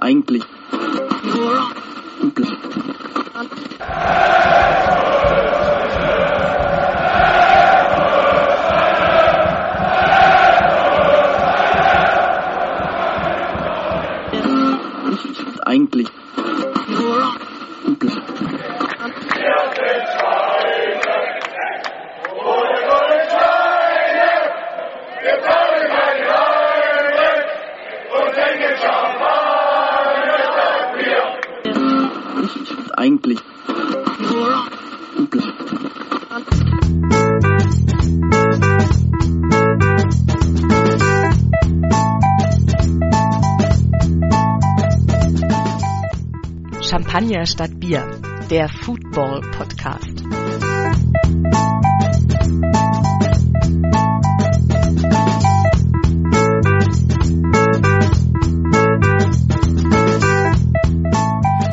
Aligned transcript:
Eigentlich. 0.00 0.44
Eigentlich. 2.20 2.48
Champagner 47.12 47.44
statt 47.44 47.78
Bier, 47.78 48.10
der 48.48 48.70
Football 48.70 49.42
Podcast. 49.54 50.20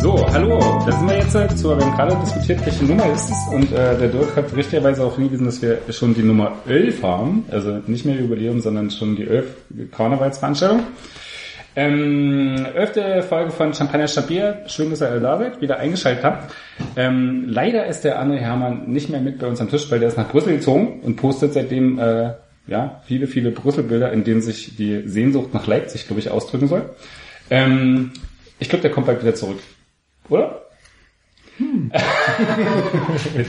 So, 0.02 0.28
hallo, 0.34 0.60
da 0.86 0.92
sind 0.92 1.08
wir 1.08 1.18
jetzt 1.20 1.34
halt 1.34 1.58
zu, 1.58 1.70
wir 1.70 1.86
haben 1.86 1.96
gerade 1.96 2.18
diskutiert, 2.18 2.66
welche 2.66 2.84
Nummer 2.84 3.06
ist 3.06 3.30
es 3.30 3.48
und 3.54 3.72
äh, 3.72 3.98
der 3.98 4.10
Dirk 4.10 4.36
hat 4.36 4.54
richtigerweise 4.54 5.06
auch 5.06 5.16
hingewiesen, 5.16 5.46
dass 5.46 5.62
wir 5.62 5.80
schon 5.92 6.14
die 6.14 6.24
Nummer 6.24 6.52
11 6.68 7.02
haben, 7.02 7.46
also 7.50 7.80
nicht 7.88 8.04
mehr 8.04 8.16
Jubiläum, 8.16 8.60
sondern 8.60 8.92
schon 8.92 9.16
die 9.16 9.26
11 9.26 9.56
Karnevalsveranstaltung. 9.96 10.84
Ähm, 11.76 12.66
elfte 12.74 13.22
Folge 13.24 13.52
von 13.52 13.74
Champagner 13.74 14.08
Stabier. 14.08 14.64
Schön, 14.68 14.90
dass 14.90 15.02
ihr 15.02 15.20
David 15.20 15.62
wieder 15.62 15.78
eingeschaltet 15.78 16.24
habt. 16.24 16.54
Ähm, 16.96 17.46
leider 17.48 17.86
ist 17.86 18.04
der 18.04 18.22
André 18.22 18.38
Hermann 18.38 18.92
nicht 18.92 19.10
mehr 19.10 19.22
mit 19.22 19.40
bei 19.40 19.48
uns 19.48 19.62
am 19.62 19.70
Tisch, 19.70 19.90
weil 19.92 20.00
der 20.00 20.10
ist 20.10 20.18
nach 20.18 20.30
Brüssel 20.30 20.56
gezogen 20.56 21.02
und 21.04 21.16
postet 21.16 21.54
seitdem 21.54 22.00
äh, 22.00 22.34
ja 22.68 23.02
viele, 23.06 23.28
viele 23.28 23.52
Brüssel-Bilder, 23.52 24.12
in 24.12 24.24
denen 24.24 24.42
sich 24.42 24.76
die 24.76 25.08
Sehnsucht 25.08 25.54
nach 25.54 25.68
Leipzig, 25.68 26.08
glaube 26.08 26.20
ich, 26.20 26.32
ausdrücken 26.32 26.68
soll. 26.68 26.90
Ähm, 27.50 28.12
ich 28.60 28.70
glaube, 28.70 28.82
der 28.82 28.92
kommt 28.92 29.08
bald 29.08 29.22
wieder 29.22 29.36
zurück. 29.36 29.60
Oder? 30.30 30.69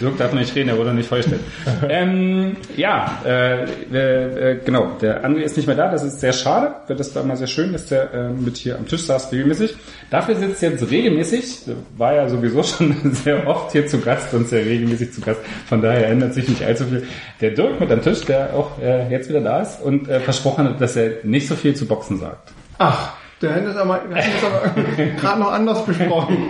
Dirk 0.01 0.19
darf 0.19 0.33
man 0.33 0.41
nicht 0.41 0.55
reden, 0.55 0.71
er 0.71 0.79
wurde 0.79 0.95
nicht 0.95 1.09
vorgestellt. 1.09 1.41
ähm, 1.89 2.57
ja, 2.77 3.21
äh, 3.25 3.65
äh, 3.65 4.59
genau, 4.65 4.93
der 5.01 5.25
André 5.25 5.41
ist 5.41 5.57
nicht 5.57 5.67
mehr 5.67 5.77
da, 5.77 5.91
das 5.91 6.03
ist 6.05 6.21
sehr 6.21 6.33
schade, 6.33 6.75
das 6.89 7.15
war 7.15 7.23
mal 7.25 7.37
sehr 7.37 7.47
schön, 7.47 7.73
dass 7.73 7.87
der 7.87 8.13
äh, 8.13 8.29
mit 8.31 8.57
hier 8.57 8.77
am 8.79 8.87
Tisch 8.87 9.03
saß 9.03 9.33
regelmäßig. 9.33 9.75
Dafür 10.11 10.37
sitzt 10.37 10.63
jetzt 10.63 10.91
regelmäßig, 10.91 11.63
war 11.97 12.15
ja 12.15 12.29
sowieso 12.29 12.63
schon 12.63 13.15
sehr 13.15 13.47
oft 13.47 13.73
hier 13.73 13.87
zu 13.87 14.01
Gast 14.01 14.33
und 14.35 14.49
sehr 14.49 14.65
regelmäßig 14.65 15.13
zu 15.13 15.21
Gast, 15.21 15.41
von 15.67 15.83
daher 15.83 16.09
ändert 16.09 16.35
sich 16.35 16.49
nicht 16.49 16.63
allzu 16.63 16.85
viel. 16.85 17.07
Der 17.41 17.51
Dirk 17.51 17.81
mit 17.81 17.91
am 17.91 18.03
Tisch, 18.03 18.23
der 18.23 18.55
auch 18.55 18.81
äh, 18.81 19.11
jetzt 19.11 19.29
wieder 19.29 19.41
da 19.41 19.61
ist 19.61 19.83
und 19.83 20.09
äh, 20.09 20.21
versprochen 20.21 20.65
hat, 20.65 20.81
dass 20.81 20.97
er 20.97 21.25
nicht 21.25 21.49
so 21.49 21.55
viel 21.55 21.75
zu 21.75 21.87
Boxen 21.87 22.19
sagt. 22.19 22.53
Ach, 22.79 23.13
der 23.43 23.55
hat 23.55 23.67
das 23.67 23.77
aber, 23.77 24.03
wir 24.09 24.17
hatten 24.17 24.31
das 24.41 24.45
aber 24.45 25.07
gerade 25.21 25.41
noch 25.41 25.53
anders 25.53 25.85
besprochen. 25.85 26.49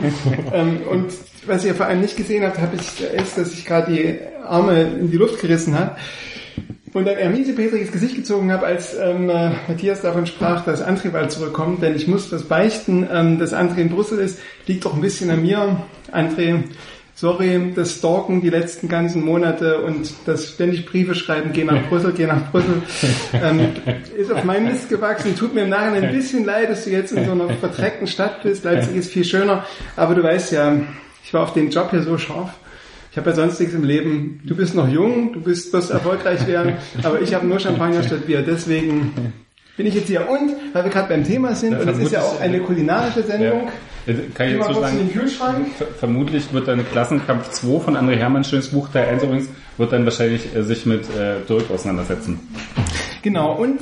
ähm, 0.53 0.81
und 0.91 1.13
was 1.47 1.65
ihr 1.65 1.75
vor 1.75 1.87
allem 1.87 2.01
nicht 2.01 2.17
gesehen 2.17 2.45
habt, 2.45 2.59
habe 2.59 2.77
ich, 2.77 3.03
ist, 3.03 3.39
dass 3.39 3.53
ich 3.53 3.65
gerade 3.65 3.93
die 3.93 4.19
Arme 4.45 4.83
in 4.83 5.11
die 5.11 5.17
Luft 5.17 5.41
gerissen 5.41 5.79
habe 5.79 5.97
und 6.93 7.09
ein 7.09 7.17
ermiesepetriges 7.17 7.93
Gesicht 7.93 8.17
gezogen 8.17 8.51
habe, 8.53 8.67
als 8.67 8.97
ähm, 8.97 9.31
äh, 9.31 9.51
Matthias 9.69 10.03
davon 10.03 10.27
sprach, 10.27 10.65
dass 10.65 10.85
André 10.85 11.11
bald 11.11 11.31
zurückkommt, 11.31 11.83
denn 11.83 11.95
ich 11.95 12.09
muss 12.09 12.31
das 12.31 12.45
beichten, 12.45 13.07
ähm, 13.11 13.39
dass 13.39 13.55
André 13.55 13.79
in 13.79 13.91
Brüssel 13.91 14.19
ist, 14.19 14.41
liegt 14.67 14.85
doch 14.85 14.95
ein 14.95 15.01
bisschen 15.01 15.31
an 15.31 15.43
mir. 15.43 15.83
André, 16.13 16.65
sorry, 17.21 17.73
das 17.75 17.97
Stalken 17.97 18.41
die 18.41 18.49
letzten 18.49 18.89
ganzen 18.89 19.23
Monate 19.23 19.83
und 19.83 20.11
das 20.25 20.55
ständig 20.55 20.87
Briefe 20.87 21.15
schreiben, 21.15 21.51
geh 21.53 21.65
nach 21.65 21.87
Brüssel, 21.89 22.15
geh 22.17 22.27
nach 22.27 22.51
Brüssel, 22.51 22.83
ähm, 23.35 23.73
ist 24.17 24.33
auf 24.33 24.43
meinen 24.45 24.69
Mist 24.69 24.89
gewachsen. 24.89 25.37
Tut 25.37 25.55
mir 25.55 25.65
im 25.65 25.69
Nachhinein 25.69 26.05
ein 26.05 26.15
bisschen 26.15 26.47
leid, 26.47 26.71
dass 26.71 26.85
du 26.85 26.91
jetzt 26.91 27.13
in 27.13 27.27
so 27.27 27.33
einer 27.33 27.51
verdreckten 27.51 28.07
Stadt 28.07 28.43
bist. 28.43 28.65
Leipzig 28.65 28.97
ist 28.97 29.13
viel 29.13 29.25
schöner, 29.25 29.67
aber 29.97 30.15
du 30.15 30.23
weißt 30.23 30.53
ja, 30.53 30.75
ich 31.23 31.35
war 31.35 31.43
auf 31.43 31.53
den 31.53 31.69
Job 31.71 31.91
hier 31.91 32.03
so 32.03 32.17
scharf. 32.17 32.55
Ich 33.11 33.19
habe 33.19 33.29
ja 33.31 33.37
sonst 33.37 33.61
nichts 33.61 33.75
im 33.75 33.85
Leben. 33.85 34.41
Du 34.47 34.57
bist 34.57 34.75
noch 34.75 34.89
jung, 34.89 35.35
du 35.35 35.43
bist, 35.43 35.75
wirst 35.75 35.91
erfolgreich 35.91 36.47
werden, 36.47 36.75
aber 37.03 37.21
ich 37.21 37.35
habe 37.35 37.47
nur 37.47 37.61
Champagner 37.61 38.03
statt 38.03 38.27
Bier. 38.27 38.41
Deswegen 38.41 39.35
bin 39.77 39.87
ich 39.87 39.95
jetzt 39.95 40.07
hier. 40.07 40.27
Und, 40.27 40.53
weil 40.73 40.85
wir 40.85 40.91
gerade 40.91 41.09
beim 41.09 41.25
Thema 41.25 41.55
sind, 41.55 41.79
und 41.79 41.87
es 41.87 41.99
ist 41.99 42.13
ja 42.13 42.23
auch 42.23 42.41
eine 42.41 42.61
kulinarische 42.61 43.25
Sendung, 43.25 43.65
Ja. 43.65 43.73
Kann 44.35 44.49
ich 44.49 44.59
dazu 44.59 44.81
sagen, 44.81 45.11
vermutlich 45.99 46.53
wird 46.53 46.69
dann 46.69 46.85
Klassenkampf 46.91 47.51
2 47.51 47.81
von 47.81 47.97
André 47.97 48.17
Hermann, 48.17 48.45
schönes 48.45 48.69
Buch, 48.69 48.89
Teil 48.89 49.09
1 49.09 49.23
übrigens, 49.25 49.49
wird 49.77 49.93
dann 49.93 50.05
wahrscheinlich 50.05 50.55
äh, 50.55 50.63
sich 50.63 50.87
mit 50.87 51.03
äh, 51.17 51.37
Dirk 51.49 51.71
auseinandersetzen. 51.71 52.41
Genau, 53.23 53.55
und 53.57 53.79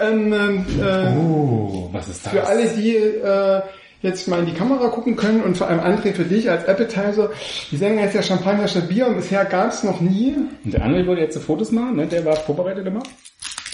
ähm, 0.00 0.32
ähm, 0.32 0.66
äh, 0.80 1.16
Oh, 1.18 1.88
was 1.92 2.08
ist 2.08 2.26
das? 2.26 2.32
für 2.32 2.46
alle, 2.46 2.66
die 2.68 2.96
äh, 2.96 3.60
jetzt 4.02 4.26
mal 4.28 4.40
in 4.40 4.46
die 4.46 4.52
Kamera 4.54 4.88
gucken 4.88 5.16
können 5.16 5.42
und 5.42 5.56
vor 5.56 5.68
allem 5.68 5.80
André 5.80 6.12
für 6.12 6.24
dich 6.24 6.50
als 6.50 6.66
Appetizer, 6.66 7.30
die 7.70 7.76
Sendung 7.76 8.00
heißt 8.02 8.14
ja 8.14 8.22
Champagner 8.22 8.66
statt 8.68 8.88
Bier 8.88 9.06
und 9.06 9.16
bisher 9.16 9.44
gab 9.44 9.70
es 9.70 9.82
noch 9.84 10.00
nie, 10.00 10.34
Und 10.64 10.74
der 10.74 10.84
André 10.84 11.06
wollte 11.06 11.22
jetzt 11.22 11.38
Fotos 11.38 11.70
machen, 11.72 11.96
ne? 11.96 12.06
der 12.06 12.24
war 12.24 12.36
vorbereitet 12.36 12.86
immer. 12.86 13.02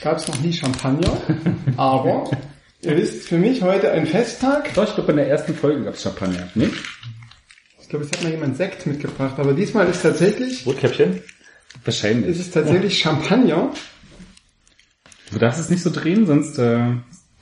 gab 0.03 0.19
es 0.19 0.29
noch 0.29 0.39
nie 0.41 0.53
Champagner, 0.53 1.11
aber 1.77 2.31
ihr 2.83 2.97
wisst, 2.97 3.29
für 3.29 3.39
mich 3.39 3.63
heute 3.63 3.91
ein 3.93 4.07
Festtag. 4.07 4.73
Doch, 4.75 4.89
ich 4.89 4.95
glaube, 4.95 5.13
in 5.13 5.19
der 5.19 5.29
ersten 5.29 5.55
Folge 5.55 5.85
gab 5.85 5.95
es 5.95 6.03
Champagner, 6.03 6.49
nicht? 6.55 6.75
Ich 7.81 7.89
glaube, 7.89 8.05
es 8.05 8.13
hat 8.13 8.23
mal 8.23 8.31
jemand 8.31 8.57
Sekt 8.57 8.87
mitgebracht, 8.87 9.39
aber 9.39 9.55
diesmal 9.55 9.89
ist 9.89 10.03
tatsächlich, 10.03 10.67
Rotkäppchen. 10.67 11.23
Wahrscheinlich. 11.85 12.31
ist 12.31 12.41
es 12.41 12.51
tatsächlich 12.51 12.99
Champagner. 12.99 13.73
Du 15.33 15.39
darfst 15.39 15.61
es 15.61 15.71
nicht 15.71 15.83
so 15.83 15.91
drehen, 15.91 16.27
sonst 16.27 16.59
äh, 16.59 16.81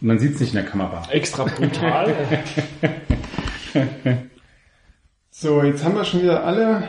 man 0.01 0.19
sieht 0.19 0.35
es 0.35 0.41
nicht 0.41 0.51
in 0.51 0.57
der 0.57 0.67
Kamera. 0.67 1.09
Extra 1.11 1.45
brutal. 1.45 2.15
So, 5.39 5.63
jetzt 5.63 5.85
haben 5.85 5.95
wir 5.95 6.05
schon 6.07 6.23
wieder 6.23 6.45
alle 6.45 6.85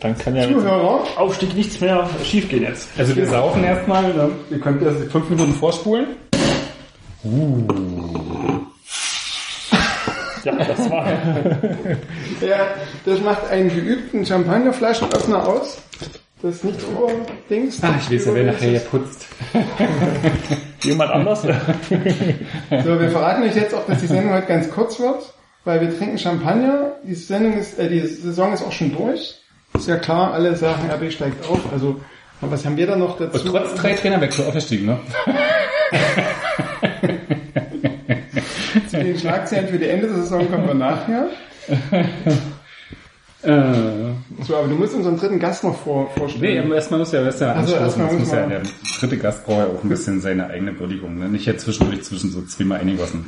Dann 0.00 0.18
kann 0.18 0.34
ja 0.34 0.48
Zuhörer. 0.48 1.06
Aufstieg 1.16 1.54
nichts 1.54 1.80
mehr 1.80 2.10
schiefgehen 2.24 2.64
jetzt. 2.64 2.88
Also 2.98 3.14
wir 3.14 3.28
saufen 3.28 3.62
erstmal, 3.62 4.12
ne? 4.12 4.30
ihr 4.50 4.58
könnt 4.58 4.82
das 4.82 4.96
fünf 5.12 5.30
Minuten 5.30 5.52
vorspulen. 5.52 6.16
Ja, 10.44 10.52
das 10.56 10.90
war. 10.90 11.06
Ja, 12.40 12.66
das 13.06 13.20
macht 13.20 13.48
einen 13.48 13.70
geübten 13.70 14.26
Champagnerflaschenöffner 14.26 15.48
aus. 15.48 15.78
Das 16.42 16.56
ist 16.56 16.64
nicht 16.64 16.80
so 16.80 17.10
Dings. 17.48 17.82
Ah, 17.82 17.94
ich 17.98 18.10
weiß 18.10 18.26
ja, 18.26 18.34
wer 18.34 18.44
nachher 18.44 18.68
hier 18.70 18.80
putzt. 18.80 19.26
Jemand 20.82 21.10
anders? 21.12 21.42
So, 21.42 21.48
wir 21.48 23.08
verraten 23.08 23.42
euch 23.44 23.56
jetzt 23.56 23.72
auch, 23.72 23.86
dass 23.86 24.00
die 24.00 24.06
Sendung 24.06 24.34
heute 24.34 24.46
ganz 24.46 24.70
kurz 24.70 25.00
wird, 25.00 25.32
weil 25.64 25.80
wir 25.80 25.96
trinken 25.96 26.18
Champagner. 26.18 26.96
Die 27.04 27.14
Sendung 27.14 27.56
ist, 27.56 27.78
äh, 27.78 27.88
die 27.88 28.00
Saison 28.00 28.52
ist 28.52 28.62
auch 28.62 28.72
schon 28.72 28.94
durch. 28.94 29.36
Ist 29.74 29.88
ja 29.88 29.96
klar, 29.96 30.34
alle 30.34 30.54
sagen, 30.56 30.90
RB 30.90 31.10
steigt 31.10 31.48
auf. 31.48 31.60
Also, 31.72 31.98
aber 32.42 32.52
was 32.52 32.66
haben 32.66 32.76
wir 32.76 32.86
da 32.86 32.96
noch 32.96 33.16
dazu? 33.16 33.40
Und 33.40 33.46
trotz 33.46 33.74
drei 33.76 33.94
Trainerwechsel 33.94 34.44
aufgestiegen, 34.44 34.84
ne? 34.86 34.98
Zu 38.98 39.04
den 39.04 39.18
Schlagzeilen 39.18 39.68
für 39.68 39.78
die 39.78 39.88
Ende 39.88 40.06
der 40.06 40.16
Saison 40.16 40.50
kommen 40.50 40.66
wir 40.66 40.74
nachher. 40.74 41.28
Äh, 43.42 43.74
So, 44.42 44.56
aber 44.56 44.68
du 44.68 44.74
musst 44.74 44.94
unseren 44.94 45.18
dritten 45.18 45.38
Gast 45.38 45.64
noch 45.64 45.76
vor, 45.76 46.04
nee, 46.14 46.18
vorstellen. 46.18 46.64
aber 46.64 46.76
erstmal 46.76 47.00
muss 47.00 47.12
ja, 47.12 47.28
ist 47.28 47.42
ja 47.42 47.52
Also 47.52 47.74
erstmal 47.74 48.06
muss 48.06 48.20
muss 48.20 48.32
ja, 48.32 48.46
der 48.46 48.62
dritte 48.98 49.18
Gast 49.18 49.44
braucht 49.44 49.58
ja 49.58 49.66
auch 49.66 49.82
ein 49.84 49.88
bisschen 49.90 50.22
seine 50.22 50.46
eigene 50.46 50.78
Würdigung, 50.80 51.18
ne? 51.18 51.28
Nicht 51.28 51.44
jetzt 51.44 51.64
zwischendurch 51.64 52.02
zwischen 52.04 52.30
so 52.30 52.40
zweimal 52.42 52.80
eingegossen. 52.80 53.26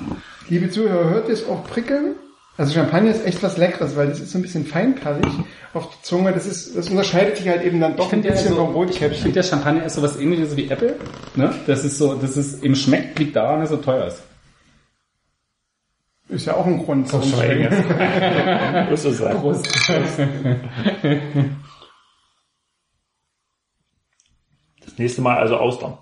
Liebe 0.48 0.70
Zuhörer, 0.70 1.10
hört 1.10 1.28
ihr 1.28 1.34
es 1.34 1.46
auch 1.46 1.64
prickeln? 1.66 2.14
Also 2.56 2.72
Champagner 2.72 3.10
ist 3.10 3.26
echt 3.26 3.42
was 3.42 3.58
Leckeres, 3.58 3.94
weil 3.96 4.06
das 4.08 4.20
ist 4.20 4.30
so 4.32 4.38
ein 4.38 4.42
bisschen 4.42 4.64
feinperlig 4.64 5.26
auf 5.74 5.90
die 5.90 6.02
Zunge. 6.02 6.32
Das 6.32 6.46
ist, 6.46 6.74
das 6.74 6.88
unterscheidet 6.88 7.36
sich 7.36 7.48
halt 7.48 7.62
eben 7.62 7.78
dann 7.80 7.96
doch 7.96 8.10
ein 8.10 8.22
bisschen 8.22 8.54
so, 8.54 8.56
vom 8.56 8.70
ich 8.70 8.74
Rotkäppchen. 8.76 9.22
finde, 9.22 9.34
der 9.34 9.42
Champagner 9.42 9.84
ist 9.84 9.96
sowas 9.96 10.18
ähnliches 10.18 10.56
wie 10.56 10.70
Apple. 10.70 10.96
Ne? 11.34 11.52
Das 11.66 11.84
ist 11.84 11.98
so, 11.98 12.14
das 12.14 12.38
ist, 12.38 12.64
im 12.64 12.74
Schmeckt 12.74 13.18
liegt 13.18 13.36
daran, 13.36 13.60
dass 13.60 13.70
er 13.70 13.76
so 13.76 13.82
teuer 13.82 14.06
ist. 14.06 14.22
Ist 16.28 16.46
ja 16.46 16.55
auch 16.56 16.67
ein 16.67 16.78
Grund. 16.84 17.08
zum 17.08 17.23
Schweigen. 17.23 17.69
Muss 18.90 19.05
es 19.05 19.19
sein. 19.19 19.37
Prost. 19.37 19.64
Das 24.84 24.99
nächste 24.99 25.23
Mal 25.23 25.38
also 25.38 25.56
Austern. 25.56 25.99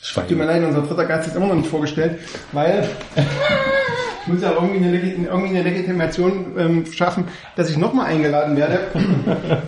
Schwein. 0.00 0.28
Tut 0.28 0.38
mir 0.38 0.44
leid, 0.44 0.62
unser 0.64 0.82
dritter 0.82 1.04
Gast 1.06 1.28
ist 1.28 1.36
immer 1.36 1.46
noch 1.46 1.54
nicht 1.54 1.68
vorgestellt, 1.68 2.20
weil 2.52 2.88
ich 4.22 4.26
muss 4.28 4.42
ja 4.42 4.52
irgendwie 4.52 4.76
eine, 4.84 4.96
Legi- 4.96 5.24
irgendwie 5.26 5.48
eine 5.48 5.62
Legitimation 5.62 6.54
ähm, 6.58 6.86
schaffen, 6.92 7.24
dass 7.56 7.70
ich 7.70 7.76
nochmal 7.76 8.06
eingeladen 8.06 8.56
werde. 8.56 8.80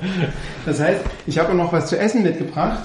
Das 0.66 0.80
heißt, 0.80 1.00
ich 1.28 1.38
habe 1.38 1.54
noch 1.54 1.72
was 1.72 1.86
zu 1.86 1.96
essen 1.96 2.24
mitgebracht. 2.24 2.80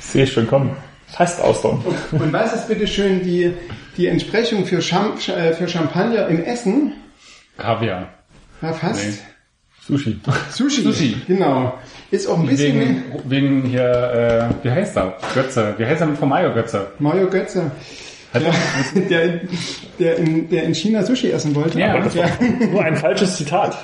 Sehe 0.00 0.24
ich 0.24 0.32
schon 0.32 0.48
kommen. 0.48 0.76
Fast 1.12 1.40
Austern. 1.40 1.82
Und 2.12 2.32
was 2.32 2.52
ist 2.54 2.68
bitte 2.68 2.86
schön 2.86 3.22
die, 3.22 3.52
die 3.96 4.06
Entsprechung 4.06 4.64
für, 4.64 4.78
Cham 4.80 5.14
äh, 5.28 5.52
für 5.52 5.68
Champagner 5.68 6.28
im 6.28 6.42
Essen? 6.44 6.92
Kaviar. 7.58 8.08
Ja, 8.62 8.72
fast. 8.72 9.04
Nee. 9.04 9.12
Sushi. 9.86 10.20
Sushi. 10.50 10.82
Sushi. 10.82 11.16
Genau. 11.26 11.74
Ist 12.10 12.26
auch 12.28 12.38
ein 12.38 12.46
bisschen 12.46 12.78
Wegen, 12.80 13.02
wegen 13.24 13.62
hier, 13.64 14.50
äh, 14.62 14.64
wie 14.64 14.70
heißt 14.70 14.96
er? 14.96 15.16
Götze. 15.34 15.74
Wie 15.78 15.84
heißt 15.86 16.00
er 16.00 16.14
von 16.14 16.28
Mario 16.28 16.52
Götze? 16.54 16.88
Mario 16.98 17.28
Götze. 17.28 17.70
Hat 18.32 18.42
Ja, 18.42 18.52
der, 19.08 19.22
in- 19.24 19.48
der, 19.98 20.16
in, 20.18 20.48
der 20.48 20.62
in 20.64 20.74
China 20.74 21.02
Sushi 21.02 21.30
essen 21.32 21.54
wollte. 21.54 21.78
Ja, 21.80 21.98
Das 22.00 22.16
war 22.16 22.28
nur 22.70 22.82
ein 22.84 22.96
falsches 22.96 23.36
Zitat. 23.36 23.76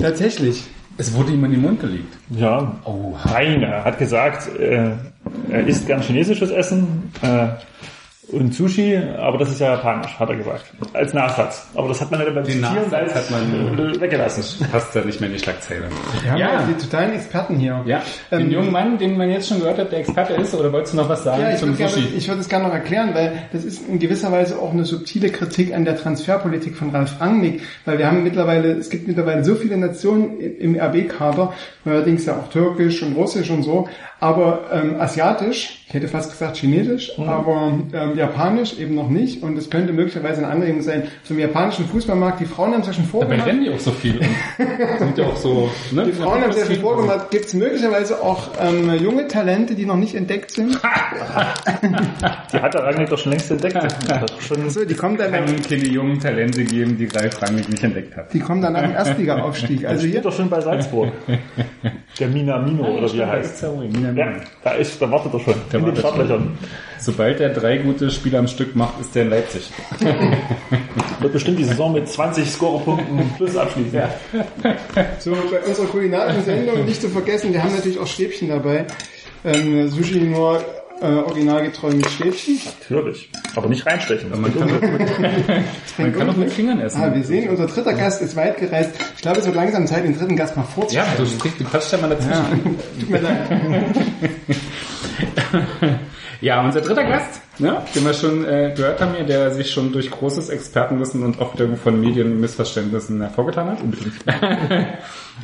tatsächlich. 0.00 0.62
Es 0.98 1.14
wurde 1.14 1.32
ihm 1.32 1.44
in 1.44 1.52
den 1.52 1.62
Mund 1.62 1.80
gelegt. 1.80 2.16
Ja. 2.30 2.76
Oh. 2.84 3.14
Nein, 3.24 3.62
er 3.62 3.84
hat 3.84 3.98
gesagt, 3.98 4.54
äh, 4.58 4.90
er 5.50 5.66
isst 5.66 5.86
gern 5.86 6.00
chinesisches 6.00 6.50
Essen 6.50 7.12
äh, 7.22 7.48
und 8.32 8.54
Sushi, 8.54 8.96
aber 9.18 9.38
das 9.38 9.50
ist 9.50 9.60
ja 9.60 9.72
japanisch, 9.74 10.18
hat 10.18 10.28
er 10.28 10.36
gesagt. 10.36 10.64
Als 10.94 11.12
Nachsatz. 11.14 11.66
Aber 11.74 11.88
das 11.88 12.00
hat 12.00 12.10
man 12.10 12.20
ja 12.20 12.26
beim 12.26 12.44
Den 12.44 12.54
Zitieren 12.62 12.74
Nachsatz 12.90 13.14
hat 13.14 13.30
man- 13.30 13.78
äh, 13.94 14.00
weggelassen. 14.00 14.66
Passt 14.70 14.94
ja 14.94 15.04
nicht 15.04 15.20
mehr 15.20 15.28
in 15.30 15.36
die 15.36 15.42
Schlagzeile. 15.42 15.82
Wir 16.22 16.30
haben 16.30 16.38
Ja. 16.40 16.52
ja 16.54 16.66
die 16.68 16.74
totalen 16.82 17.12
Experten 17.14 17.56
hier. 17.56 17.82
Ja, 17.86 18.02
den 18.30 18.40
Ähm, 18.40 18.50
jungen 18.50 18.72
Mann, 18.72 18.98
den 18.98 19.16
man 19.16 19.30
jetzt 19.30 19.48
schon 19.48 19.60
gehört 19.60 19.78
hat, 19.78 19.92
der 19.92 20.00
Experte 20.00 20.34
ist, 20.34 20.54
oder 20.54 20.72
wolltest 20.72 20.94
du 20.94 20.96
noch 20.98 21.08
was 21.08 21.24
sagen 21.24 21.42
Ja, 21.42 21.50
ich 21.52 21.58
zum 21.58 21.68
würde 21.68 21.78
gerne, 21.78 21.92
Sushi? 21.92 22.08
ich 22.16 22.28
würde 22.28 22.40
es 22.40 22.48
gerne 22.48 22.66
noch 22.66 22.74
erklären, 22.74 23.10
weil 23.14 23.32
das 23.52 23.64
ist 23.64 23.88
in 23.88 23.98
gewisser 23.98 24.32
Weise 24.32 24.58
auch 24.58 24.72
eine 24.72 24.84
subtile 24.84 25.28
Kritik 25.30 25.74
an 25.74 25.84
der 25.84 25.96
Transferpolitik 25.96 26.76
von 26.76 26.90
Ralf 26.90 27.20
Rangnick, 27.20 27.60
weil 27.84 27.98
wir 27.98 28.06
haben 28.06 28.22
mittlerweile, 28.22 28.72
es 28.72 28.90
gibt 28.90 29.06
mittlerweile 29.08 29.44
so 29.44 29.54
viele 29.54 29.76
Nationen 29.76 30.40
im 30.40 30.74
RB-Kader, 30.78 31.52
allerdings 31.84 32.26
ja 32.26 32.34
auch 32.36 32.48
türkisch 32.50 33.02
und 33.02 33.14
russisch 33.16 33.50
und 33.50 33.62
so, 33.62 33.88
aber 34.20 34.60
ähm, 34.72 35.00
asiatisch, 35.00 35.81
ich 35.92 35.96
hätte 35.96 36.08
fast 36.08 36.30
gesagt 36.30 36.56
chinesisch, 36.56 37.18
aber 37.18 37.78
ähm, 37.92 38.16
japanisch 38.16 38.78
eben 38.78 38.94
noch 38.94 39.10
nicht 39.10 39.42
und 39.42 39.58
es 39.58 39.68
könnte 39.68 39.92
möglicherweise 39.92 40.38
eine 40.38 40.50
Anregung 40.50 40.80
sein, 40.80 41.02
zum 41.22 41.38
japanischen 41.38 41.84
Fußballmarkt, 41.84 42.40
die 42.40 42.46
Frauen 42.46 42.72
haben 42.72 42.80
es 42.80 42.86
ja 42.86 42.92
schon 42.94 43.04
Dabei 43.04 43.18
vorgemacht, 43.26 43.46
rennen 43.46 43.64
die 43.64 43.70
auch 43.70 43.78
so 43.78 43.90
viel. 43.90 44.18
sind 44.98 45.18
ja 45.18 45.26
auch 45.26 45.36
so, 45.36 45.68
ne? 45.92 46.04
die 46.06 46.12
Frauen 46.12 46.40
haben 46.40 46.50
es 46.50 46.60
ja 46.60 46.64
schon 46.64 46.76
vorgemacht, 46.76 47.30
gibt 47.30 47.44
es 47.44 47.52
möglicherweise 47.52 48.22
auch 48.22 48.48
ähm, 48.58 48.90
junge 49.02 49.28
Talente, 49.28 49.74
die 49.74 49.84
noch 49.84 49.98
nicht 49.98 50.14
entdeckt 50.14 50.52
sind. 50.52 50.80
Die 52.52 52.58
hat 52.58 52.74
der 52.74 52.84
Rangnick 52.84 53.08
doch 53.08 53.18
schon 53.18 53.32
längst 53.32 53.50
entdeckt. 53.50 53.76
Schon 54.40 54.70
So, 54.70 54.84
die 54.84 54.94
kommen 54.94 55.16
dann 55.16 55.32
Kann 55.32 55.62
keine 55.62 55.86
jungen 55.86 56.20
Talente 56.20 56.64
geben, 56.64 56.96
die 56.96 57.06
Ralf 57.06 57.40
Rangnick 57.42 57.68
nicht 57.68 57.82
entdeckt 57.82 58.16
hat. 58.16 58.32
Die 58.32 58.40
kommen 58.40 58.62
dann 58.62 58.74
nach 58.74 58.82
dem 58.82 58.92
Erstliga-Aufstieg. 58.92 59.84
Also 59.86 60.00
steht 60.00 60.12
hier, 60.12 60.22
doch 60.22 60.32
schon 60.32 60.48
bei 60.48 60.60
Salzburg. 60.60 61.12
Der 62.18 62.28
Minamino 62.28 62.84
oder 62.84 63.12
wie 63.12 63.18
er 63.18 63.30
heißt. 63.30 63.62
Ja, 63.62 64.32
da 64.62 64.70
ist, 64.72 65.00
da 65.00 65.10
wartet 65.10 65.34
er 65.34 65.40
schon. 65.40 65.54
In 65.88 65.94
den. 65.94 66.00
Startlöchern. 66.00 66.58
Sobald 66.98 67.40
er 67.40 67.48
drei 67.48 67.78
gute 67.78 68.10
Spiele 68.10 68.38
am 68.38 68.46
Stück 68.46 68.76
macht, 68.76 69.00
ist 69.00 69.14
der 69.14 69.24
in 69.24 69.30
Leipzig. 69.30 69.70
Wird 71.20 71.32
bestimmt 71.32 71.58
die 71.58 71.64
Saison 71.64 71.92
mit 71.92 72.08
20 72.08 72.48
Scorerpunkten 72.48 73.28
plus 73.36 73.56
abschließen. 73.56 74.02
so 75.18 75.32
bei 75.50 75.60
unserer 75.66 75.86
kulinarischen 75.86 76.44
Sendung 76.44 76.84
nicht 76.84 77.00
zu 77.00 77.08
vergessen, 77.08 77.52
wir 77.52 77.62
haben 77.62 77.74
natürlich 77.74 77.98
auch 77.98 78.06
Stäbchen 78.06 78.48
dabei. 78.48 78.86
Ähm, 79.44 79.88
Sushi 79.88 80.20
nur 80.20 80.64
äh, 81.02 81.06
originalgetreu 81.06 81.90
mit 81.90 82.08
Stäbchen. 82.08 82.60
Natürlich. 82.80 83.28
Aber 83.54 83.68
nicht 83.68 83.84
reinstechen. 83.84 84.30
Das 84.30 84.38
Man 84.38 84.56
kann, 84.56 84.70
auch 84.70 84.80
mit, 84.80 84.92
man 85.98 86.12
kann 86.12 86.30
auch 86.30 86.36
mit 86.36 86.50
Fingern 86.52 86.80
essen. 86.80 87.02
Ah, 87.02 87.14
wir 87.14 87.24
sehen, 87.24 87.50
unser 87.50 87.66
dritter 87.66 87.92
Gast 87.94 88.22
ist 88.22 88.36
weit 88.36 88.58
gereist. 88.58 88.92
Ich 89.16 89.22
glaube, 89.22 89.40
es 89.40 89.46
wird 89.46 89.56
langsam 89.56 89.86
Zeit, 89.86 90.04
den 90.04 90.16
dritten 90.16 90.36
Gast 90.36 90.56
mal 90.56 90.62
ja, 90.62 90.68
vorzustellen. 90.68 91.08
du 91.18 91.26
sprichst, 91.26 91.60
du 91.60 91.64
quatschst 91.64 91.92
ja 91.92 91.98
mal 91.98 92.10
dazwischen. 92.10 92.30
Ja, 92.32 92.50
tut 93.00 93.10
mir 93.10 93.20
leid. 93.20 93.48
Ja, 96.42 96.60
unser 96.64 96.80
dritter 96.80 97.04
Gast, 97.04 97.40
ne, 97.60 97.82
den 97.94 98.04
wir 98.04 98.14
schon 98.14 98.44
äh, 98.44 98.74
gehört 98.76 99.00
haben 99.00 99.14
hier, 99.14 99.24
der 99.24 99.52
sich 99.52 99.70
schon 99.70 99.92
durch 99.92 100.10
großes 100.10 100.48
Expertenwissen 100.48 101.22
und 101.22 101.40
Aufdeckung 101.40 101.76
von 101.76 102.00
Medienmissverständnissen 102.00 103.20
hervorgetan 103.20 103.70
hat. 103.70 103.78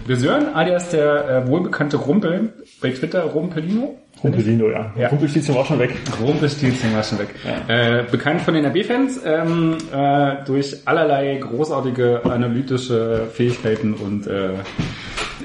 Wir 0.05 0.17
hören 0.17 0.57
alias 0.57 0.89
der 0.91 1.29
äh, 1.29 1.47
wohlbekannte 1.47 1.99
Rumpel 1.99 2.53
bei 2.81 2.91
Twitter, 2.91 3.23
Rumpelino. 3.23 3.97
Rumpelino, 4.23 4.71
ja. 4.71 4.93
Ja. 4.97 5.09
Rumpelstilzchen 5.09 5.55
war 5.55 5.65
schon 5.65 5.79
weg. 5.79 5.95
Rumpelstilzchen 6.21 6.95
war 6.95 7.03
schon 7.03 7.19
weg. 7.19 7.29
Äh, 7.69 8.05
bekannt 8.11 8.43
von 8.43 8.55
den 8.55 8.67
RB-Fans 8.67 9.21
ähm, 9.25 9.79
äh, 9.93 10.45
durch 10.45 10.77
allerlei 10.85 11.37
großartige 11.37 12.25
analytische 12.25 13.29
Fähigkeiten 13.33 13.95
und 13.95 14.27
äh, 14.27 14.51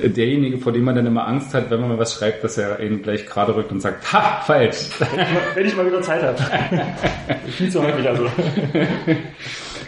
derjenige, 0.01 0.57
vor 0.57 0.71
dem 0.71 0.83
man 0.83 0.95
dann 0.95 1.05
immer 1.05 1.27
Angst 1.27 1.53
hat, 1.53 1.69
wenn 1.69 1.79
man 1.79 1.89
mal 1.89 1.99
was 1.99 2.15
schreibt, 2.15 2.43
dass 2.43 2.57
er 2.57 2.79
ihn 2.79 3.01
gleich 3.03 3.25
gerade 3.25 3.55
rückt 3.55 3.71
und 3.71 3.81
sagt, 3.81 4.11
ha, 4.11 4.41
falsch. 4.41 4.89
Wenn 5.55 5.65
ich 5.65 5.75
mal 5.75 5.85
wieder 5.85 6.01
Zeit 6.01 6.23
habe. 6.23 6.37
Viel 7.49 7.69
zu 7.69 7.83
häufig 7.83 8.07
also. 8.07 8.25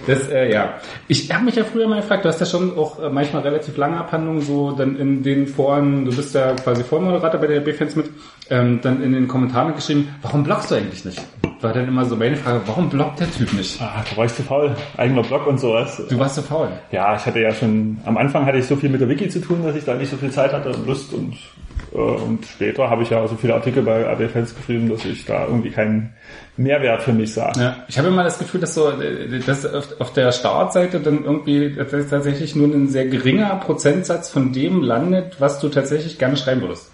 Das, 0.07 0.29
äh, 0.29 0.51
ja. 0.51 0.75
Ich 1.07 1.31
habe 1.33 1.45
mich 1.45 1.55
ja 1.55 1.63
früher 1.63 1.87
mal 1.87 2.01
gefragt, 2.01 2.25
du 2.25 2.29
hast 2.29 2.39
ja 2.39 2.45
schon 2.45 2.77
auch 2.77 3.01
äh, 3.01 3.09
manchmal 3.09 3.41
relativ 3.41 3.77
lange 3.77 3.97
Abhandlungen, 3.97 4.41
so 4.41 4.71
dann 4.71 4.97
in 4.97 5.23
den 5.23 5.47
Foren, 5.47 6.05
du 6.05 6.15
bist 6.15 6.35
ja 6.35 6.53
quasi 6.53 6.83
Vormoderator 6.83 7.39
bei 7.39 7.47
der 7.47 7.59
B-Fans 7.61 7.95
mit, 7.95 8.09
ähm, 8.49 8.79
dann 8.81 9.01
in 9.03 9.13
den 9.13 9.27
Kommentaren 9.27 9.75
geschrieben, 9.75 10.09
warum 10.21 10.43
bloggst 10.43 10.71
du 10.71 10.75
eigentlich 10.75 11.05
nicht? 11.05 11.21
War 11.61 11.73
dann 11.73 11.87
immer 11.87 12.05
so 12.05 12.15
meine 12.15 12.35
Frage, 12.35 12.61
warum 12.65 12.89
bloggt 12.89 13.19
der 13.19 13.31
Typ 13.31 13.51
nicht? 13.53 13.81
Ah, 13.81 14.03
da 14.09 14.17
war 14.17 14.25
ich 14.25 14.33
zu 14.35 14.43
faul. 14.43 14.75
Eigener 14.97 15.23
Blog 15.23 15.47
und 15.47 15.59
sowas. 15.59 16.01
Du 16.09 16.19
warst 16.19 16.35
so 16.35 16.41
faul. 16.41 16.67
Ja, 16.91 17.15
ich 17.15 17.25
hatte 17.25 17.39
ja 17.39 17.51
schon, 17.51 17.97
am 18.05 18.17
Anfang 18.17 18.45
hatte 18.45 18.57
ich 18.57 18.65
so 18.65 18.75
viel 18.75 18.89
mit 18.89 19.01
der 19.01 19.09
Wiki 19.09 19.29
zu 19.29 19.39
tun, 19.41 19.63
dass 19.63 19.75
ich 19.75 19.85
da 19.85 19.95
nicht 19.95 20.11
so 20.11 20.17
viel 20.17 20.31
Zeit 20.31 20.53
hatte 20.53 20.69
und 20.69 20.85
Lust 20.85 21.13
und, 21.13 21.35
äh, 21.93 21.97
und 21.97 22.45
später 22.45 22.89
habe 22.89 23.03
ich 23.03 23.09
ja 23.09 23.25
so 23.27 23.35
viele 23.35 23.55
Artikel 23.55 23.83
bei 23.83 24.07
AB 24.07 24.29
Fans 24.29 24.55
geschrieben, 24.55 24.89
dass 24.89 25.05
ich 25.05 25.25
da 25.25 25.45
irgendwie 25.45 25.71
keinen 25.71 26.13
Mehrwert 26.57 27.03
für 27.03 27.13
mich 27.13 27.33
sah. 27.33 27.51
Ja, 27.57 27.75
ich 27.87 27.97
habe 27.97 28.07
immer 28.07 28.23
das 28.23 28.39
Gefühl, 28.39 28.61
dass 28.61 28.73
so, 28.73 28.91
dass 29.45 29.65
auf, 29.65 29.99
auf 29.99 30.13
der 30.13 30.31
Startseite 30.31 30.99
dann 30.99 31.25
irgendwie 31.25 31.75
tatsächlich 31.75 32.55
nur 32.55 32.67
ein 32.67 32.87
sehr 32.87 33.05
geringer 33.07 33.55
Prozentsatz 33.57 34.29
von 34.29 34.53
dem 34.53 34.81
landet, 34.81 35.35
was 35.39 35.59
du 35.59 35.69
tatsächlich 35.69 36.17
gerne 36.17 36.37
schreiben 36.37 36.61
würdest. 36.61 36.91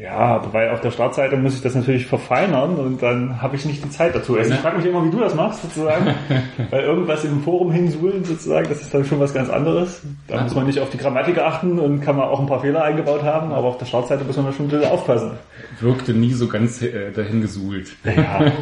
Ja, 0.00 0.16
aber 0.16 0.52
weil 0.52 0.70
auf 0.70 0.80
der 0.80 0.90
Startseite 0.90 1.36
muss 1.36 1.54
ich 1.54 1.62
das 1.62 1.74
natürlich 1.74 2.06
verfeinern 2.06 2.76
und 2.76 3.02
dann 3.02 3.42
habe 3.42 3.56
ich 3.56 3.64
nicht 3.64 3.84
die 3.84 3.90
Zeit 3.90 4.14
dazu. 4.14 4.36
Also 4.36 4.52
ich 4.52 4.58
frage 4.60 4.78
mich 4.78 4.86
immer, 4.86 5.04
wie 5.04 5.10
du 5.10 5.18
das 5.18 5.34
machst 5.34 5.62
sozusagen, 5.62 6.14
weil 6.70 6.82
irgendwas 6.82 7.24
im 7.24 7.42
Forum 7.42 7.70
hinsuhlen 7.72 8.24
sozusagen, 8.24 8.68
das 8.68 8.80
ist 8.80 8.94
dann 8.94 9.04
schon 9.04 9.20
was 9.20 9.34
ganz 9.34 9.50
anderes. 9.50 10.02
Da 10.28 10.42
muss 10.42 10.54
man 10.54 10.66
nicht 10.66 10.80
auf 10.80 10.90
die 10.90 10.96
Grammatik 10.96 11.38
achten 11.38 11.78
und 11.78 12.00
kann 12.00 12.16
man 12.16 12.26
auch 12.26 12.40
ein 12.40 12.46
paar 12.46 12.60
Fehler 12.60 12.84
eingebaut 12.84 13.22
haben, 13.22 13.52
aber 13.52 13.68
auf 13.68 13.78
der 13.78 13.86
Startseite 13.86 14.24
muss 14.24 14.36
man 14.36 14.46
da 14.46 14.52
schon 14.52 14.66
ein 14.66 14.70
bisschen 14.70 14.90
aufpassen. 14.90 15.32
Wirkte 15.80 16.12
nie 16.14 16.32
so 16.32 16.48
ganz 16.48 16.80
äh, 16.80 17.10
dahin 17.12 17.42
gesuhlt. 17.42 17.92
Ja, 18.04 18.52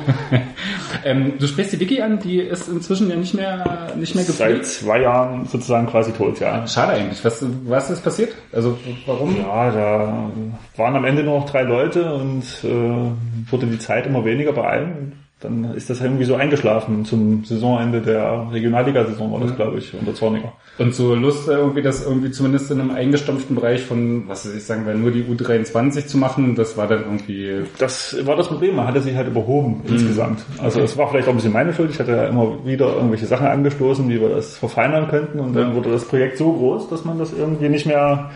ähm, 1.05 1.35
du 1.39 1.47
sprichst 1.47 1.73
die 1.73 1.81
Wiki 1.81 2.03
an, 2.03 2.19
die 2.19 2.41
ist 2.41 2.69
inzwischen 2.69 3.09
ja 3.09 3.17
nicht 3.17 3.35
mehr 3.35 3.93
nicht 3.97 4.15
mehr 4.15 4.25
seit 4.25 4.49
gepflegt. 4.49 4.67
zwei 4.67 5.03
Jahren 5.03 5.47
sozusagen 5.47 5.87
quasi 5.87 6.13
tot, 6.13 6.41
ja. 6.41 6.67
Schade 6.67 6.93
eigentlich. 6.93 7.25
Was, 7.25 7.45
was 7.65 7.91
ist 7.91 8.03
passiert? 8.03 8.35
Also 8.53 8.79
warum? 9.07 9.37
Ja, 9.37 9.71
da 9.71 10.31
waren 10.77 10.97
am 10.97 11.05
Ende 11.05 11.20
nur 11.23 11.41
noch 11.41 11.51
drei 11.51 11.63
Leute 11.63 12.13
und 12.15 12.45
äh, 12.65 13.51
wurde 13.51 13.67
die 13.67 13.79
Zeit 13.79 14.07
immer 14.07 14.25
weniger 14.25 14.53
bei 14.53 14.65
allen. 14.65 15.13
Dann 15.41 15.73
ist 15.75 15.89
das 15.89 16.03
irgendwie 16.03 16.25
so 16.25 16.35
eingeschlafen. 16.35 17.07
Zum 17.07 17.45
Saisonende 17.47 18.03
der 18.03 18.49
Regionalliga-Saison 18.53 19.33
war 19.33 19.41
das, 19.41 19.57
glaube 19.57 19.79
ich, 19.79 19.95
unter 19.95 20.15
Zorniger. 20.15 20.53
Und 20.77 20.95
so 20.95 21.15
Lust 21.15 21.49
äh, 21.49 21.53
irgendwie 21.53 21.81
das 21.81 22.05
irgendwie 22.05 22.31
zumindest 22.31 22.71
in 22.71 22.79
einem 22.79 22.91
eingestampften 22.91 23.57
Bereich 23.57 23.81
von, 23.81 24.29
was 24.29 24.47
weiß 24.47 24.55
ich 24.55 24.65
sagen, 24.65 24.87
wir, 24.87 24.95
nur 24.95 25.11
die 25.11 25.25
U23 25.25 26.07
zu 26.07 26.19
machen, 26.19 26.57
das 26.57 26.77
war 26.77 26.87
dann 26.87 27.05
irgendwie 27.05 27.63
Das 27.79 28.15
war 28.27 28.37
das 28.37 28.49
Problem, 28.49 28.77
man 28.77 28.87
hatte 28.87 29.01
sich 29.01 29.17
halt 29.17 29.29
überhoben 29.29 29.81
insgesamt. 29.89 30.45
Also 30.59 30.81
es 30.81 30.99
war 30.99 31.09
vielleicht 31.09 31.27
auch 31.27 31.33
ein 31.33 31.37
bisschen 31.37 31.55
meine 31.55 31.73
Schuld. 31.73 31.91
Ich 31.91 31.99
hatte 31.99 32.13
ja 32.13 32.27
immer 32.27 32.63
wieder 32.67 32.95
irgendwelche 32.95 33.27
Sachen 33.27 33.47
angestoßen, 33.47 34.11
wie 34.11 34.21
wir 34.21 34.29
das 34.29 34.59
verfeinern 34.59 35.09
könnten 35.09 35.41
und 35.41 35.55
dann 35.57 35.75
wurde 35.75 35.91
das 35.91 36.05
Projekt 36.05 36.37
so 36.37 36.53
groß, 36.53 36.91
dass 36.91 37.07
man 37.07 37.19
das 37.19 37.33
irgendwie 37.33 37.71
nicht 37.71 37.87
mehr 37.87 38.31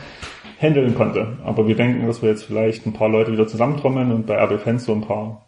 handeln 0.61 0.95
konnte. 0.95 1.39
Aber 1.45 1.67
wir 1.69 1.75
denken, 1.77 2.07
dass 2.07 2.23
wir 2.23 2.31
jetzt 2.31 2.45
vielleicht 2.45 2.87
ein 2.87 2.93
paar 2.93 3.09
Leute 3.09 3.33
wieder 3.33 3.47
zusammentrommeln 3.47 4.13
und 4.13 4.27
bei 4.27 4.43
RB 4.43 4.61
Fans 4.61 4.85
so 4.85 4.93
ein 4.93 5.03
paar 5.03 5.41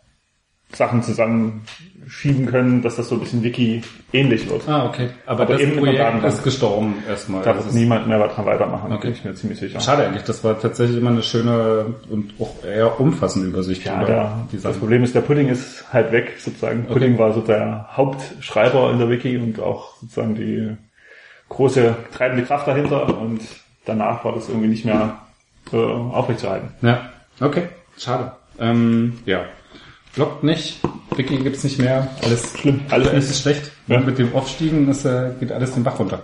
Sachen 0.72 1.00
zusammenschieben 1.00 2.46
können, 2.46 2.82
dass 2.82 2.96
das 2.96 3.08
so 3.08 3.14
ein 3.14 3.20
bisschen 3.20 3.44
Wiki 3.44 3.82
ähnlich 4.12 4.50
wird. 4.50 4.68
Ah, 4.68 4.86
okay. 4.86 5.10
Aber, 5.24 5.44
Aber 5.44 5.52
das 5.52 5.62
eben 5.62 5.76
Projekt 5.76 6.00
Datenbank. 6.00 6.32
ist 6.34 6.42
gestorben 6.42 6.94
erstmal. 7.08 7.44
Da 7.44 7.54
wird 7.54 7.72
niemand 7.72 8.08
mehr 8.08 8.18
dran 8.26 8.46
weitermachen, 8.46 8.92
Okay. 8.92 9.02
bin 9.08 9.12
ich 9.12 9.24
mir 9.24 9.34
ziemlich 9.34 9.60
sicher. 9.60 9.78
Schade 9.78 10.04
eigentlich, 10.06 10.24
das 10.24 10.42
war 10.42 10.58
tatsächlich 10.58 10.98
immer 10.98 11.10
eine 11.10 11.22
schöne 11.22 11.94
und 12.10 12.34
auch 12.40 12.64
eher 12.64 12.98
umfassende 13.00 13.46
Übersicht 13.48 13.84
Ja, 13.84 13.98
über 13.98 14.06
der, 14.06 14.46
die 14.52 14.60
das. 14.60 14.76
Problem 14.76 15.04
ist, 15.04 15.14
der 15.14 15.20
Pudding 15.20 15.48
ist 15.48 15.84
halt 15.92 16.10
weg, 16.10 16.32
sozusagen. 16.38 16.84
Pudding 16.86 17.16
war 17.16 17.32
so 17.32 17.42
der 17.42 17.86
Hauptschreiber 17.96 18.90
in 18.90 18.98
der 18.98 19.08
Wiki 19.08 19.36
und 19.38 19.60
auch 19.60 19.94
sozusagen 20.00 20.34
die 20.34 20.76
große 21.48 21.94
treibende 22.12 22.42
Kraft 22.44 22.66
dahinter 22.66 23.16
und 23.20 23.40
danach 23.86 24.24
war 24.24 24.34
das 24.34 24.48
irgendwie 24.48 24.68
nicht 24.68 24.84
mehr 24.84 25.18
äh, 25.72 25.76
aufrechtzuerhalten. 25.76 26.68
Ja, 26.82 27.10
okay, 27.40 27.68
schade. 27.96 28.32
Ähm, 28.58 29.18
ja. 29.24 29.44
Blockt 30.14 30.44
nicht. 30.44 30.80
Wiki 31.14 31.36
gibt's 31.36 31.64
nicht 31.64 31.78
mehr. 31.78 32.08
Alles 32.22 32.58
Schlimm. 32.58 32.80
Alles 32.90 33.30
ist 33.30 33.42
schlecht. 33.42 33.70
Ja. 33.86 34.00
Mit 34.00 34.18
dem 34.18 34.34
Aufstiegen 34.34 34.88
ist, 34.88 35.04
äh, 35.04 35.30
geht 35.38 35.52
alles 35.52 35.74
den 35.74 35.84
Bach 35.84 35.98
runter. 35.98 36.22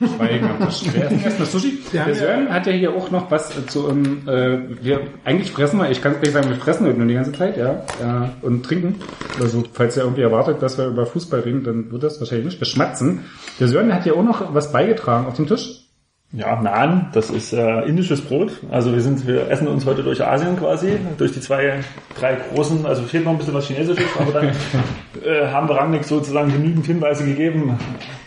Am 0.00 0.68
Tisch. 0.68 0.88
Wer 0.92 1.10
ist 1.10 1.24
erstmal 1.24 1.48
Sushi? 1.48 1.78
Der 1.92 2.14
Sören 2.14 2.48
hat 2.52 2.66
ja 2.66 2.72
hier 2.72 2.94
auch 2.94 3.10
noch 3.10 3.30
was 3.30 3.56
äh, 3.56 3.66
zu, 3.66 3.88
ähm, 3.88 4.26
äh, 4.26 4.58
wir, 4.82 5.00
eigentlich 5.24 5.52
fressen 5.52 5.78
wir, 5.78 5.90
ich 5.90 6.00
kann 6.00 6.12
es 6.12 6.20
gleich 6.20 6.32
sagen, 6.32 6.48
wir 6.48 6.56
fressen 6.56 6.86
heute 6.86 6.98
nur 6.98 7.06
die 7.06 7.14
ganze 7.14 7.32
Zeit, 7.32 7.56
ja, 7.56 7.82
ja, 8.00 8.30
und 8.42 8.64
trinken. 8.64 8.96
Also, 9.40 9.64
falls 9.72 9.96
ihr 9.96 10.04
irgendwie 10.04 10.22
erwartet, 10.22 10.62
dass 10.62 10.78
wir 10.78 10.86
über 10.86 11.04
Fußball 11.04 11.40
reden, 11.40 11.62
dann 11.62 11.90
wird 11.92 12.02
das 12.02 12.18
wahrscheinlich 12.20 12.46
nicht. 12.46 12.60
Wir 12.60 12.66
schmatzen. 12.66 13.24
Der 13.60 13.68
Sören 13.68 13.92
hat 13.92 14.06
ja 14.06 14.14
auch 14.14 14.24
noch 14.24 14.54
was 14.54 14.72
beigetragen 14.72 15.26
auf 15.26 15.36
dem 15.36 15.46
Tisch. 15.46 15.86
Ja, 16.32 16.60
Naan, 16.60 17.10
das 17.12 17.30
ist 17.30 17.52
äh, 17.52 17.82
indisches 17.82 18.20
Brot. 18.20 18.52
Also 18.70 18.92
wir 18.92 19.00
sind, 19.00 19.26
wir 19.26 19.48
essen 19.48 19.68
uns 19.68 19.86
heute 19.86 20.02
durch 20.02 20.24
Asien 20.24 20.56
quasi, 20.56 20.98
durch 21.16 21.32
die 21.32 21.40
zwei, 21.40 21.80
drei 22.18 22.34
großen, 22.34 22.84
also 22.84 23.02
fehlt 23.02 23.24
noch 23.24 23.32
ein 23.32 23.38
bisschen 23.38 23.54
was 23.54 23.68
Chinesisches, 23.68 24.04
aber 24.18 24.32
dann 24.32 24.48
äh, 25.24 25.46
haben 25.46 25.68
wir 25.68 25.76
Rangnick 25.76 26.04
sozusagen 26.04 26.50
genügend 26.50 26.84
Hinweise 26.84 27.24
gegeben. 27.24 27.78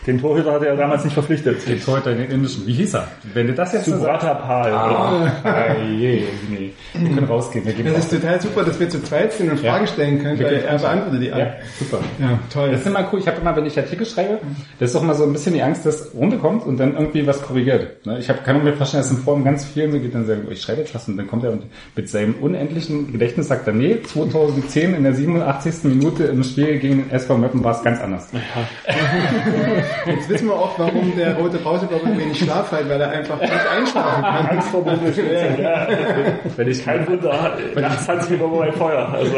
Den 0.06 0.18
Torhüter 0.18 0.52
hat 0.52 0.62
er 0.62 0.68
ja 0.68 0.76
damals 0.76 1.04
nicht 1.04 1.12
verpflichtet. 1.12 1.66
Jetzt 1.68 1.86
heute 1.86 2.14
den 2.14 2.30
indischen. 2.30 2.66
Wie 2.66 2.72
hieß 2.72 2.94
er? 2.94 3.08
Wenn 3.34 3.48
du 3.48 3.52
das 3.52 3.72
jetzt 3.74 3.84
so 3.84 3.90
sagst. 3.98 4.22
Subrata 4.22 4.34
Pal. 4.34 4.72
Ah, 4.72 5.74
je, 5.82 6.22
nee. 6.48 6.72
Wir 6.94 7.08
können 7.14 7.26
rausgehen. 7.26 7.66
Wir 7.66 7.74
gehen 7.74 7.84
Das 7.84 7.94
raus. 7.96 8.04
ist 8.04 8.20
total 8.22 8.40
super, 8.40 8.64
dass 8.64 8.80
wir 8.80 8.88
zu 8.88 9.02
zweit 9.02 9.32
sind 9.34 9.50
und 9.50 9.62
Ja. 9.62 9.72
Fragen 9.72 9.86
stellen 9.86 10.22
können, 10.22 10.38
weil 10.38 10.54
er 10.54 10.78
beantwortet 10.78 11.22
die 11.22 11.30
alle. 11.30 11.42
Ja, 11.44 11.52
super. 11.78 11.98
Ja, 12.18 12.38
toll. 12.50 12.70
Das 12.72 12.80
ist 12.80 12.86
immer 12.86 13.06
cool. 13.12 13.18
Ich 13.20 13.26
habe 13.26 13.40
immer, 13.42 13.54
wenn 13.54 13.66
ich 13.66 13.78
Artikel 13.78 14.06
schreibe, 14.06 14.38
das 14.78 14.88
ist 14.88 14.94
doch 14.96 15.02
mal 15.02 15.14
so 15.14 15.24
ein 15.24 15.32
bisschen 15.34 15.52
die 15.52 15.62
Angst, 15.62 15.84
dass 15.84 16.14
runterkommt 16.14 16.64
und 16.66 16.78
dann 16.80 16.94
irgendwie 16.94 17.26
was 17.26 17.42
korrigiert. 17.42 18.06
Ne? 18.06 18.18
Ich 18.18 18.28
habe 18.30 18.38
kann 18.42 18.64
mir 18.64 18.72
vorstellen, 18.72 19.02
dass 19.02 19.10
in 19.12 19.18
Form 19.18 19.44
ganz 19.44 19.66
vielen 19.66 19.92
so 19.92 19.98
geht 20.00 20.14
dann 20.14 20.26
sagen, 20.26 20.46
ich 20.50 20.62
schreibe 20.62 20.80
jetzt 20.80 20.94
was 20.94 21.06
und 21.08 21.18
dann 21.18 21.26
kommt 21.26 21.44
er 21.44 21.52
und 21.52 21.64
mit 21.94 22.08
seinem 22.08 22.34
unendlichen 22.40 23.12
Gedächtnis 23.12 23.48
sagt 23.48 23.66
er, 23.66 23.74
nee, 23.74 23.98
2010 24.02 24.94
in 24.94 25.02
der 25.02 25.12
87. 25.14 25.84
Minute 25.84 26.24
im 26.24 26.42
Spiel 26.42 26.78
gegen 26.78 26.98
den 27.02 27.10
SV 27.10 27.36
Meppen 27.36 27.62
war 27.62 27.76
es 27.76 27.82
ganz 27.82 28.00
anders. 28.00 28.28
Jetzt 30.06 30.28
wissen 30.28 30.48
wir 30.48 30.54
auch, 30.54 30.78
warum 30.78 31.14
der 31.16 31.36
rote 31.36 31.58
Brausebär 31.58 32.00
wenig 32.04 32.38
Schlaf 32.38 32.72
hat, 32.72 32.88
weil 32.88 33.00
er 33.00 33.10
einfach 33.10 33.40
nicht 33.40 33.52
einschlafen 33.52 34.22
kann. 34.22 34.46
Angst 34.46 34.68
vor. 34.68 34.84
Ja. 34.86 35.88
Wenn 36.56 36.68
ich 36.68 36.84
Kein 36.84 37.06
Wunder, 37.06 37.56
nachts 37.74 38.08
hat 38.08 38.22
sich 38.24 38.38
immer 38.40 38.48
bei 38.48 38.72
Feuer. 38.72 39.08
Also, 39.12 39.36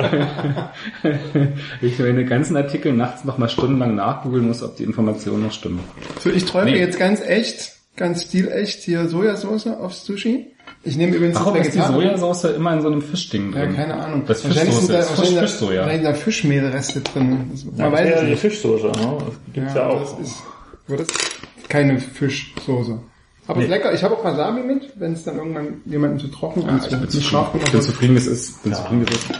ich 1.81 1.99
meine 1.99 2.25
ganzen 2.25 2.57
Artikel 2.57 2.93
nachts 2.93 3.25
noch 3.25 3.39
mal 3.39 3.49
stundenlang 3.49 3.95
nachgoogeln 3.95 4.47
muss, 4.47 4.63
ob 4.63 4.77
die 4.77 4.85
Informationen 4.85 5.45
noch 5.45 5.53
stimmen. 5.53 5.81
So, 6.21 6.31
ich 6.31 6.45
träume 6.45 6.71
Nee. 6.73 6.79
jetzt 6.79 6.99
ganz 6.99 7.21
echt, 7.21 7.73
ganz 7.97 8.25
stilecht 8.25 8.81
hier 8.83 9.09
Sojasauce 9.09 9.67
aufs 9.69 10.05
Sushi. 10.05 10.49
Ich 10.85 10.97
nehme 10.97 11.15
übrigens 11.15 11.37
Warum 11.39 11.55
ist 11.57 11.75
die. 11.75 11.81
Sojasauce 11.81 12.45
immer 12.45 12.75
in 12.75 12.81
so 12.83 12.89
einem 12.89 13.03
Fischding 13.03 13.53
Ja, 13.53 13.61
drin? 13.67 13.77
keine 13.77 13.95
Ahnung. 14.03 14.25
Das 14.27 14.43
wahrscheinlich 14.45 14.75
Fischsoße 14.75 14.87
sind 14.87 14.95
da, 14.95 15.01
ist 15.01 15.09
Fisch, 15.11 15.19
wahrscheinlich, 15.19 15.41
da, 15.41 15.47
Fischsoja. 15.47 15.81
wahrscheinlich 15.83 16.09
da 16.09 16.15
Fischmehlreste 16.15 17.01
drin. 17.03 17.51
Das, 17.53 17.65
man 17.65 17.77
das 17.77 17.93
weiß 17.93 18.15
es 18.23 18.29
die. 18.29 18.37
Fischsoße. 18.37 18.87
Ne? 18.87 18.93
Das 18.93 19.35
gibt's 19.53 19.75
ja, 19.75 19.81
Ja, 19.81 19.87
auch. 19.89 20.01
das 20.19 20.29
ist, 20.29 20.43
das 20.89 21.01
ist 21.01 21.69
keine 21.69 21.99
Fischsoße. 22.01 22.99
Aber 23.47 23.62
ist 23.62 23.69
lecker. 23.69 23.93
Ich 23.95 24.03
habe 24.03 24.17
auch 24.17 24.25
Wasabi 24.25 24.62
mit, 24.62 24.93
wenn 24.97 25.12
es 25.12 25.23
dann 25.25 25.37
irgendwann 25.37 25.81
jemandem 25.87 26.19
zu 26.21 26.29
trocken 26.29 26.65
Ah, 26.69 26.77
ist. 26.77 26.85
ich 26.87 26.91
bin 26.99 27.01
nicht 27.09 27.23
scharf 27.29 27.47
zufrieden. 27.53 27.65
Ich 27.67 27.73
bin 27.73 27.83
zufrieden, 27.83 28.17
es 28.17 28.27
ist. 28.27 28.62
Bin 28.65 28.75
zufrieden, 28.75 29.01
wie 29.07 29.12
es 29.12 29.19
ist. 29.21 29.31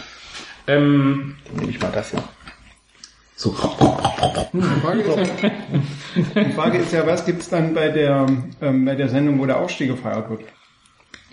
Ähm, 0.67 1.35
Dann 1.47 1.55
nehme 1.59 1.71
ich 1.71 1.81
mal 1.81 1.91
das 1.93 2.11
hier. 2.11 2.23
so. 3.35 3.49
Die 4.53 4.61
Frage, 4.81 5.01
ist 5.01 5.17
ja, 5.43 5.49
die 6.43 6.51
Frage 6.53 6.77
ist 6.77 6.93
ja, 6.93 7.05
was 7.05 7.25
gibt's 7.25 7.49
dann 7.49 7.73
bei 7.73 7.89
der, 7.89 8.27
ähm, 8.61 8.85
bei 8.85 8.95
der 8.95 9.09
Sendung, 9.09 9.39
wo 9.39 9.45
der 9.45 9.59
Aufstieg 9.59 9.89
gefeiert 9.89 10.29
wird? 10.29 10.41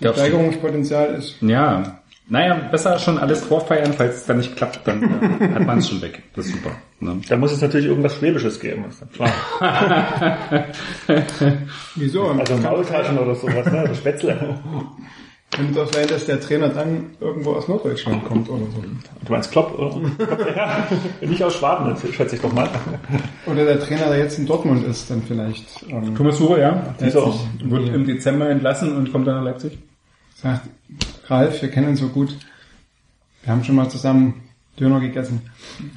Steigerungspotenzial 0.01 1.15
ist 1.15 1.37
Ja. 1.41 2.01
Naja, 2.29 2.55
besser 2.71 2.97
schon 3.01 3.19
alles 3.19 3.43
vorfeiern, 3.43 3.93
falls 3.93 4.19
es 4.19 4.27
dann 4.27 4.39
nicht 4.39 4.57
klappt, 4.57 4.87
dann 4.87 5.03
äh, 5.03 5.49
hat 5.55 5.67
man 5.67 5.79
es 5.79 5.89
schon 5.89 6.01
weg. 6.01 6.23
Das 6.37 6.47
ist 6.47 6.53
super. 6.53 6.71
Ne? 7.01 7.21
Da 7.29 7.37
muss 7.37 7.51
es 7.51 7.61
natürlich 7.61 7.87
irgendwas 7.87 8.15
Schwäbisches 8.15 8.61
geben. 8.61 8.85
Ist 8.89 9.03
klar. 9.13 9.33
Wieso? 11.97 12.29
Also 12.29 12.57
Maultaschen 12.59 13.19
oder 13.19 13.35
sowas, 13.35 13.67
ne? 13.67 13.81
Also 13.81 13.95
Spätzle. 13.95 14.61
Könnte 15.51 15.75
doch 15.75 15.93
sein, 15.93 16.07
dass 16.07 16.27
der 16.27 16.41
Trainer 16.41 16.69
dann 16.69 17.07
irgendwo 17.19 17.55
aus 17.55 17.67
Norddeutschland 17.67 18.25
kommt 18.25 18.49
oder 18.49 18.67
so. 18.67 18.81
Du 18.81 19.33
meinst 19.33 19.51
Klopp, 19.51 19.77
oder? 19.77 20.01
ja, 20.55 20.87
nicht 21.23 21.43
aus 21.43 21.57
Schwaben, 21.57 21.97
schätze 22.13 22.37
ich 22.37 22.43
doch 22.43 22.53
mal. 22.53 22.69
Oder 23.47 23.65
der 23.65 23.81
Trainer, 23.81 24.09
der 24.11 24.19
jetzt 24.19 24.39
in 24.39 24.47
Dortmund 24.47 24.87
ist, 24.87 25.11
dann 25.11 25.21
vielleicht 25.23 25.85
ähm, 25.89 26.15
Thomas 26.15 26.39
Suche, 26.39 26.61
ja. 26.61 26.95
Dieser 27.01 27.35
Wird 27.65 27.89
im 27.89 28.07
Dezember 28.07 28.49
entlassen 28.49 28.97
und 28.97 29.11
kommt 29.11 29.27
dann 29.27 29.39
nach 29.39 29.45
Leipzig. 29.45 29.77
Sagt, 30.41 30.69
Ralf, 31.27 31.63
wir 31.63 31.71
kennen 31.71 31.89
uns 31.89 32.01
so 32.01 32.09
gut. 32.09 32.37
Wir 33.43 33.53
haben 33.53 33.65
schon 33.65 33.77
mal 33.77 33.89
zusammen 33.89 34.43
Döner 34.79 35.01
gegessen. 35.01 35.43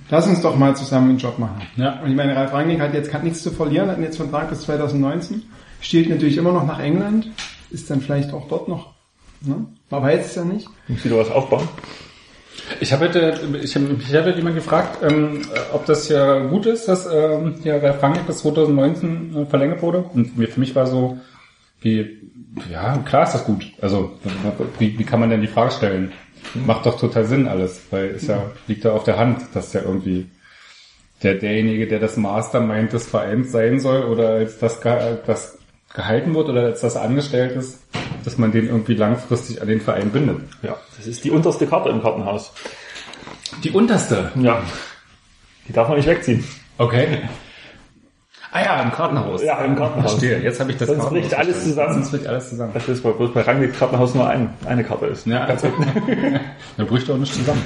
Lass 0.10 0.28
uns 0.28 0.42
doch 0.42 0.58
mal 0.58 0.76
zusammen 0.76 1.12
einen 1.12 1.18
Job 1.18 1.40
machen. 1.40 1.62
Ja. 1.78 2.02
Und 2.02 2.10
ich 2.10 2.16
meine, 2.16 2.36
Ralf 2.36 2.54
Rangnick 2.54 2.82
hat 2.82 2.94
jetzt 2.94 3.14
hat 3.14 3.24
nichts 3.24 3.42
zu 3.42 3.52
verlieren, 3.52 3.90
hat 3.90 4.00
jetzt 4.00 4.18
Vertrag 4.18 4.50
bis 4.50 4.62
2019, 4.62 5.44
stiehlt 5.80 6.10
natürlich 6.10 6.38
immer 6.38 6.52
noch 6.52 6.66
nach 6.66 6.80
England, 6.80 7.30
ist 7.72 7.90
dann 7.90 8.02
vielleicht 8.02 8.34
auch 8.34 8.48
dort 8.48 8.68
noch. 8.68 8.94
Ne? 9.42 9.66
Man 9.90 10.02
weiß 10.02 10.26
es 10.26 10.36
ja 10.36 10.44
nicht. 10.44 10.68
Muss 10.88 11.04
wieder 11.06 11.18
was 11.18 11.32
aufbauen. 11.32 11.68
Ich 12.80 12.94
habe 12.94 13.06
heute, 13.06 13.40
ich 13.62 13.76
habe 13.76 13.98
ich 14.00 14.16
habe 14.16 14.32
jemand 14.32 14.56
gefragt, 14.56 15.00
ähm, 15.04 15.42
äh, 15.42 15.74
ob 15.74 15.86
das 15.86 16.10
ja 16.10 16.40
gut 16.46 16.66
ist, 16.66 16.88
dass 16.88 17.06
ähm, 17.06 17.56
ja 17.64 17.78
Ralf 17.78 18.02
Rangnick 18.02 18.28
bis 18.28 18.40
2019 18.40 19.36
äh, 19.36 19.46
verlängert 19.46 19.82
wurde. 19.82 20.00
Und 20.14 20.38
mir, 20.38 20.48
für 20.48 20.60
mich 20.60 20.76
war 20.76 20.88
so, 20.88 21.18
wie, 21.82 22.32
ja, 22.70 22.98
klar 23.00 23.24
ist 23.24 23.34
das 23.34 23.46
gut. 23.46 23.72
Also, 23.82 24.12
wie, 24.80 24.98
wie 24.98 25.04
kann 25.04 25.20
man 25.20 25.30
denn 25.30 25.42
die 25.42 25.48
Frage 25.48 25.72
stellen? 25.72 26.12
Macht 26.54 26.86
doch 26.86 27.00
total 27.00 27.26
Sinn 27.26 27.48
alles, 27.48 27.82
weil 27.90 28.08
es 28.10 28.28
ja, 28.28 28.52
liegt 28.68 28.84
ja 28.84 28.92
auf 28.92 29.04
der 29.04 29.18
Hand, 29.18 29.42
dass 29.54 29.74
ja 29.74 29.82
irgendwie 29.82 30.30
der, 31.24 31.36
derjenige, 31.36 31.88
der 31.88 32.00
das 32.00 32.18
Mastermind 32.18 32.94
des 32.94 33.08
Vereins 33.08 33.52
sein 33.52 33.80
soll 33.80 34.04
oder 34.04 34.30
als 34.30 34.60
das, 34.60 34.80
das 34.82 35.58
gehalten 35.94 36.36
wird 36.36 36.50
oder 36.50 36.64
als 36.64 36.82
das 36.82 36.96
angestellt 36.96 37.56
ist, 37.56 37.80
dass 38.26 38.38
man 38.38 38.52
den 38.52 38.68
irgendwie 38.68 38.96
langfristig 38.96 39.62
an 39.62 39.68
den 39.68 39.80
Verein 39.80 40.12
bindet. 40.12 40.42
Ja, 40.62 40.78
das 40.98 41.08
ist 41.08 41.24
die 41.24 41.32
unterste 41.32 41.66
Karte 41.66 41.90
im 41.90 42.02
Kartenhaus. 42.02 42.52
Die 43.64 43.72
unterste. 43.72 44.32
Ja. 44.36 44.62
Die 45.68 45.74
darf 45.74 45.88
man 45.88 45.98
nicht 45.98 46.08
wegziehen. 46.08 46.44
Okay. 46.78 47.22
Ah 48.56 48.62
ja, 48.64 48.82
im 48.84 48.92
Kartenhaus. 48.92 49.44
Ja, 49.44 49.66
im 49.66 49.76
Kartenhaus. 49.76 50.12
Verstehe, 50.12 50.40
jetzt 50.40 50.60
habe 50.60 50.72
ich 50.72 50.78
das 50.78 50.88
Sonst 50.88 51.10
bricht 51.10 51.34
alles 51.34 51.56
verstanden. 51.64 51.70
zusammen. 51.74 51.94
Sonst 51.96 52.12
bricht 52.12 52.28
alles 52.28 52.50
zusammen. 52.50 52.72
Das 52.76 52.88
ist 52.88 53.02
bei, 53.04 53.12
bloß 53.12 53.34
bei 53.34 53.42
Rangnick 53.42 53.78
Kartenhaus 53.80 54.14
nur 54.14 54.30
ein, 54.30 54.50
eine 54.68 54.84
Karte 54.84 55.08
ist. 55.08 55.26
Ja, 55.26 55.46
also, 55.46 55.68
da 56.78 56.84
bricht 56.84 57.10
auch 57.10 57.18
nicht 57.18 57.34
zusammen. 57.34 57.64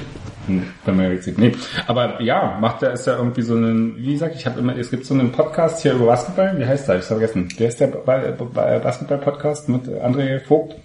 Hm, 0.47 0.63
Wenn 0.85 0.95
man 0.95 1.11
jetzt 1.11 1.25
sieht. 1.25 1.37
Nee. 1.37 1.53
Aber 1.87 2.21
ja, 2.21 2.57
macht 2.61 2.81
er 2.83 2.93
ist 2.93 3.05
ja 3.05 3.17
irgendwie 3.17 3.41
so 3.41 3.53
einen, 3.55 3.97
wie 3.97 4.13
gesagt, 4.13 4.35
ich 4.35 4.45
habe 4.45 4.59
immer, 4.61 4.77
es 4.77 4.89
gibt 4.89 5.05
so 5.05 5.13
einen 5.13 5.33
Podcast 5.33 5.81
hier 5.81 5.91
über 5.93 6.05
Basketball, 6.05 6.57
wie 6.57 6.65
heißt 6.65 6.87
der? 6.87 6.95
Ich 6.99 7.09
habe 7.09 7.19
vergessen. 7.19 7.49
Der 7.59 7.67
ist 7.67 7.79
der 7.81 7.87
Ba- 7.87 8.21
Ba- 8.53 8.79
Basketball-Podcast 8.79 9.67
mit 9.67 9.87
André 9.89 10.39
Vogt. 10.45 10.75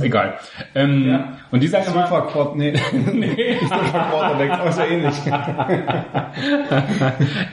Egal. 0.00 0.34
Ähm, 0.74 1.08
Ja. 1.08 1.32
Und 1.50 1.62
die 1.62 1.68
sagen 1.68 1.84
immer, 1.92 2.06
Superquart, 2.06 2.56
nee. 2.56 2.72
nee. 3.12 3.56
Quarterback, 3.68 4.50
aber 4.50 4.72
so 4.72 4.80
ähnlich. 4.82 5.14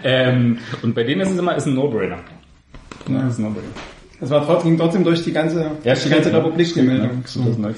ähm, 0.03 0.57
und 0.81 0.95
bei 0.95 1.03
denen 1.03 1.21
ist 1.21 1.31
es 1.31 1.37
immer, 1.39 1.55
ist 1.55 1.67
ein 1.67 1.75
No-Brainer. 1.75 2.17
Ja, 3.07 3.27
ist 3.27 3.39
ein 3.39 3.43
No-Brainer. 3.43 3.67
Das 4.19 4.29
war 4.29 4.45
trotzdem, 4.45 4.77
trotzdem 4.77 5.03
durch 5.03 5.23
die 5.23 5.33
ganze, 5.33 5.71
die 5.83 6.09
ganze 6.09 6.31
Republik 6.31 6.71
die 6.75 6.81
Meldung. 6.83 7.23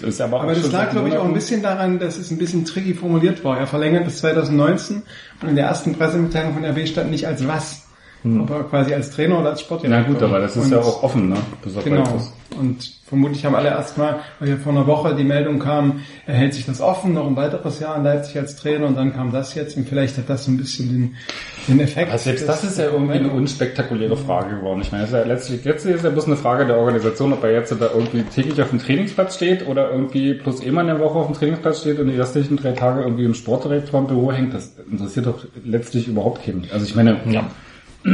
Ist 0.02 0.20
aber, 0.20 0.38
auch 0.38 0.44
Aber 0.44 0.54
das 0.54 0.70
lag, 0.74 0.90
glaube 0.92 1.08
ich, 1.08 1.16
auch 1.18 1.24
ein 1.24 1.34
bisschen 1.34 1.62
daran, 1.62 2.00
dass 2.00 2.18
es 2.18 2.32
ein 2.32 2.38
bisschen 2.38 2.66
tricky 2.66 2.94
formuliert 2.94 3.46
war. 3.46 3.58
Er 3.60 3.68
verlängert 3.68 4.04
bis 4.04 4.18
2019 4.20 5.04
und 5.42 5.48
in 5.48 5.56
der 5.56 5.68
ersten 5.68 5.96
Pressemitteilung 5.96 6.54
von 6.56 6.66
RB 6.66 6.86
stand 6.86 7.12
nicht 7.12 7.26
als 7.28 7.48
was, 7.48 7.88
aber 8.26 8.66
quasi 8.66 8.94
als 8.94 9.12
Trainer 9.12 9.40
oder 9.40 9.52
als 9.52 9.62
Sportdirektor. 9.62 10.04
Na 10.06 10.14
gut, 10.14 10.22
aber 10.22 10.40
das 10.42 10.58
ist 10.58 10.66
Und- 10.66 10.72
ja 10.72 10.80
auch 10.80 11.02
offen, 11.04 11.30
ne? 11.30 11.38
Bis 11.64 11.82
Genau. 11.82 12.02
weiteres. 12.02 12.34
Und 12.60 12.92
vermutlich 13.06 13.46
haben 13.46 13.56
alle 13.56 13.70
erstmal, 13.70 14.20
weil 14.40 14.50
ja 14.50 14.58
vor 14.58 14.72
einer 14.72 14.88
Woche 14.88 15.16
die 15.16 15.24
Meldung 15.24 15.60
kam, 15.60 16.02
er 16.26 16.36
hält 16.36 16.54
sich 16.54 16.66
das 16.66 16.82
offen, 16.82 17.14
noch 17.14 17.28
ein 17.28 17.36
weiteres 17.36 17.80
Jahr 17.80 17.98
in 17.98 18.04
Leipzig 18.04 18.38
als 18.38 18.56
Trainer 18.56 18.88
und 18.88 18.96
dann 18.96 19.14
kam 19.14 19.32
das 19.32 19.56
jetzt 19.56 19.78
und 19.78 19.88
vielleicht 19.88 20.18
hat 20.18 20.30
das 20.30 20.46
so 20.46 20.52
ein 20.52 20.58
bisschen 20.58 20.90
den, 20.90 21.16
den 21.68 21.80
Effekt. 21.80 22.10
Aber 22.10 22.18
selbst 22.18 22.48
das 22.48 22.64
ist 22.64 22.78
ja 22.78 22.86
irgendwie 22.86 23.14
eine 23.14 23.30
unspektakuläre 23.30 24.18
Frage 24.18 24.58
geworden. 24.58 24.82
Ich 24.82 24.92
meine, 24.92 25.04
das 25.04 25.12
ist 25.12 25.18
ja 25.18 25.26
letztlich, 25.26 25.66
jetzt 25.66 25.86
ist 25.86 26.04
ja 26.04 26.10
bloß 26.10 26.26
eine 26.26 26.38
Frage 26.38 26.66
der 26.66 26.78
Organisation, 26.78 27.34
ob 27.34 27.44
er 27.44 27.52
jetzt 27.52 27.72
da 27.72 27.90
irgendwie 27.94 28.24
täglich 28.24 28.62
auf 28.62 28.70
dem 28.70 28.80
Trainingsplatz 28.80 29.36
steht 29.36 29.68
oder 29.68 29.92
irgendwie 29.92 30.34
plus 30.34 30.60
immer 30.62 30.82
in 30.82 30.88
der 30.88 31.00
Woche 31.00 31.20
auf 31.20 31.28
dem 31.28 31.36
Trainingsplatz 31.36 31.82
steht 31.82 32.00
und 32.00 32.08
die 32.08 32.18
restlichen 32.20 32.58
drei 32.58 32.72
Tage 32.72 33.02
irgendwie 33.02 33.26
im 33.26 33.34
Sportdirektor 33.34 34.00
im 34.00 34.08
Büro 34.08 34.32
hängt. 34.32 34.54
Das 34.54 34.76
interessiert 34.92 35.26
doch 35.26 35.46
letztlich 35.64 36.08
überhaupt 36.08 36.46
keinen. 36.46 36.68
Also 36.72 36.86
ich 36.86 36.96
meine, 36.96 37.20
Ja. 37.30 37.50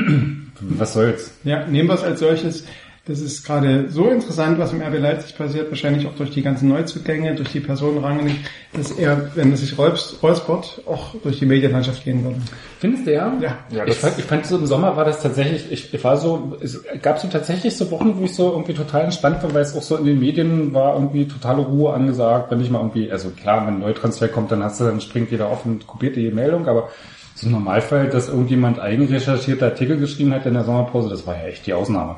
was 0.61 0.93
soll's? 0.93 1.33
Ja, 1.43 1.65
nehmen 1.65 1.89
wir 1.89 1.95
es 1.95 2.03
als 2.03 2.19
solches. 2.19 2.65
Das 3.09 3.21
ist 3.21 3.43
gerade 3.43 3.89
so 3.89 4.07
interessant, 4.07 4.59
was 4.59 4.71
im 4.71 4.83
RB 4.83 4.99
Leipzig 4.99 5.35
passiert, 5.35 5.71
wahrscheinlich 5.71 6.05
auch 6.05 6.13
durch 6.13 6.29
die 6.29 6.43
ganzen 6.43 6.69
Neuzugänge, 6.69 7.33
durch 7.33 7.51
die 7.51 7.59
Personenrange, 7.59 8.35
dass 8.73 8.91
er, 8.91 9.31
wenn 9.33 9.51
es 9.51 9.61
sich 9.61 9.75
räuspert, 9.79 10.81
auch 10.85 11.15
durch 11.23 11.39
die 11.39 11.47
Medienlandschaft 11.47 12.03
gehen 12.03 12.23
würde. 12.23 12.37
Findest 12.77 13.07
du 13.07 13.13
ja? 13.13 13.33
Ja. 13.41 13.57
Ja, 13.71 13.87
ich, 13.87 13.95
fand, 13.95 14.19
ich 14.19 14.25
fand 14.25 14.45
so 14.45 14.57
im 14.57 14.67
Sommer 14.67 14.95
war 14.95 15.05
das 15.05 15.23
tatsächlich, 15.23 15.71
ich, 15.71 15.91
ich 15.91 16.03
war 16.03 16.17
so, 16.17 16.55
es 16.61 16.83
gab 17.01 17.17
so 17.17 17.27
tatsächlich 17.27 17.75
so 17.75 17.89
Wochen, 17.89 18.15
wo 18.15 18.25
ich 18.25 18.35
so 18.35 18.51
irgendwie 18.51 18.75
total 18.75 19.05
entspannt 19.05 19.41
war, 19.41 19.55
weil 19.55 19.63
es 19.63 19.75
auch 19.75 19.81
so 19.81 19.97
in 19.97 20.05
den 20.05 20.19
Medien 20.19 20.71
war 20.75 20.93
irgendwie 20.93 21.27
totale 21.27 21.63
Ruhe 21.63 21.91
angesagt, 21.91 22.51
wenn 22.51 22.61
ich 22.61 22.69
mal 22.69 22.77
irgendwie, 22.77 23.11
also 23.11 23.31
klar, 23.31 23.65
wenn 23.65 23.75
ein 23.75 23.79
Neutransfer 23.79 24.27
kommt, 24.27 24.51
dann 24.51 24.63
hast 24.63 24.79
du, 24.79 24.83
dann 24.83 25.01
springt 25.01 25.31
jeder 25.31 25.47
auf 25.47 25.65
und 25.65 25.87
kopiert 25.87 26.15
die 26.15 26.29
Meldung, 26.29 26.67
aber 26.67 26.89
so 27.33 27.47
im 27.47 27.53
Normalfall, 27.53 28.07
dass 28.07 28.29
irgendjemand 28.29 28.79
eigenrecherchierte 28.79 29.65
Artikel 29.65 29.97
geschrieben 29.97 30.31
hat 30.31 30.45
in 30.45 30.53
der 30.53 30.63
Sommerpause, 30.63 31.09
das 31.09 31.25
war 31.25 31.35
ja 31.35 31.47
echt 31.47 31.65
die 31.65 31.73
Ausnahme. 31.73 32.17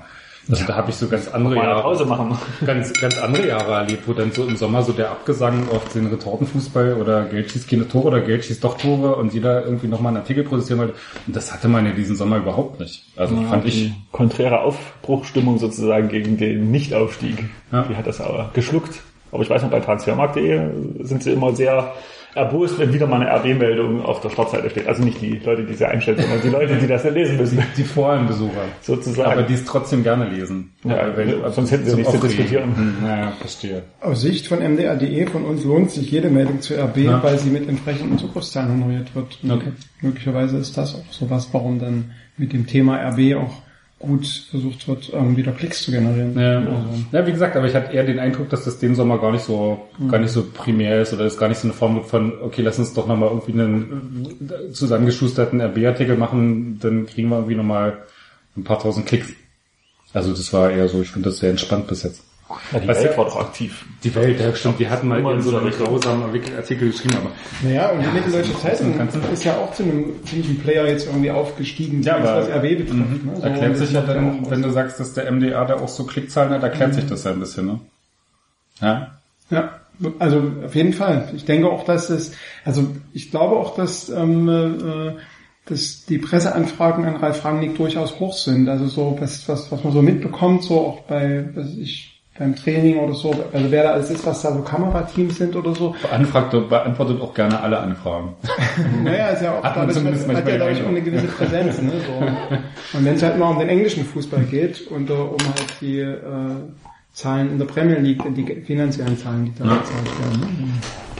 Also 0.50 0.66
da 0.66 0.76
habe 0.76 0.90
ich 0.90 0.96
so 0.96 1.08
ganz 1.08 1.28
andere 1.28 1.56
Jahre, 1.56 1.82
Pause 1.82 2.06
machen. 2.06 2.38
ganz, 2.66 2.92
ganz 3.00 3.18
andere 3.20 3.48
Jahre 3.48 3.74
erlebt, 3.74 4.08
wo 4.08 4.14
dann 4.14 4.32
so 4.32 4.46
im 4.46 4.58
Sommer 4.58 4.82
so 4.82 4.92
der 4.92 5.12
Abgesang 5.12 5.70
auf 5.70 5.94
den 5.94 6.08
Retortenfußball 6.08 6.96
oder 6.96 7.26
Geld 7.26 7.52
schießt 7.52 7.70
keine 7.70 7.88
Tore 7.88 8.08
oder 8.08 8.22
Geld 8.22 8.46
schießt 8.46 8.64
doch 8.64 8.78
Tore 8.78 9.16
und 9.16 9.34
jeder 9.34 9.64
irgendwie 9.64 9.88
nochmal 9.88 10.10
einen 10.10 10.18
Artikel 10.18 10.44
produzieren 10.44 10.80
wollte. 10.80 10.94
Und 11.28 11.36
das 11.36 11.54
hatte 11.54 11.68
man 11.68 11.86
ja 11.86 11.92
diesen 11.92 12.16
Sommer 12.16 12.38
überhaupt 12.38 12.80
nicht. 12.80 13.06
Also 13.16 13.36
fand 13.44 13.66
ich, 13.66 13.92
konträre 14.12 14.62
Aufbruchstimmung 14.62 15.60
sozusagen 15.60 16.10
gegen 16.10 16.38
den 16.38 16.72
Nichtaufstieg. 16.72 17.46
Ja. 17.72 17.84
Die 17.84 17.96
hat 17.96 18.08
das 18.08 18.20
aber 18.20 18.50
geschluckt. 18.54 19.02
Aber 19.32 19.44
ich 19.44 19.50
weiß 19.50 19.62
noch, 19.62 19.70
bei 19.70 19.80
transfermarkt.de 19.80 20.72
sind 21.04 21.24
sie 21.24 21.32
immer 21.32 21.56
sehr 21.56 21.94
erbost, 22.36 22.80
wenn 22.80 22.94
wieder 22.94 23.08
mal 23.08 23.22
eine 23.22 23.32
RB-Meldung 23.40 24.02
auf 24.04 24.22
der 24.22 24.30
Startseite 24.30 24.70
steht. 24.70 24.88
Also 24.88 25.04
nicht 25.04 25.22
die 25.22 25.40
Leute, 25.44 25.64
die 25.66 25.74
sie 25.74 25.86
einstellen, 25.86 26.20
sondern 26.20 26.42
die 26.42 26.50
Leute, 26.50 26.76
die 26.76 26.88
das 26.88 27.04
ja 27.04 27.10
lesen 27.12 27.38
müssen. 27.38 27.62
die 27.78 27.84
Forenbesucher. 27.84 28.62
Sozusagen. 28.82 29.32
Aber 29.32 29.44
die 29.44 29.54
es 29.56 29.66
trotzdem 29.66 30.04
gerne 30.04 30.30
lesen. 30.30 30.72
Ja, 30.84 31.16
Weil- 31.16 31.52
sonst 31.52 31.72
hätten 31.72 31.86
sie 31.86 31.96
nichts 31.98 32.12
zu 32.12 32.20
diskutieren. 32.20 32.76
Hm, 32.76 32.96
Naja, 33.02 33.32
verstehe. 33.40 33.84
Aus 34.02 34.22
Sicht 34.22 34.48
von 34.48 34.60
MDR.de 34.60 35.26
von 35.28 35.44
uns 35.46 35.64
lohnt 35.66 35.92
sich 35.92 36.10
jede 36.12 36.30
Meldung 36.30 36.62
zu 36.62 36.74
RB, 36.76 36.98
Ja. 36.98 37.22
weil 37.24 37.38
sie 37.38 37.50
mit 37.50 37.68
entsprechenden 37.68 38.18
Zugriffszahlen 38.18 38.72
honoriert 38.72 39.14
wird. 39.16 39.38
Okay. 39.48 39.72
Möglicherweise 40.02 40.58
ist 40.58 40.78
das 40.78 40.96
auch 40.96 41.12
sowas, 41.12 41.50
warum 41.52 41.80
dann 41.80 42.12
mit 42.38 42.54
dem 42.54 42.66
Thema 42.68 42.98
RB 43.10 43.36
auch 43.36 43.54
gut 44.01 44.27
versucht 44.50 44.88
wird, 44.88 45.12
ähm, 45.13 45.38
wieder 45.38 45.51
Klicks 45.51 45.84
zu 45.84 45.91
generieren. 45.91 46.38
Ja, 46.38 46.58
Also, 46.58 47.05
ja, 47.12 47.27
wie 47.27 47.31
gesagt, 47.31 47.55
aber 47.55 47.67
ich 47.67 47.75
hatte 47.75 47.93
eher 47.93 48.03
den 48.03 48.20
Eindruck, 48.20 48.50
dass 48.50 48.65
das 48.65 48.79
den 48.79 48.96
Sommer 48.96 49.20
gar 49.20 49.31
nicht 49.31 49.43
so, 49.43 49.88
gar 50.10 50.20
nicht 50.20 50.31
so 50.31 50.43
primär 50.43 51.01
ist 51.01 51.13
oder 51.13 51.25
es 51.25 51.38
gar 51.38 51.50
nicht 51.50 51.60
so 51.60 51.67
eine 51.67 51.74
Form 51.74 51.96
wird 51.96 52.08
von, 52.08 52.34
okay, 52.41 52.62
lass 52.62 52.79
uns 52.79 52.93
doch 52.93 53.08
nochmal 53.08 53.29
irgendwie 53.29 53.53
einen 53.53 54.50
äh, 54.50 54.72
zusammengeschusterten 54.72 55.62
RB-Artikel 55.62 56.17
machen, 56.17 56.79
dann 56.79 57.05
kriegen 57.05 57.29
wir 57.29 57.38
irgendwie 57.38 57.55
nochmal 57.55 58.00
ein 58.58 58.63
paar 58.63 58.79
tausend 58.79 59.05
Klicks. 59.05 59.29
Also 60.13 60.31
das 60.31 60.51
war 60.51 60.72
eher 60.72 60.89
so, 60.89 61.01
ich 61.01 61.12
finde 61.12 61.29
das 61.29 61.39
sehr 61.39 61.51
entspannt 61.51 61.88
bis 61.88 62.03
jetzt. 62.03 62.24
Ja, 62.72 62.79
die 62.79 62.88
Welt 62.88 63.12
ja- 63.12 63.17
war 63.17 63.25
doch 63.25 63.39
aktiv. 63.39 63.86
Die 64.03 64.13
Welt, 64.15 64.39
ja 64.39 64.53
stimmt, 64.55 64.79
die 64.79 64.89
hatten 64.89 65.08
mal 65.08 65.20
Immer 65.20 65.34
in 65.34 65.41
so 65.41 65.55
einem 65.58 65.70
grausamen 65.72 66.24
Artikel 66.58 66.89
geschrieben, 66.91 67.15
aber 67.17 67.31
Naja, 67.62 67.89
und 67.89 68.01
die 68.03 68.08
Mitteldeutsche 68.10 68.58
Zeitung 68.60 69.00
ist 69.31 69.43
ja 69.43 69.58
auch 69.58 69.74
zu 69.74 69.84
einem 69.84 70.13
ziemlichen 70.25 70.60
Player 70.60 70.88
jetzt 70.88 71.05
irgendwie 71.08 71.31
aufgestiegen, 71.31 72.01
Ja, 72.01 72.15
aber- 72.17 72.38
was 72.38 72.50
RB 72.50 72.75
betrifft. 72.77 72.93
Mhm. 72.93 73.22
Ne? 73.31 73.36
So, 73.38 73.41
erklärt 73.43 73.77
sich 73.77 73.91
das 73.91 73.93
ja 73.93 74.01
dann 74.13 74.15
dann, 74.15 74.46
auch- 74.46 74.51
wenn 74.51 74.62
du 74.62 74.70
sagst, 74.72 75.00
dass 75.00 75.13
der 75.13 75.27
MDR 75.31 75.65
da 75.65 75.75
auch 75.75 75.88
so 75.89 76.05
Klickzahlen 76.05 76.51
hat, 76.51 76.63
erklärt 76.63 76.93
sich 76.96 77.05
das 77.05 77.24
ja 77.24 77.31
ein 77.31 77.39
bisschen, 77.39 77.65
ne? 77.67 77.79
Ja? 78.81 79.12
Ja, 79.50 79.79
also 80.20 80.51
auf 80.65 80.75
jeden 80.75 80.93
Fall. 80.93 81.29
Ich 81.36 81.46
denke 81.46 81.70
auch, 81.70 81.84
dass 81.86 82.10
es, 82.10 82.31
also 82.65 82.88
ich 83.13 83.29
glaube 83.31 83.55
auch, 83.58 83.75
dass, 83.75 84.10
ähm, 84.10 84.50
äh, 84.50 85.12
dass 85.65 86.05
die 86.05 86.17
Presseanfragen 86.17 87.05
an 87.05 87.17
Ralf 87.17 87.46
Rangnick 87.46 87.77
durchaus 87.77 88.20
hoch 88.20 88.34
sind. 88.34 88.67
Also 88.67 88.88
so, 88.88 89.15
was, 89.20 89.48
was, 89.48 89.72
was 89.72 89.84
man 89.84 89.93
so 89.93 90.01
mitbekommt, 90.01 90.63
so 90.63 90.79
auch 90.79 91.01
bei, 91.01 91.50
was 91.53 91.75
ich, 91.77 92.11
beim 92.40 92.56
Training 92.56 92.98
oder 92.98 93.14
so, 93.14 93.32
also 93.52 93.72
wer 93.72 93.84
da 93.84 93.92
alles 93.92 94.10
ist, 94.10 94.26
was 94.26 94.42
da 94.42 94.54
so 94.54 94.62
Kamerateams 94.62 95.38
sind 95.38 95.56
oder 95.56 95.76
so. 95.76 95.94
Beantwortet, 96.02 96.70
beantwortet 96.70 97.22
auch 97.22 97.34
gerne 97.34 97.60
alle 97.62 97.78
Anfragen. 97.80 98.34
Naja, 99.04 99.28
ist 99.30 99.42
ja 99.44 99.52
auch 99.60 99.64
Hat 99.64 99.76
man 99.76 99.88
dadurch, 99.88 99.98
zumindest 99.98 100.28
hat, 100.28 100.36
hat 100.38 100.48
ja 100.48 100.58
dadurch 100.58 100.82
auch 100.84 100.88
eine 100.88 101.02
gewisse 101.02 101.28
Präsenz. 101.28 101.82
Ne? 101.82 101.92
So. 101.92 102.98
Und 102.98 103.06
wenn 103.06 103.16
es 103.16 103.22
halt 103.24 103.38
mal 103.38 103.50
um 103.50 103.60
den 103.60 103.70
englischen 103.70 104.06
Fußball 104.06 104.44
geht 104.44 104.88
und 104.88 105.10
äh, 105.10 105.14
um 105.14 105.38
halt 105.40 105.76
die 105.82 106.00
äh, 106.00 106.20
Zahlen 107.14 107.52
in 107.52 107.60
der 107.60 107.66
Premier 107.66 108.00
League, 108.00 108.24
die 108.34 108.62
finanziellen 108.62 109.18
Zahlen, 109.18 109.46
die 109.46 109.52
da 109.60 109.66
gezeigt 109.66 110.20
werden. 110.22 110.40
Ne? 110.40 110.68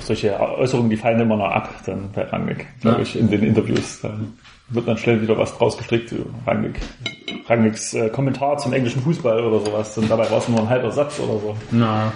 Solche 0.02 0.40
Äußerungen, 0.40 0.90
die 0.90 0.98
fallen 0.98 1.20
immer 1.20 1.36
noch 1.38 1.50
ab, 1.52 1.70
dann 1.86 2.10
bei 2.16 2.24
Rangnick, 2.24 2.66
glaube 2.80 2.98
Ja. 2.98 3.04
ich, 3.04 3.20
in 3.20 3.30
den 3.30 3.44
Interviews. 3.44 4.00
Da 4.02 4.18
wird 4.72 4.88
dann 4.88 4.98
schnell 4.98 5.22
wieder 5.22 5.38
was 5.38 5.58
draus 5.58 5.78
gestrickt. 5.78 6.14
Rangnick, 6.46 6.80
Rangnicks 7.48 7.94
äh, 7.94 8.10
Kommentar 8.10 8.58
zum 8.58 8.74
englischen 8.74 9.02
Fußball 9.02 9.44
oder 9.44 9.64
sowas. 9.66 9.98
Und 9.98 10.10
dabei 10.10 10.30
war 10.30 10.40
es 10.40 10.48
nur 10.48 10.60
ein 10.60 10.70
halber 10.70 10.92
Satz 10.92 11.20
oder 11.20 11.40
so. 11.40 11.58
Na, 11.72 12.12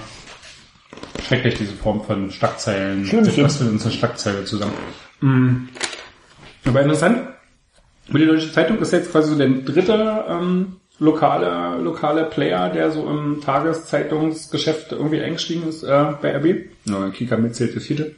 schrecklich 1.25 1.55
diese 1.55 1.73
Form 1.73 2.03
von 2.03 2.31
Schlagzeilen. 2.31 3.05
Schlimm, 3.05 3.25
schlimm. 3.25 3.45
Was 3.45 3.57
für 3.57 3.65
uns 3.65 3.83
eine 3.83 3.93
Schlagzeile 3.93 4.45
zusammen. 4.45 4.73
Mhm. 5.21 5.69
Aber 6.65 6.81
interessant. 6.81 7.29
Die 8.07 8.25
Deutsche 8.25 8.51
Zeitung 8.51 8.77
ist 8.79 8.93
jetzt 8.93 9.11
quasi 9.11 9.31
so 9.31 9.37
der 9.37 9.49
dritte 9.49 10.25
ähm, 10.29 10.75
lokale, 10.99 11.81
lokale 11.81 12.25
Player, 12.25 12.69
der 12.69 12.91
so 12.91 13.09
im 13.09 13.41
Tageszeitungsgeschäft 13.41 14.91
irgendwie 14.91 15.21
eingestiegen 15.21 15.67
ist 15.67 15.83
äh, 15.83 16.13
bei 16.21 16.35
RB. 16.37 16.69
Ja, 16.85 17.09
Kika 17.09 17.37
mitzählt 17.37 17.73
der 17.73 17.81
vierte. 17.81 18.15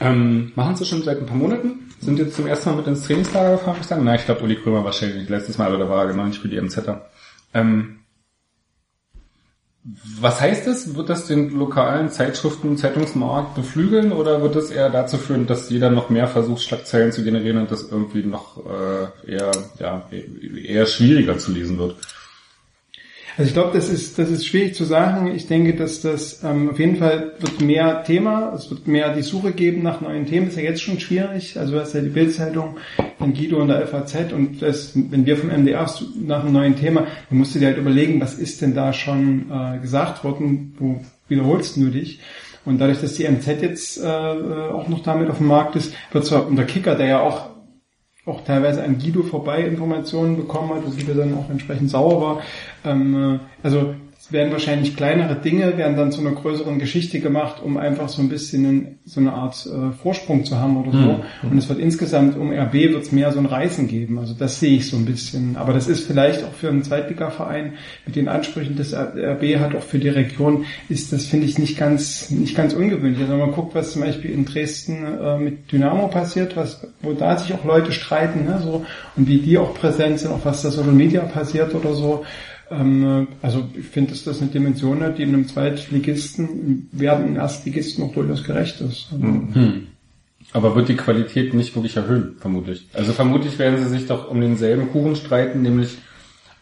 Ähm, 0.00 0.52
machen 0.54 0.76
sie 0.76 0.86
schon 0.86 1.02
seit 1.02 1.18
ein 1.18 1.26
paar 1.26 1.36
Monaten. 1.36 1.90
Sind 2.00 2.18
jetzt 2.18 2.34
zum 2.34 2.46
ersten 2.46 2.70
Mal 2.70 2.76
mit 2.76 2.86
ins 2.86 3.02
Trainingslager 3.02 3.52
gefahren, 3.52 3.76
muss 3.76 3.82
ich 3.82 3.86
sagen. 3.86 4.04
Na, 4.04 4.14
ich 4.14 4.24
glaube, 4.24 4.42
Uli 4.42 4.56
Krömer 4.56 4.84
wahrscheinlich 4.84 5.28
letztes 5.28 5.58
Mal, 5.58 5.76
da 5.78 5.88
war 5.88 6.04
er 6.04 6.12
genau 6.12 6.24
nicht 6.24 6.40
für 6.40 6.48
die 6.48 6.60
MZ. 6.60 6.80
Ähm, 7.52 8.00
was 9.82 10.40
heißt 10.40 10.66
das? 10.66 10.94
Wird 10.94 11.08
das 11.08 11.26
den 11.26 11.50
lokalen 11.50 12.10
Zeitschriften, 12.10 12.76
Zeitungsmarkt 12.76 13.54
beflügeln 13.54 14.12
oder 14.12 14.42
wird 14.42 14.56
es 14.56 14.70
eher 14.70 14.90
dazu 14.90 15.16
führen, 15.16 15.46
dass 15.46 15.70
jeder 15.70 15.90
noch 15.90 16.10
mehr 16.10 16.28
versucht, 16.28 16.62
Schlagzeilen 16.62 17.12
zu 17.12 17.24
generieren 17.24 17.58
und 17.58 17.70
das 17.70 17.90
irgendwie 17.90 18.22
noch 18.22 18.58
äh, 18.66 19.32
eher, 19.32 19.50
ja, 19.78 20.06
eher 20.10 20.86
schwieriger 20.86 21.38
zu 21.38 21.52
lesen 21.52 21.78
wird? 21.78 21.96
Also 23.36 23.48
ich 23.48 23.54
glaube, 23.54 23.70
das 23.72 23.88
ist, 23.88 24.18
das 24.18 24.30
ist 24.30 24.46
schwierig 24.46 24.74
zu 24.74 24.84
sagen. 24.84 25.34
Ich 25.34 25.46
denke, 25.46 25.74
dass 25.74 26.00
das 26.00 26.42
ähm, 26.44 26.70
auf 26.70 26.78
jeden 26.78 26.96
Fall 26.96 27.32
wird 27.38 27.60
mehr 27.60 28.04
Thema, 28.04 28.52
es 28.54 28.70
wird 28.70 28.86
mehr 28.86 29.14
die 29.14 29.22
Suche 29.22 29.52
geben 29.52 29.82
nach 29.82 30.00
neuen 30.00 30.26
Themen. 30.26 30.48
Ist 30.48 30.56
ja 30.56 30.62
jetzt 30.62 30.82
schon 30.82 31.00
schwierig. 31.00 31.58
Also 31.58 31.74
du 31.74 31.80
hast 31.80 31.94
ja 31.94 32.00
die 32.00 32.08
Bildzeitung, 32.08 32.76
den 33.20 33.34
Guido 33.34 33.60
und 33.60 33.68
der 33.68 33.86
FAZ 33.86 34.32
und 34.32 34.62
das, 34.62 34.92
wenn 34.94 35.26
wir 35.26 35.36
vom 35.36 35.50
MDR 35.50 35.90
nach 36.22 36.42
einem 36.42 36.52
neuen 36.52 36.76
Thema, 36.76 37.06
dann 37.28 37.38
musst 37.38 37.54
du 37.54 37.58
dir 37.58 37.66
halt 37.66 37.78
überlegen, 37.78 38.20
was 38.20 38.34
ist 38.34 38.62
denn 38.62 38.74
da 38.74 38.92
schon 38.92 39.50
äh, 39.50 39.78
gesagt 39.78 40.24
worden, 40.24 40.74
wo 40.78 41.00
wiederholst 41.28 41.76
du 41.76 41.88
dich? 41.90 42.20
Und 42.64 42.78
dadurch, 42.78 43.00
dass 43.00 43.14
die 43.14 43.26
MZ 43.26 43.46
jetzt 43.62 44.02
äh, 44.02 44.06
auch 44.06 44.88
noch 44.88 45.02
damit 45.02 45.30
auf 45.30 45.38
dem 45.38 45.46
Markt 45.46 45.76
ist, 45.76 45.94
wird 46.12 46.26
zwar 46.26 46.46
unter 46.46 46.64
Kicker, 46.64 46.94
der 46.94 47.06
ja 47.06 47.20
auch 47.20 47.50
auch 48.26 48.44
teilweise 48.44 48.82
an 48.82 48.98
Guido 48.98 49.22
vorbei 49.22 49.62
Informationen 49.62 50.36
bekommen 50.36 50.70
hat, 50.70 50.86
wo 50.86 50.90
Guido 50.90 51.14
dann 51.14 51.34
auch 51.34 51.48
entsprechend 51.48 51.90
sauer 51.90 52.20
war. 52.20 52.42
Ähm, 52.84 53.36
äh, 53.36 53.38
also 53.66 53.94
werden 54.32 54.52
wahrscheinlich 54.52 54.96
kleinere 54.96 55.36
Dinge, 55.36 55.76
werden 55.76 55.96
dann 55.96 56.12
zu 56.12 56.20
einer 56.20 56.32
größeren 56.32 56.78
Geschichte 56.78 57.20
gemacht, 57.20 57.62
um 57.62 57.76
einfach 57.76 58.08
so 58.08 58.22
ein 58.22 58.28
bisschen 58.28 58.98
so 59.04 59.20
eine 59.20 59.32
Art 59.32 59.66
äh, 59.66 59.92
Vorsprung 59.92 60.44
zu 60.44 60.58
haben 60.58 60.76
oder 60.76 60.92
so. 60.92 61.20
Und 61.48 61.58
es 61.58 61.68
wird 61.68 61.78
insgesamt 61.78 62.36
um 62.36 62.52
RB 62.52 62.74
wird 62.74 63.02
es 63.02 63.12
mehr 63.12 63.32
so 63.32 63.38
ein 63.38 63.46
Reißen 63.46 63.88
geben. 63.88 64.18
Also 64.18 64.34
das 64.34 64.60
sehe 64.60 64.76
ich 64.76 64.88
so 64.88 64.96
ein 64.96 65.04
bisschen. 65.04 65.56
Aber 65.56 65.72
das 65.72 65.88
ist 65.88 66.06
vielleicht 66.06 66.44
auch 66.44 66.52
für 66.52 66.68
einen 66.68 66.82
Zweitligaverein 66.82 67.74
mit 68.06 68.16
den 68.16 68.28
Ansprüchen 68.28 68.76
des 68.76 68.94
RB 68.94 69.58
hat, 69.58 69.74
auch 69.74 69.82
für 69.82 69.98
die 69.98 70.08
Region, 70.08 70.64
ist 70.88 71.12
das, 71.12 71.26
finde 71.26 71.46
ich, 71.46 71.58
nicht 71.58 71.78
ganz, 71.78 72.30
nicht 72.30 72.56
ganz 72.56 72.72
ungewöhnlich. 72.72 73.20
Also 73.20 73.32
wenn 73.32 73.40
man 73.40 73.52
guckt, 73.52 73.74
was 73.74 73.92
zum 73.92 74.02
Beispiel 74.02 74.30
in 74.30 74.44
Dresden 74.44 75.04
äh, 75.04 75.38
mit 75.38 75.72
Dynamo 75.72 76.08
passiert, 76.08 76.56
was, 76.56 76.86
wo 77.02 77.12
da 77.12 77.36
sich 77.36 77.52
auch 77.54 77.64
Leute 77.64 77.92
streiten, 77.92 78.44
ne, 78.44 78.60
so, 78.62 78.84
und 79.16 79.28
wie 79.28 79.38
die 79.38 79.58
auch 79.58 79.74
präsent 79.74 80.20
sind, 80.20 80.30
auch 80.30 80.44
was 80.44 80.62
da 80.62 80.70
Social 80.70 80.92
Media 80.92 81.22
passiert 81.22 81.74
oder 81.74 81.94
so. 81.94 82.24
Ähm, 82.70 83.28
also 83.42 83.68
ich 83.74 83.86
finde, 83.86 84.10
dass 84.10 84.24
das 84.24 84.40
eine 84.40 84.50
Dimension 84.50 85.02
hat, 85.02 85.18
die 85.18 85.24
einem 85.24 85.46
Zweitligisten, 85.46 86.88
werden 86.92 87.26
einem 87.26 87.36
Erstligisten 87.36 88.04
auch 88.04 88.12
durchaus 88.12 88.44
gerecht 88.44 88.80
ist. 88.80 89.08
Also, 89.12 89.42
Aber 90.52 90.76
wird 90.76 90.88
die 90.88 90.96
Qualität 90.96 91.54
nicht 91.54 91.74
wirklich 91.74 91.96
erhöhen, 91.96 92.36
vermutlich. 92.38 92.88
Also 92.92 93.12
vermutlich 93.12 93.58
werden 93.58 93.78
sie 93.78 93.88
sich 93.88 94.06
doch 94.06 94.30
um 94.30 94.40
denselben 94.40 94.90
Kuchen 94.90 95.16
streiten, 95.16 95.62
nämlich 95.62 95.98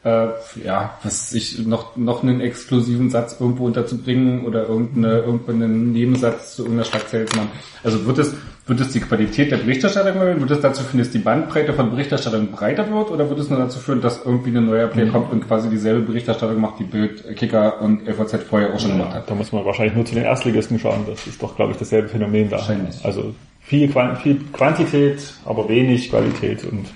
äh, 0.09 0.65
ja, 0.65 0.99
was 1.03 1.33
ich 1.33 1.67
noch 1.67 1.97
noch 1.97 2.23
einen 2.23 2.41
exklusiven 2.41 3.11
Satz 3.11 3.37
irgendwo 3.39 3.67
unterzubringen 3.67 4.45
oder 4.45 4.69
irgendeine 4.69 5.19
irgendeinen 5.19 5.93
Nebensatz 5.93 6.57
zu 6.57 6.63
irgendeiner 6.63 6.87
Schlagzeile 6.87 7.27
zu 7.27 7.37
machen. 7.37 7.51
Also 7.85 8.07
wird 8.07 8.19
es 8.19 8.35
wird 8.67 8.81
es 8.81 8.91
die 8.93 9.01
Qualität 9.01 9.51
der 9.51 9.57
Berichterstattung 9.57 10.21
erhöhen? 10.21 10.41
Wird 10.41 10.51
es 10.51 10.61
dazu 10.61 10.83
führen, 10.83 10.99
dass 10.99 11.11
die 11.11 11.19
Bandbreite 11.19 11.73
von 11.73 11.91
Berichterstattung 11.91 12.51
breiter 12.51 12.91
wird 12.93 13.11
oder 13.11 13.29
wird 13.29 13.39
es 13.39 13.49
nur 13.49 13.59
dazu 13.59 13.79
führen, 13.79 14.03
dass 14.03 14.25
irgendwie 14.25 14.55
ein 14.55 14.67
neuer 14.67 14.89
Player 14.89 15.11
kommt 15.11 15.33
und 15.33 15.47
quasi 15.47 15.71
dieselbe 15.71 16.03
Berichterstattung 16.03 16.61
macht, 16.61 16.79
die 16.79 16.85
Bild, 16.85 17.25
Kicker 17.37 17.81
und 17.81 18.03
FAZ 18.07 18.43
vorher 18.45 18.75
auch 18.75 18.79
schon 18.79 18.93
gemacht 18.93 19.15
hat? 19.15 19.31
Da 19.31 19.35
muss 19.35 19.53
man 19.53 19.65
wahrscheinlich 19.65 19.95
nur 19.95 20.05
zu 20.05 20.15
den 20.15 20.25
Erstligisten 20.25 20.79
schauen. 20.79 21.05
Das 21.07 21.27
ist 21.27 21.43
doch, 21.43 21.57
glaube 21.57 21.73
ich, 21.73 21.79
dasselbe 21.79 22.09
Phänomen 22.09 22.51
da. 22.51 22.59
Wahrscheinlich. 22.59 23.03
Also 23.05 23.35
viel, 23.61 23.91
viel 24.23 24.41
Quantität, 24.53 25.35
aber 25.47 25.69
wenig 25.69 26.11
Qualität 26.11 26.65
und 26.65 26.87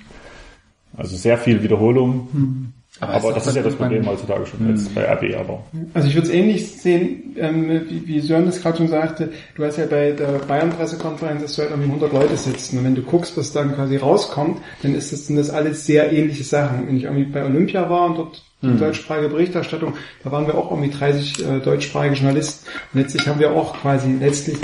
also 0.95 1.15
sehr 1.15 1.39
viel 1.39 1.63
Wiederholung. 1.63 2.73
Aber, 2.99 3.17
ist 3.17 3.23
doch 3.23 3.33
das 3.33 3.47
ist 3.47 3.55
ja 3.55 3.63
das 3.63 3.75
Problem 3.75 4.05
heutzutage 4.05 4.45
schon 4.45 4.69
jetzt 4.69 4.93
bei 4.93 5.03
RB, 5.11 5.35
aber. 5.35 5.63
Also 5.95 6.07
ich 6.07 6.15
würde 6.15 6.27
es 6.27 6.33
ähnlich 6.33 6.71
sehen, 6.73 7.35
ähm, 7.37 7.81
wie, 7.89 8.07
wie 8.07 8.19
Sören 8.19 8.45
das 8.45 8.61
gerade 8.61 8.77
schon 8.77 8.87
sagte. 8.87 9.31
Du 9.55 9.65
hast 9.65 9.77
ja 9.77 9.85
bei 9.87 10.11
der 10.11 10.39
Bayern-Pressekonferenz, 10.47 11.41
dass 11.41 11.55
du 11.55 11.63
halt 11.63 11.71
irgendwie 11.71 11.89
100 11.89 12.13
Leute 12.13 12.37
sitzen. 12.37 12.77
Und 12.77 12.85
wenn 12.85 12.95
du 12.95 13.01
guckst, 13.01 13.35
was 13.35 13.51
dann 13.51 13.73
quasi 13.73 13.97
rauskommt, 13.97 14.59
dann 14.83 14.93
ist 14.93 15.11
das, 15.11 15.25
sind 15.25 15.37
das 15.37 15.49
alles 15.49 15.85
sehr 15.85 16.11
ähnliche 16.13 16.43
Sachen. 16.43 16.87
Wenn 16.87 16.97
ich 16.97 17.03
irgendwie 17.03 17.25
bei 17.25 17.43
Olympia 17.43 17.89
war 17.89 18.05
und 18.05 18.17
dort 18.17 18.43
die 18.61 18.77
deutschsprachige 18.77 19.27
Berichterstattung, 19.27 19.95
da 20.23 20.31
waren 20.31 20.47
wir 20.47 20.55
auch 20.55 20.71
irgendwie 20.71 20.89
30 20.89 21.45
äh, 21.45 21.59
deutschsprachige 21.59 22.15
Journalisten. 22.15 22.69
Und 22.93 23.01
letztlich 23.01 23.27
haben 23.27 23.39
wir 23.39 23.51
auch 23.51 23.75
quasi 23.81 24.09
letztlich 24.19 24.57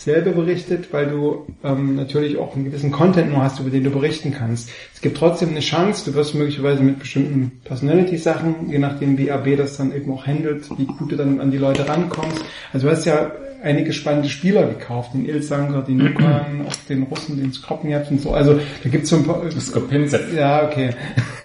dasselbe 0.00 0.30
berichtet, 0.30 0.92
weil 0.92 1.08
du 1.08 1.46
ähm, 1.62 1.96
natürlich 1.96 2.38
auch 2.38 2.56
einen 2.56 2.64
gewissen 2.64 2.90
Content 2.90 3.30
nur 3.30 3.42
hast, 3.42 3.60
über 3.60 3.68
den 3.68 3.84
du 3.84 3.90
berichten 3.90 4.32
kannst. 4.32 4.70
Es 4.94 5.02
gibt 5.02 5.18
trotzdem 5.18 5.50
eine 5.50 5.60
Chance, 5.60 6.10
du 6.10 6.16
wirst 6.16 6.34
möglicherweise 6.34 6.82
mit 6.82 6.98
bestimmten 6.98 7.60
Personality-Sachen, 7.64 8.70
je 8.70 8.78
nachdem 8.78 9.18
wie 9.18 9.30
AB 9.30 9.56
das 9.58 9.76
dann 9.76 9.94
eben 9.94 10.10
auch 10.12 10.26
handelt, 10.26 10.64
wie 10.78 10.86
gut 10.86 11.12
du 11.12 11.16
dann 11.16 11.38
an 11.38 11.50
die 11.50 11.58
Leute 11.58 11.86
rankommst. 11.86 12.42
Also 12.72 12.86
du 12.86 12.92
hast 12.92 13.04
ja 13.04 13.30
einige 13.62 13.92
spannende 13.92 14.28
Spieler 14.28 14.66
gekauft, 14.66 15.14
den 15.14 15.26
Ilsanker, 15.26 15.82
den 15.82 15.98
Lukan, 16.06 16.66
auch 16.66 16.74
den 16.88 17.02
Russen, 17.04 17.36
den 17.38 17.52
Skropniak 17.52 18.10
und 18.10 18.20
so. 18.20 18.32
Also 18.32 18.54
da 18.82 18.88
gibt's 18.88 19.10
so 19.10 19.16
ein 19.16 19.24
paar... 19.24 19.42
Skopinset 19.50 20.32
Ja, 20.34 20.64
okay. 20.66 20.94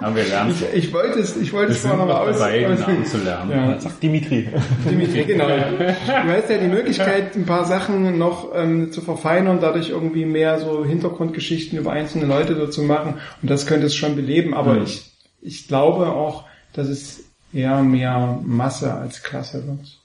haben 0.01 0.15
wir 0.15 0.23
gelernt. 0.23 0.53
Ich, 0.73 0.85
ich 0.85 0.93
wollte 0.93 1.19
es, 1.19 1.35
ich 1.37 1.51
wollte 1.53 1.69
Wir 1.69 1.75
es 1.75 1.81
sind 1.81 1.91
vorher 1.91 2.05
noch 2.07 2.13
nochmal 2.15 2.33
aus. 2.33 2.39
dabei, 2.39 2.69
aus- 2.73 2.79
Namen 2.79 3.05
zu 3.05 3.17
lernen. 3.17 3.51
Ja. 3.51 3.79
Sagt 3.79 4.01
Dimitri. 4.03 4.49
Dimitri, 4.89 5.23
genau. 5.27 5.47
Du 5.47 6.31
hast 6.31 6.49
ja 6.49 6.57
die 6.57 6.67
Möglichkeit, 6.67 7.35
ein 7.35 7.45
paar 7.45 7.65
Sachen 7.65 8.17
noch 8.17 8.49
ähm, 8.55 8.91
zu 8.91 9.01
verfeinern, 9.01 9.59
dadurch 9.61 9.89
irgendwie 9.89 10.25
mehr 10.25 10.59
so 10.59 10.85
Hintergrundgeschichten 10.85 11.77
über 11.77 11.91
einzelne 11.91 12.25
Leute 12.25 12.55
so 12.55 12.67
zu 12.67 12.83
machen. 12.83 13.15
Und 13.41 13.49
das 13.49 13.65
könnte 13.67 13.87
es 13.87 13.95
schon 13.95 14.15
beleben. 14.15 14.53
Aber 14.53 14.73
Mhm. 14.75 14.83
ich, 14.83 15.11
ich 15.41 15.67
glaube 15.67 16.07
auch, 16.07 16.45
dass 16.73 16.87
es 16.87 17.23
eher 17.53 17.81
mehr 17.81 18.39
Masse 18.43 18.93
als 18.93 19.23
Klasse 19.23 19.65
wird. 19.67 19.97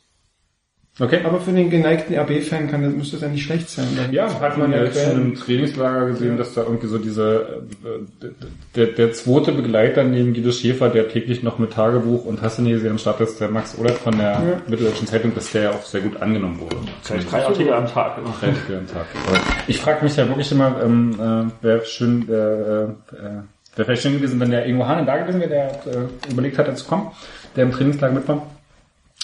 Okay. 1.01 1.21
Aber 1.25 1.41
für 1.41 1.51
den 1.51 1.71
geneigten 1.71 2.15
RB-Fan 2.17 2.71
kann 2.71 2.85
das, 2.85 2.95
muss 2.95 3.11
das 3.11 3.23
ja 3.23 3.27
nicht 3.29 3.43
schlecht 3.45 3.69
sein. 3.69 3.87
Ja, 4.13 4.29
hat 4.41 4.57
man 4.57 4.71
ja 4.71 4.85
jetzt 4.85 5.05
schon 5.05 5.21
im 5.21 5.35
Trainingslager 5.35 6.07
gesehen, 6.07 6.37
dass 6.37 6.55
da 6.55 6.63
irgendwie 6.63 6.87
so 6.87 6.99
diese, 6.99 7.63
äh, 7.85 8.29
der, 8.77 8.87
der 8.87 9.13
zweite 9.13 9.51
Begleiter 9.51 10.05
neben 10.05 10.35
Guido 10.35 10.53
Schäfer, 10.53 10.91
der 10.91 11.09
täglich 11.09 11.43
noch 11.43 11.59
mit 11.59 11.73
Tagebuch 11.73 12.25
und 12.25 12.41
nie 12.61 12.71
gesehen 12.71 12.93
am 12.93 12.99
Start 12.99 13.21
ist, 13.21 13.41
der 13.41 13.49
Max 13.49 13.77
Olaf 13.77 13.99
von 13.99 14.17
der 14.17 14.31
Ja. 14.31 14.43
Mitteldeutschen 14.69 15.09
Zeitung, 15.09 15.35
dass 15.35 15.51
der 15.51 15.63
ja 15.65 15.71
auch 15.71 15.83
sehr 15.83 16.01
gut 16.01 16.23
angenommen 16.23 16.61
wurde. 16.61 16.77
Vielleicht 17.03 17.33
drei 17.33 17.45
Artikel 17.45 17.73
am 17.73 17.89
Tag. 17.89 18.17
Drei 18.41 18.49
Artikel 18.49 18.79
am 18.79 18.87
Tag. 18.87 19.07
Ich 19.67 19.81
frage 19.81 20.05
mich 20.05 20.15
ja 20.17 20.29
wirklich 20.29 20.53
immer, 20.53 20.81
ähm, 20.81 21.51
äh, 21.61 21.65
wäre 21.65 21.85
schön, 21.87 22.29
äh, 22.29 22.33
äh, 22.33 22.87
wäre 23.75 23.85
vielleicht 23.85 24.03
schön 24.03 24.13
gewesen, 24.13 24.39
wenn 24.39 24.53
der 24.53 24.65
Ingo 24.67 24.87
Hahn 24.87 25.05
da 25.05 25.17
gewesen 25.17 25.41
wäre, 25.41 25.51
der 25.51 25.67
äh, 25.93 26.31
überlegt 26.31 26.57
hat, 26.57 26.79
zu 26.79 26.87
kommen, 26.87 27.11
der 27.57 27.65
im 27.65 27.73
Trainingslager 27.73 28.15
mit 28.15 28.29
war. 28.29 28.47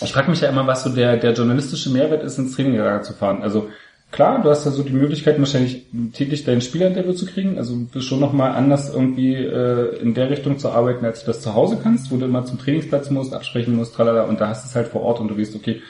Ich 0.03 0.13
frage 0.13 0.31
mich 0.31 0.41
ja 0.41 0.49
immer, 0.49 0.67
was 0.67 0.83
so 0.83 0.91
der, 0.91 1.17
der 1.17 1.33
journalistische 1.33 1.91
Mehrwert 1.91 2.23
ist, 2.23 2.39
ins 2.39 2.55
Trainingslager 2.55 3.03
zu 3.03 3.13
fahren. 3.13 3.43
Also 3.43 3.69
klar, 4.11 4.43
du 4.43 4.51
hast 4.51 4.65
da 4.65 4.71
so 4.71 4.83
die 4.83 4.93
Möglichkeit, 4.93 5.39
wahrscheinlich 5.39 5.87
täglich 6.13 6.45
dein 6.45 6.61
Spielerinterview 6.61 7.13
zu 7.13 7.27
kriegen. 7.27 7.59
Also 7.59 7.75
du 7.75 7.87
bist 7.87 8.07
schon 8.07 8.21
nochmal 8.21 8.53
anders 8.53 8.93
irgendwie 8.93 9.35
äh, 9.35 9.99
in 10.01 10.15
der 10.15 10.31
Richtung 10.31 10.59
zu 10.59 10.71
arbeiten, 10.71 11.05
als 11.05 11.21
du 11.21 11.27
das 11.27 11.43
zu 11.43 11.55
Hause 11.55 11.79
kannst, 11.83 12.11
wo 12.11 12.17
du 12.17 12.27
immer 12.27 12.45
zum 12.45 12.59
Trainingsplatz 12.59 13.11
musst, 13.11 13.35
absprechen 13.35 13.77
musst, 13.77 13.95
tralala, 13.95 14.25
und 14.25 14.41
da 14.41 14.49
hast 14.49 14.65
du 14.65 14.69
es 14.69 14.75
halt 14.75 14.89
vor 14.89 15.03
Ort 15.03 15.21
und 15.21 15.29
du 15.29 15.39
weißt, 15.39 15.55
okay, 15.55 15.83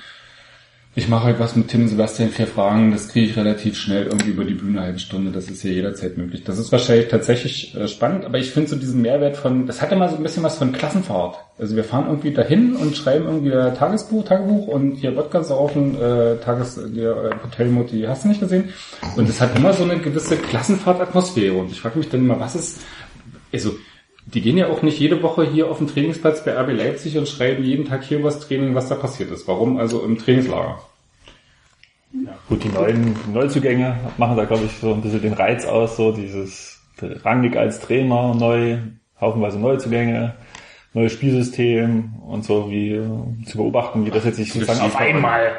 ich 0.96 1.09
mache 1.09 1.24
halt 1.24 1.38
was 1.38 1.55
mit 1.55 1.68
Tim 1.68 1.83
und 1.83 1.88
Sebastian, 1.88 2.31
vier 2.31 2.48
Fragen, 2.48 2.90
das 2.90 3.09
kriege 3.09 3.26
ich 3.26 3.37
relativ 3.37 3.79
schnell 3.79 4.07
irgendwie 4.07 4.31
über 4.31 4.44
die 4.44 4.55
Bühne, 4.55 4.79
eine 4.79 4.87
halbe 4.88 4.98
Stunde, 4.98 5.31
das 5.31 5.48
ist 5.48 5.62
hier 5.62 5.72
jederzeit 5.72 6.18
möglich. 6.18 6.42
Das 6.42 6.59
ist 6.59 6.72
wahrscheinlich 6.72 7.07
tatsächlich 7.07 7.76
äh, 7.76 7.87
spannend, 7.87 8.24
aber 8.24 8.38
ich 8.38 8.50
finde 8.50 8.70
so 8.70 8.76
diesen 8.76 9.00
Mehrwert 9.00 9.37
von, 9.37 9.68
das 9.68 9.81
hat 9.81 9.92
immer 9.92 10.09
so 10.09 10.16
ein 10.16 10.22
bisschen 10.24 10.42
was 10.42 10.59
von 10.59 10.72
Klassenfahrt. 10.72 11.38
Also 11.59 11.76
wir 11.76 11.85
fahren 11.85 12.07
irgendwie 12.09 12.33
dahin 12.33 12.74
und 12.74 12.96
schreiben 12.96 13.26
irgendwie 13.26 13.50
Tagesbuch, 13.50 14.24
Tagebuch 14.24 14.66
und 14.66 14.96
hier 14.96 15.14
Wodka 15.14 15.44
saufen, 15.44 15.94
äh, 15.94 16.37
Tages, 16.38 16.74
der 16.74 17.12
äh, 17.12 17.31
Hotelmutti, 17.44 18.03
hast 18.09 18.24
du 18.24 18.29
nicht 18.29 18.40
gesehen? 18.40 18.70
Und 19.16 19.29
es 19.29 19.40
hat 19.40 19.57
immer 19.57 19.72
so 19.72 19.85
eine 19.85 19.98
gewisse 20.00 20.38
Klassenfahrtatmosphäre 20.38 21.55
und 21.55 21.70
ich 21.70 21.81
frage 21.81 21.98
mich 21.98 22.09
dann 22.09 22.20
immer, 22.20 22.40
was 22.40 22.57
ist, 22.57 22.81
also 23.53 23.76
die 24.35 24.40
gehen 24.40 24.57
ja 24.57 24.69
auch 24.69 24.83
nicht 24.83 24.99
jede 24.99 25.23
Woche 25.23 25.45
hier 25.45 25.69
auf 25.71 25.79
den 25.79 25.87
Trainingsplatz 25.88 26.45
bei 26.45 26.53
RB 26.57 26.73
Leipzig 26.73 27.16
und 27.19 27.29
schreiben 27.29 27.64
jeden 27.64 27.85
Tag 27.87 28.05
hier 28.05 28.19
über 28.19 28.29
das 28.31 28.40
Training, 28.40 28.75
was 28.75 28.88
da 28.88 28.95
passiert 28.95 29.31
ist. 29.31 29.47
Warum 29.49 29.77
also 29.79 30.05
im 30.05 30.19
Trainingslager? 30.19 30.79
Gut, 32.49 32.64
die 32.64 32.69
neuen 32.69 33.14
Neuzugänge 33.33 33.97
machen 34.19 34.37
da, 34.37 34.45
glaube 34.45 34.64
ich, 34.66 34.73
so 34.79 34.93
ein 34.93 35.01
bisschen 35.01 35.23
den 35.23 35.33
Reiz 35.33 35.64
aus, 35.64 35.97
so 35.97 36.11
dieses 36.12 36.81
Rangnick 37.01 37.57
als 37.57 37.81
Trainer, 37.81 38.35
neu, 38.35 38.79
haufenweise 39.21 39.59
Neuzugänge, 39.61 40.35
neues 40.93 41.12
Spielsystem 41.12 42.14
und 42.27 42.45
so 42.45 42.69
wie 42.71 42.95
äh, 42.95 43.07
zu 43.47 43.59
beobachten, 43.59 44.05
wie 44.07 44.11
das 44.11 44.25
jetzt 44.25 44.37
sich 44.38 44.53
sozusagen 44.53 44.81
auf 44.81 44.97
einmal 44.97 45.53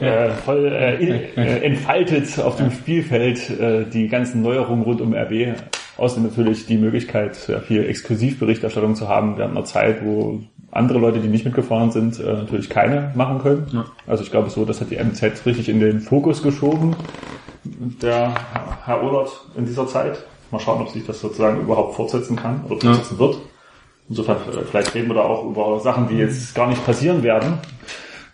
äh, 0.00 0.30
voll 0.30 0.66
äh, 0.72 0.94
in- 1.02 1.36
äh, 1.36 1.58
entfaltet 1.62 2.38
auf 2.38 2.56
dem 2.56 2.70
Spielfeld, 2.70 3.50
äh, 3.50 3.84
die 3.84 4.06
ganzen 4.08 4.40
Neuerungen 4.42 4.84
rund 4.84 5.00
um 5.00 5.14
RB. 5.14 5.56
Außerdem 5.98 6.24
natürlich 6.24 6.66
die 6.66 6.78
Möglichkeit, 6.78 7.34
sehr 7.34 7.60
viel 7.60 7.84
Exklusivberichterstattung 7.84 8.94
zu 8.94 9.08
haben 9.08 9.36
während 9.36 9.56
einer 9.56 9.64
Zeit, 9.64 10.04
wo 10.04 10.40
andere 10.70 10.98
Leute, 10.98 11.20
die 11.20 11.28
nicht 11.28 11.44
mitgefahren 11.44 11.90
sind, 11.90 12.18
äh, 12.18 12.32
natürlich 12.32 12.70
keine 12.70 13.12
machen 13.14 13.40
können. 13.40 13.66
Ja. 13.72 13.84
Also 14.06 14.24
ich 14.24 14.30
glaube 14.30 14.50
so, 14.50 14.64
das 14.64 14.80
hat 14.80 14.90
die 14.90 14.96
MZ 14.96 15.44
richtig 15.44 15.68
in 15.68 15.80
den 15.80 16.00
Fokus 16.00 16.42
geschoben, 16.42 16.96
der 17.64 18.34
Herr 18.84 19.02
Ohlert 19.02 19.30
in 19.56 19.66
dieser 19.66 19.86
Zeit. 19.86 20.24
Mal 20.50 20.58
schauen, 20.58 20.80
ob 20.82 20.88
sich 20.88 21.06
das 21.06 21.20
sozusagen 21.20 21.60
überhaupt 21.60 21.94
fortsetzen 21.94 22.36
kann 22.36 22.64
oder 22.66 22.80
fortsetzen 22.80 23.18
wird. 23.18 23.36
Insofern, 24.08 24.36
äh, 24.36 24.64
vielleicht 24.68 24.94
reden 24.94 25.08
wir 25.08 25.14
da 25.14 25.22
auch 25.22 25.44
über 25.44 25.78
Sachen, 25.80 26.08
die 26.08 26.16
jetzt 26.16 26.54
gar 26.54 26.68
nicht 26.68 26.84
passieren 26.84 27.22
werden. 27.22 27.58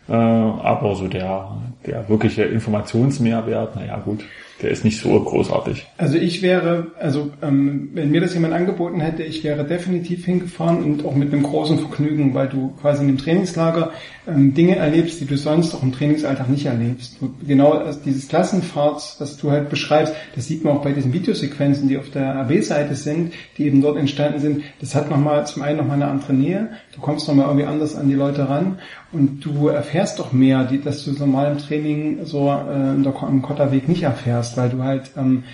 Äh, 0.09 0.12
aber 0.14 0.94
so 0.94 1.09
der, 1.09 1.57
der 1.87 2.09
wirkliche 2.09 2.44
Informationsmehrwert, 2.44 3.77
naja 3.77 3.99
gut, 3.99 4.25
der 4.62 4.71
ist 4.71 4.85
nicht 4.85 5.01
so 5.01 5.21
großartig. 5.21 5.87
Also 5.99 6.16
ich 6.16 6.42
wäre, 6.42 6.88
also 6.99 7.31
ähm, 7.42 7.90
wenn 7.94 8.11
mir 8.11 8.21
das 8.21 8.35
jemand 8.35 8.55
angeboten 8.55 9.01
hätte, 9.01 9.23
ich 9.23 9.44
wäre 9.44 9.64
definitiv 9.64 10.25
hingefahren 10.25 10.83
und 10.83 11.05
auch 11.05 11.14
mit 11.14 11.33
einem 11.33 11.44
großen 11.44 11.79
Vergnügen, 11.79 12.35
weil 12.35 12.49
du 12.49 12.75
quasi 12.81 13.03
in 13.03 13.09
dem 13.09 13.18
Trainingslager 13.18 13.92
ähm, 14.27 14.55
Dinge 14.55 14.77
erlebst, 14.77 15.21
die 15.21 15.27
du 15.27 15.37
sonst 15.37 15.75
auch 15.75 15.83
im 15.83 15.92
Trainingsalltag 15.92 16.49
nicht 16.49 16.66
erlebst. 16.66 17.18
Du, 17.21 17.33
genau 17.47 17.85
dieses 18.05 18.27
Klassenfahrt, 18.29 19.16
was 19.18 19.37
du 19.37 19.51
halt 19.51 19.71
beschreibst, 19.71 20.12
das 20.35 20.47
sieht 20.47 20.64
man 20.64 20.77
auch 20.77 20.83
bei 20.83 20.92
diesen 20.92 21.12
Videosequenzen, 21.12 21.88
die 21.88 21.97
auf 21.97 22.11
der 22.11 22.35
AB-Seite 22.37 22.97
sind, 22.97 23.33
die 23.59 23.66
eben 23.66 23.81
dort 23.81 23.97
entstanden 23.97 24.40
sind. 24.40 24.62
Das 24.81 24.94
hat 24.94 25.09
nochmal 25.09 25.47
zum 25.47 25.62
einen 25.62 25.79
nochmal 25.79 25.97
eine 25.97 26.11
andere 26.11 26.35
Nähe. 26.35 26.71
Du 26.94 27.01
kommst 27.01 27.29
nochmal 27.29 27.47
irgendwie 27.47 27.66
anders 27.66 27.94
an 27.94 28.09
die 28.09 28.14
Leute 28.14 28.49
ran 28.49 28.79
und 29.12 29.44
du 29.44 29.68
erfährst 29.68 30.18
doch 30.18 30.33
mehr, 30.33 30.64
die, 30.64 30.81
dass 30.81 31.05
du 31.05 31.12
normal 31.12 31.53
im 31.53 31.59
Training 31.59 32.25
so 32.25 32.49
äh, 32.49 33.09
am 33.23 33.42
Kotterweg 33.42 33.88
nicht 33.88 34.03
erfährst, 34.03 34.57
weil 34.57 34.68
du 34.68 34.83
halt, 34.83 35.12
ähm, 35.16 35.44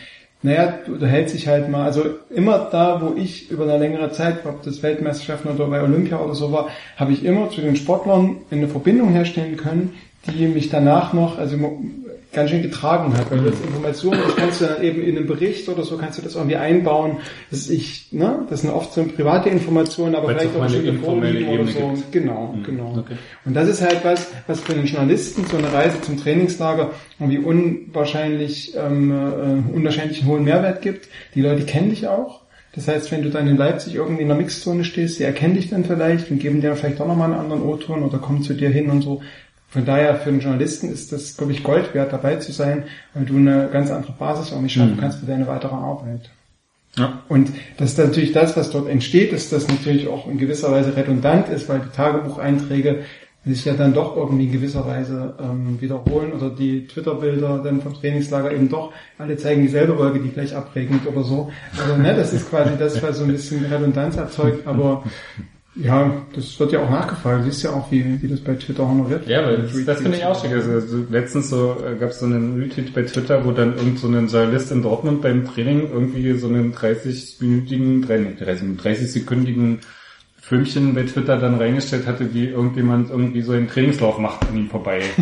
naja, 0.42 0.74
du, 0.84 0.96
du 0.96 1.06
hältst 1.06 1.34
dich 1.34 1.46
halt 1.46 1.68
mal, 1.70 1.84
also 1.84 2.04
immer 2.34 2.68
da, 2.70 3.00
wo 3.00 3.14
ich 3.16 3.50
über 3.50 3.64
eine 3.64 3.78
längere 3.78 4.10
Zeit, 4.10 4.44
ob 4.44 4.62
das 4.62 4.82
Weltmeisterschaften 4.82 5.50
oder 5.50 5.68
bei 5.68 5.82
Olympia 5.82 6.18
oder 6.18 6.34
so 6.34 6.50
war, 6.50 6.68
habe 6.96 7.12
ich 7.12 7.24
immer 7.24 7.48
zu 7.50 7.60
den 7.60 7.76
Sportlern 7.76 8.38
eine 8.50 8.68
Verbindung 8.68 9.10
herstellen 9.10 9.56
können, 9.56 9.94
die 10.26 10.46
mich 10.48 10.68
danach 10.70 11.12
noch, 11.12 11.38
also 11.38 11.56
ganz 12.34 12.50
schön 12.50 12.62
getragen 12.62 13.16
hat, 13.16 13.30
weil 13.30 13.42
das 13.42 13.60
Informationen, 13.60 14.20
das 14.24 14.36
kannst 14.36 14.60
du 14.60 14.66
dann 14.66 14.82
eben 14.82 15.02
in 15.02 15.16
einem 15.16 15.26
Bericht 15.26 15.68
oder 15.68 15.82
so, 15.82 15.96
kannst 15.96 16.18
du 16.18 16.22
das 16.22 16.34
irgendwie 16.34 16.56
einbauen, 16.56 17.18
dass 17.50 17.70
ich, 17.70 18.08
ne, 18.12 18.44
das 18.50 18.62
sind 18.62 18.70
oft 18.70 18.92
so 18.92 19.04
private 19.04 19.48
Informationen, 19.48 20.14
aber 20.14 20.28
Weil 20.28 20.36
es 20.36 20.42
vielleicht 20.42 20.56
auch 20.56 20.62
bestimmte 20.62 21.04
Vorlieben 21.04 21.48
oder 21.48 21.66
so. 21.66 21.88
gibt. 21.88 22.12
Genau, 22.12 22.54
genau. 22.64 22.96
okay. 22.98 23.14
Und 23.44 23.54
das 23.54 23.68
ist 23.68 23.82
halt 23.82 24.04
was, 24.04 24.30
was 24.46 24.60
für 24.60 24.72
einen 24.72 24.86
Journalisten 24.86 25.44
so 25.46 25.56
eine 25.56 25.72
Reise 25.72 26.00
zum 26.00 26.18
Trainingslager 26.18 26.90
irgendwie 27.18 27.38
unwahrscheinlich, 27.38 28.74
ähm, 28.76 29.10
äh, 29.10 29.76
unwahrscheinlich 29.76 30.24
hohen 30.24 30.44
Mehrwert 30.44 30.82
gibt. 30.82 31.08
Die 31.34 31.40
Leute 31.40 31.64
kennen 31.64 31.90
dich 31.90 32.06
auch. 32.08 32.44
Das 32.74 32.88
heißt, 32.88 33.12
wenn 33.12 33.22
du 33.22 33.30
dann 33.30 33.46
in 33.46 33.56
Leipzig 33.56 33.94
irgendwie 33.94 34.22
in 34.22 34.28
der 34.28 34.36
Mixzone 34.36 34.84
stehst, 34.84 35.18
sie 35.18 35.24
erkennen 35.24 35.54
dich 35.54 35.70
dann 35.70 35.84
vielleicht 35.84 36.30
und 36.30 36.40
geben 36.40 36.60
dir 36.60 36.74
vielleicht 36.74 37.00
auch 37.00 37.06
nochmal 37.06 37.30
einen 37.32 37.40
anderen 37.40 37.62
O-Ton 37.62 38.02
oder 38.02 38.18
kommen 38.18 38.42
zu 38.42 38.54
dir 38.54 38.68
hin 38.68 38.90
und 38.90 39.02
so. 39.02 39.22
Von 39.74 39.84
daher 39.84 40.14
für 40.14 40.28
einen 40.28 40.38
Journalisten 40.38 40.88
ist 40.88 41.10
das, 41.10 41.37
glaube 41.37 41.50
ich, 41.50 41.64
Gold 41.64 41.94
wert 41.94 42.12
dabei 42.12 42.37
zu 42.37 42.52
sein, 42.52 42.84
weil 43.12 43.24
du 43.24 43.37
eine 43.37 43.68
ganz 43.72 43.90
andere 43.90 44.12
Basis 44.12 44.52
irgendwie 44.52 44.68
schaffen 44.68 44.96
kannst 45.00 45.18
für 45.18 45.26
deine 45.26 45.48
weitere 45.48 45.74
Arbeit. 45.74 46.30
Ja. 46.96 47.24
Und 47.28 47.50
das 47.76 47.90
ist 47.90 47.98
natürlich 47.98 48.30
das, 48.30 48.56
was 48.56 48.70
dort 48.70 48.88
entsteht, 48.88 49.32
dass 49.32 49.50
das 49.50 49.66
natürlich 49.66 50.06
auch 50.06 50.28
in 50.30 50.38
gewisser 50.38 50.70
Weise 50.70 50.96
redundant 50.96 51.48
ist, 51.48 51.68
weil 51.68 51.80
die 51.80 51.88
Tagebucheinträge 51.88 53.02
sich 53.44 53.64
ja 53.64 53.74
dann 53.74 53.94
doch 53.94 54.16
irgendwie 54.16 54.44
in 54.44 54.52
gewisser 54.52 54.87
Weise 54.87 55.34
ähm, 55.42 55.80
wiederholen 55.80 56.32
oder 56.34 56.50
die 56.50 56.87
Twitter-Bilder 56.87 57.60
dann 57.64 57.82
vom 57.82 57.94
Trainingslager 57.94 58.52
eben 58.52 58.68
doch 58.68 58.92
alle 59.18 59.37
zeigen 59.37 59.62
dieselbe 59.62 59.98
Wolke, 59.98 60.20
die 60.20 60.30
gleich 60.30 60.54
abregnet 60.54 61.04
oder 61.04 61.24
so. 61.24 61.50
Also 61.76 62.00
ne, 62.00 62.14
das 62.14 62.32
ist 62.32 62.48
quasi 62.48 62.78
das, 62.78 63.02
was 63.02 63.18
so 63.18 63.24
ein 63.24 63.32
bisschen 63.32 63.64
Redundanz 63.64 64.16
erzeugt, 64.16 64.68
aber 64.68 65.02
Ja, 65.76 66.22
das 66.34 66.58
wird 66.60 66.70
ja 66.72 66.80
auch 66.84 66.90
nachgefragt. 66.90 67.40
Du 67.40 67.50
siehst 67.50 67.64
ja 67.64 67.70
auch, 67.70 67.90
wie, 67.90 68.22
wie 68.22 68.28
das 68.28 68.40
bei 68.40 68.54
Twitter 68.54 68.87
honoriert 68.88 69.26
Ja, 69.26 69.44
weil 69.44 69.58
wird. 69.62 69.74
das, 69.74 69.84
das 69.84 70.00
finde 70.02 70.18
ich 70.18 70.24
auch 70.24 70.40
schick. 70.40 70.52
Also, 70.52 70.78
so 70.80 71.04
letztens 71.10 71.50
so 71.50 71.76
äh, 71.84 71.96
gab 71.96 72.10
es 72.10 72.20
so 72.20 72.26
einen 72.26 72.60
Retweet 72.62 72.94
bei 72.94 73.02
Twitter, 73.02 73.44
wo 73.44 73.50
dann 73.50 73.76
irgend 73.76 73.98
so 73.98 74.06
ein 74.06 74.28
Journalist 74.28 74.70
in 74.70 74.82
Dortmund 74.82 75.20
beim 75.22 75.44
Training 75.44 75.90
irgendwie 75.92 76.32
so 76.34 76.46
einen 76.46 76.72
30-minütigen, 76.74 78.06
30-sekündigen 78.06 79.78
Filmchen 80.40 80.94
bei 80.94 81.02
Twitter 81.04 81.38
dann 81.38 81.56
reingestellt 81.56 82.06
hatte, 82.06 82.32
wie 82.34 82.46
irgendjemand 82.48 83.10
irgendwie 83.10 83.40
so 83.42 83.52
einen 83.52 83.66
Trainingslauf 83.68 84.18
macht 84.18 84.46
an 84.48 84.56
ihm 84.56 84.68
vorbei. 84.68 85.00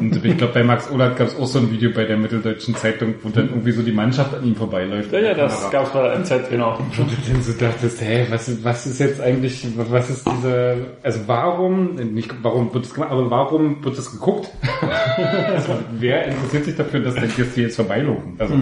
Und 0.00 0.24
ich 0.24 0.38
glaube, 0.38 0.54
bei 0.54 0.64
Max 0.64 0.90
Ohlert 0.90 1.18
gab 1.18 1.28
es 1.28 1.36
auch 1.36 1.46
so 1.46 1.58
ein 1.58 1.70
Video 1.70 1.90
bei 1.92 2.04
der 2.04 2.16
Mitteldeutschen 2.16 2.74
Zeitung, 2.74 3.14
wo 3.22 3.28
dann 3.28 3.50
irgendwie 3.50 3.72
so 3.72 3.82
die 3.82 3.92
Mannschaft 3.92 4.34
an 4.34 4.44
ihm 4.44 4.56
vorbeiläuft. 4.56 5.12
Ja, 5.12 5.20
ja, 5.20 5.34
das 5.34 5.56
Kamera. 5.56 5.70
gab's 5.70 5.90
bei 5.90 6.02
der 6.02 6.18
MZ, 6.18 6.48
genau. 6.48 6.78
Und 6.78 6.96
du 6.96 7.02
dann 7.30 7.42
so 7.42 7.52
dachtest, 7.52 8.00
hey, 8.00 8.26
was, 8.30 8.64
was 8.64 8.86
ist 8.86 8.98
jetzt 8.98 9.20
eigentlich, 9.20 9.66
was 9.76 10.08
ist 10.08 10.26
diese, 10.26 10.86
also 11.02 11.20
warum, 11.26 11.96
nicht 11.96 12.34
warum 12.42 12.72
wird 12.72 12.86
es 12.86 12.94
gemacht, 12.94 13.10
aber 13.10 13.30
warum 13.30 13.84
wird 13.84 13.98
es 13.98 14.10
geguckt? 14.10 14.50
also, 15.54 15.78
wer 15.92 16.26
interessiert 16.26 16.64
sich 16.64 16.76
dafür, 16.76 17.00
dass 17.00 17.16
jetzt 17.16 17.54
hier 17.54 17.64
jetzt 17.64 17.76
vorbeilaufen? 17.76 18.36
Also, 18.38 18.54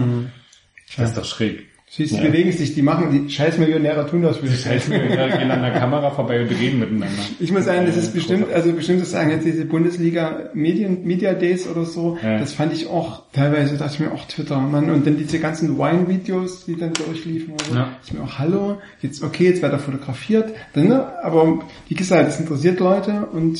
das 0.97 1.09
ist 1.09 1.17
doch 1.17 1.25
schräg. 1.25 1.68
Siehst, 1.91 2.13
die 2.15 2.19
bewegen 2.21 2.51
sich, 2.51 2.75
die 2.75 2.83
machen, 2.83 3.25
die 3.27 3.31
Scheißmillionäre 3.33 4.07
tun 4.07 4.21
das 4.21 4.37
für 4.37 4.43
Die 4.45 4.49
sich. 4.51 4.61
Scheißen 4.61 4.93
gehen 4.93 5.49
an 5.51 5.61
der 5.63 5.71
Kamera 5.71 6.11
vorbei 6.11 6.39
und 6.39 6.49
reden 6.51 6.77
miteinander. 6.79 7.07
Ich 7.39 7.51
muss 7.51 7.65
sagen, 7.65 7.87
das 7.87 7.97
ist 7.97 8.13
bestimmt, 8.13 8.51
also 8.53 8.71
bestimmt 8.73 9.01
das 9.01 9.09
sagen 9.09 9.31
jetzt 9.31 9.43
diese 9.43 9.65
Bundesliga 9.65 10.49
Medien, 10.53 11.03
Media 11.05 11.33
Days 11.33 11.67
oder 11.67 11.85
so, 11.85 12.19
Ja. 12.21 12.37
das 12.37 12.53
fand 12.53 12.73
ich 12.73 12.85
auch, 12.87 13.23
teilweise 13.33 13.75
dachte 13.75 13.93
ich 13.95 13.99
mir 14.01 14.11
auch 14.11 14.23
Twitter, 14.25 14.59
Mann, 14.59 14.91
und 14.91 15.07
dann 15.07 15.17
diese 15.17 15.39
ganzen 15.39 15.79
Wine-Videos, 15.79 16.65
die 16.65 16.75
dann 16.77 16.93
durchliefen 16.93 17.55
oder 17.55 17.65
so, 17.65 17.73
Ja. 17.73 17.79
dachte 17.85 17.95
ich 18.05 18.13
mir 18.13 18.21
auch, 18.23 18.37
hallo, 18.37 18.77
jetzt, 19.01 19.23
okay, 19.23 19.45
jetzt 19.45 19.63
wird 19.63 19.71
er 19.73 19.79
fotografiert, 19.79 20.53
dann, 20.73 20.89
ne, 20.89 21.07
aber 21.23 21.59
wie 21.87 21.95
gesagt, 21.95 22.27
das 22.27 22.39
interessiert 22.39 22.79
Leute 22.79 23.27
und 23.33 23.57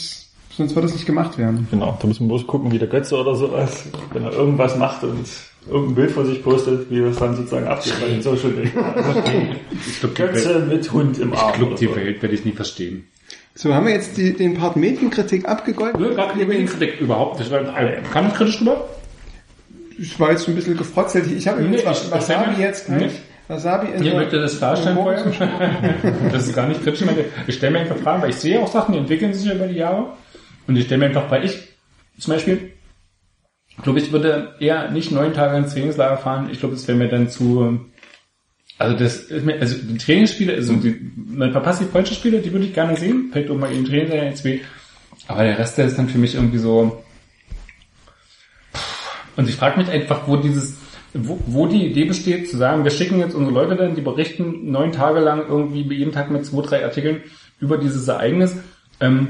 sonst 0.52 0.76
wird 0.76 0.86
das 0.86 0.94
nicht 0.94 1.08
gemacht 1.08 1.40
werden. 1.40 1.68
Genau, 1.72 1.98
da 2.00 2.08
muss 2.08 2.20
man 2.20 2.30
bloß 2.30 2.46
gucken, 2.46 2.72
wie 2.72 2.78
der 2.78 2.90
Götze 2.90 3.18
oder 3.18 3.34
sowas, 3.34 3.86
wenn 4.14 4.24
er 4.24 4.34
irgendwas 4.34 4.78
macht 4.78 5.04
und 5.04 5.26
irgendein 5.70 5.96
Bild 5.96 6.12
von 6.12 6.26
sich 6.26 6.44
postet, 6.44 6.90
wie 6.90 7.00
das 7.02 7.18
dann 7.18 7.36
sozusagen 7.36 7.68
abgeht 7.68 7.94
bei 8.02 8.08
den 8.08 8.22
Social 8.22 8.50
Media. 8.50 8.82
Also, 8.94 9.22
glaube, 9.22 9.26
Welt, 10.02 10.16
Götze 10.16 10.60
mit 10.68 10.92
Hund 10.92 11.20
im 11.20 11.34
Arm. 11.34 11.50
ich 11.52 11.58
glaub, 11.58 11.70
oder 11.70 11.78
die 11.80 11.86
so. 11.86 11.96
Welt 11.96 12.22
werde 12.22 12.36
ich 12.36 12.46
nie 12.46 12.52
verstehen. 12.52 13.08
So, 13.56 13.74
haben 13.74 13.88
wir 13.88 13.94
jetzt 13.94 14.18
die, 14.18 14.34
den 14.34 14.56
Part 14.56 14.76
Medienkritik 14.78 15.48
abgegolten? 15.48 16.02
Nö, 16.02 16.16
gar 16.16 16.30
keine 16.32 16.66
Kritik 16.66 17.02
überhaupt. 17.02 17.40
Äh, 17.42 17.98
kann 18.12 18.28
ich 18.28 18.34
kritisch 18.34 18.58
drüber? 18.60 18.88
Ich 19.98 20.18
war 20.20 20.32
jetzt 20.32 20.48
ein 20.48 20.56
bisschen 20.56 20.78
gefrotzelt. 20.78 21.30
Ich 21.30 21.48
habe 21.48 21.62
Nee, 21.62 21.80
was, 21.84 22.10
Wasabi 22.10 22.62
jetzt 22.62 22.86
gleich. 22.86 23.12
Wasabi 23.50 23.88
in 23.98 24.04
Ihr 24.04 24.14
möchtet 24.16 24.44
das 24.44 24.54
vorher? 24.54 24.94
Morgen- 24.94 25.34
Das 26.32 26.48
ist 26.48 26.56
gar 26.56 26.68
nicht 26.68 26.84
kritisch. 26.84 27.04
Ich 27.48 27.56
stelle 27.56 27.74
mir 27.74 27.80
einfach 27.80 27.98
Fragen, 27.98 28.22
weil 28.22 28.30
ich 28.30 28.36
sehe 28.38 28.60
auch 28.62 28.72
Sachen, 28.72 28.94
die 28.94 29.00
entwickeln 29.00 29.34
sich 29.34 29.52
über 29.52 29.68
die 29.68 29.76
Jahre. 29.76 30.06
Und 30.68 30.76
ich 30.78 30.86
stelle 30.86 31.00
mir 31.00 31.06
einfach, 31.08 31.30
weil 31.32 31.44
ich 31.46 31.58
zum 32.20 32.34
Beispiel, 32.34 32.72
ich 33.80 33.84
glaube, 33.84 34.00
ich 34.00 34.12
würde 34.12 34.56
eher 34.60 34.92
nicht 34.92 35.10
neun 35.14 35.34
Tage 35.34 35.58
ins 35.58 35.74
Trainingslager 35.74 36.18
fahren. 36.18 36.50
Ich 36.52 36.60
glaube, 36.60 36.76
es 36.76 36.86
wäre 36.86 36.98
mir 36.98 37.08
dann 37.08 37.30
zu, 37.30 37.80
also 38.78 38.98
das 38.98 39.22
ist 39.22 39.46
mir, 39.46 39.58
also 39.62 39.78
die 39.78 39.98
Trainingsspiele, 39.98 40.54
also 40.54 40.76
die, 40.76 41.00
man 41.16 41.54
verpasst 41.54 41.80
die 41.80 41.86
Freundschaftsspiele, 41.86 42.40
die 42.40 42.52
würde 42.52 42.66
ich 42.66 42.74
gerne 42.74 42.98
sehen. 42.98 43.30
Vielleicht 43.32 43.50
auch 43.50 43.56
mal 43.56 43.72
im 43.72 43.86
Trainingslager 43.86 44.28
ins 44.28 44.44
weh. 44.44 44.60
Aber 45.28 45.44
der 45.44 45.58
Rest, 45.58 45.78
der 45.78 45.86
ist 45.86 45.98
dann 45.98 46.10
für 46.10 46.18
mich 46.18 46.36
irgendwie 46.36 46.58
so, 46.58 47.02
und 49.38 49.48
ich 49.48 49.56
frage 49.56 49.80
mich 49.80 49.90
einfach, 49.90 50.28
wo 50.28 50.36
dieses, 50.36 50.76
wo, 51.14 51.40
wo 51.46 51.66
die 51.66 51.86
Idee 51.86 52.04
besteht, 52.04 52.50
zu 52.50 52.58
sagen, 52.58 52.84
wir 52.84 52.92
schicken 52.92 53.20
jetzt 53.20 53.34
unsere 53.34 53.54
Leute 53.54 53.78
dann, 53.78 53.96
die 53.96 54.02
berichten 54.02 54.70
neun 54.72 54.92
Tage 54.92 55.22
lang 55.22 55.48
irgendwie 55.48 55.84
jeden 55.96 56.12
Tag 56.12 56.30
mit 56.32 56.46
zwei, 56.46 56.64
drei 56.64 56.84
Artikeln 56.84 57.22
über 57.62 57.78
dieses 57.78 58.06
Ereignis. 58.10 58.58
Ähm, 59.00 59.30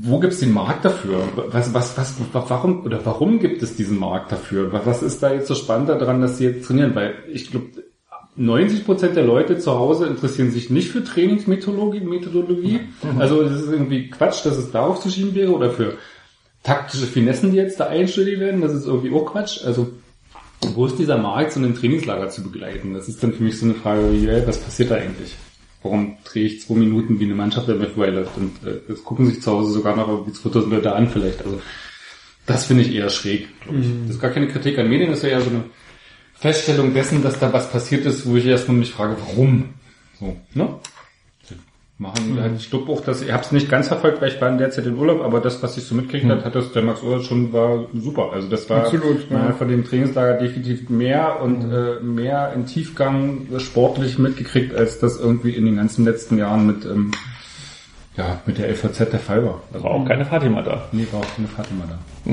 wo 0.00 0.18
gibt's 0.18 0.40
den 0.40 0.52
Markt 0.52 0.84
dafür? 0.84 1.28
Was, 1.48 1.72
was, 1.72 1.96
was, 1.96 2.14
warum 2.32 2.84
oder 2.84 3.04
warum 3.04 3.38
gibt 3.38 3.62
es 3.62 3.76
diesen 3.76 3.98
Markt 3.98 4.32
dafür? 4.32 4.72
Was, 4.72 5.02
ist 5.02 5.22
da 5.22 5.32
jetzt 5.32 5.48
so 5.48 5.54
spannend 5.54 5.88
daran, 5.88 6.20
dass 6.20 6.38
sie 6.38 6.44
jetzt 6.44 6.66
trainieren? 6.66 6.94
Weil 6.94 7.14
ich 7.32 7.50
glaube, 7.50 7.66
90 8.36 8.84
Prozent 8.84 9.16
der 9.16 9.24
Leute 9.24 9.58
zu 9.58 9.72
Hause 9.72 10.06
interessieren 10.06 10.50
sich 10.50 10.68
nicht 10.68 10.90
für 10.90 11.04
Trainingsmethodologie, 11.04 12.00
Methodologie. 12.00 12.80
Also 13.18 13.42
es 13.42 13.62
ist 13.62 13.70
irgendwie 13.70 14.10
Quatsch, 14.10 14.44
dass 14.44 14.56
es 14.56 14.72
darauf 14.72 15.00
zu 15.00 15.08
schieben 15.08 15.34
wäre 15.34 15.52
oder 15.52 15.70
für 15.70 15.94
taktische 16.62 17.06
Finessen, 17.06 17.52
die 17.52 17.58
jetzt 17.58 17.78
da 17.78 17.86
einstudiert 17.86 18.40
werden. 18.40 18.60
Das 18.60 18.72
ist 18.72 18.86
irgendwie 18.86 19.12
auch 19.14 19.26
Quatsch. 19.26 19.64
Also 19.64 19.92
wo 20.74 20.86
ist 20.86 20.98
dieser 20.98 21.18
Markt, 21.18 21.52
so 21.52 21.60
ein 21.60 21.74
Trainingslager 21.74 22.28
zu 22.28 22.42
begleiten? 22.42 22.94
Das 22.94 23.08
ist 23.08 23.22
dann 23.22 23.32
für 23.32 23.42
mich 23.42 23.58
so 23.58 23.66
eine 23.66 23.74
Frage, 23.74 24.12
wie, 24.12 24.26
äh, 24.26 24.46
was 24.46 24.58
passiert 24.58 24.90
da 24.90 24.96
eigentlich? 24.96 25.36
Warum 25.84 26.16
drehe 26.24 26.46
ich 26.46 26.62
zwei 26.62 26.76
Minuten, 26.76 27.20
wie 27.20 27.24
eine 27.24 27.34
Mannschaft 27.34 27.68
damit 27.68 27.90
vorbeiläuft? 27.90 28.38
Und 28.38 28.66
äh, 28.66 28.80
das 28.88 29.04
gucken 29.04 29.26
sich 29.26 29.42
zu 29.42 29.52
Hause 29.52 29.74
sogar 29.74 29.94
noch 29.94 30.08
irgendwie 30.08 30.32
2000 30.32 30.72
Leute 30.72 30.94
an 30.94 31.10
vielleicht. 31.10 31.44
Also 31.44 31.60
das 32.46 32.64
finde 32.64 32.84
ich 32.84 32.94
eher 32.94 33.10
schräg, 33.10 33.48
glaube 33.60 33.80
ich. 33.80 33.86
Das 34.06 34.16
ist 34.16 34.20
gar 34.20 34.30
keine 34.30 34.48
Kritik 34.48 34.78
an 34.78 34.88
Medien, 34.88 35.10
das 35.10 35.18
ist 35.18 35.24
ja 35.24 35.30
eher 35.30 35.42
so 35.42 35.50
eine 35.50 35.64
Feststellung 36.34 36.94
dessen, 36.94 37.22
dass 37.22 37.38
da 37.38 37.52
was 37.52 37.70
passiert 37.70 38.06
ist, 38.06 38.26
wo 38.26 38.34
ich 38.36 38.46
erstmal 38.46 38.78
mich 38.78 38.92
frage, 38.92 39.16
warum? 39.28 39.74
So, 40.18 40.36
ne? 40.54 40.68
Machen, 41.96 42.40
halt, 42.40 42.56
ich 42.56 42.70
glaube 42.70 42.90
auch, 42.90 43.02
dass 43.02 43.22
ich 43.22 43.30
habe 43.30 43.44
es 43.44 43.52
nicht 43.52 43.70
ganz 43.70 43.86
verfolgt, 43.86 44.20
weil 44.20 44.28
ich 44.28 44.40
war 44.40 44.48
in 44.48 44.58
der 44.58 44.70
Zeit 44.70 44.84
in 44.84 44.98
Urlaub, 44.98 45.22
aber 45.22 45.38
das, 45.38 45.62
was 45.62 45.76
ich 45.76 45.84
so 45.84 45.94
mitgekriegt 45.94 46.28
habe, 46.28 46.44
hat 46.44 46.56
das 46.56 46.72
der 46.72 46.82
Max 46.82 47.04
Urlaub 47.04 47.22
schon 47.22 47.52
war 47.52 47.86
super. 47.94 48.32
Also 48.32 48.48
das 48.48 48.68
war 48.68 48.86
Absolut, 48.86 49.30
ja. 49.30 49.52
von 49.52 49.68
dem 49.68 49.84
Trainingslager 49.84 50.34
definitiv 50.38 50.90
mehr 50.90 51.40
und 51.40 51.70
äh, 51.72 52.00
mehr 52.00 52.52
in 52.52 52.66
Tiefgang 52.66 53.46
sportlich 53.58 54.18
mitgekriegt, 54.18 54.74
als 54.74 54.98
das 54.98 55.20
irgendwie 55.20 55.50
in 55.50 55.66
den 55.66 55.76
ganzen 55.76 56.04
letzten 56.04 56.36
Jahren 56.36 56.66
mit 56.66 56.84
ähm, 56.84 57.12
ja 58.16 58.40
mit 58.44 58.58
der 58.58 58.70
LVZ 58.70 59.12
der 59.12 59.20
Fall 59.20 59.44
war. 59.44 59.62
Also 59.72 59.84
War 59.84 59.92
auch 59.92 60.04
keine 60.04 60.24
Fatima 60.24 60.62
da. 60.62 60.88
Nee, 60.90 61.06
war 61.12 61.20
auch 61.20 61.36
keine 61.36 61.46
Fatima 61.46 61.84
da. 61.88 62.32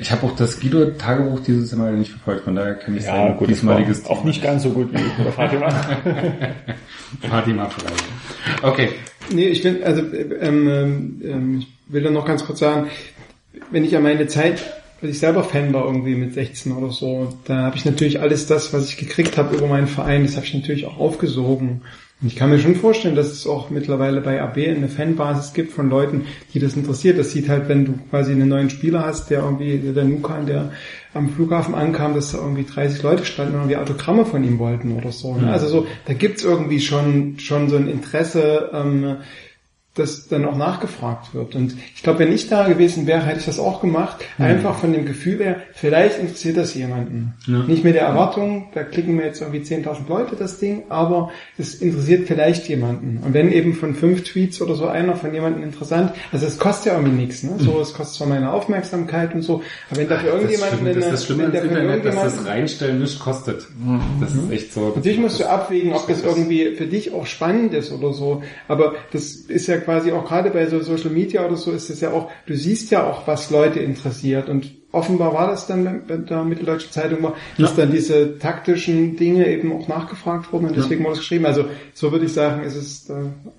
Ich 0.00 0.10
habe 0.10 0.26
auch 0.26 0.34
das 0.34 0.58
Guido-Tagebuch 0.60 1.40
dieses 1.40 1.74
Mal 1.76 1.92
nicht 1.92 2.10
verfolgt, 2.10 2.44
von 2.44 2.56
daher 2.56 2.74
kann 2.74 2.96
ich 2.96 3.04
Ja, 3.04 3.16
sagen, 3.16 3.36
gut, 3.36 3.50
diesmaliges 3.50 4.06
auch 4.06 4.24
nicht 4.24 4.42
ganz 4.42 4.62
so 4.62 4.70
gut 4.70 4.90
wie 4.92 4.96
bei 4.96 5.24
der 5.24 5.32
Fatima. 5.32 5.68
Fatima 7.28 7.68
vielleicht. 7.68 8.04
Okay. 8.62 8.88
Nee, 9.30 9.48
ich 9.48 9.60
finde, 9.60 9.84
also 9.84 10.00
ähm, 10.00 10.68
ähm, 10.68 11.22
ähm, 11.22 11.58
ich 11.60 11.68
will 11.88 12.02
da 12.02 12.10
noch 12.10 12.24
ganz 12.24 12.46
kurz 12.46 12.60
sagen, 12.60 12.88
wenn 13.70 13.84
ich 13.84 13.94
an 13.94 14.02
meine 14.02 14.26
Zeit, 14.26 14.62
als 15.02 15.10
ich 15.10 15.18
selber 15.18 15.44
Fan 15.44 15.72
war 15.74 15.84
irgendwie 15.84 16.14
mit 16.14 16.32
16 16.32 16.72
oder 16.72 16.90
so, 16.90 17.34
da 17.44 17.58
habe 17.64 17.76
ich 17.76 17.84
natürlich 17.84 18.20
alles 18.20 18.46
das, 18.46 18.72
was 18.72 18.88
ich 18.88 18.96
gekriegt 18.96 19.36
habe 19.36 19.54
über 19.54 19.66
meinen 19.66 19.86
Verein, 19.86 20.24
das 20.24 20.36
habe 20.36 20.46
ich 20.46 20.54
natürlich 20.54 20.86
auch 20.86 20.98
aufgesogen. 20.98 21.82
Ich 22.22 22.36
kann 22.36 22.50
mir 22.50 22.58
schon 22.58 22.76
vorstellen, 22.76 23.14
dass 23.14 23.32
es 23.32 23.46
auch 23.46 23.70
mittlerweile 23.70 24.20
bei 24.20 24.42
AB 24.42 24.58
eine 24.58 24.88
Fanbasis 24.88 25.54
gibt 25.54 25.72
von 25.72 25.88
Leuten, 25.88 26.26
die 26.52 26.58
das 26.58 26.76
interessiert. 26.76 27.18
Das 27.18 27.32
sieht 27.32 27.48
halt, 27.48 27.68
wenn 27.68 27.86
du 27.86 27.94
quasi 28.10 28.32
einen 28.32 28.48
neuen 28.48 28.68
Spieler 28.68 29.06
hast, 29.06 29.30
der 29.30 29.40
irgendwie, 29.40 29.78
der 29.78 30.04
Nukan, 30.04 30.44
der 30.44 30.72
am 31.14 31.30
Flughafen 31.30 31.74
ankam, 31.74 32.14
dass 32.14 32.32
da 32.32 32.38
irgendwie 32.38 32.64
30 32.64 33.02
Leute 33.02 33.24
standen 33.24 33.54
und 33.54 33.60
irgendwie 33.60 33.78
Autogramme 33.78 34.26
von 34.26 34.44
ihm 34.44 34.58
wollten 34.58 34.92
oder 34.92 35.12
so. 35.12 35.34
Ne? 35.34 35.50
Also 35.50 35.68
so, 35.68 35.86
da 36.04 36.12
gibt's 36.12 36.44
irgendwie 36.44 36.80
schon, 36.80 37.38
schon 37.38 37.70
so 37.70 37.76
ein 37.76 37.88
Interesse, 37.88 38.70
ähm, 38.74 39.16
das 39.94 40.28
dann 40.28 40.44
auch 40.44 40.56
nachgefragt 40.56 41.34
wird. 41.34 41.56
Und 41.56 41.74
ich 41.96 42.04
glaube, 42.04 42.20
wenn 42.20 42.32
ich 42.32 42.48
da 42.48 42.68
gewesen 42.68 43.08
wäre, 43.08 43.26
hätte 43.26 43.40
ich 43.40 43.46
das 43.46 43.58
auch 43.58 43.80
gemacht. 43.80 44.24
Einfach 44.38 44.78
von 44.78 44.92
dem 44.92 45.04
Gefühl 45.04 45.38
her, 45.40 45.56
vielleicht 45.72 46.20
interessiert 46.20 46.56
das 46.56 46.74
jemanden. 46.74 47.34
Ja. 47.46 47.64
Nicht 47.64 47.82
mit 47.82 47.96
der 47.96 48.02
Erwartung, 48.02 48.68
da 48.72 48.84
klicken 48.84 49.16
mir 49.16 49.24
jetzt 49.24 49.40
irgendwie 49.40 49.60
10.000 49.60 50.08
Leute 50.08 50.36
das 50.36 50.60
Ding, 50.60 50.84
aber 50.90 51.30
es 51.58 51.74
interessiert 51.74 52.28
vielleicht 52.28 52.68
jemanden. 52.68 53.20
Und 53.24 53.34
wenn 53.34 53.50
eben 53.50 53.74
von 53.74 53.94
fünf 53.94 54.22
Tweets 54.22 54.62
oder 54.62 54.76
so 54.76 54.86
einer 54.86 55.16
von 55.16 55.34
jemandem 55.34 55.64
interessant, 55.64 56.12
also 56.30 56.46
es 56.46 56.58
kostet 56.58 56.92
ja 56.92 56.98
irgendwie 56.98 57.22
nichts, 57.22 57.42
ne? 57.42 57.52
So, 57.58 57.80
es 57.80 57.92
kostet 57.92 58.16
zwar 58.16 58.28
meine 58.28 58.52
Aufmerksamkeit 58.52 59.34
und 59.34 59.42
so, 59.42 59.62
aber 59.90 60.00
wenn 60.00 60.08
dafür 60.08 60.34
irgendjemand, 60.34 60.72
das, 60.86 60.96
ist 60.96 61.12
das 61.12 61.26
Schlimme 61.26 61.44
wenn 61.44 61.52
dafür 61.52 61.70
Internet, 61.70 62.04
dass 62.04 62.14
das 62.14 62.46
Reinstellen 62.46 63.00
nicht 63.00 63.18
kostet. 63.18 63.66
Das 64.20 64.34
ist 64.34 64.50
echt 64.52 64.72
so. 64.72 64.92
Natürlich 64.94 65.18
musst 65.18 65.40
du 65.40 65.48
abwägen, 65.48 65.92
ob 65.94 66.06
das 66.06 66.22
irgendwie 66.22 66.76
für 66.76 66.86
dich 66.86 67.12
auch 67.12 67.26
spannend 67.26 67.74
ist 67.74 67.90
oder 67.90 68.12
so. 68.12 68.42
Aber 68.68 68.94
das 69.12 69.32
ist 69.32 69.66
ja 69.66 69.79
quasi 69.80 70.12
auch 70.12 70.24
gerade 70.24 70.50
bei 70.50 70.66
so 70.66 70.80
Social 70.80 71.10
Media 71.10 71.44
oder 71.44 71.56
so 71.56 71.72
ist 71.72 71.90
es 71.90 72.00
ja 72.00 72.10
auch, 72.12 72.30
du 72.46 72.54
siehst 72.54 72.90
ja 72.90 73.04
auch, 73.06 73.26
was 73.26 73.50
Leute 73.50 73.80
interessiert. 73.80 74.48
Und 74.48 74.70
offenbar 74.92 75.34
war 75.34 75.48
das 75.48 75.66
dann 75.66 76.02
bei 76.06 76.16
der 76.16 76.44
Mitteldeutschen 76.44 76.92
Zeitung 76.92 77.22
war, 77.22 77.34
dass 77.58 77.74
dann 77.76 77.90
diese 77.90 78.38
taktischen 78.38 79.16
Dinge 79.16 79.48
eben 79.48 79.72
auch 79.72 79.88
nachgefragt 79.88 80.52
wurden 80.52 80.66
und 80.66 80.76
deswegen 80.76 81.04
wurde 81.04 81.14
es 81.14 81.20
geschrieben. 81.20 81.46
Also 81.46 81.66
so 81.94 82.12
würde 82.12 82.26
ich 82.26 82.32
sagen, 82.32 82.62
ist 82.62 82.76
es, 82.76 83.10
äh, 83.10 83.14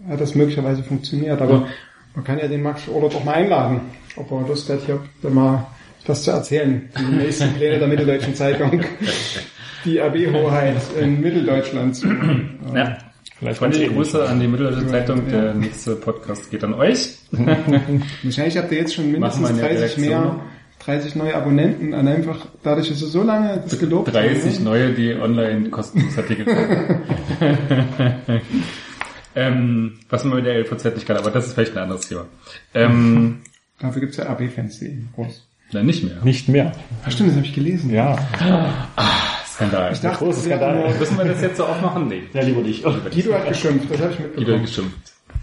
hat 0.10 0.22
das 0.22 0.36
möglicherweise 0.36 0.84
funktioniert. 0.84 1.42
Aber 1.42 1.68
man 2.16 2.24
kann 2.24 2.40
ja 2.40 2.48
den 2.48 2.62
Max 2.62 2.88
Urlaub 2.88 3.16
auch 3.16 3.24
mal 3.24 3.36
einladen, 3.36 3.82
ob 4.16 4.32
er 4.32 4.48
Lust 4.48 4.70
hat, 4.70 4.80
hier 4.86 5.00
mal 5.30 5.66
was 6.06 6.24
zu 6.24 6.32
erzählen. 6.32 6.90
Die 6.98 7.16
nächsten 7.16 7.54
Pläne 7.54 7.80
der 7.80 7.88
Mitteldeutschen 7.88 8.36
Zeitung. 8.36 8.82
Die 9.86 10.00
AB-Hoheit 10.00 10.76
in 11.00 11.22
Mitteldeutschland 11.22 11.96
zu 11.96 12.08
Ja. 12.76 12.98
Vielleicht 13.42 13.58
Freundliche 13.58 13.92
Grüße 13.92 14.30
an 14.30 14.40
die 14.40 14.48
Mitteldeutsche 14.48 14.86
Zeitung. 14.86 15.28
Der 15.28 15.56
nächste 15.56 15.96
Podcast 15.96 16.52
geht 16.52 16.64
an 16.64 16.76
euch. 16.76 17.16
Wahrscheinlich 17.32 18.56
habt 18.56 18.72
ihr 18.72 18.78
jetzt 18.78 18.94
schon 18.94 19.12
mindestens 19.12 19.42
Machen 19.42 19.58
wir 19.58 19.64
in 19.64 19.70
der 19.72 19.80
30 19.80 19.98
mehr, 19.98 20.20
Redaktion. 20.20 20.42
30 20.86 21.16
neue 21.16 21.36
Abonnenten 21.36 21.96
an 21.96 22.08
einfach, 22.08 22.46
dadurch, 22.62 22.90
dass 22.90 23.02
ihr 23.02 23.08
so 23.08 23.24
lange 23.24 23.64
das 23.64 23.80
gelobt 23.80 24.14
30 24.14 24.44
habt, 24.44 24.60
ne? 24.60 24.64
neue, 24.64 24.92
die 24.94 25.16
online 25.16 25.72
kostenlos 25.72 26.16
Artikel 26.20 26.46
Ähm, 29.34 29.94
was 30.10 30.24
man 30.24 30.36
mit 30.36 30.46
der 30.46 30.60
LVZ 30.60 30.94
nicht 30.94 31.08
kann, 31.08 31.18
aber 31.18 31.32
das 31.32 31.48
ist 31.48 31.54
vielleicht 31.54 31.72
ein 31.76 31.82
anderes 31.82 32.08
Thema. 32.08 32.28
Ähm, 32.76 33.40
Dafür 33.80 34.02
gibt's 34.02 34.18
ja 34.18 34.28
AB-Fans.de 34.28 34.98
groß. 35.16 35.48
na, 35.72 35.82
nicht 35.82 36.04
mehr. 36.04 36.18
Nicht 36.24 36.48
mehr. 36.48 36.74
Ach 37.04 37.12
stimmt, 37.12 37.30
das 37.30 37.38
habe 37.38 37.48
ich 37.48 37.56
gelesen. 37.56 37.90
Ja, 37.90 38.20
Skandal. 39.56 39.92
Ich 39.94 40.02
dachte, 40.02 40.18
große 40.18 40.50
das 40.50 40.50
wäre 40.50 40.60
Skandal. 40.60 40.94
Müssen 41.00 41.18
wir 41.18 41.26
das 41.26 41.42
jetzt 41.42 41.58
so 41.58 41.66
aufmachen? 41.66 42.08
Nee. 42.08 42.24
ja 42.34 42.42
lieber 42.42 42.62
nicht. 42.62 42.84
Guido 42.84 43.34
hat 43.34 43.48
geschimpft, 43.48 43.92
das 43.92 44.02
habe 44.02 44.14
ich 44.14 44.20
mitbekommen. 44.20 44.62
gestimmt. 44.62 44.94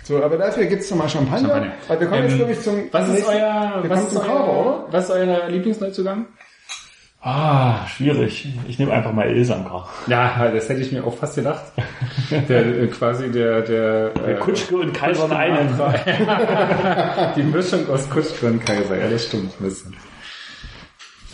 So, 0.05 0.23
aber 0.23 0.37
dafür 0.38 0.64
gibt's 0.66 0.90
nochmal 0.90 1.09
Champagner. 1.09 1.49
Champagner. 1.49 1.73
Weil 1.88 2.01
wir 2.01 2.07
kommen 2.07 2.23
jetzt, 2.23 2.33
Ähm, 2.33 2.37
glaube 2.38 2.53
ich, 2.53 2.61
zum 2.62 2.75
Was 2.92 3.07
ist 3.09 3.12
nächsten- 3.14 3.31
euer, 3.35 3.85
was 3.87 4.03
ist 4.05 4.16
euer, 4.16 4.49
oder? 4.49 4.85
was 4.90 5.05
ist 5.05 5.11
euer 5.11 5.49
Lieblingsneuzugang? 5.49 6.27
Ah, 7.21 7.85
schwierig. 7.88 8.49
Ich 8.68 8.79
nehme 8.79 8.92
einfach 8.92 9.12
mal 9.12 9.29
Ilsanker. 9.29 9.88
Ja, 10.07 10.51
das 10.55 10.68
hätte 10.68 10.81
ich 10.81 10.92
mir 10.92 11.05
auch 11.05 11.16
fast 11.16 11.35
gedacht. 11.35 11.62
Der, 12.31 12.64
äh, 12.64 12.87
quasi 12.87 13.29
der, 13.31 13.62
der, 13.62 14.12
äh, 14.27 14.35
Kutschke 14.35 14.77
und 14.77 14.92
Kaiser 14.94 15.25
in 15.27 15.33
einem. 15.33 15.68
Die 17.37 17.42
Mischung 17.42 17.88
aus 17.90 18.09
Kutschke 18.09 18.47
und 18.47 18.64
Kaiser, 18.64 18.97
ja, 18.99 19.09
das 19.11 19.25
stimmt 19.27 19.53
ein 19.61 19.64
bisschen. 19.64 19.97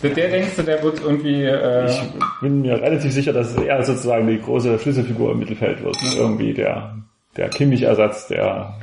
Der, 0.03 0.11
der 0.11 0.29
denkst 0.29 0.57
du, 0.57 0.63
der 0.63 0.83
wird 0.83 1.01
irgendwie, 1.01 1.45
äh, 1.45 1.87
Ich 1.87 2.01
bin 2.41 2.63
mir 2.63 2.81
relativ 2.81 3.13
sicher, 3.13 3.33
dass 3.33 3.57
er 3.57 3.83
sozusagen 3.85 4.27
die 4.27 4.41
große 4.41 4.79
Schlüsselfigur 4.79 5.33
im 5.33 5.39
Mittelfeld 5.39 5.83
wird. 5.83 5.97
Ne? 6.03 6.11
Irgendwie 6.17 6.53
der, 6.53 6.97
der 7.37 7.49
Kimmich-Ersatz, 7.49 8.29
der, 8.29 8.75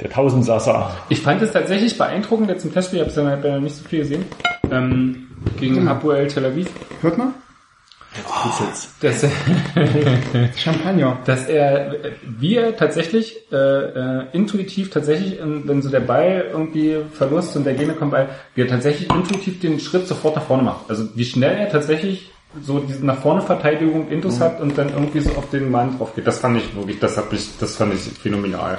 der 0.00 0.10
Tausendsasser. 0.10 0.90
ich 1.08 1.20
fand 1.20 1.42
es 1.42 1.52
tatsächlich 1.52 1.98
beeindruckend, 1.98 2.48
jetzt 2.50 2.64
im 2.64 2.72
Testspiel, 2.72 3.04
ich 3.06 3.16
habe 3.16 3.40
ja 3.48 3.54
noch 3.54 3.62
nicht 3.62 3.76
so 3.76 3.86
viel 3.88 4.00
gesehen, 4.00 4.24
ähm, 4.70 5.26
gegen 5.58 5.88
Hapoel 5.88 6.28
Tel 6.28 6.46
Aviv, 6.46 6.68
Hört 7.02 7.18
mal? 7.18 7.32
Dass, 9.00 9.24
Champagner. 10.56 11.18
dass 11.24 11.46
er, 11.46 11.94
wie 12.22 12.56
er 12.56 12.76
tatsächlich 12.76 13.36
äh, 13.52 13.56
äh, 13.56 14.24
intuitiv 14.32 14.90
tatsächlich, 14.90 15.40
ähm, 15.40 15.62
wenn 15.66 15.82
so 15.82 15.90
der 15.90 16.00
Ball 16.00 16.46
irgendwie 16.52 16.96
verlust 17.12 17.56
und 17.56 17.64
der 17.64 17.74
Gegner 17.74 17.94
kommt 17.94 18.12
bei, 18.12 18.28
wie 18.54 18.62
er 18.62 18.68
tatsächlich 18.68 19.10
intuitiv 19.10 19.60
den 19.60 19.80
Schritt 19.80 20.06
sofort 20.06 20.36
nach 20.36 20.44
vorne 20.44 20.62
macht. 20.62 20.88
Also 20.88 21.08
wie 21.14 21.24
schnell 21.24 21.56
er 21.56 21.68
tatsächlich 21.70 22.30
so 22.62 22.78
diese 22.78 23.04
nach 23.04 23.18
vorne 23.18 23.42
Verteidigung 23.42 24.08
Intus 24.08 24.40
hat 24.40 24.60
und 24.60 24.78
dann 24.78 24.88
irgendwie 24.88 25.20
so 25.20 25.30
auf 25.32 25.50
den 25.50 25.70
Mann 25.70 25.98
drauf 25.98 26.14
geht. 26.14 26.26
Das 26.26 26.38
fand 26.38 26.58
ich 26.58 26.74
wirklich, 26.74 26.98
das 26.98 27.16
hab 27.16 27.32
ich, 27.32 27.58
das 27.58 27.76
fand 27.76 27.94
ich 27.94 28.00
phänomenal. 28.00 28.78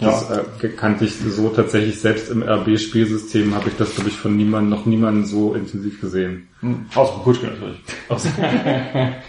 Das 0.00 0.30
äh, 0.30 0.68
kannte 0.68 1.04
ich 1.04 1.14
so 1.14 1.48
tatsächlich 1.50 2.00
selbst 2.00 2.30
im 2.30 2.42
RB-Spielsystem 2.42 3.54
habe 3.54 3.68
ich 3.68 3.76
das 3.76 3.94
glaube 3.94 4.10
ich 4.10 4.16
von 4.16 4.36
niemandem 4.36 4.70
noch 4.70 4.86
niemanden 4.86 5.24
so 5.24 5.54
intensiv 5.54 6.00
gesehen. 6.00 6.48
Außer 6.94 7.12
von 7.14 7.22
Kutschke 7.24 7.46
natürlich. 7.46 7.78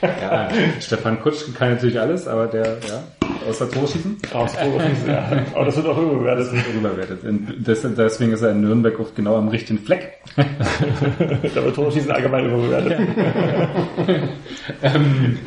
Ja, 0.01 0.49
Stefan 0.79 1.19
Kutschke 1.21 1.51
kann 1.51 1.71
natürlich 1.71 1.99
alles, 1.99 2.27
aber 2.27 2.45
der, 2.45 2.77
ja, 2.87 3.03
außer 3.49 3.69
Torschießen, 3.71 4.17
Außer 4.33 4.59
ja. 5.07 5.31
Aber 5.55 5.65
das 5.65 5.75
wird 5.77 5.87
auch 5.87 5.97
überbewertet. 5.97 6.53
überwertet. 6.75 7.23
In- 7.23 7.63
des- 7.63 7.81
Deswegen 7.97 8.33
ist 8.33 8.43
er 8.43 8.51
in 8.51 8.61
Nürnberg 8.61 8.99
oft 8.99 9.15
genau 9.15 9.35
am 9.37 9.47
richtigen 9.47 9.79
Fleck. 9.79 10.13
Da 10.35 11.63
wird 11.63 11.75
Torschießen 11.75 12.11
allgemein 12.11 12.45
überbewertet. 12.45 12.99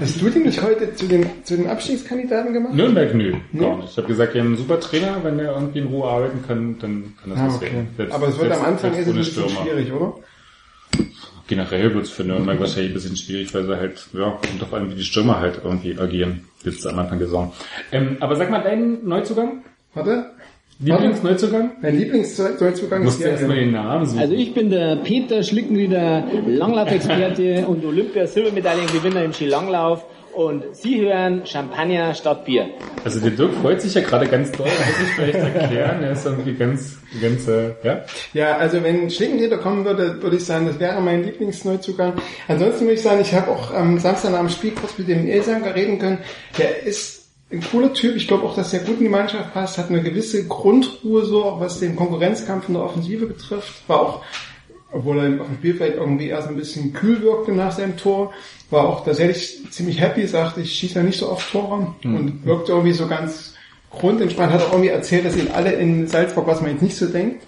Hast 0.01 0.21
du 0.21 0.29
den 0.31 0.43
nicht 0.43 0.63
heute 0.63 0.93
zu 0.95 1.07
den, 1.07 1.27
zu 1.45 1.57
den 1.57 1.69
Abstiegskandidaten 1.69 2.53
gemacht? 2.53 2.75
Nürnberg, 2.75 3.15
nö, 3.15 3.33
gar 3.59 3.77
nicht. 3.77 3.91
Ich 3.93 3.97
habe 3.97 4.09
gesagt, 4.09 4.35
wir 4.35 4.41
haben 4.41 4.49
einen 4.49 4.57
super 4.57 4.81
Trainer, 4.81 5.19
wenn 5.23 5.39
der 5.39 5.53
irgendwie 5.53 5.79
in 5.79 5.87
Ruhe 5.87 6.09
arbeiten 6.09 6.43
kann, 6.47 6.77
dann 6.81 7.15
kann 7.23 7.31
das 7.31 7.39
Ah, 7.39 7.47
was 7.47 7.57
okay. 7.57 7.67
werden. 7.73 7.89
Selbst- 7.97 8.15
Aber 8.15 8.27
es 8.29 8.39
wird 8.39 8.49
selbst- 8.49 8.61
am 8.61 8.67
Anfang 8.73 8.93
ist 8.93 8.99
es 8.99 9.07
ein 9.09 9.15
bisschen 9.15 9.49
Stürmer. 9.49 9.63
schwierig, 9.67 9.93
oder? 9.93 10.15
Generell 11.49 11.95
wird 11.95 12.05
es 12.05 12.11
für 12.11 12.25
Nürnberg 12.25 12.59
wahrscheinlich 12.59 12.91
ein 12.91 12.95
bisschen 12.95 13.17
schwierig, 13.17 13.55
weil 13.55 13.65
sie 13.65 13.77
halt, 13.77 14.07
ja, 14.13 14.31
kommt 14.31 14.61
doch 14.61 14.73
an, 14.73 14.91
wie 14.91 14.97
die 14.97 15.05
Stürmer 15.05 15.39
halt 15.39 15.61
irgendwie 15.63 15.99
agieren, 15.99 16.49
jetzt 16.65 16.87
am 16.87 16.99
Anfang 16.99 17.19
der 17.19 17.29
Saison. 17.29 17.53
Ähm, 17.93 18.17
aber 18.21 18.35
sag 18.37 18.51
mal, 18.51 18.63
dein 18.63 19.05
Neuzugang? 19.05 19.65
Warte. 19.95 20.31
Lieblingsneuzugang? 20.79 21.71
Mein 21.81 21.99
Lieblingsneuzugang 21.99 23.07
ist 23.07 23.21
der 23.21 23.31
erstmal 23.31 23.57
den 23.57 23.73
Namen 23.73 24.05
suchen. 24.05 24.19
Also 24.19 24.35
ich 24.35 24.53
bin 24.53 24.69
der 24.69 24.97
Peter 24.97 25.43
Schlickenrieder, 25.43 26.25
Langlaufexperte 26.47 27.67
und 27.69 27.85
Olympia-Silbermedaillengewinner 27.85 29.25
im 29.25 29.33
Skilanglauf. 29.33 30.05
Und 30.37 30.65
Sie 30.77 31.01
hören 31.01 31.47
Champagner 31.47 32.13
statt 32.13 32.45
Bier. 32.45 32.69
Also 33.03 33.21
der 33.21 33.31
Dirk 33.31 33.55
freut 33.55 33.81
sich 33.81 33.95
ja 33.95 34.03
gerade 34.03 34.27
ganz 34.27 34.53
doll, 34.53 34.67
muss 34.67 35.09
ich 35.09 35.15
vielleicht 35.15 35.39
erklären. 35.39 36.03
Er 36.03 36.13
ist 36.13 36.27
irgendwie 36.27 36.53
ganz, 36.53 36.99
ganz, 37.23 37.49
äh, 37.49 37.71
ja. 37.83 38.05
Ja, 38.35 38.57
also 38.59 38.83
wenn 38.83 39.09
Schlickenrieder 39.09 39.57
kommen 39.57 39.87
würde, 39.87 40.23
würde 40.23 40.37
ich 40.37 40.45
sagen, 40.45 40.67
das 40.67 40.79
wäre 40.79 41.01
mein 41.01 41.25
Lieblingsneuzugang. 41.25 42.13
Ansonsten 42.49 42.83
würde 42.83 42.95
ich 42.95 43.03
sagen, 43.03 43.23
ich 43.23 43.33
habe 43.33 43.51
auch 43.51 43.73
am 43.73 43.99
Samstag 43.99 44.33
nach 44.33 44.41
dem 44.41 44.51
Spiel 44.51 44.73
kurz 44.73 44.99
mit 44.99 45.09
dem 45.09 45.27
Elsanger 45.27 45.75
reden 45.75 45.99
können. 45.99 46.19
Der 46.59 46.83
ist 46.83 47.29
ein 47.51 47.63
cooler 47.63 47.95
Typ. 47.95 48.15
Ich 48.17 48.29
glaube 48.29 48.45
auch, 48.45 48.55
dass 48.55 48.75
er 48.75 48.81
gut 48.81 48.99
in 48.99 49.05
die 49.05 49.09
Mannschaft 49.09 49.55
passt, 49.55 49.79
hat 49.79 49.89
eine 49.89 50.03
gewisse 50.03 50.47
Grundruhe 50.47 51.25
so, 51.25 51.45
auch 51.47 51.61
was 51.61 51.81
den 51.81 51.97
Konkurrenzkampf 51.97 52.69
in 52.69 52.75
der 52.75 52.83
Offensive 52.83 53.25
betrifft. 53.25 53.89
War 53.89 54.01
auch, 54.01 54.23
obwohl 54.93 55.19
er 55.19 55.41
auf 55.41 55.47
dem 55.47 55.57
Spielfeld 55.57 55.97
irgendwie 55.97 56.29
erst 56.29 56.49
ein 56.49 56.57
bisschen 56.57 56.93
kühl 56.93 57.21
wirkte 57.23 57.53
nach 57.53 57.73
seinem 57.73 57.97
Tor, 57.97 58.33
war 58.71 58.89
auch 58.89 59.05
tatsächlich 59.05 59.71
ziemlich 59.71 60.01
happy, 60.01 60.27
sagte, 60.27 60.61
ich 60.61 60.73
schieße 60.73 60.97
ja 60.97 61.03
nicht 61.03 61.19
so 61.19 61.31
oft 61.31 61.51
Tore 61.51 61.95
und 62.05 62.45
wirkte 62.45 62.73
irgendwie 62.73 62.93
so 62.93 63.07
ganz 63.07 63.55
grundentspannt. 63.91 64.53
Hat 64.53 64.63
auch 64.63 64.73
irgendwie 64.73 64.91
erzählt, 64.91 65.25
dass 65.25 65.37
ihn 65.37 65.51
alle 65.53 65.73
in 65.73 66.07
Salzburg, 66.07 66.47
was 66.47 66.61
man 66.61 66.73
jetzt 66.73 66.83
nicht 66.83 66.97
so 66.97 67.07
denkt, 67.07 67.47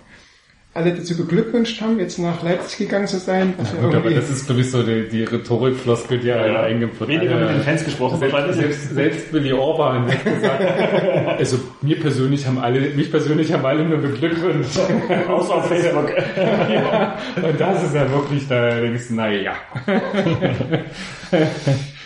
alle 0.79 0.95
dazu 0.95 1.17
beglückwünscht 1.17 1.81
haben, 1.81 1.99
jetzt 1.99 2.19
nach 2.19 2.43
Leipzig 2.43 2.79
gegangen 2.79 3.07
zu 3.07 3.19
sein. 3.19 3.55
Ja 3.59 3.83
Gut, 3.83 3.95
aber 3.95 4.11
das 4.11 4.31
ist, 4.31 4.47
glaube 4.47 4.61
ich, 4.61 4.71
so 4.71 4.83
die, 4.83 5.09
die 5.09 5.25
Rhetorikfloskel, 5.25 6.19
die 6.19 6.29
er 6.29 6.47
ja, 6.47 6.63
eingeputzt 6.63 7.11
Weniger 7.11 7.37
mit 7.37 7.51
den 7.51 7.63
Fans 7.63 7.85
gesprochen, 7.85 8.19
Selbst, 8.19 8.55
selbst, 8.55 8.95
selbst 8.95 9.33
Billy 9.33 9.53
Orban 9.53 10.07
hat 10.07 10.25
gesagt, 10.25 10.65
also 11.39 11.59
mir 11.83 11.99
persönlich 11.99 12.47
haben 12.47 12.59
alle, 12.59 12.81
mich 12.81 13.11
persönlich 13.11 13.53
haben 13.53 13.67
alle 13.67 13.85
nur 13.85 13.99
beglückwünscht. 13.99 14.79
Außer 15.29 15.55
auf 15.57 15.69
Facebook. 15.69 16.11
ja, 16.37 17.19
und 17.37 17.61
das 17.61 17.85
ist 17.85 17.95
ja 17.95 18.11
wirklich, 18.11 18.47
da 18.49 18.81
denkst 18.81 19.09
du, 19.09 19.15
naja. 19.15 19.55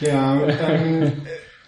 Ja, 0.00 0.40
ähm, 0.68 1.12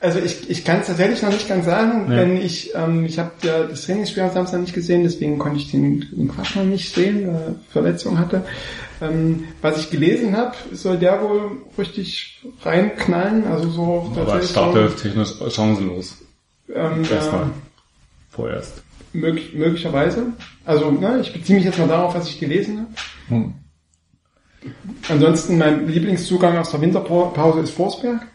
also 0.04 0.18
ich, 0.18 0.50
ich 0.50 0.64
kann 0.64 0.80
es 0.80 0.86
tatsächlich 0.86 1.22
noch 1.22 1.30
nicht 1.32 1.48
ganz 1.48 1.64
sagen, 1.64 2.10
Ja. 2.10 2.18
denn 2.18 2.36
ich, 2.36 2.74
ähm, 2.74 3.04
ich 3.06 3.18
habe 3.18 3.30
ja 3.42 3.64
das 3.64 3.82
Trainingsspiel 3.86 4.22
am 4.22 4.32
Samstag 4.32 4.60
nicht 4.60 4.74
gesehen, 4.74 5.02
deswegen 5.02 5.38
konnte 5.38 5.56
ich 5.58 5.70
den, 5.70 6.06
den 6.12 6.28
Quatsch 6.28 6.56
noch 6.56 6.64
nicht 6.64 6.94
sehen, 6.94 7.26
weil 7.26 7.34
er 7.34 7.54
Verletzung 7.70 8.18
hatte. 8.18 8.44
Ähm, 9.00 9.44
was 9.62 9.78
ich 9.78 9.90
gelesen 9.90 10.36
habe, 10.36 10.54
soll 10.72 10.98
der 10.98 11.20
wohl 11.22 11.52
richtig 11.78 12.42
reinknallen, 12.62 13.46
also 13.46 13.68
so 13.70 14.10
Aber 14.12 14.14
tatsächlich 14.24 14.50
Startelf 14.50 15.02
technisch 15.02 15.32
chancenlos. 15.50 16.18
ähm, 16.74 17.02
Erstmal. 17.10 17.40
ja, 17.42 17.50
Vorerst. 18.30 18.82
möglich, 19.12 19.54
möglicherweise. 19.54 20.26
Also 20.64 20.90
ne, 20.90 21.18
ich 21.22 21.32
beziehe 21.32 21.56
mich 21.56 21.64
jetzt 21.64 21.78
mal 21.78 21.88
darauf, 21.88 22.14
was 22.14 22.28
ich 22.28 22.38
gelesen 22.38 22.80
habe. 22.80 22.90
Hm. 23.28 23.54
Ansonsten 25.08 25.58
mein 25.58 25.86
Lieblingszugang 25.88 26.56
aus 26.56 26.70
der 26.70 26.80
Winterpause 26.80 27.60
ist 27.60 27.70
Forsberg. 27.70 28.26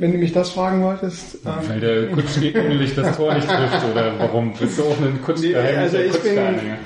Wenn 0.00 0.12
du 0.12 0.18
mich 0.18 0.32
das 0.32 0.50
fragen 0.50 0.82
wolltest. 0.82 1.34
Ähm, 1.44 1.52
Weil 1.68 1.80
der 1.80 2.06
Kutsch 2.08 2.38
eigentlich 2.38 2.94
das 2.94 3.16
Tor 3.18 3.34
nicht 3.34 3.46
trifft, 3.46 3.84
oder 3.92 4.12
warum? 4.18 4.54
Bist 4.54 4.78
du 4.78 4.84
auch 4.84 4.98
ein 4.98 5.20
Kutsch 5.22 5.40
Nee, 5.42 5.54
also 5.54 5.98
ich 5.98 6.18
bin, 6.20 6.38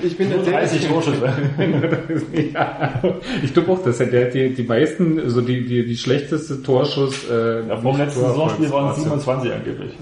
ich 0.03 0.17
bin 0.17 0.29
Nur 0.31 0.39
30 0.39 0.51
tatsächlich, 0.51 0.89
Torschüsse. 0.89 1.33
ja, 2.53 3.01
ich 3.41 3.53
glaube 3.53 3.71
auch, 3.71 3.83
dass 3.83 4.01
er 4.01 4.07
der, 4.07 4.25
die, 4.25 4.53
die 4.53 4.63
meisten, 4.63 5.17
also 5.17 5.39
die, 5.39 5.65
die, 5.65 5.85
die 5.85 5.95
schlechteste 5.95 6.61
Torschuss, 6.61 7.29
äh, 7.29 7.65
Ja, 7.67 7.77
vor 7.77 7.93
dem 7.93 8.01
letzten 8.01 8.19
Saisonspiel 8.19 8.69
waren 8.71 8.91
es 8.91 8.97
27 8.97 9.53
angeblich. 9.53 9.93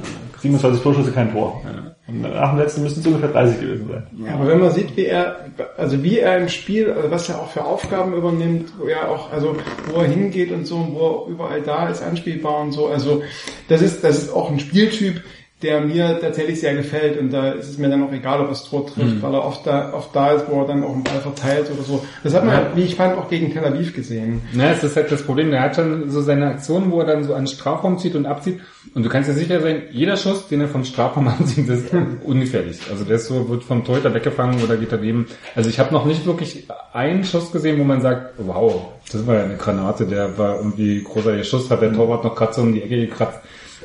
27 0.41 0.81
Torschüsse, 0.81 1.11
kein 1.11 1.31
Tor. 1.31 1.61
Und 2.05 2.21
nach 2.21 2.51
dem 2.51 2.59
letzten 2.59 2.83
müssten 2.83 2.99
es 2.99 3.07
ungefähr 3.07 3.29
30 3.29 3.61
gewesen 3.61 3.87
sein. 3.87 4.33
aber 4.33 4.47
wenn 4.47 4.59
man 4.59 4.71
sieht, 4.71 4.95
wie 4.97 5.05
er, 5.05 5.45
also 5.77 6.03
wie 6.03 6.19
er 6.19 6.37
im 6.37 6.49
Spiel, 6.49 6.91
also 6.91 7.09
was 7.09 7.29
er 7.29 7.39
auch 7.39 7.49
für 7.49 7.63
Aufgaben 7.63 8.13
übernimmt, 8.13 8.73
wo 8.77 8.87
er 8.87 9.09
auch, 9.09 9.31
also 9.31 9.55
wo 9.87 10.01
er 10.01 10.07
hingeht 10.07 10.51
und 10.51 10.67
so, 10.67 10.85
wo 10.91 11.25
er 11.25 11.31
überall 11.31 11.61
da 11.61 11.87
ist, 11.87 12.03
anspielbar 12.03 12.59
und 12.59 12.73
so, 12.73 12.87
also 12.87 13.23
das 13.69 13.81
ist, 13.81 14.03
das 14.03 14.23
ist 14.23 14.33
auch 14.33 14.51
ein 14.51 14.59
Spieltyp, 14.59 15.21
der 15.63 15.81
mir 15.81 16.19
tatsächlich 16.21 16.59
sehr 16.59 16.75
gefällt 16.75 17.19
und 17.19 17.31
da 17.31 17.51
ist 17.53 17.69
es 17.69 17.77
mir 17.77 17.89
dann 17.89 18.03
auch 18.03 18.11
egal, 18.11 18.39
ob 18.41 18.47
er 18.47 18.49
das 18.49 18.65
Tor 18.65 18.85
trifft, 18.85 19.21
weil 19.21 19.33
er 19.33 19.45
oft 19.45 19.65
da, 19.65 19.93
oft 19.93 20.15
da 20.15 20.31
ist, 20.33 20.45
wo 20.49 20.61
er 20.61 20.67
dann 20.67 20.83
auch 20.83 20.93
einen 20.93 21.03
Ball 21.03 21.19
verteilt 21.21 21.71
oder 21.73 21.81
so. 21.83 22.05
Das 22.23 22.33
hat 22.33 22.45
man, 22.45 22.53
Ja. 22.55 22.67
wie 22.75 22.81
ich 22.83 22.95
fand, 22.95 23.17
auch 23.17 23.29
gegen 23.29 23.51
Tel 23.53 23.63
Aviv 23.65 23.95
gesehen. 23.95 24.41
Na, 24.53 24.71
es 24.71 24.83
ist 24.83 24.95
halt 24.95 25.11
das 25.11 25.23
Problem, 25.23 25.49
der 25.51 25.61
hat 25.61 25.75
schon 25.75 26.09
so 26.09 26.21
seine 26.21 26.47
Aktionen, 26.47 26.91
wo 26.91 26.99
er 26.99 27.05
dann 27.05 27.23
so 27.23 27.33
an 27.33 27.41
den 27.45 27.47
Strafraum 27.47 27.97
zieht 27.97 28.15
und 28.15 28.25
abzieht. 28.25 28.59
Und 28.93 29.03
du 29.03 29.09
kannst 29.09 29.29
dir 29.29 29.33
sicher 29.33 29.61
sein, 29.61 29.83
jeder 29.91 30.17
Schuss, 30.17 30.47
den 30.49 30.61
er 30.61 30.67
vom 30.67 30.83
Strafraum 30.83 31.27
anzieht, 31.39 31.67
ist 31.69 31.87
ungefährlich. 32.23 32.79
Also 32.91 33.03
der 33.05 33.15
ist 33.15 33.27
so, 33.27 33.49
wird 33.49 33.63
vom 33.63 33.83
Torhüter 33.83 34.13
weggefangen 34.13 34.61
oder 34.63 34.77
geht 34.77 34.91
daneben. 34.91 35.25
Also 35.55 35.69
ich 35.69 35.79
habe 35.79 35.93
noch 35.93 36.05
nicht 36.05 36.25
wirklich 36.25 36.67
einen 36.93 37.23
Schuss 37.23 37.51
gesehen, 37.51 37.79
wo 37.79 37.83
man 37.83 38.01
sagt, 38.01 38.33
wow, 38.37 38.81
das 39.11 39.25
war 39.25 39.35
ja 39.35 39.43
eine 39.45 39.55
Granate, 39.57 40.05
der 40.05 40.37
war 40.37 40.57
irgendwie 40.57 41.01
großer 41.03 41.43
Schuss, 41.43 41.69
hat 41.71 41.81
der 41.81 41.93
Torwart 41.93 42.23
noch 42.23 42.35
gerade 42.35 42.53
so 42.53 42.61
um 42.61 42.73
die 42.73 42.81
Ecke 42.83 42.97
gekratzt. 43.07 43.39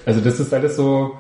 Also 0.06 0.20
das 0.20 0.40
ist 0.40 0.52
alles 0.54 0.76
so, 0.76 1.18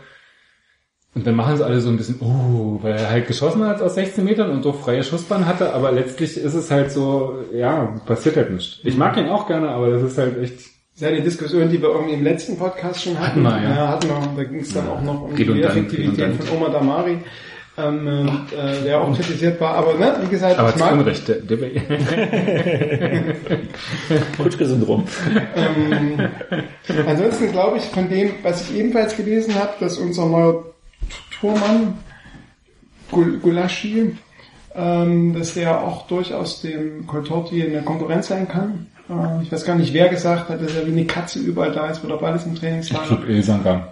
und 1.18 1.26
dann 1.26 1.34
machen 1.34 1.56
sie 1.56 1.64
alle 1.64 1.80
so 1.80 1.90
ein 1.90 1.96
bisschen, 1.96 2.20
uh, 2.20 2.78
weil 2.80 2.92
er 2.92 3.10
halt 3.10 3.26
geschossen 3.26 3.66
hat 3.66 3.82
aus 3.82 3.96
16 3.96 4.24
Metern 4.24 4.50
und 4.50 4.64
doch 4.64 4.78
freie 4.78 5.02
Schussbahn 5.02 5.46
hatte, 5.46 5.74
aber 5.74 5.90
letztlich 5.90 6.36
ist 6.36 6.54
es 6.54 6.70
halt 6.70 6.92
so, 6.92 7.40
ja, 7.52 7.92
passiert 8.06 8.36
halt 8.36 8.52
nicht. 8.52 8.80
Ich 8.84 8.96
mag 8.96 9.16
ihn 9.16 9.26
auch 9.26 9.48
gerne, 9.48 9.70
aber 9.70 9.90
das 9.90 10.04
ist 10.04 10.16
halt 10.16 10.40
echt 10.40 10.60
ist 10.94 11.02
ja 11.02 11.08
eine 11.08 11.22
Diskussion, 11.22 11.68
die 11.68 11.82
wir 11.82 11.88
irgendwie 11.88 12.14
im 12.14 12.22
letzten 12.22 12.56
Podcast 12.56 13.02
schon 13.02 13.18
hatten. 13.18 13.44
Hatten 13.48 13.62
wir, 13.62 13.68
ja. 13.68 13.88
hatten 13.88 14.08
wir. 14.08 14.32
Da 14.36 14.44
ging 14.44 14.60
es 14.60 14.72
dann 14.72 14.88
auch 14.88 15.02
noch 15.02 15.22
um 15.22 15.34
die 15.34 15.62
Effektivität 15.62 16.34
von 16.34 16.56
Omar 16.56 16.70
Damari, 16.70 17.18
ähm, 17.76 18.28
äh, 18.56 18.84
der 18.84 19.00
auch 19.00 19.12
kritisiert 19.16 19.60
war. 19.60 19.74
Aber 19.74 19.94
ne, 19.94 20.16
wie 20.22 20.28
gesagt, 20.28 20.56
Aber 20.56 20.68
ich 20.68 20.74
zu 20.76 20.80
mag, 20.80 20.92
Unrecht. 20.92 21.26
Der, 21.26 21.36
der, 21.36 21.58
Kutschke-Syndrom. 24.36 25.04
Ähm, 25.56 26.28
ansonsten 27.06 27.50
glaube 27.52 27.78
ich 27.78 27.84
von 27.84 28.08
dem, 28.08 28.30
was 28.42 28.68
ich 28.68 28.76
ebenfalls 28.76 29.16
gelesen 29.16 29.54
habe, 29.54 29.72
dass 29.80 29.98
unser 29.98 30.26
neuer 30.26 30.64
Tormann 31.40 31.94
Gul- 33.10 33.38
Gulaschi, 33.38 34.16
ähm, 34.74 35.34
dass 35.34 35.54
der 35.54 35.80
auch 35.82 36.06
durchaus 36.06 36.60
dem 36.62 37.06
Coltorti 37.06 37.62
eine 37.64 37.82
Konkurrenz 37.82 38.28
sein 38.28 38.46
kann. 38.48 38.86
Äh, 39.08 39.42
ich 39.42 39.50
weiß 39.50 39.64
gar 39.64 39.76
nicht, 39.76 39.92
wer 39.94 40.08
gesagt 40.08 40.48
hat, 40.48 40.62
dass 40.62 40.74
er 40.74 40.86
wie 40.86 40.92
eine 40.92 41.06
Katze 41.06 41.38
überall 41.38 41.72
da 41.72 41.88
ist, 41.88 42.04
wo 42.04 42.08
der 42.08 42.16
Ball 42.16 42.36
ist 42.36 42.46
im 42.46 42.54
Trainingslager. 42.54 43.06
Club 43.06 43.28
Ilsangang. 43.28 43.84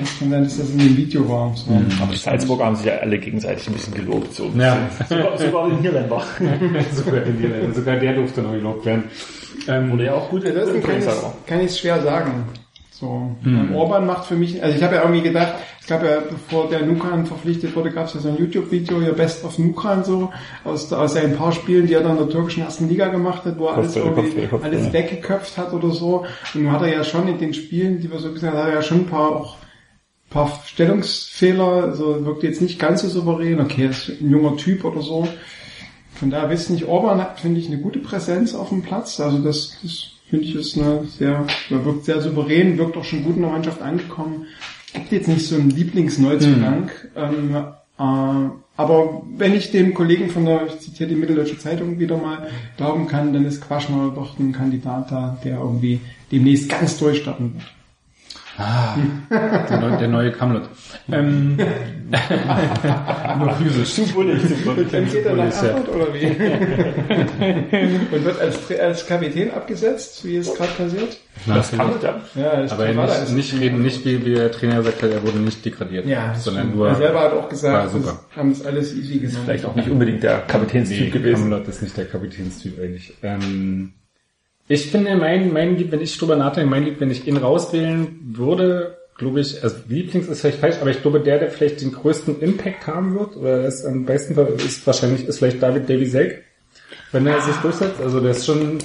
Es 0.00 0.18
kann 0.18 0.30
sein, 0.30 0.44
dass 0.44 0.56
das 0.58 0.70
in 0.70 0.78
dem 0.78 0.96
Video 0.96 1.28
war. 1.28 1.52
So. 1.54 1.70
Aber 2.00 2.12
die 2.12 2.18
Salzburger 2.18 2.64
haben 2.64 2.76
sich 2.76 2.86
ja 2.86 2.94
alle 2.98 3.18
gegenseitig 3.18 3.66
ein 3.68 3.74
bisschen 3.74 3.94
gelobt. 3.94 4.32
So. 4.32 4.50
Ja. 4.56 4.78
Sogar, 5.08 5.36
sogar 5.36 5.68
die 5.68 5.76
Niederländer. 5.76 6.22
sogar, 6.92 7.22
in 7.24 7.38
die, 7.42 7.74
sogar 7.74 7.96
der 7.96 8.14
durfte 8.14 8.40
noch 8.40 8.52
gelobt 8.52 8.86
werden. 8.86 9.04
Ähm, 9.68 9.92
Oder 9.92 10.04
ja 10.04 10.14
auch 10.14 10.30
gut 10.30 10.44
Das 10.46 10.68
kann 10.82 10.98
ich, 10.98 11.46
kann 11.46 11.60
ich 11.60 11.76
schwer 11.78 12.00
sagen. 12.02 12.44
So, 13.02 13.34
ähm, 13.44 13.74
Orban 13.74 14.06
macht 14.06 14.26
für 14.26 14.36
mich, 14.36 14.62
also 14.62 14.76
ich 14.76 14.80
habe 14.84 14.94
ja 14.94 15.02
irgendwie 15.02 15.22
gedacht, 15.22 15.54
es 15.80 15.88
gab 15.88 16.04
ja, 16.04 16.20
bevor 16.20 16.68
der 16.68 16.86
Nukan 16.86 17.26
verpflichtet 17.26 17.74
wurde, 17.74 17.90
gab 17.90 18.06
es 18.06 18.14
ja 18.14 18.20
so 18.20 18.28
ein 18.28 18.38
YouTube-Video, 18.38 19.00
hier 19.00 19.12
Best 19.12 19.44
of 19.44 19.58
Nukan 19.58 20.04
so, 20.04 20.30
aus, 20.62 20.92
aus 20.92 21.14
seinen 21.14 21.36
paar 21.36 21.50
Spielen, 21.50 21.88
die 21.88 21.94
er 21.94 22.02
dann 22.02 22.12
in 22.12 22.18
der 22.18 22.28
türkischen 22.28 22.62
ersten 22.62 22.88
Liga 22.88 23.08
gemacht 23.08 23.44
hat, 23.44 23.58
wo 23.58 23.66
er 23.66 23.78
alles 23.78 23.96
irgendwie, 23.96 24.22
Kopfball, 24.22 24.46
Kopfball, 24.46 24.70
alles 24.70 24.86
ja. 24.86 24.92
weggeköpft 24.92 25.58
hat 25.58 25.72
oder 25.72 25.90
so. 25.90 26.26
Und 26.54 26.62
nun 26.62 26.70
hat 26.70 26.82
er 26.82 26.94
ja 26.94 27.02
schon 27.02 27.26
in 27.26 27.38
den 27.38 27.52
Spielen, 27.54 27.98
die 27.98 28.08
wir 28.08 28.20
so 28.20 28.32
gesehen 28.32 28.50
haben, 28.50 28.58
hat 28.58 28.68
er 28.68 28.74
ja 28.74 28.82
schon 28.82 28.98
ein 28.98 29.06
paar 29.06 29.30
auch 29.34 29.56
paar 30.30 30.62
Stellungsfehler, 30.64 31.82
also 31.82 32.24
wirkt 32.24 32.44
jetzt 32.44 32.62
nicht 32.62 32.78
ganz 32.78 33.02
so 33.02 33.08
souverän, 33.08 33.60
okay, 33.60 33.86
er 33.86 33.90
ist 33.90 34.10
ein 34.20 34.30
junger 34.30 34.56
Typ 34.56 34.84
oder 34.84 35.02
so. 35.02 35.26
Von 36.14 36.30
daher 36.30 36.48
weiß 36.48 36.62
ich 36.62 36.70
nicht, 36.70 36.84
Orban 36.84 37.20
hat, 37.20 37.40
finde 37.40 37.58
ich, 37.58 37.66
eine 37.66 37.78
gute 37.78 37.98
Präsenz 37.98 38.54
auf 38.54 38.68
dem 38.68 38.82
Platz. 38.82 39.18
Also 39.18 39.38
das, 39.38 39.76
das 39.82 40.11
finde 40.32 40.46
ich 40.46 40.54
ist 40.54 40.78
eine 40.78 41.04
sehr, 41.04 41.46
wirkt 41.68 42.06
sehr 42.06 42.22
souverän, 42.22 42.78
wirkt 42.78 42.96
auch 42.96 43.04
schon 43.04 43.22
gut 43.22 43.36
in 43.36 43.42
der 43.42 43.50
Mannschaft 43.50 43.82
angekommen. 43.82 44.46
Gibt 44.94 45.12
jetzt 45.12 45.28
nicht 45.28 45.46
so 45.46 45.56
einen 45.56 45.68
Lieblingsneuzugang. 45.68 46.90
Ähm, 47.14 47.54
äh, 47.54 48.02
aber 48.78 49.22
wenn 49.36 49.54
ich 49.54 49.72
dem 49.72 49.92
Kollegen 49.92 50.30
von 50.30 50.46
der, 50.46 50.66
ich 50.68 50.78
zitiere 50.78 51.10
die 51.10 51.16
Mitteldeutsche 51.16 51.58
Zeitung 51.58 51.98
wieder 51.98 52.16
mal, 52.16 52.48
glauben 52.78 53.08
kann, 53.08 53.34
dann 53.34 53.44
ist 53.44 53.60
Quaschner 53.60 54.10
doch 54.14 54.38
ein 54.38 54.52
Kandidat 54.52 55.12
da, 55.12 55.38
der 55.44 55.58
irgendwie 55.58 56.00
demnächst 56.30 56.70
ganz 56.70 56.98
durchstarten 56.98 57.52
wird. 57.52 57.64
Der, 58.58 59.78
neue, 59.80 59.98
der 59.98 60.08
neue 60.08 60.32
Kamlet. 60.32 60.62
Ähm, 61.10 61.56
nur 63.38 63.50
physisch. 63.54 63.94
Zu 63.94 64.06
bullig, 64.12 64.46
zu 64.46 64.54
bullig. 64.56 64.88
Dann 64.90 65.10
geht 65.10 65.24
er 65.24 65.34
nach. 65.34 65.44
Erfurt 65.44 65.88
oder 65.88 66.12
wie? 66.12 66.26
Und 68.14 68.24
wird 68.24 68.40
als, 68.40 68.70
als 68.78 69.06
Kapitän 69.06 69.50
abgesetzt, 69.52 70.24
wie 70.24 70.36
es 70.36 70.54
gerade 70.54 70.72
passiert? 70.72 71.16
Das 71.46 71.72
kann 71.72 71.90
ja. 72.34 72.50
Als 72.50 72.72
Aber 72.72 72.86
nicht, 72.86 73.32
nicht 73.32 73.60
reden, 73.60 73.82
nicht 73.82 74.04
wie, 74.04 74.24
wie 74.24 74.34
der 74.34 74.52
Trainer 74.52 74.76
gesagt 74.76 75.02
hat, 75.02 75.10
er 75.10 75.22
wurde 75.22 75.38
nicht 75.38 75.64
degradiert. 75.64 76.06
Ja, 76.06 76.34
sondern 76.34 76.64
stimmt. 76.64 76.76
nur. 76.76 76.88
er 76.88 76.94
selber 76.96 77.20
hat 77.20 77.32
auch 77.32 77.48
gesagt, 77.48 77.90
super. 77.90 78.18
das 78.28 78.36
haben 78.36 78.50
es 78.50 78.64
alles 78.64 78.94
easy 78.94 79.18
genommen. 79.18 79.44
Vielleicht 79.44 79.64
auch 79.64 79.74
nicht 79.74 79.88
unbedingt 79.88 80.22
der 80.22 80.40
Kapitänstyp 80.40 81.00
Nee, 81.00 81.10
gewesen. 81.10 81.50
Kamlet 81.50 81.68
ist 81.68 81.82
nicht 81.82 81.96
der 81.96 82.04
Kapitänstyp 82.04 82.78
eigentlich. 82.78 83.14
Ähm, 83.22 83.94
ich 84.68 84.90
finde, 84.90 85.16
mein, 85.16 85.52
mein 85.52 85.76
Lieb, 85.76 85.92
wenn 85.92 86.00
ich 86.00 86.16
drüber 86.16 86.36
nachdenke, 86.36 86.70
mein 86.70 86.84
Lieb, 86.84 87.00
wenn 87.00 87.10
ich 87.10 87.26
ihn 87.26 87.36
rauswählen 87.36 88.20
würde, 88.34 88.96
glaube 89.18 89.40
ich, 89.40 89.62
also 89.62 89.76
Lieblings 89.88 90.28
ist 90.28 90.40
vielleicht 90.40 90.58
falsch, 90.58 90.76
aber 90.80 90.90
ich 90.90 91.02
glaube, 91.02 91.20
der, 91.20 91.38
der 91.38 91.50
vielleicht 91.50 91.80
den 91.80 91.92
größten 91.92 92.40
Impact 92.40 92.86
haben 92.86 93.18
wird, 93.18 93.36
oder 93.36 93.64
es 93.64 93.84
am 93.84 94.04
besten 94.04 94.36
ist 94.56 94.86
wahrscheinlich, 94.86 95.26
ist 95.26 95.38
vielleicht 95.38 95.62
David 95.62 95.88
Davy 95.88 96.06
Selk, 96.06 96.42
wenn 97.12 97.26
er 97.26 97.40
sich 97.40 97.54
durchsetzt. 97.56 98.00
Also 98.00 98.20
der 98.20 98.30
ist 98.30 98.46
schon, 98.46 98.78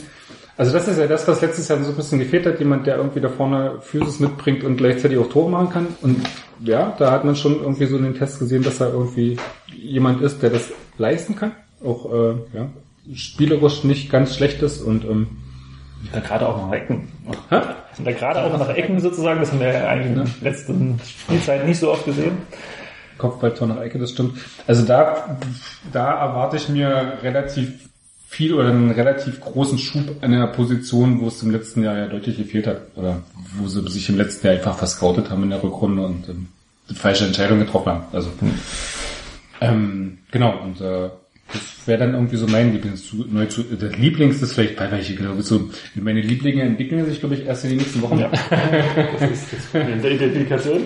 also 0.57 0.73
das 0.73 0.87
ist 0.87 0.99
ja 0.99 1.07
das, 1.07 1.27
was 1.27 1.41
letztes 1.41 1.67
Jahr 1.67 1.81
so 1.83 1.91
ein 1.91 1.95
bisschen 1.95 2.19
gefehlt 2.19 2.45
hat, 2.45 2.59
jemand, 2.59 2.85
der 2.87 2.97
irgendwie 2.97 3.21
da 3.21 3.29
vorne 3.29 3.79
Physis 3.81 4.19
mitbringt 4.19 4.63
und 4.63 4.77
gleichzeitig 4.77 5.17
auch 5.17 5.29
Tore 5.29 5.49
machen 5.49 5.69
kann. 5.69 5.87
Und 6.01 6.21
ja, 6.63 6.95
da 6.97 7.11
hat 7.11 7.23
man 7.23 7.35
schon 7.35 7.61
irgendwie 7.61 7.85
so 7.85 7.97
in 7.97 8.03
den 8.03 8.15
Test 8.15 8.39
gesehen, 8.39 8.63
dass 8.63 8.81
er 8.81 8.91
irgendwie 8.91 9.37
jemand 9.73 10.21
ist, 10.21 10.41
der 10.41 10.49
das 10.49 10.69
leisten 10.97 11.35
kann. 11.35 11.53
Auch 11.83 12.11
äh, 12.11 12.33
ja, 12.53 12.69
spielerisch 13.13 13.83
nicht 13.83 14.11
ganz 14.11 14.35
schlecht 14.35 14.61
ist 14.61 14.81
und 14.81 15.05
ähm, 15.05 15.27
Da 16.11 16.19
gerade 16.19 16.47
auch 16.47 16.65
nach 16.65 16.73
Ecken. 16.73 17.07
Hä? 17.49 17.61
Da 18.03 18.11
gerade 18.11 18.43
auch 18.43 18.57
nach 18.57 18.69
Ecken 18.69 18.99
sozusagen, 18.99 19.39
das 19.39 19.51
haben 19.51 19.59
wir 19.59 19.73
ja 19.73 19.87
eigentlich 19.87 20.07
in 20.07 20.15
der 20.15 20.27
letzten 20.41 20.99
Spielzeit 21.05 21.65
nicht 21.65 21.79
so 21.79 21.91
oft 21.91 22.05
gesehen. 22.05 22.37
Kopfballtor 23.17 23.67
nach 23.67 23.81
Ecke, 23.81 23.99
das 23.99 24.11
stimmt. 24.11 24.37
Also 24.67 24.85
da, 24.85 25.37
da 25.91 26.19
erwarte 26.19 26.57
ich 26.57 26.69
mir 26.69 27.13
relativ 27.23 27.89
viel 28.27 28.53
oder 28.53 28.69
einen 28.69 28.91
relativ 28.91 29.39
großen 29.39 29.79
Schub 29.79 30.17
an 30.21 30.33
einer 30.33 30.47
Position, 30.47 31.21
wo 31.21 31.27
es 31.27 31.41
im 31.41 31.51
letzten 31.51 31.83
Jahr 31.83 31.97
ja 31.97 32.07
deutlich 32.07 32.37
gefehlt 32.37 32.67
hat. 32.67 32.81
Oder 32.95 33.23
wo 33.57 33.67
sie 33.67 33.87
sich 33.89 34.09
im 34.09 34.17
letzten 34.17 34.47
Jahr 34.47 34.55
einfach 34.55 34.77
verscoutet 34.77 35.29
haben 35.29 35.43
in 35.43 35.49
der 35.49 35.63
Rückrunde 35.63 36.05
und 36.05 36.29
ähm, 36.29 36.49
die 36.89 36.95
falsche 36.95 37.25
Entscheidung 37.25 37.59
getroffen 37.59 37.93
haben. 37.93 38.03
Also 38.11 38.29
ähm, 39.61 40.19
genau, 40.31 40.57
und 40.59 40.81
äh, 40.81 41.09
das 41.53 41.87
wäre 41.87 41.99
dann 41.99 42.13
irgendwie 42.13 42.35
so 42.35 42.47
mein 42.47 42.73
Lieblings 42.73 43.13
neu 43.13 43.45
zu, 43.45 43.63
der 43.63 43.91
Lieblings 43.91 44.41
ist 44.41 44.53
vielleicht 44.53 44.75
bei 44.75 44.91
welche 44.91 45.15
glaube 45.15 45.39
ich 45.39 45.45
so 45.45 45.69
meine 45.95 46.21
Lieblinge 46.21 46.63
entwickeln 46.63 47.05
sich 47.05 47.19
glaube 47.19 47.35
ich 47.35 47.45
erst 47.45 47.63
in 47.63 47.71
den 47.71 47.79
nächsten 47.79 48.01
Wochen. 48.01 48.19
Ja. 48.19 48.29
Das 48.29 49.31
ist 49.31 49.53
das 49.53 49.65
Problem 49.71 50.01
der 50.01 50.11
Identifikation. 50.11 50.83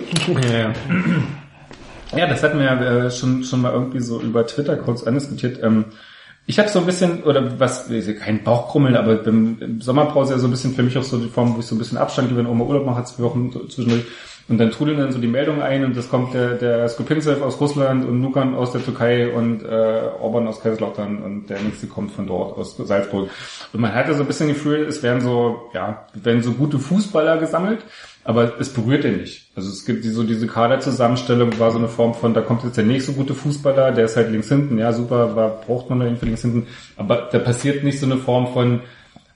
Ja. 0.52 0.72
Ja, 2.14 2.26
das 2.26 2.42
hatten 2.42 2.58
wir 2.58 2.66
ja 2.66 3.06
äh, 3.06 3.10
schon, 3.10 3.42
schon 3.42 3.62
mal 3.62 3.72
irgendwie 3.72 4.00
so 4.00 4.20
über 4.20 4.46
Twitter 4.46 4.76
kurz 4.76 5.02
andiskutiert. 5.02 5.62
Ähm, 5.62 5.86
ich 6.46 6.58
habe 6.58 6.68
so 6.68 6.80
ein 6.80 6.86
bisschen, 6.86 7.22
oder 7.22 7.58
was, 7.58 7.88
kein 8.20 8.42
Bauchkrummeln, 8.42 8.96
aber 8.96 9.24
im, 9.26 9.80
Sommerpause 9.80 10.34
ja 10.34 10.38
so 10.38 10.48
ein 10.48 10.50
bisschen 10.50 10.74
für 10.74 10.82
mich 10.82 10.98
auch 10.98 11.04
so 11.04 11.18
die 11.18 11.28
Form, 11.28 11.54
wo 11.54 11.60
ich 11.60 11.66
so 11.66 11.74
ein 11.74 11.78
bisschen 11.78 11.98
Abstand 11.98 12.28
gewinne, 12.28 12.48
auch 12.48 12.54
mal 12.54 12.66
Urlaub 12.66 12.84
mache, 12.84 13.04
zwei 13.04 13.22
Wochen 13.22 13.52
zwischendurch. 13.70 14.04
Und 14.48 14.58
dann 14.58 14.70
trudeln 14.70 14.98
dann 14.98 15.12
so 15.12 15.18
die 15.18 15.28
Meldungen 15.28 15.62
ein 15.62 15.84
und 15.84 15.96
das 15.96 16.08
kommt 16.08 16.34
der, 16.34 16.54
der 16.54 16.88
Skupinzev 16.88 17.42
aus 17.42 17.60
Russland 17.60 18.04
und 18.04 18.20
Nukan 18.20 18.54
aus 18.54 18.72
der 18.72 18.84
Türkei 18.84 19.32
und 19.32 19.62
äh, 19.62 20.10
Orban 20.20 20.48
aus 20.48 20.60
Kaiserslautern 20.60 21.22
und 21.22 21.48
der 21.48 21.60
nächste 21.60 21.86
kommt 21.86 22.12
von 22.12 22.26
dort 22.26 22.58
aus 22.58 22.76
Salzburg. 22.76 23.30
Und 23.72 23.80
man 23.80 23.94
hatte 23.94 24.14
so 24.14 24.22
ein 24.22 24.26
bisschen 24.26 24.48
Gefühl, 24.48 24.86
es 24.86 25.02
werden 25.02 25.20
so, 25.20 25.70
ja, 25.72 26.06
werden 26.14 26.42
so 26.42 26.52
gute 26.52 26.78
Fußballer 26.78 27.38
gesammelt, 27.38 27.84
aber 28.24 28.58
es 28.60 28.68
berührt 28.68 29.04
ihn 29.04 29.18
nicht. 29.18 29.50
Also 29.56 29.70
es 29.70 29.84
gibt 29.84 30.04
so 30.04 30.22
diese 30.22 30.46
Kaderzusammenstellung, 30.46 31.58
war 31.58 31.70
so 31.70 31.78
eine 31.78 31.88
Form 31.88 32.14
von, 32.14 32.34
da 32.34 32.40
kommt 32.40 32.64
jetzt 32.64 32.76
der 32.76 32.84
nächste 32.84 33.12
gute 33.12 33.34
Fußballer, 33.34 33.92
der 33.92 34.06
ist 34.06 34.16
halt 34.16 34.30
links 34.30 34.48
hinten, 34.48 34.78
ja 34.78 34.92
super, 34.92 35.36
war, 35.36 35.60
braucht 35.66 35.88
man 35.88 36.00
da 36.00 36.06
irgendwie 36.06 36.26
links 36.26 36.42
hinten, 36.42 36.66
aber 36.96 37.28
da 37.30 37.38
passiert 37.38 37.84
nicht 37.84 38.00
so 38.00 38.06
eine 38.06 38.16
Form 38.16 38.52
von, 38.52 38.80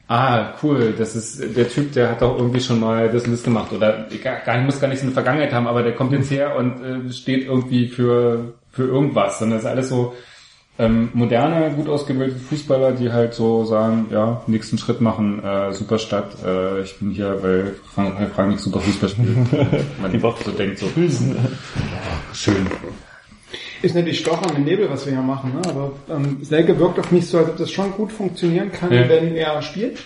ah, 0.09 0.54
cool, 0.62 0.94
das 0.96 1.16
ist 1.16 1.57
der 1.57 1.68
Typ, 1.68 1.92
der 1.92 2.11
hat 2.11 2.22
doch 2.22 2.38
irgendwie 2.38 2.61
schon 2.61 2.80
mal 2.80 3.09
das 3.09 3.24
und 3.24 3.32
das 3.32 3.42
gemacht 3.42 3.72
oder 3.72 4.07
gar, 4.22 4.40
gar 4.40 4.59
muss 4.61 4.80
gar 4.80 4.88
nicht 4.88 5.00
so 5.00 5.07
eine 5.07 5.14
Vergangenheit 5.14 5.52
haben, 5.52 5.66
aber 5.66 5.82
der 5.82 5.94
kommt 5.94 6.12
jetzt 6.12 6.30
her 6.30 6.57
und 6.57 6.82
äh, 6.82 7.12
steht 7.12 7.46
irgendwie 7.46 7.88
für 7.88 8.54
für 8.70 8.84
irgendwas, 8.84 9.38
sondern 9.38 9.59
es 9.59 9.64
ist 9.64 9.70
alles 9.70 9.88
so 9.88 10.14
ähm, 10.78 11.09
moderne, 11.14 11.70
gut 11.70 11.88
ausgebildete 11.88 12.38
Fußballer, 12.38 12.92
die 12.92 13.11
halt 13.11 13.32
so 13.32 13.64
sagen, 13.64 14.09
ja, 14.11 14.42
nächsten 14.46 14.76
Schritt 14.76 15.00
machen, 15.00 15.42
äh, 15.42 15.72
super 15.72 15.98
Stadt, 15.98 16.36
äh, 16.44 16.82
ich 16.82 16.98
bin 16.98 17.11
hier, 17.11 17.42
weil 17.42 17.76
Frank, 17.94 18.30
Frank 18.34 18.50
nicht 18.50 18.61
super 18.61 18.80
Fußball 18.80 19.09
spielt. 19.09 19.52
Man 20.02 20.12
Die 20.12 20.20
so 20.20 20.50
denkt 20.50 20.78
so, 20.78 20.86
schön. 22.34 22.66
Ist 23.82 23.94
natürlich 23.94 24.20
Stochern 24.20 24.57
im 24.57 24.64
Nebel, 24.64 24.88
was 24.90 25.07
wir 25.07 25.12
hier 25.12 25.22
machen, 25.22 25.53
ne? 25.55 25.62
aber 25.68 25.92
ähm, 26.11 26.38
Selke 26.42 26.78
wirkt 26.78 26.99
auf 26.99 27.12
mich 27.12 27.26
so, 27.26 27.38
als 27.38 27.49
ob 27.51 27.57
das 27.57 27.70
schon 27.70 27.92
gut 27.92 28.11
funktionieren 28.12 28.72
kann, 28.72 28.92
Ja. 28.92 29.09
wenn 29.09 29.36
er 29.36 29.62
spielt. 29.62 29.99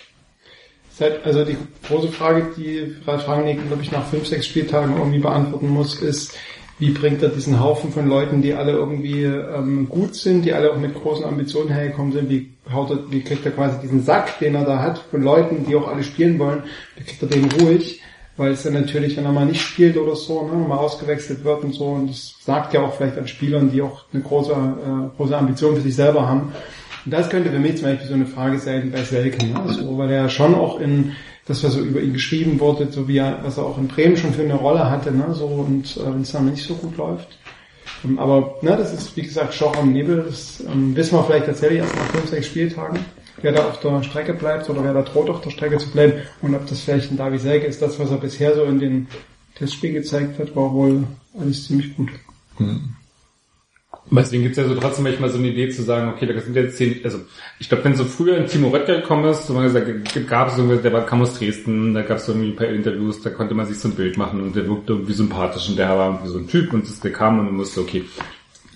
Halt, 0.99 1.25
also 1.25 1.43
die 1.43 1.57
große 1.87 2.09
Frage, 2.09 2.49
die 2.55 2.95
Ralf 3.07 3.27
Rangnick, 3.27 3.65
glaube 3.67 3.81
ich, 3.81 3.91
nach 3.91 4.05
fünf, 4.05 4.27
sechs 4.27 4.45
Spieltagen 4.45 4.95
irgendwie 4.97 5.17
beantworten 5.17 5.69
muss, 5.69 5.99
ist, 5.99 6.37
wie 6.77 6.91
bringt 6.91 7.23
er 7.23 7.29
diesen 7.29 7.59
Haufen 7.59 7.91
von 7.91 8.07
Leuten, 8.07 8.43
die 8.43 8.53
alle 8.53 8.73
irgendwie 8.73 9.23
ähm, 9.23 9.89
gut 9.89 10.13
sind, 10.15 10.45
die 10.45 10.53
alle 10.53 10.71
auch 10.71 10.77
mit 10.77 10.93
großen 10.93 11.25
Ambitionen 11.25 11.69
hergekommen 11.69 12.11
sind, 12.11 12.29
wie 12.29 12.51
haut 12.71 12.91
er, 12.91 13.11
wie 13.11 13.21
kriegt 13.21 13.43
er 13.45 13.51
quasi 13.51 13.79
diesen 13.81 14.03
Sack, 14.03 14.37
den 14.39 14.53
er 14.53 14.65
da 14.65 14.79
hat, 14.79 14.99
von 15.09 15.23
Leuten, 15.23 15.65
die 15.67 15.75
auch 15.75 15.87
alle 15.87 16.03
spielen 16.03 16.37
wollen, 16.37 16.63
wie 16.97 17.03
kriegt 17.03 17.21
er 17.23 17.29
den 17.29 17.49
ruhig? 17.51 18.00
Weil 18.37 18.53
es 18.53 18.63
dann 18.63 18.73
natürlich, 18.73 19.17
wenn 19.17 19.25
er 19.25 19.33
mal 19.33 19.45
nicht 19.45 19.61
spielt 19.61 19.97
oder 19.97 20.15
so, 20.15 20.47
ne, 20.47 20.53
mal 20.53 20.77
ausgewechselt 20.77 21.43
wird 21.43 21.63
und 21.63 21.73
so, 21.73 21.85
und 21.85 22.09
das 22.09 22.35
sagt 22.43 22.73
ja 22.73 22.81
auch 22.81 22.93
vielleicht 22.93 23.17
an 23.17 23.27
Spielern, 23.27 23.71
die 23.71 23.81
auch 23.81 24.05
eine 24.13 24.23
große, 24.23 24.51
äh, 24.51 25.17
große 25.17 25.37
Ambition 25.37 25.75
für 25.75 25.81
sich 25.81 25.95
selber 25.95 26.27
haben. 26.27 26.53
Und 27.05 27.11
das 27.11 27.29
könnte 27.29 27.51
für 27.51 27.59
mich 27.59 27.77
zum 27.77 27.85
Beispiel 27.85 28.07
so 28.07 28.13
eine 28.13 28.25
Frage 28.25 28.59
sein 28.59 28.91
bei 28.91 29.03
Selke, 29.03 29.45
ne? 29.45 29.61
so, 29.67 29.97
weil 29.97 30.09
er 30.11 30.23
ja 30.23 30.29
schon 30.29 30.55
auch 30.55 30.79
in 30.79 31.11
das, 31.45 31.63
was 31.63 31.73
so 31.73 31.81
über 31.81 31.99
ihn 31.99 32.13
geschrieben 32.13 32.59
wurde, 32.59 32.87
so 32.91 33.07
wie 33.07 33.17
er, 33.17 33.39
was 33.43 33.57
er 33.57 33.65
auch 33.65 33.77
in 33.77 33.87
Bremen 33.87 34.15
schon 34.15 34.33
für 34.33 34.43
eine 34.43 34.55
Rolle 34.55 34.89
hatte, 34.89 35.11
ne, 35.11 35.33
so, 35.33 35.45
und 35.45 35.97
äh, 35.97 36.05
wenn 36.05 36.21
es 36.21 36.31
dann 36.31 36.49
nicht 36.49 36.63
so 36.63 36.75
gut 36.75 36.97
läuft. 36.97 37.37
Ähm, 38.03 38.19
aber, 38.19 38.55
ne, 38.61 38.77
das 38.77 38.93
ist, 38.93 39.15
wie 39.17 39.23
gesagt, 39.23 39.53
Schoch 39.53 39.75
am 39.75 39.91
Nebel, 39.91 40.23
das 40.27 40.63
ähm, 40.71 40.95
wissen 40.95 41.17
wir 41.17 41.23
vielleicht 41.23 41.47
tatsächlich 41.47 41.79
erst 41.79 41.95
nach 41.95 42.07
fünf, 42.07 42.29
sechs 42.29 42.47
Spieltagen. 42.47 42.99
Wer 43.41 43.51
da 43.51 43.67
auf 43.67 43.79
der 43.79 44.03
Strecke 44.03 44.33
bleibt 44.33 44.69
oder 44.69 44.83
wer 44.83 44.93
da 44.93 45.01
droht 45.01 45.29
auf 45.29 45.41
der 45.41 45.49
Strecke 45.49 45.77
zu 45.77 45.89
bleiben 45.91 46.13
und 46.41 46.55
ob 46.55 46.67
das 46.67 46.81
vielleicht 46.81 47.11
ein 47.11 47.17
Davi 47.17 47.37
Selke 47.37 47.67
ist. 47.67 47.81
Das, 47.81 47.99
was 47.99 48.11
er 48.11 48.17
bisher 48.17 48.55
so 48.55 48.63
in 48.63 48.79
den 48.79 49.07
Testspielen 49.55 49.95
gezeigt 49.95 50.39
hat, 50.39 50.55
war 50.55 50.71
wohl 50.73 51.03
alles 51.39 51.67
ziemlich 51.67 51.95
gut. 51.95 52.09
Aber 54.09 54.21
Deswegen 54.21 54.43
gibt 54.43 54.57
es 54.57 54.63
ja 54.63 54.67
so 54.67 54.75
trotzdem 54.75 55.03
manchmal 55.03 55.29
so 55.29 55.37
eine 55.37 55.49
Idee 55.49 55.69
zu 55.69 55.83
sagen, 55.83 56.09
okay, 56.09 56.25
da 56.25 56.39
sind 56.39 56.55
jetzt 56.55 56.77
zehn, 56.77 56.99
also 57.03 57.19
ich 57.59 57.69
glaube, 57.69 57.85
wenn 57.85 57.95
so 57.95 58.03
früher 58.03 58.35
ein 58.35 58.47
Timo 58.47 58.69
Röttger 58.69 58.97
gekommen 58.97 59.25
ist, 59.25 59.47
so 59.47 59.53
man 59.53 59.63
gesagt, 59.63 59.87
gab 60.27 60.49
es 60.49 60.57
irgendwie, 60.57 60.81
der 60.81 60.91
war, 60.91 61.05
kam 61.05 61.21
aus 61.21 61.37
Dresden, 61.37 61.93
da 61.93 62.01
gab 62.01 62.17
es 62.17 62.27
irgendwie 62.27 62.49
ein 62.49 62.55
paar 62.55 62.67
Interviews, 62.67 63.21
da 63.21 63.29
konnte 63.29 63.53
man 63.53 63.67
sich 63.67 63.79
so 63.79 63.87
ein 63.87 63.95
Bild 63.95 64.17
machen 64.17 64.41
und 64.41 64.55
der 64.55 64.67
wirkte 64.67 64.93
irgendwie 64.93 65.13
sympathisch 65.13 65.69
und 65.69 65.77
der 65.77 65.89
war 65.89 66.07
irgendwie 66.09 66.27
so 66.29 66.39
ein 66.39 66.47
Typ 66.47 66.73
und 66.73 66.87
das, 66.87 66.99
der 66.99 67.13
kam 67.13 67.39
und 67.39 67.45
man 67.45 67.55
musste, 67.55 67.79
okay, 67.79 68.03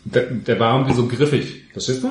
der, 0.06 0.24
der 0.26 0.60
war 0.60 0.76
irgendwie 0.76 0.95
so 0.95 1.08
griffig, 1.08 1.64
verstehst 1.72 2.03
du? 2.03 2.10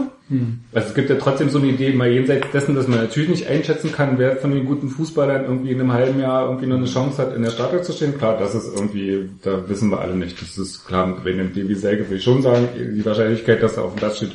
Also 0.73 0.89
es 0.89 0.95
gibt 0.95 1.11
ja 1.11 1.17
trotzdem 1.17 1.49
so 1.49 1.59
eine 1.59 1.69
Idee, 1.69 1.93
mal 1.93 2.11
jenseits 2.11 2.51
dessen, 2.51 2.75
dass 2.75 2.89
man 2.89 2.99
natürlich 2.99 3.29
nicht 3.29 3.47
einschätzen 3.47 3.93
kann, 3.93 4.19
wer 4.19 4.37
von 4.37 4.51
den 4.51 4.65
guten 4.65 4.89
Fußballern 4.89 5.45
irgendwie 5.45 5.71
in 5.71 5.81
einem 5.81 5.93
halben 5.93 6.19
Jahr 6.21 6.47
irgendwie 6.47 6.67
noch 6.67 6.77
eine 6.77 6.87
Chance 6.87 7.19
hat, 7.19 7.37
in 7.37 7.43
der 7.43 7.53
Startelf 7.53 7.83
zu 7.83 7.93
stehen. 7.93 8.19
Klar, 8.19 8.37
das 8.37 8.55
ist 8.55 8.75
irgendwie, 8.75 9.31
da 9.43 9.69
wissen 9.69 9.91
wir 9.91 10.01
alle 10.01 10.17
nicht. 10.17 10.43
Das 10.43 10.59
ist 10.59 10.85
klar, 10.87 11.21
bei 11.23 11.33
einem 11.33 11.53
Davy 11.55 11.75
Selke 11.77 12.11
will 12.11 12.17
ich 12.17 12.25
schon 12.25 12.43
sagen, 12.43 12.69
die 12.77 13.05
Wahrscheinlichkeit, 13.05 13.63
dass 13.63 13.77
er 13.77 13.85
auf 13.85 13.95
dem 13.95 13.99
Platz 13.99 14.17
steht, 14.17 14.33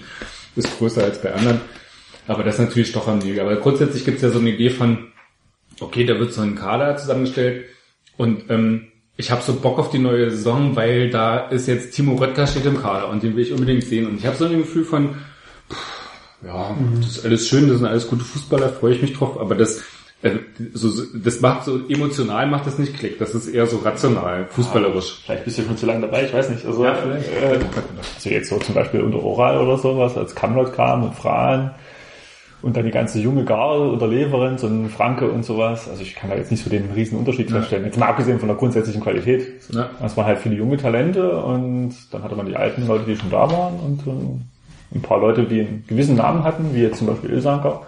ist 0.56 0.78
größer 0.78 1.04
als 1.04 1.22
bei 1.22 1.34
anderen. 1.34 1.60
Aber 2.28 2.44
das 2.44 2.56
ist 2.56 2.62
natürlich 2.62 2.94
doch 2.94 3.08
am 3.10 3.20
Liga. 3.20 3.42
Aber 3.42 3.58
grundsätzlich 3.58 4.06
gibt 4.06 4.18
es 4.18 4.24
ja 4.24 4.30
so 4.30 4.40
eine 4.40 4.52
Idee 4.52 4.70
von, 4.70 5.08
okay, 5.82 6.06
da 6.06 6.18
wird 6.18 6.32
so 6.32 6.42
ein 6.42 6.56
Kader 6.56 6.96
zusammengestellt 6.96 7.66
und 8.16 8.50
ähm, 8.50 8.88
ich 9.20 9.32
habe 9.32 9.42
so 9.42 9.54
Bock 9.54 9.78
auf 9.80 9.90
die 9.90 10.00
neue 10.00 10.32
Saison, 10.32 10.78
weil 10.78 11.10
da 11.10 11.40
ist 11.50 11.68
jetzt 11.68 11.94
Timo 11.94 12.16
Röttger 12.16 12.48
steht 12.48 12.66
im 12.66 12.82
Kader 12.82 13.10
und 13.10 13.22
den 13.22 13.36
will 13.36 13.44
ich 13.44 13.52
unbedingt 13.52 13.84
sehen. 13.84 14.08
Und 14.08 14.18
ich 14.18 14.26
habe 14.26 14.38
so 14.38 14.46
ein 14.46 14.58
Gefühl 14.58 14.86
von, 14.86 15.10
pff, 15.70 16.46
ja, 16.46 16.74
das 17.02 17.18
ist 17.18 17.26
alles 17.26 17.50
schön, 17.50 17.68
das 17.68 17.80
sind 17.80 17.86
alles 17.88 18.08
gute 18.08 18.24
Fußballer, 18.24 18.70
freue 18.70 18.94
ich 18.94 19.02
mich 19.02 19.18
drauf, 19.18 19.38
aber 19.38 19.56
das 19.56 19.82
äh, 20.22 20.38
so, 20.74 20.90
das 21.14 21.42
macht 21.42 21.66
so 21.66 21.82
emotional 21.90 22.48
macht 22.48 22.66
das 22.66 22.78
nicht 22.80 22.98
Klick, 22.98 23.20
das 23.20 23.36
ist 23.36 23.50
eher 23.50 23.68
so 23.68 23.80
rational, 23.80 24.48
fußballerisch. 24.52 25.22
Vielleicht 25.26 25.44
bist 25.44 25.58
du 25.58 25.64
schon 25.64 25.78
zu 25.78 25.86
lange 25.86 26.00
dabei, 26.02 26.24
ich 26.24 26.34
weiß 26.34 26.50
nicht. 26.52 26.66
Also, 26.66 26.86
Ja, 26.86 26.96
vielleicht. 26.96 27.28
äh, 27.30 27.60
also 28.16 28.30
jetzt 28.30 28.48
so 28.50 28.58
zum 28.58 28.74
Beispiel 28.74 29.02
unter 29.02 29.22
Oral 29.22 29.58
oder 29.60 29.78
sowas, 29.78 30.16
als 30.16 30.34
Kamlot 30.34 30.74
kam 30.74 31.04
und 31.04 31.14
Fran 31.16 31.72
und 32.62 32.76
dann 32.76 32.86
die 32.86 32.92
ganze 32.92 33.20
junge 33.20 33.46
Garde 33.46 33.90
unter 33.90 34.08
Leverenz 34.08 34.64
und 34.64 34.90
Franke 34.90 35.30
und 35.30 35.46
sowas. 35.46 35.88
Also 35.90 36.02
ich 36.02 36.16
kann 36.16 36.30
da 36.30 36.36
jetzt 36.36 36.52
nicht 36.52 36.64
so 36.64 36.70
den 36.70 36.92
riesen 36.92 37.18
Unterschied 37.18 37.50
feststellen. 37.50 37.86
Jetzt 37.86 37.98
mal 37.98 38.08
abgesehen 38.08 38.40
von 38.40 38.50
der 38.50 38.58
grundsätzlichen 38.58 39.02
Qualität. 39.02 39.48
Ja. 39.72 39.90
Es 40.04 40.18
waren 40.18 40.26
halt 40.26 40.40
viele 40.40 40.56
junge 40.56 40.78
Talente 40.78 41.38
und 41.42 41.94
dann 42.12 42.24
hatte 42.24 42.36
man 42.36 42.46
die 42.46 42.56
alten 42.56 42.86
Leute, 42.88 43.06
die 43.06 43.16
schon 43.16 43.30
da 43.30 43.50
waren 43.50 43.80
und 43.80 44.08
äh, 44.08 44.96
ein 44.96 45.02
paar 45.02 45.20
Leute, 45.20 45.44
die 45.44 45.62
einen 45.62 45.84
gewissen 45.88 46.16
Namen 46.16 46.44
hatten, 46.44 46.74
wie 46.74 46.82
jetzt 46.82 46.98
zum 46.98 47.08
Beispiel 47.08 47.30
Ilsanker. 47.30 47.84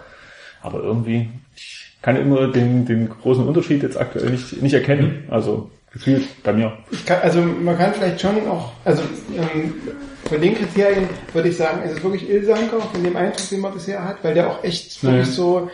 Aber 0.62 0.82
irgendwie, 0.82 1.28
ich 1.56 1.98
kann 2.00 2.16
immer 2.16 2.48
den, 2.48 2.86
den 2.86 3.08
großen 3.08 3.46
Unterschied 3.46 3.82
jetzt 3.82 4.00
aktuell 4.00 4.30
nicht, 4.30 4.62
nicht 4.62 4.74
erkennen. 4.74 5.24
Also 5.28 5.70
gefühlt 5.92 6.42
bei 6.42 6.52
mir. 6.52 6.78
Ich 6.90 7.04
kann, 7.04 7.20
also 7.22 7.40
man 7.40 7.76
kann 7.76 7.92
vielleicht 7.94 8.20
schon 8.20 8.46
auch, 8.48 8.72
also 8.84 9.02
ähm, 9.36 9.74
von 10.28 10.40
den 10.40 10.54
Kriterien 10.54 11.08
würde 11.32 11.48
ich 11.48 11.56
sagen, 11.56 11.82
es 11.84 11.92
ist 11.92 12.02
wirklich 12.02 12.28
Ilsanker, 12.28 12.80
von 12.80 13.02
dem 13.02 13.16
Eindruck, 13.16 13.48
den 13.50 13.60
man 13.60 13.74
bisher 13.74 14.04
hat, 14.04 14.22
weil 14.22 14.34
der 14.34 14.50
auch 14.50 14.64
echt 14.64 15.02
wirklich 15.02 15.26
Ja. 15.26 15.32
so 15.32 15.70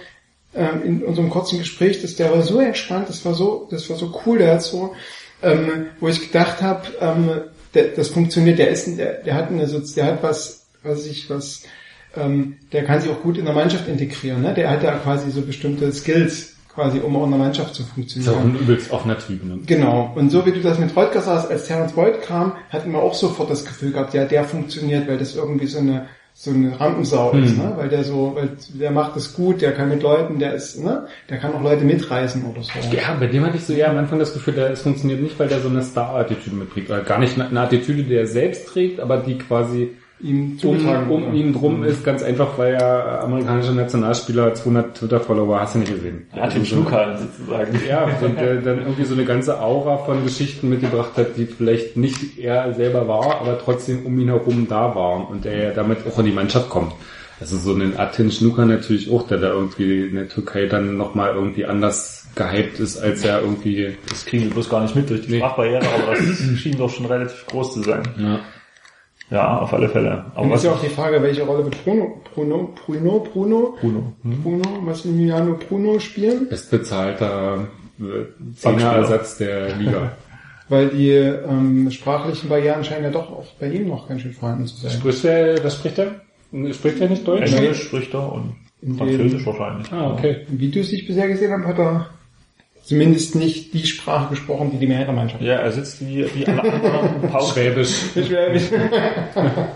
ähm, 0.54 0.82
in 0.84 1.02
unserem 1.04 1.30
kurzen 1.30 1.58
Gespräch, 1.58 2.02
das, 2.02 2.16
der 2.16 2.32
war 2.32 2.42
so 2.42 2.58
entspannt, 2.58 3.08
das 3.08 3.24
war 3.24 3.34
so, 3.34 3.68
das 3.70 3.88
war 3.90 3.96
so 3.96 4.20
cool, 4.26 4.38
der 4.38 4.54
hat 4.54 4.62
so, 4.62 4.94
ähm, 5.42 5.86
wo 6.00 6.08
ich 6.08 6.20
gedacht 6.20 6.62
habe, 6.62 6.82
ähm, 7.00 7.30
der, 7.74 7.88
das 7.88 8.08
funktioniert, 8.08 8.58
der 8.58 8.70
ist, 8.70 8.86
der, 8.98 9.22
der 9.22 9.34
hat 9.34 9.50
eine, 9.50 9.66
der 9.66 10.04
hat 10.06 10.22
was, 10.22 10.66
was 10.82 11.06
ich, 11.06 11.28
was, 11.30 11.62
ähm, 12.16 12.56
der 12.72 12.84
kann 12.84 13.00
sich 13.00 13.10
auch 13.10 13.22
gut 13.22 13.38
in 13.38 13.44
der 13.44 13.54
Mannschaft 13.54 13.86
integrieren, 13.86 14.42
ne? 14.42 14.54
Der 14.54 14.70
hat 14.70 14.82
ja 14.82 14.96
quasi 14.96 15.30
so 15.30 15.42
bestimmte 15.42 15.92
Skills, 15.92 16.56
quasi, 16.78 17.00
um 17.00 17.16
auch 17.16 17.24
in 17.24 17.30
der 17.30 17.40
Mannschaft 17.40 17.74
zu 17.74 17.82
funktionieren. 17.82 18.54
ein 18.54 18.58
übelst 18.60 18.92
offener 18.92 19.18
Typ. 19.18 19.42
Ne? 19.42 19.58
Genau. 19.66 20.12
Und 20.14 20.30
so 20.30 20.46
wie 20.46 20.52
du 20.52 20.60
das 20.60 20.78
mit 20.78 20.96
Röttger 20.96 21.20
sagst, 21.20 21.50
als 21.50 21.66
Terence 21.66 21.92
Boyd 21.92 22.22
kam, 22.22 22.52
hatten 22.70 22.92
wir 22.92 23.00
auch 23.00 23.14
sofort 23.14 23.50
das 23.50 23.64
Gefühl 23.64 23.90
gehabt, 23.90 24.14
ja, 24.14 24.24
der 24.24 24.44
funktioniert, 24.44 25.08
weil 25.08 25.18
das 25.18 25.34
irgendwie 25.34 25.66
so 25.66 25.80
eine 25.80 26.06
so 26.40 26.52
eine 26.52 26.78
Rampensau 26.78 27.32
ist, 27.32 27.58
ne? 27.58 27.72
Weil 27.74 27.88
der 27.88 28.04
so, 28.04 28.36
weil 28.36 28.50
der 28.72 28.92
macht 28.92 29.16
das 29.16 29.34
gut, 29.34 29.60
der 29.60 29.72
kann 29.72 29.88
mit 29.88 30.04
Leuten, 30.04 30.38
der 30.38 30.54
ist, 30.54 30.78
ne? 30.78 31.08
Der 31.28 31.38
kann 31.38 31.52
auch 31.52 31.60
Leute 31.60 31.84
mitreißen 31.84 32.44
oder 32.44 32.62
so. 32.62 32.70
Ja, 32.92 33.16
bei 33.18 33.26
dem 33.26 33.44
hatte 33.44 33.56
ich 33.56 33.64
so 33.64 33.72
eher 33.72 33.90
am 33.90 33.96
Anfang 33.96 34.20
das 34.20 34.32
Gefühl, 34.32 34.54
der, 34.54 34.70
es 34.70 34.82
funktioniert 34.82 35.20
nicht, 35.20 35.36
weil 35.40 35.48
der 35.48 35.58
so 35.58 35.68
eine 35.68 35.82
Star-Attitüde 35.82 36.54
mitbringt. 36.54 36.90
Oder 36.90 37.00
gar 37.00 37.18
nicht 37.18 37.34
eine, 37.34 37.48
eine 37.48 37.62
Attitüde, 37.62 38.04
die 38.04 38.14
er 38.14 38.28
selbst 38.28 38.68
trägt, 38.68 39.00
aber 39.00 39.16
die 39.16 39.36
quasi 39.36 39.96
Ihm 40.20 40.58
um, 40.64 41.10
um 41.12 41.34
ihn 41.34 41.52
drum 41.52 41.84
ist, 41.84 42.04
ganz 42.04 42.24
einfach, 42.24 42.58
weil 42.58 42.74
er 42.74 43.22
amerikanischer 43.22 43.72
Nationalspieler 43.72 44.52
200 44.52 44.96
Twitter-Follower 44.96 45.60
hast 45.60 45.76
du 45.76 45.78
nicht 45.78 45.92
gesehen. 45.92 46.26
Ja, 46.34 46.48
Tim 46.48 46.64
so, 46.64 46.74
Schnuckal 46.74 47.16
sozusagen. 47.18 47.80
ja, 47.88 48.04
und 48.20 48.40
der 48.40 48.56
dann 48.56 48.80
irgendwie 48.80 49.04
so 49.04 49.14
eine 49.14 49.24
ganze 49.24 49.60
Aura 49.60 49.98
von 49.98 50.24
Geschichten 50.24 50.68
mitgebracht 50.70 51.12
hat, 51.16 51.36
die 51.36 51.46
vielleicht 51.46 51.96
nicht 51.96 52.38
er 52.38 52.74
selber 52.74 53.06
war, 53.06 53.40
aber 53.40 53.58
trotzdem 53.58 54.04
um 54.06 54.18
ihn 54.18 54.28
herum 54.28 54.66
da 54.68 54.94
waren 54.94 55.24
und 55.26 55.44
der 55.44 55.56
ja 55.56 55.70
damit 55.70 55.98
auch 56.06 56.18
in 56.18 56.24
die 56.26 56.32
Mannschaft 56.32 56.68
kommt. 56.68 56.92
Ist 57.40 57.50
so 57.50 57.72
ein 57.72 57.96
Atin 57.96 58.32
Schnucker 58.32 58.66
natürlich 58.66 59.12
auch, 59.12 59.24
der 59.28 59.38
da 59.38 59.50
irgendwie 59.50 60.08
in 60.08 60.16
der 60.16 60.28
Türkei 60.28 60.66
dann 60.66 60.96
nochmal 60.96 61.34
irgendwie 61.36 61.64
anders 61.66 62.26
gehypt 62.34 62.80
ist, 62.80 62.98
als 62.98 63.24
er 63.24 63.42
irgendwie 63.42 63.96
Das 64.08 64.26
kriegen 64.26 64.44
wir 64.44 64.50
bloß 64.50 64.68
gar 64.68 64.82
nicht 64.82 64.96
mit 64.96 65.08
durch 65.08 65.20
die 65.22 65.32
Nee. 65.32 65.38
Sprachbarriere, 65.38 65.82
aber 65.86 66.14
das 66.16 66.58
schien 66.58 66.76
doch 66.76 66.90
schon 66.90 67.06
relativ 67.06 67.46
groß 67.46 67.74
zu 67.74 67.82
sein. 67.82 68.02
ja, 68.18 68.40
Ja, 69.30 69.58
auf 69.58 69.72
alle 69.74 69.88
Fälle. 69.88 70.24
Aber 70.34 70.42
Und 70.42 70.50
was 70.50 70.60
ist 70.60 70.64
ja 70.64 70.72
auch 70.72 70.80
die 70.80 70.88
Frage, 70.88 71.22
welche 71.22 71.42
Rolle 71.42 71.64
wird 71.64 71.84
Bruno, 71.84 72.20
Bruno, 72.34 72.74
Bruno, 72.86 73.20
Bruno, 73.20 73.76
Bruno. 73.80 74.12
Hm? 74.22 74.42
Bruno, 74.42 74.80
Massimiliano 74.80 75.58
Bruno 75.68 75.98
spielen? 75.98 76.48
bestbezahlter 76.48 77.68
äh, 78.00 78.54
Zehnerersatz 78.54 79.38
der 79.38 79.76
Liga. 79.76 80.12
Weil 80.70 80.88
die 80.88 81.10
ähm, 81.10 81.90
sprachlichen 81.90 82.48
Barrieren 82.48 82.84
scheinen 82.84 83.04
ja 83.04 83.10
doch 83.10 83.30
auch 83.30 83.46
bei 83.58 83.68
ihm 83.70 83.88
noch 83.88 84.06
ganz 84.06 84.22
schön 84.22 84.32
vorhanden 84.32 84.66
zu 84.66 84.76
sein. 84.76 84.90
Spricht 84.90 85.24
er, 85.24 85.64
was 85.64 85.76
spricht 85.76 85.98
er? 85.98 86.20
Spricht 86.72 87.00
er 87.00 87.08
nicht 87.08 87.26
Deutsch? 87.26 87.52
Englisch 87.52 87.84
spricht 87.84 88.14
er 88.14 88.32
und 88.32 88.54
Französisch 88.96 89.44
wahrscheinlich. 89.44 89.92
Ah, 89.92 90.12
okay. 90.12 90.46
In 90.48 90.60
Videos, 90.60 90.88
die 90.88 90.96
ich 90.96 91.06
bisher 91.06 91.26
gesehen 91.26 91.52
habe, 91.52 91.66
hat 91.66 91.78
er 91.78 92.10
zumindest 92.88 93.34
nicht 93.34 93.74
die 93.74 93.86
Sprache 93.86 94.30
gesprochen, 94.30 94.70
die 94.72 94.78
die 94.78 94.86
Mehrheit 94.86 95.08
der 95.08 95.14
Mannschaft 95.14 95.42
Ja, 95.42 95.56
er 95.56 95.70
sitzt 95.72 96.00
wie, 96.00 96.26
wie 96.34 96.46
alle 96.46 96.62
anderen 96.62 97.30
Pauken. 97.30 97.52
Schwäbisch. 97.52 97.94
Schwäbisch. 98.14 98.62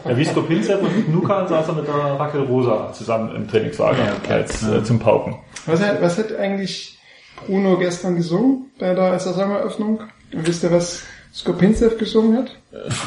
Ja, 0.09 0.17
wie 0.17 0.25
Skopinzev 0.25 0.81
und 0.81 1.13
Nuka 1.15 1.47
saß 1.47 1.69
er 1.69 1.75
mit 1.75 1.87
der 1.87 1.95
Raquel 1.95 2.43
Rosa 2.43 2.93
zusammen 2.93 3.37
im 3.37 3.47
Trainingslager 3.47 3.99
Ja, 4.05 4.13
okay. 4.23 4.33
als 4.33 4.63
äh, 4.63 4.83
zum 4.83 4.99
Pauken. 4.99 5.37
Was 5.67 5.81
hat, 5.81 6.01
was 6.03 6.19
hat 6.19 6.35
eigentlich 6.37 6.99
Bruno 7.47 7.77
gestern 7.77 8.17
gesungen 8.17 8.71
bei 8.79 8.95
der 8.95 9.19
Saisoneraöffnung? 9.19 10.01
Und 10.33 10.47
wisst 10.47 10.63
ihr, 10.65 10.73
was 10.73 11.03
Skopinzev 11.35 11.97
gesungen 11.97 12.37
hat? 12.37 12.51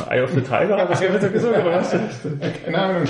Eye 0.09 0.23
of 0.23 0.31
the 0.33 0.41
Tiger 0.41 0.77
hat 0.77 0.97
Skopinzev 0.97 1.31
gesungen, 1.31 1.61
oder 1.61 1.75
was? 1.75 1.95
Keine 2.65 2.77
Ahnung. 2.77 3.03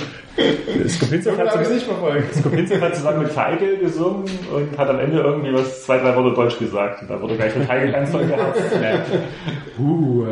Skopinzev 0.88 1.36
Das 1.38 1.56
hat, 1.56 1.70
nicht 1.70 1.86
verfolgt. 1.86 2.34
Skopinzev 2.34 2.80
hat 2.82 2.96
zusammen 2.96 3.20
mit 3.20 3.28
Feigl 3.32 3.78
gesungen 3.78 4.24
und 4.54 4.76
hat 4.76 4.90
am 4.90 4.98
Ende 4.98 5.20
irgendwie 5.20 5.54
was, 5.54 5.84
zwei, 5.84 5.98
drei 5.98 6.14
Worte 6.14 6.34
Deutsch 6.34 6.58
gesagt. 6.58 7.00
Und 7.00 7.10
da 7.10 7.20
wurde 7.20 7.34
gleich 7.36 7.56
mit 7.56 7.66
Feigl 7.66 7.92
ganz 7.92 8.12
toll 8.12 8.26
gehabt. 8.26 8.58
Uh. 9.78 10.26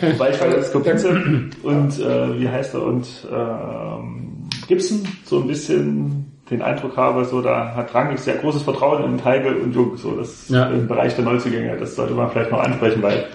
Wobei 0.00 0.30
ich 0.30 0.38
bei 0.38 0.62
Skopinzev 0.62 1.14
und, 1.62 1.98
äh, 2.00 2.40
wie 2.40 2.48
heißt 2.48 2.74
er, 2.74 2.82
und 2.84 3.06
ähm, 3.30 4.48
Gibson 4.66 5.06
so 5.24 5.40
ein 5.40 5.46
bisschen 5.46 6.32
den 6.50 6.62
Eindruck 6.62 6.96
habe, 6.96 7.24
so 7.26 7.42
da 7.42 7.74
hat 7.74 7.94
Rangnick 7.94 8.18
sehr 8.20 8.36
großes 8.36 8.62
Vertrauen 8.62 9.04
in 9.04 9.18
Feigl 9.18 9.56
und 9.56 9.74
Jung, 9.74 9.96
so 9.96 10.12
das 10.16 10.48
Ja. 10.48 10.66
im 10.68 10.86
Bereich 10.86 11.14
der 11.16 11.24
Neuzugänge. 11.24 11.76
Das 11.76 11.96
sollte 11.96 12.14
man 12.14 12.30
vielleicht 12.30 12.50
noch 12.50 12.60
ansprechen, 12.60 13.02
weil 13.02 13.26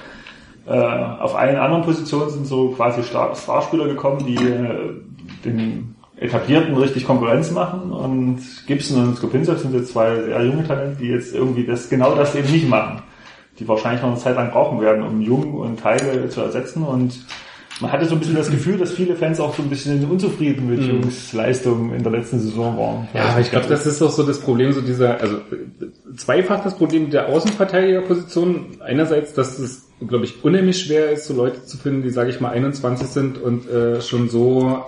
äh, 0.65 0.71
auf 0.71 1.35
allen 1.35 1.57
anderen 1.57 1.83
Positionen 1.83 2.29
sind 2.29 2.47
so 2.47 2.69
quasi 2.69 3.03
Star- 3.03 3.35
Starspieler 3.35 3.87
gekommen, 3.87 4.25
die 4.25 4.35
äh, 4.35 4.91
den 5.45 5.95
etablierten 6.17 6.75
richtig 6.77 7.05
Konkurrenz 7.05 7.51
machen 7.51 7.91
und 7.91 8.39
Gibson 8.67 9.03
und 9.07 9.17
Skopinzev 9.17 9.59
sind 9.59 9.73
jetzt 9.73 9.93
zwei 9.93 10.15
sehr 10.21 10.45
junge 10.45 10.67
Talente, 10.67 10.97
die 11.01 11.07
jetzt 11.07 11.33
irgendwie 11.33 11.65
das 11.65 11.89
genau 11.89 12.13
das 12.13 12.35
eben 12.35 12.51
nicht 12.51 12.69
machen. 12.69 13.01
Die 13.59 13.67
wahrscheinlich 13.67 14.01
noch 14.01 14.09
eine 14.09 14.19
Zeit 14.19 14.35
lang 14.35 14.51
brauchen 14.51 14.81
werden, 14.81 15.03
um 15.03 15.19
Jung 15.21 15.55
und 15.55 15.79
Teile 15.79 16.29
zu 16.29 16.41
ersetzen 16.41 16.83
und 16.83 17.25
man 17.81 17.91
hatte 17.91 18.05
so 18.05 18.13
ein 18.13 18.19
bisschen 18.19 18.35
das 18.35 18.51
Gefühl, 18.51 18.77
dass 18.77 18.91
viele 18.91 19.15
Fans 19.15 19.39
auch 19.39 19.55
so 19.55 19.63
ein 19.63 19.69
bisschen 19.69 20.07
unzufrieden 20.09 20.69
mit 20.69 20.81
Jungs 20.83 21.33
Leistung 21.33 21.91
in 21.93 22.03
der 22.03 22.11
letzten 22.11 22.39
Saison 22.39 22.77
waren. 22.77 23.07
Ja, 23.13 23.29
aber 23.29 23.39
ich 23.41 23.49
glaube, 23.49 23.65
das 23.67 23.87
ist 23.87 24.01
auch 24.03 24.11
so 24.11 24.21
das 24.21 24.39
Problem, 24.39 24.71
so 24.71 24.81
dieser, 24.81 25.19
also 25.19 25.37
äh, 25.37 26.15
zweifach 26.15 26.63
das 26.63 26.75
Problem 26.75 27.09
der 27.09 27.29
Außenverteidigerposition. 27.29 28.77
Einerseits, 28.85 29.33
dass 29.33 29.57
es, 29.57 29.87
glaube 30.07 30.25
ich, 30.25 30.43
unheimlich 30.43 30.81
schwer 30.81 31.11
ist, 31.11 31.25
so 31.27 31.33
Leute 31.35 31.63
zu 31.65 31.77
finden, 31.77 32.01
die, 32.03 32.09
sage 32.09 32.29
ich 32.29 32.39
mal, 32.39 32.49
21 32.49 33.07
sind 33.07 33.37
und 33.41 33.69
äh, 33.69 34.01
schon 34.01 34.29
so, 34.29 34.83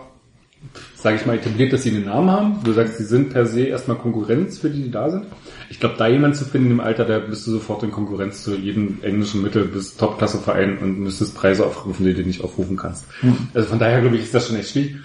sage 0.95 1.17
ich 1.17 1.25
mal, 1.25 1.35
etabliert, 1.37 1.73
dass 1.73 1.83
sie 1.83 1.91
einen 1.91 2.05
Namen 2.05 2.31
haben. 2.31 2.59
Du 2.63 2.71
sagst, 2.73 2.97
sie 2.97 3.03
sind 3.03 3.29
per 3.31 3.45
se 3.45 3.61
erstmal 3.65 3.97
Konkurrenz 3.97 4.57
für 4.59 4.69
die, 4.69 4.83
die 4.83 4.91
da 4.91 5.09
sind. 5.11 5.25
Ich 5.69 5.79
glaube, 5.79 5.95
da 5.97 6.07
jemand 6.07 6.35
zu 6.35 6.45
finden 6.45 6.71
im 6.71 6.79
Alter, 6.79 7.05
da 7.05 7.19
bist 7.19 7.45
du 7.47 7.51
sofort 7.51 7.83
in 7.83 7.91
Konkurrenz 7.91 8.43
zu 8.43 8.55
jedem 8.55 8.99
englischen 9.01 9.41
Mittel 9.41 9.65
bis 9.65 9.97
Top-Klasse-Verein 9.97 10.77
und 10.79 10.99
müsstest 10.99 11.35
Preise 11.35 11.65
aufrufen, 11.65 12.05
die 12.05 12.13
du 12.13 12.21
nicht 12.21 12.43
aufrufen 12.43 12.77
kannst. 12.77 13.05
Also 13.53 13.67
von 13.69 13.79
daher, 13.79 14.01
glaube 14.01 14.15
ich, 14.15 14.23
ist 14.23 14.33
das 14.33 14.47
schon 14.47 14.55
echt 14.57 14.69
schwierig. 14.69 14.95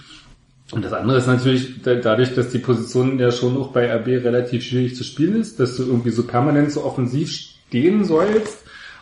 Und 0.71 0.85
das 0.85 0.93
andere 0.93 1.17
ist 1.17 1.25
natürlich 1.27 1.81
da- 1.81 1.95
dadurch, 1.95 2.35
dass 2.35 2.49
die 2.49 2.59
Position 2.59 3.17
ja 3.19 3.31
schon 3.31 3.57
auch 3.57 3.71
bei 3.71 3.91
RB 3.91 4.23
relativ 4.23 4.63
schwierig 4.63 4.95
zu 4.95 5.03
spielen 5.03 5.35
ist, 5.41 5.59
dass 5.59 5.75
du 5.75 5.83
irgendwie 5.83 6.11
so 6.11 6.23
permanent 6.23 6.71
so 6.71 6.83
offensiv 6.85 7.31
stehen 7.31 8.05
sollst 8.05 8.59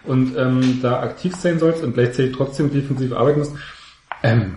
und 0.08 0.36
ähm, 0.38 0.80
da 0.82 1.02
aktiv 1.02 1.36
sein 1.36 1.60
sollst 1.60 1.84
und 1.84 1.94
gleichzeitig 1.94 2.36
trotzdem 2.36 2.72
defensiv 2.72 3.14
arbeiten 3.14 3.40
musst. 3.40 3.54
Ähm, 4.24 4.56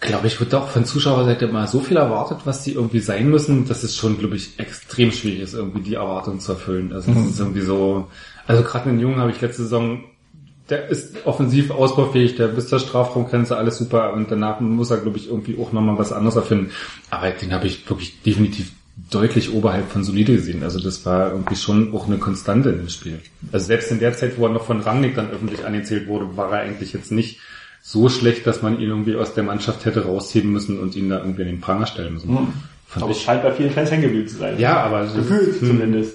glaube 0.00 0.26
ich, 0.26 0.38
wird 0.38 0.54
auch 0.54 0.68
von 0.68 0.84
Zuschauerseite 0.84 1.48
mal 1.48 1.66
so 1.66 1.80
viel 1.80 1.96
erwartet, 1.96 2.40
was 2.44 2.62
die 2.62 2.72
irgendwie 2.72 3.00
sein 3.00 3.30
müssen, 3.30 3.66
dass 3.66 3.82
es 3.82 3.96
schon, 3.96 4.18
glaube 4.18 4.36
ich, 4.36 4.58
extrem 4.58 5.10
schwierig 5.10 5.40
ist, 5.40 5.54
irgendwie 5.54 5.80
die 5.80 5.94
Erwartungen 5.94 6.40
zu 6.40 6.52
erfüllen. 6.52 6.92
Also 6.92 7.12
das 7.12 7.26
ist 7.26 7.40
irgendwie 7.40 7.62
so, 7.62 8.08
also 8.46 8.62
gerade 8.62 8.90
einen 8.90 9.00
Jungen 9.00 9.18
habe 9.18 9.30
ich 9.30 9.40
letzte 9.40 9.62
Saison, 9.62 10.04
der 10.68 10.88
ist 10.88 11.26
offensiv 11.26 11.70
ausbaufähig, 11.70 12.36
der 12.36 12.48
bis 12.48 12.68
zur 12.68 12.80
Strafraumgrenze, 12.80 13.56
alles 13.56 13.78
super 13.78 14.12
und 14.12 14.30
danach 14.30 14.60
muss 14.60 14.90
er, 14.90 14.98
glaube 14.98 15.16
ich, 15.16 15.28
irgendwie 15.28 15.58
auch 15.58 15.72
nochmal 15.72 15.98
was 15.98 16.12
anderes 16.12 16.36
erfinden. 16.36 16.72
Aber 17.10 17.30
den 17.30 17.52
habe 17.52 17.66
ich 17.66 17.88
wirklich 17.88 18.20
definitiv 18.22 18.72
deutlich 19.10 19.52
oberhalb 19.52 19.90
von 19.90 20.04
solide 20.04 20.34
gesehen. 20.36 20.62
Also 20.62 20.80
das 20.80 21.04
war 21.04 21.32
irgendwie 21.32 21.56
schon 21.56 21.94
auch 21.94 22.06
eine 22.06 22.18
Konstante 22.18 22.72
dem 22.72 22.88
Spiel. 22.88 23.20
Also 23.52 23.66
selbst 23.66 23.90
in 23.92 23.98
der 23.98 24.14
Zeit, 24.16 24.38
wo 24.38 24.46
er 24.46 24.52
noch 24.52 24.64
von 24.64 24.80
Rangnick 24.80 25.14
dann 25.14 25.30
öffentlich 25.30 25.64
angezählt 25.66 26.08
wurde, 26.08 26.36
war 26.36 26.50
er 26.52 26.60
eigentlich 26.60 26.92
jetzt 26.94 27.12
nicht 27.12 27.38
so 27.82 28.08
schlecht, 28.08 28.46
dass 28.46 28.62
man 28.62 28.80
ihn 28.80 28.88
irgendwie 28.88 29.14
aus 29.16 29.34
der 29.34 29.44
Mannschaft 29.44 29.84
hätte 29.84 30.04
rausheben 30.06 30.50
müssen 30.50 30.78
und 30.80 30.96
ihn 30.96 31.08
da 31.10 31.18
irgendwie 31.18 31.42
in 31.42 31.48
den 31.48 31.60
Pranger 31.60 31.86
stellen 31.86 32.14
müssen. 32.14 32.28
Fand 32.88 33.02
Aber 33.02 33.10
es 33.12 33.18
ich- 33.18 33.24
scheint 33.24 33.42
bei 33.42 33.52
vielen 33.52 33.70
Fans 33.70 33.90
hängen 33.90 34.02
geblieben 34.02 34.28
zu 34.28 34.36
sein. 34.36 34.58
ja, 34.58 34.78
aber 34.82 35.06
Gefühlt 35.06 35.60
hm. 35.60 35.68
zumindest. 35.68 36.14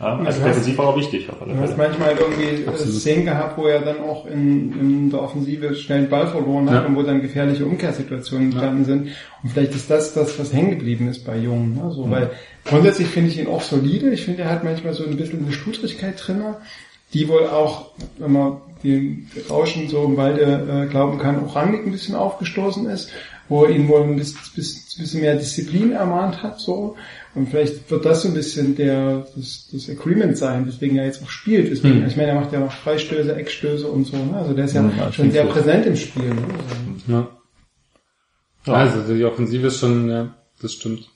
Ja, 0.00 0.16
also 0.18 0.42
defensiv 0.42 0.78
war 0.78 0.92
er 0.94 0.96
wichtig 0.96 1.28
auf 1.30 1.42
alle 1.42 1.54
Du 1.54 1.60
hast 1.60 1.74
Fälle. 1.74 1.88
manchmal 1.88 2.16
irgendwie 2.16 2.64
äh, 2.64 2.76
Szenen 2.76 3.24
gehabt, 3.24 3.58
wo 3.58 3.66
er 3.66 3.80
dann 3.80 4.00
auch 4.00 4.26
in, 4.26 4.72
in 4.80 5.10
der 5.10 5.22
Offensive 5.22 5.74
schnell 5.74 6.02
den 6.02 6.10
Ball 6.10 6.26
verloren 6.28 6.70
hat 6.70 6.82
Ja. 6.82 6.88
und 6.88 6.96
wo 6.96 7.02
dann 7.02 7.20
gefährliche 7.20 7.66
Umkehrsituationen 7.66 8.50
entstanden 8.52 8.84
sind. 8.84 9.08
Und 9.42 9.50
vielleicht 9.50 9.74
ist 9.74 9.90
das 9.90 10.14
das, 10.14 10.38
was 10.38 10.52
hängen 10.52 10.70
geblieben 10.70 11.08
ist 11.08 11.24
bei 11.26 11.36
Jungen. 11.36 11.74
Ne? 11.74 11.90
So, 11.92 12.08
Weil 12.10 12.30
grundsätzlich 12.64 13.08
finde 13.08 13.30
ich 13.30 13.38
ihn 13.38 13.48
auch 13.48 13.62
solide. 13.62 14.10
Ich 14.10 14.24
finde, 14.24 14.42
er 14.42 14.50
hat 14.50 14.64
manchmal 14.64 14.94
so 14.94 15.04
ein 15.04 15.16
bisschen 15.16 15.42
eine 15.44 15.52
Schludrigkeit 15.52 16.14
drin, 16.24 16.42
die 17.14 17.28
wohl 17.28 17.46
auch, 17.46 17.92
wenn 18.18 18.32
man 18.32 18.58
dem 18.84 19.26
Rauschen 19.50 19.88
so 19.88 20.04
im 20.04 20.16
Walde 20.16 20.84
äh, 20.86 20.90
glauben 20.90 21.18
kann, 21.18 21.44
auch 21.44 21.56
Rangnick 21.56 21.84
ein 21.86 21.90
bisschen 21.92 22.14
aufgestoßen 22.14 22.86
ist, 22.88 23.10
wo 23.48 23.64
er 23.64 23.70
ihn 23.70 23.88
wohl 23.88 24.02
ein 24.02 24.16
bisschen, 24.16 24.38
bisschen 24.54 25.20
mehr 25.22 25.34
Disziplin 25.36 25.92
ermahnt 25.92 26.42
hat. 26.42 26.60
so 26.60 26.94
Und 27.38 27.48
vielleicht 27.48 27.90
wird 27.90 28.04
das 28.04 28.22
so 28.22 28.28
ein 28.28 28.34
bisschen 28.34 28.74
der 28.76 29.26
das, 29.36 29.68
das 29.72 29.88
Agreement 29.88 30.36
sein, 30.36 30.66
weswegen 30.66 30.96
er 30.98 31.06
jetzt 31.06 31.22
auch 31.22 31.30
spielt. 31.30 31.70
Deswegen, 31.70 32.04
Ich 32.06 32.16
meine, 32.16 32.30
er 32.30 32.34
macht 32.40 32.52
ja 32.52 32.60
noch 32.60 32.72
Freistöße, 32.72 33.34
Eckstöße 33.34 33.86
und 33.86 34.04
so. 34.06 34.16
Ne? 34.16 34.36
Also 34.36 34.52
der 34.52 34.64
ist 34.66 34.74
ja 34.74 34.90
Ja, 34.96 35.12
schon 35.12 35.30
sehr 35.30 35.44
präsent 35.44 35.86
im 35.86 35.96
Spiel. 35.96 36.34
Ne? 37.06 37.26
Also, 38.64 38.72
Ja. 38.72 38.74
Also 38.74 39.14
die 39.14 39.24
Offensive 39.24 39.68
ist 39.68 39.78
schon, 39.78 40.10
ja, 40.10 40.34
das 40.60 40.72
stimmt. 40.72 41.08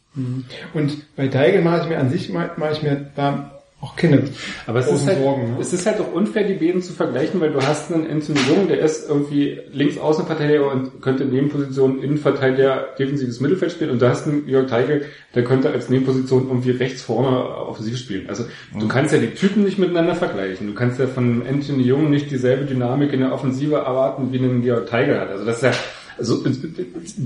Und 0.75 1.17
bei 1.17 1.29
Teigl 1.29 1.63
mache 1.63 1.83
ich 1.83 1.89
mir 1.89 1.99
an 1.99 2.11
sich 2.11 2.31
mache 2.31 2.73
ich 2.73 2.83
mir 2.83 3.11
da 3.17 3.62
auch 3.83 3.97
keine 3.97 4.23
Aber 4.69 4.79
es 4.79 4.87
großen 4.87 5.01
ist, 5.01 5.07
halt, 5.09 5.19
Sorgen. 5.19 5.43
Ne? 5.43 5.57
es 5.61 5.73
ist 5.73 5.87
halt 5.87 6.01
auch 6.01 6.13
unfair, 6.13 6.45
die 6.45 6.55
beiden 6.55 6.83
zu 6.83 6.93
vergleichen, 6.93 7.41
weil 7.41 7.51
du 7.51 7.61
hast 7.61 7.93
einen 7.93 8.09
Anthony 8.09 8.39
Jung, 8.49 8.69
der 8.69 8.79
ist 8.79 9.09
irgendwie 9.09 9.59
links 9.73 9.99
Außenverteidiger 9.99 10.71
und 10.71 11.03
könnte 11.03 11.25
in 11.25 11.31
Nebenposition 11.33 12.01
Innenverteidiger 12.01 12.91
defensives 12.97 13.41
Mittelfeld 13.41 13.73
spielen 13.73 13.91
und 13.91 14.01
du 14.01 14.09
hast 14.09 14.29
einen 14.29 14.49
Jörg 14.49 14.69
Teigl, 14.69 15.07
der 15.35 15.43
könnte 15.43 15.71
als 15.71 15.89
Nebenposition 15.89 16.47
irgendwie 16.47 16.71
rechts 16.71 17.03
vorne 17.03 17.37
offensiv 17.37 17.99
spielen. 17.99 18.29
Also 18.29 18.45
du 18.79 18.87
kannst 18.87 19.13
ja 19.13 19.19
die 19.19 19.35
Typen 19.35 19.65
nicht 19.65 19.79
miteinander 19.79 20.15
vergleichen. 20.15 20.69
Du 20.69 20.75
kannst 20.75 21.01
ja 21.01 21.09
von 21.09 21.43
Anthony 21.45 21.83
Jung 21.83 22.09
nicht 22.09 22.31
dieselbe 22.31 22.67
Dynamik 22.67 23.13
in 23.13 23.19
der 23.19 23.33
Offensive 23.33 23.75
erwarten, 23.75 24.33
wie 24.33 24.39
einen 24.39 24.63
Jörg 24.63 24.89
Teigl 24.89 25.19
hat. 25.19 25.29
Also 25.29 25.45
das 25.45 25.57
ist 25.57 25.63
ja 25.65 25.73
so, 26.19 26.45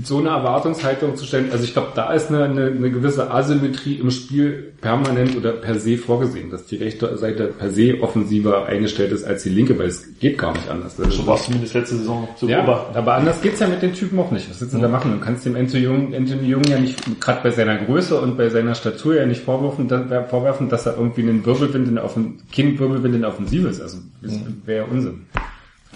so 0.03 0.17
eine 0.19 0.29
Erwartungshaltung 0.29 1.15
zu 1.15 1.25
stellen, 1.25 1.51
also 1.51 1.63
ich 1.63 1.73
glaube, 1.73 1.91
da 1.95 2.13
ist 2.13 2.29
eine, 2.29 2.45
eine, 2.45 2.65
eine 2.67 2.91
gewisse 2.91 3.31
Asymmetrie 3.31 3.95
im 3.95 4.11
Spiel 4.11 4.73
permanent 4.81 5.35
oder 5.35 5.53
per 5.53 5.79
se 5.79 5.97
vorgesehen, 5.97 6.49
dass 6.49 6.65
die 6.65 6.77
rechte 6.77 7.17
Seite 7.17 7.47
per 7.47 7.71
se 7.71 7.97
offensiver 8.01 8.65
eingestellt 8.65 9.11
ist 9.11 9.25
als 9.25 9.43
die 9.43 9.49
linke, 9.49 9.77
weil 9.77 9.87
es 9.87 10.17
geht 10.19 10.37
gar 10.37 10.53
nicht 10.53 10.69
anders. 10.69 10.95
Das 10.95 11.25
war 11.25 11.35
es 11.35 11.43
zumindest 11.43 11.73
letzte 11.73 11.95
Saison 11.97 12.27
zu 12.37 12.47
ja, 12.47 12.61
beobachten. 12.61 12.97
aber 12.97 13.15
anders 13.15 13.41
geht's 13.41 13.59
ja 13.59 13.67
mit 13.67 13.81
den 13.81 13.93
Typen 13.93 14.19
auch 14.19 14.31
nicht. 14.31 14.49
Was 14.49 14.61
willst 14.61 14.73
du 14.73 14.79
da 14.79 14.87
machen? 14.87 15.11
Du 15.11 15.19
kannst 15.19 15.45
dem 15.45 15.55
Anthony 15.55 15.83
Jung, 15.83 16.15
Anthony 16.15 16.47
Jung 16.47 16.63
ja 16.65 16.79
nicht, 16.79 16.99
gerade 17.19 17.41
bei 17.43 17.51
seiner 17.51 17.77
Größe 17.77 18.19
und 18.19 18.37
bei 18.37 18.49
seiner 18.49 18.75
Statur 18.75 19.15
ja 19.15 19.25
nicht 19.25 19.41
vorwerfen, 19.43 19.87
dass, 19.87 20.29
vorwerfen, 20.29 20.69
dass 20.69 20.85
er 20.85 20.97
irgendwie 20.97 21.21
einen 21.21 21.45
Wirbelwind 21.45 21.87
in 21.87 21.95
der 21.95 22.05
Offen, 22.05 22.41
kein 22.55 22.77
Wirbelwind 22.77 23.15
in 23.15 23.21
der 23.21 23.29
Offensive 23.31 23.67
ist. 23.67 23.81
Also, 23.81 23.97
das 24.21 24.33
wäre 24.65 24.85
ja 24.85 24.91
Unsinn. 24.91 25.25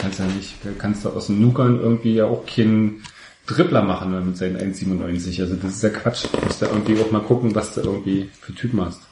Du 0.02 0.08
kannst 0.08 0.20
ja 0.20 0.26
nicht, 0.26 0.56
kannst 0.80 1.06
du 1.06 1.10
aus 1.10 1.28
dem 1.28 1.39
Nuckern 1.39 1.80
irgendwie 1.80 2.16
ja 2.16 2.26
auch 2.26 2.43
keinen 2.47 3.04
Dribbler 3.45 3.84
machen 3.84 4.26
mit 4.26 4.36
seinen 4.36 4.58
1,97. 4.58 5.41
Also, 5.41 5.56
das 5.56 5.76
ist 5.76 5.84
ja 5.84 5.89
Quatsch. 5.89 6.26
Du 6.34 6.43
musst 6.43 6.60
ja 6.60 6.70
irgendwie 6.70 6.99
auch 6.99 7.12
mal 7.12 7.20
gucken, 7.20 7.54
was 7.54 7.76
du 7.76 7.82
irgendwie 7.82 8.28
für 8.32 8.52
Typen 8.56 8.82
hast. 8.84 9.08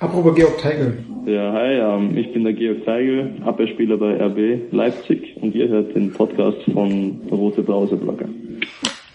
Apropos 0.00 0.34
Georg 0.34 0.58
Teigl. 0.58 1.04
Ja, 1.24 1.52
hi, 1.52 1.74
ähm, 1.74 2.16
ich 2.16 2.32
bin 2.32 2.42
der 2.42 2.52
Georg 2.52 2.84
Teigl, 2.84 3.42
Abwehrspieler 3.44 3.96
bei 3.96 4.16
RB 4.16 4.72
Leipzig 4.72 5.36
und 5.40 5.54
ihr 5.54 5.68
hört 5.68 5.94
den 5.94 6.12
Podcast 6.12 6.58
von 6.72 7.20
Rote 7.30 7.62
Brause 7.62 7.94
Blogger. 7.96 8.28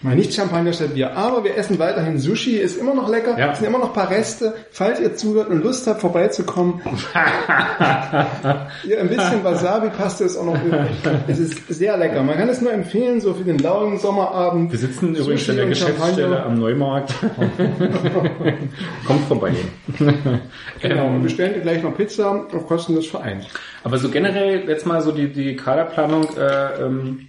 Mal 0.02 0.16
nicht 0.16 0.32
Champagner 0.32 0.72
statt 0.72 0.94
Bier, 0.94 1.14
aber 1.14 1.44
wir 1.44 1.58
essen 1.58 1.78
weiterhin 1.78 2.18
Sushi, 2.18 2.56
ist 2.56 2.78
immer 2.78 2.94
noch 2.94 3.10
lecker, 3.10 3.38
Ja. 3.38 3.52
es 3.52 3.58
sind 3.58 3.66
immer 3.68 3.78
noch 3.78 3.88
ein 3.88 3.92
paar 3.92 4.08
Reste. 4.10 4.54
Falls 4.70 4.98
ihr 4.98 5.14
zuhört 5.14 5.50
und 5.50 5.62
Lust 5.62 5.86
habt, 5.86 6.00
vorbeizukommen, 6.00 6.80
ihr 8.84 8.98
ein 9.00 9.08
bisschen 9.08 9.44
Wasabi-Paste 9.44 10.24
ist 10.24 10.38
auch 10.38 10.46
noch 10.46 10.64
übrig. 10.64 10.88
Es 11.28 11.38
ist 11.38 11.68
sehr 11.68 11.98
lecker. 11.98 12.22
Man 12.22 12.36
kann 12.38 12.48
es 12.48 12.62
nur 12.62 12.72
empfehlen, 12.72 13.20
so 13.20 13.34
für 13.34 13.44
den 13.44 13.58
lauen 13.58 13.98
Sommerabend. 13.98 14.72
Wir 14.72 14.78
sitzen 14.78 15.14
Sushi 15.14 15.20
übrigens 15.22 15.48
in 15.48 15.56
der 15.56 15.66
Geschäftsstelle 15.66 16.36
Champagner. 16.36 16.46
am 16.46 16.54
Neumarkt. 16.54 17.14
Kommt 19.06 19.24
vorbei. 19.28 19.52
Genau, 20.80 21.08
und 21.08 21.22
bestellen 21.22 21.54
wir 21.54 21.60
gleich 21.60 21.82
noch 21.82 21.94
Pizza 21.94 22.46
auf 22.52 22.66
Kosten 22.66 22.94
des 22.94 23.06
Vereins. 23.06 23.44
Aber 23.84 23.98
so 23.98 24.08
generell 24.08 24.66
jetzt 24.66 24.86
mal 24.86 25.02
so 25.02 25.12
die, 25.12 25.30
die 25.30 25.56
Kaderplanung 25.56 26.26
äh, 26.38 26.86
ähm, 26.86 27.28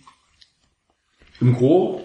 im 1.41 1.53
Gro 1.57 2.01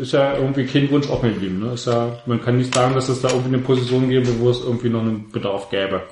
ist 0.00 0.12
ja 0.12 0.34
irgendwie 0.36 0.66
kein 0.66 0.90
Wunsch 0.90 1.08
offen 1.08 1.32
geblieben. 1.34 1.60
Ne? 1.60 1.72
Ist 1.72 1.86
ja, 1.86 2.08
man 2.26 2.42
kann 2.42 2.58
nicht 2.58 2.74
sagen, 2.74 2.94
dass 2.94 3.08
es 3.08 3.22
da 3.22 3.28
irgendwie 3.28 3.54
eine 3.54 3.58
Position 3.62 4.08
gäbe, 4.10 4.28
wo 4.38 4.50
es 4.50 4.60
irgendwie 4.62 4.90
noch 4.90 5.00
einen 5.00 5.30
Bedarf 5.32 5.70
gäbe. 5.70 6.02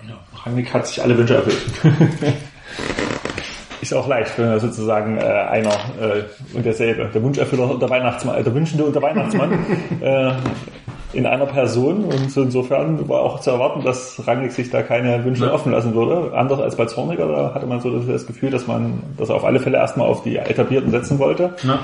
Rangnick 0.45 0.73
hat 0.73 0.87
sich 0.87 1.03
alle 1.03 1.17
Wünsche 1.19 1.35
erfüllt. 1.35 1.63
Ist 3.83 3.93
auch 3.95 4.07
leicht, 4.07 4.39
wenn 4.39 4.47
er 4.47 4.61
sozusagen 4.61 5.19
äh, 5.19 5.23
einer 5.23 5.73
äh, 6.01 6.23
und 6.55 6.65
derselbe, 6.65 7.11
der 7.13 7.21
Wunscherfüller 7.23 7.69
und 7.69 7.83
der 7.83 7.91
Weihnachtsmann, 7.91 8.37
äh, 8.37 8.45
der 8.45 8.55
Wünschende 8.55 8.85
und 8.85 8.95
der 8.95 9.03
Weihnachtsmann 9.03 9.53
äh, 10.01 10.33
in 11.13 11.27
einer 11.27 11.47
Person 11.47 12.05
und 12.05 12.31
so 12.31 12.43
insofern 12.43 13.07
war 13.09 13.21
auch 13.21 13.41
zu 13.41 13.51
erwarten, 13.51 13.85
dass 13.85 14.23
Rangnick 14.27 14.53
sich 14.53 14.71
da 14.71 14.83
keine 14.83 15.25
Wünsche 15.25 15.47
Ja. 15.47 15.53
offen 15.53 15.73
lassen 15.73 15.95
würde. 15.95 16.33
Anders 16.35 16.61
als 16.61 16.77
bei 16.77 16.87
Zorniger, 16.87 17.27
da 17.27 17.53
hatte 17.55 17.67
man 17.67 17.81
so 17.81 17.91
das, 17.99 18.27
Gefühl, 18.27 18.51
dass 18.51 18.67
man, 18.69 19.03
dass 19.19 19.29
er 19.29 19.35
auf 19.35 19.45
alle 19.45 19.59
Fälle 19.59 19.79
erstmal 19.79 20.07
auf 20.09 20.23
die 20.23 20.37
Etablierten 20.37 20.91
setzen 20.93 21.19
wollte. 21.19 21.55
Na, 21.65 21.81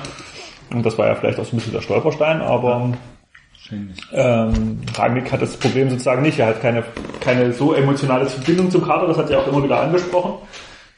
Und 0.71 0.85
das 0.85 0.99
war 0.99 1.07
ja 1.07 1.15
vielleicht 1.15 1.39
auch 1.39 1.45
so 1.45 1.53
ein 1.53 1.59
bisschen 1.59 1.73
der 1.73 1.81
Stolperstein, 1.81 2.41
aber 2.41 2.93
ähm, 4.13 4.81
Rangnick 4.95 5.33
hat 5.33 5.43
das 5.43 5.57
Problem 5.57 5.91
sozusagen 5.91 6.23
nicht. 6.23 6.39
Er 6.39 6.47
hat 6.47 6.61
keine, 6.61 6.85
keine 7.21 7.53
so 7.53 7.75
emotionale 7.75 8.27
Verbindung 8.27 8.71
zum 8.71 8.85
Kader, 8.85 9.07
das 9.07 9.19
hat 9.19 9.31
er 9.31 9.41
auch 9.41 9.49
immer 9.49 9.63
wieder 9.63 9.81
angesprochen, 9.81 10.35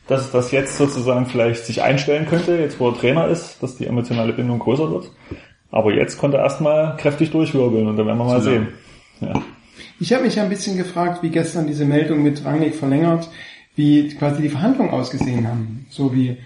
dass 0.06 0.30
das 0.30 0.50
jetzt 0.52 0.76
sozusagen 0.76 1.26
vielleicht 1.26 1.66
sich 1.66 1.82
einstellen 1.82 2.26
könnte, 2.26 2.56
jetzt 2.56 2.78
wo 2.80 2.88
er 2.88 2.96
Trainer 2.96 3.28
ist, 3.28 3.62
dass 3.62 3.76
die 3.76 3.86
emotionale 3.86 4.32
Bindung 4.32 4.58
größer 4.58 4.90
wird. 4.90 5.10
Aber 5.70 5.92
jetzt 5.92 6.18
konnte 6.18 6.36
er 6.36 6.44
erstmal 6.44 6.96
kräftig 6.96 7.30
durchwirbeln 7.30 7.86
und 7.86 7.96
dann 7.96 8.06
werden 8.06 8.18
wir 8.18 8.24
mal 8.24 8.38
Zu 8.38 8.50
sehen. 8.50 8.68
Ja. 9.20 9.40
Ich 10.00 10.12
habe 10.12 10.24
mich 10.24 10.40
ein 10.40 10.48
bisschen 10.48 10.76
gefragt, 10.76 11.22
wie 11.22 11.30
gestern 11.30 11.66
diese 11.66 11.84
Meldung 11.84 12.22
mit 12.22 12.44
Rangnick 12.44 12.74
verlängert, 12.74 13.28
wie 13.76 14.08
quasi 14.08 14.42
die 14.42 14.48
Verhandlungen 14.48 14.90
ausgesehen 14.90 15.46
haben. 15.46 15.86
So 15.90 16.14
wie, 16.14 16.38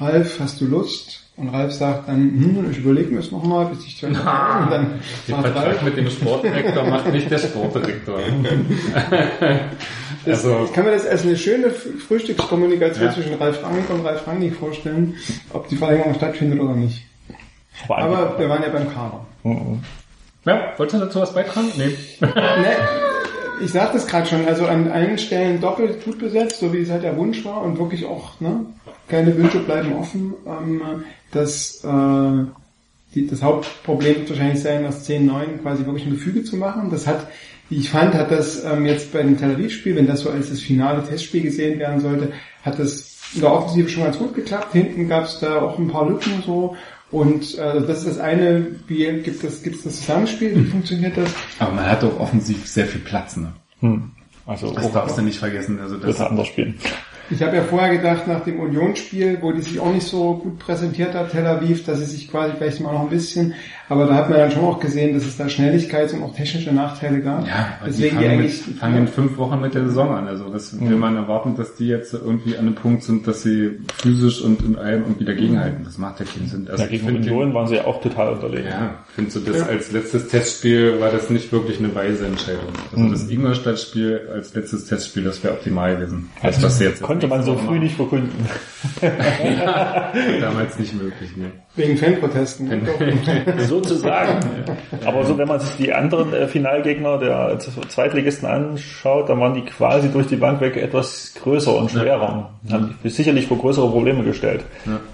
Ralf, 0.00 0.38
hast 0.40 0.60
du 0.60 0.66
Lust? 0.66 1.21
Und 1.34 1.48
Ralf 1.48 1.72
sagt 1.72 2.08
dann, 2.08 2.18
hm, 2.18 2.70
ich 2.70 2.78
überlege 2.78 3.10
mir 3.10 3.20
es 3.20 3.30
nochmal, 3.32 3.66
bis 3.66 3.86
ich 3.86 3.96
zwei 3.98 4.08
Wochen 4.10 4.18
und 4.64 4.70
dann 4.70 5.00
sagt 5.26 5.42
Vertrag 5.42 5.64
Ralf, 5.66 5.82
mit 5.82 5.96
dem 5.96 6.10
Sportdirektor 6.10 6.84
macht 6.84 7.10
nicht 7.10 7.30
der 7.30 7.38
Sportdirektor. 7.38 8.18
das, 10.26 10.44
also, 10.44 10.64
ich 10.66 10.72
kann 10.72 10.84
mir 10.84 10.92
das 10.92 11.06
als 11.06 11.22
eine 11.22 11.36
schöne 11.36 11.70
Frühstückskommunikation 11.70 13.06
Ja. 13.06 13.12
zwischen 13.12 13.34
Ralf 13.34 13.62
Rangnick 13.62 13.88
und 13.90 14.04
Ralf 14.04 14.26
Rangnick 14.26 14.54
vorstellen, 14.56 15.16
ob 15.52 15.68
die 15.68 15.76
Verlängerung 15.76 16.14
stattfindet 16.14 16.60
oder 16.60 16.74
nicht. 16.74 17.02
Aber, 17.88 17.98
Aber 17.98 18.38
wir 18.38 18.48
waren 18.48 18.62
ja 18.62 18.68
beim 18.68 18.92
Kader. 18.92 19.24
ja, 20.44 20.72
wolltest 20.76 21.00
du 21.00 21.06
dazu 21.06 21.20
was 21.20 21.32
beitragen? 21.34 21.68
Nee. 21.76 21.96
Ne, 22.20 22.76
ich 23.64 23.70
sagte 23.70 23.96
es 23.96 24.06
gerade 24.06 24.26
schon, 24.26 24.46
also 24.46 24.66
an 24.66 24.90
allen 24.90 25.16
Stellen 25.18 25.60
doppelt 25.60 26.04
gut 26.04 26.18
besetzt, 26.18 26.58
so 26.60 26.72
wie 26.72 26.78
es 26.82 26.90
halt 26.90 27.04
der 27.04 27.16
Wunsch 27.16 27.44
war 27.44 27.62
und 27.62 27.78
wirklich 27.78 28.04
auch, 28.04 28.38
ne, 28.40 28.66
keine 29.08 29.36
Wünsche 29.36 29.60
bleiben 29.60 29.92
offen. 29.94 30.34
Ähm, 30.46 30.82
das, 31.32 31.82
äh, 31.84 32.44
die, 33.14 33.26
das 33.26 33.42
Hauptproblem 33.42 34.16
wird 34.16 34.30
wahrscheinlich 34.30 34.62
sein, 34.62 34.86
aus 34.86 35.08
10-9 35.08 35.58
quasi 35.62 35.84
wirklich 35.84 36.06
ein 36.06 36.12
Gefüge 36.12 36.44
zu 36.44 36.56
machen. 36.56 36.90
Das 36.90 37.06
hat, 37.06 37.26
wie 37.68 37.78
ich 37.78 37.90
fand, 37.90 38.14
hat 38.14 38.30
das 38.30 38.64
ähm, 38.64 38.86
jetzt 38.86 39.12
bei 39.12 39.22
dem 39.22 39.36
Tel 39.36 39.54
Aviv-Spiel, 39.54 39.96
wenn 39.96 40.06
das 40.06 40.20
so 40.20 40.30
als 40.30 40.50
das 40.50 40.60
finale 40.60 41.04
Testspiel 41.04 41.42
gesehen 41.42 41.78
werden 41.78 42.00
sollte, 42.00 42.32
hat 42.62 42.78
das 42.78 43.12
in 43.34 43.40
der 43.40 43.52
Offensive 43.52 43.88
schon 43.88 44.04
ganz 44.04 44.18
gut 44.18 44.34
geklappt. 44.34 44.72
Hinten 44.72 45.08
gab 45.08 45.24
es 45.24 45.40
da 45.40 45.60
auch 45.60 45.78
ein 45.78 45.88
paar 45.88 46.08
Lücken 46.08 46.42
so. 46.44 46.76
Und 47.10 47.58
äh, 47.58 47.80
das 47.82 47.98
ist 47.98 48.08
das 48.08 48.18
eine, 48.18 48.66
wie 48.86 49.04
gibt 49.20 49.44
es 49.44 49.62
gibt 49.62 49.76
es 49.76 49.82
das 49.82 50.00
Zusammenspiel, 50.00 50.56
wie 50.56 50.64
funktioniert 50.64 51.16
das? 51.16 51.30
Aber 51.58 51.72
man 51.72 51.84
hat 51.84 52.02
doch 52.02 52.18
offensiv 52.18 52.66
sehr 52.66 52.86
viel 52.86 53.02
Platz, 53.02 53.36
ne? 53.36 53.52
Hm. 53.80 54.12
Also 54.46 54.72
Das 54.72 54.90
darfst 54.92 55.18
du 55.18 55.22
nicht 55.22 55.38
vergessen. 55.38 55.78
Also 55.78 55.98
das, 55.98 56.18
er 56.18 56.30
anders 56.30 56.48
spielen. 56.48 56.78
Ich 57.30 57.42
habe 57.42 57.56
ja 57.56 57.62
vorher 57.62 57.96
gedacht, 57.96 58.26
nach 58.26 58.44
dem 58.44 58.60
Unionsspiel, 58.60 59.38
wo 59.40 59.52
die 59.52 59.62
sich 59.62 59.80
auch 59.80 59.92
nicht 59.92 60.06
so 60.06 60.34
gut 60.34 60.58
präsentiert 60.58 61.14
hat, 61.14 61.30
Tel 61.32 61.46
Aviv, 61.46 61.84
dass 61.84 61.98
sie 61.98 62.04
sich 62.04 62.30
quasi 62.30 62.52
vielleicht 62.58 62.80
mal 62.80 62.92
noch 62.92 63.02
ein 63.02 63.08
bisschen, 63.10 63.54
aber 63.88 64.06
da 64.06 64.14
hat 64.14 64.30
man 64.30 64.38
dann 64.38 64.50
schon 64.50 64.64
auch 64.64 64.80
gesehen, 64.80 65.14
dass 65.14 65.24
es 65.24 65.36
da 65.36 65.44
Schnelligkeits- 65.44 66.14
und 66.14 66.22
auch 66.22 66.34
technische 66.34 66.72
Nachteile 66.72 67.20
gab. 67.20 67.46
ja, 67.46 67.78
deswegen 67.86 68.18
die 68.18 68.24
die 68.24 68.26
fangen, 68.26 68.30
eigentlich, 68.40 68.66
mit, 68.66 68.76
fangen 68.78 68.96
in 68.98 69.08
fünf 69.08 69.36
Wochen 69.36 69.60
mit 69.60 69.74
der 69.74 69.84
Saison 69.84 70.14
an. 70.14 70.28
Also 70.28 70.48
das 70.48 70.78
will 70.80 70.96
man 70.96 71.16
erwarten, 71.16 71.56
dass 71.56 71.74
die 71.74 71.88
jetzt 71.88 72.14
irgendwie 72.14 72.56
an 72.56 72.66
einem 72.66 72.74
Punkt 72.74 73.02
sind, 73.02 73.26
dass 73.26 73.42
sie 73.42 73.80
physisch 73.94 74.40
und 74.40 74.62
in 74.62 74.76
allem 74.76 75.02
irgendwie 75.02 75.24
dagegenhalten. 75.24 75.84
Das 75.84 75.98
macht 75.98 76.20
ja 76.20 76.26
keinen 76.26 76.48
Sinn. 76.48 76.68
Also 76.70 76.82
Ja, 76.82 76.88
gegen 76.88 77.06
Union 77.06 77.54
waren 77.54 77.66
sie 77.66 77.76
ja 77.76 77.84
auch 77.84 78.00
total 78.00 78.32
unterlegen. 78.32 78.68
Ja, 78.68 78.94
findest 79.14 79.36
du 79.36 79.40
das 79.40 79.62
als 79.68 79.92
letztes 79.92 80.28
Testspiel 80.28 81.00
war 81.00 81.10
das 81.10 81.30
nicht 81.30 81.52
wirklich 81.52 81.78
eine 81.78 81.94
weise 81.94 82.26
Entscheidung. 82.26 82.72
Also 82.96 83.08
das 83.10 83.28
Ingolstadt-Spiel 83.28 84.28
als 84.32 84.54
letztes 84.54 84.86
Testspiel, 84.86 85.24
das 85.24 85.42
wäre 85.44 85.54
optimal 85.54 85.96
gewesen. 85.96 86.30
Als 86.40 86.62
was 86.62 86.78
sie 86.78 86.84
jetzt 86.84 87.02
Konnte 87.22 87.36
man 87.36 87.44
so 87.44 87.56
früh 87.56 87.78
nicht 87.78 87.94
verkünden. 87.94 88.46
damals 90.40 90.78
nicht 90.78 90.94
möglich. 90.94 91.36
Ne? 91.36 91.52
wegen 91.74 91.96
Fanprotesten. 91.96 92.86
Sozusagen. 93.58 94.40
Aber 95.04 95.24
so, 95.24 95.38
wenn 95.38 95.48
man 95.48 95.60
sich 95.60 95.70
die 95.76 95.92
anderen 95.92 96.32
äh, 96.32 96.46
Finalgegner 96.46 97.18
der 97.18 97.58
Zweitligisten 97.88 98.48
anschaut, 98.48 99.28
dann 99.28 99.40
waren 99.40 99.54
die 99.54 99.62
quasi 99.62 100.10
durch 100.10 100.26
die 100.26 100.36
Bank 100.36 100.60
weg 100.60 100.76
etwas 100.76 101.32
größer 101.42 101.74
und 101.74 101.90
schwerer. 101.90 102.50
Haben 102.70 102.98
die 103.02 103.08
sicherlich 103.08 103.46
vor 103.46 103.58
größere 103.58 103.88
Probleme 103.88 104.22
gestellt. 104.22 104.64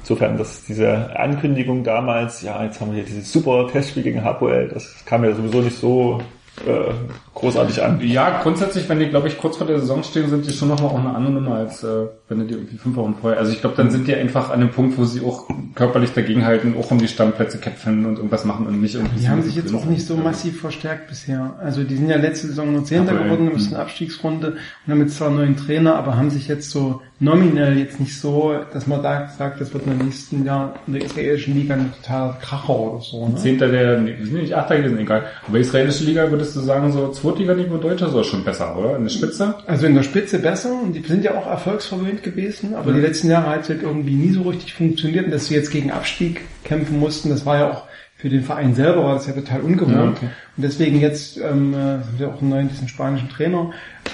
Insofern, 0.01 0.37
dass 0.37 0.65
diese 0.65 1.17
Ankündigung 1.17 1.85
damals, 1.85 2.43
ja, 2.43 2.65
jetzt 2.65 2.81
haben 2.81 2.91
wir 2.91 2.97
hier 2.97 3.05
dieses 3.05 3.33
super 3.33 3.69
Testspiel 3.71 4.03
gegen 4.03 4.25
Hapoel, 4.25 4.69
das 4.73 5.05
kam 5.05 5.25
ja 5.25 5.33
sowieso 5.35 5.61
nicht 5.61 5.77
so 5.77 6.21
äh, 6.67 6.93
großartig 7.35 7.83
an. 7.83 8.01
Ja, 8.01 8.41
grundsätzlich, 8.43 8.89
wenn 8.89 8.99
die, 8.99 9.09
glaube 9.09 9.29
ich, 9.29 9.39
kurz 9.39 9.57
vor 9.57 9.67
der 9.67 9.81
Saison 9.81 10.03
stehen, 10.03 10.29
sind 10.29 10.47
die 10.47 10.53
schon 10.53 10.69
nochmal 10.69 10.91
auch 10.91 10.99
eine 10.99 11.15
andere 11.15 11.33
Nummer, 11.33 11.57
als 11.57 11.83
äh, 11.85 12.07
wenn 12.29 12.47
die 12.47 12.55
irgendwie 12.55 12.77
fünf 12.77 12.97
Wochen 12.97 13.15
vorher. 13.21 13.39
Also 13.39 13.53
ich 13.53 13.61
glaube, 13.61 13.77
dann 13.77 13.91
sind 13.91 14.07
die 14.07 14.15
einfach 14.15 14.51
an 14.51 14.61
dem 14.61 14.71
Punkt, 14.71 14.99
wo 14.99 15.05
sie 15.05 15.23
auch 15.23 15.49
körperlich 15.75 16.13
dagegenhalten, 16.13 16.77
auch 16.77 16.91
um 16.91 16.99
die 16.99 17.09
Stammplätze 17.09 17.59
kämpfen 17.59 18.05
und 18.05 18.17
irgendwas 18.17 18.45
machen 18.45 18.67
und 18.67 18.81
nicht 18.83 18.95
irgendwie... 18.95 19.21
Die 19.21 19.29
haben 19.29 19.43
sich 19.43 19.57
jetzt 19.57 19.75
auch 19.75 19.87
nicht 19.87 20.07
so 20.07 20.17
massiv 20.17 20.61
verstärkt 20.61 21.09
bisher. 21.09 21.55
Also 21.59 21.85
die 21.85 21.97
sind 21.97 22.11
ja 22.11 22.17
letzte 22.17 22.49
Saison 22.49 22.73
nur 22.73 22.85
Zehnter 22.85 23.15
geworden, 23.15 23.47
hm. 23.47 23.55
müssen 23.55 23.77
Abstiegsrunde 23.77 24.57
und 24.87 24.93
haben 24.93 25.01
jetzt 25.01 25.17
zwar 25.17 25.29
einen 25.29 25.37
neuen 25.39 25.57
Trainer, 25.57 25.97
aber 25.97 26.17
haben 26.17 26.31
sich 26.31 26.49
jetzt 26.49 26.71
so 26.71 27.01
nominell 27.21 27.79
jetzt 27.79 27.99
nicht 27.99 28.19
so, 28.19 28.55
dass 28.73 28.87
man 28.87 29.03
da 29.03 29.29
sagt, 29.29 29.61
das 29.61 29.75
wird 29.75 29.87
in 29.87 29.99
den 29.99 30.07
nächsten 30.07 30.45
Jahr 30.45 30.75
in 30.87 30.93
der 30.93 31.05
israelischen 31.05 31.55
Liga 31.55 31.75
ein 31.75 31.93
total 32.01 32.37
Kracher 32.41 32.79
oder 32.79 33.01
so. 33.01 33.29
Ne? 33.29 33.35
Zehnter 33.37 33.69
der, 33.69 33.99
nee, 34.01 34.15
die 34.15 34.25
sind 34.25 34.43
nicht 34.43 34.55
Achter 34.55 34.77
gewesen, 34.77 34.99
egal. 34.99 35.25
Aber 35.47 35.59
israelische 35.59 36.05
Liga 36.05 36.31
würdest 36.31 36.55
du 36.55 36.61
sagen, 36.61 36.93
so 36.93 37.09
Zweitliga-Niveau 37.09 37.79
Deutscher 37.79 38.09
soll 38.11 38.25
schon 38.25 38.45
besser, 38.45 38.77
oder? 38.79 38.97
In 38.97 39.05
der 39.05 39.11
Spitze? 39.11 39.55
Also 39.67 39.87
in 39.87 39.95
der 39.95 40.05
Spitze 40.05 40.39
besser 40.39 40.71
und 40.81 40.93
die 40.93 41.01
sind 41.01 41.25
ja 41.25 41.37
auch 41.37 41.47
erfolgsverwöhnt 41.47 42.18
gewesen, 42.23 42.75
aber 42.75 42.93
die 42.93 43.01
letzten 43.01 43.29
Jahre 43.29 43.51
hat 43.51 43.63
es 43.63 43.69
halt 43.69 43.83
irgendwie 43.83 44.15
nie 44.15 44.31
so 44.31 44.43
richtig 44.43 44.75
funktioniert 44.75 45.27
und 45.27 45.31
dass 45.31 45.47
sie 45.47 45.55
jetzt 45.55 45.71
gegen 45.71 45.91
Abstieg 45.91 46.43
kämpfen 46.65 46.99
mussten, 46.99 47.31
das 47.31 47.47
war 47.47 47.59
ja 47.59 47.71
auch 47.71 47.89
für 48.19 48.29
den 48.29 48.43
Verein 48.43 48.75
selber 48.75 49.05
war 49.05 49.15
das 49.15 49.29
ja 49.29 49.33
total 49.33 49.61
ungewohnt. 49.61 49.95
Ja, 49.95 50.09
okay. 50.09 50.29
Und 50.57 50.63
deswegen 50.65 51.01
jetzt 51.01 51.37
ähm, 51.37 51.73
äh, 51.73 51.77
haben 51.77 52.19
wir 52.19 52.29
auch 52.29 52.41
einen 52.41 52.51
neuen 52.51 52.69
diesen 52.69 52.89
spanischen 52.89 53.29
Trainer. 53.29 53.71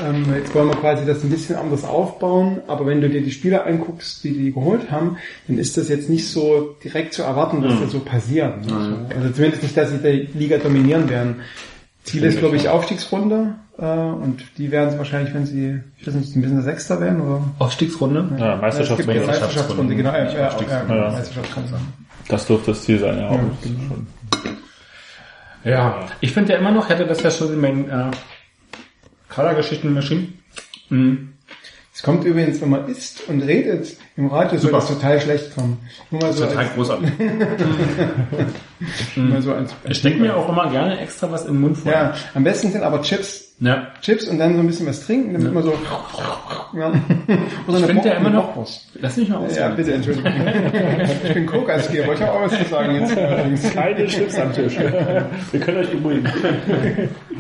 Ähm, 0.06 0.26
jetzt 0.36 0.54
wollen 0.54 0.68
wir 0.68 0.76
quasi 0.76 1.06
das 1.06 1.24
ein 1.24 1.30
bisschen 1.30 1.56
anders 1.56 1.84
aufbauen, 1.84 2.60
aber 2.66 2.84
wenn 2.84 3.00
du 3.00 3.08
dir 3.08 3.22
die 3.22 3.30
Spieler 3.30 3.64
anguckst, 3.66 4.22
die 4.22 4.32
die 4.34 4.52
geholt 4.52 4.90
haben, 4.90 5.16
dann 5.48 5.56
ist 5.56 5.78
das 5.78 5.88
jetzt 5.88 6.10
nicht 6.10 6.28
so 6.28 6.76
direkt 6.84 7.14
zu 7.14 7.22
erwarten, 7.22 7.62
dass 7.62 7.80
das 7.80 7.92
so 7.92 8.00
passiert. 8.00 8.52
So, 8.68 8.74
also 8.74 9.30
zumindest 9.32 9.62
nicht, 9.62 9.76
dass 9.76 9.90
sie 9.90 9.98
die 9.98 10.38
Liga 10.38 10.58
dominieren 10.58 11.08
werden. 11.08 11.36
Ziel 12.02 12.24
ist, 12.24 12.38
glaube 12.38 12.56
ich, 12.56 12.68
Aufstiegsrunde 12.68 13.54
und 13.76 14.44
die 14.56 14.70
werden 14.70 14.90
sie 14.90 14.98
wahrscheinlich, 14.98 15.34
wenn 15.34 15.46
sie, 15.46 15.80
ich 15.98 16.06
weiß 16.06 16.14
nicht, 16.14 16.36
ein 16.36 16.42
bisschen 16.42 16.62
Sechster 16.62 17.00
werden 17.00 17.20
oder 17.20 17.42
Aufstiegsrunde? 17.58 18.28
Ja, 18.38 18.58
ja, 18.60 18.68
es 18.68 18.78
gibt 18.78 19.08
eine 19.08 19.20
Meisterschaftsrunde. 19.20 19.26
Meisterschaftsrunde, 19.26 19.96
genau, 19.96 20.12
ja, 20.12 20.24
ja, 20.24 20.32
ja, 20.38 20.46
Aufstiegsrunde. 20.48 20.96
ja, 20.96 21.10
Meisterschaftsrunde. 21.10 21.68
Das 22.28 22.46
dürfte 22.46 22.70
das 22.70 22.82
Ziel 22.82 22.98
sein, 23.00 23.18
ja. 23.18 23.30
Das 23.30 23.40
ist 23.70 23.76
schon- 23.88 24.06
Ja, 25.64 26.06
ich 26.20 26.32
finde 26.32 26.52
ja 26.52 26.58
immer 26.58 26.70
noch, 26.70 26.88
hätte 26.88 27.04
das 27.06 27.22
ja 27.22 27.30
schon 27.30 27.52
in 27.52 27.60
meinen 27.60 27.88
äh, 27.90 28.10
Kadergeschichten 29.28 29.94
geschrieben. 29.94 30.38
Mhm. 30.90 31.30
Es 31.92 32.02
kommt 32.02 32.24
übrigens, 32.24 32.60
wenn 32.60 32.70
man 32.70 32.88
isst 32.88 33.28
und 33.28 33.40
redet, 33.42 33.96
im 34.16 34.26
Radio 34.26 34.58
soll 34.58 34.70
Super. 34.70 34.76
das 34.78 34.88
total 34.88 35.20
schlecht 35.20 35.54
kommen. 35.54 35.78
Nur 36.10 36.22
mal 36.22 36.32
so, 36.32 36.44
Total 36.44 36.64
als, 36.64 36.74
großartig. 36.74 37.08
nur 39.16 39.26
mal 39.28 39.42
so 39.42 39.54
als, 39.54 39.72
Ich 39.88 39.98
stecke 39.98 40.18
mir 40.20 40.36
auch 40.36 40.48
immer 40.48 40.70
gerne 40.70 40.98
extra 40.98 41.30
was 41.30 41.44
in 41.46 41.52
den 41.54 41.60
Mund 41.60 41.78
vor. 41.78 41.92
ja, 41.92 42.14
am 42.34 42.42
besten 42.44 42.72
sind 42.72 42.82
aber 42.82 43.00
Chips. 43.02 43.53
Ja. 43.60 43.88
Chips 44.00 44.28
und 44.28 44.38
dann 44.38 44.54
so 44.54 44.60
ein 44.60 44.66
bisschen 44.66 44.86
was 44.86 45.06
trinken, 45.06 45.32
damit 45.32 45.52
man 45.52 45.62
so, 45.62 45.74
ja. 46.76 46.92
Ich 47.68 47.86
finde 47.86 48.08
ja 48.08 48.14
immer 48.14 48.30
noch, 48.30 48.46
Bockwurst. 48.48 48.88
lass 49.00 49.16
mich 49.16 49.28
mal 49.28 49.38
aus. 49.38 49.56
Ja, 49.56 49.68
bitte, 49.68 49.94
Entschuldigung. 49.94 50.32
ich 51.24 51.34
bin 51.34 51.46
Co-Gastgeber, 51.46 52.14
ich 52.14 52.20
habe 52.20 52.32
auch 52.32 52.42
was 52.42 52.58
zu 52.58 52.64
sagen 52.68 52.94
jetzt. 52.96 53.16
allerdings. 53.16 53.72
Keine 53.72 54.06
Chips 54.06 54.38
am 54.38 54.52
Tisch. 54.52 54.76
Wir 54.76 55.60
können 55.60 55.78
euch 55.78 55.90
beruhigen. 55.90 56.28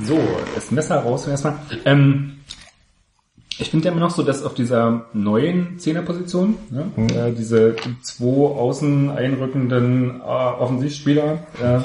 So, 0.02 0.18
das 0.54 0.70
Messer 0.70 0.96
raus 0.96 1.26
erstmal. 1.26 1.54
Ähm, 1.84 2.34
ich 3.58 3.70
finde 3.70 3.86
ja 3.86 3.92
immer 3.92 4.00
noch 4.00 4.10
so, 4.10 4.22
dass 4.22 4.42
auf 4.42 4.54
dieser 4.54 5.06
neuen 5.12 5.78
Zehnerposition, 5.78 6.56
ne, 6.70 6.90
äh, 6.96 7.32
diese 7.32 7.76
zwei 8.02 8.46
außen 8.48 9.10
einrückenden 9.10 10.20
äh, 10.20 10.24
Offensivspieler, 10.24 11.38
äh, 11.62 11.78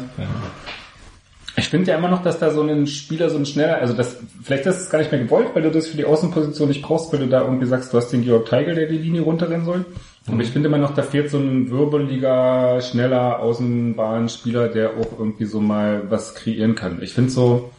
ich 1.60 1.70
finde 1.70 1.92
ja 1.92 1.98
immer 1.98 2.10
noch, 2.10 2.24
dass 2.24 2.40
da 2.40 2.52
so 2.52 2.62
ein 2.62 2.88
Spieler 2.88 3.30
so 3.30 3.38
ein 3.38 3.46
schneller, 3.46 3.78
also 3.78 3.94
das, 3.94 4.18
vielleicht 4.44 4.66
ist 4.66 4.82
es 4.82 4.90
gar 4.90 5.00
nicht 5.00 5.12
mehr 5.12 5.22
gewollt, 5.22 5.50
weil 5.54 5.62
du 5.62 5.72
das 5.72 5.88
für 5.88 5.98
die 5.98 6.06
Außenposition 6.06 6.70
nicht 6.70 6.82
brauchst, 6.82 7.14
weil 7.14 7.20
du 7.20 7.28
da 7.28 7.42
irgendwie 7.42 7.68
sagst, 7.68 7.94
du 7.94 7.98
hast 7.98 8.10
den 8.10 8.24
Georg 8.24 8.48
Teigl, 8.48 8.76
der 8.76 8.88
die 8.88 8.98
Linie 8.98 9.22
runterrennen 9.22 9.66
soll. 9.66 9.86
Aber 10.28 10.42
ich 10.42 10.50
finde 10.50 10.68
immer 10.68 10.78
noch, 10.78 10.94
da 10.94 11.02
fehlt 11.02 11.30
so 11.30 11.38
ein 11.38 11.70
wirbeliger, 11.70 12.82
schneller 12.82 13.40
Außenbahnspieler, 13.40 14.68
der 14.68 14.92
auch 14.92 15.18
irgendwie 15.18 15.46
so 15.46 15.60
mal 15.60 16.04
was 16.10 16.36
kreieren 16.36 16.76
kann. 16.76 17.00
Ich 17.02 17.14
finde 17.14 17.30
so, 17.30 17.72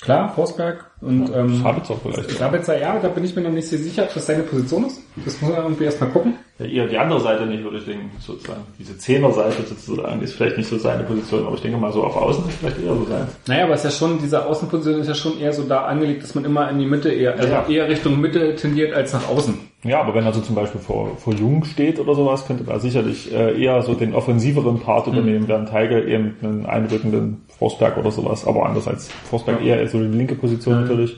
klar, 0.00 0.32
Forsberg 0.34 0.84
und 1.00 1.30
ähm, 1.34 1.62
Sabitzer 1.62 1.96
vielleicht. 2.02 2.30
Sabitzer, 2.32 2.78
ja, 2.80 2.98
da 2.98 3.08
bin 3.08 3.24
ich 3.24 3.34
mir 3.36 3.42
noch 3.42 3.50
nicht 3.50 3.68
so 3.68 3.76
sicher, 3.76 4.04
ob 4.04 4.14
das 4.14 4.26
seine 4.26 4.42
Position 4.42 4.86
ist. 4.86 5.00
Das 5.24 5.40
muss 5.40 5.50
man 5.52 5.62
irgendwie 5.62 5.84
erstmal 5.84 6.10
gucken. 6.10 6.34
Ja, 6.58 6.66
eher 6.66 6.86
die 6.88 6.98
andere 6.98 7.20
Seite 7.20 7.46
nicht, 7.46 7.62
würde 7.62 7.78
ich 7.78 7.84
denken, 7.84 8.10
sozusagen. 8.18 8.62
Diese 8.78 8.98
Zehnerseite 8.98 9.62
sozusagen 9.62 10.20
ist 10.22 10.32
vielleicht 10.34 10.56
nicht 10.56 10.68
so 10.68 10.76
seine 10.78 11.04
Position, 11.04 11.46
aber 11.46 11.54
ich 11.54 11.62
denke 11.62 11.78
mal 11.78 11.92
so 11.92 12.02
auf 12.02 12.16
Außen 12.16 12.48
ist 12.48 12.56
vielleicht 12.58 12.82
eher 12.82 12.94
so 12.94 13.04
sein. 13.04 13.28
Naja, 13.46 13.64
aber 13.64 13.74
es 13.74 13.84
ist 13.84 13.92
ja 13.92 14.06
schon, 14.06 14.18
diese 14.18 14.44
Außenposition 14.44 15.00
ist 15.00 15.06
ja 15.08 15.14
schon 15.14 15.38
eher 15.38 15.52
so 15.52 15.62
da 15.64 15.84
angelegt, 15.84 16.22
dass 16.24 16.34
man 16.34 16.44
immer 16.44 16.68
in 16.70 16.78
die 16.80 16.86
Mitte 16.86 17.10
eher, 17.10 17.34
also 17.38 17.46
Ja. 17.48 17.66
eher 17.68 17.88
Richtung 17.88 18.20
Mitte 18.20 18.56
tendiert 18.56 18.92
als 18.94 19.12
nach 19.12 19.28
außen. 19.28 19.54
Ja, 19.84 20.00
aber 20.00 20.14
wenn 20.14 20.26
er 20.26 20.32
so 20.32 20.40
zum 20.40 20.56
Beispiel 20.56 20.80
vor, 20.80 21.16
vor 21.18 21.34
Jung 21.34 21.64
steht 21.64 22.00
oder 22.00 22.14
sowas, 22.14 22.46
könnte 22.46 22.68
er 22.68 22.80
sicherlich 22.80 23.32
äh, 23.32 23.62
eher 23.62 23.80
so 23.82 23.94
den 23.94 24.12
offensiveren 24.12 24.80
Part 24.80 25.06
übernehmen, 25.06 25.46
während 25.46 25.68
Tiger 25.68 26.04
eben 26.04 26.36
einen 26.42 26.66
einrückenden 26.66 27.44
Forsberg 27.58 27.96
oder 27.96 28.10
sowas, 28.10 28.44
aber 28.44 28.66
andererseits 28.66 29.08
Forsberg 29.30 29.62
eher 29.62 29.86
so 29.88 29.98
die 29.98 30.06
linke 30.06 30.34
Position 30.34 30.82
natürlich. 30.82 31.16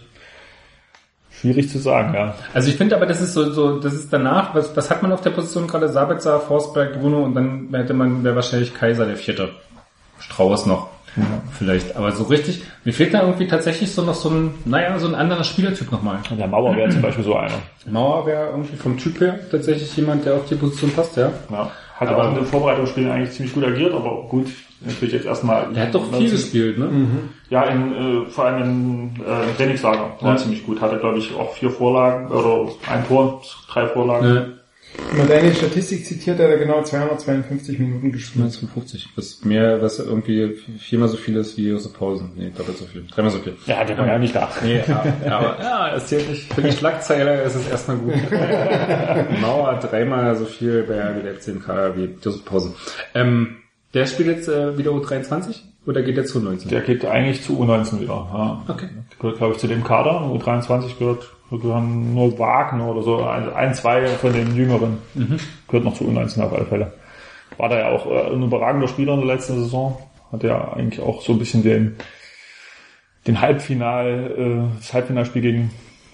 Schwierig 1.30 1.70
zu 1.70 1.78
sagen, 1.78 2.12
ja. 2.12 2.34
Also 2.52 2.68
ich 2.68 2.76
finde 2.76 2.96
aber, 2.96 3.06
das 3.06 3.22
ist 3.22 3.32
so, 3.32 3.50
so, 3.50 3.78
das 3.78 3.94
ist 3.94 4.12
danach, 4.12 4.54
was, 4.54 4.76
was 4.76 4.90
hat 4.90 5.00
man 5.00 5.10
auf 5.12 5.22
der 5.22 5.30
Position 5.30 5.66
gerade? 5.66 5.88
Sabitzer, 5.88 6.38
Forsberg, 6.38 7.00
Bruno 7.00 7.24
und 7.24 7.34
dann 7.34 7.68
hätte 7.72 7.94
man, 7.94 8.22
wäre 8.22 8.34
wahrscheinlich 8.34 8.74
Kaiser 8.74 9.06
der 9.06 9.16
Vierte. 9.16 9.48
Strauß 10.18 10.66
noch. 10.66 10.88
Vielleicht. 11.58 11.96
Aber 11.96 12.12
so 12.12 12.24
richtig, 12.24 12.62
mir 12.84 12.92
fehlt 12.92 13.12
da 13.14 13.22
irgendwie 13.22 13.46
tatsächlich 13.48 13.92
so 13.92 14.02
noch 14.02 14.14
so 14.14 14.30
ein, 14.30 14.54
naja, 14.64 14.98
so 14.98 15.08
ein 15.08 15.14
anderer 15.14 15.44
Spielertyp 15.44 15.90
nochmal. 15.92 16.18
Der 16.38 16.46
Mauer 16.46 16.76
wäre 16.76 16.88
zum 16.90 17.02
Beispiel 17.02 17.24
so 17.24 17.34
einer. 17.36 17.54
Mauer 17.90 18.26
wäre 18.26 18.50
irgendwie 18.50 18.76
vom 18.76 18.96
Typ 18.96 19.20
her 19.20 19.38
tatsächlich 19.50 19.94
jemand, 19.96 20.24
der 20.24 20.34
auf 20.34 20.46
die 20.46 20.54
Position 20.54 20.90
passt, 20.92 21.16
ja. 21.16 21.30
Ja. 21.50 21.70
Hat 21.98 22.08
Aber- 22.08 22.24
auch 22.24 22.28
in 22.30 22.34
den 22.36 22.46
Vorbereitungsspielen 22.46 23.10
eigentlich 23.10 23.32
ziemlich 23.32 23.52
gut 23.54 23.64
agiert, 23.64 23.92
aber 23.92 24.22
gut, 24.28 24.46
natürlich 24.80 25.12
jetzt 25.12 25.26
erstmal. 25.26 25.66
Der 25.74 25.82
hat 25.82 25.94
doch 25.94 26.10
viel 26.14 26.30
gespielt, 26.30 26.78
ne? 26.78 26.88
Ja, 27.50 27.64
in, 27.64 27.92
äh, 27.92 28.26
vor 28.30 28.46
allem 28.46 28.62
in, 28.62 29.22
äh, 29.22 29.50
im 29.50 29.56
Trainingslager 29.58 30.12
war 30.20 30.30
Ja. 30.32 30.36
ziemlich 30.38 30.64
gut. 30.64 30.80
Hatte, 30.80 30.96
glaube 30.98 31.18
ich, 31.18 31.34
auch 31.34 31.52
vier 31.52 31.68
Vorlagen 31.70 32.28
oder 32.30 32.70
ein 32.90 33.06
Tor, 33.06 33.42
drei 33.70 33.86
Vorlagen. 33.86 34.26
Ne, 34.32 34.52
Wenn 35.10 35.18
man 35.18 35.28
deine 35.28 35.54
Statistik 35.54 36.04
zitiert, 36.04 36.38
hat 36.38 36.48
er 36.48 36.58
genau 36.58 36.82
252 36.82 37.78
Minuten 37.78 38.12
gespielt. 38.12 38.44
1950. 38.44 39.08
Was 39.16 39.44
mehr, 39.44 39.80
was 39.82 39.98
irgendwie 39.98 40.56
viermal 40.78 41.08
so 41.08 41.16
viel 41.16 41.36
ist 41.36 41.56
wie 41.56 41.68
Josef 41.68 41.92
Pausen. 41.94 42.32
Nee, 42.36 42.52
doppelt 42.56 42.78
so 42.78 42.84
viel. 42.84 43.04
Dreimal 43.10 43.32
so 43.32 43.38
viel. 43.38 43.56
Ja, 43.66 43.84
der 43.84 43.98
war 43.98 44.06
ja 44.06 44.18
nicht 44.18 44.34
da. 44.34 44.48
Nee, 44.62 44.82
ja, 44.86 45.04
aber 45.26 45.62
ja, 45.62 45.90
das 45.94 46.06
zählt 46.06 46.28
nicht. 46.28 46.52
Für 46.52 46.62
die 46.62 46.72
Schlagzeile 46.72 47.42
ist 47.42 47.56
es 47.56 47.68
erstmal 47.68 47.98
gut. 47.98 48.14
Mauer 49.40 49.78
dreimal 49.80 50.36
so 50.36 50.44
viel 50.44 50.82
bei 50.84 51.20
im 51.46 51.62
Kader 51.62 51.96
wie 51.96 52.16
Josef 52.22 52.44
Pause. 52.44 52.74
Ähm, 53.14 53.56
der 53.94 54.06
spielt 54.06 54.28
jetzt 54.28 54.48
äh, 54.48 54.78
wieder 54.78 54.92
U23 54.92 55.56
oder 55.86 56.02
geht 56.02 56.16
der 56.16 56.24
zu 56.24 56.40
19? 56.40 56.70
Der 56.70 56.82
geht 56.82 57.04
eigentlich 57.04 57.42
zu 57.42 57.60
U19 57.60 58.00
wieder. 58.00 58.28
Ja. 58.32 58.64
Okay. 58.68 58.88
Gehört, 59.18 59.38
glaube 59.38 59.54
ich, 59.54 59.60
zu 59.60 59.66
dem 59.66 59.82
Kader. 59.82 60.30
U23 60.32 60.98
gehört, 60.98 61.30
gehören 61.58 62.14
nur 62.14 62.38
Wagner 62.38 62.86
oder 62.86 63.02
so. 63.02 63.24
Ein, 63.24 63.74
zwei 63.74 64.06
von 64.06 64.32
den 64.32 64.54
Jüngeren. 64.54 64.98
Gehört 65.68 65.84
noch 65.84 65.94
zu 65.94 66.04
U19 66.04 66.42
auf 66.42 66.52
alle 66.52 66.66
Fälle. 66.66 66.92
war 67.56 67.68
da 67.68 67.78
ja 67.78 67.88
auch 67.88 68.06
äh, 68.06 68.32
ein 68.32 68.42
überragender 68.42 68.88
Spieler 68.88 69.14
in 69.14 69.26
der 69.26 69.34
letzten 69.34 69.56
Saison. 69.56 69.98
Hat 70.32 70.42
ja 70.42 70.72
eigentlich 70.72 71.00
auch 71.00 71.22
so 71.22 71.32
ein 71.32 71.38
bisschen 71.38 71.62
den, 71.62 71.96
den 73.26 73.40
Halbfinal, 73.40 74.70
äh, 74.72 74.76
das 74.78 74.94
Halbfinalspiel 74.94 75.42
gegen 75.42 75.70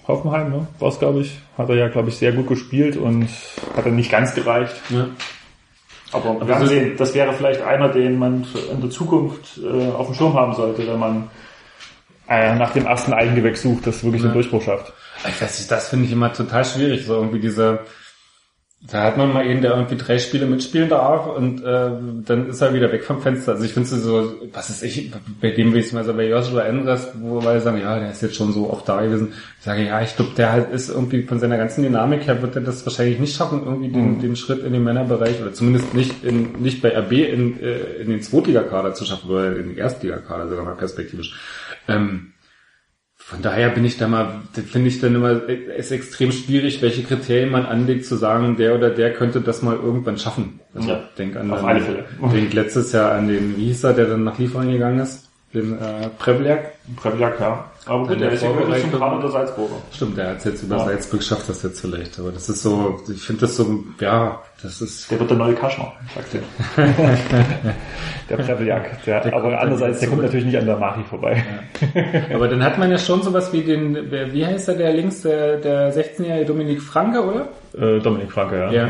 Hoffenheim, 0.07 0.49
ne, 0.49 0.67
war 0.79 0.89
es, 0.89 0.99
glaube 0.99 1.19
ich, 1.19 1.37
hat 1.57 1.69
er 1.69 1.75
ja, 1.75 1.89
glaube 1.89 2.09
ich, 2.09 2.17
sehr 2.17 2.31
gut 2.31 2.47
gespielt 2.47 2.95
und 2.95 3.27
hat 3.75 3.85
dann 3.85 3.97
nicht 3.97 4.09
ganz 4.09 4.33
gereicht. 4.33 4.75
Ja. 4.89 5.07
Aber 6.13 6.47
wir 6.47 6.55
haben 6.55 6.65
sehen, 6.67 6.95
das 6.97 7.13
wäre 7.13 7.33
vielleicht 7.33 7.61
einer, 7.61 7.89
den 7.89 8.17
man 8.17 8.47
in 8.71 8.79
der 8.79 8.89
Zukunft 8.89 9.59
äh, 9.61 9.91
auf 9.91 10.07
dem 10.07 10.15
Schirm 10.15 10.33
haben 10.35 10.53
sollte, 10.53 10.87
wenn 10.87 10.99
man 10.99 11.29
äh, 12.29 12.55
nach 12.55 12.71
dem 12.71 12.85
ersten 12.85 13.11
Eigengewächs 13.11 13.61
sucht, 13.61 13.85
das 13.85 14.03
wirklich 14.03 14.21
den 14.21 14.31
Durchbruch 14.31 14.61
schafft. 14.61 14.93
Ich 15.27 15.41
weiß 15.41 15.59
nicht, 15.59 15.71
das 15.71 15.89
finde 15.89 16.05
ich 16.05 16.11
immer 16.11 16.33
total 16.33 16.65
schwierig, 16.65 17.05
so 17.05 17.15
irgendwie 17.15 17.39
diese, 17.39 17.79
da 18.79 19.03
hat 19.03 19.17
man 19.17 19.33
mal 19.33 19.43
einen, 19.43 19.61
der 19.61 19.71
irgendwie 19.71 19.97
drei 19.97 20.19
Spiele 20.19 20.45
mitspielen 20.45 20.87
darf 20.87 21.25
und 21.25 21.63
äh, 21.63 21.89
dann 22.25 22.47
ist 22.47 22.61
er 22.61 22.75
wieder 22.75 22.91
weg 22.91 23.03
vom 23.03 23.21
Fenster. 23.21 23.53
Also 23.53 23.65
ich 23.65 23.73
finde 23.73 23.87
so, 23.87 24.35
was 24.53 24.69
ist 24.69 24.83
ich, 24.83 25.11
bei 25.41 25.49
dem 25.49 25.73
will 25.73 25.81
ich 25.81 25.91
mal 25.93 26.03
so 26.03 26.13
bei 26.13 26.27
Joshua 26.27 26.61
Endres, 26.61 27.09
wo 27.15 27.41
wir 27.41 27.59
sagen, 27.59 27.81
ja, 27.81 27.99
der 27.99 28.11
ist 28.11 28.21
jetzt 28.21 28.35
schon 28.35 28.53
so 28.53 28.69
oft 28.69 28.87
da 28.87 29.01
gewesen. 29.01 29.33
Ich 29.57 29.65
sage, 29.65 29.83
ja, 29.83 30.01
ich 30.01 30.15
glaube, 30.15 30.31
der 30.37 30.51
halt 30.51 30.71
ist 30.71 30.89
irgendwie 30.89 31.23
von 31.23 31.39
seiner 31.39 31.57
ganzen 31.57 31.81
Dynamik 31.81 32.27
her 32.27 32.41
wird 32.43 32.55
er 32.55 32.61
das 32.61 32.85
wahrscheinlich 32.85 33.19
nicht 33.19 33.35
schaffen, 33.35 33.63
irgendwie 33.65 33.89
den, 33.89 34.21
den 34.21 34.35
Schritt 34.35 34.63
in 34.63 34.73
den 34.73 34.83
Männerbereich 34.83 35.41
oder 35.41 35.53
zumindest 35.53 35.95
nicht 35.95 36.23
in 36.23 36.61
nicht 36.61 36.83
bei 36.83 36.95
RB 36.95 37.13
in, 37.13 37.59
äh, 37.59 37.79
in 38.01 38.11
den 38.11 38.21
Zweitligakader 38.21 38.93
zu 38.93 39.05
schaffen 39.05 39.29
oder 39.29 39.57
in 39.57 39.69
den 39.69 39.77
Erstligakader 39.77 40.47
sogar 40.47 40.65
mal 40.65 40.75
perspektivisch. 40.75 41.33
Ähm, 41.87 42.33
von 43.27 43.41
daher 43.41 43.67
bin 43.71 43.83
ich 43.83 43.97
da 43.97 44.07
mal, 44.07 44.39
finde 44.53 44.87
ich 44.87 45.01
dann 45.01 45.13
immer, 45.13 45.41
es 45.49 45.87
ist 45.87 45.91
extrem 45.91 46.31
schwierig, 46.31 46.81
welche 46.81 47.03
Kriterien 47.03 47.51
man 47.51 47.65
anlegt, 47.65 48.05
zu 48.05 48.15
sagen, 48.15 48.55
der 48.55 48.73
oder 48.73 48.89
der 48.89 49.11
könnte 49.11 49.41
das 49.41 49.61
mal 49.61 49.75
irgendwann 49.75 50.17
schaffen. 50.17 50.61
Also 50.73 50.87
Ja, 50.87 51.01
ich 51.09 51.15
denk 51.17 51.35
an 51.35 51.51
auf 51.51 51.59
den, 51.59 51.67
alle 51.67 51.81
Fälle. 51.81 52.05
Denk 52.31 52.53
letztes 52.53 52.93
Jahr 52.93 53.11
an 53.11 53.27
den, 53.27 53.57
wie 53.57 53.65
hieß 53.65 53.83
er, 53.83 53.93
der 53.95 54.05
dann 54.05 54.23
nach 54.23 54.39
Lieferung 54.39 54.71
gegangen 54.71 54.99
ist? 54.99 55.29
Den 55.53 55.77
äh, 55.77 56.07
Prevliak. 56.17 56.71
Prevliak, 56.95 57.37
ja. 57.41 57.69
Aber 57.87 58.03
gut, 58.03 58.11
An 58.11 58.19
der 58.19 58.31
ist 58.31 58.43
ja 58.43 58.55
wirklich 58.55 58.81
schon 58.81 58.91
Kader 58.99 59.19
der 59.21 59.29
Salzburger. 59.29 59.75
Stimmt, 59.91 60.17
der 60.17 60.29
hat 60.29 60.45
jetzt 60.45 60.63
über 60.63 60.77
Ja. 60.77 60.85
Salzburg 60.85 61.23
schafft 61.23 61.49
das 61.49 61.63
jetzt 61.63 61.79
vielleicht. 61.81 62.19
Aber 62.19 62.31
das 62.31 62.49
ist 62.49 62.61
so, 62.61 62.99
ich 63.13 63.21
finde 63.21 63.41
das 63.41 63.55
so, 63.55 63.83
ja, 63.99 64.39
das 64.61 64.81
ist 64.81 65.09
Der 65.11 65.19
wird 65.19 65.29
der 65.29 65.37
neue 65.37 65.53
Kaschner, 65.53 65.91
sagt 66.15 66.35
er. 66.35 66.83
der 68.29 68.37
Prevliak. 68.37 69.03
Der, 69.05 69.21
Der 69.21 69.33
aber 69.33 69.59
andererseits, 69.59 69.99
der 69.99 70.09
kommt 70.09 70.21
natürlich 70.23 70.45
nicht 70.45 70.57
an 70.57 70.65
der 70.65 70.77
Machi 70.77 71.03
vorbei. 71.09 71.43
Aber 72.33 72.47
dann 72.47 72.63
hat 72.63 72.77
man 72.77 72.91
ja 72.91 72.97
schon 72.97 73.21
sowas 73.21 73.51
wie 73.53 73.61
den, 73.63 74.11
wie 74.11 74.45
heißt 74.45 74.67
der, 74.67 74.75
der 74.75 74.93
links, 74.93 75.21
der, 75.21 75.57
der 75.57 75.93
16-jährige 75.93 76.45
Dominik 76.45 76.81
Franke, 76.81 77.23
oder? 77.23 77.47
Äh, 77.77 77.99
Dominik 77.99 78.31
Franke, 78.31 78.57
ja. 78.57 78.71
Ja. 78.71 78.89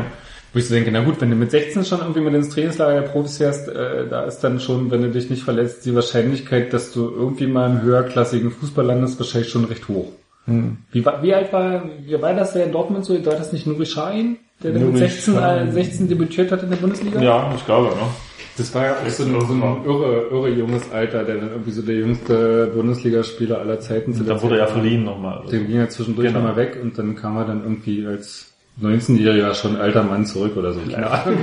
Wo 0.52 0.58
ich 0.58 0.66
so 0.66 0.74
denke, 0.74 0.90
na 0.90 1.02
gut, 1.04 1.20
wenn 1.20 1.30
du 1.30 1.36
mit 1.36 1.50
16 1.50 1.84
schon 1.84 2.00
irgendwie 2.00 2.20
mit 2.20 2.34
ins 2.34 2.48
Trainingslager 2.48 3.00
der 3.02 3.08
Profis 3.08 3.36
fährst, 3.36 3.68
äh, 3.68 4.06
da 4.08 4.24
ist 4.24 4.40
dann 4.40 4.60
schon, 4.60 4.90
wenn 4.90 5.02
du 5.02 5.10
dich 5.10 5.28
nicht 5.28 5.42
verletzt, 5.42 5.84
die 5.84 5.94
Wahrscheinlichkeit, 5.94 6.72
dass 6.72 6.92
du 6.92 7.10
irgendwie 7.10 7.46
mal 7.46 7.70
im 7.70 7.82
höherklassigen 7.82 8.50
Fußball 8.50 8.84
landest, 8.86 9.18
wahrscheinlich 9.20 9.50
schon 9.50 9.64
recht 9.66 9.88
hoch. 9.88 10.08
Wie, 10.92 11.04
war, 11.04 11.22
wie 11.22 11.34
alt 11.34 11.52
war, 11.52 11.82
wie 12.06 12.22
war 12.22 12.32
das 12.32 12.54
der 12.54 12.64
in 12.64 12.72
Dortmund 12.72 13.04
so? 13.04 13.12
War 13.26 13.34
das 13.34 13.52
nicht 13.52 13.66
Nuri 13.66 13.84
Sahin, 13.84 14.38
der 14.62 14.72
dann 14.72 14.82
mit 14.84 14.92
Nuri 14.94 15.00
16, 15.06 15.34
äh, 15.34 15.36
Sahin. 15.36 15.72
16 15.72 16.08
debütiert 16.08 16.50
hat 16.50 16.62
in 16.62 16.70
der 16.70 16.78
Bundesliga? 16.78 17.20
Ja, 17.20 17.52
ich 17.54 17.66
glaube, 17.66 17.88
ne? 17.88 18.02
Das 18.56 18.74
war 18.74 18.86
ja 18.86 18.92
auch 18.94 19.08
so 19.10 19.24
ein, 19.24 19.40
so 19.46 19.52
ein 19.52 19.84
irre, 19.84 20.28
irre 20.30 20.48
junges 20.48 20.90
Alter, 20.90 21.24
der 21.24 21.36
dann 21.36 21.50
irgendwie 21.50 21.70
so 21.70 21.82
der 21.82 21.96
jüngste 21.96 22.72
Bundesligaspieler 22.74 23.58
aller 23.58 23.78
Zeiten 23.80 24.14
zu 24.14 24.24
der 24.24 24.36
Da 24.36 24.42
wurde 24.42 24.58
er 24.58 24.68
verliehen 24.68 25.04
nochmal. 25.04 25.44
Den 25.52 25.66
ging 25.68 25.76
er 25.76 25.90
zwischendurch 25.90 26.28
Genau. 26.28 26.40
nochmal 26.40 26.56
weg 26.56 26.78
und 26.82 26.98
dann 26.98 27.14
kam 27.14 27.36
er 27.36 27.44
dann 27.44 27.62
irgendwie 27.62 28.06
als 28.06 28.47
19-Jähriger 28.80 29.54
schon 29.54 29.76
alter 29.76 30.04
Mann 30.04 30.24
zurück 30.24 30.56
oder 30.56 30.72
so. 30.72 30.80
Keine 30.80 31.10
Ahnung. 31.10 31.38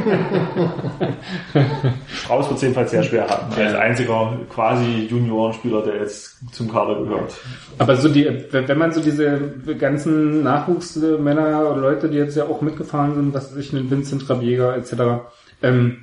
Strauß 2.07 2.47
wird 2.47 2.55
es 2.55 2.61
jedenfalls 2.61 2.91
sehr 2.91 3.03
schwer 3.03 3.27
haben. 3.27 3.51
Ja. 3.57 3.65
Als 3.65 3.75
einziger 3.75 4.39
quasi 4.49 5.07
Juniorenspieler, 5.09 5.81
der 5.81 5.95
jetzt 5.97 6.37
zum 6.53 6.71
Kader 6.71 6.95
gehört. 7.03 7.33
Aber 7.77 7.97
so 7.97 8.07
die, 8.07 8.25
wenn 8.51 8.77
man 8.77 8.93
so 8.93 9.01
diese 9.01 9.39
ganzen 9.77 10.43
Nachwuchsmänner 10.43 11.71
oder 11.71 11.81
Leute, 11.81 12.09
die 12.09 12.17
jetzt 12.17 12.37
ja 12.37 12.45
auch 12.45 12.61
mitgefahren 12.61 13.15
sind, 13.15 13.33
was 13.33 13.51
weiß 13.51 13.57
ich, 13.57 13.73
einen 13.73 13.91
Vincent 13.91 14.29
Rabiega 14.29 14.75
etc., 14.75 14.93
ähm, 15.61 15.97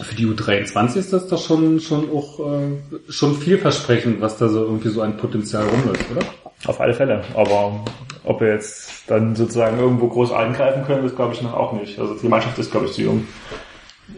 für 0.00 0.14
die 0.14 0.26
U23 0.26 0.96
ist 0.96 1.12
das 1.12 1.26
doch 1.26 1.44
schon 1.44 1.80
schon 1.80 2.08
auch 2.10 2.38
äh, 2.38 3.10
schon 3.10 3.36
vielversprechend, 3.36 4.20
was 4.20 4.38
da 4.38 4.48
so 4.48 4.62
irgendwie 4.62 4.90
so 4.90 5.02
an 5.02 5.16
Potenzial 5.16 5.64
rumläuft, 5.66 6.10
oder? 6.12 6.20
Auf 6.66 6.80
alle 6.80 6.94
Fälle. 6.94 7.22
Aber 7.34 7.84
ob 8.24 8.40
wir 8.40 8.48
jetzt 8.48 9.10
dann 9.10 9.36
sozusagen 9.36 9.78
irgendwo 9.78 10.08
groß 10.08 10.32
eingreifen 10.32 10.84
können, 10.84 11.02
das 11.02 11.14
glaube 11.14 11.34
ich 11.34 11.42
noch 11.42 11.54
auch 11.54 11.72
nicht. 11.72 11.98
Also 11.98 12.14
die 12.14 12.28
Mannschaft 12.28 12.58
ist, 12.58 12.70
glaube 12.70 12.86
ich, 12.86 12.92
zu 12.92 13.02
jung. 13.02 13.26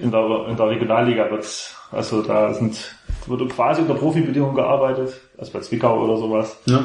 In 0.00 0.10
der, 0.10 0.46
in 0.48 0.56
der 0.56 0.68
Regionalliga 0.68 1.30
wird's, 1.30 1.76
also 1.90 2.22
da 2.22 2.54
sind, 2.54 2.94
wurde 3.26 3.46
quasi 3.48 3.82
unter 3.82 3.94
Profibedingungen 3.94 4.54
gearbeitet, 4.54 5.20
also 5.36 5.52
bei 5.52 5.60
Zwickau 5.60 6.02
oder 6.02 6.16
sowas. 6.16 6.58
Ja. 6.66 6.84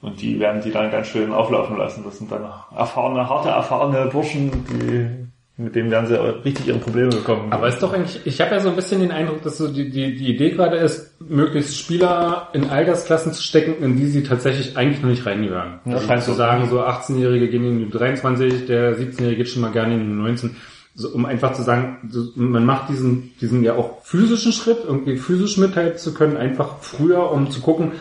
Und 0.00 0.20
die 0.20 0.38
werden 0.38 0.62
die 0.62 0.70
dann 0.70 0.90
ganz 0.90 1.08
schön 1.08 1.32
auflaufen 1.32 1.76
lassen. 1.76 2.04
Das 2.04 2.18
sind 2.18 2.30
dann 2.30 2.44
erfahrene, 2.76 3.28
harte, 3.28 3.48
erfahrene 3.48 4.06
Burschen, 4.06 4.64
die, 4.68 5.26
mit 5.56 5.76
denen 5.76 5.90
werden 5.92 6.08
sie 6.08 6.20
richtig 6.44 6.66
ihre 6.66 6.78
Probleme 6.78 7.10
bekommen. 7.10 7.52
Aber 7.52 7.68
ist 7.68 7.80
doch 7.80 7.92
eigentlich, 7.92 8.20
ich 8.24 8.40
habe 8.40 8.56
ja 8.56 8.60
so 8.60 8.70
ein 8.70 8.76
bisschen 8.76 9.00
den 9.00 9.12
Eindruck, 9.12 9.42
dass 9.42 9.56
so 9.56 9.68
die, 9.68 9.88
die, 9.88 10.16
die 10.16 10.34
Idee 10.34 10.50
gerade 10.50 10.78
ist, 10.78 11.14
möglichst 11.20 11.78
Spieler 11.78 12.48
in 12.54 12.70
Altersklassen 12.70 13.32
zu 13.32 13.40
stecken, 13.40 13.82
in 13.82 13.96
die 13.96 14.06
sie 14.06 14.24
tatsächlich 14.24 14.76
eigentlich 14.76 15.00
noch 15.00 15.10
nicht 15.10 15.24
reingehören. 15.24 15.78
Ja, 15.84 15.96
also 15.96 16.24
zu 16.24 16.32
so. 16.32 16.34
sagen, 16.34 16.68
so 16.68 16.80
18-Jährige 16.80 17.48
gehen 17.48 17.64
in 17.64 17.78
die 17.78 17.90
23, 17.90 18.66
der 18.66 18.98
17-Jährige 18.98 19.36
geht 19.36 19.48
schon 19.48 19.62
mal 19.62 19.70
gerne 19.70 19.94
in 19.94 20.00
die 20.00 20.14
19. 20.14 20.56
So, 20.96 21.08
um 21.10 21.24
einfach 21.24 21.52
zu 21.52 21.62
sagen, 21.62 22.08
so, 22.08 22.30
man 22.34 22.66
macht 22.66 22.88
diesen, 22.88 23.32
diesen 23.40 23.62
ja 23.62 23.74
auch 23.74 24.02
physischen 24.02 24.52
Schritt, 24.52 24.78
irgendwie 24.84 25.16
physisch 25.16 25.56
mithalten 25.56 25.98
zu 25.98 26.14
können, 26.14 26.36
einfach 26.36 26.78
früher, 26.80 27.30
um 27.30 27.50
zu 27.50 27.60
gucken, 27.60 27.92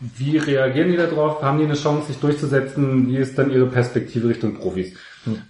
wie 0.00 0.38
reagieren 0.38 0.90
die 0.90 0.96
da 0.96 1.06
drauf, 1.06 1.42
haben 1.42 1.58
die 1.58 1.64
eine 1.64 1.74
Chance, 1.74 2.08
sich 2.08 2.16
durchzusetzen, 2.18 3.06
wie 3.08 3.16
ist 3.18 3.38
dann 3.38 3.50
ihre 3.50 3.66
Perspektive 3.66 4.28
Richtung 4.28 4.54
Profis. 4.54 4.94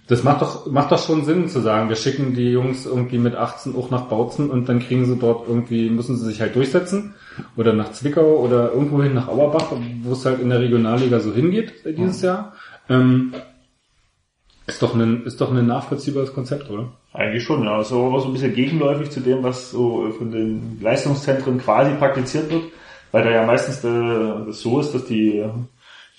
Das 0.07 0.23
macht 0.23 0.41
doch, 0.41 0.71
macht 0.71 0.91
doch 0.91 1.03
schon 1.03 1.25
Sinn 1.25 1.49
zu 1.49 1.59
sagen, 1.59 1.89
wir 1.89 1.95
schicken 1.95 2.35
die 2.35 2.51
Jungs 2.51 2.85
irgendwie 2.85 3.17
mit 3.17 3.35
18 3.35 3.75
auch 3.75 3.89
nach 3.89 4.03
Bautzen 4.03 4.51
und 4.51 4.69
dann 4.69 4.79
kriegen 4.79 5.05
sie 5.05 5.15
dort 5.15 5.47
irgendwie, 5.47 5.89
müssen 5.89 6.15
sie 6.15 6.25
sich 6.25 6.41
halt 6.41 6.55
durchsetzen. 6.55 7.15
Oder 7.57 7.73
nach 7.73 7.91
Zwickau 7.91 8.37
oder 8.37 8.71
irgendwohin 8.71 9.15
nach 9.15 9.27
Auerbach, 9.27 9.71
wo 10.03 10.13
es 10.13 10.25
halt 10.25 10.39
in 10.39 10.49
der 10.49 10.59
Regionalliga 10.59 11.19
so 11.19 11.33
hingeht 11.33 11.73
dieses 11.85 12.21
Jahr. 12.21 12.53
Ähm, 12.87 13.33
ist 14.67 14.81
doch 14.81 14.93
ein, 14.93 15.25
ist 15.25 15.41
doch 15.41 15.51
ein 15.51 15.65
nachvollziehbares 15.65 16.33
Konzept, 16.33 16.69
oder? 16.69 16.91
Eigentlich 17.11 17.43
schon, 17.43 17.63
ja. 17.63 17.83
So 17.83 18.07
aber 18.07 18.21
so 18.21 18.27
ein 18.27 18.33
bisschen 18.33 18.53
gegenläufig 18.53 19.09
zu 19.09 19.19
dem, 19.19 19.43
was 19.43 19.71
so 19.71 20.09
von 20.17 20.31
den 20.31 20.79
Leistungszentren 20.81 21.57
quasi 21.57 21.95
praktiziert 21.95 22.51
wird, 22.51 22.63
weil 23.11 23.23
da 23.23 23.31
ja 23.31 23.45
meistens 23.45 23.83
äh, 23.83 24.45
das 24.45 24.61
so 24.61 24.79
ist, 24.79 24.93
dass 24.93 25.05
die 25.05 25.43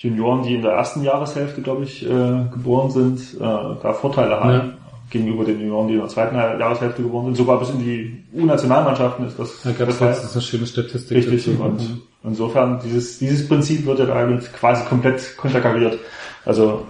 Junioren, 0.04 0.42
die 0.42 0.54
in 0.54 0.62
der 0.62 0.72
ersten 0.72 1.02
Jahreshälfte, 1.02 1.62
glaube 1.62 1.84
ich, 1.84 2.04
äh, 2.04 2.08
geboren 2.52 2.90
sind, 2.90 3.20
äh, 3.34 3.40
da 3.40 3.92
Vorteile 3.92 4.38
haben 4.38 4.50
Ja. 4.52 4.64
gegenüber 5.10 5.44
den 5.44 5.60
Junioren, 5.60 5.88
die 5.88 5.94
in 5.94 6.00
der 6.00 6.08
zweiten 6.08 6.36
Jahreshälfte 6.36 7.02
geboren 7.02 7.26
sind. 7.26 7.36
Sogar 7.36 7.58
bis 7.58 7.70
in 7.70 7.78
die 7.78 8.24
U-Nationalmannschaften 8.34 9.26
ist 9.26 9.38
das 9.38 9.62
Da 9.62 9.72
gab 9.72 9.88
es 9.88 10.00
letztens 10.00 10.32
eine 10.32 10.42
schöne 10.42 10.66
Statistik. 10.66 11.16
Richtig. 11.16 11.44
dazu. 11.44 11.62
Und 11.62 12.00
insofern, 12.22 12.80
dieses, 12.84 13.18
dieses 13.18 13.48
Prinzip 13.48 13.86
wird 13.86 13.98
ja 13.98 14.06
damit 14.06 14.52
quasi 14.52 14.84
komplett 14.84 15.36
konterkariert. 15.36 15.98
Also, 16.46 16.84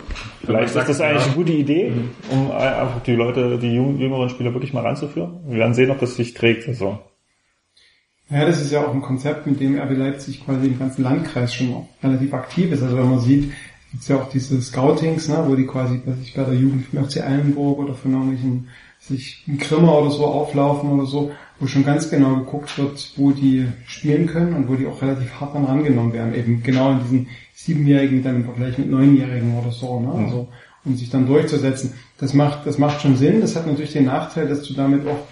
vielleicht 0.44 0.66
ist 0.66 0.74
sagt, 0.74 0.88
das 0.88 1.00
eigentlich 1.00 1.20
ja. 1.22 1.26
eine 1.26 1.34
gute 1.36 1.52
Idee, 1.52 1.92
um 2.30 2.50
einfach 2.50 3.00
die 3.06 3.14
Leute, 3.14 3.56
die 3.58 3.72
jüngeren 3.72 4.28
Spieler 4.28 4.52
wirklich 4.52 4.72
mal 4.72 4.82
ranzuführen. 4.82 5.40
Wir 5.46 5.58
werden 5.58 5.74
sehen, 5.74 5.90
ob 5.90 6.00
das 6.00 6.16
sich 6.16 6.34
trägt. 6.34 6.66
Also, 6.66 6.98
Ja, 8.30 8.46
das 8.46 8.62
ist 8.62 8.72
ja 8.72 8.86
auch 8.86 8.94
ein 8.94 9.02
Konzept, 9.02 9.46
mit 9.46 9.60
dem 9.60 9.78
RB 9.78 9.96
Leipzig 9.96 10.44
quasi 10.44 10.66
im 10.66 10.78
ganzen 10.78 11.02
Landkreis 11.02 11.54
schon 11.54 11.86
relativ 12.02 12.32
aktiv 12.32 12.72
ist. 12.72 12.82
Also 12.82 12.96
wenn 12.96 13.10
man 13.10 13.20
sieht, 13.20 13.52
gibt's 13.90 14.08
ja 14.08 14.16
auch 14.16 14.30
diese 14.30 14.60
Scoutings, 14.62 15.28
ne, 15.28 15.44
wo 15.46 15.54
die 15.54 15.66
quasi 15.66 16.00
bei 16.04 16.12
sich 16.12 16.34
bei 16.34 16.42
der 16.42 16.54
Jugend 16.54 16.86
vom 16.86 17.04
FC 17.04 17.18
Eilenburg 17.22 17.78
oder 17.78 17.94
von 17.94 18.12
irgendwelchen 18.12 18.68
sich 18.98 19.44
in 19.46 19.58
Grimma 19.58 19.92
oder 19.92 20.10
so 20.10 20.24
auflaufen 20.24 20.90
oder 20.90 21.06
so, 21.06 21.32
wo 21.60 21.66
schon 21.66 21.84
ganz 21.84 22.08
genau 22.08 22.36
geguckt 22.36 22.78
wird, 22.78 23.12
wo 23.16 23.32
die 23.32 23.66
spielen 23.86 24.26
können 24.26 24.54
und 24.54 24.68
wo 24.68 24.74
die 24.74 24.86
auch 24.86 25.02
relativ 25.02 25.40
hart 25.40 25.54
dann 25.54 25.66
rangenommen 25.66 26.14
werden. 26.14 26.34
Eben 26.34 26.62
genau 26.62 26.92
in 26.92 27.00
diesen 27.00 27.28
Siebenjährigen 27.54 28.22
dann 28.22 28.36
im 28.36 28.44
Vergleich 28.44 28.78
mit 28.78 28.90
Neunjährigen 28.90 29.58
oder 29.58 29.70
so, 29.70 30.00
ne? 30.00 30.10
Also 30.24 30.48
um 30.84 30.96
sich 30.96 31.10
dann 31.10 31.26
durchzusetzen. 31.26 31.92
Das 32.18 32.34
macht, 32.34 32.66
das 32.66 32.78
macht 32.78 33.00
schon 33.00 33.16
Sinn. 33.16 33.40
Das 33.40 33.56
hat 33.56 33.66
natürlich 33.66 33.92
den 33.92 34.06
Nachteil, 34.06 34.48
dass 34.48 34.62
du 34.62 34.74
damit 34.74 35.06
auch 35.06 35.26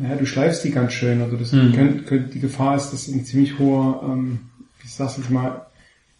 naja, 0.00 0.16
du 0.16 0.26
schleifst 0.26 0.64
die 0.64 0.70
ganz 0.70 0.92
schön. 0.92 1.20
Also 1.22 1.36
das 1.36 1.50
könnt, 1.50 2.06
könnt, 2.06 2.34
die 2.34 2.40
Gefahr 2.40 2.76
ist, 2.76 2.90
dass 2.92 3.06
du 3.06 3.12
ein 3.12 3.24
ziemlich 3.24 3.58
hoher, 3.58 4.00
ähm, 4.04 4.40
wie 4.80 4.86
ich 4.86 4.94
sag's 4.94 5.16
jetzt 5.18 5.30
mal, 5.30 5.66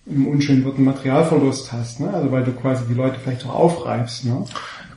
im 0.06 0.26
unschönen 0.26 0.64
Wort 0.64 0.76
einen 0.76 0.86
Materialverlust 0.86 1.72
hast, 1.72 2.00
ne? 2.00 2.12
Also 2.12 2.32
weil 2.32 2.42
du 2.44 2.52
quasi 2.52 2.82
die 2.88 2.94
Leute 2.94 3.16
vielleicht 3.22 3.44
auch 3.46 3.54
aufreibst, 3.54 4.24
ne? 4.24 4.44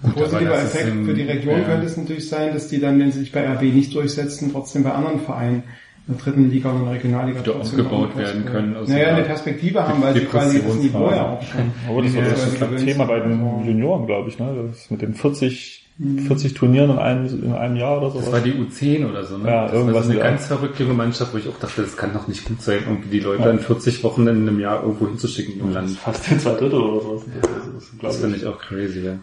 Ein 0.02 0.12
positiver 0.14 0.56
ist 0.62 0.76
Effekt 0.76 0.90
im- 0.90 1.06
für 1.06 1.14
die 1.14 1.22
Region 1.24 1.60
ja. 1.60 1.66
könnte 1.66 1.86
es 1.86 1.96
natürlich 1.98 2.28
sein, 2.28 2.54
dass 2.54 2.68
die 2.68 2.80
dann, 2.80 3.00
wenn 3.00 3.12
sie 3.12 3.20
sich 3.20 3.32
bei 3.32 3.46
RB 3.48 3.62
nicht 3.74 3.94
durchsetzen, 3.94 4.50
trotzdem 4.52 4.84
bei 4.84 4.92
anderen 4.92 5.20
Vereinen 5.22 5.64
in 6.08 6.16
der 6.16 6.24
dritten 6.24 6.50
Liga 6.50 6.70
oder 6.72 6.80
in 6.80 6.86
der 6.86 6.94
Regionalliga 6.96 7.40
Wieder 7.42 7.54
trotzdem 7.54 7.80
aufgebaut 7.86 8.18
werden 8.18 8.46
können 8.46 8.76
aus 8.76 8.90
Naja, 8.90 9.10
eine 9.16 9.24
Perspektive 9.24 9.88
haben, 9.88 10.02
weil 10.02 10.14
sie 10.16 10.26
quasi 10.26 10.62
das 10.62 10.76
Niveau 10.76 11.10
ja 11.12 11.30
auch 11.38 11.42
schon. 11.42 11.72
aber 11.88 12.02
das 12.02 12.14
Ja, 12.14 12.22
war 12.22 12.30
das 12.30 12.40
das 12.42 12.54
ist 12.54 12.62
ein 12.64 12.70
gewöhnt 12.70 12.86
Thema 12.86 13.06
bei 13.06 13.20
den 13.22 13.66
Junioren, 13.66 14.06
glaube 14.08 14.30
ich, 14.30 14.40
ne? 14.40 14.68
Das 14.70 14.90
mit 14.92 15.02
den 15.02 15.14
40 15.14 15.83
40 16.00 16.56
Turnieren 16.56 16.90
in 16.90 16.98
einem, 16.98 17.44
in 17.44 17.54
einem 17.54 17.76
Jahr 17.76 17.98
oder 18.00 18.10
sowas. 18.10 18.26
Das 18.26 18.34
war 18.34 18.40
die 18.42 18.54
U10 18.54 19.10
oder 19.10 19.24
so, 19.26 19.38
ne? 19.38 19.48
Ja, 19.48 19.64
das 19.66 19.74
irgendwas 19.74 19.96
war 19.96 20.04
so 20.04 20.10
eine 20.12 20.20
ganz 20.20 20.46
verrückte 20.48 20.84
junge 20.84 20.96
Mannschaft, 20.96 21.34
wo 21.34 21.38
ich 21.38 21.48
auch 21.48 21.60
dachte, 21.60 21.84
das 21.84 21.96
kann 21.96 22.14
doch 22.14 22.28
nicht 22.28 22.46
gut 22.46 22.62
sein, 22.64 22.80
irgendwie 22.88 23.10
die 23.10 23.20
Leute 23.20 23.48
in 23.50 23.60
40 23.60 24.04
Wochen 24.04 24.24
in 24.24 24.48
einem 24.48 24.60
Jahr 24.60 24.82
irgendwo 24.82 25.08
hinzuschicken 25.08 25.60
im 25.62 25.72
Land. 25.72 25.92
Fast 25.92 26.32
in 26.32 26.40
zwei 26.40 26.54
Drittel 26.56 26.80
oder 26.80 27.02
sowas. 27.04 27.22
Das, 27.42 27.50
ist, 27.84 27.92
Das 27.92 28.00
glaub 28.00 28.14
finde 28.14 28.38
ich 28.38 28.46
auch 28.48 28.58
crazy, 28.60 29.02
ja. 29.02 29.20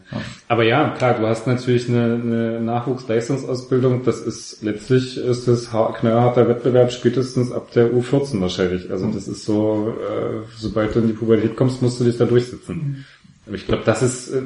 Aber 0.46 0.62
ja, 0.62 0.90
klar, 0.90 1.14
du 1.18 1.26
hast 1.26 1.46
natürlich 1.48 1.88
eine, 1.88 2.14
eine 2.22 2.60
Nachwuchsleistungsausbildung. 2.60 4.04
Das 4.04 4.20
ist 4.20 4.62
letztlich 4.62 5.16
ist 5.16 5.48
das 5.48 5.72
har- 5.72 5.92
knallharter 5.94 6.48
Wettbewerb 6.48 6.92
spätestens 6.92 7.52
ab 7.52 7.72
der 7.72 7.90
U14 7.92 8.40
wahrscheinlich. 8.40 8.90
Also 8.90 9.06
das 9.08 9.28
ist 9.28 9.44
so, 9.44 9.94
äh, 9.98 10.46
sobald 10.56 10.94
du 10.94 11.00
in 11.00 11.08
die 11.08 11.12
Pubertät 11.14 11.56
kommst, 11.56 11.82
musst 11.82 12.00
du 12.00 12.04
dich 12.04 12.16
da 12.16 12.24
durchsetzen. 12.26 13.04
Aber 13.46 13.56
ich 13.56 13.66
glaube, 13.66 13.82
das 13.84 14.02
ist, 14.02 14.28
äh, 14.30 14.42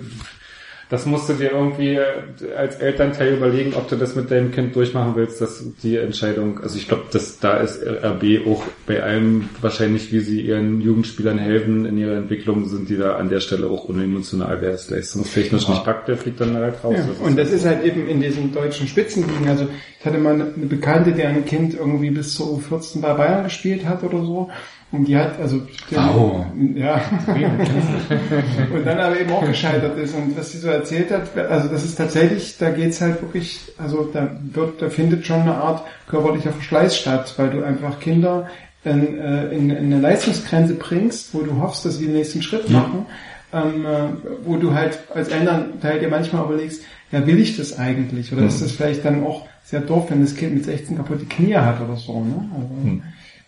das 0.95 1.07
musst 1.07 1.29
du 1.29 1.33
dir 1.33 1.51
irgendwie 1.51 1.97
äh, 1.97 2.55
als 2.57 2.77
Elternteil 2.77 3.35
überlegen, 3.35 3.75
ob 3.75 3.89
du 3.89 3.97
das 3.97 4.15
mit 4.15 4.31
deinem 4.31 4.53
Kind 4.53 4.77
durchmachen 4.77 5.17
willst, 5.17 5.41
dass 5.41 5.65
die 5.83 5.97
Entscheidung, 5.97 6.61
also 6.61 6.79
ich 6.79 6.87
glaube, 6.87 7.05
dass 7.11 7.41
da 7.41 7.57
ist 7.57 7.83
RB 7.83 8.47
auch 8.47 8.63
bei 8.87 9.03
allem 9.03 9.49
wahrscheinlich, 9.61 10.13
wie 10.13 10.21
sie 10.21 10.41
ihren 10.41 10.81
Jugendspielern 10.81 11.39
helfen 11.39 11.85
in 11.85 11.99
ihrer 11.99 12.17
Entwicklung, 12.17 12.67
sind 12.67 12.89
die 12.89 12.97
da 12.97 13.17
an 13.17 13.29
der 13.29 13.41
Stelle 13.41 13.67
auch 13.67 13.87
unemotional, 13.87 14.59
wer 14.61 14.71
es 14.71 14.89
leistungstechnisch 14.89 15.69
nicht 15.69 15.85
packt, 15.85 16.07
der 16.07 16.17
fliegt 16.17 16.41
dann 16.41 16.55
halt 16.55 16.83
raus. 16.85 16.95
Ja, 16.97 17.07
Das 17.07 17.19
und 17.19 17.37
das 17.37 17.51
ist 17.51 17.67
halt 17.67 17.85
eben 17.85 18.07
in 18.09 18.21
diesen 18.21 18.53
deutschen 18.53 18.87
Spitzenligen. 18.87 19.49
Also 19.49 19.67
ich 19.99 20.07
hatte 20.07 20.19
mal 20.19 20.35
eine 20.35 20.45
Bekannte, 20.45 21.11
die 21.11 21.25
ein 21.25 21.45
Kind 21.45 21.75
irgendwie 21.75 22.11
bis 22.11 22.35
zur 22.35 22.47
U14 22.47 23.01
bei 23.01 23.15
Bayern 23.15 23.43
gespielt 23.43 23.85
hat 23.85 24.05
oder 24.05 24.19
so. 24.19 24.49
Und 24.95 25.09
die 25.09 25.17
hat, 25.17 25.41
also 25.41 25.61
Wow. 25.91 26.47
ja. 26.77 27.01
und 28.73 28.87
dann 28.87 28.99
aber 28.99 29.19
eben 29.21 29.33
auch 29.33 29.45
gescheitert 29.45 29.99
ist. 29.99 30.15
Und 30.15 30.39
was 30.39 30.53
sie 30.53 30.59
so 30.59 30.69
erzählt 30.69 31.11
hat, 31.11 31.37
also 31.37 31.69
das 31.69 31.85
ist 31.85 31.97
tatsächlich, 31.97 32.57
da 32.59 32.71
geht's 32.71 33.01
halt 33.01 33.21
wirklich, 33.21 33.61
also 33.77 34.09
da 34.13 34.31
wird, 34.53 34.81
da 34.81 34.89
findet 34.89 35.27
schon 35.27 35.41
eine 35.41 35.57
Art 35.57 35.83
körperlicher 36.09 36.53
Verschleiß 36.53 36.97
statt, 36.97 37.35
weil 37.39 37.51
du 37.51 37.65
einfach 37.65 37.99
Kinder 37.99 38.49
in, 38.85 39.19
äh, 39.19 39.49
in, 39.49 39.71
in 39.71 39.93
eine 39.93 40.01
Leistungsgrenze 40.01 40.75
bringst, 40.75 41.35
wo 41.35 41.41
du 41.41 41.61
hoffst, 41.61 41.85
dass 41.85 41.99
sie 41.99 42.05
den 42.05 42.15
nächsten 42.15 42.43
Schritt 42.43 42.71
machen, 42.71 43.07
ähm, 43.53 43.85
äh, 43.85 44.09
wo 44.45 44.57
du 44.57 44.75
halt 44.75 44.99
als 45.13 45.29
Elternteil 45.29 45.99
dir 45.99 46.09
manchmal 46.09 46.45
überlegst, 46.45 46.83
ja, 47.11 47.27
will 47.27 47.41
ich 47.41 47.57
das 47.57 47.79
eigentlich? 47.79 48.33
Oder 48.33 48.47
ist 48.47 48.63
das 48.63 48.73
vielleicht 48.73 49.05
dann 49.05 49.25
auch 49.25 49.47
sehr 49.65 49.81
doof, 49.81 50.07
wenn 50.11 50.21
das 50.21 50.37
Kind 50.37 50.55
mit 50.55 50.65
16 50.65 50.97
kaputte 50.97 51.25
Knie 51.25 51.57
hat 51.57 51.81
oder 51.81 51.97
so, 51.97 52.21
ne? 52.21 52.49
Also, 52.55 53.01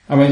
Aber 0.09 0.27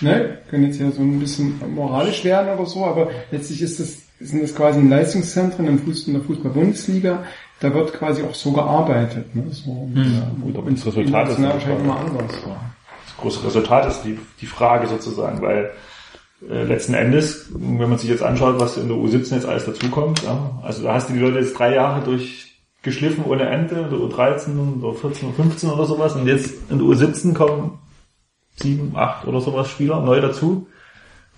ne, 0.00 0.38
können 0.48 0.64
jetzt 0.64 0.80
ja 0.80 0.90
so 0.90 1.02
ein 1.02 1.18
bisschen 1.18 1.60
moralisch 1.74 2.24
werden 2.24 2.58
oder 2.58 2.66
so, 2.66 2.84
aber 2.84 3.10
letztlich 3.30 3.62
ist 3.62 3.80
das, 3.80 3.98
sind 4.20 4.42
das 4.42 4.54
quasi 4.54 4.80
Leistungszentren 4.80 5.66
im 5.66 5.78
Fußball, 5.78 6.14
in 6.14 6.20
der 6.20 6.26
Fußball-Bundesliga, 6.26 7.24
da 7.60 7.74
wird 7.74 7.92
quasi 7.92 8.22
auch 8.22 8.34
so 8.34 8.52
gearbeitet, 8.52 9.34
ne? 9.34 9.44
So, 9.50 9.88
ja, 9.94 10.30
Gut, 10.40 10.56
aber 10.56 10.70
das 10.70 10.86
Resultat 10.86 11.28
ist 11.28 11.42
wahrscheinlich 11.42 11.84
immer 11.84 12.00
anders. 12.00 12.32
Das 13.06 13.16
große 13.18 13.44
Resultat 13.46 13.86
ist 13.86 14.02
die, 14.02 14.18
die 14.40 14.46
Frage 14.46 14.88
sozusagen, 14.88 15.40
weil 15.42 15.70
äh, 16.50 16.64
letzten 16.64 16.94
Endes, 16.94 17.50
wenn 17.52 17.88
man 17.88 17.98
sich 17.98 18.10
jetzt 18.10 18.22
anschaut, 18.22 18.58
was 18.58 18.76
in 18.76 18.88
der 18.88 18.96
U17 18.96 19.34
jetzt 19.34 19.46
alles 19.46 19.64
dazukommt, 19.64 20.22
ja, 20.24 20.60
also 20.62 20.82
da 20.82 20.94
hast 20.94 21.08
du 21.08 21.14
die 21.14 21.20
Leute 21.20 21.38
jetzt 21.38 21.56
drei 21.56 21.74
Jahre 21.74 22.04
durchgeschliffen 22.04 23.24
ohne 23.24 23.48
Ende, 23.48 23.76
in 23.76 23.90
der 23.90 23.98
U13 23.98 24.82
oder 24.82 24.94
14 24.94 25.28
oder 25.28 25.36
15 25.36 25.70
oder 25.70 25.84
sowas 25.84 26.14
und 26.16 26.26
jetzt 26.26 26.52
in 26.68 26.78
der 26.78 26.86
U17 26.86 27.32
kommen 27.32 27.78
sieben, 28.56 28.96
acht 28.96 29.26
oder 29.26 29.40
sowas 29.40 29.68
Spieler 29.68 30.00
neu 30.00 30.20
dazu. 30.20 30.66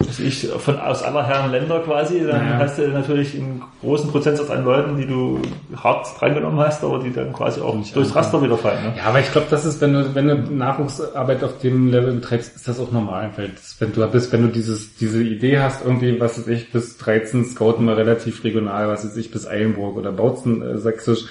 Das 0.01 0.19
ich 0.19 0.49
von 0.49 0.77
aus 0.79 1.03
aller 1.05 1.25
Herren 1.25 1.53
Länder 1.53 1.79
quasi, 1.79 2.19
dann 2.19 2.45
Naja. 2.45 2.59
hast 2.59 2.79
du 2.79 2.89
natürlich 2.89 3.37
einen 3.37 3.63
großen 3.81 4.11
Prozentsatz 4.11 4.51
an 4.51 4.65
Leuten, 4.65 4.97
die 4.97 5.07
du 5.07 5.41
hart 5.77 6.09
drangenommen 6.19 6.59
hast, 6.59 6.83
aber 6.83 6.99
die 6.99 7.13
dann 7.13 7.33
quasi 7.33 7.61
auch 7.61 7.77
durchs 7.95 8.15
Raster 8.15 8.43
wieder 8.43 8.59
fallen. 8.59 8.83
Ne? 8.83 8.95
Ja, 8.97 9.05
aber 9.05 9.21
ich 9.21 9.31
glaube, 9.31 9.47
das 9.51 9.65
ist, 9.65 9.81
wenn 9.81 9.93
du, 9.93 10.13
wenn 10.15 10.27
du 10.27 10.35
Nachwuchsarbeit 10.53 11.45
auf 11.45 11.59
dem 11.59 11.91
Level 11.93 12.15
betreibst, 12.15 12.57
ist 12.57 12.67
das 12.67 12.81
auch 12.81 12.91
normal. 12.91 13.31
Weil 13.37 13.51
das, 13.51 13.77
wenn 13.79 13.93
du 13.93 14.05
bist, 14.09 14.33
wenn 14.33 14.43
du 14.43 14.49
dieses, 14.49 14.97
diese 14.97 15.23
Idee 15.23 15.61
hast, 15.61 15.85
irgendwie, 15.85 16.19
was 16.21 16.39
weiß 16.39 16.49
ich, 16.49 16.73
bis 16.73 16.99
13 16.99 17.45
scouten 17.45 17.87
wir 17.87 17.97
relativ 17.97 18.43
regional, 18.43 18.89
was 18.89 19.05
weiß 19.05 19.17
ich, 19.17 19.31
bis 19.31 19.47
Eilenburg 19.47 19.97
oder 19.97 20.11
Bautzen, 20.11 20.61
äh, 20.61 20.79
sächsisch, 20.79 21.27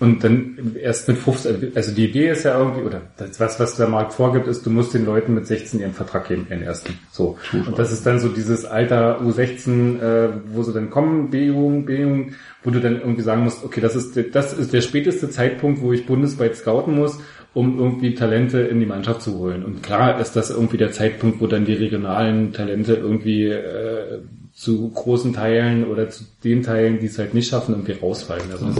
und 0.00 0.24
dann 0.24 0.74
erst 0.80 1.06
mit 1.08 1.18
15, 1.18 1.72
also 1.74 1.92
die 1.92 2.08
Idee 2.08 2.30
ist 2.30 2.44
ja 2.44 2.58
irgendwie, 2.58 2.80
oder 2.80 3.02
das, 3.18 3.38
was, 3.38 3.60
was 3.60 3.76
der 3.76 3.88
Markt 3.88 4.14
vorgibt, 4.14 4.46
ist, 4.46 4.64
du 4.64 4.70
musst 4.70 4.94
den 4.94 5.04
Leuten 5.04 5.34
mit 5.34 5.46
16 5.46 5.80
ihren 5.80 5.92
Vertrag 5.92 6.28
geben, 6.28 6.46
ihren 6.48 6.62
ersten. 6.62 6.98
So. 7.12 7.36
Und 7.52 7.78
das 7.78 7.92
ist 7.92 8.05
dann 8.06 8.20
so 8.20 8.28
dieses 8.28 8.64
Alter 8.64 9.20
U16, 9.20 10.00
äh, 10.00 10.30
wo 10.48 10.62
sie 10.62 10.72
dann 10.72 10.90
kommen, 10.90 11.30
B-Jugend, 11.30 11.86
B-Jugend, 11.86 12.34
wo 12.62 12.70
du 12.70 12.80
dann 12.80 13.00
irgendwie 13.00 13.22
sagen 13.22 13.44
musst, 13.44 13.64
okay, 13.64 13.80
das 13.80 13.96
ist, 13.96 14.16
das 14.32 14.52
ist 14.52 14.72
der 14.72 14.80
späteste 14.80 15.28
Zeitpunkt, 15.30 15.80
wo 15.80 15.92
ich 15.92 16.06
bundesweit 16.06 16.56
scouten 16.56 16.94
muss, 16.94 17.18
um 17.54 17.78
irgendwie 17.78 18.14
Talente 18.14 18.60
in 18.60 18.80
die 18.80 18.86
Mannschaft 18.86 19.22
zu 19.22 19.38
holen. 19.38 19.64
Und 19.64 19.82
klar 19.82 20.20
ist 20.20 20.36
das 20.36 20.50
irgendwie 20.50 20.76
der 20.76 20.92
Zeitpunkt, 20.92 21.40
wo 21.40 21.46
dann 21.46 21.64
die 21.64 21.74
regionalen 21.74 22.52
Talente 22.52 22.94
irgendwie 22.94 23.46
äh, 23.46 24.20
zu 24.54 24.90
großen 24.90 25.32
Teilen 25.32 25.86
oder 25.86 26.08
zu 26.08 26.24
den 26.44 26.62
Teilen, 26.62 26.98
die 26.98 27.06
es 27.06 27.18
halt 27.18 27.34
nicht 27.34 27.50
schaffen, 27.50 27.74
irgendwie 27.74 27.92
rausfallen. 27.92 28.50
Also 28.52 28.74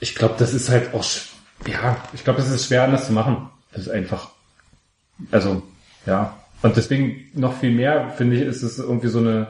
ich 0.00 0.14
glaube, 0.14 0.34
das 0.38 0.54
ist 0.54 0.70
halt 0.70 0.94
auch, 0.94 1.04
ja, 1.66 1.96
ich 2.12 2.24
glaube, 2.24 2.40
das 2.40 2.50
ist 2.50 2.66
schwer 2.66 2.84
anders 2.84 3.06
zu 3.06 3.12
machen. 3.12 3.50
Das 3.72 3.82
ist 3.82 3.90
einfach, 3.90 4.30
also, 5.30 5.62
ja. 6.06 6.39
Und 6.62 6.76
deswegen 6.76 7.26
noch 7.34 7.54
viel 7.54 7.70
mehr, 7.70 8.10
finde 8.10 8.36
ich, 8.36 8.42
ist 8.42 8.62
es 8.62 8.78
irgendwie 8.78 9.08
so 9.08 9.18
eine, 9.18 9.48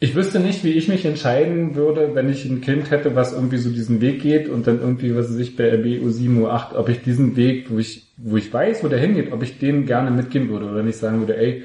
ich 0.00 0.14
wüsste 0.14 0.38
nicht, 0.38 0.62
wie 0.62 0.72
ich 0.72 0.88
mich 0.88 1.04
entscheiden 1.04 1.74
würde, 1.74 2.14
wenn 2.14 2.28
ich 2.28 2.44
ein 2.44 2.60
Kind 2.60 2.90
hätte, 2.90 3.16
was 3.16 3.32
irgendwie 3.32 3.58
so 3.58 3.68
diesen 3.68 4.00
Weg 4.00 4.22
geht 4.22 4.48
und 4.48 4.66
dann 4.66 4.80
irgendwie, 4.80 5.14
was 5.16 5.28
weiß 5.30 5.38
ich, 5.38 5.56
bei 5.56 5.74
RB 5.74 6.02
U7, 6.04 6.40
U8, 6.40 6.74
ob 6.76 6.88
ich 6.88 7.02
diesen 7.02 7.34
Weg, 7.36 7.70
wo 7.70 7.78
ich, 7.78 8.06
wo 8.16 8.36
ich 8.36 8.52
weiß, 8.52 8.84
wo 8.84 8.88
der 8.88 9.00
hingeht, 9.00 9.32
ob 9.32 9.42
ich 9.42 9.58
den 9.58 9.86
gerne 9.86 10.10
mitgehen 10.10 10.48
würde 10.48 10.66
oder 10.66 10.84
nicht 10.84 10.98
sagen 10.98 11.18
würde, 11.18 11.36
ey, 11.36 11.64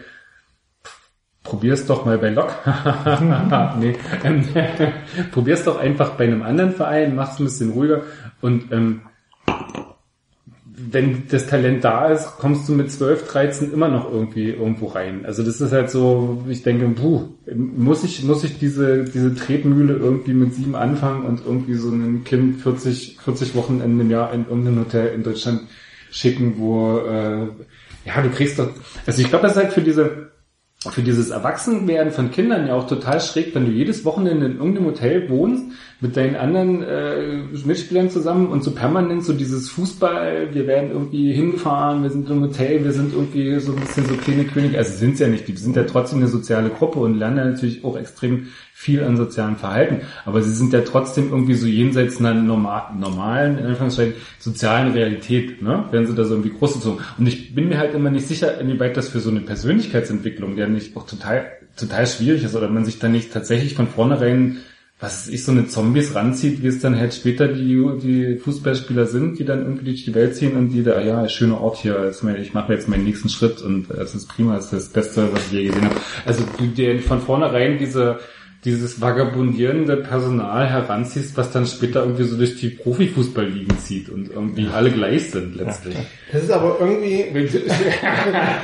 probier's 1.43 1.85
doch 1.85 2.05
mal 2.05 2.17
bei 2.17 2.29
Lok. 2.29 2.51
nee, 3.79 3.95
ähm, 4.23 4.45
probier's 5.31 5.63
doch 5.63 5.79
einfach 5.79 6.11
bei 6.11 6.23
einem 6.23 6.41
anderen 6.41 6.71
Verein, 6.71 7.15
mach's 7.15 7.39
ein 7.39 7.45
bisschen 7.45 7.71
ruhiger 7.71 8.01
und 8.41 8.71
ähm, 8.71 9.01
wenn 10.91 11.23
das 11.29 11.47
Talent 11.47 11.83
da 11.83 12.07
ist, 12.07 12.37
kommst 12.37 12.67
du 12.67 12.73
mit 12.73 12.91
12, 12.91 13.27
13 13.27 13.73
immer 13.73 13.87
noch 13.87 14.11
irgendwie 14.11 14.49
irgendwo 14.49 14.87
rein. 14.87 15.25
Also 15.25 15.43
das 15.43 15.61
ist 15.61 15.71
halt 15.71 15.89
so, 15.89 16.43
ich 16.49 16.63
denke, 16.63 16.87
puh, 16.89 17.29
muss 17.55 18.03
ich, 18.03 18.23
muss 18.23 18.43
ich 18.43 18.57
diese, 18.59 19.03
diese 19.03 19.35
Tretmühle 19.35 19.95
irgendwie 19.95 20.33
mit 20.33 20.53
sieben 20.53 20.75
anfangen 20.75 21.25
und 21.25 21.41
irgendwie 21.45 21.75
so 21.75 21.89
ein 21.89 22.23
Kind 22.23 22.61
40, 22.61 23.19
40 23.23 23.55
Wochenenden 23.55 23.99
im 23.99 24.11
Jahr 24.11 24.33
in 24.33 24.45
irgendein 24.47 24.79
Hotel 24.79 25.13
in 25.13 25.23
Deutschland 25.23 25.61
schicken, 26.11 26.55
wo, 26.57 26.97
äh, 26.99 27.47
ja, 28.05 28.21
du 28.21 28.29
kriegst 28.29 28.59
doch, 28.59 28.69
also 29.05 29.21
ich 29.21 29.29
glaube, 29.29 29.43
das 29.43 29.55
ist 29.55 29.63
halt 29.63 29.73
für 29.73 29.81
diese, 29.81 30.31
für 30.89 31.01
dieses 31.01 31.29
Erwachsenwerden 31.29 32.11
von 32.11 32.31
Kindern 32.31 32.67
ja 32.67 32.73
auch 32.73 32.87
total 32.87 33.21
schräg, 33.21 33.55
wenn 33.55 33.65
du 33.65 33.71
jedes 33.71 34.03
Wochenende 34.05 34.45
in 34.45 34.57
irgendeinem 34.57 34.87
Hotel 34.87 35.29
wohnst, 35.29 35.65
mit 36.03 36.17
deinen 36.17 36.35
anderen 36.35 36.83
äh, 36.83 37.43
Mitspielern 37.63 38.09
zusammen 38.09 38.47
und 38.47 38.61
so 38.61 38.71
permanent 38.71 39.23
so 39.23 39.31
dieses 39.31 39.69
Fußball, 39.69 40.53
wir 40.53 40.67
werden 40.67 40.91
irgendwie 40.91 41.31
hinfahren, 41.31 42.03
wir 42.03 42.09
sind 42.09 42.29
im 42.29 42.41
Hotel, 42.41 42.83
wir 42.83 42.91
sind 42.91 43.13
irgendwie 43.13 43.57
so 43.61 43.71
ein 43.71 43.79
bisschen 43.79 44.05
so 44.05 44.15
kleine 44.15 44.43
Könige, 44.43 44.77
also 44.77 44.91
sind 44.97 45.17
ja 45.17 45.29
nicht, 45.29 45.47
die 45.47 45.55
sind 45.55 45.77
ja 45.77 45.83
trotzdem 45.83 46.19
eine 46.19 46.27
soziale 46.27 46.69
Gruppe 46.69 46.99
und 46.99 47.17
lernen 47.17 47.51
natürlich 47.51 47.85
auch 47.85 47.97
extrem 47.97 48.47
viel 48.73 49.01
an 49.01 49.15
sozialen 49.15 49.55
Verhalten, 49.55 50.01
aber 50.25 50.41
sie 50.41 50.51
sind 50.51 50.73
ja 50.73 50.81
trotzdem 50.81 51.29
irgendwie 51.29 51.53
so 51.53 51.67
jenseits 51.67 52.19
einer 52.19 52.33
normal, 52.33 52.93
normalen, 52.99 53.57
in 53.57 53.65
Anführungszeichen, 53.65 54.15
sozialen 54.39 54.91
Realität, 54.91 55.61
ne? 55.61 55.85
werden 55.89 56.05
sie 56.05 56.15
da 56.15 56.25
so 56.25 56.33
irgendwie 56.33 56.57
großgezogen. 56.57 56.99
Und 57.17 57.27
ich 57.27 57.55
bin 57.55 57.69
mir 57.69 57.77
halt 57.77 57.93
immer 57.93 58.09
nicht 58.09 58.27
sicher, 58.27 58.59
inwieweit 58.59 58.97
das 58.97 59.07
für 59.07 59.21
so 59.21 59.29
eine 59.29 59.39
Persönlichkeitsentwicklung, 59.39 60.57
der 60.57 60.67
nicht 60.67 60.97
auch 60.97 61.07
total, 61.07 61.45
total 61.77 62.05
schwierig 62.07 62.43
ist, 62.43 62.57
oder 62.57 62.67
man 62.67 62.83
sich 62.83 62.99
dann 62.99 63.13
nicht 63.13 63.31
tatsächlich 63.31 63.73
von 63.73 63.87
vornherein 63.87 64.57
was 65.03 65.27
weiß 65.27 65.33
ich, 65.33 65.43
so 65.43 65.51
eine 65.51 65.67
Zombies 65.67 66.15
ranzieht, 66.15 66.63
wie 66.63 66.67
es 66.67 66.79
dann 66.79 66.97
halt 66.97 67.13
später 67.13 67.49
die, 67.49 67.85
die 68.01 68.37
Fußballspieler 68.37 69.05
sind, 69.05 69.37
die 69.37 69.43
dann 69.43 69.59
irgendwie 69.59 69.83
durch 69.83 70.05
die 70.05 70.15
Welt 70.15 70.37
ziehen 70.37 70.55
und 70.55 70.69
die 70.69 70.81
da, 70.81 71.01
ja, 71.01 71.27
schöner 71.27 71.59
Ort 71.59 71.77
hier, 71.77 71.97
ist 72.05 72.23
ich 72.23 72.53
mache 72.53 72.71
jetzt 72.71 72.87
meinen 72.87 73.03
nächsten 73.03 73.27
Schritt 73.27 73.61
und 73.61 73.91
äh, 73.91 73.95
es 73.95 74.15
ist 74.15 74.27
prima, 74.27 74.55
es 74.55 74.65
ist 74.65 74.73
das 74.73 74.87
Beste, 74.87 75.27
was 75.33 75.47
ich 75.47 75.51
je 75.51 75.65
gesehen 75.65 75.83
habe. 75.83 75.95
Also 76.25 76.45
du 76.57 76.67
dir 76.67 77.01
von 77.01 77.19
vornherein 77.19 77.77
diese 77.77 78.19
dieses 78.65 79.01
vagabundierende 79.01 79.97
Personal 79.97 80.69
heranziehst, 80.69 81.35
was 81.35 81.51
dann 81.51 81.65
später 81.65 82.01
irgendwie 82.01 82.23
so 82.23 82.37
durch 82.37 82.55
die 82.55 82.69
Profifußballligen 82.69 83.77
zieht 83.79 84.09
und 84.09 84.31
irgendwie 84.31 84.67
alle 84.73 84.89
gleich 84.89 85.31
sind 85.31 85.55
letztlich. 85.55 85.97
Das 86.31 86.43
ist 86.43 86.51
aber 86.51 86.77
irgendwie, 86.79 87.25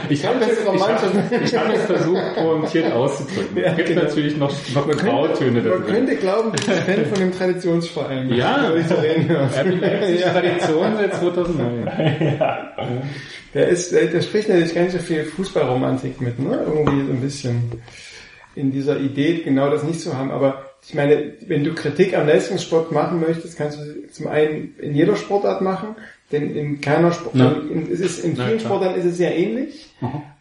Ich 0.10 0.26
habe 0.26 0.40
es, 0.42 0.52
ich 0.64 0.82
hab, 0.82 1.44
ich 1.44 1.56
hab 1.56 1.74
es 1.74 1.82
versucht, 1.84 2.36
pointiert 2.36 2.92
auszudrücken. 2.94 3.58
Ja, 3.58 3.72
es 3.72 3.76
gibt 3.76 3.90
genau. 3.90 4.04
natürlich 4.04 4.38
noch, 4.38 4.54
noch 4.74 4.88
Grautöne 4.88 5.62
da 5.62 5.70
man 5.72 5.84
drin. 5.84 5.94
könnte 5.94 6.16
glauben, 6.16 6.52
du 6.52 6.66
bist 6.66 6.70
Fan 6.70 7.06
von 7.06 7.20
dem 7.20 7.32
Traditionsverein. 7.32 8.34
Ja, 8.34 8.74
ich 8.76 8.90
reden 8.90 9.82
Leipzig 9.82 10.22
Tradition 10.22 10.96
seit 10.96 11.14
2009. 11.16 11.92
Der 13.54 13.68
ist, 13.68 13.92
der, 13.92 14.06
der 14.06 14.22
spricht 14.22 14.48
natürlich 14.48 14.76
ganz 14.76 14.94
so 14.94 15.00
viel 15.00 15.26
Fußballromantik 15.26 16.22
mit, 16.22 16.38
ne? 16.40 16.64
Irgendwie 16.66 17.06
so 17.06 17.12
ein 17.14 17.22
bisschen. 17.22 17.72
In 18.56 18.72
dieser 18.72 19.00
Idee, 19.00 19.42
genau 19.44 19.70
das 19.70 19.84
nicht 19.84 20.02
zu 20.02 20.18
haben. 20.18 20.32
Aber 20.32 20.66
ich 20.88 20.94
meine, 20.96 21.34
wenn 21.48 21.64
du 21.64 21.74
Kritik 21.74 22.18
am 22.18 22.28
Leistungssport 22.28 22.92
machen 22.92 23.20
möchtest, 23.20 23.58
kannst 23.58 23.80
du 23.80 23.84
sie 23.84 24.08
zum 24.12 24.28
einen 24.28 24.76
in 24.80 24.96
jeder 24.96 25.16
Sportart 25.16 25.62
machen, 25.62 25.96
denn 26.32 26.56
in 26.56 26.80
keiner 26.82 27.12
Sport, 27.12 27.36
Ja. 27.36 27.52
in, 27.70 27.92
es 27.92 28.00
ist, 28.00 28.24
in 28.24 28.36
Ja, 28.36 28.46
vielen 28.46 28.58
klar. 28.60 28.72
Sportarten 28.72 29.00
ist 29.00 29.06
es 29.06 29.18
sehr 29.18 29.36
ähnlich. 29.36 29.90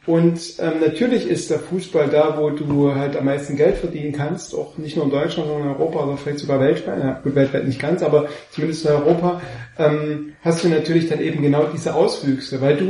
Und 0.07 0.41
ähm, 0.59 0.81
natürlich 0.81 1.29
ist 1.29 1.51
der 1.51 1.59
Fußball 1.59 2.09
da, 2.09 2.39
wo 2.41 2.49
du 2.51 2.95
halt 2.95 3.15
am 3.17 3.27
meisten 3.27 3.57
Geld 3.57 3.77
verdienen 3.77 4.13
kannst, 4.13 4.55
auch 4.55 4.79
nicht 4.79 4.97
nur 4.97 5.05
in 5.05 5.11
Deutschland, 5.11 5.49
sondern 5.49 5.69
in 5.71 5.77
Europa 5.77 6.05
oder 6.05 6.17
vielleicht 6.17 6.39
sogar 6.39 6.61
weltweit. 6.61 6.99
Ja, 7.03 7.21
gut, 7.23 7.35
weltweit 7.35 7.67
nicht 7.67 7.81
ganz, 7.81 8.03
aber 8.03 8.29
zumindest 8.51 8.87
in 8.87 8.93
Europa 8.93 9.43
ähm, 9.79 10.33
hast 10.43 10.65
du 10.65 10.69
natürlich 10.69 11.09
dann 11.11 11.21
eben 11.21 11.43
genau 11.43 11.65
diese 11.73 11.95
Auswüchse, 11.95 12.61
weil 12.63 12.77
du, 12.79 12.89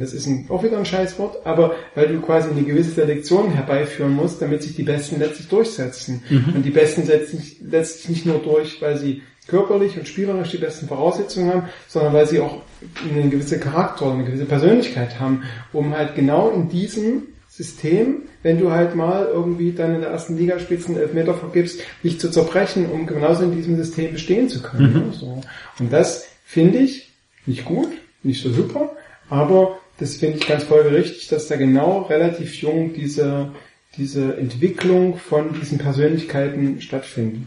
das 0.00 0.12
ist 0.12 0.26
ein, 0.26 0.46
auch 0.48 0.62
wieder 0.62 0.78
ein 0.78 0.84
Scheißwort, 0.84 1.46
aber 1.46 1.74
weil 1.94 2.08
du 2.08 2.20
quasi 2.20 2.50
eine 2.50 2.62
gewisse 2.62 2.90
Selektion 2.90 3.50
herbeiführen 3.52 4.12
musst, 4.12 4.40
damit 4.42 4.62
sich 4.62 4.74
die 4.76 4.82
Besten 4.82 5.18
letztlich 5.18 5.48
durchsetzen. 5.48 6.22
Und 6.54 6.64
die 6.64 6.70
Besten 6.70 7.04
setzen 7.04 7.38
sich 7.38 7.58
letztlich 7.60 8.08
nicht 8.08 8.26
nur 8.26 8.38
durch, 8.38 8.80
weil 8.80 8.96
sie 8.96 9.22
körperlich 9.48 9.96
und 9.98 10.06
spielerisch 10.06 10.50
die 10.50 10.58
besten 10.58 10.86
Voraussetzungen 10.86 11.48
haben, 11.52 11.68
sondern 11.88 12.12
weil 12.12 12.26
sie 12.26 12.38
auch 12.38 12.62
einen 13.10 13.30
gewissen 13.30 13.60
Charakter 13.60 14.06
und 14.06 14.12
eine 14.12 14.24
gewisse 14.24 14.44
Persönlichkeit 14.44 15.18
haben, 15.18 15.42
um 15.72 15.96
halt 15.96 16.14
genau 16.14 16.50
in 16.50 16.68
diesem 16.68 17.22
System, 17.48 18.22
wenn 18.42 18.60
du 18.60 18.70
halt 18.70 18.94
mal 18.94 19.26
irgendwie 19.32 19.72
dann 19.72 19.94
in 19.94 20.02
der 20.02 20.10
ersten 20.10 20.36
Liga 20.36 20.60
spielst, 20.60 20.88
einen 20.88 20.98
Elfmeter 20.98 21.34
vergibst, 21.34 21.80
dich 22.04 22.20
zu 22.20 22.30
zerbrechen, 22.30 22.86
um 22.90 23.06
genauso 23.06 23.42
in 23.44 23.56
diesem 23.56 23.76
System 23.76 24.12
bestehen 24.12 24.48
zu 24.48 24.62
können. 24.62 24.92
ne, 24.92 25.12
So. 25.12 25.40
Und 25.80 25.92
das 25.92 26.28
finde 26.44 26.78
ich 26.78 27.10
nicht 27.46 27.64
gut, 27.64 27.88
nicht 28.22 28.42
so 28.42 28.50
super, 28.50 28.90
aber 29.30 29.77
das 29.98 30.16
finde 30.16 30.38
ich 30.38 30.46
ganz 30.46 30.64
folgerichtig, 30.64 31.28
dass 31.28 31.48
da 31.48 31.56
genau 31.56 32.02
relativ 32.02 32.54
jung 32.54 32.92
diese, 32.92 33.52
diese 33.96 34.36
Entwicklung 34.36 35.18
von 35.18 35.52
diesen 35.54 35.78
Persönlichkeiten 35.78 36.80
stattfindet. 36.80 37.46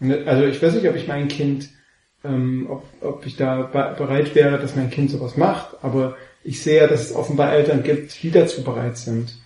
Also 0.00 0.44
ich 0.44 0.62
weiß 0.62 0.74
nicht, 0.74 0.88
ob 0.88 0.96
ich 0.96 1.08
mein 1.08 1.28
Kind, 1.28 1.70
ähm, 2.24 2.66
ob, 2.70 2.84
ob 3.00 3.26
ich 3.26 3.36
da 3.36 3.62
be 3.62 3.94
bereit 3.98 4.34
wäre, 4.34 4.58
dass 4.58 4.76
mein 4.76 4.90
Kind 4.90 5.10
sowas 5.10 5.36
macht, 5.36 5.76
aber 5.82 6.16
ich 6.44 6.62
sehe 6.62 6.80
ja, 6.80 6.86
dass 6.86 7.02
es 7.02 7.14
offenbar 7.14 7.52
Eltern 7.52 7.82
gibt, 7.82 8.22
die 8.22 8.30
dazu 8.30 8.64
bereit 8.64 8.96
sind. 8.96 9.36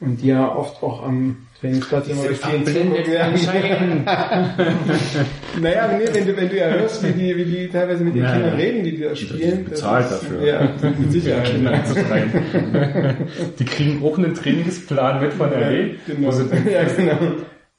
Und 0.00 0.22
die 0.22 0.28
ja 0.28 0.54
oft 0.54 0.80
auch 0.82 1.02
am 1.04 1.36
Trainingsplatz 1.60 2.06
immer 2.08 2.22
durch 2.22 2.40
die 2.40 2.54
Entzündung 2.54 3.04
werden. 3.06 4.04
naja, 5.60 5.88
nee, 5.98 6.04
wenn 6.12 6.26
du, 6.26 6.36
wenn 6.36 6.48
du 6.48 6.56
ja 6.56 6.66
hörst, 6.68 7.02
wie 7.02 7.12
die, 7.12 7.36
wie 7.36 7.44
die 7.44 7.68
teilweise 7.68 8.04
mit 8.04 8.14
den 8.14 8.22
Ja, 8.22 8.32
Kindern 8.32 8.50
ja. 8.50 8.56
reden, 8.56 8.84
die, 8.84 8.96
die 8.96 9.02
da 9.02 9.16
spielen. 9.16 9.64
das 9.64 9.70
bezahlt 9.70 10.04
ist- 10.04 10.12
dafür. 10.22 10.46
Ja, 10.46 10.72
mit 10.98 11.12
Sicherheit. 11.12 11.52
Ja. 11.62 13.14
Die 13.58 13.64
kriegen 13.64 14.02
auch 14.04 14.16
einen 14.18 14.34
Trainingsplan 14.34 15.20
mit 15.20 15.32
von 15.32 15.48
RW. 15.52 15.94
Genau. 16.06 16.28
wo 16.28 16.30
sie 16.32 16.48
dann- 16.48 16.70
Ja, 16.70 16.84
genau. 16.84 17.18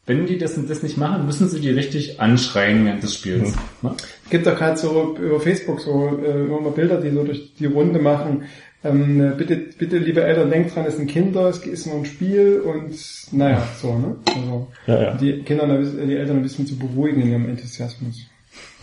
Wenn 0.06 0.26
die 0.26 0.38
das, 0.40 0.56
das 0.68 0.82
nicht 0.82 0.98
machen, 0.98 1.26
müssen 1.28 1.48
sie 1.50 1.60
die 1.62 1.70
richtig 1.70 2.20
anschreien 2.20 2.84
während 2.86 3.04
des 3.04 3.14
Spiels. 3.16 3.54
Ne? 3.84 3.94
gibt 4.32 4.46
doch 4.48 4.58
gerade 4.58 4.76
so 4.78 5.16
über 5.22 5.40
Facebook 5.40 5.80
so 5.82 6.20
äh, 6.24 6.32
immer 6.46 6.60
mal 6.62 6.72
Bilder, 6.72 7.00
die 7.00 7.12
so 7.12 7.24
durch 7.24 7.54
die 7.56 7.66
Runde 7.68 8.00
machen. 8.00 8.44
Ähm, 8.84 9.22
äh, 9.22 9.36
bitte, 9.36 9.58
bitte, 9.58 9.98
liebe 9.98 10.24
Eltern, 10.24 10.50
denkt 10.50 10.74
dran, 10.74 10.86
es 10.86 10.96
sind 10.96 11.08
Kinder, 11.12 11.48
es 11.50 11.58
ist 11.66 11.86
nur 11.86 11.98
ein 11.98 12.06
Spiel 12.06 12.62
und 12.62 12.96
naja, 13.34 13.62
so, 13.82 13.94
ne? 13.98 14.16
Also 14.34 14.68
Ja, 14.88 15.02
ja. 15.02 15.14
die 15.16 15.42
Kinder, 15.44 15.68
die 15.68 16.16
Eltern 16.16 16.38
ein 16.38 16.44
bisschen 16.44 16.66
zu 16.66 16.78
beruhigen 16.80 17.22
in 17.22 17.32
ihrem 17.32 17.50
Enthusiasmus. 17.50 18.16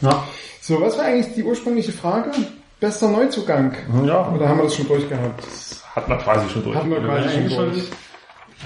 Ja. 0.02 0.26
So, 0.60 0.80
was 0.82 0.98
war 0.98 1.06
eigentlich 1.06 1.34
die 1.34 1.42
ursprüngliche 1.44 1.92
Frage? 1.92 2.30
Bester 2.78 3.08
Neuzugang? 3.08 3.72
Ja. 4.04 4.30
Oder 4.34 4.48
haben 4.50 4.58
wir 4.58 4.64
das 4.64 4.74
schon 4.76 4.86
durchgehabt? 4.86 5.42
Hat 5.94 6.08
man 6.08 6.18
quasi 6.18 6.46
schon 6.50 6.62
durch. 6.64 6.76
Hatten 6.76 6.90
wir 6.90 6.98
quasi 7.00 7.28
schon 7.28 7.38
eigentlich 7.38 7.54
schon- 7.54 7.70
durch. 7.70 7.88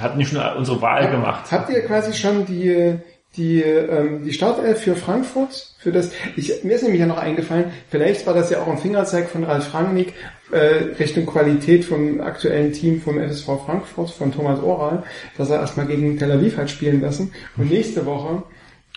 Hatten 0.01 0.19
nicht 0.19 0.33
schon 0.33 0.43
unsere 0.57 0.83
Wahl 0.83 1.11
gemacht. 1.11 1.53
Habt 1.53 1.71
ihr 1.71 1.81
quasi 1.83 2.13
schon 2.13 2.45
die, 2.47 2.95
die, 3.37 3.61
ähm, 3.63 4.25
die 4.25 4.33
Startelf 4.33 4.81
für 4.81 4.97
Frankfurt? 4.97 5.75
Für 5.79 5.93
das, 5.93 6.11
ich, 6.37 6.65
mir 6.65 6.75
ist 6.75 6.83
nämlich 6.83 7.01
ja 7.01 7.07
noch 7.07 7.19
eingefallen, 7.19 7.67
vielleicht 7.89 8.27
war 8.27 8.35
das 8.35 8.51
ja 8.51 8.61
auch 8.63 8.69
ein 8.69 8.79
Fingerzeig 8.79 9.29
von 9.31 9.45
Ralf 9.45 9.73
Rangnick 9.73 10.13
Richtung 10.53 11.27
Qualität 11.27 11.85
vom 11.85 12.21
aktuellen 12.21 12.73
Team 12.73 13.01
vom 13.01 13.19
FSV 13.19 13.47
Frankfurt, 13.65 14.11
von 14.11 14.33
Thomas 14.33 14.61
Oral, 14.63 15.05
dass 15.37 15.51
er 15.51 15.61
erstmal 15.61 15.87
gegen 15.87 16.19
Tel 16.19 16.33
Aviv 16.33 16.57
hat 16.57 16.71
spielen 16.71 17.01
lassen 17.01 17.33
und 17.57 17.71
nächste 17.71 18.05
Woche 18.07 18.43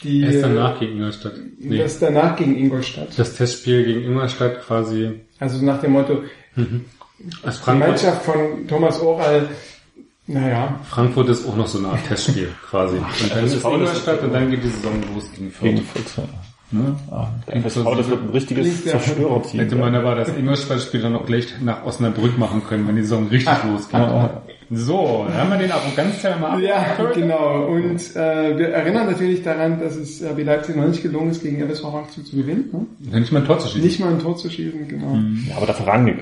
die, 0.03 0.21
Erst 0.23 0.43
danach 0.43 0.79
gegen 0.79 0.93
Ingolstadt. 0.93 1.33
Nee. 1.59 1.77
das 1.77 1.99
danach 1.99 2.35
gegen 2.35 2.57
Ingolstadt. 2.57 3.09
Das 3.17 3.35
Testspiel 3.35 3.85
gegen 3.85 4.03
Ingolstadt 4.03 4.61
quasi 4.61 5.21
Also 5.39 5.63
nach 5.63 5.79
dem 5.79 5.93
Motto, 5.93 6.23
als 7.43 7.61
die. 7.61 7.71
Mannschaft 7.79 8.23
von 8.23 8.67
Thomas 8.67 8.99
Oral, 8.99 9.47
naja, 10.25 10.79
Frankfurt 10.89 11.29
ist 11.29 11.47
auch 11.47 11.55
noch 11.55 11.67
so 11.67 11.79
eine 11.79 11.89
Art 11.89 12.07
Testspiel 12.07 12.49
quasi. 12.69 12.97
Und 12.97 13.31
dann 13.35 13.45
ist 13.45 13.63
Ingolstadt 13.63 14.23
und 14.23 14.33
dann 14.33 14.49
geht 14.49 14.63
die 14.63 14.69
Saison 14.69 14.93
los 15.13 15.29
gegen 15.35 15.53
Gegen 15.61 15.85
Fürth. 15.85 16.27
Ne? 16.73 16.95
Ah, 17.11 17.27
der 17.47 17.61
FSV, 17.61 17.83
das 17.95 18.09
wird 18.09 18.23
ein 18.23 18.29
richtiges 18.29 18.83
Zerstörerteam. 18.83 19.59
Hätte 19.59 19.75
man 19.75 19.93
aber 19.93 20.15
das 20.15 20.29
Ingolstadt-Spiel 20.35 21.01
dann 21.01 21.15
auch 21.15 21.25
gleich 21.25 21.47
nach 21.61 21.85
Osnabrück 21.85 22.37
machen 22.37 22.63
können, 22.67 22.87
wenn 22.87 22.95
die 22.95 23.03
Saison 23.03 23.27
richtig 23.27 23.63
losgeht. 23.63 24.01
So, 24.71 25.25
dann 25.27 25.37
haben 25.37 25.49
wir 25.51 25.57
den 25.57 25.71
Arroganzteil 25.71 26.39
mal 26.39 26.51
ab. 26.51 26.59
Ja, 26.59 26.95
genau. 27.13 27.67
Und 27.67 28.15
äh, 28.15 28.57
wir 28.57 28.69
erinnern 28.69 29.05
natürlich 29.05 29.43
daran, 29.43 29.79
dass 29.79 29.95
es 29.95 30.23
RB 30.23 30.43
Leipzig 30.43 30.75
noch 30.75 30.87
nicht 30.87 31.03
gelungen 31.03 31.29
ist, 31.29 31.43
gegen 31.43 31.59
FSV 31.69 31.81
Frankfurt 31.81 32.25
zu 32.25 32.35
gewinnen. 32.35 32.87
Ne? 32.99 33.19
Nicht 33.19 33.31
mal 33.31 33.41
ein 33.41 33.45
Tor 33.45 33.59
zu 33.59 33.67
schießen. 33.67 33.83
Nicht 33.83 33.99
mal 33.99 34.09
ein 34.09 34.19
Tor 34.19 34.35
zu 34.35 34.49
schießen, 34.49 34.87
genau. 34.87 35.19
Ja, 35.47 35.57
aber 35.57 35.67
dafür 35.67 35.87
Rangnick. 35.87 36.17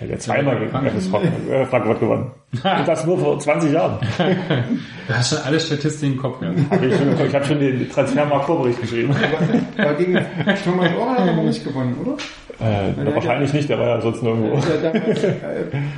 Der 0.00 0.02
hat 0.02 0.10
ja 0.10 0.18
zweimal 0.18 0.58
gegen 0.58 0.70
FSV 0.70 1.14
äh, 1.50 1.66
Frankfurt 1.66 2.00
gewonnen. 2.00 2.30
Und 2.52 2.86
das 2.88 3.06
nur 3.06 3.18
vor 3.18 3.38
20 3.38 3.72
Jahren. 3.72 3.98
Du 5.08 5.14
hast 5.14 5.30
schon 5.30 5.38
alle 5.44 5.58
Statistiken 5.58 6.12
im 6.12 6.18
Kopf. 6.18 6.40
Ja. 6.42 6.48
Hab 6.70 6.82
Ich, 6.82 6.96
schon- 6.96 7.26
ich 7.26 7.34
habe 7.34 7.44
schon 7.44 7.58
den 7.58 7.90
Transfermarkt-Vorbericht 7.90 8.80
geschrieben. 8.80 9.14
Aber 9.76 9.94
gegen 9.94 10.14
Thomas 10.64 10.90
Oral 10.96 11.18
hat 11.18 11.26
er 11.26 11.34
noch 11.36 11.42
nicht 11.42 11.64
gewonnen, 11.64 11.96
oder? 12.00 12.16
Äh, 12.64 13.14
wahrscheinlich 13.14 13.52
nicht, 13.52 13.68
der 13.68 13.78
war 13.78 13.88
ja 13.88 14.00
sonst 14.00 14.22
nirgendwo. 14.22 14.60
Der 14.60 14.92
hat 14.92 14.94
damals 14.94 15.24
äh, 15.24 15.32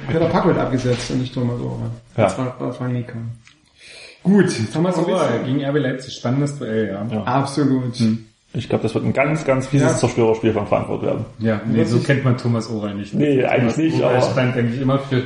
Peter 0.08 0.24
Packold 0.26 0.56
abgesetzt 0.58 1.10
und 1.10 1.20
nicht 1.20 1.34
Thomas 1.34 1.60
Oral. 1.60 1.90
Ja. 2.16 2.24
Das 2.24 2.38
war, 2.38 2.56
war 2.58 2.72
Frank 2.72 3.12
Gut, 4.22 4.46
Thomas 4.72 4.96
Oral. 4.96 5.40
gegen 5.44 5.62
RB 5.64 5.76
Leipzig. 5.76 6.14
Spannendes 6.14 6.58
Duell, 6.58 6.88
ja. 6.88 7.06
Ja. 7.14 7.22
Absolut. 7.24 7.94
Ich 8.56 8.68
glaube, 8.68 8.82
das 8.82 8.94
wird 8.94 9.04
ein 9.04 9.12
ganz, 9.12 9.44
ganz 9.44 9.66
fieses 9.66 9.90
Ja. 9.92 9.96
Zerstörerspiel 9.96 10.52
von 10.52 10.66
Frankfurt 10.66 11.02
werden. 11.02 11.24
Ja, 11.40 11.60
nee, 11.66 11.84
so 11.84 11.98
kennt 11.98 12.24
man 12.24 12.36
Thomas 12.36 12.70
Oral 12.70 12.94
nicht. 12.94 13.12
Nee, 13.12 13.44
eigentlich 13.44 13.76
nicht, 13.76 14.00
Oral 14.02 14.16
aber- 14.18 14.30
stand 14.30 14.56
eigentlich 14.56 14.80
immer 14.80 14.98
für 15.00 15.24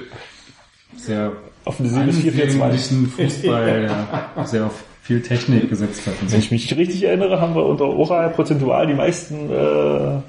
sehr 0.97 1.33
Offensives 1.65 2.17
4-4-2. 2.17 2.63
ansehnlichen 2.63 3.07
Fußball, 3.09 3.89
der 4.37 4.47
sehr 4.47 4.67
auf 4.67 4.85
viel 5.03 5.21
Technik 5.23 5.69
gesetzt 5.69 6.07
hat. 6.07 6.15
Wenn 6.27 6.39
ich 6.39 6.51
mich 6.51 6.75
richtig 6.77 7.05
erinnere, 7.05 7.41
haben 7.41 7.55
wir 7.55 7.65
unter 7.67 7.85
Oral 7.87 8.31
prozentual 8.31 8.87
die 8.87 8.95
meisten 8.95 9.51
äh, 9.51 10.21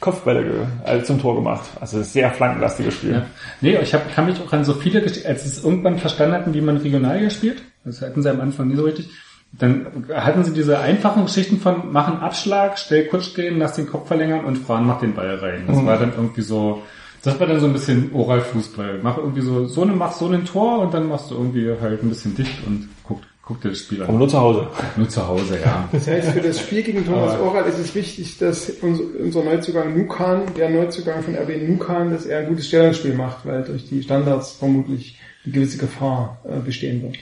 Kopfbälle 0.00 0.66
also 0.84 1.04
zum 1.06 1.20
Tor 1.20 1.34
gemacht. 1.36 1.68
Also 1.80 2.02
sehr 2.02 2.30
flankenlastiges 2.30 2.94
Spiel. 2.94 3.12
Ja. 3.12 3.26
Nee, 3.60 3.78
ich 3.80 3.94
hab, 3.94 4.12
kann 4.14 4.26
mich 4.26 4.40
auch 4.40 4.52
an 4.52 4.64
so 4.64 4.74
viele, 4.74 5.02
als 5.02 5.44
es 5.46 5.62
irgendwann 5.64 5.98
verstanden 5.98 6.34
hatten, 6.34 6.54
wie 6.54 6.60
man 6.60 6.78
Regionalliga 6.78 7.30
spielt, 7.30 7.62
das 7.84 8.00
hatten 8.02 8.22
sie 8.22 8.30
am 8.30 8.40
Anfang 8.40 8.68
nie 8.68 8.76
so 8.76 8.84
richtig, 8.84 9.08
dann 9.52 10.06
hatten 10.14 10.44
sie 10.44 10.52
diese 10.54 10.78
einfachen 10.78 11.24
Geschichten 11.26 11.58
von 11.58 11.92
machen 11.92 12.18
Abschlag, 12.20 12.78
stell 12.78 13.06
kurz 13.06 13.26
stehen, 13.26 13.58
lass 13.58 13.74
den 13.74 13.86
Kopf 13.86 14.08
verlängern 14.08 14.44
und 14.44 14.56
Fran 14.58 14.86
macht 14.86 15.02
den 15.02 15.14
Ball 15.14 15.34
rein. 15.36 15.64
Das 15.66 15.84
war 15.84 15.98
dann 15.98 16.12
irgendwie 16.16 16.40
so, 16.42 16.82
das 17.22 17.38
war 17.38 17.46
dann 17.46 17.60
so 17.60 17.66
ein 17.66 17.72
bisschen 17.72 18.10
Oral-Fußball. 18.14 19.00
Mach 19.02 19.18
irgendwie 19.18 19.42
so, 19.42 19.66
so 19.66 19.82
eine, 19.82 19.92
mach 19.92 20.12
so 20.12 20.28
ein 20.28 20.44
Tor 20.46 20.80
und 20.80 20.94
dann 20.94 21.06
machst 21.08 21.30
du 21.30 21.34
irgendwie 21.34 21.70
halt 21.80 22.02
ein 22.02 22.08
bisschen 22.08 22.34
dicht 22.34 22.66
und 22.66 22.88
guck, 23.04 23.20
guck 23.44 23.60
dir 23.60 23.68
das 23.68 23.80
Spiel 23.80 24.02
Aber 24.02 24.12
an. 24.14 24.18
nur 24.18 24.28
zu 24.28 24.40
Hause. 24.40 24.68
Nur 24.96 25.08
zu 25.08 25.28
Hause, 25.28 25.58
ja. 25.62 25.86
Das 25.92 26.06
heißt, 26.06 26.30
für 26.30 26.40
das 26.40 26.58
Spiel 26.58 26.82
gegen 26.82 27.04
Thomas 27.04 27.34
Aber- 27.34 27.42
Oral 27.44 27.66
ist 27.66 27.78
es 27.78 27.94
wichtig, 27.94 28.38
dass 28.38 28.70
unser, 28.80 29.02
unser 29.22 29.44
Neuzugang 29.44 29.96
Nukan, 29.96 30.42
der 30.56 30.70
Neuzugang 30.70 31.22
von 31.22 31.34
RB 31.36 31.68
Nukan, 31.68 32.10
dass 32.10 32.24
er 32.24 32.38
ein 32.40 32.46
gutes 32.48 32.68
Stellungsspiel 32.68 33.14
macht, 33.14 33.44
weil 33.44 33.62
durch 33.64 33.86
die 33.88 34.02
Standards 34.02 34.52
vermutlich 34.52 35.18
eine 35.44 35.52
gewisse 35.54 35.76
Gefahr 35.78 36.40
äh, 36.48 36.58
bestehen 36.64 37.02
wird. 37.02 37.18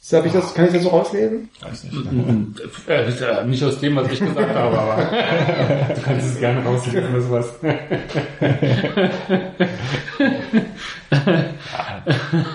So, 0.00 0.16
hab 0.16 0.26
ich 0.26 0.32
das, 0.32 0.54
kann 0.54 0.66
ich 0.66 0.72
das 0.72 0.82
so 0.84 0.88
rauslesen? 0.90 1.48
Weiß 1.60 1.84
nicht. 1.84 1.96
Äh, 2.88 3.08
ist 3.08 3.20
ja 3.20 3.42
nicht 3.44 3.62
aus 3.64 3.78
dem, 3.80 3.96
was 3.96 4.10
ich 4.10 4.20
gesagt 4.20 4.54
habe, 4.54 4.78
aber 4.78 4.96
du 5.94 6.00
kannst 6.02 6.26
es 6.34 6.38
gerne 6.38 6.64
rauslesen, 6.64 7.04
wenn 7.12 7.20
du 7.20 7.30
was. 7.30 7.52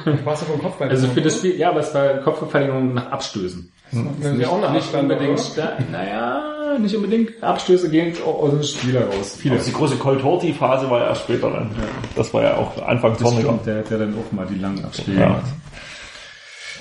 Du 0.06 0.26
warst 0.26 0.42
ja 0.44 0.48
vom 0.48 0.62
Kopf 0.62 0.78
bei 0.78 0.90
Also 0.90 1.08
für 1.08 1.22
das 1.22 1.38
Spiel, 1.38 1.58
ja, 1.58 1.70
aber 1.70 1.82
es 1.82 1.94
war 1.94 2.08
Kopfverteidigung 2.20 2.94
nach 2.96 3.12
Abstößen. 3.12 3.72
Das 4.20 4.32
ist 4.32 4.40
ja 4.40 4.48
auch 4.48 4.72
nicht 4.72 4.94
unbedingt, 4.94 5.30
oder? 5.34 5.38
sta- 5.38 5.78
naja, 5.92 6.78
nicht 6.80 6.96
unbedingt 6.96 7.44
Abstöße 7.44 7.90
gehen 7.90 8.16
auch 8.26 8.42
aus 8.44 8.52
dem 8.52 8.64
Spieler 8.64 9.06
raus. 9.06 9.36
Viele. 9.40 9.56
Also 9.56 9.68
die 9.68 9.74
große 9.74 9.96
Coltorti-Phase 9.98 10.90
war 10.90 11.02
ja 11.02 11.08
erst 11.10 11.22
später 11.24 11.52
dann. 11.52 11.70
Das 12.16 12.34
war 12.34 12.42
ja 12.44 12.58
auch 12.58 12.82
Anfang 12.88 13.12
Das 13.14 13.22
20 13.22 13.44
stimmt, 13.44 13.66
der 13.68 13.78
hat 13.80 13.92
ja 13.92 13.98
dann 14.00 14.16
auch 14.18 14.32
mal 14.32 14.48
die 14.48 14.58
langen 14.60 14.84
Abschläge 14.84 15.20
Ja. 15.20 15.26
gemacht. 15.28 15.44
Ja, 15.46 15.54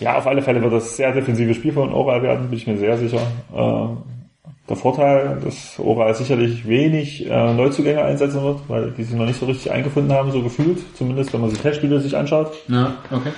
auf 0.09 0.27
alle 0.27 0.43
Fälle 0.43 0.63
wird 0.63 0.73
das 0.73 0.97
sehr 0.97 1.13
defensives 1.13 1.57
Spiel 1.57 1.73
von 1.73 1.93
Oral 1.93 2.23
werden, 2.23 2.49
bin 2.49 2.59
ich 2.59 2.67
mir 2.67 2.77
sehr 2.77 2.97
sicher. 2.97 3.21
Äh, 3.55 3.87
der 4.69 4.77
Vorteil, 4.77 5.39
dass 5.43 5.79
Oral 5.79 6.15
sicherlich 6.15 6.67
wenig 6.67 7.29
äh, 7.29 7.55
Neuzugänge 7.55 8.03
einsetzen 8.03 8.43
wird, 8.43 8.61
weil 8.69 8.91
die 8.93 9.03
sich 9.03 9.17
noch 9.17 9.27
nicht 9.27 9.39
so 9.39 9.47
richtig 9.47 9.73
eingefunden 9.73 10.13
haben, 10.13 10.31
so 10.31 10.43
gefühlt, 10.43 10.79
zumindest 10.97 11.33
wenn 11.33 11.41
man 11.41 11.51
sich 11.51 11.61
Testspiele 11.61 12.01
sich 12.01 12.17
anschaut. 12.17 12.53
Ja, 12.69 12.95
okay. 13.11 13.33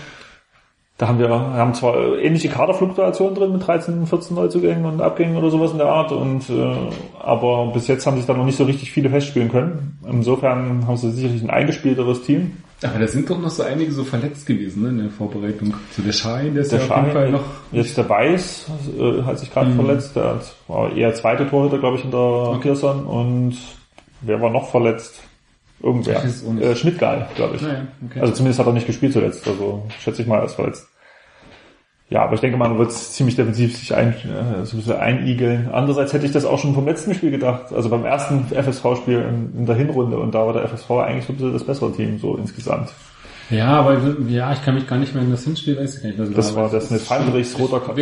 Da 0.97 1.09
haben 1.09 1.19
wir 1.19 1.29
haben 1.29 1.75
zwar 1.75 2.19
ähnliche 2.19 2.49
Kaderfluktuationen 2.49 3.35
drin 3.35 3.53
mit 3.53 3.67
13, 3.67 4.07
14 4.07 4.37
Neuzugängen 4.37 4.85
und 4.85 5.01
Abgängen 5.01 5.37
oder 5.37 5.51
sowas 5.51 5.73
in 5.73 5.79
der 5.79 5.89
Art, 5.89 6.13
und 6.13 6.49
äh, 6.51 6.77
aber 7.21 7.73
bis 7.73 7.89
jetzt 7.89 8.07
haben 8.07 8.17
sich 8.17 8.27
da 8.27 8.35
noch 8.35 8.45
nicht 8.45 8.57
so 8.57 8.65
richtig 8.65 8.93
viele 8.93 9.11
festspielen 9.11 9.51
können. 9.51 9.99
Insofern 10.09 10.87
haben 10.87 10.97
sie 10.97 11.11
sicherlich 11.11 11.43
ein 11.43 11.51
eingespielteres 11.51 12.23
Team. 12.23 12.59
Aber 12.85 12.99
da 12.99 13.07
sind 13.09 13.29
doch 13.31 13.39
noch 13.41 13.51
so 13.51 13.63
einige 13.63 13.91
so 13.93 14.05
verletzt 14.05 14.47
gewesen 14.47 14.83
ne, 14.83 14.89
in 14.91 14.99
der 14.99 15.11
Vorbereitung. 15.11 15.75
So 15.97 16.03
der 16.03 16.13
Schein, 16.13 16.55
der 16.55 16.63
ist 16.63 16.73
Der 16.73 16.81
ja 16.81 16.85
auf 16.87 16.97
jeden 16.97 17.13
Fall 17.13 17.23
Schein, 17.25 17.33
noch. 17.33 17.45
jetzt 17.73 17.97
der 17.97 18.09
Weiß 18.09 18.67
äh, 18.99 19.23
hat 19.23 19.39
sich 19.39 19.51
gerade 19.53 19.73
verletzt, 19.73 20.15
der 20.17 20.41
war 20.69 20.93
eher 20.95 21.15
zweite 21.15 21.49
Torhüter, 21.49 21.79
glaube 21.79 21.97
ich, 21.97 22.03
hinter 22.03 22.59
Pearson 22.61 23.05
und 23.07 23.57
wer 24.21 24.41
war 24.41 24.51
noch 24.51 24.71
verletzt? 24.71 25.21
Irgendwer. 25.83 26.23
Äh, 26.25 26.77
Schmidtgal, 26.77 27.29
glaube 27.35 27.57
ich. 27.57 27.63
Ah 27.63 27.69
ja, 27.69 27.87
okay. 28.09 28.21
Also 28.21 28.33
zumindest 28.35 28.59
hat 28.61 28.67
er 28.67 28.73
nicht 28.73 28.87
gespielt 28.87 29.13
zuletzt, 29.13 29.47
also 29.49 29.83
schätze 30.01 30.23
ich 30.23 30.29
mal, 30.29 30.39
er 30.39 30.45
ist 30.47 30.55
verletzt. 30.55 30.87
Ja, 32.15 32.23
aber 32.23 32.35
ich 32.35 32.41
denke 32.41 32.57
mal, 32.57 32.69
man 32.69 32.79
wird 32.79 32.93
ziemlich 32.93 33.35
defensiv 33.35 33.77
sich 33.77 33.93
ein, 33.93 34.11
äh, 34.11 34.65
so 34.65 34.77
ein 34.77 34.83
bisschen 34.83 34.97
einigeln. 34.99 35.69
Andererseits 35.73 36.13
hätte 36.13 36.25
ich 36.25 36.31
das 36.31 36.45
auch 36.45 36.61
schon 36.61 36.73
vom 36.73 36.87
letzten 36.87 37.13
Spiel 37.13 37.33
gedacht, 37.33 37.73
also 37.75 37.89
beim 37.89 38.05
ersten 38.05 38.47
FSV-Spiel 38.55 39.19
in, 39.19 39.59
in 39.59 39.67
der 39.67 39.75
Hinrunde 39.75 40.17
und 40.21 40.33
da 40.33 40.47
war 40.47 40.53
der 40.53 40.63
FSV 40.69 40.91
eigentlich 40.93 41.25
so 41.25 41.33
ein 41.33 41.39
bisschen 41.39 41.53
das 41.53 41.65
bessere 41.65 41.91
Team, 41.93 42.21
so 42.21 42.37
insgesamt. 42.37 42.93
Ja, 43.51 43.81
aber 43.81 43.99
ja, 44.29 44.53
ich 44.53 44.65
kann 44.65 44.77
mich 44.77 44.87
gar 44.87 44.99
nicht 44.99 45.13
mehr 45.13 45.25
in 45.25 45.33
das 45.33 45.43
Hinspiel, 45.43 45.77
weiß 45.77 45.97
ich 45.97 46.03
gar 46.03 46.09
nicht 46.11 46.19
mehr 46.19 46.29
so 46.29 46.35
Das 46.35 46.47
genau, 46.51 46.59
war 46.59 46.65
aber 46.67 46.79
das 46.79 46.91
mit 46.93 47.01
Feinrichs 47.01 47.59
roter 47.59 47.81
Karte. 47.81 48.01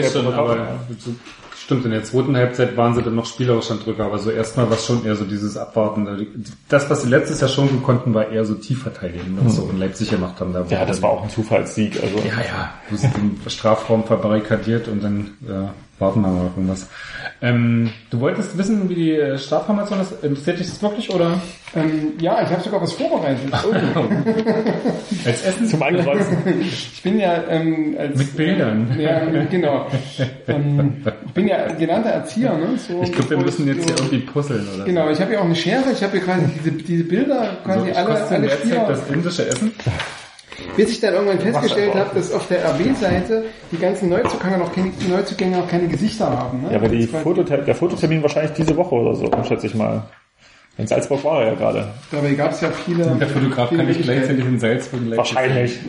Stimmt, 1.73 1.87
in 1.87 1.93
der 1.93 2.05
zweiten 2.05 2.37
Halbzeit 2.37 2.77
waren 2.77 2.95
sie 2.95 3.03
dann 3.03 3.15
noch 3.15 3.27
spielerisch 3.27 3.71
an 3.71 3.81
Drücker, 3.81 4.05
aber 4.05 4.19
so 4.19 4.31
erstmal 4.31 4.69
war 4.69 4.77
es 4.77 4.85
schon 4.85 5.05
eher 5.05 5.17
so 5.17 5.25
dieses 5.25 5.57
Abwarten. 5.57 6.27
Das, 6.69 6.91
was 6.91 7.03
sie 7.03 7.09
letztes 7.09 7.41
Jahr 7.41 7.49
schon 7.49 7.69
gut 7.69 7.83
konnten, 7.83 8.13
war 8.13 8.31
eher 8.31 8.45
so 8.45 8.55
tief 8.55 8.83
verteidigen, 8.83 9.39
was 9.43 9.57
so 9.57 9.69
in 9.71 9.79
Leipzig 9.79 10.11
gemacht 10.11 10.39
haben. 10.41 10.53
Da. 10.53 10.65
Ja, 10.69 10.85
das 10.85 11.01
war 11.01 11.11
auch 11.11 11.23
ein 11.23 11.31
Zufallssieg. 11.31 12.03
Also 12.03 12.19
Ja, 12.19 12.45
ja, 12.45 12.75
du 12.91 12.97
hast 12.97 13.17
den 13.17 13.41
Strafraum 13.47 14.05
verbarrikadiert 14.05 14.89
und 14.89 15.03
dann 15.03 15.31
äh, 15.49 15.69
warten 16.03 16.21
wir 16.21 16.29
mal 16.29 16.47
auf 16.47 16.57
irgendwas. 16.57 16.87
Ähm, 17.41 17.91
du 18.11 18.21
wolltest 18.21 18.59
wissen, 18.59 18.89
wie 18.91 18.95
die 18.95 19.13
äh, 19.13 19.39
Strafformation 19.39 20.01
ist. 20.01 20.13
Interessiert 20.23 20.59
dich 20.59 20.67
das 20.69 20.83
wirklich 20.83 21.09
oder 21.15 21.41
Ähm, 21.75 22.13
ja, 22.21 22.43
ich 22.43 22.51
habe 22.51 22.63
sogar 22.63 22.83
was 22.83 22.93
vorbereitet. 22.93 23.51
Oh. 23.51 23.73
als 25.27 25.43
Essen? 25.43 25.67
zum 25.67 25.83
Ankreuzen. 25.83 26.37
Ich 26.61 27.03
bin 27.03 27.19
ja 27.19 27.43
ähm, 27.49 27.97
als 27.99 28.19
Mit 28.19 28.37
Bildern. 28.37 28.95
Ja, 28.99 29.21
genau. 29.51 29.87
Ähm, 30.49 31.03
ich 31.27 31.33
bin 31.33 31.49
ja 31.49 31.73
gelernter 31.73 32.11
Erzieher, 32.11 32.53
ne? 32.53 32.77
So, 32.77 33.03
Ich 33.03 33.13
glaube, 33.13 33.31
wir 33.31 33.39
müssen 33.39 33.67
jetzt 33.67 33.87
hier 33.87 33.97
irgendwie 33.97 34.19
puzzeln 34.19 34.67
oder 34.75 34.85
Genau, 34.85 35.09
ich 35.09 35.21
habe 35.21 35.31
hier 35.31 35.41
auch 35.41 35.47
eine 35.47 35.57
Schere, 35.57 35.93
ich 35.93 36.03
habe 36.03 36.13
hier 36.13 36.21
quasi 36.23 36.47
diese, 36.59 36.73
diese 36.73 37.05
Bilder, 37.05 37.57
quasi 37.65 37.81
so 37.81 37.87
ich 37.87 37.97
alle, 37.97 38.27
alle 38.29 38.51
Spieler. 38.51 38.87
das 38.89 39.09
indische 39.09 39.47
Essen. 39.47 39.73
Bis 40.77 40.91
ich 40.91 41.01
dann 41.01 41.15
irgendwann 41.15 41.41
festgestellt 41.41 41.95
habe, 41.95 42.15
dass 42.15 42.33
auf 42.33 42.47
der 42.49 42.65
RB-Seite 42.71 43.45
die 43.71 43.79
ganzen 43.79 44.09
Neuzugänge 44.09 44.59
noch 44.59 44.73
keine, 44.73 44.93
Neuzugänge 45.09 45.59
noch 45.59 45.69
keine 45.69 45.89
Gesichter 45.89 46.31
haben. 46.31 46.63
Ne? 46.63 46.71
Ja, 46.71 46.77
aber 46.77 46.89
die 46.89 47.07
Fototer 47.07 47.59
der 47.59 47.75
Fototermin 47.75 48.23
wahrscheinlich 48.23 48.53
diese 48.53 48.77
Woche 48.77 48.95
oder 48.95 49.15
so, 49.15 49.31
schätze 49.47 49.67
ich 49.67 49.75
mal. 49.75 50.05
In 50.79 50.87
Salzburg 50.87 51.23
war 51.23 51.43
er 51.43 51.49
ja 51.49 51.55
gerade. 51.55 51.89
Dabei 52.11 52.33
gab 52.33 52.53
es 52.53 52.63
ja 52.63 52.71
viele. 52.71 53.05
Der 53.05 53.29
Fotograf 53.29 53.69
viele 53.69 53.83
kann 53.83 53.89
nicht 53.89 54.03
gleichzeitig 54.03 54.45
in 54.45 54.59
Salzburg 54.59 55.01
und 55.01 55.09
Leipzig 55.11 55.35
Wahrscheinlich. 55.35 55.79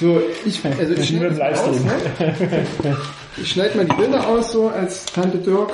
So, 0.00 0.20
ich, 0.44 0.60
also 0.78 0.94
ich 0.94 1.08
schneide 1.08 1.46
aus, 1.46 1.80
ne? 1.80 1.92
Ich 3.36 3.50
schneide 3.50 3.76
mal 3.76 3.86
die 3.86 3.94
Bilder 3.94 4.28
aus, 4.28 4.52
so 4.52 4.68
als 4.68 5.06
Tante 5.06 5.38
Dirk, 5.38 5.72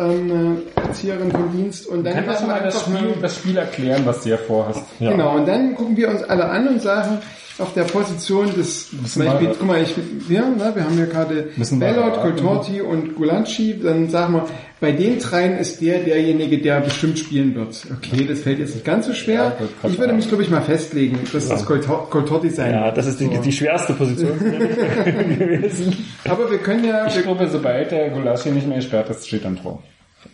ähm, 0.00 0.62
äh, 0.76 0.80
Erzieherin 0.80 1.30
vom 1.30 1.52
Dienst. 1.52 1.86
Und 1.86 2.04
dann 2.04 2.14
Kannst 2.24 2.42
du 2.42 2.46
mal 2.46 2.60
das 2.62 2.74
einfach 2.76 2.98
Spiel, 2.98 3.08
mal- 3.10 3.20
das 3.22 3.34
Spiel 3.36 3.56
erklären, 3.58 4.02
was 4.04 4.18
du 4.18 4.24
hier 4.24 4.38
vorhast? 4.38 4.82
Ja. 4.98 5.10
Genau, 5.12 5.36
und 5.36 5.46
dann 5.46 5.74
gucken 5.74 5.96
wir 5.96 6.08
uns 6.08 6.22
alle 6.24 6.46
an 6.46 6.66
und 6.68 6.80
sagen, 6.82 7.18
auf 7.58 7.74
der 7.74 7.84
Position 7.84 8.54
des, 8.54 8.88
zum 8.90 9.00
Beispiel, 9.24 9.48
mal- 9.48 9.56
guck 9.58 9.66
mal, 9.66 9.82
ich, 9.82 9.94
wir, 10.28 10.40
ne, 10.42 10.72
wir 10.74 10.84
haben 10.84 10.94
hier 10.94 11.06
gerade 11.06 11.48
Bellot. 11.78 12.14
Coltorti 12.20 12.80
und 12.80 13.16
Gulanci, 13.16 13.78
dann 13.82 14.08
sagen 14.08 14.34
wir, 14.34 14.46
bei 14.80 14.92
den 14.92 15.18
dreien 15.18 15.58
ist 15.58 15.82
der 15.82 15.98
derjenige, 15.98 16.56
der 16.58 16.80
bestimmt 16.80 17.18
spielen 17.18 17.54
wird. 17.54 17.86
Okay, 17.98 18.24
das 18.26 18.40
fällt 18.40 18.60
jetzt 18.60 18.74
nicht 18.74 18.84
ganz 18.86 19.06
so 19.06 19.12
schwer. 19.12 19.56
Ja, 19.82 19.88
ich 19.90 19.98
würde 19.98 20.14
mich, 20.14 20.26
glaube 20.28 20.42
ich, 20.42 20.48
mal 20.50 20.62
festlegen, 20.62 21.18
dass 21.32 21.48
das 21.48 21.66
Coltor- 21.66 22.08
Coltorti 22.08 22.48
sein 22.48 22.72
Ja, 22.72 22.90
das 22.90 23.06
ist 23.06 23.20
die, 23.20 23.26
So. 23.26 23.42
die 23.42 23.52
schwerste 23.52 23.92
Position 23.92 24.38
gewesen. 24.38 25.96
Aber 26.24 26.50
wir 26.50 26.58
können 26.58 26.84
ja, 26.84 27.06
Ich 27.06 27.20
glaube, 27.22 27.46
sobald 27.50 27.90
der 27.90 28.10
Gulaschi 28.10 28.50
nicht 28.50 28.66
mehr 28.66 28.76
gesperrt 28.78 29.10
ist, 29.10 29.26
steht 29.28 29.44
dann 29.44 29.56
Tor. 29.56 29.82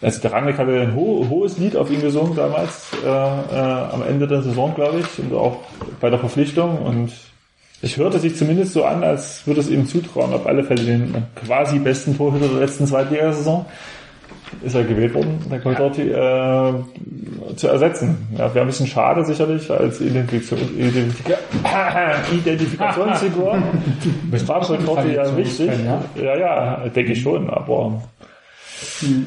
Also 0.02 0.20
der 0.20 0.32
Rangnick 0.32 0.59
hatte 0.59 0.78
ein 0.81 0.94
ho 0.94 1.27
hohes 1.28 1.59
Lied 1.59 1.77
auf 1.77 1.90
ihn 1.90 2.02
gesungen 2.02 2.36
damals, 2.36 2.90
äh, 3.05 3.09
äh, 3.09 3.12
am 3.12 4.02
Ende 4.06 4.27
der 4.27 4.43
Saison, 4.43 4.74
glaube 4.74 5.01
ich, 5.01 5.18
und 5.18 5.32
auch 5.35 5.59
bei 6.01 6.10
der 6.10 6.18
Verpflichtung. 6.18 6.78
Und 6.78 7.12
ich 7.82 7.97
hörte 7.97 8.18
sich 8.18 8.36
zumindest 8.36 8.73
so 8.73 8.85
an, 8.85 9.02
als 9.02 9.47
würde 9.47 9.60
es 9.60 9.70
ihm 9.70 9.86
zutrauen, 9.86 10.32
auf 10.35 10.47
alle 10.47 10.64
Fälle 10.64 10.82
den 10.82 11.24
quasi 11.35 11.78
besten 11.78 12.16
Torhüter 12.16 12.48
der 12.48 12.60
letzten 12.60 12.86
Zweitligasaison 12.86 13.66
ist 14.62 14.74
er 14.74 14.85
gewählt 14.85 15.14
worden, 15.14 15.39
der 15.51 15.60
Coltorti, 15.60 16.02
äh, 16.02 16.73
zu 17.56 17.68
ersetzen. 17.68 18.28
Ja, 18.32 18.52
wäre 18.55 18.64
ein 18.64 18.68
bisschen 18.68 18.86
schade 18.86 19.24
sicherlich 19.24 19.70
als 19.70 20.01
Identifikation, 20.01 20.78
Identifika 20.78 21.35
Identifikationsfigur. 22.32 23.62
war 24.47 25.06
ja 25.06 25.36
wichtig. 25.36 25.70
Ja. 25.85 26.05
Ja, 26.23 26.36
ja, 26.36 26.89
denke 26.89 27.12
ich 27.12 27.23
schon, 27.23 27.51
aber 27.51 28.02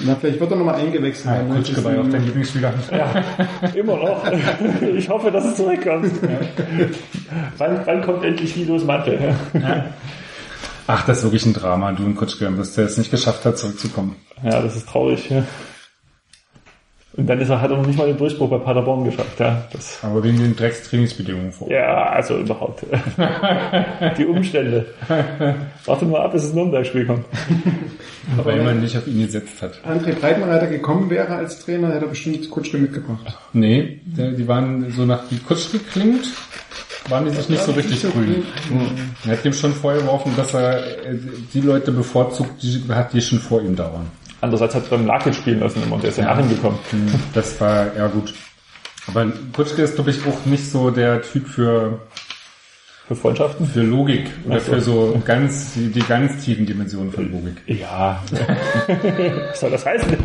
na, 0.06 0.16
vielleicht 0.16 0.40
wird 0.40 0.52
er 0.52 0.58
nochmal 0.58 0.76
eingewechselt. 0.76 1.36
Ja. 1.36 1.56
Kutschke 1.56 1.84
war 1.84 1.94
ja 1.94 2.02
auch 2.02 2.10
dein 2.10 2.26
Lieblingsspieler. 2.26 2.74
Immer 3.76 3.98
noch. 3.98 4.24
Ich 4.96 5.10
hoffe, 5.10 5.32
dass 5.32 5.46
es 5.46 5.56
zurückkommt. 5.56 6.12
Wann, 7.58 7.82
wann 7.86 8.02
kommt 8.02 8.24
endlich 8.24 8.56
Vilos 8.56 8.84
Mantel? 8.84 9.36
Ach, 10.88 11.06
das 11.06 11.20
ist 11.20 11.24
wirklich 11.24 11.46
ein 11.46 11.54
Drama, 11.54 11.92
du 11.92 12.04
und 12.04 12.16
Kutschke, 12.16 12.52
dass 12.52 12.74
der 12.74 12.86
es 12.86 12.98
nicht 12.98 13.12
geschafft 13.12 13.46
hat, 13.46 13.58
zurückzukommen. 13.58 14.16
Ja, 14.44 14.62
das 14.62 14.76
ist 14.76 14.90
traurig. 14.90 15.30
Ja. 15.30 15.44
Und 17.20 17.28
dann 17.28 17.40
ist 17.41 17.50
er, 17.50 17.60
hat 17.60 17.70
er 17.70 17.78
noch 17.78 17.86
nicht 17.86 17.98
mal 18.00 18.08
den 18.08 18.18
Durchbruch 18.18 18.50
bei 18.50 18.58
Paderborn 18.60 19.04
geschafft. 19.04 19.40
Ja, 19.40 19.68
das, 19.74 20.00
Aber 20.02 20.24
wegen 20.24 20.40
den 20.40 20.56
Dreckstrainingsbedingungen 20.56 21.52
vor. 21.52 21.70
ja 21.70 22.08
also 22.12 22.38
überhaupt. 22.38 22.86
Die 24.18 24.26
Umstände. 24.26 24.86
Warte 25.86 26.06
mal 26.06 26.22
ab, 26.22 26.32
bis 26.32 26.44
das 26.44 26.54
Nürnberg-Spiel 26.54 27.06
kommt. 27.06 27.26
Weil 28.44 28.64
man 28.64 28.80
nicht 28.80 28.96
auf 28.98 29.06
ihn 29.08 29.20
gesetzt 29.26 29.62
hat. 29.62 29.74
André 29.86 30.14
Breitenreiter 30.14 30.68
gekommen 30.68 31.10
wäre 31.10 31.36
als 31.36 31.60
Trainer, 31.66 31.90
hätte 31.90 32.06
er 32.06 32.10
bestimmt 32.10 32.50
Kutschke 32.50 32.78
mitgebracht. 32.78 33.38
Nee, 33.54 34.00
der- 34.06 34.32
die 34.32 34.48
waren 34.48 34.91
so 34.91 35.06
nach 35.06 35.24
wie 35.30 35.38
Kutschke 35.40 35.80
klingt, 35.80 36.26
waren 37.10 37.26
die 37.26 37.32
sich 37.32 37.50
nicht 37.50 37.64
so 37.64 37.72
richtig 37.72 38.02
grün. 38.04 38.44
Er 39.26 39.32
hat 39.32 39.44
ihm 39.46 39.54
schon 39.54 39.74
vorgeworfen, 39.74 40.32
dass 40.38 40.54
er 40.54 40.78
äh, 41.06 41.18
die 41.54 41.62
Leute 41.62 41.91
bevorzugt, 41.91 42.62
die 42.62 42.82
hat, 42.90 43.12
die 43.14 43.22
schon 43.22 43.40
vor 43.40 43.62
ihm 43.62 43.76
da 43.76 43.86
waren. 43.91 44.08
Andererseits 44.41 44.76
hat 44.76 44.84
er 44.86 44.98
beim 44.98 45.06
Lakic 45.06 45.36
spielen 45.36 45.60
lassen 45.60 45.84
immer 45.84 45.95
und 45.95 46.03
der 46.03 46.10
ist 46.11 46.18
ja 46.18 46.26
nach 46.26 46.40
ihm 46.40 46.49
gekommen. 46.49 46.80
Das 47.34 47.60
war, 47.60 47.95
ja 47.95 48.07
gut. 48.07 48.34
Aber 49.07 49.26
Kutschke 49.53 49.82
ist, 49.82 49.95
glaube 49.95 50.11
ich, 50.11 50.26
auch 50.26 50.45
nicht 50.45 50.70
so 50.70 50.91
der 50.91 51.22
Typ 51.22 51.48
für, 51.48 51.99
Für 53.07 53.16
Freundschaften? 53.16 53.66
für 53.66 53.82
Logik 53.82 54.30
oder 54.45 54.60
so. 54.60 54.72
für 54.72 54.82
so 54.82 55.22
ganz, 55.26 55.74
die, 55.74 55.88
die 55.88 56.02
ganz 56.02 56.44
tiefen 56.45 56.66
Dimensionen 56.66 57.11
von 57.11 57.32
Logik. 57.32 57.57
Ja. 57.66 58.24
Was 59.49 59.60
soll 59.60 59.72
das 59.72 59.86
heißen? 59.86 60.16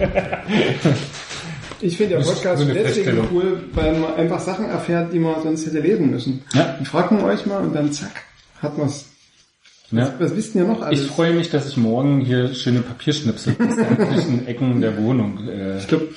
Ich 1.81 1.97
finde 1.97 2.15
der 2.15 2.21
ist 2.21 2.29
Podcast 2.29 2.63
so 2.63 2.65
eine 2.71 2.75
deswegen 2.75 3.29
cool, 3.33 3.65
weil 3.73 3.99
man 3.99 4.15
einfach 4.15 4.41
Sachen 4.41 4.67
erfährt, 4.67 5.13
die 5.13 5.19
man 5.19 5.43
sonst 5.43 5.67
hätte 5.67 5.81
lesen 5.81 6.11
müssen. 6.11 6.43
Ja. 6.55 6.75
Dann 6.77 6.87
fragt 6.87 7.11
man 7.11 7.25
euch 7.25 7.45
mal 7.47 7.63
und 7.63 7.75
dann 7.75 7.93
zack, 7.93 8.23
hat 8.63 8.79
man's. 8.79 9.07
Ja. 9.97 10.15
Was 10.19 10.37
wisst 10.37 10.55
ihr 10.55 10.65
noch 10.65 10.83
alles? 10.83 11.01
Ich 11.01 11.07
freue 11.07 11.33
mich, 11.33 11.51
dass 11.51 11.69
ich 11.69 11.77
morgen 11.77 12.21
hier 12.21 12.55
schöne 12.55 12.81
Papierschnipsel 12.81 13.55
aus 13.69 13.75
sämtlichen 13.77 14.47
Ecken 14.47 14.81
der 14.81 14.97
Wohnung, 14.99 15.39
äh, 15.49 15.79
Ich 15.79 15.87
glaube, 15.89 16.09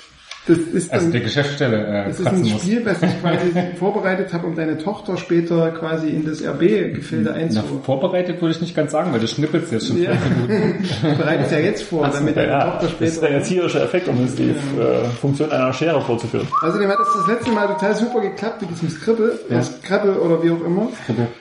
das 0.50 0.60
ist 0.60 0.94
also 0.94 1.04
dann, 1.08 1.12
der 1.12 1.22
Geschäftsstelle, 1.22 1.86
äh, 1.88 2.08
das 2.08 2.22
ist 2.22 2.28
ein 2.28 2.40
muss. 2.40 2.62
Spiel, 2.62 2.86
was 2.86 3.04
ich 3.04 3.20
quasi 3.22 3.52
vorbereitet 3.78 4.32
habe, 4.32 4.48
um 4.48 4.56
deine 4.56 4.78
Tochter 4.78 5.18
später 5.18 5.72
quasi 5.72 6.08
in 6.08 6.26
das 6.26 6.42
RB-Gefilde 6.42 7.32
Na, 7.32 7.34
einzu. 7.34 7.62
vorbereitet 7.84 8.42
würde 8.42 8.56
ich 8.56 8.62
nicht 8.62 8.74
ganz 8.74 8.94
sagen, 8.94 9.12
weil 9.12 9.20
du 9.20 9.28
schnippelst 9.28 9.74
jetzt 9.74 9.88
schon 9.88 10.02
Ja. 10.02 10.12
fünf 10.16 10.48
Minuten. 10.48 10.84
Ich 10.84 11.18
bereite 11.18 11.44
es 11.44 11.52
ja 11.52 11.60
jetzt 11.60 11.84
vor, 11.84 12.08
damit 12.08 12.38
deine 12.38 12.48
Ja, 12.48 12.64
Tochter 12.64 12.84
das 12.84 12.92
ist 12.94 13.00
der 13.22 13.28
später. 13.28 13.30
erzieherische 13.40 13.82
Effekt, 13.82 14.08
um 14.08 14.16
die 14.38 14.52
äh, 14.52 15.04
Funktion 15.20 15.52
einer 15.52 15.74
Schere 15.74 16.00
vorzuführen. 16.02 16.48
Außerdem 16.62 16.88
hat 16.88 16.98
es 17.02 17.08
das 17.20 17.28
letzte 17.36 17.52
Mal 17.52 17.68
total 17.68 17.96
super 17.98 18.22
geklappt 18.22 18.62
mit 18.62 18.72
diesem 18.72 18.90
Skribbel, 18.90 19.38
ja. 19.50 19.62
Skribbel 19.62 20.12
oder 20.16 20.42
wie 20.42 20.52
auch 20.52 20.64
immer. 20.66 20.88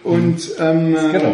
Und, 0.03 0.51
ähm, 0.59 0.97
Skribbel. 0.97 1.33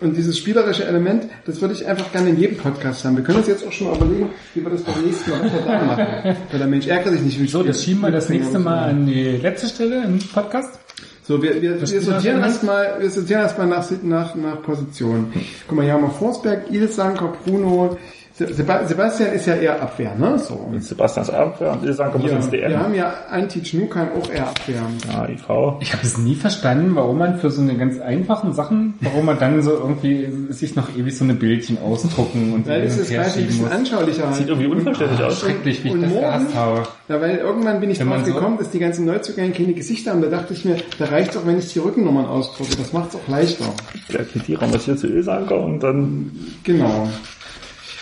Und 0.00 0.16
dieses 0.16 0.38
spielerische 0.38 0.84
Element, 0.84 1.24
das 1.46 1.60
würde 1.60 1.74
ich 1.74 1.86
einfach 1.86 2.10
gerne 2.12 2.30
in 2.30 2.38
jedem 2.38 2.56
Podcast 2.56 3.04
haben. 3.04 3.16
Wir 3.16 3.24
können 3.24 3.38
uns 3.38 3.48
jetzt 3.48 3.66
auch 3.66 3.72
schon 3.72 3.88
mal 3.88 3.96
überlegen, 3.96 4.30
wie 4.54 4.62
wir 4.62 4.70
das 4.70 4.82
beim 4.82 5.02
nächsten 5.04 5.30
Mal 5.30 5.50
da 5.66 5.84
machen. 5.84 6.36
Weil 6.50 6.58
der 6.58 6.66
Mensch 6.66 6.86
ärgert 6.86 7.12
sich 7.12 7.22
nicht. 7.22 7.40
wie 7.40 7.46
So, 7.46 7.62
das 7.62 7.82
schieben 7.82 8.00
wir 8.00 8.10
das 8.10 8.28
nächste 8.28 8.58
Mal 8.58 8.90
an 8.90 9.06
die 9.06 9.36
letzte 9.36 9.68
Stelle 9.68 10.04
im 10.04 10.18
Podcast. 10.18 10.78
So, 11.22 11.40
wir, 11.42 11.62
wir, 11.62 11.80
wir 11.80 12.02
sortieren 12.02 12.40
erstmal, 12.40 12.96
wir 12.98 13.10
sortieren 13.10 13.42
erstmal 13.42 13.68
nach, 13.68 13.88
nach, 14.02 14.34
nach 14.34 14.62
Position. 14.62 15.32
Guck 15.68 15.76
mal, 15.76 15.84
hier 15.84 15.92
haben 15.92 16.02
wir 16.02 16.10
Forsberg, 16.10 16.70
Ilsanker, 16.72 17.32
Bruno, 17.44 17.96
Sebastian 18.46 19.32
ist 19.32 19.46
ja 19.46 19.54
eher 19.54 19.82
Abwehr, 19.82 20.14
ne? 20.16 20.38
So. 20.38 20.54
Und 20.54 20.82
Sebastians 20.82 21.30
Abwehr 21.30 21.72
und 21.72 21.84
Ilsanker 21.84 22.18
muss 22.18 22.30
Ja, 22.30 22.36
ins 22.36 22.50
DM. 22.50 22.70
wir 22.70 22.78
haben 22.80 22.94
ja 22.94 23.12
Antic 23.30 23.74
Nukan 23.74 24.08
auch 24.18 24.30
eher 24.30 24.48
Abwehr. 24.48 24.82
Ja, 25.12 25.28
IV. 25.28 25.80
Ich 25.80 25.92
habe 25.92 26.02
es 26.04 26.18
nie 26.18 26.34
verstanden, 26.34 26.94
warum 26.94 27.18
man 27.18 27.38
für 27.38 27.50
so 27.50 27.60
eine 27.62 27.76
ganz 27.76 28.00
einfachen 28.00 28.52
Sachen, 28.52 28.94
warum 29.00 29.26
man 29.26 29.38
dann 29.38 29.60
so 29.62 29.72
irgendwie 29.72 30.28
sich 30.50 30.76
noch 30.76 30.88
ewig 30.96 31.16
so 31.16 31.24
eine 31.24 31.34
Bildchen 31.34 31.78
ausdrucken 31.78 32.52
und 32.54 32.66
Weil 32.66 32.82
es 32.82 32.96
ist 32.98 33.12
quasi 33.12 33.40
ein 33.40 33.46
bisschen 33.46 33.62
muss. 33.64 33.72
anschaulicher. 33.72 34.32
Sieht 34.32 34.48
irgendwie 34.48 34.68
unverständlich 34.68 35.22
aus. 35.22 35.40
Schrecklich, 35.40 35.84
wie 35.84 35.88
ich 35.88 35.94
Und 35.94 36.02
das 36.02 36.10
morgen- 36.10 36.24
gehasst 36.26 36.54
habe. 36.54 36.82
Ja, 37.08 37.20
weil 37.20 37.36
irgendwann 37.36 37.80
bin 37.80 37.90
ich 37.90 38.00
Wenn 38.00 38.08
drauf 38.08 38.24
so- 38.24 38.32
gekommen, 38.32 38.56
dass 38.58 38.70
die 38.70 38.78
ganzen 38.78 39.04
Neuzugänge 39.06 39.52
keine 39.52 39.72
Gesichter 39.74 40.12
haben. 40.12 40.22
Da 40.22 40.28
dachte 40.28 40.52
ich 40.54 40.64
mir, 40.64 40.76
da 40.98 41.06
reicht 41.06 41.34
doch, 41.36 41.46
wenn 41.46 41.58
ich 41.58 41.72
die 41.72 41.78
Rückennummern 41.80 42.26
ausdrucke. 42.26 42.76
Das 42.76 42.92
macht's 42.92 43.14
auch 43.16 43.28
leichter. 43.28 43.64
Der 44.12 44.24
Kedira 44.24 44.66
muss 44.66 44.84
hier 44.84 44.96
zu 44.96 45.06
Ilsanker 45.08 45.60
und 45.60 45.80
dann 45.82 46.30
Genau. 46.64 47.08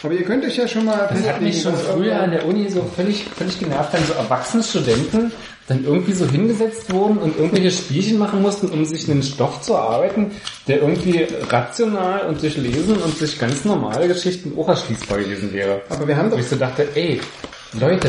Aber 0.03 0.15
ihr 0.15 0.25
könnt 0.25 0.45
euch 0.45 0.57
ja 0.57 0.69
schon 0.69 0.85
mal 0.85 1.09
Das 1.11 1.27
hat 1.27 1.41
mich 1.41 1.61
schon 1.61 1.75
früher 1.75 2.21
an 2.21 2.31
der 2.31 2.47
Uni 2.47 2.69
so 2.71 2.83
völlig, 2.95 3.25
völlig 3.25 3.59
genervt, 3.59 3.93
wenn 3.93 4.05
so 4.05 4.13
erwachsene 4.15 4.63
Studenten 4.63 5.33
dann 5.67 5.85
irgendwie 5.85 6.13
so 6.13 6.27
hingesetzt 6.27 6.91
wurden 6.93 7.19
und 7.19 7.37
irgendwelche 7.37 7.71
Spielchen 7.71 8.19
machen 8.19 8.41
mussten, 8.41 8.69
um 8.69 8.85
sich 8.85 9.09
einen 9.11 9.23
Stoff 9.23 9.61
zu 9.61 9.75
erarbeiten, 9.75 10.31
der 10.67 10.81
irgendwie 10.81 11.27
rational 11.51 12.27
und 12.27 12.41
durch 12.43 12.57
Lesen 12.57 12.97
und 12.97 13.19
sich 13.19 13.39
ganz 13.39 13.65
normale 13.65 14.09
Geschichten 14.09 14.59
auch 14.59 14.69
erschließbar 14.69 15.19
gewesen 15.19 15.53
wäre. 15.53 15.83
Aber 15.91 16.09
wir 16.09 16.17
haben 16.17 16.31
doch 16.31 16.39
ich 16.39 16.49
so 16.49 16.57
dachte, 16.57 16.89
ey, 16.95 17.21
Leute, 17.79 18.09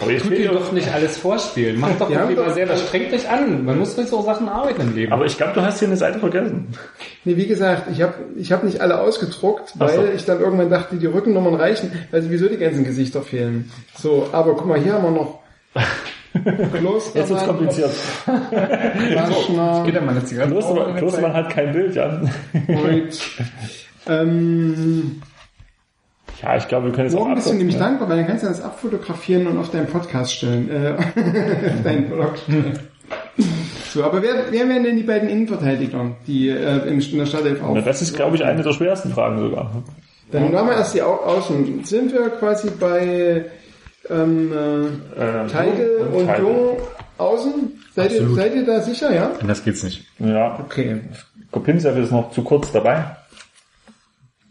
tut 0.00 0.30
will 0.30 0.40
ihr 0.40 0.52
doch 0.52 0.72
nicht 0.72 0.92
alles 0.92 1.18
vorspielen. 1.18 1.78
Macht 1.78 2.00
doch 2.00 2.08
Wir 2.08 2.18
mal 2.18 2.28
lieber 2.28 2.50
selber, 2.52 2.76
strengt 2.76 3.12
euch 3.12 3.28
an. 3.28 3.64
Man 3.64 3.78
muss 3.78 3.94
durch 3.94 4.08
so 4.08 4.22
Sachen 4.22 4.48
arbeiten 4.48 4.80
im 4.80 4.94
Leben. 4.94 5.12
aber 5.12 5.26
ich 5.26 5.36
glaube, 5.36 5.52
du 5.52 5.62
hast 5.62 5.80
hier 5.80 5.88
eine 5.88 5.98
Seite 5.98 6.18
vergessen. 6.18 6.68
Nee, 7.24 7.36
wie 7.36 7.46
gesagt, 7.46 7.88
ich 7.92 8.00
habe 8.00 8.14
ich 8.36 8.52
hab 8.52 8.64
nicht 8.64 8.80
alle 8.80 8.98
ausgedruckt, 9.00 9.74
weil 9.74 9.94
so. 9.94 10.04
ich 10.14 10.24
dann 10.24 10.40
irgendwann 10.40 10.70
dachte, 10.70 10.96
die 10.96 11.06
Rückennummern 11.06 11.54
reichen, 11.54 11.92
weil 12.10 12.22
sowieso 12.22 12.48
die 12.48 12.56
ganzen 12.56 12.84
Gesichter 12.84 13.22
fehlen. 13.22 13.70
So, 13.98 14.28
aber 14.32 14.54
guck 14.54 14.66
mal, 14.66 14.80
hier 14.80 14.94
haben 14.94 15.04
wir 15.04 15.10
noch 15.10 15.40
Klostermann, 16.72 17.02
Jetzt 17.14 17.30
wird's 17.30 17.46
kompliziert. 17.46 17.90
Waschner, 18.26 19.82
Geht 19.84 19.96
da 19.96 20.00
mal 20.00 20.14
Klostermann? 20.20 20.96
Klostermann 20.96 21.32
hat 21.34 21.50
kein 21.50 21.72
Bild, 21.72 21.94
ja. 21.94 22.20
Ähm, 24.08 25.20
Ja, 26.42 26.56
ich 26.56 26.68
glaube, 26.68 26.86
wir 26.86 26.92
können 26.92 27.06
jetzt 27.06 27.14
morgen 27.16 27.32
auch 27.32 27.34
bist 27.36 27.48
du 27.48 27.54
nämlich 27.54 27.76
ne? 27.76 27.82
dankbar, 27.82 28.08
weil 28.08 28.18
dann 28.18 28.26
kannst 28.26 28.44
du 28.44 28.48
das 28.48 28.60
abfotografieren 28.62 29.46
und 29.46 29.58
auf 29.58 29.70
deinen 29.70 29.86
Podcast 29.86 30.34
stellen. 30.34 30.70
Äh, 30.70 30.94
auf 30.98 31.04
deinen 31.84 32.08
Blog 32.10 32.36
stellen. 32.38 32.78
So, 33.92 34.04
aber 34.04 34.22
wer, 34.22 34.50
wer 34.50 34.68
wären 34.68 34.84
denn 34.84 34.96
die 34.96 35.02
beiden 35.02 35.28
Innenverteidiger, 35.28 36.10
die 36.26 36.48
äh, 36.48 36.88
in 36.88 37.00
der 37.18 37.26
Startelf 37.26 37.60
Na, 37.62 37.68
auf? 37.68 37.84
Das 37.84 38.02
ist, 38.02 38.14
glaube 38.14 38.36
ich, 38.36 38.44
eine 38.44 38.62
der 38.62 38.72
schwersten 38.72 39.10
Fragen 39.10 39.38
sogar. 39.38 39.70
Dann 40.32 40.52
machen 40.52 40.68
wir 40.68 40.76
erst 40.76 40.94
die 40.94 41.02
Au 41.02 41.14
Außen. 41.14 41.84
Sind 41.84 42.12
wir 42.12 42.28
quasi 42.30 42.70
bei 42.78 43.44
ähm, 44.10 44.52
äh, 44.52 45.22
Ähm, 45.22 45.48
Teigl 45.48 45.98
Jung 46.00 46.20
und 46.20 46.26
Teigl. 46.26 46.44
Jung 46.44 46.76
außen? 47.18 47.82
Seid 47.94 48.12
ihr, 48.12 48.28
seid 48.30 48.54
ihr 48.54 48.66
da 48.66 48.80
sicher, 48.80 49.14
ja? 49.14 49.30
Das 49.46 49.64
geht's 49.64 49.82
nicht. 49.82 50.04
Ja, 50.18 50.58
Okay. 50.60 51.00
Kopinzev 51.50 51.96
ist 51.96 52.10
noch 52.12 52.32
zu 52.32 52.42
kurz 52.42 52.70
dabei. 52.72 53.04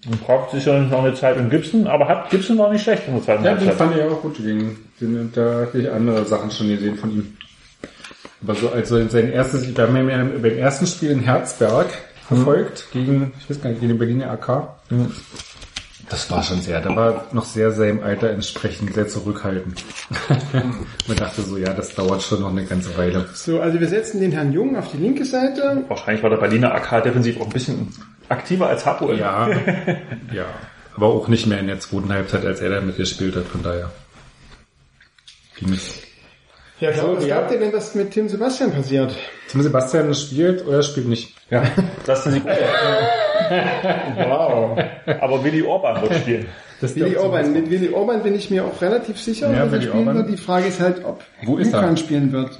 Und 0.08 0.24
braucht 0.24 0.52
sicherlich 0.52 0.90
noch 0.92 1.04
eine 1.04 1.16
Zeit 1.16 1.38
in 1.38 1.50
Gibson, 1.50 1.88
aber 1.88 2.08
hat 2.08 2.30
Gibson 2.30 2.58
war 2.58 2.72
nicht 2.72 2.84
schlecht 2.84 3.04
in 3.08 3.16
der 3.16 3.24
zweiten 3.24 3.44
Ja, 3.44 3.54
den 3.56 3.68
Halbzeit. 3.68 3.88
fand 3.88 3.98
ich 3.98 4.04
auch 4.04 4.22
gut. 4.22 4.38
Den, 4.40 4.78
den, 5.02 5.32
da 5.34 5.62
hatte 5.62 5.80
ich 5.80 5.90
andere 5.92 6.26
Sachen 6.26 6.52
schon 6.52 6.70
gesehen 6.70 6.96
von 6.96 7.12
ihm. 7.12 7.38
Aber 8.44 8.54
so, 8.56 8.70
also 8.70 9.08
sein 9.08 9.32
erstes, 9.32 9.76
wir 9.76 9.84
haben 9.84 9.96
ihn 9.96 10.10
ja 10.10 10.24
beim 10.24 10.58
ersten 10.58 10.86
Spiel 10.86 11.10
in 11.10 11.22
Herzberg 11.22 11.88
verfolgt, 12.28 12.88
gegen, 12.92 13.34
ich 13.40 13.50
weiß 13.50 13.62
gar 13.62 13.70
nicht, 13.70 13.80
gegen 13.80 13.94
den 13.94 13.98
Berliner 13.98 14.32
AK. 14.32 14.68
Das 16.10 16.30
war 16.30 16.44
schon 16.44 16.62
sehr, 16.62 16.82
da 16.82 16.96
war 16.96 17.26
noch 17.32 17.46
sehr 17.46 17.72
seinem 17.72 18.04
Alter 18.04 18.30
entsprechend 18.30 18.94
sehr 18.94 19.08
zurückhaltend. 19.08 19.84
Man 21.08 21.18
dachte 21.18 21.42
so, 21.42 21.58
ja, 21.58 21.74
das 21.74 21.96
dauert 21.96 22.22
schon 22.22 22.42
noch 22.42 22.52
eine 22.52 22.66
ganze 22.66 22.96
Weile. 22.96 23.28
So, 23.34 23.60
also 23.60 23.80
wir 23.80 23.88
setzen 23.88 24.22
den 24.22 24.32
Herrn 24.32 24.54
Jung 24.54 24.76
auf 24.78 24.92
die 24.92 24.98
linke 24.98 25.26
Seite. 25.26 25.84
Wahrscheinlich 25.88 26.22
war 26.22 26.30
der 26.30 26.38
Berliner 26.38 26.76
AK 26.76 27.04
defensiv 27.04 27.42
auch 27.42 27.48
ein 27.48 27.54
bisschen 27.54 27.88
aktiver 28.30 28.68
als 28.68 28.86
Hapoel. 28.86 29.20
Ja, 29.20 29.50
ja. 30.34 30.46
Aber 30.96 31.08
auch 31.08 31.28
nicht 31.28 31.46
mehr 31.48 31.60
in 31.60 31.68
der 31.68 31.80
zweiten 31.80 32.12
Halbzeit, 32.12 32.46
als 32.46 32.62
er 32.62 32.70
da 32.70 32.82
mitgespielt 32.82 33.36
hat, 33.36 33.46
von 33.46 33.64
daher. 33.64 33.92
Ging 35.58 35.74
es. 35.74 36.02
Ja, 36.80 36.92
glaub, 36.92 37.18
was 37.18 37.26
ja. 37.26 37.38
glaubt 37.38 37.52
ihr 37.52 37.60
denn, 37.60 37.74
was 37.74 37.96
mit 37.96 38.12
Tim 38.12 38.28
Sebastian 38.28 38.72
passiert? 38.72 39.16
Tim 39.50 39.62
Sebastian 39.62 40.14
spielt 40.14 40.66
oder 40.66 40.84
spielt 40.84 41.08
nicht? 41.08 41.34
Ja. 41.50 41.64
Das 42.06 42.26
ist 42.26 42.42
Wow. 44.16 44.78
aber 45.22 45.44
Willi 45.44 45.62
Orban 45.62 46.02
wird 46.02 46.16
spielen. 46.16 46.48
Das 46.82 46.96
Willi 46.96 47.16
Orban. 47.16 47.54
Mit 47.54 47.70
Willi 47.70 47.90
Orban 47.90 48.22
bin 48.24 48.36
ich 48.36 48.50
mir 48.50 48.66
auch 48.66 48.82
relativ 48.82 49.18
sicher, 49.20 49.52
Ja, 49.52 49.60
dass 49.66 49.68
er 49.68 49.72
Willi 49.74 49.84
spielen 49.88 50.08
Orban. 50.08 50.16
wird. 50.18 50.30
Die 50.30 50.38
Frage 50.38 50.68
ist 50.68 50.80
halt, 50.80 51.04
ob 51.06 51.24
Wo 51.44 51.58
ist 51.58 51.72
er? 51.74 51.82
Lukan 51.82 51.98
spielen 51.98 52.32
wird. 52.32 52.58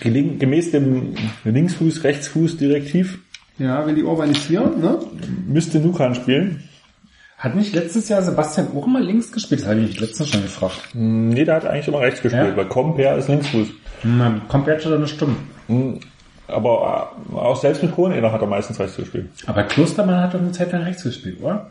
Geling- 0.00 0.38
Gemäß 0.38 0.70
dem 0.70 1.14
Linksfuß, 1.44 2.04
Rechtsfuß 2.04 2.56
Direktiv 2.58 3.18
Ja, 3.58 3.86
Willi 3.86 4.02
Orban 4.02 4.30
ist 4.30 4.46
hier, 4.46 4.60
ne? 4.60 4.98
müsste 5.46 5.78
Nukan 5.80 6.14
spielen. 6.14 6.62
Hat 7.38 7.54
nicht 7.56 7.74
letztes 7.74 8.08
Jahr 8.08 8.22
Sebastian 8.22 8.68
auch 8.74 8.86
mal 8.86 9.02
links 9.02 9.30
gespielt? 9.32 9.60
Das 9.62 9.68
habe 9.68 9.80
ich 9.80 9.88
mich 9.88 10.00
letztens 10.00 10.30
schon 10.30 10.42
gefragt. 10.42 10.80
Nee, 10.94 11.44
der 11.44 11.56
hat 11.56 11.66
eigentlich 11.66 11.88
immer 11.88 12.00
rechts 12.00 12.22
gespielt, 12.22 12.48
Ja? 12.50 12.56
weil 12.56 12.66
Comper 12.66 13.16
ist 13.18 13.28
Linksfuß. 13.28 13.68
Man 14.04 14.46
komplett 14.48 14.82
schon 14.82 14.94
eine 14.94 15.06
Stimme. 15.06 15.36
Aber 16.46 17.12
äh, 17.30 17.34
auch 17.36 17.56
selbst 17.56 17.82
mit 17.82 17.96
Hoheneder 17.96 18.32
hat 18.32 18.40
er 18.40 18.46
meistens 18.46 18.78
rechts 18.78 18.96
gespielt. 18.96 19.30
Aber 19.46 19.62
Klostermann 19.64 20.22
hat 20.22 20.34
doch 20.34 20.40
eine 20.40 20.52
Zeit 20.52 20.72
lang 20.72 20.82
rechts 20.82 21.02
gespielt, 21.02 21.40
oder? 21.40 21.70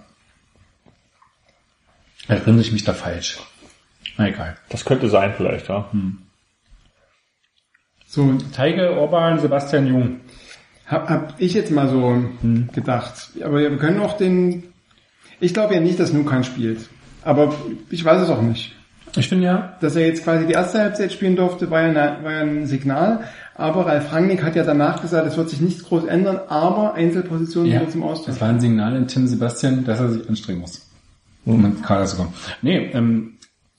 Erinnere 2.28 2.62
ich 2.62 2.72
mich 2.72 2.84
da 2.84 2.94
falsch? 2.94 3.40
Na 4.18 4.28
egal. 4.30 4.58
Das 4.70 4.86
könnte 4.86 5.10
sein 5.10 5.34
vielleicht, 5.36 5.68
ja. 5.68 5.90
So, 8.08 8.34
Teige, 8.56 8.98
Orban, 8.98 9.40
Sebastian 9.40 9.88
Jung. 9.88 10.20
hab, 10.88 11.10
hab 11.10 11.34
ich 11.40 11.54
jetzt 11.54 11.72
mal 11.72 11.90
so 11.90 12.24
gedacht. 12.74 13.32
Aber 13.44 13.60
wir 13.60 13.78
können 13.78 14.00
auch 14.00 14.18
den, 14.18 14.64
ich 15.40 15.54
glaube 15.54 15.74
ja 15.74 15.82
nicht, 15.82 16.00
dass 16.00 16.14
Nukan 16.14 16.44
spielt. 16.44 16.90
Aber 17.24 17.54
ich 17.90 18.04
weiß 18.04 18.22
es 18.22 18.30
auch 18.30 18.41
nicht. 18.41 18.74
Ich 19.16 19.30
finde 19.30 19.45
ja, 19.45 19.78
Dass 19.80 19.95
er 19.95 20.08
jetzt 20.08 20.24
quasi 20.24 20.48
die 20.48 20.54
erste 20.54 20.80
Halbzeit 20.80 21.12
spielen 21.12 21.36
durfte, 21.36 21.70
war 21.70 21.82
ja, 21.82 21.90
eine, 21.90 22.24
war 22.24 22.32
ja 22.32 22.40
ein 22.41 22.66
Signal. 22.66 23.24
Aber 23.56 23.86
Ralf 23.86 24.12
Rangnick 24.12 24.44
hat 24.44 24.56
ja 24.56 24.64
danach 24.64 25.02
gesagt, 25.02 25.28
es 25.28 25.38
wird 25.38 25.50
sich 25.50 25.62
nichts 25.62 25.84
groß 25.84 26.06
ändern, 26.06 26.40
aber 26.50 26.96
Einzelpositionen 26.96 27.72
ja 27.72 27.88
zum 27.88 28.04
Ausdruck. 28.04 28.28
das 28.28 28.42
war 28.42 28.50
ein 28.50 28.60
Signal 28.60 28.96
in 28.96 29.08
Tim 29.08 29.28
Sebastian, 29.28 29.86
dass 29.86 30.00
er 30.00 30.12
sich 30.12 30.28
anstrengen 30.28 30.62
muss, 30.62 30.90
um 31.46 31.64
ins 31.64 31.82
Kader 31.84 32.06
zu 32.06 32.18
kommen. 32.18 32.34
Nee, 32.64 32.90
ähm, 32.94 33.34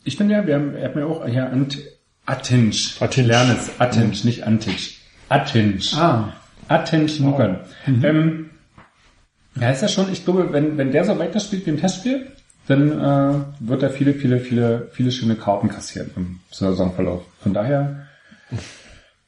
ich 0.05 0.17
finde 0.17 0.35
ja, 0.35 0.47
wir 0.47 0.55
haben, 0.55 0.77
er 0.77 0.89
hat 0.89 0.97
mir 0.97 1.07
auch 1.07 1.27
hier 1.27 1.51
Ant, 1.51 1.79
Attinch. 2.27 2.97
Attinch. 3.01 3.27
Ich 3.27 3.27
lerne 3.27 3.57
es. 3.59 3.81
Attinch, 3.81 4.25
nicht 4.25 4.47
Antich. 4.47 5.01
Attinch. 5.29 5.95
Ah, 5.97 6.33
Attention 6.69 7.31
Nukan. 7.31 7.61
Ähm, 7.87 8.51
ja, 9.61 9.71
ist 9.71 9.83
ja 9.83 9.89
schon, 9.89 10.13
ich 10.13 10.25
glaube, 10.25 10.53
wenn, 10.53 10.79
wenn 10.79 10.93
der 10.93 11.05
so 11.05 11.19
weiterspielt 11.19 11.67
wie 11.67 11.71
im 11.71 11.81
Testspiel, 11.81 12.27
dann 12.67 12.91
äh, 12.93 13.35
wird 13.61 13.83
er 13.83 13.91
viele, 13.91 14.15
viele, 14.15 14.41
viele, 14.41 14.89
viele 14.93 15.13
schöne 15.13 15.37
Karten 15.37 15.69
kassieren 15.69 16.11
im 16.17 16.41
Saisonverlauf. 16.51 17.23
Von 17.41 17.53
daher, 17.53 18.07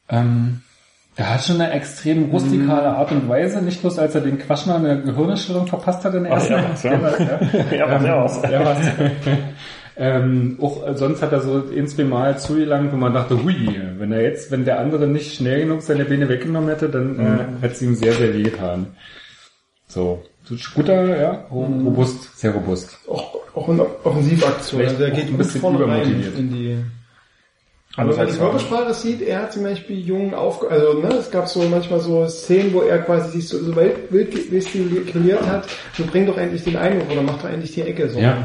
ähm, 0.08 0.60
er 1.16 1.32
hat 1.34 1.44
schon 1.44 1.60
eine 1.60 1.72
extrem 1.72 2.30
rustikale 2.30 2.88
Art 2.90 3.10
und 3.10 3.26
Weise, 3.28 3.62
nicht 3.62 3.80
bloß 3.80 3.98
als 3.98 4.14
er 4.14 4.20
den 4.20 4.38
Quaschner 4.38 4.76
eine 4.76 5.00
Gehirnerschütterung 5.02 5.66
verpasst 5.66 6.04
hat 6.04 6.14
in 6.14 6.24
der 6.24 6.32
Ach, 6.32 6.36
ersten 6.50 6.52
er 6.88 7.02
war's, 7.02 7.18
ja. 7.18 7.36
Der 7.70 7.76
ja. 7.76 7.76
Ja, 7.76 7.90
was 7.90 8.42
was. 8.42 8.50
Er 8.50 8.64
war's. 8.64 8.78
ähm, 9.96 10.58
auch 10.60 10.82
sonst 10.94 11.22
hat 11.22 11.32
er 11.32 11.40
so 11.40 11.64
ein, 11.74 11.88
zwei 11.88 12.04
Mal 12.04 12.38
zugelangt, 12.38 12.92
wo 12.92 12.96
man 12.96 13.14
dachte, 13.14 13.42
hui, 13.42 13.80
wenn 13.98 14.12
er 14.12 14.20
jetzt, 14.22 14.50
wenn 14.50 14.66
der 14.66 14.78
andere 14.78 15.06
nicht 15.06 15.34
schnell 15.34 15.60
genug 15.60 15.80
seine 15.82 16.04
Beine 16.04 16.28
weggenommen 16.28 16.68
hätte, 16.68 16.90
dann 16.90 17.18
äh, 17.18 17.62
hätte 17.62 17.74
es 17.74 17.82
ihm 17.82 17.94
sehr, 17.94 18.12
sehr 18.12 18.34
weh 18.34 18.42
getan. 18.42 18.88
So. 19.88 20.22
Guter, 20.74 21.18
ja, 21.20 21.30
ro- 21.50 21.64
robust, 21.84 22.38
sehr 22.38 22.52
robust. 22.52 22.98
auch, 23.08 23.36
auch 23.54 23.68
eine 23.68 23.84
Offensivaktion. 24.04 24.82
Also 24.82 25.02
er 25.02 25.10
auch 25.10 25.16
geht 25.16 25.28
ein 25.28 25.38
bisschen 25.38 25.74
übermotiviert. 25.74 26.34
Aber 27.96 28.10
wenn 28.10 28.16
man 28.24 28.26
die 28.32 28.38
Körpersprache 28.38 28.94
sieht, 28.94 29.22
er 29.22 29.42
hat 29.42 29.52
zum 29.52 29.62
Beispiel 29.62 29.98
Jungen 30.00 30.34
aufge... 30.34 30.68
Also 30.70 31.00
ne, 31.00 31.08
es 31.14 31.30
gab 31.30 31.48
so 31.48 31.62
manchmal 31.62 32.00
so 32.00 32.26
Szenen, 32.28 32.72
wo 32.74 32.82
er 32.82 32.98
quasi 32.98 33.30
sich 33.38 33.48
so, 33.48 33.58
so 33.58 33.74
wild, 33.74 33.94
wild 34.10 34.50
gestikuliert 34.50 35.46
hat, 35.46 35.66
so 35.96 36.04
bring 36.04 36.26
doch 36.26 36.36
endlich 36.36 36.62
den 36.64 36.76
Einwurf 36.76 37.10
oder 37.10 37.22
mach 37.22 37.40
doch 37.40 37.48
endlich 37.48 37.72
die 37.72 37.82
Ecke. 37.82 38.08
So. 38.08 38.18
Ja. 38.18 38.36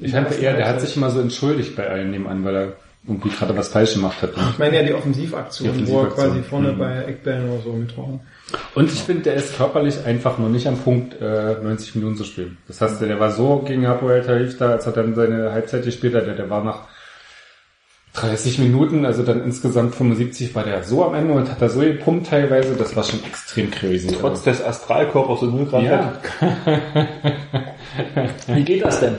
Ich 0.00 0.12
fand 0.12 0.38
eher, 0.40 0.56
der 0.56 0.68
hat 0.68 0.80
sich 0.80 0.96
immer 0.96 1.10
so 1.10 1.20
entschuldigt 1.20 1.76
bei 1.76 1.88
allen 1.88 2.10
nebenan, 2.10 2.44
weil 2.44 2.56
er 2.56 2.72
irgendwie 3.06 3.30
gerade 3.30 3.56
was 3.56 3.68
falsch 3.68 3.94
gemacht 3.94 4.20
hat. 4.22 4.32
Ich 4.52 4.58
meine 4.58 4.76
ja 4.76 4.82
die 4.82 4.92
Offensivaktion, 4.92 5.72
Die 5.78 5.88
wo 5.88 6.00
er 6.00 6.06
Offensivaktion. 6.08 6.30
quasi 6.32 6.42
vorne 6.48 6.72
Mhm. 6.72 6.78
bei 6.78 7.04
Eckbällen 7.04 7.48
oder 7.50 7.62
so 7.62 7.72
mit 7.72 7.96
war. 7.96 8.20
Und 8.74 8.92
ich 8.92 9.00
finde, 9.00 9.22
der 9.22 9.34
ist 9.36 9.56
körperlich 9.56 10.04
einfach 10.04 10.36
noch 10.38 10.48
nicht 10.48 10.66
am 10.66 10.76
Punkt, 10.76 11.14
äh, 11.20 11.54
90 11.62 11.94
Minuten 11.94 12.16
zu 12.16 12.24
spielen. 12.24 12.58
Das 12.68 12.80
heißt, 12.80 13.00
der 13.00 13.18
war 13.20 13.30
so 13.30 13.60
gegen 13.64 13.86
Hapoel 13.86 14.20
Tarif 14.22 14.58
da, 14.58 14.70
als 14.72 14.86
er 14.86 14.92
dann 14.92 15.14
seine 15.14 15.52
Halbzeit 15.52 15.84
gespielt 15.84 16.14
hat, 16.14 16.26
der, 16.26 16.34
der 16.34 16.50
war 16.50 16.62
nach 16.64 16.80
30 18.14 18.58
Minuten, 18.58 19.06
also 19.06 19.22
dann 19.22 19.44
insgesamt 19.44 19.94
75 19.94 20.52
war 20.56 20.64
der 20.64 20.82
so 20.82 21.04
am 21.04 21.14
Ende 21.14 21.32
und 21.32 21.48
hat 21.48 21.62
da 21.62 21.68
so 21.68 21.78
gepumpt 21.78 22.26
teilweise, 22.26 22.74
das 22.74 22.96
war 22.96 23.04
schon 23.04 23.22
extrem 23.24 23.70
crazy. 23.70 24.08
Trotz 24.08 24.42
des 24.42 24.64
Astralkörpers 24.64 25.42
und 25.42 25.54
0 25.54 25.66
Grad 25.66 25.84
ja, 25.84 26.12
Wie 28.48 28.64
geht 28.64 28.84
das 28.84 28.98
denn? 28.98 29.14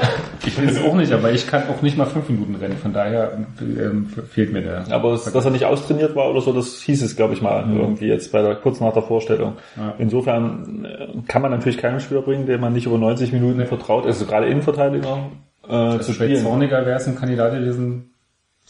ich 0.46 0.58
weiß 0.58 0.70
es 0.70 0.82
auch 0.82 0.94
nicht, 0.94 1.12
aber 1.12 1.32
ich 1.32 1.46
kann 1.46 1.64
auch 1.68 1.82
nicht 1.82 1.98
mal 1.98 2.06
fünf 2.06 2.30
Minuten 2.30 2.54
rennen, 2.54 2.78
von 2.78 2.94
daher 2.94 3.44
ähm, 3.60 4.06
fehlt 4.06 4.54
mir 4.54 4.62
der. 4.62 4.90
Aber 4.90 5.12
es, 5.12 5.24
dass 5.24 5.44
er 5.44 5.50
nicht 5.50 5.66
austrainiert 5.66 6.16
war 6.16 6.30
oder 6.30 6.40
so, 6.40 6.54
das 6.54 6.80
hieß 6.80 7.02
es, 7.02 7.16
glaube 7.16 7.34
ich 7.34 7.42
mal, 7.42 7.70
irgendwie 7.70 8.06
jetzt 8.06 8.32
bei 8.32 8.40
der, 8.40 8.56
kurz 8.56 8.80
nach 8.80 8.94
der 8.94 9.02
Vorstellung. 9.02 9.58
Ja. 9.76 9.94
Insofern 9.98 10.86
äh, 10.86 11.08
kann 11.28 11.42
man 11.42 11.50
natürlich 11.50 11.76
keinen 11.76 12.00
Spieler 12.00 12.22
bringen, 12.22 12.46
dem 12.46 12.62
man 12.62 12.72
nicht 12.72 12.86
über 12.86 12.96
90 12.96 13.32
Minuten 13.32 13.66
vertraut, 13.66 14.06
also 14.06 14.24
gerade 14.24 14.46
Innenverteidiger, 14.46 15.26
äh, 15.64 15.68
zu 15.68 15.74
Also 15.74 16.08
bei 16.08 16.14
spielen. 16.24 16.42
Zorniger 16.42 16.86
wäre 16.86 16.96
es 16.96 17.06
ein 17.06 17.16
Kandidat 17.16 17.52
gewesen, 17.52 18.09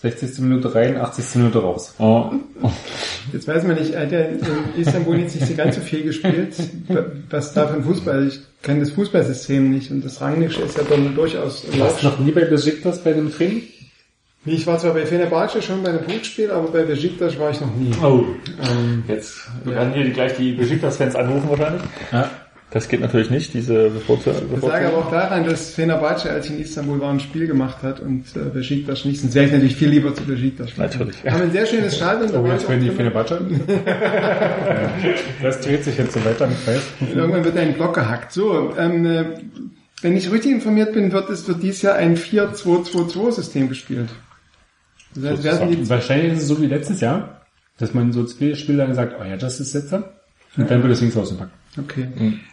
60. 0.03 0.39
Minute 0.39 0.75
rein, 0.75 0.97
80. 0.97 1.35
Minute 1.37 1.59
raus. 1.59 1.95
Ja. 1.99 2.33
Jetzt 3.33 3.47
weiß 3.47 3.65
man 3.65 3.77
nicht, 3.77 3.93
er 3.93 4.03
hat 4.03 4.13
ja 4.13 4.21
in 4.21 4.41
Istanbul 4.79 5.19
jetzt 5.19 5.35
nicht 5.35 5.47
so 5.47 5.55
ganz 5.55 5.75
so 5.75 5.83
viel 5.83 6.05
gespielt. 6.05 6.55
Was 7.29 7.53
da 7.53 7.67
von 7.69 7.85
Fußball, 7.85 8.29
ich 8.29 8.41
kenne 8.63 8.81
das 8.81 8.91
Fußballsystem 8.93 9.71
nicht 9.71 9.91
und 9.91 10.03
das 10.05 10.21
Rangnische 10.23 10.63
ist 10.63 10.79
ja 10.79 10.85
dann 10.89 11.15
durchaus 11.15 11.65
Du 11.71 11.79
warst 11.79 12.03
noch 12.03 12.19
nie 12.19 12.31
bei 12.31 12.45
Besiktas 12.47 13.05
bei 13.05 13.13
dem 13.13 13.31
Training? 13.31 13.63
Ich 14.47 14.67
war 14.67 14.79
zwar 14.79 14.95
bei 14.95 15.05
Fenerbahce 15.05 15.61
schon 15.61 15.83
bei 15.83 15.91
einem 15.91 16.03
Punktspiel, 16.03 16.51
aber 16.51 16.69
bei 16.69 16.83
Besiktas 16.85 17.39
war 17.39 17.51
ich 17.51 17.61
noch 17.61 17.75
nie. 17.77 17.93
Oh, 18.03 18.25
Ähm, 18.63 19.05
jetzt 19.07 19.37
werden 19.65 19.93
hier 19.93 20.09
gleich 20.11 20.35
die 20.37 20.53
Besiktas-Fans 20.53 21.15
anrufen 21.15 21.51
wahrscheinlich. 21.51 21.83
Ja. 22.11 22.31
Das 22.73 22.89
geht 22.89 23.01
natürlich 23.01 23.31
nicht, 23.31 23.53
diese 23.53 23.91
Bevorzu- 23.91 24.31
Ich 24.55 24.61
sage 24.61 24.87
aber 24.87 24.99
auch 24.99 25.11
daran, 25.11 25.45
dass 25.45 25.71
Fenerbahce, 25.71 26.31
als 26.31 26.47
ich 26.47 26.53
in 26.53 26.61
Istanbul 26.61 27.01
war, 27.01 27.11
ein 27.11 27.19
Spiel 27.19 27.49
gemacht 27.49 27.83
hat 27.83 27.99
und 27.99 28.25
äh, 28.37 28.49
Besiktas 28.49 29.05
nicht. 29.05 29.21
Sonst 29.21 29.35
wäre 29.35 29.47
ich 29.47 29.53
natürlich 29.53 29.75
viel 29.75 29.89
lieber 29.89 30.15
zu 30.15 30.23
Besiktas. 30.23 30.77
Natürlich. 30.77 31.25
Wir 31.25 31.33
haben 31.33 31.43
ein 31.43 31.51
sehr 31.51 31.67
schönes 31.67 31.97
Stadion. 31.97 32.31
Oh, 32.33 32.47
jetzt 32.47 32.63
ich 32.63 32.69
werden 32.69 32.85
die. 32.85 32.91
Fenerbahce. 32.91 33.41
Das 35.43 35.61
dreht 35.61 35.85
sich 35.85 35.97
jetzt 35.99 36.13
so 36.13 36.25
weiter 36.25 36.47
im 36.47 36.53
Kreis. 36.65 36.83
Irgendwann 37.15 37.45
wird 37.45 37.57
ein 37.57 37.75
Block 37.75 37.95
gehackt. 37.95 38.33
So, 38.33 38.75
ähm, 38.79 39.07
äh, 39.07 39.25
wenn 40.03 40.17
ich 40.17 40.31
richtig 40.31 40.53
informiert 40.53 40.93
bin, 40.93 41.13
wird 41.13 41.31
es 41.31 41.47
wird 41.49 41.63
dieses 41.63 41.83
Jahr 41.83 41.97
ein 41.97 42.17
4-2-2-2-System 42.17 43.69
gespielt. 43.69 44.09
Das 45.15 45.33
heißt, 45.33 45.45
werden 45.45 45.71
die 45.71 45.89
Wahrscheinlich 45.89 46.33
ist 46.35 46.43
es 46.43 46.49
so 46.49 46.61
wie 46.61 46.67
letztes 46.67 47.01
Jahr, 47.01 47.43
dass 47.79 47.95
man 47.95 48.13
so 48.13 48.25
zwei 48.25 48.55
Spieler 48.55 48.87
dann 48.87 48.95
sagt, 48.95 49.17
oh 49.21 49.25
ja, 49.25 49.37
das 49.37 49.61
ist 49.61 49.75
jetzt 49.75 49.93
dann. 49.93 50.05
Und 50.57 50.71
dann 50.71 50.83
wird 50.83 50.93
es 50.93 51.01
links 51.01 51.17
ausgepackt. 51.17 51.53
Okay. 51.79 52.09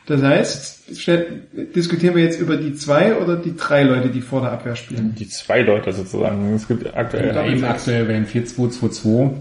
Das 0.05 0.21
heißt, 0.21 0.95
stell, 0.95 1.41
diskutieren 1.75 2.15
wir 2.15 2.23
jetzt 2.23 2.39
über 2.39 2.55
die 2.57 2.75
zwei 2.75 3.15
oder 3.15 3.35
die 3.35 3.55
drei 3.55 3.81
Leute, 3.83 4.09
die 4.09 4.21
vor 4.21 4.41
der 4.41 4.51
Abwehr 4.51 4.75
spielen? 4.75 5.15
Die 5.15 5.27
zwei 5.27 5.61
Leute 5.61 5.91
sozusagen. 5.91 6.53
Es 6.53 6.67
gibt 6.67 6.95
aktuell 6.95 7.33
Ja, 7.33 7.43
Eben 7.45 7.63
aktuell 7.63 8.07
wären 8.07 8.27
4-2-2-2 8.27 9.33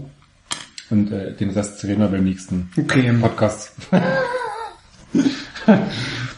und 0.89 1.11
äh, 1.11 1.33
den 1.33 1.51
Rest 1.51 1.83
reden 1.83 1.99
wir 2.01 2.07
beim 2.07 2.23
nächsten 2.23 2.71
Okay. 2.77 3.13
Podcast. 3.21 3.73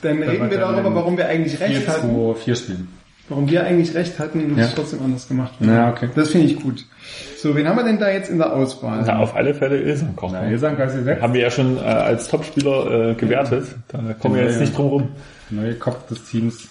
Dann 0.01 0.23
reden 0.23 0.49
wir 0.49 0.57
darüber, 0.57 0.93
warum 0.95 1.17
wir 1.17 1.27
eigentlich 1.27 1.59
recht 1.59 1.87
hatten. 1.87 2.09
4-2-4 2.09 2.55
spielen. 2.55 2.87
Warum 3.29 3.47
wir 3.49 3.63
eigentlich 3.63 3.93
recht 3.93 4.17
hatten 4.19 4.39
und 4.43 4.57
Ja. 4.57 4.65
es 4.65 4.75
trotzdem 4.75 5.01
anders 5.03 5.27
gemacht 5.27 5.53
wurde. 5.59 5.71
Ja, 5.71 5.89
okay. 5.91 6.09
Das 6.15 6.29
finde 6.31 6.47
ich 6.47 6.59
gut. 6.59 6.85
So, 7.37 7.55
wen 7.55 7.67
haben 7.67 7.77
wir 7.77 7.83
denn 7.83 7.99
da 7.99 8.09
jetzt 8.09 8.29
in 8.29 8.39
der 8.39 8.51
Auswahl? 8.53 9.03
Na, 9.05 9.19
auf 9.19 9.35
alle 9.35 9.53
Fälle 9.53 9.79
Ilsan 9.81 10.15
kocht. 10.15 10.33
Na, 10.33 10.49
ihr 10.49 10.57
setzt, 10.57 11.21
Haben 11.21 11.33
wir 11.33 11.41
ja 11.41 11.51
schon 11.51 11.77
äh, 11.77 11.81
als 11.81 12.27
Topspieler 12.27 13.11
äh, 13.11 13.13
gewertet. 13.13 13.67
Da 13.89 14.13
kommen 14.13 14.35
wir 14.35 14.43
jetzt 14.43 14.59
nicht 14.59 14.75
drum 14.75 14.87
rum. 14.87 15.07
neue 15.51 15.75
Kopf 15.75 16.07
des 16.07 16.23
Teams. 16.29 16.69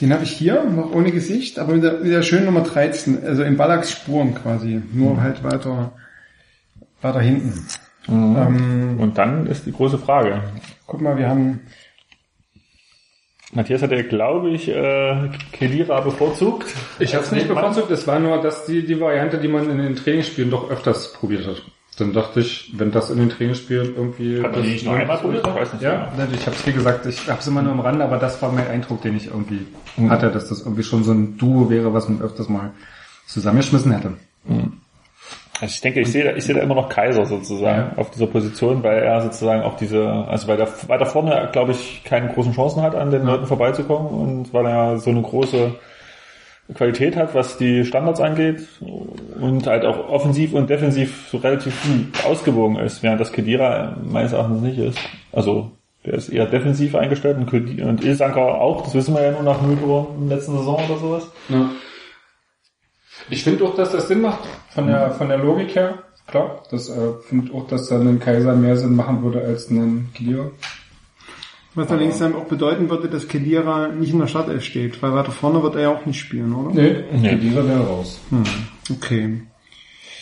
Den 0.00 0.12
habe 0.12 0.24
ich 0.24 0.32
hier, 0.32 0.62
noch 0.64 0.92
ohne 0.92 1.10
Gesicht, 1.10 1.58
aber 1.58 1.72
mit 1.72 1.82
der, 1.82 1.94
mit 2.00 2.12
der 2.12 2.22
schönen 2.22 2.44
Nummer 2.44 2.60
13, 2.62 3.24
also 3.24 3.42
in 3.44 3.56
Ballacks 3.56 3.92
Spuren 3.92 4.34
quasi, 4.34 4.82
nur 4.92 5.22
halt 5.22 5.42
weiter, 5.42 5.92
weiter 7.00 7.20
hinten. 7.20 7.64
Ähm, 8.08 8.96
Und 9.00 9.16
dann 9.16 9.46
ist 9.46 9.64
die 9.66 9.72
große 9.72 9.96
Frage. 9.98 10.42
guck 10.86 11.00
mal, 11.00 11.16
wir 11.16 11.28
haben, 11.28 11.60
Matthias 13.52 13.82
hat 13.82 13.92
ja, 13.92 14.02
glaube 14.02 14.50
ich, 14.50 14.68
äh, 14.68 15.30
Kedira 15.52 16.00
bevorzugt. 16.00 16.66
Ich 16.98 17.14
habe 17.14 17.24
es 17.24 17.32
nicht 17.32 17.48
bevorzugt, 17.48 17.90
es 17.90 18.06
war 18.06 18.18
nur 18.18 18.42
dass 18.42 18.66
die, 18.66 18.84
die 18.84 19.00
Variante, 19.00 19.38
die 19.38 19.48
man 19.48 19.70
in 19.70 19.78
den 19.78 19.96
Trainingsspielen 19.96 20.50
doch 20.50 20.70
öfters 20.70 21.12
probiert 21.12 21.46
hat. 21.46 21.62
Dann 21.98 22.12
dachte 22.12 22.40
ich, 22.40 22.72
wenn 22.76 22.90
das 22.90 23.08
in 23.08 23.18
den 23.18 23.30
Trainingsspielen 23.30 23.94
irgendwie... 23.96 24.42
Hat 24.42 24.52
man 24.52 24.62
die 24.62 24.70
nicht 24.70 24.84
noch 24.84 24.92
einmal 24.92 25.16
probiert? 25.16 25.46
Ich 25.46 25.54
weiß 25.54 25.72
nicht. 25.72 25.82
Ja, 25.82 26.12
ich 26.34 26.46
habe 26.46 26.56
es 26.56 26.66
wie 26.66 26.72
gesagt, 26.72 27.06
ich 27.06 27.26
habe 27.28 27.40
es 27.40 27.46
immer 27.46 27.62
nur 27.62 27.72
am 27.72 27.80
Rande, 27.80 28.04
aber 28.04 28.18
das 28.18 28.42
war 28.42 28.52
mein 28.52 28.66
Eindruck, 28.66 29.00
den 29.00 29.16
ich 29.16 29.28
irgendwie 29.28 29.66
hatte, 30.08 30.30
dass 30.30 30.48
das 30.48 30.60
irgendwie 30.60 30.82
schon 30.82 31.04
so 31.04 31.12
ein 31.12 31.38
Duo 31.38 31.70
wäre, 31.70 31.94
was 31.94 32.08
man 32.08 32.20
öfters 32.20 32.50
mal 32.50 32.72
zusammengeschmissen 33.26 33.92
hätte. 33.92 34.12
Also 35.60 35.72
ich 35.72 35.80
denke, 35.80 36.00
ich 36.00 36.12
sehe, 36.12 36.24
da- 36.24 36.36
ich 36.36 36.44
sehe 36.44 36.54
da 36.54 36.60
immer 36.60 36.74
noch 36.74 36.88
Kaiser 36.88 37.24
sozusagen 37.24 37.92
Ja. 37.92 37.92
auf 37.96 38.10
dieser 38.10 38.26
Position, 38.26 38.82
weil 38.82 38.98
er 39.02 39.22
sozusagen 39.22 39.62
auch 39.62 39.76
diese, 39.76 40.06
also 40.06 40.48
weil 40.48 40.60
er 40.60 40.68
weiter 40.88 41.06
vorne, 41.06 41.48
glaube 41.52 41.72
ich, 41.72 42.02
keine 42.04 42.28
großen 42.32 42.52
Chancen 42.52 42.82
hat, 42.82 42.94
an 42.94 43.10
den 43.10 43.24
Leuten 43.24 43.46
vorbeizukommen 43.46 44.08
und 44.08 44.52
weil 44.52 44.66
er 44.66 44.98
so 44.98 45.10
eine 45.10 45.22
große 45.22 45.72
Qualität 46.74 47.16
hat, 47.16 47.34
was 47.34 47.56
die 47.58 47.84
Standards 47.84 48.20
angeht 48.20 48.66
und 49.40 49.66
halt 49.66 49.84
auch 49.84 50.08
offensiv 50.10 50.52
und 50.52 50.68
defensiv 50.68 51.28
so 51.30 51.38
relativ 51.38 51.74
ausgewogen 52.28 52.76
ist, 52.76 53.02
während 53.02 53.20
das 53.20 53.32
Kedira 53.32 53.96
meines 54.02 54.32
Erachtens 54.32 54.62
nicht 54.62 54.78
ist. 54.78 54.98
Also 55.32 55.70
der 56.04 56.14
ist 56.14 56.28
eher 56.28 56.46
defensiv 56.46 56.94
eingestellt 56.96 57.36
und, 57.38 57.48
Kedi- 57.50 57.82
und 57.82 58.04
Ilsanker 58.04 58.60
auch, 58.60 58.82
das 58.82 58.94
wissen 58.94 59.14
wir 59.14 59.22
ja 59.22 59.30
nur 59.32 59.42
nach 59.42 59.58
Toren 59.58 60.06
in 60.22 60.28
der 60.28 60.38
letzten 60.38 60.56
Saison 60.58 60.80
oder 60.88 60.98
sowas. 60.98 61.30
Ja. 61.48 61.70
Ich 63.30 63.42
finde 63.44 63.64
auch, 63.64 63.74
dass 63.74 63.90
das 63.92 64.08
Sinn 64.08 64.20
macht, 64.22 64.40
von 64.70 64.86
der, 64.86 65.10
von 65.12 65.28
der 65.28 65.38
Logik 65.38 65.74
her. 65.74 65.98
Klar, 66.28 66.62
das 66.70 66.88
äh, 66.88 67.12
finde 67.28 67.52
auch, 67.54 67.66
dass 67.68 67.88
dann 67.88 68.06
ein 68.08 68.18
Kaiser 68.20 68.54
mehr 68.54 68.76
Sinn 68.76 68.96
machen 68.96 69.22
würde 69.22 69.40
als 69.42 69.70
ein 69.70 70.08
Gideon. 70.14 70.50
was 71.74 71.88
allerdings 71.90 72.18
dann 72.18 72.34
auch 72.34 72.44
bedeuten 72.46 72.88
würde, 72.90 73.08
dass 73.08 73.28
Kedira 73.28 73.88
nicht 73.88 74.12
in 74.12 74.18
der 74.18 74.26
Startelf 74.26 74.64
steht, 74.64 75.00
weil 75.02 75.12
weiter 75.12 75.30
vorne 75.30 75.62
wird 75.62 75.76
er 75.76 75.82
ja 75.82 75.88
auch 75.90 76.04
nicht 76.06 76.18
spielen, 76.18 76.52
oder? 76.54 76.74
Nee, 76.74 77.04
nee. 77.12 77.28
Kedira 77.30 77.66
wäre 77.66 77.86
raus. 77.86 78.18
Okay. 78.90 79.42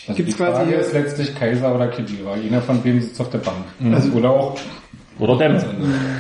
Also 0.06 0.16
Gibt's 0.16 0.36
die 0.36 0.43
Frage 0.43 0.70
quasi- 0.70 0.74
ist 0.74 0.93
letztlich 0.93 1.35
Kaiser 1.35 1.74
oder 1.74 1.89
Kedira. 1.89 2.36
Jener 2.36 2.60
von 2.60 2.85
wem 2.85 3.01
sitzt 3.01 3.18
auf 3.20 3.31
der 3.31 3.39
Bank. 3.39 3.64
Also, 3.93 4.12
oder 4.12 4.31
auch 4.31 4.59
Oder 5.18 5.39
Dem. 5.39 5.59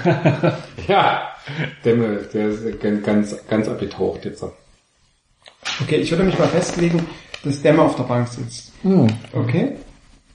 Ja, 0.88 1.28
Demme, 1.84 2.20
der 2.32 2.48
ist 2.48 2.80
ganz, 3.04 3.36
ganz 3.48 3.68
abgetaucht 3.68 4.24
jetzt. 4.24 4.42
Okay, 5.82 5.96
ich 5.96 6.10
würde 6.10 6.24
mich 6.24 6.38
mal 6.38 6.48
festlegen, 6.48 7.06
dass 7.42 7.60
Dämme 7.62 7.82
auf 7.82 7.96
der 7.96 8.04
Bank 8.04 8.28
sitzt. 8.28 8.72
Okay? 9.32 9.72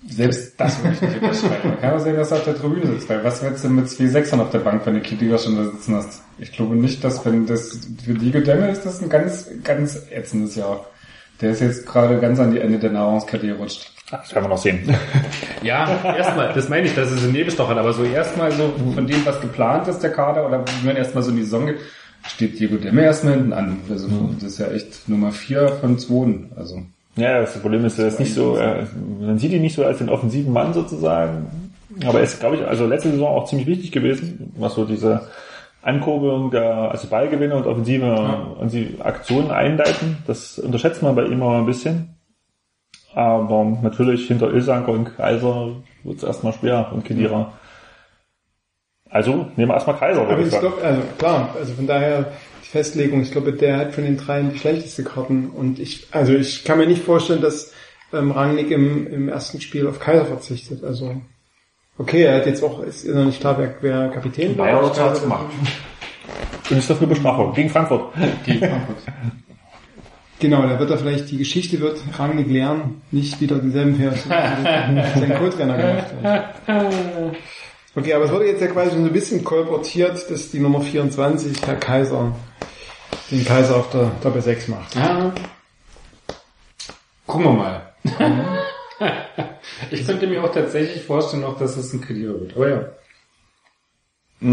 Selbst 0.07 0.60
das 0.60 0.82
würde 0.82 0.95
ich 0.95 1.02
nicht 1.02 1.22
unterschreiben. 1.22 1.70
Man 1.70 1.82
kann 1.82 1.94
auch 1.94 1.99
sehen, 1.99 2.16
dass 2.16 2.32
er 2.32 2.38
auf 2.38 2.44
der 2.45 2.57
Tribüne 2.57 2.88
sitzt, 2.88 3.10
weil 3.10 3.24
was 3.24 3.44
willst 3.44 3.64
du 3.64 3.70
mit 3.70 3.90
zwei 3.90 4.07
Sechsern 4.07 4.40
auf 4.40 4.49
der 4.49 4.60
Bank, 4.60 4.82
wenn 4.86 4.95
du 4.95 5.02
Kedira 5.02 5.38
schon 5.38 5.56
da 5.56 5.64
sitzen 5.66 5.95
hast? 5.95 6.24
Ich 6.38 6.52
glaube 6.52 6.76
nicht, 6.76 7.03
dass 7.03 7.26
wenn 7.26 7.45
das, 7.45 7.80
für 8.03 8.14
Diego 8.14 8.40
Demme 8.40 8.72
ist 8.72 8.86
das 8.86 9.02
ein 9.02 9.10
ganz, 9.10 9.48
ganz 9.64 9.99
ätzendes 10.10 10.56
Jahr. 10.56 10.86
Der 11.41 11.52
ist 11.52 11.61
jetzt 11.61 11.86
gerade 11.86 12.20
ganz 12.20 12.40
an 12.40 12.52
die 12.52 12.60
Ende 12.60 12.80
der 12.80 12.91
Nahrungskette 12.91 13.48
gerutscht. 13.48 13.91
Das 14.10 14.34
werden 14.34 14.45
wir 14.45 14.49
noch 14.49 14.57
sehen. 14.57 14.95
Ja, 15.61 16.16
erstmal, 16.16 16.53
das 16.53 16.70
meine 16.70 16.88
ich, 16.88 16.95
dass 16.95 17.11
es 17.11 17.22
ein 17.22 17.34
Nebelstoch 17.34 17.68
hat, 17.68 17.78
aber 17.78 17.91
so 17.91 18.06
erstmal 18.06 18.49
so 18.53 18.74
von 18.95 19.06
dem, 19.06 19.26
was 19.26 19.41
geplant 19.41 19.90
ist, 19.90 19.99
der 19.99 20.11
Kader, 20.14 20.48
oder 20.48 20.64
wie 20.64 20.88
man 20.88 20.95
erstmal 20.95 21.22
so 21.22 21.32
in 21.32 21.36
die 21.36 21.44
Saison 21.44 21.66
geht, 21.66 21.80
steht 22.28 22.60
Diego 22.60 22.78
Demme 22.78 23.02
erstmal 23.04 23.34
hinten 23.36 23.54
an. 23.54 23.78
Also, 23.90 24.08
das 24.36 24.44
ist 24.54 24.58
ja 24.60 24.68
echt 24.68 25.08
Nummer 25.10 25.32
vier 25.32 25.68
von 25.82 25.98
zwei. 25.98 26.36
Also, 26.56 26.82
Ja, 27.16 27.41
das 27.41 27.60
Problem 27.60 27.86
ist, 27.86 28.00
er 28.00 28.08
ist 28.08 28.20
nicht 28.20 28.34
so, 28.34 28.58
äh, 28.58 28.86
man 29.20 29.38
sieht 29.40 29.52
ihn 29.52 29.62
nicht 29.62 29.76
so 29.76 29.84
als 29.86 29.98
den 29.98 30.10
offensiven 30.10 30.54
Mann 30.54 30.74
sozusagen. 30.74 31.48
Aber 32.06 32.20
er 32.20 32.24
ist, 32.24 32.40
glaube 32.40 32.56
ich, 32.58 32.66
also 32.66 32.86
letzte 32.86 33.12
Saison 33.12 33.28
auch 33.30 33.46
ziemlich 33.50 33.68
wichtig 33.68 33.91
gewesen, 33.91 34.54
was 34.58 34.76
so 34.76 34.86
diese 34.86 35.22
Ankurbelung 35.82 36.52
der, 36.52 36.91
also 36.91 37.08
Ballgewinne 37.08 37.56
und 37.56 37.66
offensive 37.66 38.06
und 38.60 38.72
die 38.72 38.96
Aktionen 39.00 39.50
einleiten. 39.52 40.18
Das 40.28 40.60
unterschätzt 40.60 41.02
man 41.02 41.16
bei 41.16 41.26
ihm 41.26 41.41
auch 41.41 41.58
ein 41.58 41.66
bisschen. 41.66 42.16
Aber 43.16 43.66
natürlich 43.82 44.28
hinter 44.28 44.54
Ilsanker 44.54 44.91
und 44.91 45.16
Kaiser 45.18 45.72
wird 46.04 46.18
es 46.18 46.24
erstmal 46.24 46.54
schwer 46.54 46.91
und 46.94 47.04
Kedira. 47.06 47.54
Also 49.10 49.48
nehmen 49.56 49.69
wir 49.69 49.73
erstmal 49.73 49.98
Kaiser, 49.98 50.22
Aber 50.22 50.40
ich 50.40 50.49
glaube, 50.49 50.81
also 50.84 51.02
klar, 51.18 51.56
also 51.60 51.73
von 51.73 51.88
daher 51.88 52.31
die 52.64 52.69
Festlegung, 52.69 53.22
ich 53.22 53.31
glaube, 53.31 53.53
der 53.53 53.77
hat 53.77 53.94
von 53.94 54.03
den 54.03 54.18
dreien 54.18 54.52
die 54.53 54.60
schlechteste 54.60 55.03
Karten 55.03 55.49
und 55.49 55.80
ich, 55.80 56.07
also 56.11 56.34
ich 56.34 56.64
kann 56.64 56.77
mir 56.77 56.86
nicht 56.86 57.03
vorstellen, 57.03 57.41
dass 57.41 57.73
ähm, 58.14 58.31
Rangnick 58.31 58.69
im, 58.69 59.07
im 59.07 59.30
ersten 59.30 59.61
Spiel 59.61 59.88
auf 59.88 59.99
Kaiser 59.99 60.26
verzichtet. 60.26 60.84
Also 60.84 61.22
okay, 61.98 62.23
er 62.23 62.38
hat 62.38 62.45
jetzt 62.45 62.64
auch, 62.64 62.84
ist 62.84 63.07
noch 63.07 63.26
nicht 63.26 63.40
klar, 63.40 63.57
wer, 63.57 63.76
wer 63.81 64.10
Kapitän 64.10 64.57
war. 64.57 64.68
Bayer 64.68 64.81
Ich 64.81 64.88
hat's 64.88 64.98
glaube, 64.98 65.19
gemacht. 65.22 65.45
Und 66.69 66.77
ist 66.77 66.90
das 66.90 66.99
eine 66.99 67.07
Besprachung 67.07 67.53
gegen 67.53 67.69
Frankfurt. 67.69 68.14
gegen 68.45 68.60
Frankfurt. 68.60 68.98
Genau, 70.41 70.61
da 70.61 70.80
wird 70.80 70.90
er 70.90 70.98
vielleicht, 70.98 71.30
die 71.31 71.38
Geschichte 71.38 71.81
wird 71.81 71.99
Rangnick 72.18 72.49
lernen, 72.49 73.02
nicht 73.11 73.41
wieder 73.41 73.57
denselben 73.57 73.95
Fehler 73.95 74.15
zu 74.15 74.30
machen, 74.30 74.64
wie 75.15 75.19
sein 75.19 75.38
Co-Trainer 75.38 75.77
gemacht 75.77 76.06
hat. 76.23 76.56
Okay, 77.99 78.13
aber 78.13 78.26
es 78.26 78.31
wurde 78.31 78.45
jetzt 78.45 78.61
ja 78.61 78.67
quasi 78.67 78.91
schon 78.91 79.01
so 79.01 79.07
ein 79.07 79.13
bisschen 79.13 79.43
kolportiert, 79.43 80.31
dass 80.31 80.51
die 80.51 80.59
Nummer 80.59 80.80
24, 80.80 81.67
Herr 81.67 81.76
Kaiser, 81.76 82.34
den 83.30 83.43
Kaiser 83.43 83.76
auf 83.76 83.89
der 83.89 84.09
Doppel 84.23 84.41
6 84.41 84.69
macht. 84.69 84.95
Ja. 84.95 85.34
Gucken 87.27 87.45
wir 87.45 87.51
mal. 87.51 87.93
ich 89.91 90.07
könnte 90.07 90.27
mir 90.27 90.41
auch 90.41 90.51
tatsächlich 90.53 91.03
vorstellen, 91.03 91.43
auch, 91.43 91.59
dass 91.59 91.76
es 91.76 91.91
ein 91.91 91.99
Kredit 91.99 92.23
wird. 92.23 92.55
Aber 92.55 92.69
ja. 92.69 92.85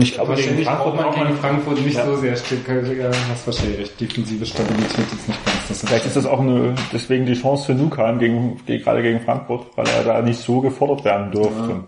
Ich 0.01 0.14
glaube, 0.14 0.35
gegen 0.35 0.59
Wahrscheinlich 0.59 0.66
Frankfurt 0.66 0.97
braucht 0.97 1.16
man 1.16 1.27
gegen 1.27 1.39
Frankfurt 1.39 1.81
nicht 1.82 1.97
Ja. 1.97 2.05
so 2.06 2.16
sehr 2.16 2.35
stark. 2.35 2.68
Ja, 2.98 3.10
hast 3.31 3.47
wahrscheinlich 3.47 3.78
recht. 3.78 4.01
Defensive 4.01 4.44
Stabilität 4.44 5.06
ist 5.12 5.28
nicht 5.28 5.44
ganz. 5.44 5.68
Das 5.68 5.81
Vielleicht 5.82 6.06
ist 6.06 6.16
das 6.16 6.27
auch 6.27 6.40
eine, 6.40 6.74
deswegen 6.93 7.27
die 7.27 7.35
Chance 7.35 7.66
für 7.66 7.74
Nukan 7.74 8.18
gegen, 8.18 8.60
gegen, 8.66 8.82
gerade 8.82 9.02
gegen 9.02 9.20
Frankfurt, 9.20 9.68
weil 9.77 9.86
er 9.86 10.02
da 10.02 10.20
nicht 10.20 10.40
so 10.40 10.60
gefordert 10.60 11.05
werden 11.05 11.31
durfte. 11.31 11.85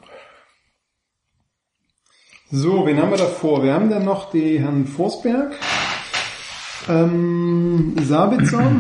So, 2.51 2.87
wen 2.87 3.01
haben 3.01 3.11
wir 3.11 3.19
davor? 3.19 3.63
Wir 3.63 3.75
haben 3.75 3.91
dann 3.91 4.05
noch 4.05 4.31
die 4.31 4.59
Herrn 4.61 4.87
Forsberg, 4.87 5.53
ähm, 6.89 7.95
Sabitzer, 8.03 8.71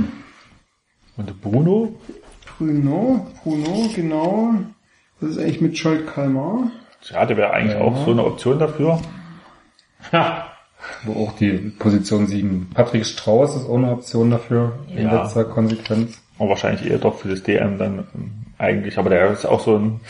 Und 1.16 1.40
Bruno, 1.42 1.94
Bruno, 2.56 3.26
Bruno, 3.42 3.88
genau. 3.94 4.54
Das 5.20 5.30
ist 5.30 5.38
eigentlich 5.38 5.60
mit 5.60 5.76
Scholt 5.76 6.06
Kalmar. 6.06 6.70
ja, 7.10 7.26
der 7.26 7.36
wäre 7.36 7.50
eigentlich 7.52 7.76
auch 7.76 8.04
so 8.04 8.12
eine 8.12 8.24
Option 8.24 8.58
dafür. 8.58 9.00
Wo 11.04 11.24
auch 11.24 11.32
die 11.36 11.52
Position 11.78 12.26
7. 12.26 12.70
Patrick 12.72 13.04
Strauß 13.04 13.56
ist 13.56 13.68
auch 13.68 13.76
eine 13.76 13.90
Option 13.90 14.30
dafür, 14.30 14.78
in 14.96 15.06
Ja. 15.08 15.22
letzter 15.22 15.44
Konsequenz. 15.44 16.22
Aber 16.38 16.50
wahrscheinlich 16.50 16.88
eher 16.88 16.98
doch 16.98 17.16
für 17.18 17.28
das 17.28 17.42
DM 17.42 17.78
dann 17.78 18.06
ähm, 18.14 18.30
eigentlich. 18.58 18.96
Aber 18.96 19.10
der 19.10 19.30
ist 19.32 19.44
auch 19.44 19.60
so 19.60 19.76
ein, 19.76 20.00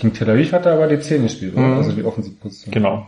Gegen 0.00 0.14
Tel 0.14 0.30
Aviv 0.30 0.52
hat 0.52 0.66
er 0.66 0.72
aber 0.74 0.86
die 0.86 0.98
10 0.98 1.22
gespielt, 1.24 1.54
oder? 1.56 1.76
also 1.76 1.92
die 1.92 2.04
Offensivposition. 2.04 2.72
genau. 2.72 3.06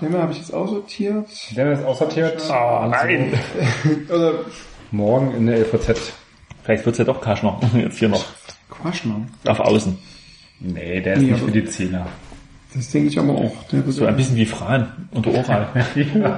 Den 0.00 0.12
habe 0.14 0.32
ich 0.32 0.38
jetzt 0.38 0.52
aussortiert. 0.52 1.26
Der 1.56 1.72
ist 1.72 1.84
aussortiert. 1.84 2.50
Ah, 2.50 2.88
nein! 2.90 3.32
Oder 4.08 4.40
Morgen 4.90 5.32
in 5.36 5.46
der 5.46 5.58
LVZ. 5.60 6.12
Vielleicht 6.64 6.84
wird's 6.84 6.98
ja 6.98 7.04
doch 7.04 7.20
Kaschner. 7.20 7.60
Jetzt 7.74 7.98
hier 7.98 8.08
noch. 8.08 8.24
Quaschner. 8.70 9.26
Auf 9.46 9.60
Außen. 9.60 9.96
Nee, 10.58 11.00
der 11.00 11.14
ist 11.14 11.22
Nee, 11.22 11.30
nicht 11.32 11.44
für 11.44 11.52
die 11.52 11.64
Zehner. 11.66 12.06
Das 12.74 12.90
denke 12.90 13.08
ich 13.08 13.18
aber 13.18 13.34
auch. 13.34 13.54
Der 13.70 13.84
wird 13.86 13.94
So 13.94 14.06
ein 14.06 14.16
bisschen 14.16 14.34
wie 14.36 14.46
Fran 14.46 15.08
und 15.12 15.26
Oral. 15.28 15.68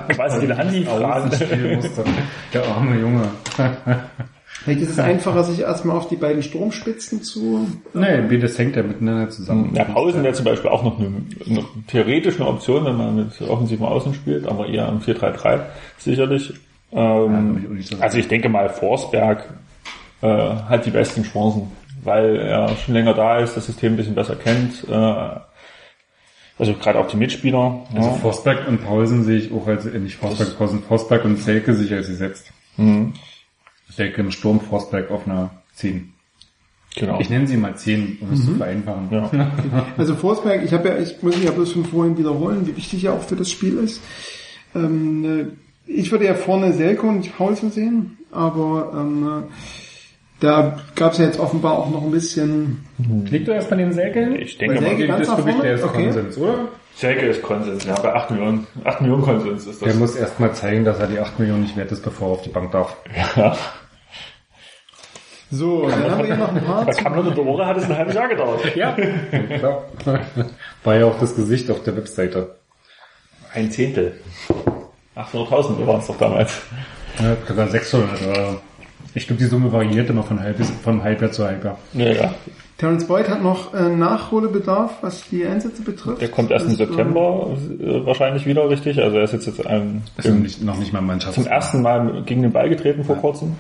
Quasi 0.08 0.40
den 0.40 0.52
Andi-Fran. 0.52 1.04
Außenspielmuster. 1.04 2.04
Der 2.52 2.66
arme 2.66 3.00
Junge. 3.00 3.28
Vielleicht 4.62 4.80
ist 4.80 4.90
es 4.90 4.98
einfacher, 4.98 5.44
sich 5.44 5.60
erstmal 5.60 5.96
auf 5.96 6.08
die 6.08 6.16
beiden 6.16 6.42
Sturmspitzen 6.42 7.22
zu. 7.22 7.68
nee, 7.94 8.20
beides 8.28 8.58
hängt 8.58 8.74
ja 8.74 8.82
miteinander 8.82 9.28
zusammen. 9.30 9.72
Ja, 9.74 9.84
Pausen 9.84 10.22
wäre 10.22 10.34
zum 10.34 10.44
Beispiel 10.44 10.70
auch 10.70 10.82
noch 10.82 10.98
eine, 10.98 11.12
eine 11.46 11.64
theoretisch 11.86 12.40
eine 12.40 12.48
Option, 12.48 12.84
wenn 12.84 12.96
man 12.96 13.16
mit 13.16 13.40
offensiven 13.42 13.86
Außen 13.86 14.14
spielt, 14.14 14.46
aber 14.46 14.66
eher 14.66 14.88
im 14.88 15.00
4-3-3 15.00 15.60
sicherlich. 15.98 16.54
Ähm, 16.92 17.78
Ja, 17.90 17.98
also 18.00 18.18
ich 18.18 18.28
denke 18.28 18.48
mal, 18.48 18.68
Forsberg 18.68 19.44
äh, 20.22 20.26
hat 20.26 20.86
die 20.86 20.90
besten 20.90 21.22
Chancen, 21.22 21.70
weil 22.02 22.36
er 22.36 22.68
schon 22.76 22.94
länger 22.94 23.14
da 23.14 23.38
ist, 23.38 23.56
das 23.56 23.66
System 23.66 23.92
ein 23.92 23.96
bisschen 23.96 24.14
besser 24.14 24.36
kennt. 24.36 24.84
Äh, 24.88 25.40
also 26.58 26.72
gerade 26.74 26.98
auch 26.98 27.08
die 27.08 27.18
Mitspieler. 27.18 27.84
Also 27.94 28.08
ja. 28.08 28.14
Forsberg 28.14 28.66
und 28.66 28.82
Paulsen 28.82 29.24
sehe 29.24 29.38
ich 29.38 29.52
auch 29.52 29.66
als, 29.66 29.84
äh, 29.86 29.98
nicht 29.98 30.16
Forsberg, 30.16 30.56
Paulsen, 30.56 30.82
Forsberg 30.82 31.24
und 31.24 31.36
Selke 31.36 31.74
sich 31.74 31.92
als 31.92 32.08
gesetzt. 32.08 32.50
Mhm. 32.76 33.12
Selke 33.88 34.20
im 34.20 34.30
Sturm, 34.30 34.60
Forsberg 34.60 35.10
auf 35.10 35.26
einer 35.26 35.50
10. 35.74 36.12
Genau. 36.96 37.20
Ich 37.20 37.28
nenne 37.28 37.46
sie 37.46 37.56
mal 37.58 37.74
10, 37.76 38.18
um 38.22 38.32
es 38.32 38.44
zu 38.46 38.54
vereinfachen. 38.54 39.08
ja. 39.10 39.30
Also 39.98 40.14
Forsberg, 40.14 40.64
ich 40.64 40.72
habe 40.72 40.88
ja, 40.88 40.98
ich 40.98 41.22
muss 41.22 41.36
mich 41.36 41.44
ja 41.44 41.50
bloß 41.50 41.72
von 41.72 41.84
vorhin 41.84 42.16
wiederholen, 42.16 42.66
wie 42.66 42.76
wichtig 42.76 43.04
er 43.04 43.12
auch 43.12 43.22
für 43.22 43.36
das 43.36 43.50
Spiel 43.50 43.76
ist. 43.78 44.00
Ähm, 44.74 45.20
ne, 45.20 45.48
ich 45.86 46.10
würde 46.10 46.24
ja 46.24 46.34
vorne 46.34 46.72
Selko 46.72 47.08
und 47.08 47.36
Paulsen 47.36 47.70
sehen, 47.70 48.16
aber 48.32 48.92
ähm, 48.94 49.28
äh, 49.28 49.52
da 50.40 50.78
gab 50.94 51.12
es 51.12 51.18
ja 51.18 51.26
jetzt 51.26 51.38
offenbar 51.38 51.78
auch 51.78 51.90
noch 51.90 52.02
ein 52.02 52.10
bisschen. 52.10 52.84
Liegt 53.30 53.46
du 53.48 53.52
erst 53.52 53.68
bei 53.70 53.76
den 53.76 53.92
Selke? 53.92 54.36
Ich 54.38 54.56
denke 54.58 54.76
Bei 54.76 54.80
mal, 54.80 54.88
Selke 54.96 55.06
Das 55.06 55.16
ganz 55.16 55.28
ist 55.28 55.34
für 55.34 55.38
nach 55.40 55.44
mich 55.46 55.54
vorne? 55.54 55.68
der 55.68 55.74
ist 55.76 55.84
Okay. 55.84 56.04
Konsens, 56.04 56.38
oder? 56.38 56.68
Selke 56.96 57.26
ist 57.26 57.42
Konsens, 57.42 57.84
ja, 57.84 57.94
bei 58.00 58.14
8 58.14 58.30
Millionen, 58.30 58.66
8 58.84 59.02
Millionen 59.02 59.22
Konsens 59.22 59.66
ist 59.66 59.82
das. 59.82 59.88
Der 59.88 59.94
muss 59.96 60.16
erst 60.16 60.40
mal 60.40 60.54
zeigen, 60.54 60.82
dass 60.86 60.98
er 60.98 61.06
die 61.06 61.20
8 61.20 61.38
Millionen 61.38 61.62
nicht 61.62 61.76
wert 61.76 61.92
ist, 61.92 62.02
bevor 62.02 62.28
er 62.28 62.32
auf 62.32 62.42
die 62.42 62.48
Bank 62.48 62.72
darf. 62.72 62.96
ja. 63.36 63.54
So, 65.50 65.88
dann 65.88 66.10
haben 66.10 66.18
wir 66.18 66.26
hier 66.26 66.36
noch 66.38 66.52
ein 66.52 66.64
paar. 66.64 66.84
Bei 66.86 66.92
Kamlon 66.92 67.28
und 67.28 67.38
Ohren 67.38 67.66
hat 67.66 67.76
es 67.76 67.84
ein 67.84 67.96
halbes 67.96 68.14
Jahr 68.14 68.28
gedauert. 68.28 68.60
Ja, 68.76 68.96
klar. 69.58 69.84
War 70.82 70.96
ja 70.96 71.04
auch 71.04 71.18
das 71.20 71.36
Gesicht 71.36 71.70
auf 71.70 71.82
der 71.84 71.96
Webseite. 71.96 72.56
Ein 73.52 73.70
Zehntel. 73.70 74.18
800.000 75.14 75.86
waren 75.86 76.00
es 76.00 76.06
doch 76.06 76.18
damals. 76.18 76.62
Ja, 77.20 77.36
sogar 77.46 77.68
600. 77.68 78.26
Oder 78.26 78.60
ich 79.14 79.26
glaube, 79.26 79.38
die 79.40 79.46
Summe 79.46 79.70
variiert 79.72 80.10
immer 80.10 80.22
von, 80.22 80.40
halb 80.40 80.56
bis, 80.56 80.70
von 80.82 81.02
Halbjahr 81.02 81.30
zu 81.30 81.44
Halbjahr. 81.44 81.78
Ja, 81.92 82.08
ja. 82.08 82.34
Terence 82.78 83.06
Boyd 83.06 83.28
hat 83.30 83.42
noch 83.42 83.72
äh, 83.72 83.88
Nachholbedarf, 83.88 84.98
was 85.00 85.26
die 85.30 85.46
Einsätze 85.46 85.80
betrifft. 85.82 86.20
Der 86.20 86.28
kommt 86.30 86.50
erst 86.50 86.66
im 86.66 86.72
äh, 86.72 86.76
September 86.76 87.56
äh, 87.80 88.04
wahrscheinlich 88.04 88.44
wieder, 88.44 88.68
richtig? 88.68 89.00
Also 89.02 89.16
er 89.16 89.24
ist 89.24 89.32
jetzt, 89.32 89.46
jetzt 89.46 89.62
ähm, 89.66 90.02
Ist 90.18 90.28
noch 90.28 90.34
nicht, 90.36 90.62
noch 90.62 90.78
nicht 90.78 90.92
mal 90.92 91.00
Mannschaft. 91.00 91.34
zum 91.34 91.46
ersten 91.46 91.80
Mal 91.80 92.22
gegen 92.26 92.42
den 92.42 92.52
Ball 92.52 92.68
getreten 92.68 93.02
vor 93.04 93.16
kurzem. 93.16 93.56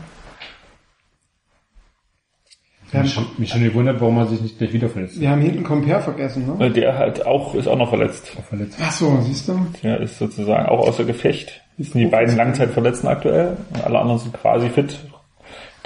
Wir 2.90 3.00
Mich 3.02 3.16
haben, 3.16 3.24
schon, 3.26 3.40
mich 3.40 3.48
schon 3.50 3.64
gewundert, 3.64 4.00
warum 4.00 4.18
er 4.18 4.26
sich 4.26 4.40
nicht 4.42 4.58
gleich 4.58 4.72
wieder 4.72 4.88
verletzt. 4.88 5.18
wir 5.20 5.30
haben 5.30 5.40
hinten 5.40 5.64
Compare 5.64 6.00
vergessen, 6.02 6.46
ne? 6.58 6.66
Äh, 6.66 6.70
Der 6.70 6.96
hat 6.98 7.24
auch, 7.26 7.54
ist 7.54 7.66
auch 7.66 7.76
noch 7.78 7.88
verletzt. 7.88 8.28
verletzt. 8.48 8.78
Ach 8.82 8.92
so, 8.92 9.18
siehst 9.22 9.48
du? 9.48 9.58
Der 9.82 10.00
ist 10.00 10.18
sozusagen 10.18 10.66
auch 10.66 10.86
außer 10.86 11.04
Gefecht. 11.04 11.62
Das 11.78 11.88
sind 11.88 12.00
die 12.00 12.06
beiden 12.06 12.36
Langzeitverletzten 12.36 13.08
aktuell. 13.08 13.56
Und 13.72 13.84
alle 13.84 13.98
anderen 13.98 14.18
sind 14.20 14.34
quasi 14.34 14.68
fit. 14.68 14.98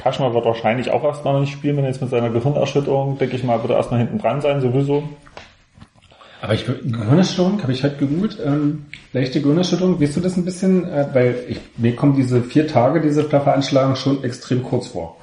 Kaschner 0.00 0.32
wird 0.32 0.44
wahrscheinlich 0.46 0.90
auch 0.90 1.04
erstmal 1.04 1.34
noch 1.34 1.40
nicht 1.40 1.52
spielen, 1.52 1.76
wenn 1.76 1.84
er 1.84 1.90
jetzt 1.90 2.00
mit 2.00 2.10
seiner 2.10 2.30
Gehirnerschütterung, 2.30 3.18
denke 3.18 3.36
ich 3.36 3.44
mal, 3.44 3.60
wird 3.60 3.70
er 3.70 3.76
erstmal 3.76 4.00
hinten 4.00 4.18
dran 4.18 4.40
sein, 4.40 4.60
sowieso. 4.60 5.02
Aber 6.40 6.54
ich 6.54 6.64
Gehirnerschütterung 6.64 7.62
habe 7.62 7.72
ich 7.72 7.84
heute 7.84 7.96
gegoogelt. 7.96 8.38
Ähm, 8.42 8.86
leichte 9.12 9.42
Gehirnerschütterung, 9.42 10.00
weißt 10.00 10.16
du 10.16 10.20
das 10.20 10.38
ein 10.38 10.46
bisschen? 10.46 10.88
Äh, 10.88 11.08
weil 11.12 11.34
ich, 11.48 11.60
mir 11.76 11.94
kommen 11.94 12.16
diese 12.16 12.42
vier 12.42 12.66
Tage, 12.66 13.02
diese 13.02 13.24
Veranschlagung 13.24 13.94
schon 13.94 14.24
extrem 14.24 14.62
kurz 14.62 14.88
vor. 14.88 15.16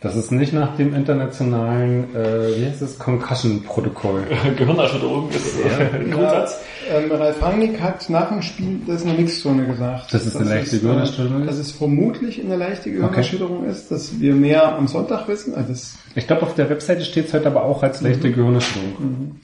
Das 0.00 0.16
ist 0.16 0.32
nicht 0.32 0.54
nach 0.54 0.76
dem 0.76 0.94
internationalen, 0.94 2.16
äh, 2.16 2.56
wie 2.56 2.64
heißt 2.64 2.80
das, 2.80 2.98
Concussion-Protokoll. 2.98 4.22
Gehirnerschütterung 4.56 5.28
ist 5.28 5.60
äh, 5.60 5.94
ein 5.94 6.10
Grundsatz. 6.10 6.58
Ja, 6.88 7.00
ähm, 7.00 7.12
Ralf 7.12 7.42
Rangnick 7.42 7.82
hat 7.82 8.08
nach 8.08 8.30
dem 8.30 8.40
Spiel 8.40 8.80
das 8.86 9.02
in 9.02 9.08
der 9.08 9.18
Mixzone 9.18 9.66
gesagt. 9.66 10.14
Dass 10.14 10.24
es 10.24 10.36
eine 10.36 10.48
leichte 10.48 10.76
äh, 10.76 10.78
Gehirnerschütterung 10.78 11.42
ist? 11.42 11.50
Dass 11.50 11.58
es 11.58 11.72
vermutlich 11.72 12.42
eine 12.42 12.56
leichte 12.56 12.90
Gehirnerschütterung 12.90 13.66
ist, 13.66 13.90
dass 13.90 14.18
wir 14.18 14.34
mehr 14.34 14.74
am 14.74 14.88
Sonntag 14.88 15.28
wissen. 15.28 15.54
Also 15.54 15.68
das, 15.68 15.98
Ich 16.14 16.26
glaube, 16.26 16.42
auf 16.44 16.54
der 16.54 16.70
Webseite 16.70 17.04
steht 17.04 17.26
es 17.26 17.34
heute 17.34 17.48
aber 17.48 17.64
auch 17.64 17.82
als 17.82 18.00
leichte 18.00 18.32
Gehirnerschütterung. 18.32 19.38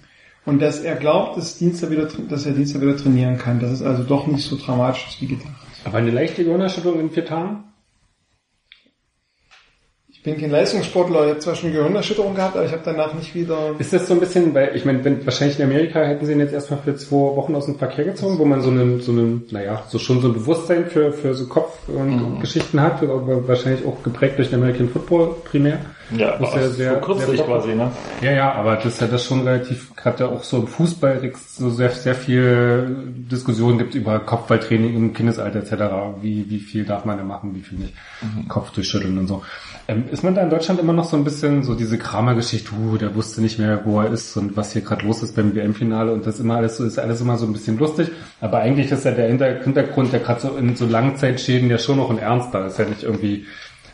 und 0.46 0.62
dass 0.62 0.80
er 0.80 0.94
glaubt, 0.94 1.36
dass, 1.36 1.58
Dienstag 1.58 1.90
wieder, 1.90 2.08
dass 2.30 2.46
er 2.46 2.52
Dienstag 2.52 2.80
wieder 2.80 2.96
trainieren 2.96 3.36
kann. 3.36 3.60
Das 3.60 3.72
ist 3.72 3.82
also 3.82 4.04
doch 4.04 4.26
nicht 4.26 4.46
so 4.46 4.56
dramatisch 4.56 5.06
ist 5.06 5.20
wie 5.20 5.26
gedacht. 5.26 5.52
Aber 5.84 5.98
eine 5.98 6.10
leichte 6.10 6.44
Gehirnerschütterung 6.44 6.98
in 6.98 7.10
vier 7.10 7.26
Tagen? 7.26 7.64
Ich 10.26 10.32
bin 10.32 10.40
kein 10.40 10.50
Leistungssportler, 10.50 11.22
ich 11.22 11.30
habe 11.30 11.38
zwar 11.38 11.54
schon 11.54 11.70
Gehirnerschütterung 11.72 12.34
gehabt, 12.34 12.56
aber 12.56 12.64
ich 12.66 12.72
habe 12.72 12.82
danach 12.84 13.14
nicht 13.14 13.32
wieder... 13.36 13.76
Ist 13.78 13.92
das 13.92 14.08
so 14.08 14.14
ein 14.14 14.18
bisschen, 14.18 14.52
weil 14.56 14.74
ich 14.74 14.84
meine, 14.84 15.04
wenn, 15.04 15.24
wahrscheinlich 15.24 15.60
in 15.60 15.64
Amerika 15.66 16.00
hätten 16.02 16.26
sie 16.26 16.32
ihn 16.32 16.40
jetzt 16.40 16.52
erstmal 16.52 16.80
für 16.80 16.96
zwei 16.96 17.14
Wochen 17.14 17.54
aus 17.54 17.66
dem 17.66 17.78
Verkehr 17.78 18.06
gezogen, 18.06 18.36
wo 18.36 18.44
man 18.44 18.60
so 18.60 18.70
einen, 18.70 19.00
so 19.00 19.12
einen, 19.12 19.44
naja, 19.52 19.84
so 19.88 20.00
schon 20.00 20.20
so 20.20 20.26
ein 20.26 20.34
Bewusstsein 20.34 20.86
für, 20.86 21.12
für 21.12 21.32
so 21.32 21.46
Kopf 21.46 21.78
und 21.86 22.40
Geschichten 22.40 22.80
hat, 22.80 23.00
aber 23.04 23.46
wahrscheinlich 23.46 23.86
auch 23.86 24.02
geprägt 24.02 24.38
durch 24.38 24.50
den 24.50 24.60
American 24.60 24.88
Football 24.88 25.36
primär. 25.44 25.78
Ja, 26.16 26.38
Das 26.38 26.48
ist 26.48 26.54
aber 26.54 26.60
ja 26.62 26.68
sehr, 26.70 26.90
sehr- 27.26 27.44
quasi, 27.44 27.74
ne? 27.74 27.90
Ja, 28.20 28.32
ja, 28.32 28.52
aber 28.52 28.76
das 28.76 28.86
ist 28.86 29.00
ja 29.00 29.06
das 29.06 29.24
schon 29.24 29.42
relativ, 29.42 29.94
gerade 29.94 30.24
ja 30.24 30.30
auch 30.30 30.42
so 30.42 30.58
im 30.58 30.66
Fußball 30.66 31.32
so 31.48 31.70
sehr, 31.70 31.90
sehr 31.90 32.14
viel 32.16 33.12
Diskussionen 33.30 33.78
gibt 33.78 33.94
über 33.94 34.18
Kopfballtraining 34.20 34.94
im 34.96 35.12
Kindesalter 35.14 35.60
etc. 35.60 36.20
Wie, 36.20 36.48
wie 36.48 36.58
viel 36.60 36.84
darf 36.84 37.04
man 37.04 37.16
da 37.18 37.24
machen, 37.24 37.54
wie 37.54 37.60
viel 37.62 37.78
nicht. 37.78 37.94
Kopf 38.48 38.70
durchschütteln 38.70 39.18
und 39.18 39.26
so. 39.26 39.42
Ähm, 39.88 40.04
ist 40.10 40.24
man 40.24 40.34
da 40.34 40.42
in 40.42 40.50
Deutschland 40.50 40.80
immer 40.80 40.92
noch 40.92 41.04
so 41.04 41.16
ein 41.16 41.22
bisschen 41.22 41.62
so 41.62 41.74
diese 41.74 41.96
Kramer-Geschichte, 41.96 42.70
uh, 42.74 42.96
der 42.96 43.14
wusste 43.14 43.40
nicht 43.40 43.58
mehr, 43.58 43.82
wo 43.84 44.00
er 44.00 44.10
ist 44.10 44.36
und 44.36 44.56
was 44.56 44.72
hier 44.72 44.82
gerade 44.82 45.06
los 45.06 45.22
ist 45.22 45.36
beim 45.36 45.54
WM-Finale 45.54 46.12
und 46.12 46.26
das 46.26 46.40
immer 46.40 46.56
alles 46.56 46.76
so, 46.76 46.84
ist 46.84 46.98
alles 46.98 47.20
immer 47.20 47.36
so 47.38 47.46
ein 47.46 47.52
bisschen 47.52 47.78
lustig. 47.78 48.08
Aber 48.40 48.58
eigentlich 48.58 48.90
ist 48.90 49.04
ja 49.04 49.12
der 49.12 49.28
Hinter- 49.28 49.62
Hintergrund, 49.62 50.12
der 50.12 50.20
gerade 50.20 50.40
so 50.40 50.56
in 50.56 50.74
so 50.74 50.86
Langzeitschäden 50.86 51.70
ja 51.70 51.78
schon 51.78 51.98
noch 51.98 52.10
ein 52.10 52.18
ernster. 52.18 52.66
Ist 52.66 52.78
ja 52.78 52.84
nicht 52.86 53.04
irgendwie 53.04 53.44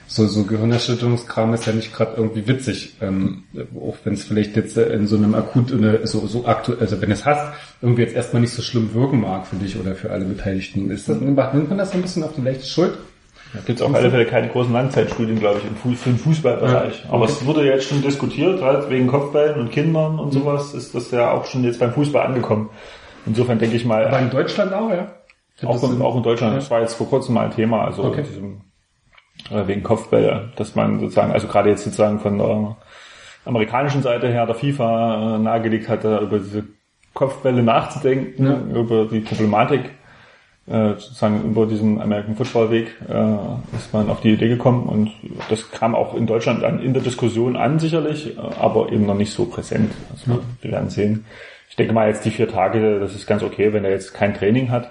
so, 0.07 0.27
so 0.27 0.45
Gehirnerschütterungskram 0.45 1.55
ist 1.55 1.67
ja 1.67 1.73
nicht 1.73 1.95
gerade 1.95 2.15
irgendwie 2.17 2.47
witzig, 2.47 2.97
ähm, 3.01 3.45
auch 3.75 3.97
wenn 4.05 4.15
es 4.15 4.25
vielleicht 4.25 4.57
jetzt 4.57 4.77
in 4.77 5.07
so 5.07 5.17
einem 5.17 5.35
akut, 5.35 5.73
so, 6.05 6.27
so 6.27 6.47
aktuell, 6.47 6.81
also 6.81 7.01
wenn 7.01 7.11
es 7.11 7.25
hast, 7.25 7.55
irgendwie 7.81 8.03
jetzt 8.03 8.15
erstmal 8.15 8.43
nicht 8.43 8.53
so 8.53 8.63
schlimm 8.63 8.93
wirken 8.95 9.21
mag 9.21 9.47
für 9.47 9.57
dich 9.57 9.79
oder 9.79 9.95
für 9.95 10.11
alle 10.11 10.25
Beteiligten. 10.25 10.91
Ist 10.91 11.09
das, 11.09 11.19
nimmt 11.21 11.37
man 11.37 11.79
das 11.79 11.93
so 11.93 11.97
ein 11.97 12.03
bisschen 12.03 12.25
auf 12.25 12.35
die 12.35 12.43
leichte 12.43 12.67
Schuld? 12.67 12.99
Da 13.53 13.61
gibt 13.61 13.81
es 13.81 13.83
auf 13.83 13.95
alle 13.95 14.11
Fälle 14.11 14.25
keine 14.25 14.49
großen 14.49 14.73
Langzeitstudien, 14.73 15.39
glaube 15.39 15.59
ich, 15.59 15.67
im 15.67 15.97
für 15.97 16.09
den 16.09 16.19
Fußballbereich. 16.19 17.05
Ja, 17.05 17.11
Aber 17.11 17.25
okay. 17.25 17.33
es 17.33 17.47
wurde 17.47 17.67
jetzt 17.67 17.85
schon 17.85 18.01
diskutiert, 18.01 18.63
halt 18.63 18.89
wegen 18.89 19.07
Kopfbällen 19.09 19.61
und 19.61 19.71
Kindern 19.71 20.19
und 20.19 20.33
sowas, 20.33 20.73
ist 20.73 20.95
das 20.95 21.11
ja 21.11 21.31
auch 21.31 21.45
schon 21.45 21.63
jetzt 21.65 21.79
beim 21.79 21.93
Fußball 21.93 22.27
angekommen. 22.27 22.71
Insofern 23.27 23.59
denke 23.59 23.77
ich 23.77 23.85
mal, 23.85 24.07
Aber 24.07 24.21
in 24.21 24.31
Deutschland 24.31 24.73
auch, 24.73 24.91
ja? 24.91 25.13
auch, 25.65 25.83
in, 25.83 26.01
auch 26.01 26.17
in 26.17 26.23
Deutschland, 26.23 26.57
das 26.57 26.71
war 26.71 26.81
jetzt 26.81 26.95
vor 26.95 27.09
kurzem 27.09 27.35
mal 27.35 27.45
ein 27.45 27.51
Thema, 27.51 27.85
also 27.85 28.05
Okay. 28.05 28.23
diesem, 28.23 28.63
äh, 29.51 29.67
wegen 29.67 29.83
Kopfbälle, 29.83 30.51
dass 30.57 30.75
man 30.75 30.99
sozusagen, 31.01 31.33
also 31.33 31.47
gerade 31.47 31.69
jetzt 31.71 31.85
sozusagen 31.85 32.21
von 32.21 32.39
der 32.39 32.77
amerikanischen 33.45 34.03
Seite 34.03 34.29
her 34.29 34.47
der 34.47 34.55
FIFA 34.55 35.37
äh, 35.37 35.39
nahegelegt 35.39 35.89
hatte, 35.89 36.19
über 36.19 36.39
diese 36.39 36.65
Kopfbälle 37.13 37.63
nachzudenken, 37.63 38.75
über 38.75 39.05
die 39.05 39.21
Problematik 39.21 39.91
äh, 40.67 40.91
sozusagen 40.91 41.43
über 41.45 41.67
diesen 41.67 42.01
American 42.01 42.37
Football 42.37 42.71
Weg 42.71 42.95
äh, 43.09 43.77
ist 43.77 43.93
man 43.93 44.09
auf 44.09 44.21
die 44.21 44.33
Idee 44.35 44.49
gekommen 44.49 44.85
und 44.85 45.11
das 45.51 45.71
kam 45.73 45.95
auch 45.95 46.15
in 46.15 46.27
Deutschland 46.27 46.63
an, 46.63 46.81
in 46.81 46.93
der 46.95 47.03
Diskussion 47.03 47.57
an 47.57 47.81
sicherlich, 47.81 48.37
äh, 48.37 48.41
aber 48.61 48.93
eben 48.93 49.05
noch 49.07 49.17
nicht 49.17 49.33
so 49.33 49.47
präsent. 49.47 49.93
Also 50.11 50.41
wir 50.61 50.71
werden 50.71 50.89
sehen. 50.89 51.25
Ich 51.69 51.77
denke 51.77 51.95
mal 51.95 52.07
jetzt 52.07 52.27
die 52.27 52.31
vier 52.31 52.49
Tage, 52.49 53.01
das 53.01 53.15
ist 53.15 53.27
ganz 53.27 53.43
okay, 53.43 53.73
wenn 53.73 53.83
er 53.87 53.93
jetzt 53.93 54.13
kein 54.13 54.35
Training 54.35 54.71
hat, 54.71 54.91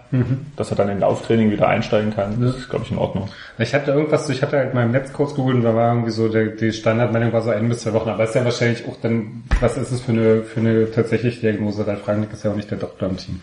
dass 0.55 0.71
er 0.71 0.77
dann 0.77 0.89
in 0.89 0.99
Lauftraining 0.99 1.51
wieder 1.51 1.67
einsteigen 1.67 2.11
kann. 2.11 2.41
Das 2.41 2.57
ist, 2.57 2.71
glaube 2.71 2.85
ich, 2.85 2.91
in 2.91 2.97
Ordnung. 2.97 3.29
Ich 3.59 3.75
hatte 3.75 3.91
irgendwas, 3.91 4.27
ich 4.31 4.41
hatte 4.41 4.57
halt 4.57 4.73
mal 4.73 4.85
im 4.85 4.91
Netz 4.91 5.13
kurz 5.13 5.35
gegoogelt 5.35 5.57
und 5.57 5.63
da 5.63 5.75
war 5.75 5.93
irgendwie 5.93 6.09
so, 6.09 6.27
der, 6.27 6.47
die 6.47 6.71
Standardmeinung 6.71 7.31
war 7.33 7.43
so 7.43 7.51
ein 7.51 7.69
bis 7.69 7.81
zwei 7.81 7.93
Wochen, 7.93 8.09
aber 8.09 8.23
ist 8.23 8.33
ja 8.33 8.43
wahrscheinlich 8.43 8.87
auch 8.87 8.97
dann, 8.99 9.43
was 9.59 9.77
ist 9.77 9.91
es 9.91 10.01
für 10.01 10.11
eine, 10.11 10.41
für 10.41 10.59
eine 10.59 10.89
tatsächliche 10.89 11.41
Diagnose? 11.41 11.85
Ralf 11.85 12.07
Rangnick 12.07 12.33
ist 12.33 12.43
ja 12.43 12.49
auch 12.49 12.55
nicht 12.55 12.71
der 12.71 12.79
Doktor 12.79 13.09
im 13.09 13.17
Team. 13.17 13.41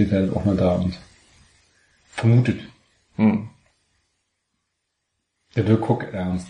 Steht 0.00 0.12
halt 0.12 0.34
auch 0.34 0.46
mal 0.46 0.56
da 0.56 0.76
und 0.76 0.98
vermutet. 2.10 2.58
Hm. 3.16 3.50
Der 5.54 5.68
will 5.68 5.76
Cook 5.76 6.06
ernst. 6.14 6.48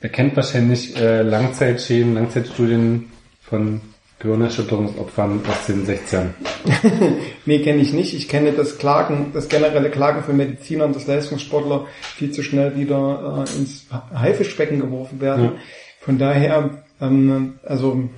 Er 0.00 0.08
kennt 0.08 0.34
wahrscheinlich 0.34 0.96
äh, 0.96 1.22
Langzeitschäden, 1.22 2.14
Langzeitstudien 2.14 3.08
von 3.40 3.80
Gehirnerschütterungsopfern 4.18 5.42
aus 5.46 5.66
den 5.66 5.86
60ern. 5.86 6.30
Nee, 7.46 7.62
kenne 7.62 7.82
ich 7.82 7.92
nicht. 7.92 8.14
Ich 8.14 8.28
kenne 8.28 8.50
das 8.50 8.78
Klagen, 8.78 9.30
das 9.32 9.48
generelle 9.48 9.90
Klagen 9.90 10.24
von 10.24 10.36
Medizinern, 10.36 10.92
dass 10.92 11.06
Leistungssportler 11.06 11.86
viel 12.00 12.32
zu 12.32 12.42
schnell 12.42 12.76
wieder 12.76 13.46
äh, 13.46 13.58
ins 13.58 13.86
Haifischbecken 14.12 14.80
geworfen 14.80 15.20
werden. 15.20 15.44
Ja. 15.44 15.52
Von 16.00 16.18
daher, 16.18 16.82
ähm, 17.00 17.60
also 17.62 18.08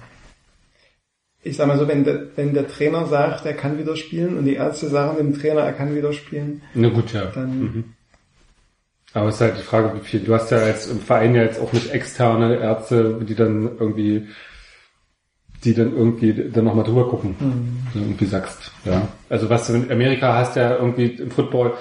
ich 1.42 1.56
sag 1.56 1.66
mal 1.66 1.78
so, 1.78 1.88
wenn 1.88 2.04
der, 2.04 2.36
wenn 2.36 2.52
der 2.52 2.68
Trainer 2.68 3.06
sagt, 3.06 3.46
er 3.46 3.54
kann 3.54 3.78
wieder 3.78 3.96
spielen 3.96 4.36
und 4.36 4.44
die 4.44 4.54
Ärzte 4.54 4.88
sagen 4.88 5.16
dem 5.16 5.38
Trainer, 5.38 5.62
er 5.62 5.72
kann 5.72 5.94
wieder 5.94 6.12
spielen, 6.12 6.62
Na 6.74 6.88
gut, 6.88 7.12
ja. 7.12 7.26
dann 7.26 7.94
Aber 9.14 9.28
es 9.28 9.36
ist 9.36 9.40
halt 9.40 9.58
die 9.58 9.62
Frage, 9.62 9.94
wie 9.94 10.04
viel. 10.04 10.20
Du 10.20 10.34
hast 10.34 10.50
ja 10.50 10.58
als 10.58 10.86
im 10.86 11.00
Verein 11.00 11.34
ja 11.34 11.42
jetzt 11.42 11.60
auch 11.60 11.72
nicht 11.72 11.90
externe 11.92 12.56
Ärzte, 12.56 13.20
die 13.26 13.34
dann 13.34 13.76
irgendwie, 13.78 14.28
die 15.64 15.74
dann 15.74 15.96
irgendwie 15.96 16.50
dann 16.50 16.64
nochmal 16.64 16.84
drüber 16.84 17.08
gucken. 17.08 17.34
So 17.94 18.00
irgendwie 18.00 18.26
sagst, 18.26 18.70
ja. 18.84 19.08
Also 19.28 19.48
was 19.48 19.66
du 19.66 19.74
in 19.74 19.90
Amerika 19.90 20.34
hast 20.34 20.56
ja 20.56 20.76
irgendwie 20.76 21.06
im 21.06 21.30
Football, 21.30 21.72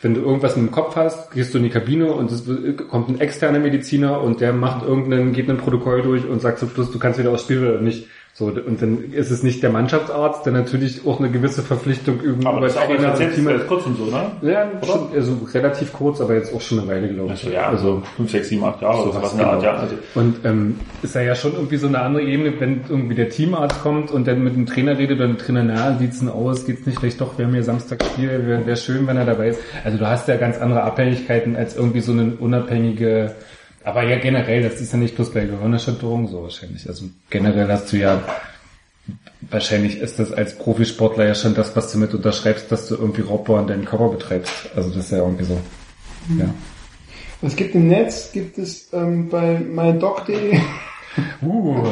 wenn 0.00 0.14
du 0.14 0.20
irgendwas 0.20 0.56
im 0.56 0.70
Kopf 0.70 0.94
hast, 0.94 1.32
gehst 1.32 1.52
du 1.52 1.58
in 1.58 1.64
die 1.64 1.70
Kabine 1.70 2.12
und 2.12 2.30
es 2.30 2.44
kommt 2.88 3.08
ein 3.08 3.20
externer 3.20 3.58
Mediziner 3.58 4.20
und 4.20 4.40
der 4.40 4.52
macht 4.52 4.86
irgendeinen, 4.86 5.32
geht 5.32 5.50
ein 5.50 5.56
Protokoll 5.56 6.02
durch 6.02 6.24
und 6.24 6.40
sagt 6.40 6.60
zum 6.60 6.70
Schluss, 6.70 6.92
du 6.92 7.00
kannst 7.00 7.18
wieder 7.18 7.32
aufs 7.32 7.42
Spiel 7.42 7.66
oder 7.66 7.80
nicht. 7.80 8.06
So, 8.38 8.44
und 8.44 8.80
dann 8.80 9.10
ist 9.10 9.32
es 9.32 9.42
nicht 9.42 9.64
der 9.64 9.70
Mannschaftsarzt, 9.70 10.46
der 10.46 10.52
natürlich 10.52 11.04
auch 11.04 11.18
eine 11.18 11.28
gewisse 11.28 11.60
Verpflichtung 11.60 12.20
üben 12.20 12.46
Aber 12.46 12.60
das 12.60 12.74
ist 12.74 12.78
auch 12.78 12.86
Trainer 12.86 13.10
und 13.12 13.34
Team- 13.34 13.48
erst 13.48 13.66
kurz 13.66 13.84
und 13.84 13.96
so, 13.96 14.04
ne? 14.04 14.30
ja, 14.42 14.70
schon, 14.86 15.08
also 15.12 15.36
relativ 15.52 15.92
kurz, 15.92 16.20
aber 16.20 16.34
jetzt 16.34 16.54
auch 16.54 16.60
schon 16.60 16.78
eine 16.78 16.86
Weile, 16.86 17.08
glaube 17.08 17.32
ich. 17.34 17.42
Also 17.42 17.50
ja, 17.50 17.66
also 17.68 18.00
5, 18.16 18.30
6, 18.30 18.48
7, 18.50 18.62
8 18.62 18.82
Jahre 18.82 19.02
oder 19.02 19.12
sowas 19.14 19.32
in 19.32 19.38
der 19.38 19.46
Art, 19.48 19.62
ja. 19.64 19.72
Also, 19.74 19.94
Und 20.14 20.36
ähm, 20.44 20.78
ist 21.02 21.16
ja 21.16 21.22
ja 21.22 21.34
schon 21.34 21.54
irgendwie 21.54 21.78
so 21.78 21.88
eine 21.88 21.98
andere 22.00 22.22
Ebene, 22.22 22.52
wenn 22.60 22.82
irgendwie 22.88 23.16
der 23.16 23.28
Teamarzt 23.28 23.82
kommt 23.82 24.12
und 24.12 24.28
dann 24.28 24.44
mit 24.44 24.54
dem 24.54 24.66
Trainer 24.66 24.96
redet 24.96 25.20
und 25.20 25.30
der 25.36 25.38
Trainer, 25.44 25.64
na, 25.64 25.98
sieht's 25.98 26.20
denn 26.20 26.28
aus, 26.28 26.64
geht's 26.64 26.86
nicht 26.86 27.00
vielleicht 27.00 27.20
doch, 27.20 27.36
wir 27.38 27.44
haben 27.46 27.54
hier 27.54 27.64
Samstag 27.64 28.04
Spiel, 28.04 28.46
wäre 28.46 28.64
wär 28.64 28.76
schön, 28.76 29.04
wenn 29.08 29.16
er 29.16 29.24
dabei 29.24 29.48
ist. 29.48 29.60
Also 29.84 29.98
du 29.98 30.06
hast 30.08 30.28
ja 30.28 30.36
ganz 30.36 30.58
andere 30.58 30.84
Abhängigkeiten 30.84 31.56
als 31.56 31.74
irgendwie 31.74 32.00
so 32.02 32.12
eine 32.12 32.34
unabhängige, 32.38 33.34
aber 33.88 34.02
ja 34.02 34.18
generell, 34.18 34.62
das 34.62 34.82
ist 34.82 34.92
ja 34.92 34.98
nicht 34.98 35.16
bloß 35.16 35.32
bei 35.32 35.46
Gehirnerschütterung 35.46 36.28
so 36.28 36.42
wahrscheinlich. 36.42 36.86
Also 36.86 37.06
generell 37.30 37.68
hast 37.68 37.90
du 37.90 37.96
ja, 37.96 38.22
wahrscheinlich 39.40 39.98
ist 39.98 40.18
das 40.18 40.30
als 40.30 40.58
Profisportler 40.58 41.26
ja 41.26 41.34
schon 41.34 41.54
das, 41.54 41.74
was 41.74 41.90
du 41.90 41.96
mit 41.96 42.12
unterschreibst, 42.12 42.70
dass 42.70 42.86
du 42.86 42.96
irgendwie 42.96 43.22
Raubbau 43.22 43.56
an 43.56 43.66
deinem 43.66 43.86
Körper 43.86 44.10
betreibst. 44.10 44.52
Also 44.76 44.90
das 44.90 45.06
ist 45.06 45.12
ja 45.12 45.18
irgendwie 45.18 45.44
so. 45.44 45.58
Ja. 46.38 46.52
es 47.40 47.56
gibt 47.56 47.74
im 47.74 47.88
Netz, 47.88 48.30
gibt 48.30 48.58
es 48.58 48.92
ähm, 48.92 49.30
bei 49.30 49.58
mydoc.de 49.58 50.60
Uh, 51.42 51.84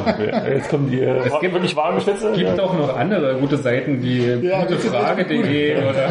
jetzt 0.49 0.69
kommen 0.69 0.91
die 0.91 1.01
äh, 1.01 1.23
gibt- 1.41 1.53
wirklich 1.55 1.77
warmen 1.77 2.01
Schwitze. 2.01 2.33
gibt 2.37 2.59
auch 2.61 2.77
noch 2.77 2.97
andere 2.97 3.37
gute 3.39 3.57
Seiten 3.57 4.03
wie 4.03 4.25
Ja, 4.47 4.65
gutefrage.de 4.65 5.77
oder 5.77 6.09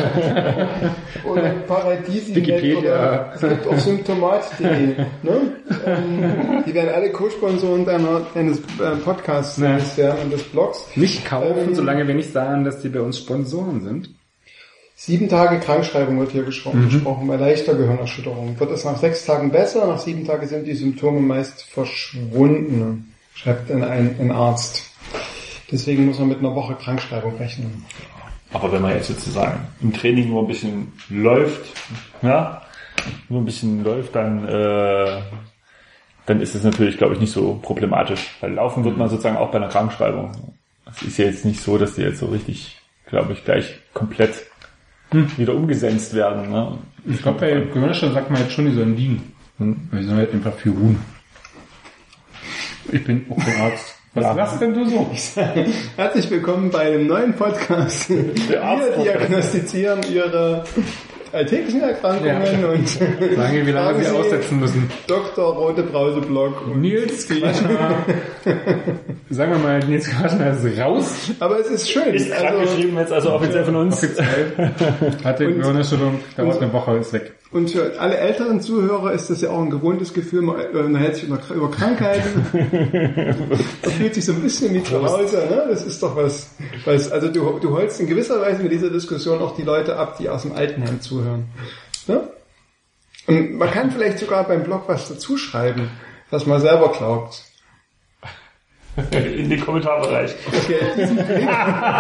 oder 1.32 1.50
Paradisi 1.68 2.36
Wikipedia. 2.36 2.80
oder 2.80 3.32
es 3.36 3.42
gibt 3.42 3.68
auch 3.68 3.78
Symptomat.de. 3.78 4.68
Ne? 4.68 5.06
Ähm, 5.86 6.64
die 6.66 6.74
werden 6.74 6.90
alle 6.94 7.10
Co-Sponsoren 7.12 7.86
deines 7.86 8.60
äh, 8.60 8.96
Podcasts 9.04 9.58
Ja. 9.98 10.14
und 10.24 10.32
des 10.34 10.44
Blogs. 10.44 10.86
nicht 10.96 11.26
kaufen, 11.26 11.70
Ähm, 11.70 11.76
solange 11.76 12.08
wir 12.08 12.16
nicht 12.16 12.32
sagen, 12.32 12.64
dass 12.64 12.82
die 12.82 12.90
bei 12.90 13.02
uns 13.02 13.18
Sponsoren 13.20 13.82
sind. 13.82 14.10
Sieben 14.98 15.28
Tage 15.28 15.60
Krankschreibung 15.60 16.18
wird 16.20 16.32
hier 16.32 16.44
Mhm. 16.44 16.90
gesprochen 16.90 17.28
bei 17.28 17.36
leichter 17.36 17.76
Gehirnerschütterung. 17.76 18.58
Wird 18.58 18.72
es 18.72 18.86
nach 18.86 18.98
sechs 18.98 19.26
Tagen 19.26 19.52
besser, 19.52 19.86
nach 19.88 20.00
sieben 20.00 20.26
Tagen 20.26 20.48
sind 20.48 20.66
die 20.66 20.74
Symptome 20.74 21.20
meist 21.20 21.64
verschwunden, 21.64 23.14
schreibt 23.34 23.70
ein, 23.70 23.84
ein, 23.84 24.16
ein 24.20 24.32
Arzt. 24.32 24.90
Deswegen 25.70 26.06
muss 26.06 26.20
man 26.20 26.30
mit 26.30 26.40
einer 26.40 26.56
Woche 26.56 26.76
Krankschreibung 26.76 27.36
rechnen. 27.36 27.84
Aber 28.54 28.72
wenn 28.72 28.82
man 28.82 28.92
jetzt 28.94 29.08
sozusagen 29.08 29.68
im 29.82 29.92
Training 29.92 30.30
nur 30.30 30.44
ein 30.44 30.48
bisschen 30.48 30.94
läuft, 31.10 31.74
ja, 32.22 32.62
nur 33.28 33.42
ein 33.42 33.46
bisschen 33.46 33.84
läuft, 33.84 34.16
dann, 34.16 34.48
äh, 34.48 35.22
dann 36.26 36.40
ist 36.40 36.56
es 36.56 36.64
natürlich, 36.64 36.98
glaube 36.98 37.16
ich, 37.16 37.20
nicht 37.20 37.34
so 37.34 37.60
problematisch. 37.62 38.22
Weil 38.40 38.54
laufen 38.54 38.86
wird 38.86 38.98
man 38.98 39.10
sozusagen 39.10 39.36
auch 39.36 39.52
bei 39.52 39.58
einer 39.58 39.68
Krankschreibung. 39.68 40.32
Es 40.90 41.02
ist 41.02 41.18
ja 41.18 41.26
jetzt 41.26 41.44
nicht 41.44 41.62
so, 41.62 41.78
dass 41.78 41.96
die 41.96 42.02
jetzt 42.04 42.20
so 42.20 42.28
richtig, 42.28 42.78
glaube 43.08 43.34
ich, 43.34 43.44
gleich 43.44 43.76
komplett 43.94 44.46
wieder 45.12 45.54
umgesetzt 45.54 46.14
werden. 46.14 46.52
Ne? 46.52 46.78
Ich 47.06 47.22
glaube, 47.22 47.40
bei 47.40 47.52
Gehirnerschütterung 47.52 48.16
sagt 48.16 48.32
man 48.32 48.42
jetzt 48.42 48.54
schon, 48.54 48.66
die 48.66 48.74
sollen 48.74 48.96
liegen. 48.96 49.34
Wir 49.58 50.04
sollen 50.04 50.18
halt 50.18 50.34
einfach 50.34 50.54
viel 50.56 50.72
ruhen. 50.74 51.00
Ich 52.92 53.04
bin 53.04 53.26
auch 53.30 53.38
kein 53.38 53.62
Arzt. 53.62 53.96
Was 54.14 54.36
machst 54.36 54.62
denn 54.62 54.74
du 54.74 54.86
so? 54.86 55.12
Herzlich 55.98 56.30
willkommen 56.30 56.70
bei 56.70 56.82
einem 56.94 57.08
neuen 57.08 57.34
Podcast. 57.34 58.10
Wir 58.10 59.04
diagnostizieren 59.04 60.02
Ihre 60.04 60.64
alltäglichen 61.36 61.82
Erkrankungen 61.82 62.66
und 62.66 63.00
Lange, 63.38 63.66
wie 63.66 63.72
lange 63.72 64.04
Sie 64.04 64.10
aussetzen 64.10 64.60
müssen. 64.60 64.90
Dr. 65.08 65.54
Rote 65.54 65.84
Brause 65.84 66.22
Blog. 66.22 66.66
Und 66.66 66.82
Nils 66.82 67.28
Quaschner, 67.28 68.06
sagen 69.30 69.52
wir 69.52 69.60
mal, 69.60 69.80
Nils 69.80 70.10
Quaschner 70.10 70.52
ist 70.52 70.80
raus. 70.80 71.32
Aber 71.40 71.60
es 71.60 71.68
ist 71.68 71.90
schön. 71.90 72.14
Ist 72.14 72.32
Also, 72.32 72.60
geschrieben 72.60 72.98
jetzt 72.98 73.12
also 73.12 73.34
offiziell 73.34 73.66
von 73.66 73.76
uns. 73.76 74.02
Hatte 75.24 75.46
Gehirnerschütterung, 75.54 76.20
dauert 76.38 76.62
eine 76.62 76.74
Woche, 76.74 76.98
ist 76.98 77.14
weg. 77.14 77.34
Und 77.56 77.72
für 77.72 77.98
alle 78.02 78.18
älteren 78.18 78.60
Zuhörer 78.60 79.14
ist 79.14 79.30
das 79.30 79.40
ja 79.40 79.50
auch 79.50 79.62
ein 79.62 79.70
gewohntes 79.70 80.14
Gefühl, 80.14 80.42
man 80.42 80.60
äh, 80.60 80.78
unterhält 80.78 81.16
sich 81.16 81.24
über, 81.24 81.40
über 81.56 81.72
Krankheiten. 81.72 82.46
Man 83.82 83.92
fühlt 83.94 84.14
sich 84.14 84.26
so 84.26 84.34
ein 84.34 84.42
bisschen 84.42 84.74
wie 84.74 84.84
zu 84.84 85.02
Hause, 85.02 85.38
ne? 85.50 85.66
Das 85.70 85.86
ist 85.86 86.04
doch 86.04 86.18
was, 86.18 86.50
was 86.84 87.10
also 87.10 87.30
du, 87.30 87.58
du 87.60 87.72
holst 87.72 88.02
in 88.02 88.08
gewisser 88.08 88.42
Weise 88.42 88.62
mit 88.62 88.74
dieser 88.74 88.90
Diskussion 88.90 89.40
auch 89.40 89.56
die 89.56 89.62
Leute 89.62 89.96
ab, 89.96 90.18
die 90.18 90.28
aus 90.28 90.42
dem 90.42 90.52
Altenheim 90.52 91.00
zuhören. 91.00 91.46
Ne? 92.08 92.28
Und 93.28 93.54
man 93.54 93.72
kann 93.72 93.90
vielleicht 93.90 94.20
sogar 94.20 94.46
beim 94.46 94.64
Blog 94.64 94.84
was 94.88 95.08
dazu 95.08 95.38
schreiben, 95.38 95.90
was 96.32 96.46
man 96.46 96.60
selber 96.60 96.92
glaubt. 96.92 97.42
In 99.12 99.50
den 99.50 99.60
Kommentarbereich. 99.60 100.36
Okay, 100.48 100.76
ja. 101.42 101.96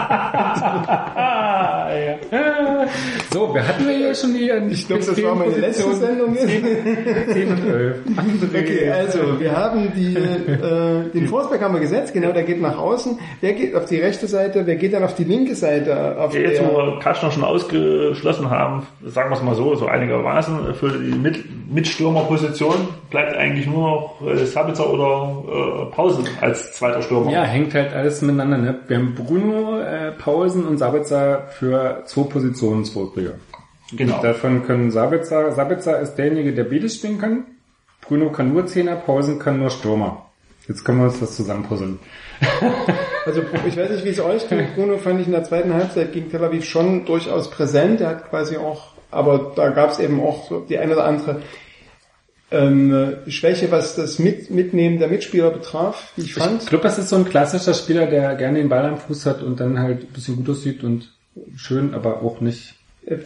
So, 3.31 3.53
wir 3.53 3.67
hatten 3.67 3.85
wir 3.85 3.97
ja 3.97 4.15
schon 4.15 4.34
die 4.34 4.49
Ich 4.72 4.88
glaube, 4.88 5.03
das 5.03 5.22
war 5.22 5.35
meine 5.35 5.57
letzte 5.57 5.93
Sendung 5.95 6.35
jetzt. 6.35 6.47
10 7.34 7.51
und 7.51 7.67
11. 7.67 7.97
André. 8.15 8.59
Okay, 8.59 8.89
also 8.89 9.39
wir 9.39 9.51
haben 9.51 9.91
die, 9.93 10.15
äh, 10.15 11.09
den 11.13 11.27
Forceback 11.27 11.61
haben 11.61 11.73
wir 11.73 11.81
gesetzt, 11.81 12.13
genau, 12.13 12.31
der 12.31 12.43
geht 12.43 12.61
nach 12.61 12.77
außen. 12.77 13.19
Wer 13.41 13.53
geht 13.53 13.76
auf 13.76 13.85
die 13.85 13.97
rechte 13.97 14.27
Seite, 14.27 14.65
wer 14.65 14.76
geht 14.76 14.93
dann 14.93 15.03
auf 15.03 15.15
die 15.15 15.26
linke 15.26 15.55
Seite? 15.55 16.17
Auf 16.17 16.34
Jetzt, 16.34 16.61
der, 16.61 16.72
wo 16.72 16.77
wir 16.77 16.99
Kaschner 16.99 17.31
schon 17.31 17.43
ausgeschlossen 17.43 18.49
haben, 18.49 18.88
sagen 19.05 19.30
wir 19.30 19.35
es 19.35 19.43
mal 19.43 19.55
so, 19.55 19.76
so 19.76 19.88
einigermaßen, 19.88 20.73
für 20.76 20.89
die 20.91 21.17
Mit 21.17 21.43
Mitstürmerposition 21.69 22.88
bleibt 23.09 23.35
eigentlich 23.35 23.67
nur 23.67 23.89
noch 24.22 24.27
äh, 24.27 24.45
Sabitzer 24.45 24.89
oder 24.89 25.43
äh, 25.47 25.91
Pausen 25.93 26.26
als 26.41 26.77
zweiter 26.86 27.02
Stürmer. 27.02 27.32
Ja, 27.32 27.44
hängt 27.44 27.74
halt 27.74 27.94
alles 27.94 28.22
miteinander. 28.22 28.57
Ne? 28.57 28.80
Wir 28.88 28.98
haben 28.98 29.16
Bruno, 29.16 29.80
äh, 29.80 30.12
Paulsen 30.12 30.66
und 30.66 30.78
Sabitzer 30.78 31.48
für 31.48 32.03
zwei 32.06 32.24
Positionen 32.24 32.86
Zweitliga. 32.86 33.32
genau. 33.95 34.22
Davon 34.22 34.64
können 34.64 34.91
Sabitzer, 34.91 35.52
Sabitzer 35.52 35.99
ist 35.99 36.16
derjenige, 36.16 36.53
der 36.53 36.66
beides 36.66 36.95
spielen 36.95 37.20
kann. 37.20 37.44
Bruno 38.02 38.32
kann 38.32 38.53
nur 38.53 38.68
Zehner, 38.68 38.95
Paulsen 38.95 39.40
kann 39.40 39.60
nur 39.60 39.70
Stürmer. 39.70 40.26
Jetzt 40.68 40.84
können 40.84 40.99
wir 40.99 41.06
uns 41.06 41.20
das 41.20 41.36
zusammenpuzzeln. 41.36 41.99
Also 43.26 43.41
ich 43.68 43.76
weiß 43.76 43.90
nicht, 43.90 44.06
wie 44.06 44.10
es 44.10 44.20
euch 44.20 44.48
geht. 44.48 44.76
Bruno 44.76 44.99
fand 44.99 45.20
ich 45.20 45.26
in 45.26 45.32
der 45.32 45.44
zweiten 45.44 45.74
Halbzeit 45.74 46.14
gegen 46.14 46.30
Tel 46.30 46.44
Aviv 46.44 46.64
schon 46.64 47.06
durchaus 47.06 47.49
präsent. 47.49 47.99
Er 47.99 48.10
hat 48.10 48.30
quasi 48.30 48.57
auch, 48.57 48.91
aber 49.10 49.53
da 49.56 49.70
gab 49.70 49.90
es 49.90 49.98
eben 49.98 50.22
auch 50.22 50.48
so 50.48 50.60
die 50.60 50.78
eine 50.78 50.94
oder 50.94 51.06
andere 51.06 51.41
ähm, 52.51 52.93
äh, 52.93 53.31
Schwäche, 53.31 53.72
was 53.72 53.95
das 53.95 54.19
Mit 54.19 54.49
Mitnehmen 54.51 54.99
der 54.99 55.07
Mitspieler 55.07 55.49
betraf, 55.51 56.13
wie 56.15 56.23
ich 56.23 56.34
fand. 56.34 56.63
Ich 56.63 56.69
glaube, 56.69 56.84
das 56.84 56.97
ist 56.97 57.09
so 57.09 57.15
ein 57.15 57.26
klassischer 57.26 57.73
Spieler, 57.73 58.05
der 58.07 58.35
gerne 58.35 58.59
den 58.59 58.69
Ball 58.69 58.85
am 58.85 58.97
Fuß 58.97 59.26
hat 59.26 59.41
und 59.41 59.59
dann 59.59 59.80
halt 59.80 60.03
ein 60.03 60.13
bisschen 60.13 60.35
gut 60.38 60.49
aussieht 60.49 60.84
und 60.84 61.11
schön, 61.55 61.93
aber 61.93 62.22
auch 62.22 62.41
nicht. 62.41 62.76
Äh, 63.05 63.17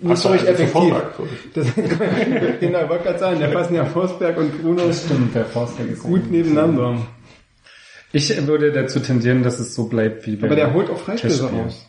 nicht 0.00 0.18
so 0.18 0.28
richtig 0.30 0.50
effektiv. 0.50 0.94
Das, 1.54 1.66
genau, 1.74 2.82
ich 2.82 2.88
wollte 2.88 3.04
gerade 3.04 3.18
sagen, 3.18 3.40
der 3.40 3.48
passen 3.48 3.74
ja 3.74 3.84
Forsberg 3.84 4.36
und 4.38 4.62
Bruno 4.62 4.92
Stimmt, 4.92 5.34
der 5.34 5.44
Forster 5.44 5.84
ist 5.84 6.02
gut 6.02 6.30
nebeneinander. 6.30 6.96
Ich 8.12 8.46
würde 8.46 8.72
dazu 8.72 9.00
tendieren, 9.00 9.42
dass 9.42 9.58
es 9.58 9.74
so 9.74 9.86
bleibt 9.88 10.26
wie 10.26 10.36
Aber 10.36 10.48
beim 10.48 10.56
der 10.56 10.74
holt 10.74 10.90
auch 10.90 10.98
Freistöße 10.98 11.48
Testspiel. 11.48 11.60
raus. 11.60 11.86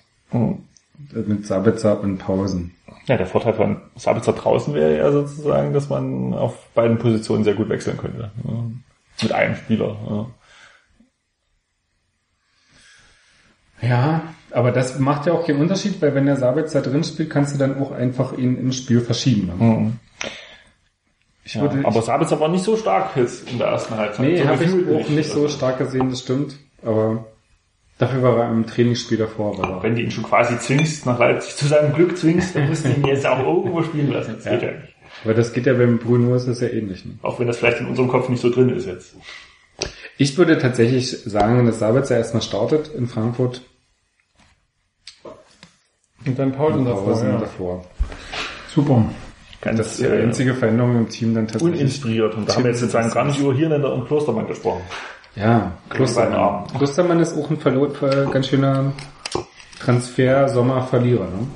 Mit 1.14 1.46
Sabitzer 1.48 2.00
und 2.02 2.20
Pausen. 2.20 2.76
Ja, 3.08 3.18
der 3.18 3.26
Vorteil 3.26 3.54
von 3.54 3.82
Sabitzer 3.96 4.34
draußen 4.34 4.74
wäre 4.74 4.96
ja 4.98 5.12
sozusagen, 5.12 5.74
dass 5.74 5.90
man 5.90 6.34
auf 6.34 6.68
beiden 6.74 6.98
Positionen 6.98 7.44
sehr 7.44 7.56
gut 7.56 7.70
wechseln 7.70 7.98
könnte. 7.98 8.32
Ja. 8.44 8.54
Mit 9.22 9.32
einem 9.32 9.56
Spieler. 9.56 9.98
Ja. 10.10 10.28
Ja, 13.82 14.22
aber 14.52 14.72
das 14.72 15.00
macht 15.00 15.26
ja 15.26 15.34
auch 15.34 15.46
keinen 15.46 15.60
Unterschied, 15.60 16.02
weil 16.02 16.16
wenn 16.16 16.26
der 16.26 16.38
Sabitzer 16.38 16.82
drin 16.82 17.04
spielt, 17.04 17.30
kannst 17.30 17.54
du 17.56 17.60
dann 17.60 17.82
auch 17.82 17.92
einfach 17.92 18.38
ihn 18.38 18.58
im 18.58 18.72
Spiel 18.72 19.02
verschieben. 19.02 19.52
Mhm. 19.58 20.00
Ich 21.44 21.56
Ja, 21.56 21.62
würde, 21.62 21.86
aber 21.86 22.02
Sabitzer 22.02 22.40
war 22.40 22.48
nicht 22.48 22.64
so 22.64 22.78
stark 22.78 23.18
jetzt 23.18 23.50
in 23.52 23.58
der 23.58 23.68
ersten 23.68 23.96
Halbzeit. 23.98 24.26
nee, 24.26 24.42
So 24.42 24.48
habe 24.48 24.64
ich 24.64 24.72
auch 24.72 25.10
nicht 25.10 25.30
so 25.30 25.50
stark 25.50 25.80
gesehen, 25.80 26.10
das 26.10 26.22
stimmt. 26.22 26.56
Aber 26.82 27.26
dafür 28.04 28.24
war 28.24 28.38
er 28.38 28.52
im 28.52 28.66
Trainingsspiel 28.66 29.18
davor. 29.18 29.58
Aber 29.64 29.82
Wenn 29.84 29.96
du 29.96 30.02
ihn 30.02 30.12
schon 30.12 30.24
quasi 30.24 30.58
zwingst, 30.60 31.06
nach 31.06 31.20
Leipzig 31.20 31.56
zu 31.56 31.68
seinem 31.68 31.94
Glück 31.94 32.18
zwingst, 32.18 32.56
dann 32.56 32.70
musst 32.70 32.86
du 32.86 32.90
ihn 32.90 33.06
jetzt 33.06 33.26
auch 33.26 33.40
irgendwo 33.40 33.82
spielen 33.84 34.12
lassen. 34.12 34.36
Das 34.36 34.44
geht 34.46 34.62
ja 34.62 34.72
nicht. 34.72 34.96
aber 35.24 35.34
das 35.34 35.54
geht 35.54 35.66
ja 35.66 35.74
beim 35.74 35.98
Bruno 36.00 36.36
ist 36.36 36.48
das 36.48 36.60
ja 36.62 36.68
ähnlich. 36.70 37.06
Ne? 37.06 37.14
Auch 37.22 37.40
wenn 37.40 37.48
das 37.48 37.58
vielleicht 37.58 37.80
in 37.80 37.88
unserem 37.88 38.10
Kopf 38.10 38.30
nicht 38.30 38.42
so 38.42 38.50
drin 38.50 38.70
ist 38.70 38.86
jetzt. 38.86 39.16
Ich 40.18 40.38
würde 40.38 40.58
tatsächlich 40.60 41.10
sagen, 41.24 41.66
dass 41.66 41.80
Sabitzer 41.80 42.18
erstmal 42.18 42.44
startet 42.44 42.90
in 42.96 43.08
Frankfurt. 43.08 43.62
Und 46.26 46.40
dann 46.40 46.52
Pausen 46.54 46.86
davor. 46.86 47.04
Pausen 47.06 47.30
Ja. 47.30 47.38
davor. 47.40 47.86
Super. 48.74 49.06
Ganz 49.62 49.78
Das 49.78 49.92
ist 49.94 50.02
die 50.02 50.08
einzige 50.08 50.54
Veränderung 50.54 50.98
im 50.98 51.10
Team 51.10 51.34
dann 51.34 51.48
tatsächlich. 51.48 51.80
uninspiriert. 51.82 52.36
Und 52.36 52.48
da 52.50 52.56
haben 52.56 52.64
wir 52.64 52.72
jetzt 52.72 52.82
sozusagen 52.82 53.10
gar 53.12 53.26
nicht 53.26 53.40
über 53.40 53.54
Hirländer 53.54 53.94
und 53.94 54.06
Klostermann 54.08 54.48
gesprochen. 54.48 54.82
Ja, 55.36 55.72
Klostermann. 55.90 56.68
Klostermann 56.78 57.20
ist 57.20 57.38
auch 57.38 57.50
ein 57.50 57.58
Verlo 57.58 57.90
ver 57.90 58.28
ganz 58.28 58.48
schöner 58.48 58.94
Transfer-Sommer-Verlierer. 59.80 61.26
Ne? 61.26 61.48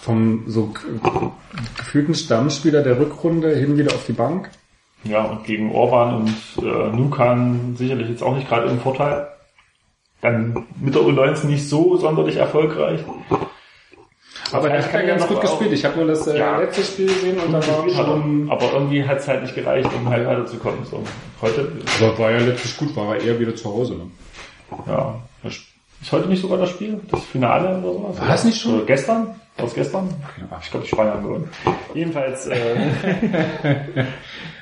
Vom 0.00 0.44
so 0.46 0.72
gefühlten 1.76 2.14
Stammspieler 2.14 2.82
der 2.82 2.98
Rückrunde 2.98 3.54
hin 3.54 3.76
wieder 3.76 3.94
auf 3.94 4.06
die 4.06 4.12
Bank. 4.12 4.50
Ja, 5.04 5.24
und 5.24 5.44
gegen 5.44 5.72
Orban 5.72 6.14
und 6.14 6.64
äh, 6.64 6.96
Nukan 6.96 7.74
sicherlich 7.76 8.08
jetzt 8.08 8.22
auch 8.22 8.34
nicht 8.34 8.48
gerade 8.48 8.68
im 8.68 8.80
Vorteil. 8.80 9.28
Dann 10.20 10.66
mit 10.80 10.94
der 10.94 11.02
U19 11.02 11.46
nicht 11.46 11.68
so 11.68 11.96
sonderlich 11.96 12.36
erfolgreich. 12.36 13.00
Aber 14.50 14.68
er 14.70 14.82
vielleicht 14.82 14.86
hat 14.88 14.92
ja 14.94 15.00
er 15.00 15.16
ganz 15.16 15.28
gut 15.28 15.36
auch- 15.38 15.40
gespielt. 15.42 15.72
Ich 15.72 15.84
habe 15.84 15.96
nur 15.98 16.06
das 16.08 16.26
äh, 16.26 16.38
Ja. 16.38 16.58
letzte 16.58 16.82
Spiel 16.82 17.06
gesehen 17.06 17.38
und 17.38 17.52
da 17.52 17.66
war 17.66 17.86
er. 17.86 17.90
schon... 17.94 18.48
aber 18.50 18.72
irgendwie 18.72 19.04
hat 19.04 19.18
es 19.18 19.28
halt 19.28 19.42
nicht 19.42 19.54
gereicht, 19.54 19.88
um 19.94 20.08
halt 20.08 20.26
weiterzukommen. 20.26 20.84
So. 20.84 21.02
Heute, 21.40 21.70
Aber 22.00 22.18
war 22.18 22.30
ja 22.32 22.38
letztlich 22.38 22.76
gut, 22.76 22.94
war 22.96 23.14
er 23.16 23.22
eher 23.22 23.38
wieder 23.38 23.54
zu 23.54 23.70
Hause. 23.70 23.94
Ne? 23.94 24.06
ja, 24.88 25.14
ist 25.44 26.10
heute 26.10 26.28
nicht 26.28 26.42
sogar 26.42 26.58
das 26.58 26.70
Spiel? 26.70 26.98
Das 27.10 27.22
Finale 27.24 27.78
oder 27.78 27.92
sowas? 27.92 28.20
War 28.20 28.28
das 28.28 28.44
nicht 28.44 28.60
schon? 28.60 28.74
Oder 28.76 28.86
gestern? 28.86 29.26
War 29.56 29.66
es 29.66 29.74
gestern? 29.74 30.08
Ich 30.62 30.70
glaube, 30.70 30.84
die 30.86 30.90
Spanier 30.90 31.12
haben 31.12 31.22
gewonnen. 31.22 31.48
Jedenfalls, 31.94 32.46
äh, 32.46 32.56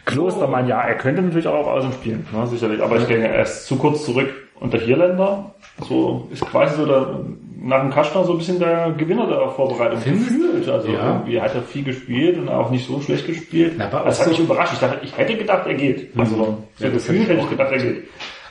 Klostermann, 0.04 0.66
ja, 0.66 0.80
er 0.80 0.96
könnte 0.96 1.22
natürlich 1.22 1.46
auch 1.46 1.66
aus 1.66 1.84
dem 1.84 1.92
Spielen, 1.92 2.26
ne, 2.32 2.46
sicherlich. 2.46 2.82
Aber 2.82 2.96
ich 2.96 3.04
denke, 3.04 3.28
er 3.28 3.42
ist 3.42 3.66
zu 3.66 3.76
kurz 3.76 4.04
zurück. 4.04 4.28
Und 4.60 4.72
der 4.72 4.80
Hirländer, 4.80 5.54
so, 5.88 6.28
ist 6.30 6.42
quasi 6.46 6.76
so 6.76 6.86
der, 6.86 7.20
nach 7.62 7.80
dem 7.80 7.90
Kaschner 7.90 8.24
so 8.24 8.32
ein 8.32 8.38
bisschen 8.38 8.58
der 8.58 8.92
Gewinner 8.96 9.26
der 9.26 9.48
Vorbereitung 9.50 9.98
gefühlt. 10.04 10.68
Also 10.68 10.88
Ja. 10.88 11.14
irgendwie 11.16 11.40
hat 11.40 11.54
er 11.54 11.62
viel 11.62 11.82
gespielt 11.84 12.38
und 12.38 12.48
auch 12.48 12.70
nicht 12.70 12.86
so 12.86 13.00
schlecht 13.00 13.26
gespielt. 13.26 13.74
Na, 13.78 13.86
aber 13.86 14.04
das 14.04 14.18
hat 14.18 14.26
so- 14.26 14.30
mich 14.32 14.40
überrascht. 14.40 14.74
Ich, 14.74 14.78
dachte, 14.80 14.98
ich 15.02 15.16
hätte 15.16 15.36
gedacht, 15.36 15.66
er 15.66 15.74
geht. 15.74 16.10
Also, 16.18 16.34
so 16.36 16.84
Ja, 16.84 16.90
das 16.90 17.06
gefühlt 17.06 17.28
hätte 17.28 17.40
ich 17.40 17.50
gedacht, 17.50 17.72
er 17.72 17.78
geht. 17.78 18.04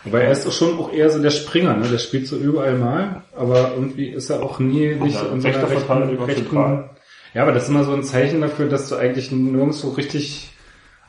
Aber 0.06 0.22
er 0.22 0.31
ist 0.31 0.45
doch 0.48 0.52
schon 0.52 0.80
auch 0.80 0.91
eher 0.94 1.10
so 1.10 1.22
der 1.22 1.30
Springer, 1.30 1.76
ne? 1.76 1.86
Der 1.91 1.98
spielt 1.98 2.26
so 2.26 2.38
überall 2.38 2.76
mal, 2.77 3.22
aber 3.36 3.72
irgendwie 3.76 4.07
ist 4.10 4.30
er 4.30 4.41
auch 4.41 4.57
nie 4.60 4.95
nicht 4.95 5.15
Ja, 5.15 5.27
in 5.34 5.41
so 5.41 5.48
einer 5.48 5.57
rechter 5.57 5.68
Verteidiger, 5.68 6.26
zentral. 6.27 6.90
Ja, 7.34 7.41
aber 7.44 7.52
das 7.52 7.64
ist 7.64 7.69
immer 7.69 7.84
so 7.84 7.94
ein 7.94 8.03
Zeichen 8.03 8.41
dafür, 8.41 8.68
dass 8.69 8.88
du 8.90 8.95
eigentlich 8.95 9.31
nirgendwo 9.31 9.90
richtig 9.90 10.49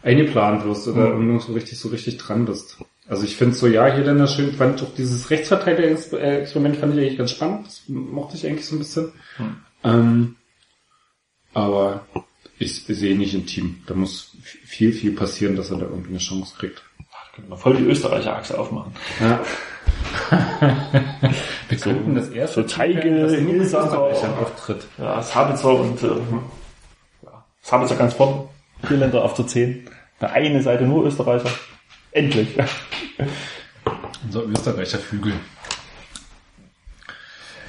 eingeplant 0.02 0.64
wirst 0.64 0.88
oder 0.88 1.10
Mhm. 1.10 1.26
nirgendwo 1.26 1.52
richtig 1.52 1.78
so 1.78 1.88
richtig 1.88 2.18
dran 2.18 2.44
bist. 2.46 2.78
Also 3.10 3.24
ich 3.24 3.36
finde 3.36 3.56
so, 3.56 3.66
ja, 3.66 3.92
hier 3.92 4.04
dann 4.04 4.18
das 4.18 4.36
schön, 4.36 4.52
fand 4.52 4.80
auch 4.82 4.94
dieses 4.94 5.30
Rechtsverteidiger-Experiment 5.30 6.76
fand 6.76 6.94
ich 6.94 7.00
eigentlich 7.00 7.18
ganz 7.18 7.32
spannend. 7.32 7.66
Das 7.66 7.82
mochte 7.88 8.36
ich 8.36 8.46
eigentlich 8.46 8.66
so 8.66 8.76
ein 8.76 8.78
bisschen. 8.78 9.12
Mhm. 9.36 9.56
Ähm, 9.82 10.36
aber 11.52 12.06
ich 12.60 12.84
sehe 12.84 13.18
nicht 13.18 13.34
im 13.34 13.46
Team. 13.46 13.82
Da 13.88 13.94
muss 13.94 14.36
viel, 14.64 14.92
viel 14.92 15.10
passieren, 15.10 15.56
dass 15.56 15.72
er 15.72 15.78
da 15.78 15.86
irgendwie 15.86 16.10
eine 16.10 16.18
Chance 16.18 16.54
kriegt. 16.56 16.84
Können 17.34 17.48
wir 17.48 17.56
voll 17.56 17.76
die 17.76 17.84
Österreicher-Achse 17.84 18.56
aufmachen. 18.56 18.92
Ja. 19.18 19.40
Wir 21.68 21.78
könnten 21.78 22.14
das 22.14 22.28
erste 22.28 22.62
so 22.62 22.68
Teige. 22.68 23.08
Österreichern 23.08 24.34
auftritt. 24.40 24.86
Ja, 24.98 25.22
Sabitzer 25.22 25.74
und 25.74 26.02
äh, 26.02 26.06
ja, 27.24 27.44
Sabitzer 27.60 27.96
ganz 27.96 28.14
vorn. 28.14 28.48
Irländer 28.88 29.24
auf 29.24 29.34
der 29.34 29.46
10. 29.46 29.88
Eine 30.20 30.32
eine 30.32 30.62
Seite 30.62 30.84
nur 30.84 31.06
Österreicher. 31.06 31.50
Endlich. 32.12 32.56
Unser 34.24 34.44
Österreicher 34.46 34.98
Flügel. 34.98 35.32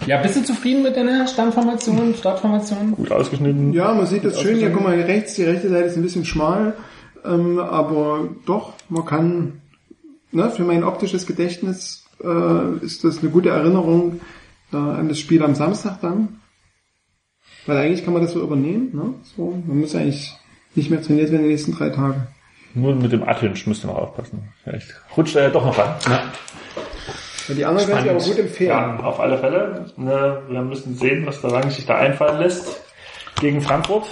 Ja, 0.07 0.21
bist 0.21 0.35
du 0.35 0.43
zufrieden 0.43 0.81
mit 0.81 0.97
deiner 0.97 1.27
Stammformation, 1.27 2.15
Startformation? 2.15 2.93
Gut 2.95 3.11
ausgeschnitten. 3.11 3.71
Ja, 3.71 3.93
man 3.93 4.07
sieht 4.07 4.25
das 4.25 4.41
schön. 4.41 4.57
Hier, 4.57 4.71
guck 4.71 4.83
mal, 4.83 4.99
rechts, 4.99 5.35
die 5.35 5.43
rechte 5.43 5.69
Seite 5.69 5.85
ist 5.85 5.95
ein 5.95 6.01
bisschen 6.01 6.25
schmal. 6.25 6.75
Ähm, 7.23 7.59
aber 7.59 8.29
doch, 8.47 8.73
man 8.89 9.05
kann, 9.05 9.61
ne, 10.31 10.49
für 10.49 10.63
mein 10.63 10.83
optisches 10.83 11.27
Gedächtnis 11.27 12.05
äh, 12.23 12.83
ist 12.83 13.03
das 13.03 13.19
eine 13.19 13.29
gute 13.29 13.49
Erinnerung 13.49 14.21
äh, 14.73 14.77
an 14.77 15.07
das 15.07 15.19
Spiel 15.19 15.43
am 15.43 15.53
Samstag 15.53 16.01
dann. 16.01 16.39
Weil 17.67 17.77
eigentlich 17.77 18.03
kann 18.03 18.13
man 18.13 18.23
das 18.23 18.31
so 18.31 18.41
übernehmen. 18.41 18.89
Ne? 18.93 19.13
So, 19.35 19.61
man 19.67 19.81
muss 19.81 19.93
eigentlich 19.93 20.35
nicht 20.73 20.89
mehr 20.89 21.03
trainiert 21.03 21.27
werden 21.27 21.41
in 21.41 21.47
den 21.47 21.51
nächsten 21.51 21.73
drei 21.73 21.89
Tagen. 21.89 22.27
Nur 22.73 22.95
mit 22.95 23.11
dem 23.11 23.27
Atünsch 23.27 23.67
müsst 23.67 23.83
ihr 23.83 23.87
noch 23.87 23.97
aufpassen. 23.97 24.53
Vielleicht 24.63 24.93
rutscht 25.15 25.35
er 25.35 25.43
ja 25.43 25.49
doch 25.49 25.65
noch 25.65 25.77
ran. 25.77 25.95
Ja, 27.47 27.55
die 27.55 27.65
anderen 27.65 27.87
werden 27.89 28.01
sich 28.01 28.11
aber 28.11 28.23
gut 28.23 28.39
empfehlen. 28.39 28.69
Ja, 28.69 28.97
auf 28.97 29.19
alle 29.19 29.37
Fälle. 29.37 29.85
Ne, 29.97 30.41
wir 30.47 30.61
müssen 30.61 30.95
sehen, 30.95 31.25
was 31.25 31.41
der 31.41 31.51
Lang 31.51 31.69
sich 31.69 31.85
da 31.85 31.95
einfallen 31.97 32.39
lässt 32.39 32.81
gegen 33.39 33.61
Frankfurt. 33.61 34.05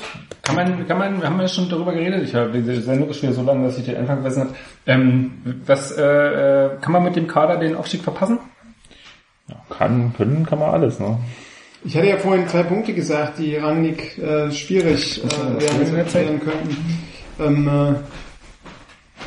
Kann 0.44 0.56
man, 0.56 0.88
kann 0.88 0.98
man, 0.98 1.24
haben 1.24 1.40
wir 1.40 1.48
schon 1.48 1.70
darüber 1.70 1.94
geredet? 1.94 2.24
Ich 2.24 2.34
habe 2.34 2.52
die 2.52 2.82
Sendung 2.82 3.10
ist 3.10 3.22
wieder 3.22 3.34
so 3.34 3.44
lange, 3.44 3.66
dass 3.66 3.78
ich 3.78 3.86
den 3.86 3.98
Anfang 3.98 4.22
vergessen 4.22 4.42
habe. 4.42 4.56
Ähm, 4.88 5.32
was, 5.66 5.92
äh, 5.92 6.04
äh, 6.04 6.70
kann 6.82 6.92
man 6.92 7.04
mit 7.04 7.16
dem 7.16 7.28
Kader 7.28 7.58
den 7.58 7.76
Aufstieg 7.76 8.02
verpassen? 8.02 8.40
Kann, 9.70 10.14
können, 10.18 10.46
kann 10.46 10.60
man 10.60 10.72
alles. 10.72 11.00
Ne? 11.00 11.18
Ich 11.86 11.96
hatte 11.96 12.08
ja 12.08 12.18
vorhin 12.18 12.48
zwei 12.48 12.64
Punkte 12.64 12.94
gesagt, 12.94 13.40
die 13.40 13.56
Rangnick 13.56 14.18
äh, 14.18 14.52
schwierig 14.52 15.24
äh, 15.24 15.62
werden, 15.62 16.14
werden 16.14 16.40
könnten. 16.40 17.00
Ähm, 17.40 17.68
äh, 17.68 17.94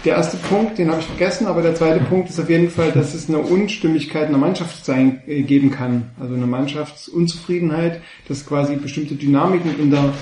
der 0.05 0.17
erste 0.17 0.37
Punkt, 0.37 0.79
den 0.79 0.91
habe 0.91 1.01
ich 1.01 1.07
vergessen, 1.07 1.47
aber 1.47 1.63
der 1.63 1.75
zweite 1.75 2.01
Punkt 2.05 2.29
ist 2.29 2.41
auf 2.41 2.51
jeden 2.51 2.71
Fall, 2.71 2.91
dass 2.93 3.15
es 3.15 3.29
eine 3.29 3.39
Unstimmigkeit 3.39 4.27
in 4.27 4.33
der 4.33 4.41
Mannschaft 4.41 4.85
sein, 4.85 5.23
äh, 5.27 5.43
geben 5.43 5.71
kann. 5.71 6.11
Also 6.21 6.35
eine 6.35 6.47
Mannschaftsunzufriedenheit, 6.47 8.01
dass 8.29 8.45
quasi 8.45 8.77
bestimmte 8.77 9.15
Dynamiken 9.15 9.79
in 9.79 9.91
der, 9.91 10.13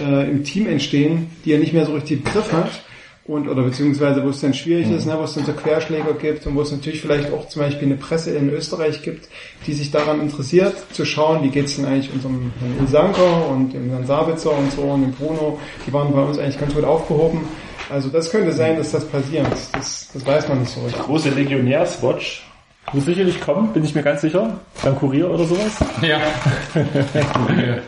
äh, 0.00 0.30
im 0.30 0.42
Team 0.42 0.66
entstehen, 0.66 1.30
die 1.44 1.52
er 1.52 1.58
nicht 1.58 1.72
mehr 1.72 1.86
so 1.86 1.92
richtig 1.92 2.18
im 2.18 2.24
Griff 2.24 2.52
hat. 2.52 2.84
Und, 3.24 3.48
oder 3.48 3.62
beziehungsweise 3.62 4.24
wo 4.24 4.30
es 4.30 4.40
dann 4.40 4.54
schwierig 4.54 4.90
ist, 4.90 5.06
ne, 5.06 5.16
wo 5.16 5.22
es 5.22 5.34
dann 5.34 5.44
so 5.44 5.52
Querschläger 5.52 6.14
gibt 6.14 6.44
und 6.48 6.56
wo 6.56 6.62
es 6.62 6.72
natürlich 6.72 7.00
vielleicht 7.00 7.32
auch 7.32 7.46
zum 7.46 7.62
Beispiel 7.62 7.86
eine 7.86 7.96
Presse 7.96 8.34
in 8.34 8.50
Österreich 8.50 9.02
gibt, 9.02 9.28
die 9.68 9.74
sich 9.74 9.92
daran 9.92 10.20
interessiert, 10.20 10.74
zu 10.92 11.04
schauen, 11.04 11.44
wie 11.44 11.50
geht's 11.50 11.76
denn 11.76 11.84
eigentlich 11.84 12.12
unserem 12.12 12.50
Herrn 12.58 12.78
Ilsanker 12.80 13.48
und 13.48 13.72
dem 13.72 13.90
Herrn 13.90 14.06
Sabitzer 14.06 14.56
und 14.56 14.72
so 14.72 14.82
und 14.82 15.02
dem 15.02 15.12
Bruno, 15.12 15.60
die 15.86 15.92
waren 15.92 16.12
bei 16.12 16.22
uns 16.22 16.38
eigentlich 16.38 16.58
ganz 16.58 16.74
gut 16.74 16.82
aufgehoben. 16.82 17.42
Also 17.90 18.08
das 18.08 18.30
könnte 18.30 18.52
sein, 18.52 18.76
dass 18.76 18.92
das 18.92 19.04
passiert. 19.06 19.46
Das, 19.72 20.10
das 20.12 20.26
weiß 20.26 20.48
man 20.48 20.60
nicht 20.60 20.72
so 20.72 20.80
richtig. 20.82 21.02
Große 21.02 21.30
Legionärswatch. 21.30 22.46
Muss 22.92 23.04
sicherlich 23.04 23.40
kommen, 23.40 23.72
bin 23.72 23.84
ich 23.84 23.94
mir 23.94 24.02
ganz 24.02 24.20
sicher. 24.20 24.58
Beim 24.82 24.96
Kurier 24.96 25.30
oder 25.30 25.44
sowas. 25.44 25.78
Ja. 26.02 26.18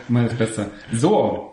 Mal 0.07 0.25
das 0.25 0.35
Beste. 0.35 0.67
So. 0.93 1.51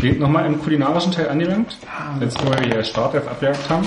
Geht 0.00 0.18
nochmal 0.18 0.46
im 0.46 0.60
kulinarischen 0.62 1.12
Teil 1.12 1.28
angelangt. 1.28 1.76
Jetzt, 2.20 2.44
wo 2.44 2.50
wir 2.50 2.60
hier 2.60 2.82
Startelf 2.84 3.26
abgejagt 3.28 3.68
haben. 3.68 3.86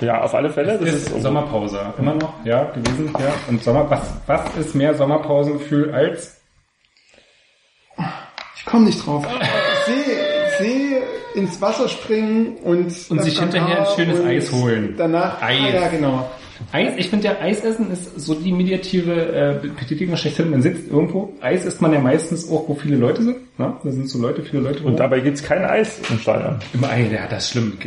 Ja, 0.00 0.22
auf 0.22 0.34
alle 0.34 0.48
Fälle. 0.48 0.78
Das 0.78 0.88
ist 0.88 1.08
ist 1.10 1.22
Sommerpause. 1.22 1.92
Immer 1.98 2.14
noch, 2.14 2.32
ja, 2.44 2.64
gewesen, 2.64 3.12
ja. 3.18 3.34
Und 3.48 3.62
Sommer, 3.62 3.90
was, 3.90 4.00
was 4.26 4.56
ist 4.56 4.74
mehr 4.74 4.94
Sommerpausengefühl 4.94 5.92
als 5.92 6.38
komm 8.68 8.84
nicht 8.84 9.04
drauf. 9.04 9.26
See, 9.86 10.37
See 10.58 10.96
ins 11.34 11.60
Wasser 11.60 11.88
springen 11.88 12.56
und 12.64 12.86
Und 13.10 13.22
sich 13.22 13.38
hinterher 13.38 13.88
ein 13.88 13.96
schönes 13.96 14.20
Eis 14.24 14.52
holen. 14.52 14.94
Danach, 14.96 15.40
Eis. 15.42 15.58
Ah, 15.60 15.74
ja 15.74 15.88
genau. 15.88 16.30
Eis, 16.72 16.94
ich 16.96 17.08
finde 17.08 17.26
ja, 17.26 17.36
Eisessen 17.40 17.88
ist 17.92 18.18
so 18.18 18.34
die 18.34 18.50
mediative 18.50 19.60
äh, 19.62 19.68
Betätigung 19.78 20.16
schlechthin. 20.16 20.50
Man 20.50 20.60
sitzt 20.60 20.90
irgendwo. 20.90 21.32
Eis 21.40 21.64
isst 21.64 21.80
man 21.80 21.92
ja 21.92 22.00
meistens 22.00 22.50
auch, 22.50 22.68
wo 22.68 22.74
viele 22.74 22.96
Leute 22.96 23.22
sind. 23.22 23.36
Ne? 23.58 23.74
Da 23.84 23.90
sind 23.92 24.10
so 24.10 24.18
Leute, 24.18 24.42
viele 24.42 24.62
Leute. 24.64 24.82
Und 24.82 24.94
wo- 24.94 24.96
dabei 24.96 25.20
gibt's 25.20 25.40
kein 25.42 25.64
Eis 25.64 26.00
im 26.10 26.18
Stadion. 26.18 26.56
Im 26.74 26.82
Ei, 26.82 27.08
ja, 27.12 27.28
das 27.30 27.44
ist 27.44 27.50
schlimm. 27.52 27.78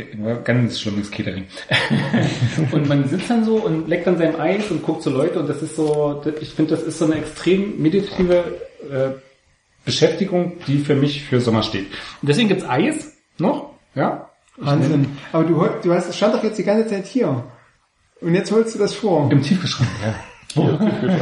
Ganz 0.44 0.80
schlimmes 0.80 1.10
Catering. 1.10 1.44
und 2.72 2.88
man 2.88 3.06
sitzt 3.08 3.28
dann 3.28 3.44
so 3.44 3.56
und 3.56 3.88
leckt 3.88 4.08
an 4.08 4.16
seinem 4.16 4.40
Eis 4.40 4.70
und 4.70 4.82
guckt 4.82 5.02
so 5.02 5.10
Leute 5.10 5.40
und 5.40 5.48
das 5.50 5.62
ist 5.62 5.76
so, 5.76 6.22
ich 6.40 6.50
finde, 6.54 6.74
das 6.74 6.82
ist 6.82 6.98
so 6.98 7.04
eine 7.04 7.16
extrem 7.16 7.80
meditative 7.80 8.36
äh, 8.90 9.10
Beschäftigung, 9.84 10.54
die 10.66 10.78
für 10.78 10.94
mich 10.94 11.22
für 11.22 11.40
Sommer 11.40 11.62
steht. 11.62 11.86
Und 12.20 12.28
deswegen 12.28 12.48
gibt's 12.48 12.64
Eis 12.68 13.12
noch, 13.38 13.70
ja. 13.94 14.28
Wahnsinn. 14.56 15.16
Aber 15.32 15.44
du, 15.44 15.66
du 15.82 15.94
hast, 15.94 16.08
es 16.08 16.16
stand 16.16 16.34
doch 16.34 16.44
jetzt 16.44 16.58
die 16.58 16.64
ganze 16.64 16.88
Zeit 16.88 17.06
hier. 17.06 17.44
Und 18.20 18.34
jetzt 18.34 18.52
holst 18.52 18.74
du 18.74 18.78
das 18.78 18.94
vor. 18.94 19.30
Im 19.30 19.42
Tiefgeschrank, 19.42 19.88
ja. 20.02 20.78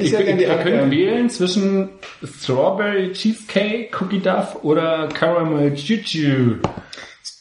Ich 0.00 0.12
Ihr, 0.12 0.18
sag 0.18 0.28
an 0.28 0.38
die 0.38 0.44
ihr 0.44 0.56
könnt 0.58 0.92
wählen 0.92 1.28
zwischen 1.28 1.88
Strawberry 2.22 3.12
Cheesecake, 3.12 3.90
Cookie 3.98 4.20
Duff 4.20 4.62
oder 4.62 5.08
Caramel 5.08 5.74
Choo 5.74 6.58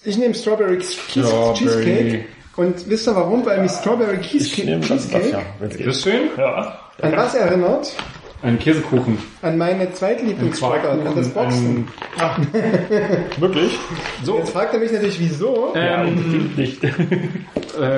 Ich 0.03 0.17
nehme 0.17 0.33
Strawberry 0.33 0.81
Strawberry. 0.81 1.53
Cheesecake. 1.53 2.25
Und 2.55 2.89
wisst 2.89 3.07
ihr 3.07 3.15
warum? 3.15 3.45
Weil 3.45 3.61
mich 3.61 3.71
Strawberry 3.73 4.17
Ich 4.21 4.31
Cheesecake, 4.31 4.65
nehme 4.65 4.79
das 4.79 4.87
Cheesecake 5.07 5.29
ja. 5.29 5.41
wenn's 5.59 5.75
Ist 5.75 5.85
das 5.85 6.01
schön? 6.01 6.29
Ja. 6.35 6.79
an 6.99 7.15
was 7.15 7.35
erinnert? 7.35 7.93
Ein 8.43 8.59
Käsekuchen. 8.59 9.17
An 9.41 9.57
meine 9.57 9.91
Zweitlieblingssportart, 9.91 11.07
an 11.07 11.15
das 11.15 11.29
Boxen. 11.29 11.87
Wirklich? 13.39 13.77
So, 14.23 14.37
Jetzt 14.37 14.51
fragt 14.51 14.73
er 14.75 14.79
mich 14.79 14.91
natürlich, 14.91 15.19
wieso. 15.19 15.73
Ja, 15.75 16.03
ähm, 16.03 16.51
nicht. 16.55 16.83
äh, 16.83 16.89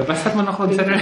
was 0.08 0.24
hat 0.24 0.38
man 0.38 0.46
noch 0.46 0.58
am 0.60 0.72
Zettel? 0.72 0.94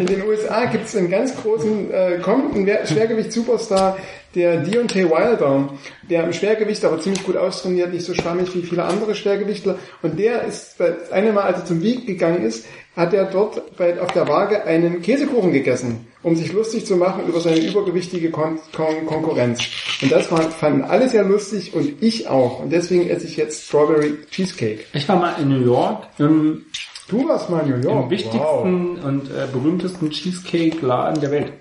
In 0.00 0.06
den 0.06 0.22
USA 0.26 0.64
gibt 0.66 0.86
es 0.86 0.96
einen 0.96 1.08
ganz 1.08 1.36
großen, 1.40 1.90
äh, 1.92 2.18
kommt 2.20 2.56
ein 2.56 2.66
Wer- 2.66 2.84
Schwergewicht-Superstar, 2.84 3.96
der 4.34 4.56
Deontay 4.58 5.04
Wilder, 5.08 5.68
der 6.10 6.24
im 6.24 6.32
Schwergewicht 6.32 6.84
aber 6.84 7.00
ziemlich 7.00 7.22
gut 7.24 7.36
austrainiert, 7.36 7.92
nicht 7.92 8.04
so 8.04 8.12
schwammig 8.14 8.52
wie 8.56 8.62
viele 8.62 8.82
andere 8.84 9.14
Schwergewichtler. 9.14 9.76
Und 10.02 10.18
der 10.18 10.42
ist, 10.42 10.78
bei- 10.78 10.90
das 10.98 11.12
eine 11.12 11.32
Mal, 11.32 11.42
als 11.44 11.60
er 11.60 11.64
zum 11.64 11.80
Wieg 11.80 12.06
gegangen 12.08 12.42
ist, 12.42 12.66
hat 12.96 13.14
er 13.14 13.26
dort 13.26 13.76
bei, 13.76 14.00
auf 14.00 14.10
der 14.12 14.26
Waage 14.26 14.64
einen 14.64 15.00
Käsekuchen 15.00 15.52
gegessen, 15.52 16.07
um 16.22 16.34
sich 16.36 16.52
lustig 16.52 16.84
zu 16.86 16.96
machen 16.96 17.26
über 17.28 17.40
seine 17.40 17.60
übergewichtige 17.60 18.30
Kon 18.30 18.58
Kon 18.74 19.06
Konkurrenz. 19.06 19.60
Und 20.02 20.10
das 20.12 20.30
war, 20.30 20.42
fanden 20.50 20.82
alle 20.82 21.08
sehr 21.08 21.22
lustig 21.24 21.74
und 21.74 22.02
ich 22.02 22.28
auch. 22.28 22.60
Und 22.60 22.70
deswegen 22.70 23.08
esse 23.08 23.26
ich 23.26 23.36
jetzt 23.36 23.66
Strawberry 23.66 24.14
Cheesecake. 24.30 24.84
Ich 24.92 25.08
war 25.08 25.16
mal 25.16 25.34
in 25.40 25.48
New 25.48 25.64
York 25.64 26.08
im, 26.18 26.64
Du 27.08 27.26
warst 27.26 27.48
mal 27.48 27.60
in 27.60 27.70
New 27.70 27.88
York. 27.88 28.04
im 28.04 28.10
wichtigsten 28.10 28.98
und 28.98 29.30
äh, 29.30 29.46
berühmtesten 29.52 30.10
Cheesecake-Laden 30.10 31.20
der 31.20 31.30
Welt. 31.30 31.52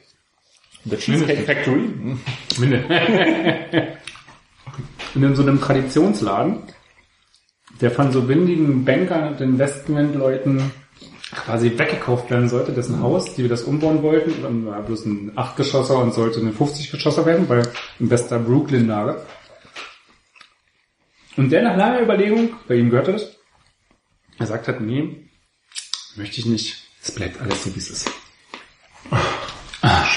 The 0.85 0.97
Cheesecake 0.97 1.43
Factory. 1.43 1.89
Und 5.15 5.23
in 5.23 5.35
so 5.35 5.41
einem 5.41 5.59
Traditionsladen, 5.61 6.63
der 7.81 7.91
von 7.91 8.11
so 8.11 8.27
windigen 8.27 8.85
Bankern 8.85 9.29
und 9.29 9.41
Investmentleuten 9.41 10.71
quasi 11.31 11.77
weggekauft 11.77 12.29
werden 12.29 12.49
sollte, 12.49 12.71
dessen 12.71 13.01
Haus, 13.01 13.35
die 13.35 13.43
wir 13.43 13.49
das 13.49 13.63
umbauen 13.63 14.01
wollten, 14.01 14.41
dann 14.41 14.65
war 14.65 14.81
bloß 14.81 15.05
ein 15.05 15.31
8-Geschosser 15.35 15.97
und 15.97 16.13
sollte 16.13 16.39
ein 16.39 16.55
50-Geschosser 16.55 17.25
werden, 17.25 17.47
bei 17.47 17.63
in 17.99 18.09
bester 18.09 18.39
Brooklyn-Lage. 18.39 19.21
Und 21.35 21.51
der 21.51 21.63
nach 21.63 21.77
langer 21.77 22.01
Überlegung, 22.01 22.55
bei 22.67 22.75
ihm 22.75 22.89
gehörte 22.89 23.13
das, 23.13 23.35
er 24.39 24.47
sagt 24.47 24.67
hat, 24.67 24.81
nee, 24.81 25.29
möchte 26.15 26.39
ich 26.39 26.45
nicht, 26.45 26.77
es 27.03 27.11
bleibt 27.11 27.41
alles 27.41 27.63
so, 27.63 27.75
wie 27.75 27.79
es 27.79 27.89
ist. 27.89 28.11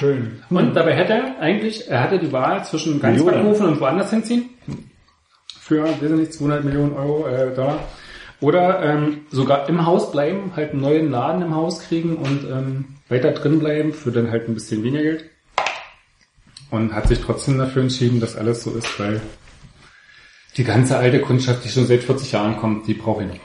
Schön. 0.01 0.43
Und 0.49 0.75
dabei 0.75 0.95
hätte 0.95 1.13
er 1.13 1.39
eigentlich, 1.41 1.89
er 1.89 2.03
hatte 2.03 2.19
die 2.19 2.33
Wahl 2.33 2.65
zwischen 2.65 3.01
ganz 3.01 3.23
Millionen. 3.23 3.55
und 3.55 3.81
woanders 3.81 4.11
hinziehen. 4.11 4.49
Für, 5.61 5.85
weiß 5.85 6.03
ich 6.03 6.11
nicht, 6.11 6.33
200 6.33 6.65
Millionen 6.65 6.95
Euro, 6.95 7.29
äh, 7.29 7.55
Dollar. 7.55 7.87
Oder 8.41 8.83
ähm, 8.83 9.27
sogar 9.31 9.69
im 9.69 9.85
Haus 9.85 10.13
bleiben, 10.13 10.53
halt 10.57 10.73
einen 10.73 10.81
neuen 10.81 11.11
Laden 11.11 11.43
im 11.43 11.55
Haus 11.55 11.81
kriegen 11.81 12.17
und 12.17 12.45
ähm, 12.45 12.97
weiter 13.09 13.33
drin 13.33 13.59
bleiben 13.59 13.93
für 13.93 14.11
dann 14.11 14.31
halt 14.31 14.49
ein 14.49 14.55
bisschen 14.55 14.83
weniger 14.83 15.03
Geld. 15.03 15.25
Und 16.71 16.95
hat 16.95 17.09
sich 17.09 17.21
trotzdem 17.21 17.59
dafür 17.59 17.83
entschieden, 17.83 18.21
dass 18.21 18.37
alles 18.37 18.63
so 18.63 18.71
ist, 18.71 18.99
weil 18.99 19.21
die 20.57 20.65
ganze 20.65 20.97
alte 20.97 21.21
Kundschaft, 21.21 21.65
die 21.65 21.69
schon 21.69 21.87
seit 21.87 22.03
40 22.03 22.33
Jahren 22.33 22.57
kommt, 22.57 22.87
die 22.87 22.95
brauche 22.95 23.25
ich 23.25 23.31
nicht. 23.31 23.41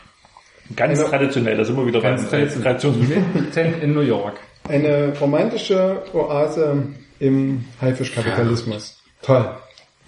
Ganz 0.75 1.03
traditionell, 1.03 1.57
da 1.57 1.63
sind 1.63 1.77
wir 1.77 1.85
wieder 1.85 2.01
Ganz 2.01 2.23
beim 2.29 2.49
traditionell. 2.49 3.23
In 3.81 3.93
New 3.93 4.01
York. 4.01 4.39
Eine 4.67 5.13
romantische 5.19 6.01
Oase 6.13 6.87
im 7.19 7.65
Haifischkapitalismus. 7.81 8.99
Toll. 9.21 9.55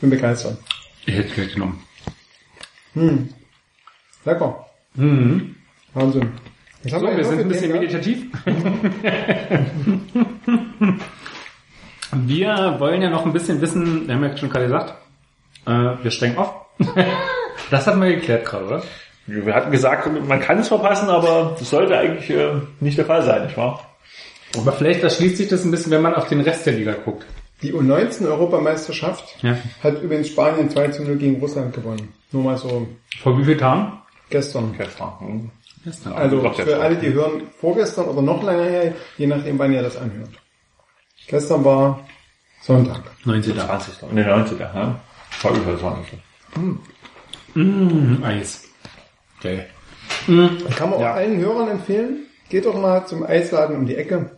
Bin 0.01 0.09
begeistert. 0.09 0.57
Ich 1.05 1.15
hätte 1.15 1.33
Geld 1.33 1.53
genommen. 1.53 1.83
Lecker. 4.25 4.66
Mhm. 4.97 5.55
Wahnsinn. 5.93 6.23
Haben 6.91 6.99
So, 6.99 7.07
wir 7.07 7.17
noch 7.17 7.23
sind 7.23 7.39
ein 7.39 7.47
bisschen 7.47 7.71
meditativ. 7.71 8.25
wir 12.13 12.75
wollen 12.79 13.01
ja 13.01 13.09
noch 13.09 13.25
ein 13.25 13.33
bisschen 13.33 13.61
wissen, 13.61 14.07
wir 14.07 14.15
haben 14.15 14.23
ja 14.23 14.37
schon 14.37 14.49
gerade 14.49 14.65
gesagt, 14.65 14.93
äh, 15.65 16.03
wir 16.03 16.11
steigen 16.11 16.37
auf. 16.37 16.53
das 17.71 17.87
hatten 17.87 18.01
wir 18.01 18.15
geklärt 18.15 18.45
gerade, 18.45 18.65
oder? 18.65 18.83
Wir 19.25 19.53
hatten 19.53 19.71
gesagt, 19.71 20.07
man 20.27 20.39
kann 20.39 20.59
es 20.59 20.69
verpassen, 20.69 21.09
aber 21.09 21.55
das 21.59 21.69
sollte 21.69 21.97
eigentlich 21.97 22.29
äh, 22.29 22.53
nicht 22.79 22.97
der 22.97 23.05
Fall 23.05 23.23
sein, 23.23 23.43
nicht 23.43 23.57
wahr? 23.57 23.83
Aber 24.57 24.71
vielleicht 24.71 25.03
erschließt 25.03 25.37
sich 25.37 25.49
das 25.49 25.65
ein 25.65 25.71
bisschen, 25.71 25.91
wenn 25.91 26.01
man 26.01 26.15
auf 26.15 26.29
den 26.29 26.39
Rest 26.39 26.65
der 26.65 26.73
Liga 26.73 26.93
guckt. 26.93 27.25
Die 27.61 27.73
U19-Europameisterschaft 27.73 29.43
Ja. 29.43 29.57
hat 29.83 30.01
übrigens 30.01 30.29
Spanien 30.29 30.69
2 30.69 30.87
zu 30.89 31.03
0 31.03 31.17
gegen 31.17 31.39
Russland 31.41 31.73
gewonnen. 31.73 32.13
Nur 32.31 32.43
mal 32.43 32.57
so 32.57 32.87
Vor 33.21 33.37
wie 33.37 33.43
vielen 33.43 33.57
Tagen? 33.57 33.91
Gestern. 34.29 34.73
Gestern. 34.77 35.19
Hm. 35.19 35.51
Gestern. 35.83 36.13
Also 36.13 36.41
doch, 36.41 36.55
für 36.55 36.81
alle, 36.81 36.95
die 36.95 37.13
hören 37.13 37.43
vorgestern 37.59 38.05
oder 38.05 38.21
noch 38.21 38.43
länger 38.43 38.65
her, 38.65 38.93
je 39.17 39.27
nachdem, 39.27 39.57
wann 39.59 39.73
ihr 39.73 39.81
das 39.81 39.97
anhört. 39.97 40.29
Gestern 41.27 41.63
war 41.63 42.05
Sonntag. 42.61 43.01
19. 43.25 43.55
20. 43.55 44.11
Ne, 44.11 44.25
90. 44.25 44.59
Ja. 44.59 44.99
War 45.41 45.51
über 45.55 45.77
20. 45.77 46.19
Mm, 47.53 48.23
Eis. 48.23 48.63
Geil. 49.41 49.69
Kann 50.25 50.89
man 50.89 50.93
auch 50.93 51.05
allen 51.05 51.39
Hörern 51.39 51.69
empfehlen. 51.69 52.25
Geht 52.49 52.65
doch 52.65 52.79
mal 52.79 53.05
zum 53.05 53.23
Eisladen 53.23 53.75
um 53.75 53.85
die 53.85 53.95
Ecke. 53.95 54.31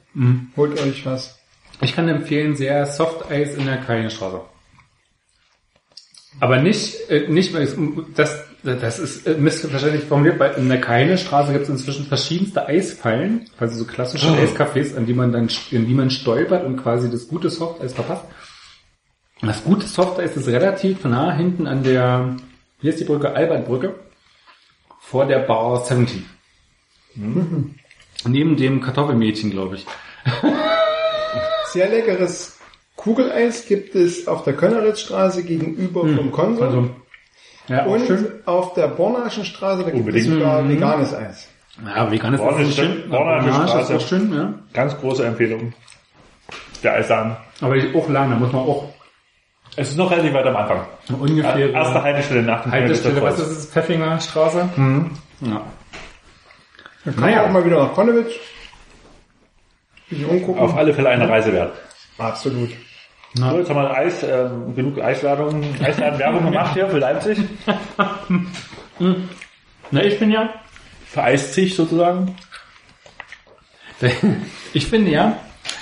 Holt 0.58 0.80
euch 0.80 1.06
was. 1.06 1.40
Ich 1.82 1.96
kann 1.96 2.10
empfehlen, 2.10 2.56
sehr 2.56 2.86
Soft-Eis 2.86 3.56
in 3.56 3.66
der 3.66 3.78
Kaienstraße. 3.78 4.42
Aber 6.40 6.62
nicht, 6.62 7.10
äh, 7.10 7.28
nicht, 7.28 7.54
weil 7.54 7.64
es, 7.64 7.76
das, 8.16 8.46
das 8.64 9.00
ist 9.00 9.26
äh, 9.26 9.36
missverständlich 9.36 10.04
formuliert, 10.04 10.40
weil 10.40 10.54
in 10.56 10.68
der 10.68 10.82
Keine-Straße 10.82 11.52
gibt 11.54 11.64
es 11.64 11.70
inzwischen 11.70 12.06
verschiedenste 12.06 12.68
Eisfallen, 12.68 13.50
also 13.58 13.78
so 13.78 13.86
klassische 13.86 14.28
Eiscafés, 14.28 14.96
an 14.98 15.06
die 15.06 15.14
man 15.14 15.32
dann, 15.32 15.50
in 15.72 15.88
die 15.88 15.94
man 15.94 16.10
stolpert 16.10 16.66
und 16.66 16.78
quasi 16.78 17.10
das 17.10 17.28
gute 17.28 17.50
Softeis 17.50 17.94
verpasst. 17.94 18.26
Das 19.42 19.64
gute 19.64 19.88
Softeis 19.88 20.36
ist 20.36 20.48
relativ 20.48 21.06
nah 21.06 21.32
hinten 21.34 21.68
an 21.68 21.84
der, 21.84 22.36
hier 22.82 22.90
ist 22.92 23.00
die 23.00 23.06
Brücke, 23.06 23.32
Albertbrücke, 23.34 23.96
vor 25.00 25.26
der 25.26 25.40
Bar 25.40 25.86
70. 25.86 26.24
Neben 27.16 28.58
dem 28.58 28.82
Kartoffelmädchen, 28.82 29.52
glaube 29.52 29.78
ich. 29.78 29.86
Sehr 31.72 31.90
leckeres 31.90 32.60
Kugeleis 32.98 33.66
gibt 33.66 33.96
es 33.96 34.28
auf 34.28 34.44
der 34.44 34.54
Könneritzstraße 34.54 35.44
gegenüber 35.44 36.02
vom 36.02 36.32
Konsum. 36.32 36.64
Also, 36.66 36.90
ja, 37.70 37.86
auch 37.86 37.92
Und 37.92 38.06
schön. 38.06 38.28
auf 38.46 38.74
der 38.74 38.88
Bornaschen 38.88 39.46
Straße, 39.46 39.84
da 39.84 39.90
gibt 39.92 40.14
es 40.14 40.26
sogar 40.26 40.68
veganes 40.68 41.14
Eis. 41.14 41.48
Ja, 41.86 42.12
vegan 42.12 42.34
ist 42.34 42.42
Borne 42.42 42.58
auch 42.58 42.60
ist 42.62 42.76
schön. 42.76 43.04
ist 43.04 43.08
Straße. 43.70 43.96
auch 43.96 44.02
schön, 44.02 44.34
ja. 44.34 44.54
Ganz 44.74 44.98
große 44.98 45.26
Empfehlung. 45.26 45.74
Der 46.84 46.94
Eisladen. 46.96 47.38
Aber 47.62 47.78
die- 47.78 47.96
auch 47.96 48.10
lang, 48.10 48.30
da 48.32 48.36
muss 48.36 48.52
man 48.52 48.62
auch 48.64 48.90
Es 49.76 49.90
ist 49.90 49.98
noch 49.98 50.12
relativ 50.12 50.34
weit 50.34 50.46
am 50.48 50.56
Anfang. 50.58 50.82
ungefähr... 51.20 51.72
Erste 51.72 52.04
Haltestelle 52.04 52.42
nach 52.42 52.64
dem 52.64 52.72
Haltestelle, 52.72 53.22
was 53.22 53.40
ist 53.40 53.48
es? 53.50 53.66
Pfeffinger 53.68 54.20
Straße? 54.20 54.68
Ja. 55.42 55.62
Da 57.06 57.12
kann 57.12 57.22
Naja. 57.22 57.38
man 57.38 57.46
auch 57.46 57.52
mal 57.54 57.66
wieder 57.66 57.84
nach 57.84 57.94
Konnewitz. 57.94 58.32
Auf 60.58 60.76
alle 60.76 60.94
Fälle 60.94 61.10
eine 61.10 61.30
Reise 61.30 61.54
wert. 61.54 61.74
Absolut. 62.18 62.72
So, 63.36 63.58
jetzt 63.58 63.70
haben 63.70 63.76
wir 63.76 63.94
Eis, 63.94 64.24
ähm, 64.24 64.76
genug 64.76 65.00
Eisladung, 65.00 65.64
Eisladenwerbung 65.82 66.46
gemacht 66.46 66.74
hier 66.74 66.88
für 66.88 66.98
Leipzig. 66.98 67.38
Na, 69.92 70.04
ich 70.04 70.20
bin 70.20 70.32
ja... 70.32 70.50
Vereist 71.06 71.54
sich 71.54 71.76
sozusagen. 71.76 72.36
Ich 74.72 74.86
finde 74.86 75.12
ja, 75.12 75.36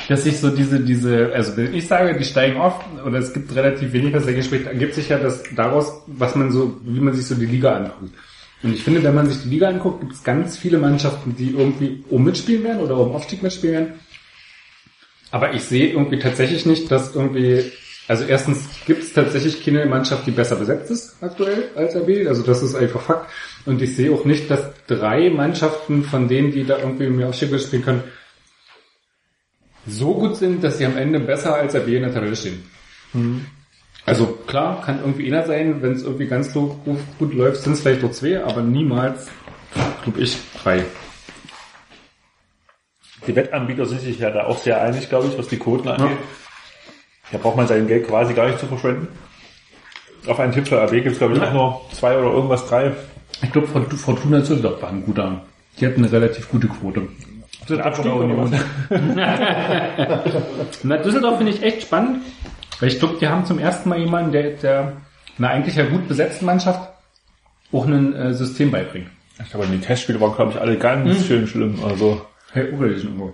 dass 0.07 0.23
sich 0.23 0.39
so 0.39 0.49
diese, 0.49 0.79
diese, 0.79 1.33
also 1.33 1.57
wenn 1.57 1.73
ich 1.75 1.87
sage, 1.87 2.17
die 2.17 2.23
steigen 2.23 2.57
oft 2.57 2.85
oder 3.05 3.17
es 3.19 3.33
gibt 3.33 3.53
relativ 3.53 3.91
wenig, 3.91 4.13
was 4.13 4.25
dagegen 4.25 4.43
spricht, 4.43 4.65
ergibt 4.65 4.93
sich 4.93 5.09
ja 5.09 5.17
das 5.17 5.43
daraus, 5.53 6.03
was 6.07 6.35
man 6.35 6.51
so, 6.51 6.77
wie 6.83 7.01
man 7.01 7.13
sich 7.13 7.25
so 7.25 7.35
die 7.35 7.45
Liga 7.45 7.75
anguckt. 7.75 8.13
Und 8.63 8.73
ich 8.73 8.83
finde, 8.83 9.03
wenn 9.03 9.13
man 9.13 9.29
sich 9.29 9.43
die 9.43 9.49
Liga 9.49 9.67
anguckt, 9.67 9.99
gibt 9.99 10.13
es 10.13 10.23
ganz 10.23 10.57
viele 10.57 10.77
Mannschaften, 10.77 11.35
die 11.35 11.51
irgendwie 11.51 12.03
um 12.09 12.23
mitspielen 12.23 12.63
werden 12.63 12.81
oder 12.81 12.97
um 12.97 13.13
Aufstieg 13.13 13.43
mitspielen 13.43 13.73
werden. 13.75 13.99
Aber 15.31 15.53
ich 15.53 15.63
sehe 15.63 15.89
irgendwie 15.89 16.19
tatsächlich 16.19 16.65
nicht, 16.65 16.89
dass 16.89 17.15
irgendwie, 17.15 17.71
also 18.07 18.23
erstens 18.25 18.65
gibt 18.85 19.03
es 19.03 19.13
tatsächlich 19.13 19.63
keine 19.63 19.85
Mannschaft, 19.85 20.25
die 20.25 20.31
besser 20.31 20.55
besetzt 20.55 20.89
ist 20.89 21.17
aktuell 21.21 21.69
als 21.75 21.95
RB. 21.95 22.27
Also 22.27 22.43
das 22.43 22.63
ist 22.63 22.75
einfach 22.75 23.01
Fakt. 23.01 23.29
Und 23.65 23.81
ich 23.81 23.95
sehe 23.95 24.11
auch 24.11 24.23
nicht, 24.23 24.49
dass 24.49 24.69
drei 24.87 25.29
Mannschaften 25.29 26.03
von 26.03 26.27
denen, 26.27 26.51
die 26.51 26.63
da 26.63 26.79
irgendwie 26.79 27.05
im 27.05 27.21
Aufstieg 27.23 27.51
mitspielen 27.51 27.83
können, 27.83 28.03
so 29.85 30.13
gut 30.13 30.37
sind, 30.37 30.63
dass 30.63 30.77
sie 30.77 30.85
am 30.85 30.97
Ende 30.97 31.19
besser 31.19 31.55
als 31.55 31.75
RB 31.75 31.87
in 31.89 32.03
der 32.03 32.13
Tabelle 32.13 32.35
stehen. 32.35 32.63
Also 34.05 34.25
klar, 34.47 34.81
kann 34.85 34.99
irgendwie 34.99 35.27
einer 35.27 35.45
sein, 35.45 35.81
wenn 35.81 35.93
es 35.93 36.03
irgendwie 36.03 36.27
ganz 36.27 36.53
so 36.53 36.79
gut, 36.85 36.99
gut 37.19 37.33
läuft, 37.33 37.63
sind 37.63 37.73
es 37.73 37.81
vielleicht 37.81 38.01
nur 38.01 38.11
zwei, 38.13 38.41
aber 38.41 38.61
niemals, 38.61 39.27
glaube 40.03 40.21
ich, 40.21 40.37
drei. 40.63 40.85
Die 43.27 43.35
Wettanbieter 43.35 43.85
sind 43.85 44.01
sich 44.01 44.19
ja 44.19 44.31
da 44.31 44.45
auch 44.45 44.57
sehr 44.57 44.81
einig, 44.81 45.09
glaube 45.09 45.27
ich, 45.27 45.37
was 45.37 45.47
die 45.47 45.57
Quoten 45.57 45.89
angeht. 45.89 46.17
Da 47.31 47.37
braucht 47.37 47.57
man 47.57 47.67
sein 47.67 47.87
Geld 47.87 48.07
quasi 48.07 48.33
gar 48.33 48.47
nicht 48.47 48.59
zu 48.59 48.67
verschwenden. 48.67 49.09
Auf 50.27 50.39
einen 50.39 50.53
Tipp 50.53 50.67
für 50.67 50.81
RB 50.81 50.91
gibt 50.91 51.07
es, 51.07 51.17
glaube 51.19 51.35
ich, 51.35 51.41
auch 51.41 51.53
nur 51.53 51.81
zwei 51.91 52.17
oder 52.17 52.31
irgendwas, 52.31 52.67
drei. 52.67 52.93
Ich 53.41 53.51
glaube, 53.51 53.67
Fortuna 53.67 54.39
Düsseldorf 54.39 54.81
war 54.81 54.89
ein 54.89 55.03
guter. 55.03 55.41
Die 55.79 55.85
hatten 55.85 56.03
eine 56.03 56.11
relativ 56.11 56.49
gute 56.49 56.67
Quote. 56.67 57.07
Was? 58.37 58.51
Na, 60.83 60.97
Düsseldorf 60.97 61.37
finde 61.37 61.51
ich 61.51 61.61
echt 61.61 61.83
spannend, 61.83 62.21
weil 62.79 62.89
ich 62.89 62.99
glaube, 62.99 63.17
die 63.19 63.27
haben 63.27 63.45
zum 63.45 63.59
ersten 63.59 63.89
Mal 63.89 63.99
jemanden, 63.99 64.31
der, 64.31 64.51
der 64.51 64.93
einer 65.37 65.49
eigentlich 65.49 65.75
ja 65.75 65.85
gut 65.85 66.07
besetzten 66.07 66.45
Mannschaft 66.45 66.89
auch 67.71 67.85
ein 67.85 68.15
äh, 68.15 68.33
System 68.33 68.71
beibringt. 68.71 69.09
Ich 69.43 69.51
glaube, 69.51 69.67
die 69.67 69.79
Testspiele 69.79 70.19
waren, 70.19 70.35
glaube 70.35 70.53
ich, 70.53 70.61
alle 70.61 70.77
ganz 70.77 71.25
schön 71.25 71.45
schlimm. 71.47 71.83
Also, 71.83 72.25
Hey, 72.51 72.71
Urgelchen 72.71 73.09
irgendwo. 73.09 73.33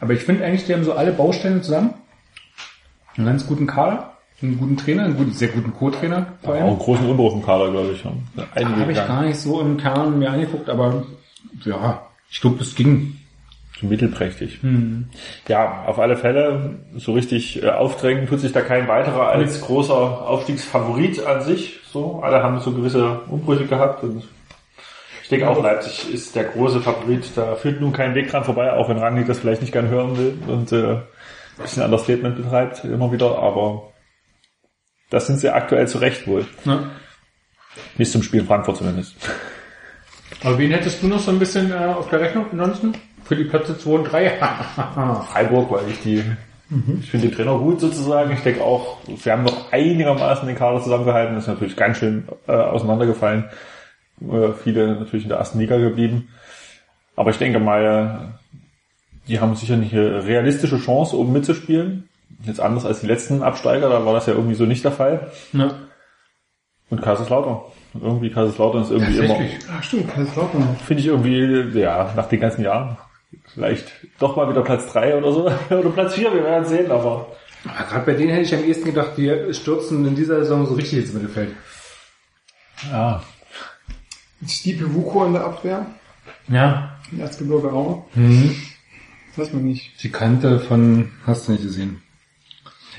Aber 0.00 0.12
ich 0.12 0.20
finde 0.20 0.44
eigentlich, 0.44 0.64
die 0.66 0.74
haben 0.74 0.84
so 0.84 0.92
alle 0.92 1.12
Baustellen 1.12 1.62
zusammen. 1.62 1.94
Einen 3.16 3.26
ganz 3.26 3.46
guten 3.46 3.66
Kader, 3.66 4.12
einen 4.42 4.58
guten 4.58 4.76
Trainer, 4.76 5.04
einen 5.04 5.16
guten, 5.16 5.32
sehr 5.32 5.48
guten 5.48 5.72
Co-Trainer 5.72 6.34
vor 6.42 6.54
auch 6.54 6.60
einen 6.60 6.78
großen 6.78 7.08
Umbruch 7.08 7.34
im 7.34 7.42
Kader, 7.42 7.70
glaube 7.70 7.92
ich. 7.92 8.04
haben. 8.04 8.28
Habe 8.36 8.92
ich 8.92 8.98
gar 8.98 9.22
nicht 9.22 9.38
so 9.38 9.60
im 9.60 9.78
Kern 9.78 10.18
mir 10.18 10.30
angeguckt, 10.30 10.68
aber 10.68 11.06
ja, 11.64 12.06
ich 12.30 12.40
glaube, 12.40 12.60
es 12.60 12.74
ging. 12.74 13.16
Mittelprächtig. 13.82 14.60
Ja, 15.48 15.84
auf 15.84 15.98
alle 15.98 16.16
Fälle, 16.16 16.78
so 16.96 17.12
richtig 17.12 17.62
äh, 17.62 17.68
aufdrängen 17.68 18.26
tut 18.26 18.40
sich 18.40 18.52
da 18.52 18.62
kein 18.62 18.88
weiterer 18.88 19.28
als 19.28 19.60
großer 19.60 19.94
Aufstiegsfavorit 19.94 21.22
an 21.26 21.42
sich. 21.42 21.80
So, 21.92 22.20
alle 22.22 22.42
haben 22.42 22.58
so 22.60 22.72
gewisse 22.72 23.20
Umbrüche 23.28 23.66
gehabt 23.66 24.02
und 24.02 24.24
ich 25.26 25.30
denke 25.30 25.48
auch 25.48 25.60
Leipzig 25.60 26.14
ist 26.14 26.36
der 26.36 26.44
große 26.44 26.80
Favorit. 26.80 27.32
Da 27.34 27.56
führt 27.56 27.80
nun 27.80 27.92
kein 27.92 28.14
Weg 28.14 28.30
dran 28.30 28.44
vorbei, 28.44 28.72
auch 28.72 28.88
wenn 28.88 28.98
Rangnick 28.98 29.26
das 29.26 29.40
vielleicht 29.40 29.60
nicht 29.60 29.72
gern 29.72 29.88
hören 29.88 30.16
will 30.16 30.38
und 30.46 30.70
äh, 30.70 30.92
ein 30.92 31.02
bisschen 31.58 31.82
Understatement 31.82 32.36
betreibt 32.36 32.84
immer 32.84 33.10
wieder, 33.10 33.36
aber 33.36 33.92
das 35.10 35.26
sind 35.26 35.40
sie 35.40 35.50
aktuell 35.50 35.88
zu 35.88 35.98
Recht 35.98 36.28
wohl. 36.28 36.46
Ja. 36.64 36.92
Bis 37.96 38.12
zum 38.12 38.22
Spiel 38.22 38.38
in 38.38 38.46
Frankfurt 38.46 38.76
zumindest. 38.76 39.16
Aber 40.44 40.56
wen 40.60 40.70
hättest 40.70 41.02
du 41.02 41.08
noch 41.08 41.18
so 41.18 41.32
ein 41.32 41.40
bisschen 41.40 41.72
äh, 41.72 41.74
auf 41.74 42.08
der 42.08 42.20
Rechnung 42.20 42.46
ansonsten? 42.52 42.94
Für 43.24 43.34
die 43.34 43.46
Plätze 43.46 43.76
2 43.76 43.90
und 43.90 44.04
3? 44.04 44.30
Freiburg, 45.32 45.72
weil 45.72 45.90
ich 45.90 46.00
die, 46.02 46.22
ich 47.00 47.10
finde 47.10 47.26
den 47.26 47.36
Trainer 47.36 47.58
gut 47.58 47.80
sozusagen. 47.80 48.30
Ich 48.30 48.42
denke 48.44 48.62
auch, 48.62 48.98
sie 49.16 49.32
haben 49.32 49.42
noch 49.42 49.72
einigermaßen 49.72 50.46
den 50.46 50.56
Kader 50.56 50.80
zusammengehalten. 50.80 51.34
Das 51.34 51.44
ist 51.44 51.48
natürlich 51.48 51.74
ganz 51.74 51.98
schön 51.98 52.28
äh, 52.46 52.52
auseinandergefallen. 52.52 53.50
Äh, 54.20 54.52
viele 54.62 54.96
natürlich 54.96 55.24
in 55.24 55.28
der 55.28 55.38
ersten 55.38 55.58
Liga 55.58 55.76
geblieben. 55.78 56.28
Aber 57.16 57.30
ich 57.30 57.38
denke 57.38 57.58
mal, 57.58 58.38
die 59.28 59.40
haben 59.40 59.54
sicher 59.56 59.76
nicht 59.76 59.92
eine 59.94 60.24
realistische 60.24 60.78
Chance, 60.78 61.16
oben 61.16 61.32
mitzuspielen. 61.32 62.08
Jetzt 62.44 62.60
anders 62.60 62.84
als 62.84 63.00
die 63.00 63.06
letzten 63.06 63.42
Absteiger, 63.42 63.88
da 63.88 64.04
war 64.04 64.12
das 64.12 64.26
ja 64.26 64.34
irgendwie 64.34 64.54
so 64.54 64.64
nicht 64.64 64.84
der 64.84 64.92
Fall. 64.92 65.30
ja. 65.52 65.74
Und 66.88 67.02
Kaiserslautern. 67.02 67.62
Irgendwie 68.00 68.30
Kaiserslautern 68.30 68.82
ist 68.82 68.92
irgendwie 68.92 69.18
immer, 69.18 69.40
Ach 69.76 69.82
stimmt, 69.82 70.08
Kaiserslautern. 70.08 70.76
finde 70.86 71.00
ich 71.00 71.08
irgendwie, 71.08 71.80
ja, 71.80 72.12
nach 72.14 72.28
den 72.28 72.38
ganzen 72.38 72.62
Jahren, 72.62 72.96
vielleicht 73.52 73.90
doch 74.20 74.36
mal 74.36 74.48
wieder 74.48 74.62
Platz 74.62 74.92
drei 74.92 75.16
oder 75.16 75.32
so. 75.32 75.50
oder 75.70 75.90
Platz 75.90 76.14
vier, 76.14 76.32
wir 76.32 76.44
werden 76.44 76.64
sehen, 76.64 76.88
aber 76.92 77.26
Aber 77.64 77.86
gerade 77.88 78.06
bei 78.06 78.12
denen 78.14 78.30
hätte 78.30 78.42
ich 78.42 78.54
am 78.54 78.62
ehesten 78.62 78.84
gedacht, 78.84 79.12
wir 79.16 79.52
stürzen 79.52 80.06
in 80.06 80.14
dieser 80.14 80.36
Saison 80.44 80.64
so 80.66 80.74
richtig 80.74 81.00
ins 81.00 81.12
Mittelfeld. 81.12 81.50
ja, 82.92 83.20
Stipe 84.46 84.94
Wuko 84.94 85.24
in 85.26 85.32
der 85.32 85.44
Abwehr. 85.44 85.86
Ja. 86.48 86.98
In 87.10 87.20
Erzgebirge 87.20 87.72
Aue. 87.72 88.04
Das 88.14 89.46
weiß 89.46 89.52
man 89.54 89.64
nicht. 89.64 90.02
Die 90.02 90.10
Kante 90.10 90.60
von, 90.60 91.10
hast 91.26 91.48
du 91.48 91.52
nicht 91.52 91.62
gesehen. 91.62 92.02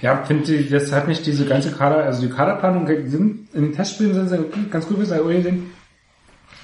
Ja, 0.01 0.23
finde 0.23 0.53
ich, 0.53 0.69
das 0.69 0.91
hat 0.91 1.07
nicht 1.07 1.25
diese 1.25 1.45
ganze 1.45 1.71
Kader, 1.71 2.03
also 2.03 2.21
die 2.21 2.29
Kaderplanung 2.31 2.87
sind, 2.87 3.53
in 3.53 3.63
den 3.63 3.73
Testspielen 3.73 4.13
sind 4.13 4.29
sie 4.29 4.69
ganz 4.69 4.87
gut 4.87 4.97
habe 5.09 5.33
ich 5.33 5.43
gesehen. 5.43 5.71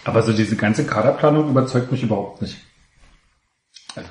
Aber 0.06 0.22
so 0.22 0.34
diese 0.34 0.56
ganze 0.56 0.86
Kaderplanung 0.86 1.50
überzeugt 1.50 1.92
mich 1.92 2.04
überhaupt 2.04 2.42
nicht. 2.42 2.58
Also, 3.96 4.10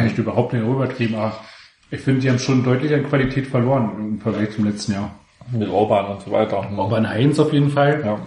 echt 0.00 0.18
überhaupt 0.18 0.52
nicht 0.52 0.62
übertrieben, 0.62 1.14
aber 1.14 1.38
ich 1.90 2.00
finde, 2.00 2.20
die 2.20 2.30
haben 2.30 2.38
schon 2.38 2.64
deutlich 2.64 2.92
an 2.92 3.08
Qualität 3.08 3.46
verloren 3.46 3.92
im 3.98 4.20
Vergleich 4.20 4.50
zum 4.50 4.64
letzten 4.64 4.92
Jahr. 4.92 5.14
mit 5.50 5.68
Orban 5.68 6.06
und 6.06 6.22
so 6.22 6.30
weiter. 6.30 6.68
Aber 6.76 6.96
an 6.96 7.08
Heinz 7.08 7.38
auf 7.38 7.52
jeden 7.52 7.70
Fall. 7.70 8.02
Ja. 8.04 8.20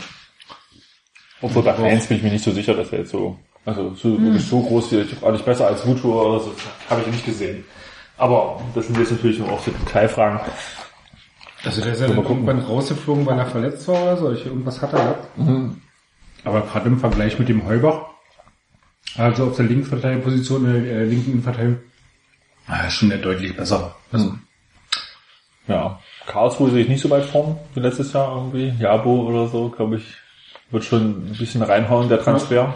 Obwohl 1.41 1.63
bei 1.63 1.75
Heinz 1.77 2.07
bin 2.07 2.17
ich 2.17 2.23
mir 2.23 2.31
nicht 2.31 2.43
so 2.43 2.51
sicher, 2.51 2.73
dass 2.73 2.91
er 2.91 2.99
jetzt 2.99 3.11
so, 3.11 3.37
also 3.65 3.93
so, 3.95 4.21
wirklich 4.21 4.45
so 4.45 4.61
groß 4.61 4.89
hier, 4.89 5.05
auch 5.21 5.31
nicht 5.31 5.45
besser 5.45 5.67
als 5.67 5.85
Vucu 5.85 6.13
oder 6.13 6.39
so, 6.39 6.53
habe 6.89 7.01
ich 7.01 7.07
nicht 7.07 7.25
gesehen. 7.25 7.63
Aber 8.17 8.61
das 8.75 8.85
sind 8.87 8.97
jetzt 8.99 9.11
natürlich 9.11 9.41
auch 9.41 9.59
so 9.59 9.71
Detailfragen. 9.71 10.39
Also 11.63 11.81
der 11.81 11.93
ist 11.93 12.01
ja 12.01 12.07
dann 12.07 12.17
irgendwann 12.17 12.59
rausgeflogen, 12.59 13.25
weil 13.25 13.37
er 13.39 13.45
verletzt 13.45 13.87
war 13.87 14.01
oder 14.03 14.17
so. 14.17 14.31
Ich, 14.31 14.45
irgendwas 14.45 14.81
hat 14.81 14.93
er 14.93 14.99
gehabt. 14.99 15.27
Aber 16.43 16.61
gerade 16.61 16.87
im 16.87 16.99
Vergleich 16.99 17.37
mit 17.37 17.49
dem 17.49 17.65
Heubach, 17.67 18.05
also 19.17 19.47
auf 19.47 19.55
der 19.57 19.65
linken 19.65 19.85
Verteidigerposition, 19.85 20.65
in 20.65 20.83
der 20.83 20.93
äh, 21.01 21.03
linken 21.05 21.31
Innenverteidigung, 21.31 21.79
ah, 22.67 22.85
ist 22.87 22.93
schon 22.95 23.09
der 23.09 23.19
deutlich 23.19 23.55
besser. 23.55 23.95
Also, 24.11 24.33
Ja. 25.67 25.99
Karlsruhe 26.27 26.71
sehe 26.71 26.83
ich 26.83 26.89
nicht 26.89 27.01
so 27.01 27.09
weit 27.09 27.25
vorn 27.25 27.57
wie 27.73 27.79
letztes 27.79 28.13
Jahr 28.13 28.35
irgendwie. 28.35 28.73
Jabo 28.79 29.21
oder 29.27 29.47
so, 29.47 29.69
glaube 29.69 29.97
ich, 29.97 30.15
wird 30.71 30.83
schon 30.83 31.27
ein 31.31 31.35
bisschen 31.37 31.61
reinhauen, 31.61 32.09
der 32.09 32.21
Transfer. 32.21 32.73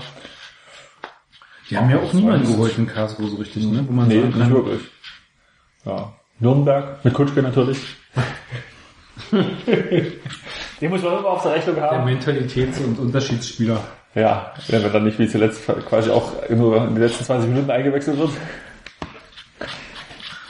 die 1.69 1.77
haben 1.77 1.89
ja 1.89 1.97
auch 1.99 2.13
niemanden 2.13 2.47
geholt 2.47 2.77
in 2.77 2.87
Karlsruhe 2.87 3.27
so 3.29 3.37
richtig, 3.37 3.65
ne? 3.65 3.83
Wo 3.87 3.91
man 3.93 4.07
Nee, 4.07 4.21
nicht 4.21 4.49
wirklich. 4.49 4.81
Ja. 5.85 6.13
Nürnberg 6.39 7.03
mit 7.03 7.13
Kutschke 7.13 7.41
natürlich. 7.41 7.79
Den 10.81 10.89
muss 10.89 11.01
man 11.01 11.17
immer 11.19 11.27
auf 11.29 11.43
der 11.43 11.53
Rechnung 11.53 11.75
der 11.75 11.89
haben. 11.89 12.07
Mentalitäts- 12.09 12.83
und 12.83 12.99
Unterschiedsspieler. 12.99 13.79
Ja, 14.13 14.53
wenn 14.67 14.83
er 14.83 14.89
dann 14.89 15.03
nicht 15.05 15.19
wie 15.19 15.27
zuletzt 15.27 15.61
quasi 15.87 16.09
auch 16.09 16.31
nur 16.49 16.77
in 16.77 16.95
den 16.95 17.03
letzten 17.03 17.23
20 17.25 17.49
Minuten 17.49 17.69
eingewechselt 17.69 18.17
wird. 18.17 18.31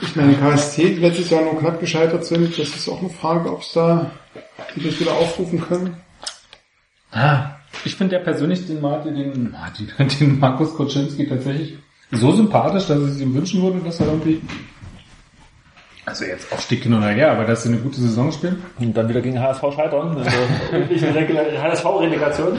Ich 0.00 0.14
meine, 0.14 0.34
KST, 0.34 0.78
die 0.78 0.94
letztes 0.94 1.30
Jahr 1.30 1.42
nur 1.42 1.58
knapp 1.58 1.80
gescheitert 1.80 2.24
sind, 2.24 2.56
das 2.58 2.68
ist 2.68 2.88
auch 2.88 3.00
eine 3.00 3.08
Frage, 3.10 3.50
ob 3.52 3.62
es 3.62 3.72
da, 3.72 4.10
die 4.74 4.84
das 4.84 5.00
wieder 5.00 5.12
aufrufen 5.12 5.60
können. 5.60 5.96
Ah, 7.12 7.56
ich 7.84 7.94
finde 7.94 8.16
ja 8.16 8.22
persönlich 8.22 8.66
den 8.66 8.80
Martin, 8.80 9.14
den, 9.14 9.50
Martin, 9.50 9.88
den 10.20 10.38
Markus 10.38 10.74
Koczynski 10.74 11.26
tatsächlich 11.28 11.78
so 12.10 12.32
sympathisch, 12.32 12.86
dass 12.86 13.00
ich 13.00 13.08
es 13.08 13.20
ihm 13.20 13.34
wünschen 13.34 13.62
würde, 13.62 13.80
dass 13.80 14.00
er 14.00 14.06
irgendwie, 14.06 14.40
also 16.04 16.24
jetzt 16.24 16.52
Aufstieg 16.52 16.84
hin 16.84 16.94
oder 16.94 17.08
her, 17.08 17.32
aber 17.32 17.44
dass 17.44 17.64
sie 17.64 17.70
eine 17.70 17.78
gute 17.78 18.00
Saison 18.00 18.30
spielen. 18.30 18.62
Und 18.78 18.96
dann 18.96 19.08
wieder 19.08 19.20
gegen 19.20 19.40
HSV 19.40 19.62
scheitern. 19.74 20.16
Also 20.16 20.36
wirklich 20.70 21.04
eine 21.04 21.62
HSV-Relegation. 21.62 22.58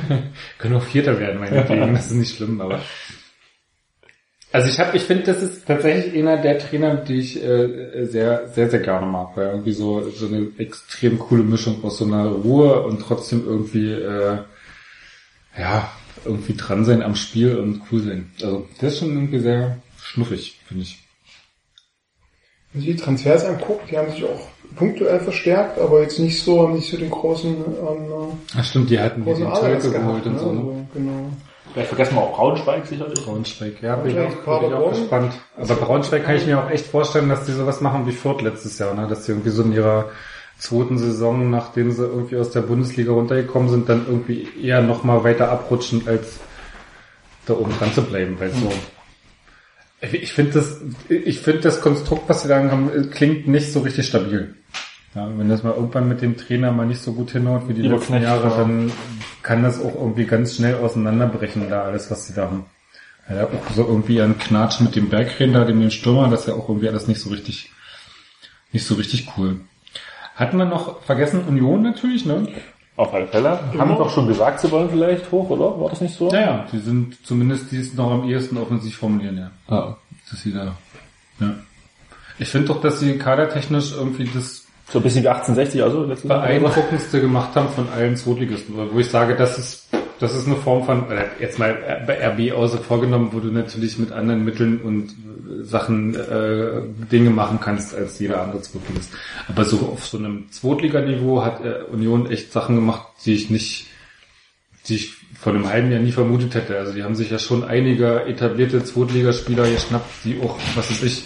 Können 0.58 0.76
auch 0.76 0.82
Vierter 0.82 1.18
werden, 1.18 1.40
meinetwegen, 1.40 1.94
das 1.94 2.06
ist 2.06 2.14
nicht 2.14 2.36
schlimm, 2.36 2.60
aber. 2.60 2.80
Also 4.52 4.68
ich 4.68 4.80
habe, 4.80 4.96
ich 4.96 5.04
finde, 5.04 5.24
das 5.24 5.42
ist 5.42 5.66
tatsächlich 5.66 6.14
einer 6.16 6.36
der 6.36 6.58
Trainer, 6.58 6.96
die 6.96 7.20
ich 7.20 7.42
äh, 7.42 8.04
sehr, 8.06 8.48
sehr, 8.48 8.68
sehr 8.68 8.80
gerne 8.80 9.06
mag, 9.06 9.36
weil 9.36 9.48
irgendwie 9.48 9.72
so 9.72 10.10
so 10.10 10.26
eine 10.26 10.48
extrem 10.58 11.20
coole 11.20 11.44
Mischung 11.44 11.84
aus 11.84 11.98
so 11.98 12.04
einer 12.04 12.26
Ruhe 12.26 12.82
und 12.82 13.00
trotzdem 13.00 13.44
irgendwie 13.46 13.92
äh, 13.92 14.38
ja 15.56 15.90
irgendwie 16.24 16.54
dran 16.54 16.84
sein 16.84 17.02
am 17.02 17.14
Spiel 17.14 17.58
und 17.58 17.82
cool 17.90 18.02
sein. 18.02 18.30
Also 18.42 18.66
der 18.80 18.88
ist 18.88 18.98
schon 18.98 19.10
irgendwie 19.10 19.38
sehr 19.38 19.78
schnuffig, 20.02 20.58
finde 20.66 20.82
ich. 20.82 20.98
Wenn 22.72 22.82
sich 22.82 22.96
die 22.96 23.02
Transfers 23.02 23.44
anguckt, 23.44 23.90
die 23.90 23.96
haben 23.96 24.10
sich 24.10 24.24
auch 24.24 24.48
punktuell 24.76 25.20
verstärkt, 25.20 25.78
aber 25.78 26.02
jetzt 26.02 26.18
nicht 26.18 26.42
so, 26.42 26.68
nicht 26.68 26.90
so 26.90 26.96
den 26.96 27.10
großen, 27.10 27.56
ähm, 27.56 28.32
Ach 28.56 28.64
stimmt, 28.64 28.90
die 28.90 28.98
hatten 28.98 29.24
großen 29.24 29.44
den 29.44 29.54
Tölke 29.54 29.90
geholt 29.90 30.26
Ne? 30.26 30.32
und 30.32 30.38
so. 30.38 30.52
Ne? 30.52 30.60
Also, 30.60 30.86
genau. 30.94 31.30
Vielleicht 31.72 31.88
vergessen 31.88 32.16
wir 32.16 32.22
auch 32.22 32.36
Braunschweig 32.36 32.86
sicherlich. 32.86 33.24
Braunschweig, 33.24 33.82
ja, 33.82 33.96
bin 33.96 34.12
ich 34.12 34.18
auch, 34.18 34.60
bin 34.60 34.68
ich 34.70 34.74
auch 34.74 34.90
gespannt. 34.90 35.34
Aber 35.56 35.74
Braunschweig 35.76 36.24
kann 36.24 36.36
ich 36.36 36.46
mir 36.46 36.58
auch 36.62 36.70
echt 36.70 36.86
vorstellen, 36.86 37.28
dass 37.28 37.46
die 37.46 37.52
sowas 37.52 37.80
machen 37.80 38.06
wie 38.06 38.12
Fürth 38.12 38.42
letztes 38.42 38.78
Jahr, 38.78 38.94
ne? 38.94 39.06
dass 39.08 39.24
die 39.24 39.32
irgendwie 39.32 39.50
so 39.50 39.62
in 39.62 39.72
ihrer 39.72 40.10
zweiten 40.58 40.98
Saison, 40.98 41.50
nachdem 41.50 41.90
sie 41.90 42.04
irgendwie 42.04 42.36
aus 42.36 42.50
der 42.50 42.62
Bundesliga 42.62 43.12
runtergekommen 43.12 43.68
sind, 43.68 43.88
dann 43.88 44.06
irgendwie 44.06 44.48
eher 44.62 44.82
nochmal 44.82 45.24
weiter 45.24 45.50
abrutschen, 45.50 46.02
als 46.06 46.38
da 47.46 47.54
oben 47.54 47.72
dran 47.78 47.92
zu 47.92 48.02
bleiben, 48.02 48.36
weil 48.38 48.50
so 48.50 48.70
ich 50.00 50.32
finde 50.32 50.52
das, 50.52 50.80
ich 51.08 51.40
finde 51.40 51.60
das 51.60 51.80
Konstrukt, 51.80 52.28
was 52.28 52.42
sie 52.42 52.48
da 52.48 52.62
haben, 52.70 53.10
klingt 53.10 53.46
nicht 53.48 53.72
so 53.72 53.80
richtig 53.80 54.06
stabil. 54.06 54.54
Ja, 55.14 55.28
wenn 55.36 55.48
das 55.48 55.62
mal 55.62 55.74
irgendwann 55.74 56.08
mit 56.08 56.22
dem 56.22 56.36
Trainer 56.36 56.72
mal 56.72 56.86
nicht 56.86 57.02
so 57.02 57.12
gut 57.12 57.32
hinhaut 57.32 57.68
wie 57.68 57.74
die 57.74 57.82
Lieber 57.82 57.96
letzten 57.96 58.12
Knecht, 58.12 58.24
Jahre, 58.24 58.48
ja. 58.48 58.56
dann 58.56 58.92
kann 59.42 59.62
das 59.62 59.80
auch 59.80 59.94
irgendwie 59.94 60.24
ganz 60.24 60.56
schnell 60.56 60.76
auseinanderbrechen, 60.76 61.70
da 61.70 61.82
alles, 61.82 62.10
was 62.10 62.26
sie 62.26 62.34
da 62.34 62.42
haben. 62.42 62.66
Ja, 63.28 63.44
auch 63.44 63.70
so 63.74 63.86
irgendwie 63.86 64.20
ein 64.20 64.38
Knatsch 64.38 64.80
mit 64.80 64.96
dem 64.96 65.08
Bergren 65.08 65.52
da, 65.52 65.64
dem 65.64 65.90
Stürmer, 65.90 66.28
das 66.28 66.40
ist 66.40 66.48
ja 66.48 66.54
auch 66.54 66.68
irgendwie 66.68 66.88
alles 66.88 67.06
nicht 67.06 67.20
so 67.20 67.30
richtig, 67.30 67.70
nicht 68.72 68.84
so 68.84 68.94
richtig 68.94 69.28
cool. 69.36 69.60
Hatten 70.34 70.56
wir 70.56 70.64
noch 70.64 71.02
vergessen 71.02 71.44
Union 71.44 71.82
natürlich, 71.82 72.24
ne? 72.24 72.48
Auf 72.96 73.14
alle 73.14 73.28
Fälle. 73.28 73.60
Haben 73.78 73.90
wir 73.90 73.96
doch 73.96 74.10
schon 74.10 74.26
gesagt, 74.26 74.60
sie 74.60 74.70
wollen 74.70 74.90
vielleicht 74.90 75.30
hoch, 75.30 75.48
oder? 75.50 75.80
War 75.80 75.90
das 75.90 76.00
nicht 76.00 76.16
so? 76.16 76.30
Naja, 76.30 76.66
die 76.72 76.78
sind 76.78 77.24
zumindest 77.24 77.70
die 77.70 77.76
ist 77.76 77.94
noch 77.94 78.10
am 78.10 78.28
ehesten 78.28 78.58
offensiv 78.58 78.96
formulieren, 78.96 79.38
ja. 79.38 79.50
Ja. 79.68 79.96
Dass 80.30 80.42
sie 80.42 80.52
da, 80.52 80.76
ja. 81.38 81.54
Ich 82.38 82.48
finde 82.48 82.68
doch, 82.68 82.80
dass 82.80 83.00
sie 83.00 83.16
kadertechnisch 83.18 83.92
irgendwie 83.92 84.28
das 84.32 84.59
So 84.92 84.98
ein 84.98 85.02
bisschen 85.02 85.22
wie 85.22 85.28
1860, 85.28 85.82
also 85.84 86.04
letztes 86.04 86.28
beeindruckendste 86.28 87.20
gemacht 87.20 87.54
haben 87.54 87.68
von 87.68 87.88
allen 87.90 88.16
Zweitligisten, 88.16 88.74
wo 88.92 88.98
ich 88.98 89.08
sage, 89.08 89.36
das 89.36 89.56
ist, 89.56 89.88
das 90.18 90.34
ist 90.34 90.48
eine 90.48 90.56
Form 90.56 90.84
von, 90.84 91.04
jetzt 91.38 91.60
mal 91.60 92.04
bei 92.06 92.26
RB 92.26 92.52
außer 92.56 92.78
vorgenommen, 92.78 93.28
wo 93.30 93.38
du 93.38 93.48
natürlich 93.48 93.98
mit 93.98 94.10
anderen 94.10 94.44
Mitteln 94.44 94.80
und 94.80 95.10
äh, 95.10 95.64
Sachen 95.64 96.16
äh, 96.16 96.82
Dinge 97.10 97.30
machen 97.30 97.60
kannst 97.60 97.94
als 97.94 98.18
jeder 98.18 98.42
andere 98.42 98.62
Zweitligist. 98.62 99.12
Aber 99.48 99.64
so 99.64 99.76
auf 99.92 100.06
so 100.06 100.18
einem 100.18 100.50
Zweitliganiveau 100.50 101.44
hat 101.44 101.64
äh, 101.64 101.84
Union 101.92 102.28
echt 102.28 102.52
Sachen 102.52 102.74
gemacht, 102.74 103.06
die 103.24 103.34
ich 103.34 103.48
nicht, 103.48 103.86
die 104.88 104.96
ich 104.96 105.14
vor 105.38 105.54
einem 105.54 105.68
halben 105.68 105.92
Jahr 105.92 106.00
nie 106.00 106.12
vermutet 106.12 106.54
hätte. 106.54 106.78
Also 106.78 106.92
die 106.92 107.04
haben 107.04 107.14
sich 107.14 107.30
ja 107.30 107.38
schon 107.38 107.62
einige 107.62 108.24
etablierte 108.24 108.82
Zweitligaspieler 108.82 109.70
geschnappt, 109.70 110.24
die 110.24 110.40
auch, 110.42 110.58
was 110.74 110.90
weiß 110.90 111.02
ich, 111.04 111.24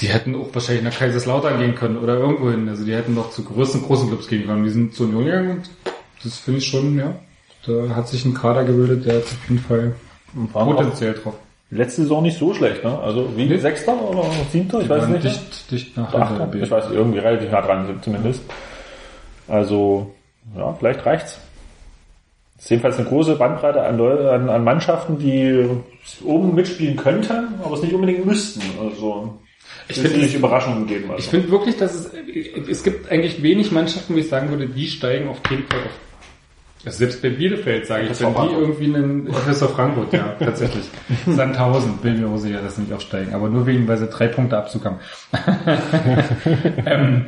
die 0.00 0.08
hätten 0.08 0.34
auch 0.34 0.48
wahrscheinlich 0.52 0.84
nach 0.84 0.98
Kaiserslautern 0.98 1.58
gehen 1.58 1.74
können 1.74 1.96
oder 1.98 2.16
irgendwo 2.18 2.50
hin. 2.50 2.68
Also 2.68 2.84
die 2.84 2.94
hätten 2.94 3.14
doch 3.14 3.30
zu 3.30 3.44
größten 3.44 3.82
großen 3.82 4.08
Clubs 4.08 4.28
gehen 4.28 4.46
können. 4.46 4.64
Die 4.64 4.70
sind 4.70 4.94
zu 4.94 5.04
Union 5.04 5.24
gegangen 5.24 5.50
und 5.50 5.70
das 6.22 6.36
finde 6.38 6.58
ich 6.58 6.66
schon, 6.66 6.98
ja. 6.98 7.14
Da 7.66 7.94
hat 7.96 8.08
sich 8.08 8.24
ein 8.24 8.34
Kader 8.34 8.64
gebildet, 8.64 9.06
der 9.06 9.16
hat 9.16 9.22
auf 9.24 9.38
jeden 9.48 9.60
Fall 9.62 9.94
Potenzial 10.52 11.14
drauf. 11.14 11.34
letzte 11.70 12.02
Saison 12.02 12.22
nicht 12.22 12.38
so 12.38 12.54
schlecht, 12.54 12.84
ne? 12.84 12.98
Also 12.98 13.30
wie 13.36 13.46
Nee. 13.46 13.56
Sechster 13.58 13.94
oder 14.00 14.24
Siebter? 14.52 14.80
Ich 14.80 14.88
weiß 14.88 14.98
es 14.98 15.02
Waren 15.02 15.12
nicht. 15.14 15.24
mehr. 15.24 15.32
dicht, 15.32 15.70
dicht 15.70 15.96
nach 15.96 16.14
Achter? 16.14 16.54
Ich 16.54 16.70
weiß 16.70 16.84
irgendwie 16.92 17.18
relativ 17.18 17.50
nah 17.50 17.62
dran 17.62 17.98
zumindest. 18.02 18.42
Also, 19.48 20.14
ja, 20.56 20.72
vielleicht 20.74 21.04
reicht's. 21.06 21.40
Das 22.56 22.64
ist 22.64 22.70
jedenfalls 22.70 22.98
eine 22.98 23.08
große 23.08 23.36
Bandbreite 23.36 23.82
an, 23.82 23.98
Leu 23.98 24.30
an, 24.30 24.48
an 24.48 24.64
Mannschaften, 24.64 25.18
die 25.18 25.68
oben 26.24 26.54
mitspielen 26.54 26.96
könnten, 26.96 27.54
aber 27.62 27.74
es 27.74 27.82
nicht 27.82 27.92
unbedingt 27.94 28.24
müssten. 28.24 28.62
Also, 28.80 29.38
Ich 29.88 30.00
finde, 30.00 30.18
nicht 30.18 30.34
Überraschungen 30.34 30.86
geben. 30.86 31.10
Also. 31.10 31.18
Ich 31.18 31.28
finde 31.28 31.50
wirklich, 31.50 31.76
dass 31.76 31.94
es, 31.94 32.10
es 32.68 32.82
gibt 32.82 33.10
eigentlich 33.10 33.42
wenig 33.42 33.70
Mannschaften, 33.70 34.14
wo 34.14 34.18
ich 34.18 34.28
sagen 34.28 34.50
würde, 34.50 34.66
die 34.66 34.86
steigen 34.86 35.28
auf 35.28 35.40
jeden 35.50 35.64
Fall 35.64 35.80
auf. 35.80 36.00
Also 36.84 36.98
selbst 36.98 37.20
bei 37.20 37.30
Bielefeld 37.30 37.86
sage 37.86 38.06
ich, 38.12 38.20
wenn 38.20 38.32
die 38.32 38.54
irgendwie 38.54 38.84
einen 38.84 39.26
FSV 39.32 39.70
Frankfurt, 39.70 40.12
ja, 40.12 40.36
tatsächlich. 40.38 40.84
Sandhausen, 41.26 41.96
bin 41.96 42.20
mir 42.20 42.28
auch 42.28 42.36
sicher, 42.36 42.62
dass 42.62 42.76
sie 42.76 42.82
nicht 42.82 42.92
aufsteigen. 42.92 43.34
Aber 43.34 43.48
nur 43.48 43.66
wegen, 43.66 43.88
weil 43.88 43.96
sie 43.96 44.06
drei 44.06 44.28
Punkte 44.28 44.56
Abzug 44.56 44.84
haben. 44.84 44.98
ähm, 46.86 47.26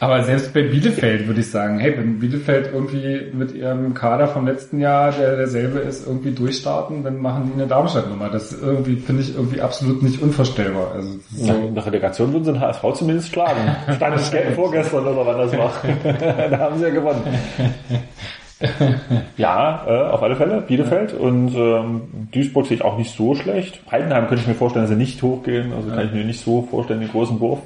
aber 0.00 0.22
selbst 0.24 0.52
bei 0.54 0.62
Bielefeld 0.62 1.26
würde 1.26 1.40
ich 1.40 1.50
sagen, 1.50 1.78
hey, 1.78 1.94
wenn 1.96 2.18
Bielefeld 2.18 2.70
irgendwie 2.72 3.26
mit 3.34 3.52
ihrem 3.54 3.92
Kader 3.94 4.26
vom 4.28 4.46
letzten 4.46 4.80
Jahr, 4.80 5.12
der 5.12 5.36
derselbe 5.36 5.78
ist, 5.80 6.06
irgendwie 6.06 6.32
durchstarten, 6.32 7.04
dann 7.04 7.18
machen 7.20 7.48
die 7.54 7.60
eine 7.60 7.68
Darmstadt-Nummer. 7.68 8.30
Das 8.30 8.52
irgendwie, 8.52 8.96
finde 8.96 9.22
ich, 9.22 9.34
irgendwie 9.36 9.60
absolut 9.60 10.02
nicht 10.02 10.20
unvorstellbar. 10.22 10.92
Also, 10.94 11.10
Ja, 11.36 11.54
so, 11.54 11.66
in 11.68 11.74
der 11.74 11.84
Relegation 11.86 12.32
würden 12.32 12.44
sie 12.44 12.52
den 12.52 12.60
HSV 12.60 12.82
zumindest 12.94 13.28
schlagen. 13.28 13.60
Stand 13.96 14.16
es 14.16 14.30
ge- 14.30 14.52
vorgestern 14.54 15.06
oder 15.06 15.26
wann 15.26 15.38
das 15.38 15.56
war. 15.56 15.72
da 16.50 16.58
haben 16.58 16.78
sie 16.78 16.84
ja 16.84 16.90
gewonnen. 16.90 17.22
ja, 19.36 19.84
äh, 19.86 20.08
auf 20.10 20.22
alle 20.22 20.36
Fälle. 20.36 20.60
Bielefeld 20.62 21.14
und 21.14 21.54
ähm, 21.54 22.02
Duisburg 22.32 22.66
sehe 22.66 22.76
ich 22.76 22.84
auch 22.84 22.98
nicht 22.98 23.14
so 23.14 23.34
schlecht. 23.34 23.80
Heidenheim 23.90 24.26
könnte 24.28 24.42
ich 24.42 24.48
mir 24.48 24.54
vorstellen, 24.54 24.84
dass 24.84 24.90
sie 24.90 24.96
nicht 24.96 25.22
hochgehen. 25.22 25.72
Also 25.72 25.90
kann 25.90 26.06
ich 26.06 26.12
mir 26.12 26.24
nicht 26.24 26.40
so 26.44 26.62
vorstellen, 26.70 27.00
den 27.00 27.10
großen 27.10 27.40
Wurf. 27.40 27.60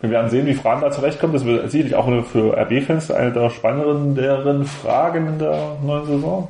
Wir 0.00 0.10
werden 0.10 0.30
sehen, 0.30 0.46
wie 0.46 0.54
Fragen 0.54 0.80
da 0.80 0.90
zurechtkommen. 0.90 1.34
Das 1.34 1.44
wird 1.44 1.70
sicherlich 1.70 1.94
auch 1.94 2.06
für 2.24 2.56
RB-Fans 2.56 3.10
eine 3.10 3.32
der 3.32 3.50
spannenderen 3.50 4.64
Fragen 4.64 5.26
in 5.28 5.38
der 5.38 5.76
neuen 5.82 6.06
Saison. 6.06 6.48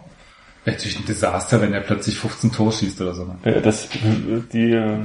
Wäre 0.65 0.77
natürlich 0.77 0.99
ein 1.01 1.07
Desaster, 1.07 1.61
wenn 1.61 1.73
er 1.73 1.81
plötzlich 1.81 2.19
15 2.19 2.53
Tore 2.53 2.71
schießt 2.71 3.01
oder 3.01 3.15
so. 3.15 3.25
ne? 3.25 3.61
Das, 3.63 3.89
die 4.53 4.73
äh, 4.73 4.99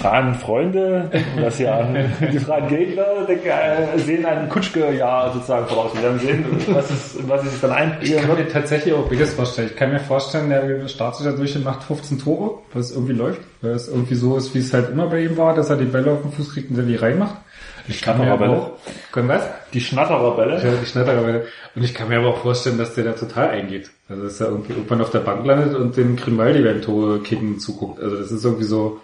fragen 0.00 0.34
Freunde, 0.34 1.10
das 1.38 1.58
ja, 1.58 1.86
die 2.32 2.38
fragen 2.38 2.68
Gegner, 2.68 3.28
äh, 3.28 3.98
sehen 3.98 4.24
ein 4.24 4.48
Kutschke-Jahr 4.48 5.34
sozusagen 5.34 5.66
voraus. 5.66 5.94
Wir 5.94 6.04
werden 6.04 6.18
sehen, 6.18 6.44
was, 6.68 6.90
es, 6.90 7.18
was 7.28 7.42
sich 7.42 7.60
dann 7.60 7.70
Ich 7.70 7.76
einbringen 7.76 8.26
kann 8.26 8.38
mir 8.38 8.48
tatsächlich 8.48 8.94
auch 8.94 9.06
beides 9.08 9.34
vorstellen. 9.34 9.68
Ich 9.70 9.76
kann 9.76 9.92
mir 9.92 10.00
vorstellen, 10.00 10.48
der 10.48 10.88
startet 10.88 11.26
dadurch 11.26 11.54
und 11.54 11.64
macht 11.64 11.82
15 11.82 12.18
Tore, 12.18 12.58
weil 12.72 12.80
es 12.80 12.90
irgendwie 12.90 13.12
läuft, 13.12 13.42
weil 13.60 13.72
es 13.72 13.88
irgendwie 13.88 14.14
so 14.14 14.38
ist, 14.38 14.54
wie 14.54 14.60
es 14.60 14.72
halt 14.72 14.90
immer 14.90 15.06
bei 15.06 15.22
ihm 15.22 15.36
war, 15.36 15.54
dass 15.54 15.68
er 15.68 15.76
die 15.76 15.84
Bälle 15.84 16.12
auf 16.12 16.22
den 16.22 16.32
Fuß 16.32 16.54
kriegt 16.54 16.70
und 16.70 16.78
dann 16.78 16.88
die 16.88 16.96
reinmacht. 16.96 17.36
Ich 17.86 18.00
kann 18.00 18.18
mir 18.18 18.32
aber 18.32 18.46
Schnatterer 18.46 18.62
auch, 18.62 19.12
können 19.12 19.28
was? 19.28 19.42
Die 19.72 19.80
Schnatterer-Bälle. 19.80 20.62
Ja, 20.62 20.74
die 20.80 20.86
Schnatterer 20.86 21.42
Und 21.74 21.82
ich 21.82 21.94
kann 21.94 22.08
mir 22.08 22.18
aber 22.18 22.28
auch 22.28 22.42
vorstellen, 22.42 22.78
dass 22.78 22.94
der 22.94 23.04
da 23.04 23.12
total 23.12 23.50
eingeht. 23.50 23.90
Also, 24.08 24.22
dass 24.22 24.40
er 24.40 24.48
irgendwie 24.48 24.72
irgendwann 24.72 25.02
auf 25.02 25.10
der 25.10 25.20
Bank 25.20 25.44
landet 25.44 25.74
und 25.74 25.96
den 25.96 26.16
Grimaldi 26.16 26.62
beim 26.62 26.80
Tore 26.80 27.20
kicken 27.20 27.58
zuguckt. 27.58 28.00
Also, 28.00 28.16
das 28.16 28.30
ist 28.30 28.44
irgendwie 28.44 28.64
so, 28.64 29.00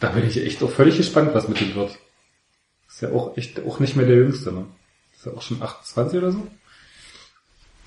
da 0.00 0.08
bin 0.08 0.26
ich 0.26 0.44
echt 0.44 0.62
auch 0.62 0.70
völlig 0.70 0.96
gespannt, 0.96 1.30
was 1.32 1.48
mit 1.48 1.60
ihm 1.60 1.74
wird. 1.74 1.98
Ist 2.88 3.02
ja 3.02 3.10
auch 3.10 3.36
echt 3.36 3.64
auch 3.64 3.78
nicht 3.78 3.96
mehr 3.96 4.06
der 4.06 4.16
Jüngste, 4.16 4.52
ne? 4.52 4.66
Ist 5.14 5.26
ja 5.26 5.32
auch 5.32 5.42
schon 5.42 5.62
28 5.62 6.18
oder 6.18 6.32
so. 6.32 6.46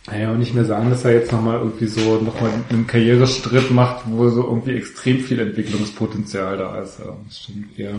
Naja, 0.07 0.31
und 0.31 0.39
nicht 0.39 0.55
mehr 0.55 0.65
sagen, 0.65 0.89
dass 0.89 1.05
er 1.05 1.13
jetzt 1.13 1.31
nochmal 1.31 1.59
irgendwie 1.59 1.85
so 1.85 2.19
nochmal 2.21 2.51
einen 2.69 2.87
Karrierestritt 2.87 3.69
macht, 3.71 4.03
wo 4.07 4.29
so 4.29 4.43
irgendwie 4.43 4.75
extrem 4.75 5.19
viel 5.19 5.39
Entwicklungspotenzial 5.39 6.57
da 6.57 6.81
ist. 6.81 6.99
Ja, 6.99 7.15
das 7.27 7.39
stimmt 7.39 7.77
eher 7.77 7.95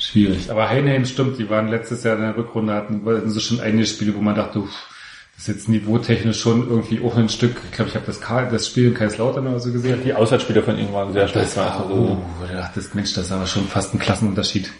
schwierig. 0.00 0.50
Aber 0.50 0.68
Heidenheim 0.68 1.04
stimmt, 1.04 1.38
die 1.38 1.48
waren 1.50 1.68
letztes 1.68 2.02
Jahr 2.04 2.16
in 2.16 2.22
der 2.22 2.36
Rückrunde, 2.36 2.74
hatten, 2.74 3.04
hatten 3.06 3.30
so 3.30 3.40
schon 3.40 3.60
einige 3.60 3.86
Spiele, 3.86 4.14
wo 4.14 4.20
man 4.20 4.34
dachte, 4.34 4.60
uff, 4.60 4.88
das 5.36 5.48
ist 5.48 5.54
jetzt 5.54 5.68
niveautechnisch 5.68 6.38
schon 6.40 6.68
irgendwie 6.68 7.00
auch 7.02 7.16
ein 7.16 7.28
Stück, 7.28 7.56
ich 7.64 7.72
glaube, 7.72 7.88
ich 7.88 7.94
habe 7.94 8.04
das, 8.06 8.20
Karl- 8.20 8.50
das 8.50 8.66
Spiel 8.66 8.88
in 8.88 8.94
Kaiserslautern 8.94 9.46
oder 9.46 9.60
so 9.60 9.72
gesehen. 9.72 10.00
Die 10.04 10.12
Auswärtsspieler 10.12 10.62
von 10.62 10.76
ihnen 10.78 10.92
waren 10.92 11.12
sehr 11.12 11.28
schlecht. 11.28 11.48
Das 11.48 11.56
war, 11.56 11.80
Also, 11.82 11.94
oh, 11.94 12.44
da 12.46 12.58
dachte 12.60 12.80
ich, 12.80 12.94
Mensch, 12.94 13.14
das 13.14 13.26
ist 13.26 13.32
aber 13.32 13.46
schon 13.46 13.66
fast 13.66 13.94
ein 13.94 13.98
Klassenunterschied. 13.98 14.70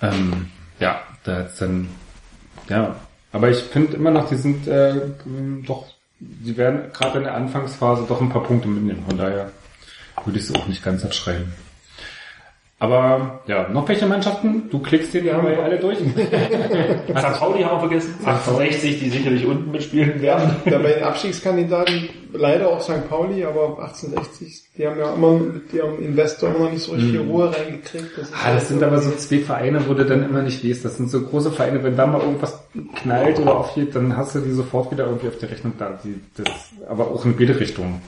Ähm, 0.00 0.46
ja, 0.80 1.00
da 1.24 1.36
hat's 1.36 1.58
dann, 1.58 1.88
ja, 2.68 2.96
aber 3.32 3.50
ich 3.50 3.58
finde 3.58 3.96
immer 3.96 4.10
noch, 4.10 4.28
die 4.28 4.36
sind 4.36 4.66
äh, 4.66 4.94
doch, 5.66 5.86
die 6.20 6.56
werden 6.56 6.92
gerade 6.92 7.18
in 7.18 7.24
der 7.24 7.34
Anfangsphase 7.34 8.04
doch 8.08 8.20
ein 8.20 8.28
paar 8.30 8.42
Punkte 8.44 8.68
mitnehmen. 8.68 9.04
Von 9.08 9.18
daher 9.18 9.50
würde 10.24 10.38
ich 10.38 10.46
sie 10.46 10.54
auch 10.54 10.66
nicht 10.68 10.82
ganz 10.84 11.04
abschreiben. 11.04 11.52
Aber 12.82 13.38
ja, 13.46 13.68
noch 13.68 13.88
welche 13.88 14.06
Mannschaften? 14.06 14.68
Du 14.68 14.80
klickst 14.80 15.14
dir 15.14 15.22
die 15.22 15.32
haben 15.32 15.46
wir 15.46 15.62
alle 15.62 15.78
durch. 15.78 15.98
St. 16.00 17.38
Pauli 17.38 17.62
haben 17.62 17.76
wir 17.76 17.78
vergessen. 17.78 18.16
1860, 18.24 18.98
die 18.98 19.08
sicherlich 19.08 19.46
unten 19.46 19.70
mitspielen 19.70 20.20
werden. 20.20 20.56
Da 20.64 20.78
bei 20.78 20.94
den 20.94 21.04
Abstiegskandidaten 21.04 22.08
leider 22.32 22.70
auch 22.70 22.80
St. 22.80 23.08
Pauli, 23.08 23.44
aber 23.44 23.78
1860, 23.78 24.64
die 24.76 24.84
haben 24.84 24.98
ja 24.98 25.14
immer 25.14 25.32
mit 25.32 25.72
ihrem 25.72 26.02
Investor 26.02 26.52
immer 26.52 26.70
nicht 26.70 26.82
so 26.82 26.92
richtig 26.94 27.20
Ruhe 27.20 27.54
reingekriegt. 27.54 28.18
Das, 28.18 28.28
ist 28.28 28.34
Ah, 28.34 28.52
das 28.52 28.68
sind 28.68 28.82
aber 28.82 28.98
so 28.98 29.12
zwei 29.12 29.38
Vereine, 29.38 29.86
wo 29.86 29.94
du 29.94 30.04
dann 30.04 30.24
immer 30.24 30.42
nicht 30.42 30.64
liest. 30.64 30.84
Das 30.84 30.96
sind 30.96 31.08
so 31.08 31.20
große 31.20 31.52
Vereine, 31.52 31.84
wenn 31.84 31.94
da 31.94 32.08
mal 32.08 32.20
irgendwas 32.20 32.64
knallt 32.96 33.38
oder 33.38 33.58
aufgeht, 33.58 33.94
dann 33.94 34.16
hast 34.16 34.34
du 34.34 34.40
die 34.40 34.50
sofort 34.50 34.90
wieder 34.90 35.06
irgendwie 35.06 35.28
auf 35.28 35.38
der 35.38 35.52
Rechnung 35.52 35.74
da. 35.78 35.96
Die, 36.02 36.20
das, 36.34 36.48
aber 36.88 37.12
auch 37.12 37.24
in 37.24 37.36
beide 37.36 37.60
Richtungen. 37.60 38.02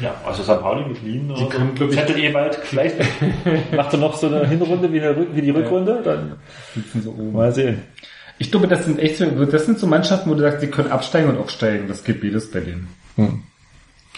Ja, 0.00 0.14
also 0.26 0.42
St. 0.42 0.60
Pauli 0.60 0.84
mit 0.86 1.04
Wien. 1.04 1.32
Die 1.38 1.46
können, 1.48 1.74
glaub 1.74 1.90
ich- 1.90 1.96
Zettel 1.96 2.18
Ewald 2.18 2.54
vielleicht 2.56 2.96
macht 3.76 3.92
er 3.92 3.98
noch 3.98 4.16
so 4.16 4.26
eine 4.26 4.46
Hinrunde 4.46 4.92
wie, 4.92 5.00
eine, 5.00 5.26
wie 5.34 5.40
die 5.42 5.50
Rückrunde. 5.50 6.00
Dann 6.04 6.36
Sitzen 6.74 7.02
so 7.02 7.10
oben. 7.10 7.32
mal 7.32 7.52
sehen. 7.52 7.82
Ich 8.38 8.50
glaube, 8.50 8.68
das 8.68 8.84
sind 8.84 8.98
echt 8.98 9.16
so, 9.16 9.24
das 9.46 9.64
sind 9.64 9.78
so 9.78 9.86
Mannschaften, 9.86 10.28
wo 10.28 10.34
du 10.34 10.40
sagst, 10.40 10.62
die 10.62 10.66
können 10.66 10.90
absteigen 10.92 11.30
und 11.30 11.38
aufsteigen. 11.38 11.88
Das 11.88 12.04
geht 12.04 12.20
beides 12.20 12.50
bei 12.50 12.60
denen. 12.60 12.88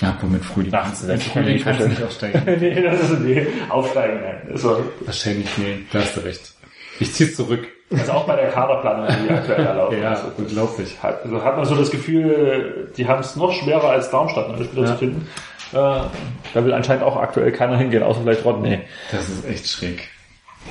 Ja, 0.00 0.16
womit 0.20 0.44
Frühling. 0.44 0.72
Ach, 0.74 0.90
das 0.90 1.02
ist 1.02 1.09
Mit 1.09 1.22
Frühling 1.22 1.60
kannst 1.62 1.80
du 1.80 1.88
nicht 1.88 2.02
aufsteigen. 2.02 2.42
nee, 2.60 2.82
das 2.82 3.00
ist 3.10 3.20
nee, 3.20 3.46
aufsteigen. 3.68 4.20
Nein. 4.22 4.48
Also, 4.52 4.84
Wahrscheinlich, 5.05 5.46
nee, 5.59 5.78
da 5.92 6.00
hast 6.00 6.16
du 6.16 6.20
recht. 6.20 6.52
Ich 7.00 7.12
zieh's 7.12 7.36
zurück. 7.36 7.66
also 7.92 8.12
auch 8.12 8.26
bei 8.26 8.36
der 8.36 8.50
Kaderplanung, 8.50 9.06
die 9.24 9.32
aktuell 9.32 9.64
erlaubt 9.66 9.92
Ja, 10.02 10.12
ist. 10.14 10.24
unglaublich. 10.36 10.96
Hat, 11.02 11.22
also 11.24 11.42
hat 11.44 11.56
man 11.56 11.64
so 11.64 11.74
das 11.76 11.90
Gefühl, 11.90 12.90
die 12.96 13.06
haben 13.06 13.20
es 13.20 13.34
noch 13.36 13.52
schwerer 13.52 13.90
als 13.90 14.10
Darmstadt, 14.10 14.48
neue 14.50 14.64
Spieler 14.64 14.82
Ja. 14.82 14.88
zu 14.92 14.98
finden. 14.98 15.28
Äh, 15.73 15.77
da 15.77 16.65
will 16.65 16.73
anscheinend 16.73 17.03
auch 17.05 17.16
aktuell 17.16 17.53
keiner 17.53 17.77
hingehen, 17.77 18.03
außer 18.03 18.20
vielleicht 18.23 18.45
Rodney. 18.45 18.78
Das 19.12 19.28
ist 19.28 19.45
echt 19.47 19.69
schräg. 19.69 20.09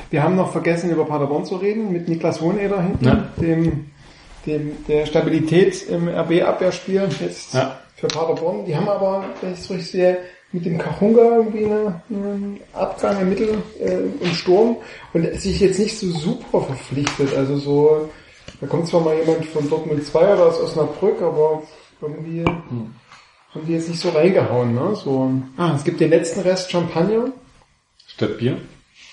Wir 0.10 0.24
haben 0.24 0.36
noch 0.36 0.52
vergessen, 0.52 0.90
über 0.92 1.06
Paderborn 1.06 1.46
zu 1.46 1.56
reden, 1.56 1.92
mit 1.92 2.08
Niklas 2.08 2.42
Hoheneder 2.42 2.82
hinten, 2.82 3.06
Ja. 3.06 3.28
dem, 3.38 3.90
dem, 4.46 4.72
der 4.88 5.06
Stabilität 5.06 5.88
im 5.90 6.08
RB-Abwehrspiel 6.08 7.10
jetzt 7.22 7.54
Ja. 7.54 7.78
für 7.96 8.08
Paderborn. 8.08 8.66
Die 8.66 8.76
haben 8.76 8.88
aber, 8.90 9.26
wenn 9.42 9.54
ich 9.54 9.60
es 9.60 9.70
richtig 9.70 9.92
sehe, 9.92 10.18
mit 10.54 10.66
dem 10.66 10.78
Kachunga 10.78 11.22
irgendwie 11.38 11.66
eine, 11.66 12.02
einen 12.10 12.60
Abgang 12.74 13.20
im 13.22 13.30
Mittel, 13.30 13.58
äh, 13.82 13.98
im 14.26 14.34
Sturm 14.34 14.78
und 15.14 15.26
sich 15.40 15.60
jetzt 15.60 15.78
nicht 15.80 16.00
so 16.00 16.08
super 16.12 16.62
verpflichtet. 16.62 17.36
Also 17.36 17.58
so, 17.58 18.10
da 18.62 18.68
kommt 18.68 18.88
zwar 18.88 19.02
mal 19.02 19.16
jemand 19.18 19.46
von 19.48 19.70
Dortmund 19.70 20.06
2 20.06 20.34
oder 20.34 20.46
aus 20.46 20.62
Osnabrück, 20.62 21.22
aber 21.22 21.64
irgendwie 22.02 22.46
haben 23.58 23.68
die 23.68 23.74
jetzt 23.74 23.90
nicht 23.90 24.00
so 24.00 24.10
reingehauen. 24.10 24.74
Ne? 24.74 24.96
So, 24.96 25.32
ah, 25.58 25.74
es 25.76 25.84
gibt 25.84 26.00
den 26.00 26.10
letzten 26.10 26.40
Rest 26.42 26.72
Champagner 26.72 27.32
Statt 28.08 28.38
Bier? 28.38 28.58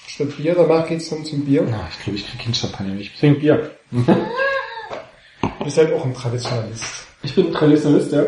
statt 0.06 0.36
Bier, 0.36 0.54
danach 0.54 0.86
geht's 0.86 1.10
dann 1.10 1.24
zum 1.24 1.44
Bier. 1.44 1.66
Na, 1.68 1.88
ich 1.90 1.98
glaube, 2.04 2.18
ich 2.18 2.28
kriege 2.28 2.44
kein 2.44 2.54
Champagner. 2.54 2.94
Ich 3.00 3.18
trinke 3.18 3.40
Bier. 3.40 3.70
Du 3.90 5.64
bist 5.64 5.78
halt 5.78 5.92
auch 5.92 6.04
ein 6.04 6.14
Traditionalist. 6.14 7.06
Ich 7.22 7.34
bin 7.34 7.52
Traditionalist, 7.52 8.12
ja. 8.12 8.22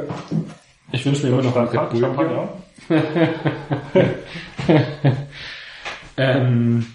Ich 0.92 1.04
wünsche 1.06 1.26
mir 1.26 1.32
immer 1.32 1.42
noch 1.42 1.56
einen 1.56 1.68
Red 1.68 1.90
Bull. 1.90 2.00
Champagner. 2.00 2.48
Ähm, 6.16 6.86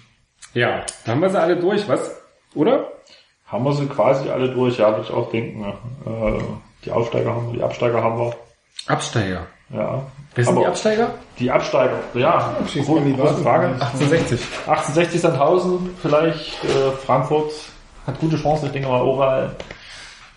ja, 0.54 0.84
da 1.04 1.12
haben 1.12 1.20
wir 1.20 1.30
sie 1.30 1.40
alle 1.40 1.56
durch, 1.56 1.88
was? 1.88 2.20
Oder? 2.54 2.92
Haben 3.46 3.64
wir 3.64 3.72
sie 3.72 3.86
quasi 3.86 4.28
alle 4.28 4.50
durch, 4.50 4.78
ja, 4.78 4.90
würde 4.90 5.02
ich 5.02 5.10
auch 5.10 5.30
denken. 5.30 5.64
Äh, 5.64 6.42
die 6.84 6.90
Aufsteiger 6.90 7.34
haben 7.34 7.48
wir, 7.48 7.58
die 7.58 7.62
Absteiger 7.62 8.02
haben 8.02 8.18
wir. 8.18 8.34
Absteiger. 8.86 9.46
Ja. 9.70 10.02
Wer 10.34 10.44
sind 10.44 10.54
Aber 10.54 10.62
die 10.62 10.66
Absteiger? 10.68 11.14
Die 11.38 11.50
Absteiger, 11.50 11.98
ja, 12.14 12.54
Abstiegskandidaten. 12.60 13.16
große 13.26 13.42
Frage. 13.42 13.66
1860. 13.68 14.40
1860 14.66 15.20
Sandhausen, 15.20 15.90
vielleicht 16.00 16.64
äh, 16.64 16.90
Frankfurt 17.04 17.52
hat 18.06 18.18
gute 18.18 18.36
Chancen, 18.36 18.66
ich 18.66 18.72
denke 18.72 18.88
mal 18.88 19.00
Oral. 19.02 19.54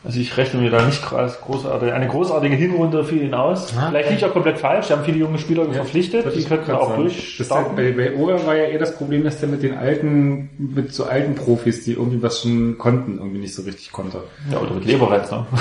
Also 0.04 0.20
ich 0.20 0.38
rechne 0.38 0.62
mir 0.62 0.70
da 0.70 0.86
nicht 0.86 1.12
als 1.14 1.42
großartige, 1.42 1.92
eine 1.94 2.08
großartige 2.08 2.56
Hinrunde 2.56 3.04
für 3.04 3.16
ihn 3.16 3.34
aus. 3.34 3.74
Ja. 3.74 3.88
Vielleicht 3.90 4.10
liege 4.12 4.20
ich 4.20 4.26
auch 4.26 4.34
komplett 4.34 4.60
falsch, 4.60 4.90
wir 4.90 4.98
haben 4.98 5.04
viele 5.06 5.18
junge 5.18 5.40
Spieler 5.40 5.66
verpflichtet, 5.72 6.36
die 6.36 6.44
könnten 6.44 6.72
auch 6.74 6.90
Das 6.90 6.98
durchstarten. 6.98 7.76
bei, 7.76 7.92
bei 7.92 8.14
Ora 8.16 8.46
war 8.46 8.56
ja 8.56 8.66
eher 8.66 8.78
das 8.78 8.96
Problem, 8.96 9.24
dass 9.24 9.40
der 9.40 9.50
mit 9.50 9.64
den 9.64 9.76
alten, 9.76 10.50
mit 10.60 10.94
so 10.94 11.06
alten 11.06 11.34
Profis, 11.34 11.84
die 11.86 11.94
irgendwie 11.94 12.22
was 12.22 12.42
schon 12.42 12.78
konnten, 12.78 13.18
irgendwie 13.18 13.40
nicht 13.40 13.56
so 13.56 13.64
richtig 13.64 13.92
konnte. 13.92 14.24
Ja, 14.52 14.60
oder 14.60 14.76
mit 14.76 14.86
Leberetz, 14.86 15.32
ne? 15.32 15.46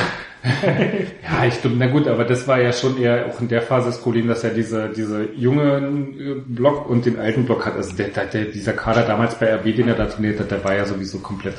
Ja, 1.22 1.46
ich 1.46 1.60
glaube, 1.60 1.76
na 1.78 1.86
gut, 1.86 2.06
aber 2.06 2.24
das 2.24 2.46
war 2.46 2.60
ja 2.60 2.72
schon 2.72 3.00
eher 3.00 3.26
auch 3.26 3.40
in 3.40 3.48
der 3.48 3.62
Phase 3.62 3.86
das 3.86 4.00
Problem, 4.00 4.28
dass 4.28 4.44
er 4.44 4.50
diese, 4.50 4.90
diese 4.90 5.30
jungen 5.34 6.20
äh, 6.20 6.34
Block 6.46 6.88
und 6.88 7.06
den 7.06 7.18
alten 7.18 7.46
Block 7.46 7.64
hat. 7.64 7.76
Also 7.76 7.96
der, 7.96 8.08
der, 8.08 8.44
dieser 8.44 8.74
Kader 8.74 9.02
damals 9.02 9.38
bei 9.38 9.52
RB, 9.54 9.74
den 9.74 9.88
er 9.88 9.94
da 9.94 10.06
trainiert 10.06 10.38
hat, 10.40 10.50
der 10.50 10.62
war 10.62 10.74
ja 10.74 10.84
sowieso 10.84 11.18
komplett, 11.18 11.56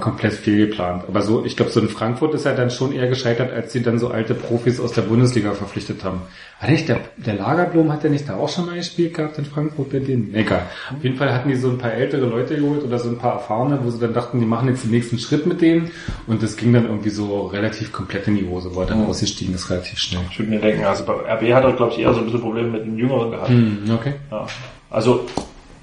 komplett 0.00 0.32
fehlgeplant. 0.32 1.04
Aber 1.08 1.22
so, 1.22 1.44
ich 1.44 1.56
glaube, 1.56 1.70
so 1.70 1.80
in 1.80 1.88
Frankfurt 1.88 2.34
ist 2.34 2.46
er 2.46 2.54
dann 2.54 2.70
schon 2.70 2.92
eher 2.92 3.08
gescheitert, 3.08 3.52
als 3.52 3.72
sie 3.72 3.82
dann 3.82 3.98
so 3.98 4.08
alte 4.08 4.34
Profis 4.34 4.80
aus 4.80 4.92
der 4.92 5.02
Bundesliga 5.02 5.52
verpflichtet 5.52 6.04
haben. 6.04 6.22
War 6.60 6.70
nicht 6.70 6.88
der, 6.88 7.00
der 7.16 7.34
Lagerblom 7.34 7.92
hat 7.92 8.02
der 8.02 8.10
nicht 8.10 8.28
da 8.28 8.36
auch 8.36 8.48
schon 8.48 8.66
mal 8.66 8.76
gespielt 8.76 9.14
gehabt 9.14 9.38
in 9.38 9.44
Frankfurt 9.44 9.90
bei 9.90 9.98
denen? 9.98 10.34
Egal. 10.34 10.66
Auf 10.96 11.02
jeden 11.02 11.16
Fall 11.16 11.32
hatten 11.32 11.48
die 11.48 11.56
so 11.56 11.70
ein 11.70 11.78
paar 11.78 11.92
ältere 11.92 12.26
Leute 12.26 12.56
geholt 12.56 12.84
oder 12.84 12.98
so 12.98 13.08
ein 13.08 13.18
paar 13.18 13.34
erfahrene, 13.34 13.80
wo 13.82 13.90
sie 13.90 13.98
dann 13.98 14.14
dachten, 14.14 14.40
die 14.40 14.46
machen 14.46 14.68
jetzt 14.68 14.84
den 14.84 14.92
nächsten 14.92 15.18
Schritt 15.18 15.46
mit 15.46 15.60
denen 15.60 15.90
und 16.26 16.42
das 16.42 16.56
ging 16.56 16.72
dann 16.72 16.86
irgendwie 16.86 17.10
so 17.10 17.46
relativ 17.46 17.92
komplett 17.92 18.28
in 18.28 18.36
die 18.36 18.46
Hose, 18.46 18.74
war 18.74 18.86
dann 18.86 19.06
ausgestiegen 19.06 19.54
ist 19.54 19.70
relativ 19.70 19.98
schnell. 19.98 20.22
Ich 20.30 20.38
würde 20.38 20.50
mir 20.50 20.60
denken, 20.60 20.84
also 20.84 21.04
bei 21.04 21.12
RB 21.12 21.52
hat 21.52 21.64
er, 21.64 21.72
glaube 21.72 21.92
ich, 21.92 21.98
eher 21.98 22.12
so 22.12 22.20
ein 22.20 22.26
bisschen 22.26 22.40
Probleme 22.40 22.70
mit 22.70 22.84
den 22.84 22.96
Jüngeren 22.96 23.30
gehabt. 23.30 23.48
Hm, 23.48 23.90
okay. 23.92 24.14
Ja. 24.30 24.46
Also, 24.90 25.26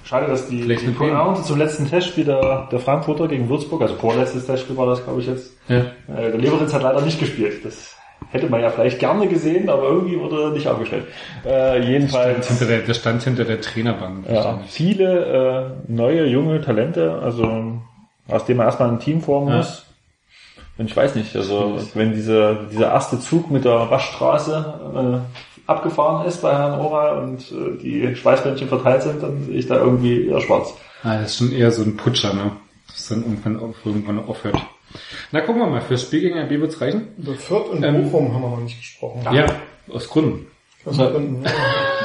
schade, 0.09 0.27
dass 0.27 0.47
die, 0.49 0.63
Vielleicht 0.63 0.81
die? 0.87 0.91
Pointe 0.91 1.43
zum 1.43 1.57
letzten 1.59 1.87
Testspiel 1.87 2.25
der, 2.25 2.67
der 2.71 2.79
Frankfurter 2.79 3.27
gegen 3.27 3.47
Würzburg, 3.47 3.81
also 3.81 3.95
vorletztes 3.95 4.45
Testspiel 4.47 4.75
war 4.75 4.87
das, 4.87 5.03
glaube 5.03 5.21
ich, 5.21 5.27
jetzt. 5.27 5.51
Ja. 5.67 5.77
Äh, 5.77 6.31
der 6.31 6.37
Leveritz 6.37 6.73
hat 6.73 6.81
leider 6.83 7.01
nicht 7.01 7.19
gespielt. 7.19 7.63
Das 7.63 7.95
hätte 8.31 8.49
man 8.49 8.61
ja 8.61 8.69
vielleicht 8.69 8.99
gerne 8.99 9.27
gesehen, 9.27 9.69
aber 9.69 9.83
irgendwie 9.83 10.19
wurde 10.19 10.43
er 10.43 10.49
nicht 10.49 10.67
aufgestellt. 10.67 11.05
Äh, 11.45 11.81
jedenfalls. 11.83 12.47
Hinter 12.47 12.65
der, 12.65 12.79
der 12.79 12.93
stand 12.93 13.23
hinter 13.23 13.45
der 13.45 13.61
Trainerbank. 13.61 14.25
Ja, 14.29 14.59
viele 14.67 15.75
äh, 15.87 15.91
neue, 15.91 16.25
junge 16.25 16.59
Talente, 16.61 17.19
also 17.23 17.79
aus 18.27 18.45
dem 18.45 18.57
man 18.57 18.65
erstmal 18.65 18.89
ein 18.89 18.99
Team 18.99 19.21
formen 19.21 19.49
Ja. 19.49 19.57
muss. 19.57 19.85
Und 20.77 20.85
ich 20.85 20.95
weiß 20.95 21.15
nicht, 21.15 21.35
also 21.35 21.77
wenn 21.93 22.13
dieser, 22.13 22.55
dieser 22.71 22.87
erste 22.91 23.19
Zug 23.19 23.51
mit 23.51 23.65
der 23.65 23.89
Waschstraße 23.91 25.21
äh, 25.25 25.48
abgefahren 25.69 26.25
ist 26.27 26.41
bei 26.41 26.51
Herrn 26.51 26.79
Ora 26.79 27.19
und 27.19 27.39
äh, 27.51 27.77
die 27.81 28.15
Schweißbändchen 28.15 28.67
verteilt 28.67 29.03
sind, 29.03 29.21
dann 29.21 29.43
sehe 29.45 29.55
ich 29.57 29.67
da 29.67 29.75
irgendwie 29.77 30.27
eher 30.27 30.41
schwarz. 30.41 30.73
Ah, 31.03 31.19
das 31.19 31.31
ist 31.31 31.37
schon 31.37 31.51
eher 31.51 31.71
so 31.71 31.83
ein 31.83 31.95
Putscher, 31.95 32.33
ne? 32.33 32.51
Das 32.87 33.07
dann 33.07 33.19
irgendwann, 33.23 33.73
irgendwann 33.85 34.19
aufhört. 34.25 34.57
Na, 35.31 35.41
gucken 35.41 35.61
wir 35.61 35.67
mal, 35.67 35.81
fürs 35.81 36.01
Spiel 36.01 36.21
gegen 36.21 36.39
RB 36.39 36.49
wird's 36.61 36.81
reichen? 36.81 37.09
Über 37.17 37.35
Fürth 37.35 37.69
und 37.69 37.83
Ähm, 37.83 38.03
Bochum 38.03 38.33
haben 38.33 38.41
wir 38.41 38.49
noch 38.49 38.59
nicht 38.59 38.77
gesprochen. 38.79 39.21
Ja, 39.31 39.45
aus 39.93 40.09
Gründen. 40.09 40.47
Aus 40.85 40.97
Gründen, 40.97 41.43
ja. 41.43 41.51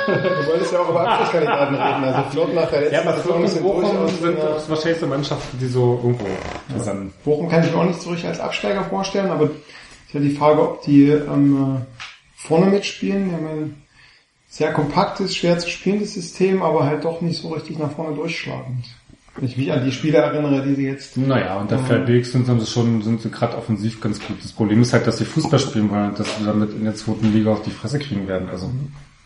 Du 0.07 0.47
wolltest 0.51 0.73
ja 0.73 0.81
auch 0.81 0.91
über 0.91 1.09
Abschlusskandidaten 1.09 1.75
reden. 1.77 2.05
Also 2.05 2.31
Fürth 2.31 2.55
nach 2.55 2.69
der 2.69 2.81
letzten 2.81 2.95
Ja, 2.95 3.01
aber 3.01 3.13
Saison 3.15 3.49
Fürth 3.49 3.57
und 3.57 3.63
Bochum 3.63 4.09
sind 4.09 4.39
das 4.39 4.69
wahrscheinlich 4.69 5.01
so 5.01 5.07
Mannschaften, 5.07 5.59
die 5.59 5.67
so 5.67 6.01
irgendwo 6.03 6.27
zusammen. 6.77 7.13
Bochum 7.25 7.49
kann 7.49 7.65
ich 7.65 7.73
mir 7.73 7.79
auch 7.79 7.85
nicht 7.87 8.01
so 8.03 8.11
richtig 8.11 8.29
als 8.29 8.41
Absteiger 8.41 8.85
vorstellen, 8.85 9.31
aber 9.31 9.45
ist 9.45 10.13
ja 10.13 10.21
die 10.21 10.37
Frage, 10.37 10.61
ob 10.61 10.83
die 10.83 11.09
ähm, 11.09 11.79
vorne 12.45 12.67
mitspielen. 12.67 13.29
Die 13.29 13.35
haben 13.35 13.47
ein 13.47 13.75
sehr 14.49 14.73
kompaktes, 14.73 15.35
schwer 15.35 15.59
zu 15.59 15.69
spielendes 15.69 16.15
System, 16.15 16.63
aber 16.63 16.85
halt 16.85 17.05
doch 17.05 17.21
nicht 17.21 17.41
so 17.41 17.49
richtig 17.49 17.79
nach 17.79 17.91
vorne 17.91 18.15
durchschlagend. 18.15 18.85
Wenn 19.35 19.49
ich 19.49 19.57
mich 19.57 19.73
an 19.73 19.85
die 19.85 19.91
Spieler 19.91 20.21
erinnere, 20.21 20.65
die 20.65 20.75
sie 20.75 20.87
jetzt 20.87 21.17
Naja, 21.17 21.59
und 21.59 21.73
dafür 21.73 22.07
wenigstens 22.07 22.49
haben 22.49 22.61
sie 22.61 22.67
schon, 22.67 23.03
sind 23.03 23.21
sie 23.21 23.31
gerade 23.31 23.57
offensiv 23.57 24.01
ganz 24.01 24.21
gut. 24.21 24.37
Das 24.41 24.53
Problem 24.53 24.81
ist 24.83 24.93
halt, 24.93 25.09
dass 25.09 25.19
sie 25.19 25.25
Fußball 25.25 25.59
spielen 25.59 25.91
wollen 25.91 26.11
und 26.11 26.21
dass 26.21 26.39
sie 26.39 26.45
damit 26.45 26.73
in 26.73 26.85
der 26.85 26.95
zweiten 26.95 27.33
Liga 27.33 27.51
auf 27.51 27.63
die 27.63 27.73
Fresse 27.73 27.99
kriegen 27.99 28.29
werden. 28.29 28.49
Also, 28.49 28.71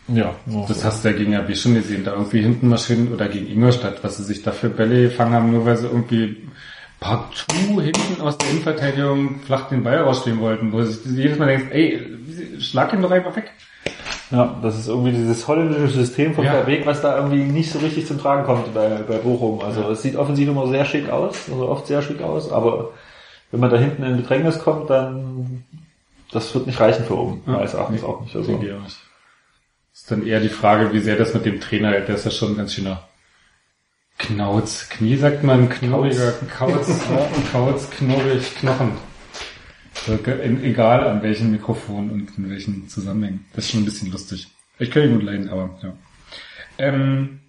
Ja, 0.07 0.35
das 0.67 0.83
hast 0.83 1.05
du 1.05 1.11
ja 1.11 1.15
gegen 1.15 1.37
RB 1.37 1.55
schon 1.55 1.75
gesehen, 1.75 2.05
da 2.05 2.13
irgendwie 2.13 2.41
hinten 2.41 2.69
Maschinen 2.69 3.13
oder 3.13 3.29
gegen 3.29 3.49
Ingolstadt, 3.49 4.03
was 4.03 4.17
sie 4.17 4.25
sich 4.25 4.43
dafür 4.43 4.71
Bälle 4.71 5.03
gefangen 5.03 5.35
haben, 5.35 5.53
nur 5.53 5.67
weil 5.67 5.77
sie 5.77 5.89
irgendwie 5.89 6.39
partout 7.01 7.83
hinten 7.83 8.23
aus 8.23 8.39
der 8.39 8.49
Innenverteidigung 8.49 9.41
flach 9.41 9.69
den 9.69 9.85
Ball 9.85 9.99
rausspielen 9.99 10.41
wollten, 10.41 10.73
wo 10.73 10.83
sich 10.83 11.05
jedes 11.05 11.39
Mal 11.39 11.49
denkst, 11.49 11.67
ey, 11.71 12.01
schlag 12.61 12.93
ihn 12.93 13.03
doch 13.03 13.11
einfach 13.11 13.35
weg. 13.37 13.51
Ja, 14.31 14.59
das 14.63 14.79
ist 14.79 14.89
irgendwie 14.89 15.13
dieses 15.13 15.49
holländische 15.49 15.89
System 15.89 16.35
von 16.35 16.45
Ja. 16.45 16.61
ja. 16.61 16.67
Weg, 16.67 16.85
was 16.85 17.01
da 17.01 17.17
irgendwie 17.17 17.45
nicht 17.45 17.71
so 17.73 17.79
richtig 17.79 18.07
zum 18.07 18.19
Tragen 18.21 18.45
kommt 18.45 18.75
bei, 18.75 18.89
bei 19.09 19.17
Bochum. 19.17 19.63
Also 19.63 19.89
es 19.91 20.03
sieht 20.03 20.17
offensiv 20.17 20.49
immer 20.49 20.67
sehr 20.69 20.85
schick 20.85 21.09
aus, 21.09 21.49
also 21.51 21.69
oft 21.69 21.87
sehr 21.87 22.03
schick 22.03 22.21
aus, 22.21 22.53
aber 22.53 22.91
wenn 23.51 23.61
man 23.61 23.71
da 23.71 23.79
hinten 23.79 24.03
in 24.03 24.17
Bedrängnis 24.19 24.59
kommt, 24.59 24.91
dann 24.91 25.65
das 26.31 26.55
wird 26.55 26.67
nicht 26.67 26.79
reichen 26.79 27.05
für 27.07 27.17
oben, 27.17 27.43
Ja. 27.47 27.53
meines 27.55 27.73
Erachtens 27.73 28.05
auch 28.05 28.21
nicht. 28.21 28.37
Also, 28.37 28.51
Denke 28.51 28.67
ich 28.67 28.73
auch 28.75 28.83
nicht. 28.83 28.99
Ist 29.95 30.11
dann 30.11 30.27
eher 30.27 30.41
die 30.41 30.51
Frage, 30.51 30.93
wie 30.93 31.01
sehr 31.01 31.17
das 31.17 31.33
mit 31.33 31.47
dem 31.47 31.59
Trainer, 31.61 31.93
der 31.93 32.15
ist 32.15 32.27
ja 32.27 32.31
schon 32.31 32.51
ein 32.53 32.57
ganz 32.59 32.75
schöner 32.75 33.03
Knauz. 34.19 34.89
Knie 34.91 35.17
sagt 35.17 35.43
man, 35.45 35.69
knorriger 35.71 36.33
Kauz, 36.57 36.89
Kauz, 37.53 37.89
knorrig, 37.91 38.55
Knochen. 38.57 38.93
In- 40.09 40.65
Egal 40.65 41.07
an 41.07 41.23
welchem 41.23 41.51
Mikrofon 41.51 42.11
und 42.11 42.39
in 42.39 42.51
welchen 42.51 42.89
Zusammenhängen. 42.89 43.45
Das 43.55 43.65
ist 43.65 43.73
schon 43.73 43.83
ein 43.83 43.85
bisschen 43.85 44.11
lustig. 44.11 44.49
Ich 44.79 44.91
kann 44.91 45.03
ihn 45.05 45.15
gut 45.15 45.23
leiden, 45.23 45.49
aber 45.49 45.79
ja. 45.83 45.93
Ähm, 46.79 47.41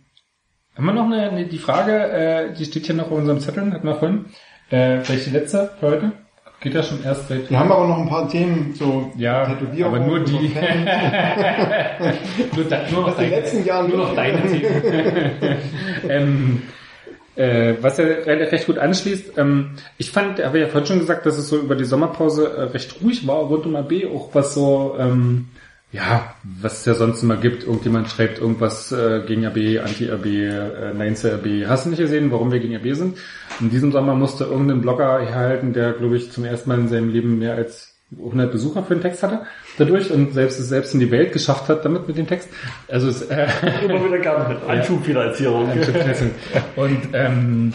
haben 0.76 0.86
wir 0.86 0.94
noch 0.94 1.06
eine, 1.06 1.30
eine 1.30 1.46
die 1.46 1.58
Frage, 1.58 2.12
äh, 2.12 2.54
die 2.54 2.66
steht 2.66 2.86
hier 2.86 2.96
noch 2.96 3.06
auf 3.06 3.18
unserem 3.18 3.40
Zettel, 3.40 3.72
hatten 3.72 3.88
wir 3.88 3.96
vorhin. 3.96 4.26
Äh, 4.70 5.00
vielleicht 5.02 5.28
die 5.28 5.32
letzte 5.32 5.72
für 5.80 5.88
heute? 5.88 6.12
Geht 6.62 6.74
ja 6.74 6.84
schon 6.84 7.02
erst 7.04 7.30
seit 7.30 7.50
Wir 7.50 7.58
haben 7.58 7.72
aber 7.72 7.88
noch 7.88 8.00
ein 8.00 8.10
paar 8.10 8.28
Themen, 8.28 8.74
so 8.74 9.14
ja, 9.16 9.46
Tätowierungen, 9.46 10.02
aber 10.02 10.06
nur 10.06 10.20
die. 10.26 10.34
nur, 12.56 12.66
da, 12.66 12.82
nur 12.92 13.08
noch 13.08 13.16
deine, 13.16 13.30
letzten 13.30 13.64
Jahren 13.64 13.88
nur 13.90 14.00
noch 14.00 14.14
deine 14.14 14.42
Themen. 14.42 14.82
ähm, 16.10 16.62
äh, 17.40 17.76
was 17.82 17.98
ja 17.98 18.04
re- 18.06 18.52
recht 18.52 18.68
gut 18.68 18.78
anschließt, 18.78 19.38
ähm, 19.38 19.72
ich 19.98 20.12
fand, 20.12 20.44
habe 20.44 20.60
ja 20.60 20.68
vorhin 20.68 20.88
schon 20.88 21.00
gesagt, 21.00 21.26
dass 21.26 21.38
es 21.38 21.48
so 21.48 21.58
über 21.58 21.76
die 21.76 21.86
Sommerpause 21.86 22.52
äh, 22.52 22.62
recht 22.64 23.02
ruhig 23.02 23.26
war 23.26 23.38
rund 23.38 23.66
um 23.66 23.76
AB, 23.76 23.94
auch 24.14 24.30
was 24.36 24.54
so, 24.54 24.96
ähm, 25.00 25.48
ja, 25.92 26.36
was 26.44 26.80
es 26.82 26.86
ja 26.86 26.94
sonst 26.94 27.24
immer 27.24 27.38
gibt. 27.38 27.64
Irgendjemand 27.64 28.10
schreibt 28.10 28.40
irgendwas 28.40 28.92
äh, 28.92 29.24
gegen 29.26 29.46
AB, 29.46 29.80
Anti-AB, 29.84 30.26
äh, 30.26 30.94
Nein 30.94 31.16
zu 31.16 31.34
AB. 31.34 31.66
Hast 31.66 31.86
du 31.86 31.90
nicht 31.90 32.00
gesehen, 32.00 32.30
warum 32.30 32.52
wir 32.52 32.60
gegen 32.60 32.76
AB 32.76 32.94
sind? 32.94 33.18
In 33.60 33.70
diesem 33.70 33.92
Sommer 33.92 34.14
musste 34.16 34.44
irgendein 34.44 34.82
Blogger 34.82 35.20
herhalten, 35.20 35.74
der, 35.74 35.94
glaube 35.94 36.18
ich, 36.18 36.32
zum 36.32 36.44
ersten 36.46 36.70
Mal 36.70 36.80
in 36.80 36.90
seinem 36.90 37.10
Leben 37.10 37.40
mehr 37.40 37.56
als 37.56 37.89
100 38.18 38.52
Besucher 38.52 38.84
für 38.84 38.96
den 38.96 39.02
Text 39.02 39.22
hatte, 39.22 39.42
dadurch 39.78 40.12
und 40.12 40.34
selbst 40.34 40.60
es 40.60 40.70
selbst 40.70 40.94
in 40.94 41.00
die 41.00 41.12
Welt 41.12 41.32
geschafft 41.32 41.70
hat 41.70 41.86
damit 41.86 42.08
mit 42.08 42.18
dem 42.18 42.28
Text. 42.28 42.50
Also 42.88 43.08
es, 43.08 43.22
äh, 43.24 43.48
Immer 43.84 44.04
wieder 44.06 44.20
gerne 44.20 44.54
mit 44.54 44.64
Anschubfinanzierung. 44.68 45.70
und 46.76 47.00
ähm, 47.14 47.74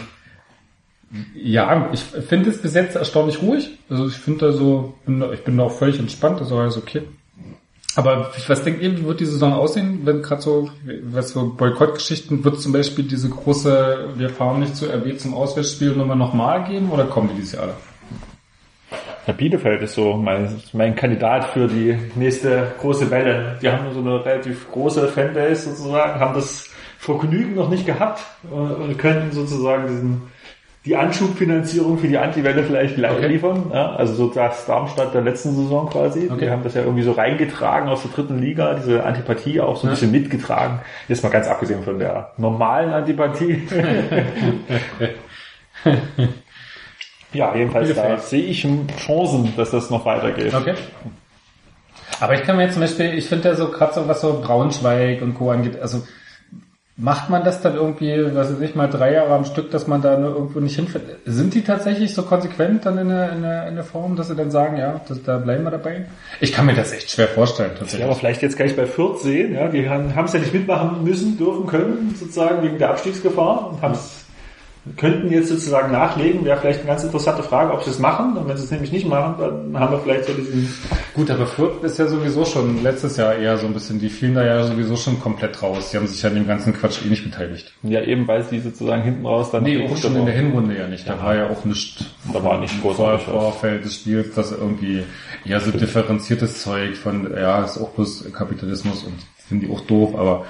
ja, 1.33 1.89
ich 1.93 2.01
finde 2.01 2.49
es 2.49 2.61
bis 2.61 2.73
jetzt 2.73 2.95
erstaunlich 2.95 3.41
ruhig. 3.41 3.77
Also 3.89 4.07
ich 4.07 4.15
finde 4.15 4.47
da 4.47 4.51
so, 4.51 4.95
bin 5.05 5.23
ich 5.33 5.43
bin 5.43 5.57
da 5.57 5.63
auch 5.63 5.71
völlig 5.71 5.99
entspannt, 5.99 6.41
auch 6.41 6.59
alles 6.59 6.77
okay. 6.77 7.03
Aber 7.95 8.31
was 8.47 8.63
denkt 8.63 8.81
ihr, 8.81 8.97
wie 8.97 9.05
wird 9.05 9.21
die 9.21 9.25
Saison 9.25 9.53
aussehen, 9.53 10.01
wenn 10.03 10.21
gerade 10.21 10.41
so, 10.41 10.69
was 11.03 11.29
so 11.29 11.53
Boykottgeschichten, 11.55 12.43
wird 12.43 12.59
zum 12.59 12.73
Beispiel 12.73 13.05
diese 13.05 13.29
große, 13.29 14.09
wir 14.17 14.29
fahren 14.29 14.59
nicht 14.59 14.75
zu 14.75 14.87
RB 14.87 15.17
zum 15.17 15.33
Auswärtsspiel 15.33 15.95
Nummer 15.95 16.15
nochmal 16.15 16.65
geben 16.65 16.91
oder 16.91 17.05
kommen 17.05 17.29
die 17.29 17.35
dieses 17.35 17.53
Jahr 17.53 17.63
alle? 17.63 17.73
Ja, 19.27 19.33
Bielefeld 19.33 19.81
ist 19.81 19.95
so 19.95 20.13
mein, 20.13 20.61
mein 20.73 20.95
Kandidat 20.95 21.45
für 21.45 21.67
die 21.67 21.97
nächste 22.15 22.73
große 22.79 23.09
Welle. 23.09 23.57
Die 23.61 23.69
haben 23.69 23.91
so 23.91 23.99
eine 23.99 24.23
relativ 24.23 24.71
große 24.71 25.07
Fanbase 25.07 25.69
sozusagen, 25.69 26.19
haben 26.19 26.35
das 26.35 26.69
Vergnügen 26.99 27.55
noch 27.55 27.69
nicht 27.69 27.85
gehabt 27.85 28.21
äh, 28.51 28.53
und 28.55 28.97
können 28.99 29.31
sozusagen 29.31 29.87
diesen, 29.87 30.21
die 30.85 30.95
Anschubfinanzierung 30.95 31.97
für 31.97 32.07
die 32.07 32.19
Antiwelle 32.19 32.63
vielleicht 32.63 32.99
Okay. 32.99 33.27
liefern. 33.27 33.71
Ja, 33.73 33.95
also 33.95 34.13
so 34.13 34.27
das 34.27 34.67
Darmstadt 34.67 35.15
der 35.15 35.21
letzten 35.21 35.55
Saison 35.55 35.89
quasi. 35.89 36.29
Okay. 36.31 36.45
Die 36.45 36.51
haben 36.51 36.61
das 36.63 36.75
ja 36.75 36.81
irgendwie 36.81 37.03
so 37.03 37.13
reingetragen 37.13 37.89
aus 37.89 38.03
der 38.03 38.11
dritten 38.11 38.37
Liga, 38.39 38.75
diese 38.75 39.03
Antipathie 39.03 39.59
auch 39.59 39.75
so 39.75 39.87
ein 39.87 39.91
bisschen 39.91 40.11
mitgetragen. 40.11 40.81
Jetzt 41.07 41.23
mal 41.23 41.29
ganz 41.29 41.47
abgesehen 41.47 41.83
von 41.83 41.97
der 41.97 42.31
normalen 42.37 42.91
Antipathie. 42.93 43.67
ja, 47.35 47.55
jedenfalls 47.55 47.93
da 47.93 48.17
sehe 48.17 48.43
ich 48.43 48.67
Chancen, 48.97 49.53
dass 49.57 49.71
das 49.71 49.89
noch 49.89 50.05
weitergeht. 50.05 50.53
Okay. 50.53 50.73
Aber 52.19 52.33
ich 52.33 52.43
kann 52.43 52.55
mir 52.57 52.63
jetzt 52.63 52.73
zum 52.73 52.81
Beispiel, 52.81 53.13
ich 53.13 53.27
finde 53.27 53.49
ja 53.49 53.55
so 53.55 53.69
gerade 53.69 53.93
so, 53.93 54.07
was 54.07 54.21
so 54.21 54.41
Braunschweig 54.41 55.21
und 55.21 55.35
Co. 55.35 55.51
angeht, 55.51 55.79
also 55.81 56.01
macht 56.97 57.29
man 57.29 57.43
das 57.43 57.61
dann 57.61 57.75
irgendwie, 57.75 58.13
was 58.33 58.53
weiß 58.53 58.61
ich 58.61 58.73
mal, 58.73 58.87
drei 58.87 59.11
Jahre 59.13 59.33
am 59.33 59.43
Stück, 59.43 59.69
dass 59.71 59.85
man 59.85 60.01
da 60.01 60.17
nur 60.17 60.33
irgendwo 60.33 60.61
nicht 60.61 60.77
hinfährt? 60.77 61.03
Sind 61.25 61.53
die 61.53 61.61
tatsächlich 61.61 62.13
so 62.13 62.23
konsequent 62.23 62.85
dann 62.85 62.97
in 62.97 63.09
der, 63.09 63.33
in 63.33 63.41
der, 63.41 63.67
in 63.67 63.75
der 63.75 63.83
Form, 63.83 64.15
dass 64.15 64.29
sie 64.29 64.35
dann 64.35 64.49
sagen, 64.49 64.77
ja, 64.77 65.01
das, 65.05 65.21
da 65.23 65.37
bleiben 65.39 65.65
wir 65.65 65.71
dabei? 65.71 66.05
Ich 66.39 66.53
kann 66.53 66.65
mir 66.65 66.73
das 66.73 66.93
echt 66.93 67.11
schwer 67.11 67.27
vorstellen, 67.27 67.71
Ja, 67.73 67.79
tatsächlich. 67.79 68.05
aber 68.05 68.15
vielleicht 68.15 68.41
jetzt 68.41 68.55
gleich 68.55 68.77
bei 68.77 68.85
Fürth 68.85 69.19
sehen, 69.19 69.55
ja, 69.55 69.67
die 69.67 69.89
haben 69.89 70.13
es 70.23 70.31
ja 70.33 70.39
nicht 70.39 70.53
mitmachen 70.53 71.03
müssen, 71.03 71.37
dürfen, 71.37 71.67
können, 71.67 72.15
sozusagen 72.17 72.63
wegen 72.63 72.77
der 72.77 72.91
Abstiegsgefahr 72.91 73.71
und 73.71 73.81
könnten 74.97 75.31
jetzt 75.31 75.49
sozusagen 75.49 75.91
nachlegen, 75.91 76.45
wäre 76.45 76.59
vielleicht 76.59 76.79
eine 76.81 76.89
ganz 76.89 77.03
interessante 77.03 77.41
Frage, 77.41 77.73
ob 77.73 77.83
sie 77.83 77.89
es 77.89 77.97
machen. 77.97 78.37
Und 78.37 78.47
wenn 78.47 78.55
sie 78.55 78.65
es 78.65 78.71
nämlich 78.71 78.91
nicht 78.91 79.07
machen, 79.07 79.35
dann 79.39 79.79
haben 79.79 79.93
wir 79.93 79.99
vielleicht 79.99 80.25
so 80.25 80.33
diesen, 80.33 80.71
Gut, 81.15 81.31
aber 81.31 81.47
Fürth 81.47 81.83
ist 81.83 81.97
ja 81.97 82.07
sowieso 82.07 82.45
schon 82.45 82.83
letztes 82.83 83.17
Jahr 83.17 83.35
eher 83.35 83.57
so 83.57 83.65
ein 83.65 83.73
bisschen, 83.73 83.99
die 83.99 84.09
fielen 84.09 84.35
da 84.35 84.45
ja 84.45 84.63
sowieso 84.63 84.95
schon 84.95 85.19
komplett 85.19 85.61
raus. 85.63 85.89
Die 85.91 85.97
haben 85.97 86.05
sich 86.05 86.21
ja 86.21 86.29
an 86.29 86.35
dem 86.35 86.47
ganzen 86.47 86.73
Quatsch 86.73 87.03
eh 87.03 87.09
nicht 87.09 87.23
beteiligt. 87.23 87.73
ja 87.81 88.01
eben, 88.01 88.27
weil 88.27 88.43
sie 88.43 88.59
sozusagen 88.59 89.01
hinten 89.01 89.25
raus 89.25 89.49
dann 89.51 89.63
Nee, 89.63 89.87
auch 89.87 89.97
schon 89.97 90.15
in 90.15 90.25
der. 90.25 90.35
Hinrunde 90.35 90.77
ja 90.77 90.87
nicht. 90.87 91.07
Da 91.09 91.21
war 91.21 91.35
ja 91.35 91.49
auch 91.49 91.65
nichts. 91.65 92.05
Da 92.31 92.43
war 92.43 92.59
nicht 92.59 92.79
großartig. 92.81 93.25
Vorfeld 93.25 93.85
des 93.85 93.95
Spiels, 93.95 94.35
das 94.35 94.51
irgendwie 94.51 95.03
ja 95.45 95.59
so 95.59 95.71
differenziertes 95.71 96.61
Zeug 96.61 96.95
von, 96.95 97.31
ja, 97.35 97.63
ist 97.63 97.79
auch 97.79 97.89
bloß 97.89 98.31
Kapitalismus 98.33 99.03
und 99.03 99.15
finde 99.47 99.65
ich 99.65 99.71
auch 99.71 99.81
doof, 99.81 100.15
aber 100.15 100.45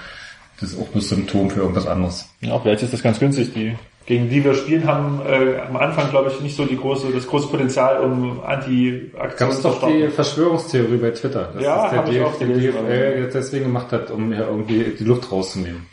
das 0.60 0.72
ist 0.72 0.80
auch 0.80 0.88
bloß 0.88 1.10
Symptom 1.10 1.50
für 1.50 1.60
irgendwas 1.62 1.86
anderes. 1.88 2.28
Ja, 2.42 2.60
vielleicht 2.60 2.84
ist 2.84 2.94
das 2.94 3.04
ganz 3.04 3.20
günstig. 3.20 3.54
Die, 3.54 3.76
gegen 4.06 4.30
die 4.30 4.44
wir 4.44 4.54
spielen, 4.54 4.86
haben 4.86 5.22
äh, 5.26 5.60
am 5.62 5.76
Anfang, 5.78 6.10
glaube 6.12 6.30
ich, 6.30 6.40
nicht 6.40 6.56
so 6.56 6.66
die 6.66 6.78
große, 6.78 7.12
das 7.12 7.26
große 7.26 7.48
Potenzial, 7.48 8.02
um 8.02 8.38
Gab 8.42 8.50
Anti-Aktionen 8.50 9.52
es 9.52 9.62
zu 9.62 9.64
doch 9.64 9.88
die 9.88 9.98
stoppen. 9.98 10.12
Verschwörungstheorie 10.12 10.98
bei 10.98 11.10
Twitter, 11.12 11.50
dass 11.54 11.64
Ja, 11.64 11.82
das 11.84 11.92
der 11.92 12.00
hab 12.00 12.12
ich 12.12 12.22
auch 12.22 12.38
DF 12.38 12.40
gelesen, 12.40 12.86
DFL 12.86 13.22
jetzt 13.24 13.36
deswegen 13.36 13.66
gemacht 13.66 13.92
hat, 13.92 14.12
um 14.12 14.32
ja 14.32 14.42
irgendwie 14.42 14.96
die 14.98 15.04
Luft 15.04 15.32
rauszunehmen. 15.32 15.88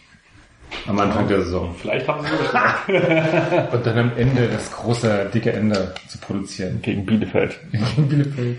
Am 0.86 0.98
Anfang 0.98 1.28
der 1.28 1.42
Saison. 1.42 1.74
Vielleicht 1.78 2.08
haben 2.08 2.24
sie 2.24 2.30
das 2.30 2.50
gemacht. 2.50 2.88
Und 3.72 3.86
dann 3.86 3.98
am 3.98 4.12
Ende 4.16 4.48
das 4.48 4.72
große, 4.72 5.30
dicke 5.32 5.52
Ende 5.52 5.94
zu 6.08 6.18
produzieren. 6.18 6.80
gegen 6.82 7.04
Bielefeld. 7.04 7.58
Gegen 7.72 8.08
Bielefeld. 8.08 8.58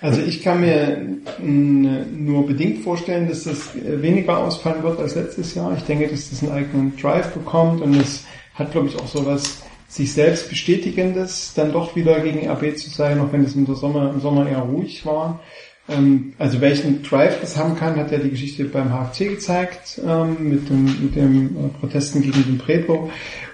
Also 0.00 0.20
ich 0.20 0.42
kann 0.42 0.60
mir 0.60 0.98
nur 1.38 2.46
bedingt 2.46 2.84
vorstellen, 2.84 3.28
dass 3.28 3.44
das 3.44 3.74
äh, 3.76 4.02
weniger 4.02 4.38
ausfallen 4.38 4.82
wird 4.82 5.00
als 5.00 5.14
letztes 5.14 5.54
Jahr. 5.54 5.74
Ich 5.76 5.84
denke, 5.84 6.08
dass 6.08 6.30
das 6.30 6.42
einen 6.42 6.52
eigenen 6.52 6.96
Drive 6.96 7.32
bekommt 7.32 7.80
und 7.80 7.94
es 7.96 8.24
hat, 8.54 8.72
glaube 8.72 8.88
ich, 8.88 8.96
auch 8.96 9.06
so 9.06 9.24
was 9.24 9.62
sich 9.88 10.12
selbst 10.12 10.50
bestätigendes, 10.50 11.54
dann 11.54 11.72
doch 11.72 11.96
wieder 11.96 12.20
gegen 12.20 12.48
RB 12.48 12.76
zu 12.76 12.90
sein, 12.90 13.20
auch 13.20 13.32
wenn 13.32 13.44
es 13.44 13.54
im 13.54 13.66
Sommer, 13.74 14.10
im 14.10 14.20
Sommer 14.20 14.48
eher 14.48 14.58
ruhig 14.58 15.06
war. 15.06 15.40
Ähm, 15.88 16.34
also 16.38 16.60
welchen 16.60 17.02
Drive 17.02 17.40
das 17.40 17.56
haben 17.56 17.76
kann, 17.76 17.96
hat 17.96 18.10
ja 18.10 18.18
die 18.18 18.30
Geschichte 18.30 18.64
beim 18.64 18.90
HFC 18.90 19.30
gezeigt, 19.30 20.00
ähm, 20.06 20.36
mit 20.40 20.68
dem, 20.68 20.84
mit 20.84 21.16
dem 21.16 21.46
äh, 21.46 21.68
Protesten 21.80 22.20
gegen 22.22 22.44
den 22.44 22.58
Predlo. 22.58 23.10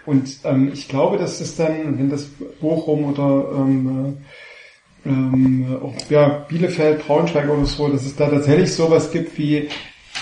Und 0.07 0.39
ähm, 0.45 0.71
ich 0.73 0.89
glaube, 0.89 1.19
dass 1.19 1.39
das 1.39 1.55
dann, 1.55 1.99
wenn 1.99 2.11
das 2.11 2.25
Bochum 2.61 3.05
oder 3.05 3.65
ähm, 5.05 5.67
äh, 5.69 5.75
ähm, 5.75 5.83
auch 5.83 6.11
ja, 6.11 6.29
Bielefeld, 6.49 7.07
Braunschweig 7.07 7.49
oder 7.49 7.65
so, 7.65 7.89
dass 7.89 8.05
es 8.05 8.17
da 8.17 8.29
tatsächlich 8.29 8.73
sowas 8.73 9.11
gibt 9.11 9.37
wie 9.39 9.57
äh, 9.57 9.69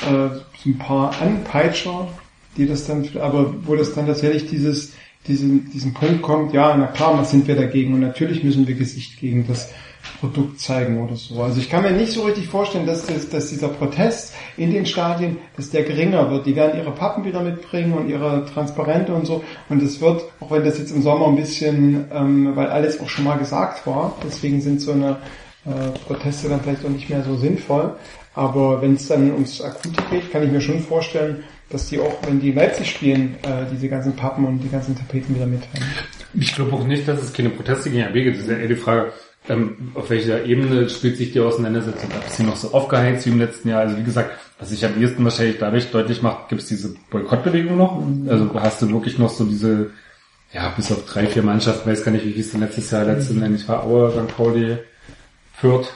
so 0.02 0.70
ein 0.70 0.78
paar 0.78 1.20
Anpeitscher, 1.20 2.08
die 2.56 2.66
das 2.66 2.86
dann, 2.86 3.08
aber 3.20 3.54
wo 3.66 3.76
das 3.76 3.94
dann 3.94 4.06
tatsächlich 4.06 4.48
dieses, 4.48 4.92
diesen, 5.26 5.70
diesen 5.70 5.94
Punkt 5.94 6.22
kommt, 6.22 6.52
ja, 6.52 6.74
na 6.76 6.86
klar, 6.86 7.18
was 7.18 7.30
sind 7.30 7.46
wir 7.46 7.56
dagegen 7.56 7.94
und 7.94 8.00
natürlich 8.00 8.42
müssen 8.42 8.66
wir 8.66 8.74
Gesicht 8.74 9.20
gegen 9.20 9.46
das 9.46 9.70
Produkt 10.18 10.60
zeigen 10.60 11.02
oder 11.02 11.16
so. 11.16 11.42
Also 11.42 11.60
ich 11.60 11.68
kann 11.68 11.82
mir 11.82 11.92
nicht 11.92 12.12
so 12.12 12.22
richtig 12.22 12.48
vorstellen, 12.48 12.86
dass, 12.86 13.06
das, 13.06 13.28
dass 13.28 13.50
dieser 13.50 13.68
Protest 13.68 14.34
in 14.56 14.70
den 14.70 14.86
Stadien, 14.86 15.38
dass 15.56 15.70
der 15.70 15.82
geringer 15.82 16.30
wird. 16.30 16.46
Die 16.46 16.56
werden 16.56 16.78
ihre 16.78 16.90
Pappen 16.90 17.24
wieder 17.24 17.42
mitbringen 17.42 17.92
und 17.92 18.08
ihre 18.08 18.46
Transparente 18.46 19.14
und 19.14 19.26
so. 19.26 19.44
Und 19.68 19.82
es 19.82 20.00
wird, 20.00 20.24
auch 20.40 20.50
wenn 20.50 20.64
das 20.64 20.78
jetzt 20.78 20.90
im 20.90 21.02
Sommer 21.02 21.28
ein 21.28 21.36
bisschen, 21.36 22.06
ähm, 22.12 22.56
weil 22.56 22.68
alles 22.68 23.00
auch 23.00 23.08
schon 23.08 23.24
mal 23.24 23.38
gesagt 23.38 23.86
war, 23.86 24.16
deswegen 24.24 24.60
sind 24.60 24.80
so 24.80 24.92
eine 24.92 25.18
äh, 25.66 25.98
Proteste 26.06 26.48
dann 26.48 26.60
vielleicht 26.60 26.84
auch 26.84 26.90
nicht 26.90 27.10
mehr 27.10 27.22
so 27.22 27.36
sinnvoll. 27.36 27.94
Aber 28.34 28.80
wenn 28.80 28.94
es 28.94 29.08
dann 29.08 29.32
ums 29.32 29.60
Akute 29.60 30.02
geht, 30.10 30.32
kann 30.32 30.42
ich 30.42 30.50
mir 30.50 30.60
schon 30.60 30.80
vorstellen, 30.80 31.44
dass 31.70 31.86
die 31.86 31.98
auch, 31.98 32.18
wenn 32.26 32.40
die 32.40 32.52
Leipzig 32.52 32.90
spielen, 32.90 33.36
äh, 33.42 33.64
diese 33.72 33.88
ganzen 33.88 34.14
Pappen 34.14 34.44
und 34.44 34.58
die 34.58 34.68
ganzen 34.68 34.96
Tapeten 34.96 35.34
wieder 35.34 35.46
mit 35.46 35.62
haben. 35.62 35.84
Ich 36.34 36.54
glaube 36.54 36.72
auch 36.72 36.84
nicht, 36.84 37.08
dass 37.08 37.22
es 37.22 37.32
keine 37.32 37.50
Proteste 37.50 37.90
gegen 37.90 38.04
RB 38.04 38.14
gibt. 38.14 38.36
Das 38.36 38.44
ist 38.44 38.50
ja 38.50 38.58
eher 38.58 38.68
die 38.68 38.76
Frage, 38.76 39.12
ähm, 39.48 39.92
auf 39.94 40.10
welcher 40.10 40.44
Ebene 40.44 40.88
spielt 40.88 41.16
sich 41.16 41.32
die 41.32 41.40
Auseinandersetzung 41.40 42.10
ab? 42.12 42.24
Ist 42.26 42.36
sie 42.36 42.44
noch 42.44 42.56
so 42.56 42.72
aufgeheizt 42.72 43.26
wie 43.26 43.30
im 43.30 43.38
letzten 43.38 43.68
Jahr? 43.68 43.80
Also 43.80 43.96
wie 43.96 44.02
gesagt, 44.02 44.30
was 44.58 44.68
sich 44.68 44.84
am 44.84 45.00
ehesten 45.00 45.24
wahrscheinlich 45.24 45.58
dadurch 45.58 45.90
deutlich 45.90 46.22
macht, 46.22 46.48
gibt 46.48 46.62
es 46.62 46.68
diese 46.68 46.94
Boykottbewegung 47.10 47.76
noch. 47.76 48.02
Also 48.28 48.50
hast 48.60 48.82
du 48.82 48.90
wirklich 48.90 49.18
noch 49.18 49.30
so 49.30 49.44
diese, 49.44 49.90
ja, 50.52 50.68
bis 50.76 50.92
auf 50.92 51.06
drei, 51.06 51.26
vier 51.26 51.42
Mannschaften, 51.42 51.90
weiß 51.90 52.04
gar 52.04 52.12
nicht, 52.12 52.26
wie 52.26 52.32
hieß 52.32 52.52
denn 52.52 52.60
letztes 52.60 52.90
Jahr, 52.90 53.04
letztes 53.04 53.36
Jahr, 53.36 53.50
ich 53.50 53.68
war 53.68 53.84
Aue, 53.84 54.10
St. 54.10 54.36
Pauli, 54.36 54.76
Fürth. 55.54 55.88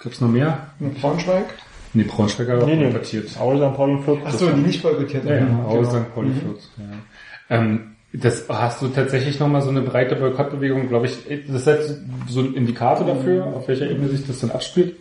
Gibt's 0.00 0.20
noch 0.20 0.28
mehr? 0.28 0.68
Braunschweig? 1.00 1.46
Nee, 1.94 2.04
Braunschweiger 2.04 2.58
war 2.60 2.66
Nee, 2.66 2.76
nee. 2.76 2.84
boykottiert. 2.86 3.38
Aue, 3.40 3.56
St. 3.56 3.76
Pauli, 3.76 3.98
Fürth. 4.02 4.18
Ach 4.24 4.32
so, 4.32 4.48
die 4.50 4.60
nicht 4.60 4.82
boykottiert 4.82 5.24
Ja, 5.24 5.34
ja, 5.34 5.40
haben. 5.42 5.64
Aue, 5.66 5.78
Genau. 5.80 5.90
St. 5.90 6.14
Pauli, 6.14 6.30
Fürth. 6.32 6.68
Ja. 6.78 7.56
Ähm, 7.56 7.80
das 8.14 8.46
hast 8.48 8.82
du 8.82 8.88
tatsächlich 8.88 9.40
nochmal 9.40 9.62
so 9.62 9.70
eine 9.70 9.80
breite 9.82 10.16
Boykottbewegung, 10.16 10.88
glaube 10.88 11.06
ich, 11.06 11.16
das 11.46 11.56
ist 11.62 11.66
jetzt 11.66 11.98
so 12.28 12.40
ein 12.40 12.54
Indikator 12.54 13.06
dafür, 13.06 13.46
auf 13.46 13.68
welcher 13.68 13.90
Ebene 13.90 14.08
sich 14.08 14.26
das 14.26 14.40
dann 14.40 14.50
abspielt. 14.50 14.96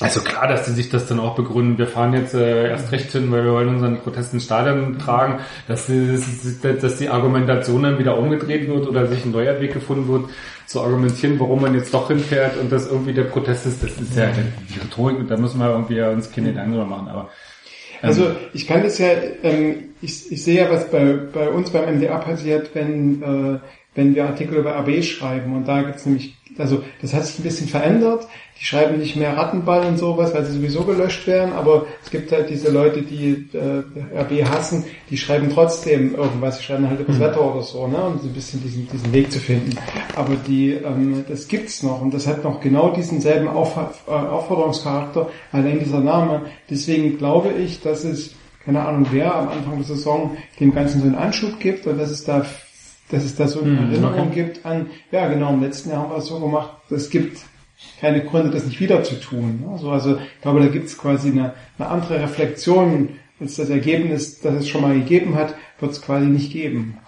Also 0.00 0.20
klar, 0.20 0.46
dass 0.46 0.66
sie 0.66 0.72
sich 0.74 0.90
das 0.90 1.06
dann 1.06 1.18
auch 1.18 1.34
begründen. 1.34 1.76
Wir 1.78 1.88
fahren 1.88 2.12
jetzt 2.14 2.32
äh, 2.34 2.68
erst 2.70 2.92
recht 2.92 3.10
hin, 3.10 3.32
weil 3.32 3.44
wir 3.44 3.52
wollen 3.52 3.68
unseren 3.68 3.98
Protest 3.98 4.32
ins 4.32 4.44
Stadion 4.44 4.96
tragen, 4.98 5.40
dass, 5.66 5.86
die- 5.86 6.16
dass 6.80 6.98
die 6.98 7.08
Argumentation 7.08 7.82
dann 7.82 7.98
wieder 7.98 8.16
umgedreht 8.16 8.68
wird 8.68 8.86
oder 8.86 9.08
sich 9.08 9.24
ein 9.24 9.32
neuer 9.32 9.60
Weg 9.60 9.72
gefunden 9.72 10.06
wird, 10.08 10.26
zu 10.68 10.82
argumentieren, 10.82 11.40
warum 11.40 11.62
man 11.62 11.74
jetzt 11.74 11.94
doch 11.94 12.08
hinfährt 12.08 12.58
und 12.58 12.70
das 12.70 12.90
irgendwie 12.90 13.14
der 13.14 13.24
Protest 13.24 13.66
ist. 13.66 13.82
Das 13.82 13.92
ist 13.92 14.14
ja 14.14 14.30
die 14.68 14.78
Rhetorik, 14.78 15.26
da 15.26 15.38
müssen 15.38 15.58
wir 15.58 15.70
irgendwie 15.70 16.00
uns 16.02 16.30
keine 16.30 16.48
Gedanken 16.48 16.72
drüber 16.72 16.84
machen. 16.84 17.08
Aber 17.08 17.30
ähm, 18.02 18.08
Also 18.08 18.30
ich 18.52 18.66
kann 18.66 18.82
das 18.82 18.98
ja, 18.98 19.08
ähm, 19.42 19.94
ich, 20.02 20.30
ich 20.30 20.44
sehe 20.44 20.62
ja, 20.62 20.70
was 20.70 20.90
bei, 20.90 21.14
bei 21.32 21.48
uns 21.48 21.70
beim 21.70 21.96
MDA 21.96 22.18
passiert, 22.18 22.74
wenn, 22.74 23.22
äh, 23.22 23.58
wenn 23.94 24.14
wir 24.14 24.26
Artikel 24.26 24.58
über 24.58 24.78
RB 24.78 25.02
schreiben. 25.02 25.56
Und 25.56 25.66
da 25.66 25.82
gibt's 25.82 26.04
nämlich, 26.04 26.34
also 26.58 26.84
das 27.00 27.14
hat 27.14 27.24
sich 27.24 27.38
ein 27.38 27.44
bisschen 27.44 27.68
verändert. 27.68 28.28
Die 28.60 28.64
schreiben 28.64 28.98
nicht 28.98 29.14
mehr 29.14 29.36
Rattenball 29.36 29.86
und 29.86 29.98
sowas, 29.98 30.34
weil 30.34 30.44
sie 30.44 30.52
sowieso 30.54 30.82
gelöscht 30.82 31.26
werden. 31.28 31.52
Aber 31.52 31.86
es 32.02 32.10
gibt 32.10 32.32
halt 32.32 32.50
diese 32.50 32.70
Leute, 32.70 33.02
die 33.02 33.48
äh, 33.52 34.18
RB 34.20 34.48
hassen, 34.48 34.84
die 35.10 35.16
schreiben 35.16 35.48
trotzdem 35.52 36.14
irgendwas. 36.16 36.58
Die 36.58 36.64
schreiben 36.64 36.88
halt 36.88 36.98
über 36.98 37.12
das 37.12 37.20
Wetter 37.20 37.54
oder 37.54 37.62
so, 37.62 37.86
ne? 37.86 37.98
um 37.98 38.18
so 38.18 38.26
ein 38.26 38.32
bisschen 38.32 38.60
diesen, 38.62 38.88
diesen 38.90 39.12
Weg 39.12 39.30
zu 39.30 39.38
finden. 39.38 39.78
Aber 40.16 40.34
die, 40.34 40.72
ähm, 40.72 41.24
das 41.28 41.46
gibt's 41.46 41.84
noch 41.84 42.00
und 42.02 42.12
das 42.12 42.26
hat 42.26 42.42
noch 42.42 42.60
genau 42.60 42.90
diesen 42.90 43.20
selben 43.20 43.46
Auf, 43.46 43.76
äh, 44.08 44.10
Aufforderungscharakter, 44.10 45.28
allein 45.52 45.78
dieser 45.78 46.00
Name. 46.00 46.42
Deswegen 46.68 47.16
glaube 47.16 47.50
ich, 47.50 47.80
dass 47.80 48.04
es 48.04 48.34
keine 48.64 48.84
Ahnung 48.84 49.06
wer 49.12 49.34
am 49.34 49.48
Anfang 49.48 49.76
der 49.76 49.84
Saison 49.84 50.36
dem 50.60 50.74
Ganzen 50.74 51.00
so 51.00 51.06
einen 51.06 51.14
Anschub 51.14 51.58
gibt 51.58 51.86
und 51.86 51.96
dass 51.98 52.10
es 52.10 52.24
da 52.24 52.44
dass 53.10 53.24
es 53.24 53.36
da 53.36 53.48
so 53.48 53.60
eine 53.62 53.78
Hm, 53.78 53.90
Erinnerung 53.90 54.28
okay. 54.28 54.44
gibt 54.44 54.66
an, 54.66 54.86
ja 55.10 55.28
genau, 55.28 55.54
im 55.54 55.62
letzten 55.62 55.90
Jahr 55.90 56.02
haben 56.02 56.10
wir 56.10 56.18
es 56.18 56.26
so 56.26 56.38
gemacht, 56.38 56.70
es 56.90 57.08
gibt 57.08 57.38
keine 58.00 58.24
Gründe, 58.24 58.50
das 58.50 58.66
nicht 58.66 58.80
wieder 58.80 59.02
zu 59.02 59.20
tun. 59.20 59.64
Also, 59.72 59.90
also 59.90 60.16
ich 60.16 60.42
glaube, 60.42 60.60
da 60.60 60.66
gibt 60.66 60.86
es 60.86 60.98
quasi 60.98 61.30
eine, 61.30 61.54
eine 61.78 61.88
andere 61.88 62.20
Reflexion 62.20 63.10
als 63.40 63.56
das 63.56 63.70
Ergebnis, 63.70 64.40
das 64.40 64.54
es 64.54 64.68
schon 64.68 64.82
mal 64.82 64.94
gegeben 64.94 65.36
hat, 65.36 65.54
wird 65.78 65.92
es 65.92 66.02
quasi 66.02 66.26
nicht 66.26 66.52
geben. 66.52 66.98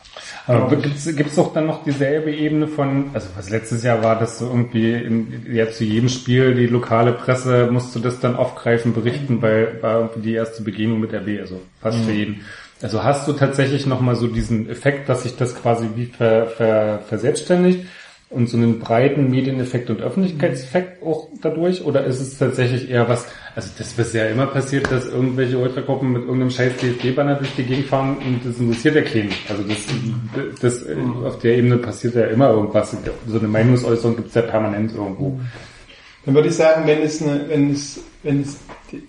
Aber 0.47 0.77
gibt's 0.77 1.05
gibt's 1.17 1.37
doch 1.37 1.53
dann 1.53 1.67
noch 1.67 1.85
dieselbe 1.85 2.33
Ebene 2.33 2.69
von, 2.69 3.11
also 3.13 3.29
was 3.37 3.51
letztes 3.51 3.83
Jahr 3.83 4.03
war, 4.03 4.19
dass 4.19 4.39
du 4.39 4.47
irgendwie 4.47 4.93
in, 4.93 5.47
ja, 5.53 5.71
zu 5.71 5.85
jedem 5.85 6.09
Spiel 6.09 6.55
die 6.55 6.67
lokale 6.67 7.13
Presse 7.13 7.69
musst 7.71 7.95
du 7.95 8.01
das 8.01 8.21
dann 8.21 8.37
aufgreifen, 8.37 8.93
berichten, 8.93 9.43
weil 9.43 9.83
war 9.83 10.01
irgendwie 10.01 10.21
die 10.21 10.35
erste 10.35 10.63
Begegnung 10.63 11.01
mit 11.01 11.13
RB, 11.13 11.41
also 11.41 11.61
fast 11.81 11.99
für 12.05 12.13
jeden. 12.13 12.41
Also 12.83 13.05
hast 13.05 13.29
du 13.29 13.35
tatsächlich 13.35 13.87
nochmal 13.87 14.17
so 14.17 14.27
diesen 14.27 14.71
Effekt, 14.71 15.09
dass 15.09 15.25
sich 15.25 15.37
das 15.37 15.55
quasi 15.55 15.89
wie 15.97 16.07
ver, 16.07 16.47
ver, 16.47 17.01
verselbstständigt 17.09 17.87
und 18.31 18.49
so 18.49 18.57
einen 18.57 18.79
breiten 18.79 19.29
Medieneffekt 19.29 19.91
und 19.91 20.01
Öffentlichkeitseffekt 20.01 21.03
auch 21.03 21.29
dadurch? 21.43 21.85
Oder 21.85 22.05
ist 22.05 22.21
es 22.21 22.39
tatsächlich 22.39 22.89
eher 22.89 23.09
was, 23.09 23.27
also 23.57 23.69
das 23.77 23.99
ist 23.99 24.15
ja 24.15 24.27
immer 24.27 24.47
passiert, 24.47 24.91
dass 24.91 25.07
irgendwelche 25.07 25.59
Ultragruppen 25.59 26.13
mit 26.13 26.23
irgendeinem 26.23 26.51
scheiß 26.51 26.77
DFB-Banner 26.77 27.35
durch 27.35 27.55
die 27.57 27.65
Gegend 27.65 27.87
fahren 27.87 28.17
und 28.25 28.41
das 28.45 28.59
interessiert 28.61 28.95
ja 28.95 29.03
keinen. 29.03 29.33
Also 29.49 29.65
das, 29.65 29.87
das, 30.61 30.87
auf 31.25 31.41
der 31.41 31.57
Ebene 31.57 31.79
passiert 31.79 32.15
ja 32.15 32.27
immer 32.27 32.51
irgendwas. 32.51 32.97
So 33.27 33.39
eine 33.39 33.49
Meinungsäußerung 33.49 34.17
gibt's 34.17 34.35
ja 34.35 34.43
permanent 34.43 34.95
irgendwo. 34.95 35.41
Dann 36.25 36.35
würde 36.35 36.49
ich 36.49 36.55
sagen, 36.55 36.87
wenn 36.87 37.03
es 37.03 37.21
eine, 37.21 37.49
wenn 37.49 37.73
es, 37.73 38.01
wenn 38.23 38.43
es, 38.43 38.61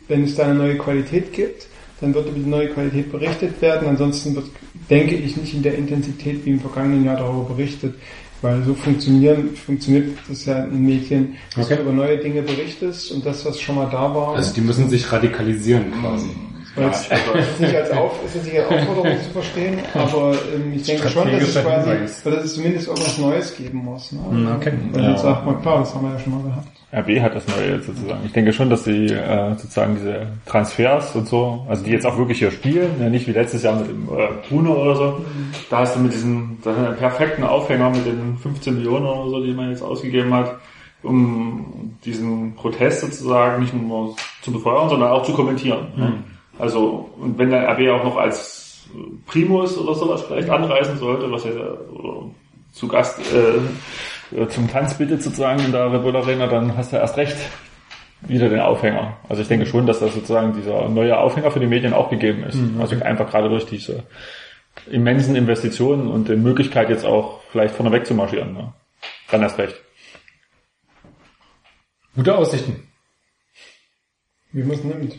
wenn 0.07 0.23
es 0.23 0.35
da 0.35 0.45
eine 0.45 0.56
neue 0.56 0.77
Qualität 0.77 1.31
gibt, 1.31 1.68
dann 1.99 2.14
wird 2.15 2.27
über 2.27 2.39
die 2.39 2.49
neue 2.49 2.69
Qualität 2.69 3.11
berichtet 3.11 3.61
werden. 3.61 3.88
Ansonsten 3.88 4.35
wird, 4.35 4.48
denke 4.89 5.15
ich, 5.15 5.38
nicht 5.38 5.53
in 5.53 5.61
der 5.61 5.76
Intensität 5.76 6.43
wie 6.45 6.52
im 6.52 6.60
vergangenen 6.60 7.06
Jahr 7.06 7.18
darüber 7.18 7.53
berichtet. 7.53 7.93
Weil 8.41 8.63
so 8.63 8.73
funktionieren, 8.73 9.55
funktioniert 9.55 10.18
das 10.27 10.45
ja 10.45 10.63
in 10.63 10.84
Medien, 10.84 11.35
dass 11.55 11.65
Okay. 11.65 11.76
du 11.76 11.84
über 11.84 11.91
neue 11.91 12.18
Dinge 12.18 12.41
berichtest 12.41 13.11
und 13.11 13.23
das, 13.26 13.45
was 13.45 13.59
schon 13.59 13.76
mal 13.76 13.88
da 13.91 14.13
war, 14.15 14.35
Also 14.35 14.53
die 14.53 14.61
müssen 14.61 14.89
sich 14.89 15.11
radikalisieren 15.11 15.91
quasi. 16.01 16.30
Weil 16.76 16.89
es 16.89 17.02
ist 17.02 17.60
nicht 17.60 17.76
als 17.76 17.91
Auf, 17.91 18.26
ist 18.26 18.35
jetzt 18.35 18.45
nicht 18.45 18.60
als 18.60 18.69
Aufforderung 18.69 19.22
zu 19.22 19.30
verstehen, 19.31 19.80
aber 19.93 20.35
ähm, 20.56 20.73
ich 20.73 20.84
denke 20.84 21.10
schon, 21.10 21.31
dass 21.31 21.43
es 21.43 21.61
quasi, 21.61 21.89
dass 22.23 22.43
es 22.45 22.56
zumindest 22.56 22.88
irgendwas 22.88 23.18
Neues 23.18 23.57
geben 23.57 23.80
muss. 23.80 24.11
Ne? 24.11 24.56
Okay. 24.57 24.73
Und 24.93 25.03
jetzt 25.03 25.22
sagt 25.22 25.45
man, 25.45 25.61
klar, 25.61 25.80
das 25.80 25.93
haben 25.93 26.06
wir 26.06 26.14
ja 26.14 26.19
schon 26.19 26.34
mal 26.34 26.43
gehabt. 26.43 26.68
RB 26.93 27.22
hat 27.22 27.35
das 27.35 27.48
neue 27.48 27.76
jetzt 27.76 27.88
sozusagen. 27.88 28.19
Ich 28.26 28.34
denke 28.34 28.52
schon, 28.52 28.69
dass 28.69 28.84
sie 28.84 29.06
äh, 29.06 29.49
sozusagen 29.52 29.95
diese 29.95 30.27
Transfers 30.45 31.15
und 31.15 31.27
so, 31.27 31.65
also 31.69 31.84
die 31.85 31.91
jetzt 31.91 32.06
auch 32.06 32.18
wirklich 32.18 32.39
hier 32.39 32.52
spielen, 32.52 32.91
ja, 32.99 33.10
nicht 33.10 33.27
wie 33.27 33.31
letztes 33.31 33.64
Jahr 33.64 33.77
mit 33.77 33.88
dem 33.88 34.10
äh, 34.10 34.27
Bruno 34.48 34.73
oder 34.73 34.95
so. 34.95 35.26
Da 35.69 35.80
hast 35.80 35.95
du 35.95 36.02
mit 36.02 36.14
diesem 36.14 36.57
einen 36.65 36.95
perfekten 36.98 37.43
Aufhänger 37.43 37.89
mit 37.91 38.06
den 38.06 38.38
15 38.38 38.76
Millionen 38.76 39.06
oder 39.06 39.30
so, 39.30 39.43
die 39.43 39.53
man 39.53 39.69
jetzt 39.69 39.81
ausgegeben 39.81 40.34
hat, 40.34 40.57
um 41.02 41.95
diesen 42.03 42.56
Protest 42.56 43.02
sozusagen 43.02 43.61
nicht 43.61 43.73
nur 43.73 44.15
zu 44.41 44.52
befeuern, 44.52 44.89
sondern 44.89 45.11
auch 45.11 45.23
zu 45.23 45.31
kommentieren. 45.31 45.88
Ne? 45.95 46.14
Also 46.60 47.10
und 47.19 47.38
wenn 47.38 47.49
der 47.49 47.68
RB 47.69 47.90
auch 47.90 48.03
noch 48.03 48.18
als 48.18 48.88
Primus 49.26 49.78
oder 49.78 49.95
sowas 49.95 50.23
vielleicht 50.23 50.49
anreisen 50.49 50.98
sollte, 50.98 51.32
was 51.32 51.45
ja 51.45 51.52
oder 51.52 52.30
zu 52.72 52.88
Gast 52.88 53.19
äh, 53.34 54.48
zum 54.48 54.69
Tanz 54.69 54.98
bittet 54.98 55.22
sozusagen 55.22 55.64
in 55.64 55.72
der 55.72 55.91
Red 55.91 56.03
Bull 56.03 56.15
Arena, 56.15 56.48
dann 56.48 56.78
hast 56.78 56.94
du 56.94 56.98
erst 56.98 57.18
recht 57.18 57.38
wieder 58.22 58.49
den 58.49 58.60
Aufhänger. 58.60 59.18
Also 59.28 59.41
ich 59.41 59.48
denke 59.48 59.65
schon, 59.65 59.86
dass 59.86 59.99
das 59.99 60.14
sozusagen 60.14 60.53
dieser 60.53 60.88
neue 60.90 61.18
Aufhänger 61.18 61.52
für 61.52 61.60
die 61.60 61.68
Medien 61.68 61.94
auch 61.94 62.10
gegeben 62.10 62.44
ist. 62.44 62.57
Also 62.80 62.95
einfach 63.03 63.30
gerade 63.30 63.49
durch 63.49 63.65
diese 63.65 64.03
immensen 64.90 65.36
Investitionen 65.36 66.07
und 66.07 66.30
die 66.30 66.36
Möglichkeit 66.36 66.90
jetzt 66.90 67.06
auch 67.06 67.41
vielleicht 67.52 67.76
vorne 67.76 67.91
weg 67.91 68.06
zu 68.06 68.14
marschieren. 68.14 68.53
Ne? 68.53 68.73
Dann 69.30 69.41
erst 69.41 69.57
recht. 69.57 69.76
Gute 72.15 72.36
Aussichten. 72.36 72.88
Wie 74.52 74.64
man 74.64 74.78
es 74.78 74.84
nimmt. 74.84 75.15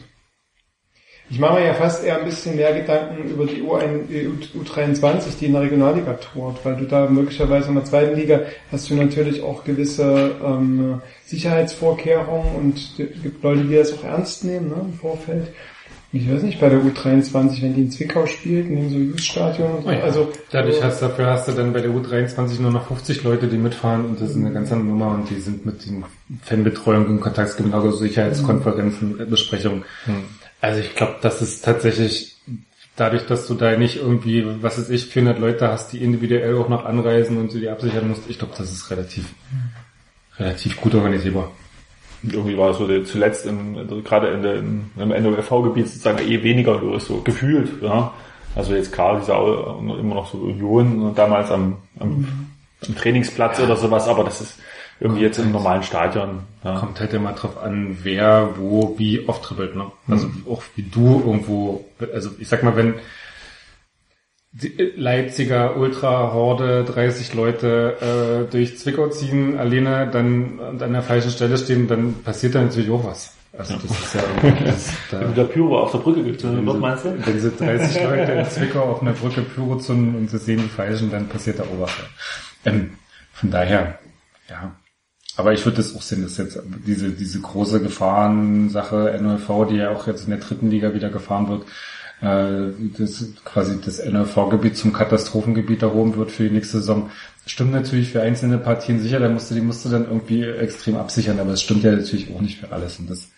Ich 1.33 1.39
mache 1.39 1.55
mir 1.61 1.65
ja 1.67 1.73
fast 1.75 2.05
eher 2.05 2.19
ein 2.19 2.27
bisschen 2.27 2.57
mehr 2.57 2.75
Gedanken 2.79 3.27
über 3.31 3.47
die 3.47 3.63
U1, 3.63 4.07
die 4.11 4.29
U- 4.29 4.63
U23, 4.63 5.39
die 5.41 5.47
in 5.47 5.53
der 5.55 5.63
Regionalliga 5.63 6.13
tourt, 6.13 6.59
weil 6.63 6.77
du 6.77 6.85
da 6.85 7.09
möglicherweise 7.09 7.69
in 7.69 7.75
der 7.77 7.85
zweiten 7.85 8.15
Liga 8.15 8.41
hast 8.71 8.91
du 8.91 8.95
natürlich 8.95 9.43
auch 9.43 9.65
gewisse 9.65 10.33
ähm, 10.45 11.01
Sicherheitsvorkehrungen 11.25 12.55
und 12.57 12.77
es 12.77 12.97
gibt 13.23 13.43
Leute, 13.43 13.65
die 13.65 13.77
das 13.77 13.93
auch 13.95 14.05
ernst 14.05 14.45
nehmen 14.45 14.69
ne, 14.69 14.77
im 14.85 14.93
Vorfeld. 14.93 15.49
Ich 16.15 16.31
weiß 16.31 16.43
nicht, 16.43 16.61
bei 16.61 16.69
der 16.69 16.81
U23, 16.81 17.63
wenn 17.63 17.75
die 17.75 17.81
in 17.83 17.91
Zwickau 17.91 18.27
spielt, 18.27 18.67
in 18.69 18.77
dem 18.77 18.91
so 18.91 18.99
Youth-Stadion 18.99 19.77
und 19.77 19.83
so. 19.85 19.89
Also, 19.89 20.29
Dadurch 20.51 20.77
so- 20.77 20.85
hast, 20.85 21.01
dafür 21.01 21.27
hast 21.29 21.49
du 21.49 21.53
dann 21.53 21.73
bei 21.73 21.81
der 21.81 21.91
U23 21.93 22.61
nur 22.61 22.71
noch 22.73 22.87
50 22.89 23.23
Leute, 23.25 23.47
die 23.47 23.57
mitfahren 23.57 24.05
und 24.05 24.21
das 24.21 24.31
ist 24.33 24.37
eine 24.37 24.53
ganz 24.53 24.71
andere 24.71 24.89
Nummer 24.89 25.15
und 25.15 25.31
die 25.31 25.41
sind 25.41 25.65
mit 25.65 25.87
den 25.87 26.05
Fanbetreuung 26.43 27.07
in 27.09 27.21
Kontakt, 27.21 27.49
es 27.49 27.57
gibt 27.57 27.71
genauso 27.71 27.93
Sicherheitskonferenzen, 27.93 29.19
äh, 29.21 29.25
Besprechungen. 29.25 29.85
Also 30.63 30.79
ich 30.79 30.95
glaube, 30.95 31.17
das 31.21 31.43
ist 31.43 31.65
tatsächlich 31.65 32.37
dadurch, 32.95 33.27
dass 33.27 33.49
du 33.49 33.55
da 33.55 33.77
nicht 33.77 33.97
irgendwie, 33.97 34.47
was 34.63 34.79
weiß 34.79 34.91
ich, 34.91 35.07
400 35.07 35.41
Leute 35.41 35.69
hast, 35.69 35.93
die 35.93 35.99
individuell 35.99 36.57
auch 36.57 36.69
noch 36.69 36.85
anreisen 36.85 37.37
und 37.37 37.53
du 37.53 37.59
die 37.59 37.69
absichern 37.69 38.09
musst, 38.09 38.23
ich 38.29 38.39
glaube, 38.39 38.55
das 38.57 38.71
ist 38.71 38.89
relativ, 38.89 39.25
relativ 40.39 40.81
gut 40.81 40.95
organisierbar. 40.95 41.51
Und 42.23 42.33
irgendwie 42.33 42.57
war 42.57 42.73
so 42.75 42.87
der, 42.87 43.05
zuletzt 43.05 43.45
im, 43.45 43.77
also 43.77 44.03
gerade 44.03 44.29
in 44.29 44.43
der, 44.43 44.55
im, 44.55 44.91
NOLV-Gebiet 44.97 45.89
sozusagen 45.89 46.21
eh 46.21 46.41
weniger 46.45 46.79
los, 46.79 47.07
so 47.07 47.23
gefühlt. 47.23 47.83
Ja. 47.83 48.15
Also 48.55 48.75
jetzt 48.77 48.93
klar, 48.93 49.19
diese 49.19 49.33
immer 49.33 50.15
noch 50.15 50.31
so 50.31 50.39
Union 50.39 51.03
und 51.03 51.19
damals 51.19 51.51
am, 51.51 51.79
am, 51.99 52.49
am 52.87 52.95
Trainingsplatz 52.95 53.59
oder 53.59 53.75
sowas, 53.75 54.07
aber 54.07 54.23
das 54.23 54.41
ist 54.41 54.59
irgendwie 55.03 55.23
jetzt 55.23 55.39
im 55.39 55.51
normalen 55.51 55.83
Stadion. 55.83 56.41
Ja. 56.65 56.79
Kommt 56.79 57.01
halt 57.01 57.13
immer 57.13 57.33
drauf 57.33 57.61
an, 57.61 57.99
wer, 58.03 58.51
wo, 58.57 58.95
wie 58.99 59.29
oft 59.29 59.49
dribbelt, 59.49 59.75
ne? 59.75 59.91
Also 60.09 60.29
auch 60.49 60.63
wie 60.77 60.83
du 60.83 61.21
irgendwo, 61.27 61.85
also 62.13 62.31
ich 62.39 62.49
sag 62.49 62.63
mal, 62.63 62.77
wenn 62.77 62.95
die 64.53 64.93
Leipziger 64.97 65.77
Ultra-Horde 65.77 66.85
30 66.85 67.35
Leute 67.35 68.47
äh, 68.47 68.51
durch 68.51 68.79
Zwickau 68.79 69.09
ziehen, 69.09 69.59
alleine 69.59 70.09
dann 70.13 70.59
und 70.59 70.83
an 70.83 70.93
der 70.93 71.03
falschen 71.03 71.31
Stelle 71.31 71.59
stehen, 71.59 71.89
dann 71.89 72.23
passiert 72.23 72.55
da 72.55 72.61
natürlich 72.61 72.91
auch 72.91 73.05
was. 73.05 73.35
Also 73.59 73.75
das 73.75 73.91
ist 73.91 74.15
ja 74.15 74.23
irgendwie, 74.43 74.65
das, 74.67 74.93
da, 75.11 75.21
Wenn 75.21 75.35
der 75.35 75.45
Pyro 75.45 75.81
auf 75.81 75.91
der 75.91 75.99
Brücke 75.99 76.23
gezündet 76.23 76.59
wenn 76.59 76.67
wird, 76.67 76.77
sie, 76.77 76.81
meinst 76.81 77.05
du? 77.05 77.27
wenn 77.27 77.41
sie 77.41 77.51
30 77.51 78.03
Leute 78.05 78.33
in 78.33 78.45
Zwickau 78.45 78.83
auf 78.83 79.03
einer 79.03 79.13
Brücke 79.13 79.43
Pyro 79.43 79.77
zünden 79.79 80.15
und 80.15 80.31
sie 80.31 80.39
sehen 80.39 80.59
die 80.63 80.69
Falschen, 80.69 81.11
dann 81.11 81.29
passiert 81.29 81.59
da 81.59 81.65
was. 81.79 81.91
Ähm, 82.65 82.93
von 83.33 83.51
daher, 83.51 83.99
ja. 84.49 84.77
Aber 85.37 85.53
ich 85.53 85.65
würde 85.65 85.79
das 85.79 85.95
auch 85.97 86.03
sehen, 86.03 86.23
dass 86.23 86.37
jetzt 86.37 86.61
diese, 86.87 87.11
diese 87.11 87.41
große 87.41 87.81
Gefahrensache 87.81 89.19
NLV, 89.19 89.67
die 89.71 89.77
ja 89.77 89.91
auch 89.91 90.07
jetzt 90.07 90.25
in 90.25 90.31
der 90.31 90.41
dritten 90.41 90.71
Liga 90.71 90.93
wieder 90.93 91.09
gefahren 91.09 91.49
wird, 91.49 91.65
äh, 92.21 92.73
das 92.99 93.27
quasi 93.45 93.81
das 93.85 93.99
NLV-Gebiet 94.05 94.77
zum 94.77 94.93
Katastrophengebiet 94.93 95.83
erhoben 95.83 96.17
wird 96.17 96.31
für 96.31 96.45
die 96.45 96.55
nächste 96.55 96.79
Saison. 96.79 97.11
Stimmt 97.47 97.73
natürlich 97.73 98.11
für 98.11 98.23
einzelne 98.23 98.59
Partien 98.59 99.01
sicher, 99.01 99.19
da 99.19 99.29
musst 99.29 99.51
du, 99.51 99.55
die 99.55 99.61
musst 99.61 99.85
du 99.85 99.89
dann 99.89 100.05
irgendwie 100.05 100.45
extrem 100.45 100.97
absichern, 100.97 101.41
aber 101.41 101.53
es 101.53 101.63
stimmt 101.63 101.83
ja 101.83 101.93
natürlich 101.93 102.33
auch 102.35 102.41
nicht 102.41 102.61
für 102.61 102.71
alles. 102.71 102.99
Und 102.99 103.11
das, 103.11 103.31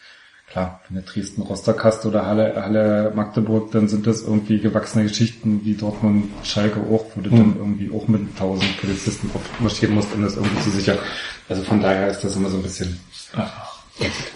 klar, 0.55 0.81
wenn 0.89 1.03
du 1.03 1.03
Dresden 1.03 1.43
Rostock 1.43 1.83
hast 1.83 2.07
oder 2.07 2.27
Halle, 2.27 2.55
Halle 2.55 3.13
Magdeburg, 3.15 3.73
dann 3.73 3.89
sind 3.89 4.07
das 4.07 4.23
irgendwie 4.23 4.61
gewachsene 4.61 5.03
Geschichten 5.03 5.63
wie 5.65 5.75
Dortmund, 5.75 6.31
Schalke 6.45 6.81
auch, 6.81 7.05
wo 7.15 7.21
du 7.21 7.31
dann 7.31 7.57
irgendwie 7.59 7.91
auch 7.93 8.07
mit 8.07 8.21
1000 8.35 8.81
Polizisten 8.81 9.31
marschieren 9.59 9.97
musst, 9.97 10.15
um 10.15 10.23
das 10.23 10.37
irgendwie 10.37 10.63
zu 10.63 10.71
sichern. 10.71 10.99
Also 11.49 11.63
von 11.65 11.81
daher 11.81 12.09
ist 12.09 12.23
das 12.23 12.37
immer 12.37 12.49
so 12.51 12.59
ein 12.59 12.63
bisschen, 12.63 12.97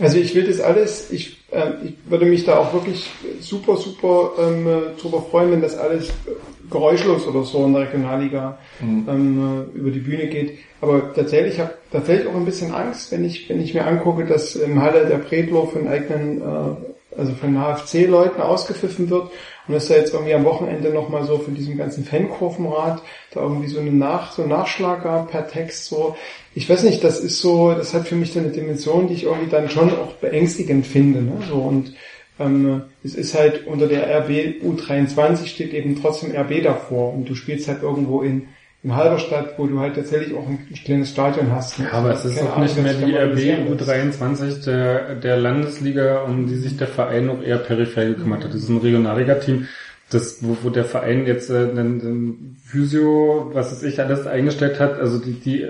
Also 0.01 0.19
ich 0.19 0.35
will 0.35 0.45
das 0.45 0.61
alles, 0.61 1.11
ich, 1.13 1.39
ähm, 1.53 1.75
ich 1.85 1.95
würde 2.11 2.27
mich 2.27 2.45
da 2.45 2.59
auch 2.59 2.73
wirklich 2.73 3.09
super, 3.41 3.77
super 3.77 4.33
ähm, 4.41 4.67
äh, 4.67 5.01
drüber 5.01 5.23
freuen, 5.23 5.53
wenn 5.53 5.63
das 5.63 5.77
alles 5.77 6.09
äh, 6.09 6.33
geräuschlos 6.69 7.27
oder 7.27 7.45
so 7.45 7.65
in 7.65 7.75
der 7.75 7.83
Regionalliga 7.83 8.59
ähm, 8.81 9.69
äh, 9.75 9.79
über 9.79 9.91
die 9.91 10.01
Bühne 10.01 10.27
geht. 10.27 10.59
Aber 10.81 11.13
tatsächlich 11.15 11.55
ich 11.55 11.61
habe 11.61 11.75
tatsächlich 11.91 12.29
auch 12.29 12.35
ein 12.35 12.45
bisschen 12.45 12.73
Angst, 12.73 13.11
wenn 13.11 13.25
ich, 13.25 13.49
wenn 13.49 13.61
ich 13.61 13.75
mir 13.75 13.87
angucke, 13.87 14.25
dass 14.25 14.55
im 14.55 14.81
Halle 14.81 15.07
der 15.07 15.19
Predlo 15.19 15.67
von 15.67 15.89
eigenen, 15.89 16.41
äh, 16.41 17.19
also 17.19 17.33
von 17.33 17.57
HFC-Leuten 17.57 18.41
ausgepfiffen 18.41 19.11
wird 19.11 19.31
und 19.67 19.75
dass 19.75 19.89
da 19.89 19.97
jetzt 19.97 20.15
irgendwie 20.15 20.35
am 20.35 20.45
Wochenende 20.45 20.91
nochmal 20.91 21.25
so 21.25 21.39
von 21.39 21.55
diesem 21.55 21.77
ganzen 21.77 22.05
Fankurvenrat 22.05 23.03
da 23.33 23.41
irgendwie 23.41 23.67
so 23.67 23.81
eine 23.81 23.91
Nach, 23.91 24.33
so 24.33 24.47
Nachschlag 24.47 25.03
gab 25.03 25.31
per 25.31 25.49
Text 25.49 25.87
so. 25.87 26.17
Ich 26.55 26.71
weiß 26.71 26.85
nicht, 26.85 27.03
das 27.03 27.19
ist 27.19 27.41
so, 27.41 27.73
das 27.73 27.93
hat 27.93 28.07
für 28.07 28.15
mich 28.15 28.33
so 28.33 28.39
eine 28.39 28.51
Dimension, 28.51 29.09
die 29.09 29.15
ich 29.15 29.25
irgendwie 29.25 29.51
dann 29.51 29.69
schon 29.69 29.91
auch 29.91 30.13
beängstigend 30.15 30.87
finde. 30.87 31.23
Ne? 31.23 31.33
So 31.49 31.57
und 31.57 31.95
ähm, 32.39 32.83
es 33.03 33.15
ist 33.17 33.35
halt 33.35 33.67
unter 33.67 33.89
der 33.89 34.07
RB 34.21 34.63
U23 34.63 35.47
steht 35.47 35.75
eben 35.75 36.01
trotzdem 36.01 36.35
RB 36.37 36.63
davor 36.63 37.13
und 37.15 37.29
du 37.29 37.35
spielst 37.35 37.67
halt 37.67 37.83
irgendwo 37.83 38.23
in 38.23 38.49
in 38.83 38.95
Halberstadt, 38.95 39.59
wo 39.59 39.67
du 39.67 39.81
halt 39.81 39.97
tatsächlich 39.97 40.37
auch 40.37 40.47
ein 40.47 40.69
kleines 40.85 41.11
Stadion 41.11 41.51
hast. 41.53 41.79
Ne? 41.79 41.93
aber 41.93 42.13
es 42.13 42.25
ist 42.25 42.41
auch 42.41 42.59
nicht 42.59 42.81
mehr 42.81 42.95
die 42.95 43.15
RB 43.15 43.35
gesehen 43.35 43.65
habe. 43.65 43.75
U23 43.75 44.65
der, 44.65 45.15
der 45.17 45.37
Landesliga, 45.37 46.23
um 46.23 46.47
die 46.47 46.55
sich 46.55 46.77
der 46.77 46.87
Verein 46.87 47.29
auch 47.29 47.43
eher 47.43 47.59
peripher 47.59 48.05
gekümmert 48.07 48.45
hat. 48.45 48.55
Das 48.55 48.63
ist 48.63 48.69
ein 48.69 48.79
Regionalliga-Team, 48.79 49.67
das, 50.11 50.43
wo, 50.43 50.57
wo 50.63 50.71
der 50.71 50.85
Verein 50.85 51.27
jetzt 51.27 51.51
äh, 51.51 51.55
einen, 51.57 52.01
einen 52.01 52.57
Physio, 52.65 53.51
was 53.53 53.73
es 53.73 53.83
ich 53.83 54.01
alles 54.01 54.27
eingestellt 54.27 54.79
hat, 54.79 54.99
also 55.01 55.19
die, 55.19 55.33
die 55.33 55.67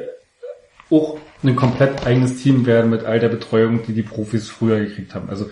auch 0.90 1.18
ein 1.43 1.56
komplett 1.56 2.06
eigenes 2.06 2.43
Team 2.43 2.66
werden 2.66 2.90
mit 2.90 3.05
all 3.05 3.20
der 3.20 3.28
Betreuung, 3.28 3.82
die 3.86 3.93
die 3.93 4.02
Profis 4.02 4.48
früher 4.48 4.80
gekriegt 4.80 5.14
haben. 5.14 5.30
Also 5.30 5.47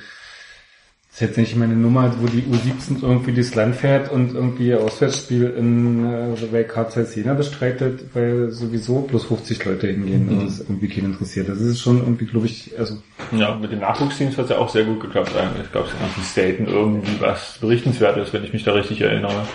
ist 1.16 1.22
jetzt 1.22 1.38
nicht 1.38 1.56
meine 1.56 1.74
Nummer, 1.74 2.12
wo 2.20 2.26
die 2.26 2.42
U17 2.42 3.02
irgendwie 3.02 3.32
durchs 3.32 3.54
Land 3.54 3.76
fährt 3.76 4.12
und 4.12 4.34
irgendwie 4.34 4.66
ihr 4.66 4.82
Auswärtsspiel 4.82 5.48
in 5.56 6.04
äh, 6.04 6.36
bei 6.52 6.62
KZ 6.62 7.16
Jena 7.16 7.32
bestreitet, 7.32 8.04
weil 8.12 8.50
sowieso 8.50 9.00
bloß 9.00 9.24
50 9.24 9.64
Leute 9.64 9.86
hingehen 9.86 10.28
und 10.28 10.44
das 10.44 10.60
irgendwie 10.60 10.88
keinen 10.88 11.12
interessiert. 11.12 11.48
Das 11.48 11.58
ist 11.58 11.80
schon 11.80 12.00
irgendwie, 12.00 12.26
glaube 12.26 12.44
ich, 12.44 12.78
also 12.78 12.98
Ja, 13.32 13.54
mit 13.54 13.72
den 13.72 13.78
Nachwuchsteams 13.78 14.36
hat 14.36 14.44
es 14.44 14.50
ja 14.50 14.58
auch 14.58 14.68
sehr 14.68 14.84
gut 14.84 15.00
geklappt 15.00 15.32
eigentlich. 15.34 15.72
Gab 15.72 15.86
es 15.86 15.92
ganz 15.98 16.34
selten 16.34 16.66
irgendwie 16.66 17.18
was 17.18 17.56
Berichtenswertes, 17.62 18.34
wenn 18.34 18.44
ich 18.44 18.52
mich 18.52 18.64
da 18.64 18.72
richtig 18.72 19.00
erinnere. 19.00 19.46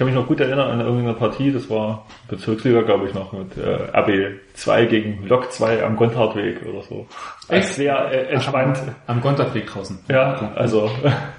Ich 0.00 0.02
kann 0.02 0.14
mich 0.14 0.18
noch 0.18 0.28
gut 0.28 0.40
erinnern 0.40 0.70
an 0.70 0.80
irgendeine 0.80 1.12
Partie, 1.12 1.52
das 1.52 1.68
war 1.68 2.06
Bezirksliga, 2.26 2.80
glaube 2.80 3.06
ich, 3.06 3.12
noch 3.12 3.34
mit 3.34 3.58
äh, 3.58 3.90
AB 3.92 4.40
2 4.54 4.86
gegen 4.86 5.26
Lok 5.26 5.52
2 5.52 5.84
am 5.84 5.96
Gontardweg 5.96 6.62
oder 6.66 6.82
so. 6.82 7.06
Echt 7.48 7.74
sehr 7.74 8.10
äh, 8.10 8.32
entspannt. 8.32 8.78
am 9.06 9.20
Gontardweg 9.20 9.66
draußen. 9.66 9.98
Ja, 10.08 10.52
also 10.54 10.90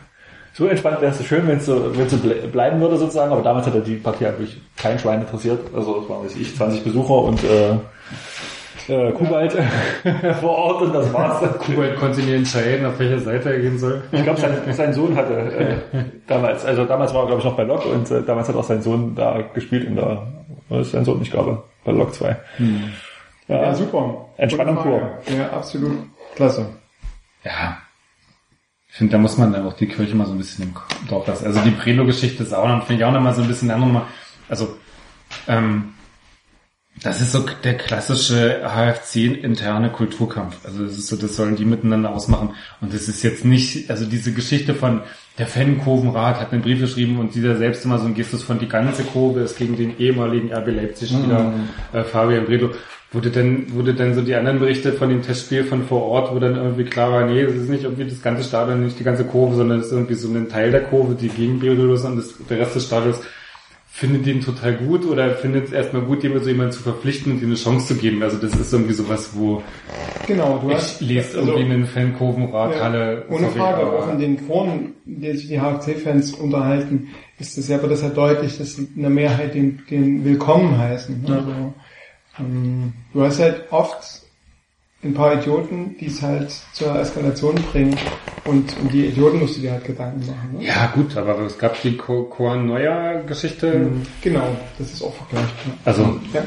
so 0.53 0.67
entspannt 0.67 1.01
wäre 1.01 1.11
es 1.11 1.17
so 1.17 1.23
schön, 1.23 1.47
wenn 1.47 1.57
es 1.57 1.65
so, 1.65 1.91
so 1.91 2.17
ble 2.17 2.35
bleiben 2.51 2.79
würde 2.79 2.97
sozusagen, 2.97 3.31
aber 3.31 3.41
damals 3.41 3.65
hat 3.65 3.73
er 3.73 3.81
die 3.81 3.95
Partie 3.95 4.27
eigentlich 4.27 4.61
kein 4.77 4.99
Schwein 4.99 5.21
interessiert. 5.21 5.61
Also 5.73 6.03
es 6.03 6.07
waren, 6.07 6.23
weiß 6.23 6.35
ich, 6.35 6.55
20 6.55 6.83
Besucher 6.83 7.15
und 7.15 7.43
äh, 7.43 7.79
äh, 8.87 9.11
Kubalt 9.11 9.53
vor 10.41 10.49
Ort 10.49 10.81
und 10.83 10.93
das 10.93 11.13
war's. 11.13 11.41
Kuwait 11.59 11.95
konnte 11.97 12.19
nicht 12.21 12.33
entscheiden, 12.33 12.85
auf 12.85 12.97
welche 12.99 13.19
Seite 13.19 13.53
er 13.53 13.59
gehen 13.59 13.77
soll. 13.77 14.03
Ich 14.11 14.23
glaube, 14.23 14.39
sein, 14.39 14.57
sein 14.73 14.93
Sohn 14.93 15.15
hatte 15.15 15.33
äh, 15.93 16.03
damals, 16.27 16.65
also 16.65 16.85
damals 16.85 17.13
war 17.13 17.21
er 17.21 17.27
glaube 17.27 17.39
ich 17.39 17.45
noch 17.45 17.55
bei 17.55 17.63
Lok 17.63 17.85
und 17.85 18.09
äh, 18.11 18.23
damals 18.23 18.47
hat 18.49 18.55
auch 18.55 18.63
sein 18.63 18.81
Sohn 18.81 19.15
da 19.15 19.41
gespielt 19.53 19.83
in 19.85 19.95
der, 19.95 20.27
was 20.69 20.87
ist 20.87 20.91
sein 20.93 21.05
Sohn, 21.05 21.21
ich 21.21 21.31
glaube, 21.31 21.63
bei 21.83 21.91
Lok 21.91 22.13
2. 22.13 22.37
Ja, 23.47 23.61
Ja, 23.61 23.75
super. 23.75 24.25
Entspannung 24.37 24.77
Frage. 24.77 25.09
Ja, 25.37 25.49
absolut. 25.51 25.97
Klasse. 26.35 26.67
Ja. 27.43 27.77
Ich 28.89 28.97
finde, 28.97 29.13
da 29.13 29.17
muss 29.19 29.37
man 29.37 29.53
dann 29.53 29.65
auch 29.65 29.73
die 29.73 29.87
Kirche 29.87 30.15
mal 30.15 30.25
so 30.27 30.33
ein 30.33 30.37
bisschen 30.37 30.65
im 30.65 31.07
Dorf 31.07 31.25
lassen. 31.27 31.45
Also 31.45 31.61
die 31.61 31.71
Prelo-Geschichte 31.71 32.43
ist 32.43 32.53
auch 32.53 32.67
noch, 32.67 32.85
finde 32.85 33.01
ich 33.01 33.05
auch 33.05 33.13
noch 33.13 33.21
mal 33.21 33.33
so 33.33 33.41
ein 33.41 33.47
bisschen 33.47 33.71
eine 33.71 33.81
andere. 33.83 34.03
Also, 34.49 34.75
ähm, 35.47 35.93
das 37.03 37.19
ist 37.19 37.31
so 37.31 37.45
der 37.63 37.77
klassische 37.77 38.61
HFC-interne 38.63 39.89
Kulturkampf. 39.89 40.57
Also 40.65 40.83
das 40.83 40.97
ist 40.97 41.07
so, 41.07 41.15
das 41.15 41.35
sollen 41.35 41.55
die 41.55 41.65
miteinander 41.65 42.11
ausmachen. 42.11 42.53
Und 42.79 42.93
das 42.93 43.07
ist 43.07 43.23
jetzt 43.23 43.43
nicht, 43.43 43.89
also 43.89 44.05
diese 44.05 44.33
Geschichte 44.33 44.75
von 44.75 45.01
der 45.37 45.47
Fankurvenrat 45.47 46.39
hat 46.39 46.51
einen 46.51 46.61
Brief 46.61 46.79
geschrieben 46.79 47.17
und 47.17 47.33
die 47.33 47.41
da 47.41 47.55
selbst 47.55 47.85
immer 47.85 47.97
so 47.97 48.05
ein 48.05 48.13
Gestus 48.13 48.43
von 48.43 48.59
die 48.59 48.67
ganze 48.67 49.03
Kurve 49.03 49.39
ist 49.39 49.57
gegen 49.57 49.77
den 49.77 49.97
ehemaligen 49.97 50.53
RB 50.53 50.67
Leipzig-Spieler 50.67 51.53
äh, 51.93 52.03
Fabian 52.03 52.45
Bredow. 52.45 52.69
Wurde 53.13 53.29
dann, 53.31 53.73
wurde 53.73 53.93
dann 53.93 54.13
so 54.13 54.21
die 54.21 54.35
anderen 54.35 54.59
Berichte 54.59 54.93
von 54.93 55.09
dem 55.09 55.21
Testspiel 55.21 55.63
von 55.63 55.85
vor 55.85 56.03
Ort, 56.03 56.33
wo 56.33 56.39
dann 56.39 56.55
irgendwie 56.55 56.85
klar 56.85 57.11
war, 57.11 57.25
nee, 57.25 57.41
es 57.41 57.55
ist 57.55 57.69
nicht 57.69 57.83
irgendwie 57.83 58.05
das 58.05 58.21
ganze 58.21 58.43
Stadion, 58.43 58.83
nicht 58.83 58.99
die 58.99 59.03
ganze 59.03 59.25
Kurve, 59.25 59.55
sondern 59.55 59.79
es 59.79 59.87
ist 59.87 59.91
irgendwie 59.91 60.13
so 60.13 60.29
ein 60.29 60.47
Teil 60.47 60.71
der 60.71 60.83
Kurve, 60.83 61.15
die 61.15 61.27
gegen 61.29 61.59
Bredow 61.59 61.93
ist 61.93 62.05
und 62.05 62.17
das, 62.17 62.35
der 62.49 62.59
Rest 62.59 62.75
des 62.75 62.85
Stadions 62.85 63.19
findet 63.93 64.25
den 64.25 64.39
total 64.41 64.75
gut 64.75 65.05
oder 65.05 65.31
findet 65.31 65.65
es 65.67 65.71
erstmal 65.73 66.01
gut, 66.03 66.21
so 66.21 66.27
jemanden 66.47 66.71
zu 66.71 66.81
verpflichten 66.81 67.33
und 67.33 67.39
ihm 67.41 67.47
eine 67.49 67.55
Chance 67.55 67.87
zu 67.93 67.95
geben. 67.95 68.23
Also 68.23 68.37
das 68.37 68.55
ist 68.55 68.71
irgendwie 68.71 68.93
sowas, 68.93 69.31
wo 69.33 69.61
Genau, 70.27 70.59
du 70.59 70.69
ich 70.69 70.75
hast 70.75 71.01
lese 71.01 71.39
also, 71.39 71.51
irgendwie 71.51 71.73
einen 71.73 71.85
Fankurvenrat, 71.85 72.75
ja, 72.75 72.83
Halle. 72.83 73.25
ohne 73.29 73.47
sorry, 73.47 73.59
Frage, 73.59 73.81
aber- 73.85 73.99
auch 73.99 74.11
in 74.13 74.19
den 74.19 74.39
Foren, 74.39 74.93
in 75.05 75.21
denen 75.21 75.37
sich 75.37 75.49
die 75.49 75.59
HFC-Fans 75.59 76.33
unterhalten, 76.33 77.09
ist 77.37 77.57
es 77.57 77.67
ja, 77.67 77.81
wird 77.81 77.91
das 77.91 78.01
ja 78.01 78.09
deutlich, 78.09 78.57
dass 78.57 78.77
in 78.79 79.01
der 79.01 79.09
Mehrheit 79.09 79.55
den, 79.55 79.81
den 79.89 80.23
willkommen 80.23 80.77
heißen. 80.77 81.23
ne? 81.23 81.35
Also, 81.35 81.73
ähm, 82.39 82.93
du 83.13 83.21
hast 83.23 83.39
halt 83.39 83.63
oft 83.71 84.20
ein 85.03 85.13
paar 85.13 85.33
Idioten, 85.33 85.95
die 85.99 86.07
es 86.07 86.21
halt 86.21 86.51
zur 86.73 86.95
Eskalation 86.99 87.55
bringen 87.71 87.97
und 88.45 88.75
um 88.79 88.89
die 88.89 89.07
Idioten 89.07 89.39
musst 89.39 89.57
du 89.57 89.61
dir 89.61 89.71
halt 89.71 89.83
Gedanken 89.85 90.19
machen. 90.27 90.57
Ne? 90.59 90.65
Ja 90.65 90.91
gut, 90.93 91.15
aber 91.17 91.39
es 91.39 91.57
gab 91.57 91.79
die 91.81 91.97
Ko- 91.97 92.23
Koan 92.25 92.67
Neuer 92.67 93.23
Geschichte. 93.25 93.87
Genau, 94.21 94.55
das 94.77 94.93
ist 94.93 95.01
auch 95.03 95.13
vergleichbar. 95.13 95.73
Also 95.85 96.19
Ja. 96.33 96.43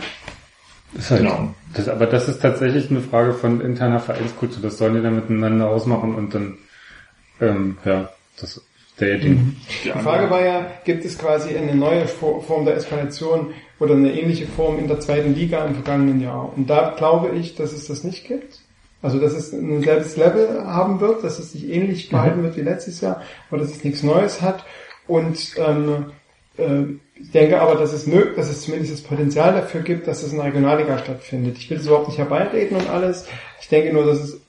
ist 0.97 1.11
halt, 1.11 1.23
Genau. 1.23 1.53
das, 1.75 1.89
aber 1.89 2.07
das 2.07 2.29
ist 2.29 2.41
tatsächlich 2.43 2.91
eine 2.91 3.01
Frage 3.01 3.33
von 3.33 3.61
interner 3.61 3.99
Vereinskultur. 3.99 4.63
Das 4.63 4.79
sollen 4.79 4.95
die 4.95 5.03
dann 5.03 5.17
miteinander 5.17 5.69
ausmachen 5.69 6.15
und 6.15 6.35
dann 6.35 6.59
ähm, 7.41 7.77
ja, 7.85 8.09
das 8.41 8.57
ist 8.59 8.65
der 9.01 9.19
Ding. 9.19 9.57
Die 9.85 9.89
Frage 9.91 10.31
war 10.31 10.45
ja, 10.45 10.65
gibt 10.85 11.05
es 11.05 11.19
quasi 11.19 11.57
eine 11.57 11.75
neue 11.75 12.07
Fo- 12.07 12.41
Form 12.41 12.65
der 12.65 12.77
Eskalation 12.77 13.53
oder 13.85 13.95
eine 13.95 14.19
ähnliche 14.19 14.47
Form 14.47 14.79
in 14.79 14.89
der 14.89 15.01
zweiten 15.01 15.35
Liga 15.35 15.65
im 15.65 15.75
vergangenen 15.75 16.21
Jahr? 16.21 16.53
Und 16.57 16.69
da 16.69 16.95
glaube 16.97 17.31
ich, 17.37 17.55
dass 17.55 17.73
es 17.73 17.87
das 17.87 18.05
nicht 18.05 18.27
gibt. 18.27 18.61
Also, 19.03 19.19
dass 19.19 19.35
es 19.35 19.53
ein 19.53 19.83
selbes 19.83 20.17
Level 20.17 20.65
haben 20.65 20.99
wird, 20.99 21.23
dass 21.23 21.39
es 21.39 21.53
sich 21.53 21.69
ähnlich 21.69 22.09
verhalten 22.09 22.43
wird 22.43 22.57
wie 22.57 22.63
letztes 22.63 23.03
Jahr, 23.03 23.21
aber 23.51 23.61
dass 23.61 23.71
es 23.71 23.85
nichts 23.85 24.03
Neues 24.03 24.41
hat. 24.41 24.65
Und 25.07 25.57
ähm, 25.59 26.13
äh, 26.57 26.85
ich 27.21 27.31
denke 27.31 27.61
aber, 27.61 27.75
dass 27.77 27.93
es, 27.93 28.07
mög 28.07 28.35
dass 28.37 28.49
es 28.49 28.63
zumindest 28.63 28.93
das 28.93 29.01
Potenzial 29.03 29.53
dafür 29.53 29.83
gibt, 29.83 30.09
dass 30.09 30.23
es 30.23 30.33
in 30.33 30.39
der 30.39 30.47
Regionalliga 30.47 30.99
stattfindet. 30.99 31.59
Ich 31.59 31.71
will 31.71 31.79
es 31.79 31.87
überhaupt 31.87 32.09
nicht 32.09 32.19
herbeireden 32.19 32.79
und 32.79 32.89
alles. 32.89 33.27
Ich 33.61 33.69
denke 33.69 33.93
nur, 33.93 34.07
dass 34.07 34.21
es 34.21 34.41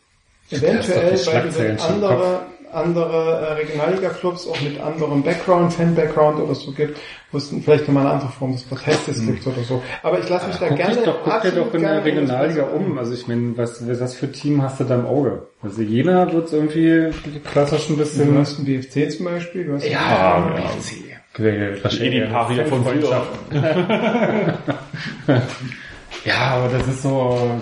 eventuell, 0.50 1.16
die 1.16 1.28
weil 1.28 1.78
andere, 1.80 2.46
andere 2.72 3.48
äh, 3.48 3.54
Regionalliga-Clubs 3.54 4.48
auch 4.48 4.60
mit 4.62 4.80
anderem 4.80 5.24
Background, 5.24 5.74
Fan-Background 5.74 6.40
oder 6.40 6.56
so 6.56 6.72
gibt, 6.72 6.98
wo 7.32 7.38
es 7.38 7.50
vielleicht 7.64 7.88
nochmal 7.88 8.06
eine 8.06 8.14
andere 8.16 8.32
Form 8.32 8.52
des 8.54 8.64
Protestes 8.64 9.26
gibt 9.26 9.46
oder 9.48 9.64
so. 9.64 9.82
Aber 10.04 10.20
ich 10.20 10.28
lasse 10.30 10.48
mich 10.48 10.58
da 10.58 10.68
Guck 10.70 10.78
gerne 10.78 10.96
doch, 11.04 11.24
guck 11.24 11.42
dir 11.42 11.52
doch 11.52 11.74
in 11.74 11.82
der 11.82 12.04
Regionalliga 12.04 12.64
das- 12.64 12.74
um. 12.74 12.98
Also 12.98 13.14
ich 13.14 13.28
meine, 13.28 13.58
was, 13.58 13.88
was 13.88 14.00
das 14.00 14.16
für 14.16 14.32
Team 14.32 14.62
hast 14.62 14.80
du 14.80 14.84
da 14.84 14.96
im 14.96 15.06
Auge? 15.06 15.48
Also 15.62 15.82
Jena 15.82 16.32
wird 16.32 16.52
irgendwie 16.54 17.10
klassisch 17.50 17.90
ein 17.90 17.94
Du 17.94 17.98
bisschen... 17.98 18.38
hast 18.38 18.58
einen 18.58 18.66
BFC 18.66 19.12
zum 19.12 19.26
Beispiel, 19.26 19.68
Ja, 19.84 19.90
ja. 19.90 20.56
ja. 20.58 20.70
Die 21.38 22.22
Paria 22.32 22.66
von 22.66 22.84
früher. 22.86 23.26
Ja, 26.26 26.56
aber 26.56 26.70
das 26.70 26.88
ist 26.88 27.04
so... 27.04 27.62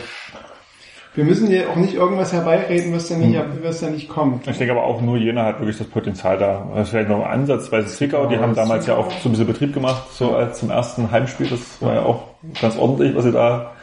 wir 1.16 1.24
müssen 1.26 1.50
dir 1.50 1.70
auch 1.70 1.76
nicht 1.76 1.94
irgendwas 1.94 2.34
herbeireden, 2.34 2.94
was 2.94 3.10
da 3.10 3.16
nicht, 3.16 3.40
was 3.62 3.82
da 3.82 3.90
nicht 3.90 4.10
kommt. 4.10 4.48
Ich 4.48 4.58
denke 4.58 4.74
aber 4.74 4.84
auch 4.84 5.02
nur 5.02 5.18
Jena 5.18 5.46
hat 5.46 5.60
wirklich 5.60 5.78
das 5.78 5.88
Potenzial 5.88 6.38
da. 6.38 6.68
Das 6.74 6.86
ist 6.86 6.90
vielleicht 6.90 7.10
noch 7.10 7.24
ein 7.24 7.32
Ansatz, 7.42 7.72
weil 7.72 7.86
Zwickau, 7.86 8.26
die 8.26 8.38
haben 8.38 8.56
damals 8.56 8.88
ja 8.88 8.96
auch 8.96 9.12
so 9.12 9.30
ein 9.30 9.32
bisschen 9.32 9.48
Betrieb 9.48 9.74
gemacht, 9.74 10.12
so 10.14 10.36
als 10.36 10.60
zum 10.60 10.72
ersten 10.72 11.12
Heimspiel. 11.12 11.48
Das 11.48 11.82
war 11.82 11.94
ja 11.94 12.02
auch 12.02 12.24
ganz 12.60 12.78
ordentlich, 12.78 13.16
was 13.16 13.26
sie 13.26 13.32
da, 13.32 13.74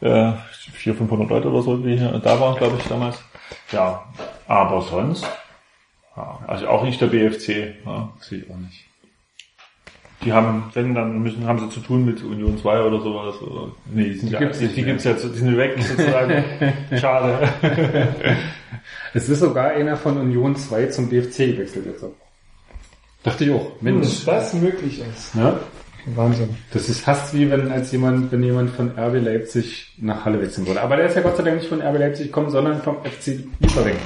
äh, 0.00 0.32
400, 0.72 0.98
500 0.98 1.30
Leute 1.30 1.50
oder 1.50 1.62
so, 1.62 1.76
die 1.76 1.96
da 1.96 2.40
waren, 2.40 2.56
glaube 2.56 2.76
ich, 2.78 2.88
damals. 2.88 3.22
Ja, 3.70 4.04
aber 4.48 4.80
sonst, 4.82 5.26
ja, 6.16 6.38
also 6.46 6.68
auch 6.68 6.84
nicht 6.84 7.00
der 7.00 7.08
BFC. 7.08 7.74
Ja. 7.84 8.10
Sehe 8.20 8.38
ich 8.38 8.50
auch 8.50 8.56
nicht. 8.56 8.91
Die 10.24 10.32
haben, 10.32 10.64
wenn, 10.74 10.94
dann 10.94 11.22
müssen, 11.22 11.46
haben 11.46 11.58
sie 11.58 11.68
zu 11.70 11.80
tun 11.80 12.04
mit 12.04 12.22
Union 12.22 12.56
2 12.56 12.82
oder 12.82 13.00
sowas. 13.00 13.34
Oder, 13.42 13.72
nee, 13.92 14.04
die, 14.10 14.14
sind 14.14 14.28
Die 14.28 14.32
ja, 14.34 14.38
gibt's 14.38 14.58
die, 14.58 14.64
nicht 14.64 14.76
die 14.76 14.84
gibt's 14.84 15.04
jetzt, 15.04 15.24
die 15.24 15.38
sind 15.38 15.56
weg 15.56 15.74
sozusagen. 15.82 16.44
Schade. 17.00 17.48
Es 19.14 19.28
ist 19.28 19.40
sogar 19.40 19.72
einer 19.72 19.96
von 19.96 20.16
Union 20.16 20.56
2 20.56 20.86
zum 20.86 21.08
BFC 21.08 21.54
gewechselt 21.54 21.84
jetzt. 21.86 22.04
Dachte 23.22 23.44
ich 23.44 23.50
auch. 23.50 23.70
Dass 23.80 24.24
das 24.24 24.54
möglich 24.54 25.00
ist. 25.00 25.34
Ja? 25.34 25.60
Wahnsinn. 26.06 26.48
Das 26.72 26.88
ist 26.88 27.00
fast 27.00 27.32
wie 27.34 27.48
wenn 27.50 27.70
als 27.70 27.92
jemand, 27.92 28.32
wenn 28.32 28.42
jemand 28.42 28.70
von 28.70 28.90
RB 28.98 29.22
Leipzig 29.22 29.92
nach 29.98 30.24
Halle 30.24 30.40
wechseln 30.40 30.66
würde. 30.66 30.80
Aber 30.80 30.96
der 30.96 31.06
ist 31.06 31.14
ja 31.14 31.22
Gott 31.22 31.36
sei 31.36 31.44
Dank 31.44 31.58
nicht 31.58 31.68
von 31.68 31.80
RB 31.80 31.98
Leipzig 31.98 32.26
gekommen, 32.26 32.50
sondern 32.50 32.82
vom 32.82 32.96
FC 33.04 33.44
Liefering. 33.60 33.96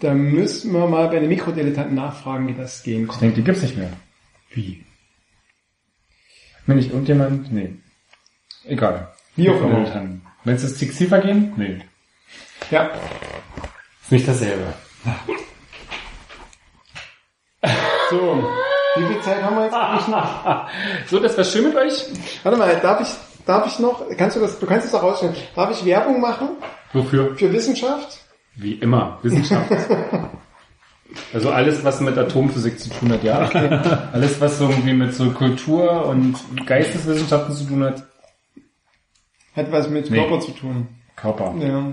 Da 0.00 0.14
müssen 0.14 0.72
wir 0.72 0.86
mal 0.86 1.08
bei 1.08 1.18
den 1.18 1.28
Mikrodilettanten 1.28 1.94
nachfragen, 1.94 2.48
wie 2.48 2.54
das 2.54 2.82
gehen 2.82 3.02
Ich 3.02 3.08
kann. 3.08 3.20
denke, 3.20 3.36
die 3.36 3.44
gibt's 3.44 3.62
nicht 3.62 3.76
mehr. 3.76 3.90
Wie? 4.52 4.82
Mir 6.66 6.74
nicht 6.76 6.90
irgendjemand? 6.90 7.52
Nee. 7.52 7.74
Egal. 8.64 9.08
Wie 9.36 9.50
auch 9.50 9.60
immer. 9.60 9.84
Wenn 10.44 10.54
es 10.54 10.62
das 10.62 10.74
Tixifer 10.74 11.20
gehen? 11.20 11.52
Nee. 11.56 11.80
Ja. 12.70 12.90
Ist 14.02 14.12
nicht 14.12 14.28
dasselbe. 14.28 14.72
So. 18.10 18.44
Wie 18.96 19.06
viel 19.06 19.20
Zeit 19.22 19.42
haben 19.42 19.56
wir 19.56 19.64
jetzt? 19.64 19.76
So, 21.10 21.18
das 21.18 21.36
war 21.36 21.44
schön 21.44 21.64
mit 21.64 21.76
euch. 21.76 22.04
Warte 22.42 22.58
mal, 22.58 22.76
darf 22.80 23.00
ich, 23.00 23.08
darf 23.46 23.66
ich 23.66 23.78
noch, 23.78 24.04
kannst 24.16 24.36
du 24.36 24.40
das, 24.40 24.58
du 24.58 24.66
kannst 24.66 24.86
es 24.86 24.92
doch 24.92 25.02
rausstellen. 25.02 25.34
Darf 25.54 25.70
ich 25.70 25.84
Werbung 25.84 26.20
machen 26.20 26.50
Wofür? 26.92 27.34
für 27.36 27.52
Wissenschaft? 27.52 28.18
Wie 28.54 28.74
immer. 28.74 29.18
Wissenschaft. 29.22 29.70
Also 31.32 31.50
alles, 31.50 31.84
was 31.84 32.00
mit 32.00 32.16
Atomphysik 32.16 32.78
zu 32.78 32.90
tun 32.90 33.12
hat, 33.12 33.22
ja. 33.24 33.40
Alles, 34.12 34.40
was 34.40 34.60
irgendwie 34.60 34.92
mit 34.92 35.14
so 35.14 35.30
Kultur 35.30 36.06
und 36.06 36.36
Geisteswissenschaften 36.66 37.54
zu 37.54 37.64
tun 37.64 37.84
hat. 37.84 38.04
Hat 39.54 39.70
was 39.72 39.88
mit 39.90 40.10
Nee. 40.10 40.18
Körper 40.18 40.40
zu 40.40 40.52
tun. 40.52 40.88
Körper. 41.16 41.54
Ja. 41.60 41.92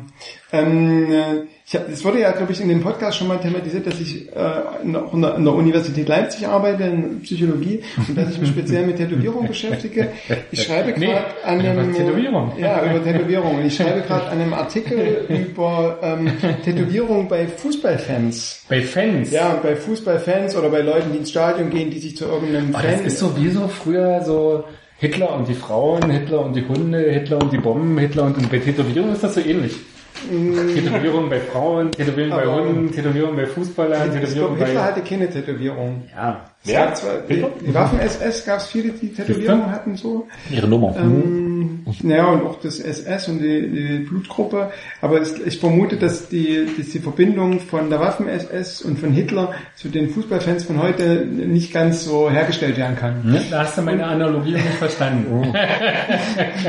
Ähm, 0.52 1.12
äh, 1.12 1.24
ich 1.68 1.76
hab, 1.76 1.88
es 1.88 2.04
wurde 2.04 2.22
ja, 2.22 2.32
glaube 2.32 2.52
ich, 2.52 2.62
in 2.62 2.70
dem 2.70 2.82
Podcast 2.82 3.18
schon 3.20 3.28
mal 3.28 3.38
thematisiert, 3.38 3.86
dass 3.86 4.00
ich 4.00 4.28
äh, 4.36 4.42
in, 4.84 4.94
der, 4.94 5.04
in 5.14 5.22
der- 5.22 5.36
an 5.36 5.44
der 5.46 5.54
Universität 5.54 6.08
Leipzig 6.08 6.48
arbeite, 6.48 6.84
in 6.86 7.22
Psychologie, 7.22 7.82
und 8.08 8.18
dass 8.18 8.32
ich 8.32 8.40
mich 8.40 8.50
speziell 8.50 8.88
mit 8.88 8.98
Tätowierung 8.98 9.46
beschäftige. 9.48 10.08
Ich 10.52 10.64
schreibe 10.64 10.94
gerade 10.94 11.00
Nee, 11.00 11.14
an 11.46 11.60
einem... 11.60 11.94
Tätowierung. 11.94 12.54
Ja, 12.58 12.84
über 12.90 13.04
Tätowierung. 13.04 13.58
Und 13.60 13.66
ich 13.66 13.76
schreibe 13.76 14.02
gerade 14.02 14.28
an 14.30 14.40
einem 14.42 14.54
Artikel 14.54 15.26
über 15.30 16.00
ähm, 16.02 16.32
Tätowierung 16.66 17.28
bei 17.28 17.46
Fußballfans. 17.48 18.66
Bei 18.68 18.82
Fans. 18.82 19.32
Ja, 19.32 19.60
bei 19.62 19.76
Fußballfans 19.76 20.56
oder 20.56 20.70
bei 20.70 20.82
Leuten, 20.82 21.12
die 21.12 21.20
ins 21.20 21.30
Stadion 21.30 21.70
gehen, 21.70 21.92
die 21.92 22.00
sich 22.00 22.18
zu 22.18 22.26
irgendeinem 22.26 22.70
Oh, 22.74 22.80
Fan... 22.80 22.92
das 22.94 23.02
ist 23.02 23.20
so 23.20 23.36
wie 23.38 23.50
so 23.50 23.68
früher 23.68 24.24
so 24.24 24.64
Hitler 25.00 25.34
und 25.34 25.48
die 25.48 25.54
Frauen, 25.54 26.10
Hitler 26.10 26.46
und 26.46 26.54
die 26.56 26.68
Hunde, 26.68 27.00
Hitler 27.00 27.42
und 27.42 27.54
die 27.54 27.58
Bomben, 27.58 27.98
Hitler 27.98 28.24
und, 28.26 28.38
und 28.38 28.52
bei 28.52 28.60
Tätowierung 28.60 29.14
ist 29.14 29.24
das 29.24 29.36
so 29.36 29.40
ähnlich. 29.40 29.76
Tätowierung 30.28 31.30
bei 31.30 31.40
Frauen, 31.40 31.92
Tätowierung 31.92 32.32
bei 32.32 32.46
Mm. 32.46 32.50
Hunden, 32.50 32.92
Tätowierung 32.92 33.36
bei 33.38 33.46
Fußballern, 33.46 34.10
ich 34.10 34.20
Tätowierung 34.20 34.56
glaube, 34.58 34.66
Hitler 34.66 34.82
bei... 34.82 34.88
hatte 34.88 35.02
keine 35.02 35.30
Tätowierung. 35.30 36.04
Ja. 36.14 36.46
Gab 36.68 36.98
zwar, 36.98 37.20
die, 37.30 37.46
die 37.66 37.74
Waffen-SS 37.74 38.46
gab 38.46 38.58
es 38.58 38.68
viele, 38.68 38.92
die 38.92 39.14
Tätowierungen 39.14 39.72
hatten 39.72 39.96
so. 39.96 40.28
Ihre 40.50 40.68
Nummer. 40.68 40.94
Ähm, 40.98 41.49
naja, 42.04 42.28
und 42.28 42.44
auch 42.44 42.60
das 42.60 42.80
SS 42.80 43.28
und 43.28 43.40
die, 43.40 43.70
die 43.70 44.00
Blutgruppe. 44.00 44.72
Aber 45.02 45.22
es, 45.22 45.40
ich 45.40 45.60
vermute, 45.60 45.98
dass 45.98 46.30
die, 46.30 46.68
dass 46.78 46.90
die 46.90 47.00
Verbindung 47.00 47.60
von 47.60 47.90
der 47.90 48.00
Waffen-SS 48.00 48.82
und 48.82 49.00
von 49.00 49.12
Hitler 49.12 49.54
zu 49.76 49.90
den 49.90 50.10
Fußballfans 50.10 50.66
von 50.66 50.82
heute 50.82 51.26
nicht 51.26 51.74
ganz 51.74 52.04
so 52.06 52.30
hergestellt 52.30 52.78
werden 52.78 52.96
kann. 52.96 53.22
Ne, 53.24 53.42
Da 53.50 53.64
hast 53.64 53.78
du 53.78 53.82
meine 53.82 54.06
Analogie 54.06 54.54
nicht 54.54 54.66
verstanden. 54.66 55.54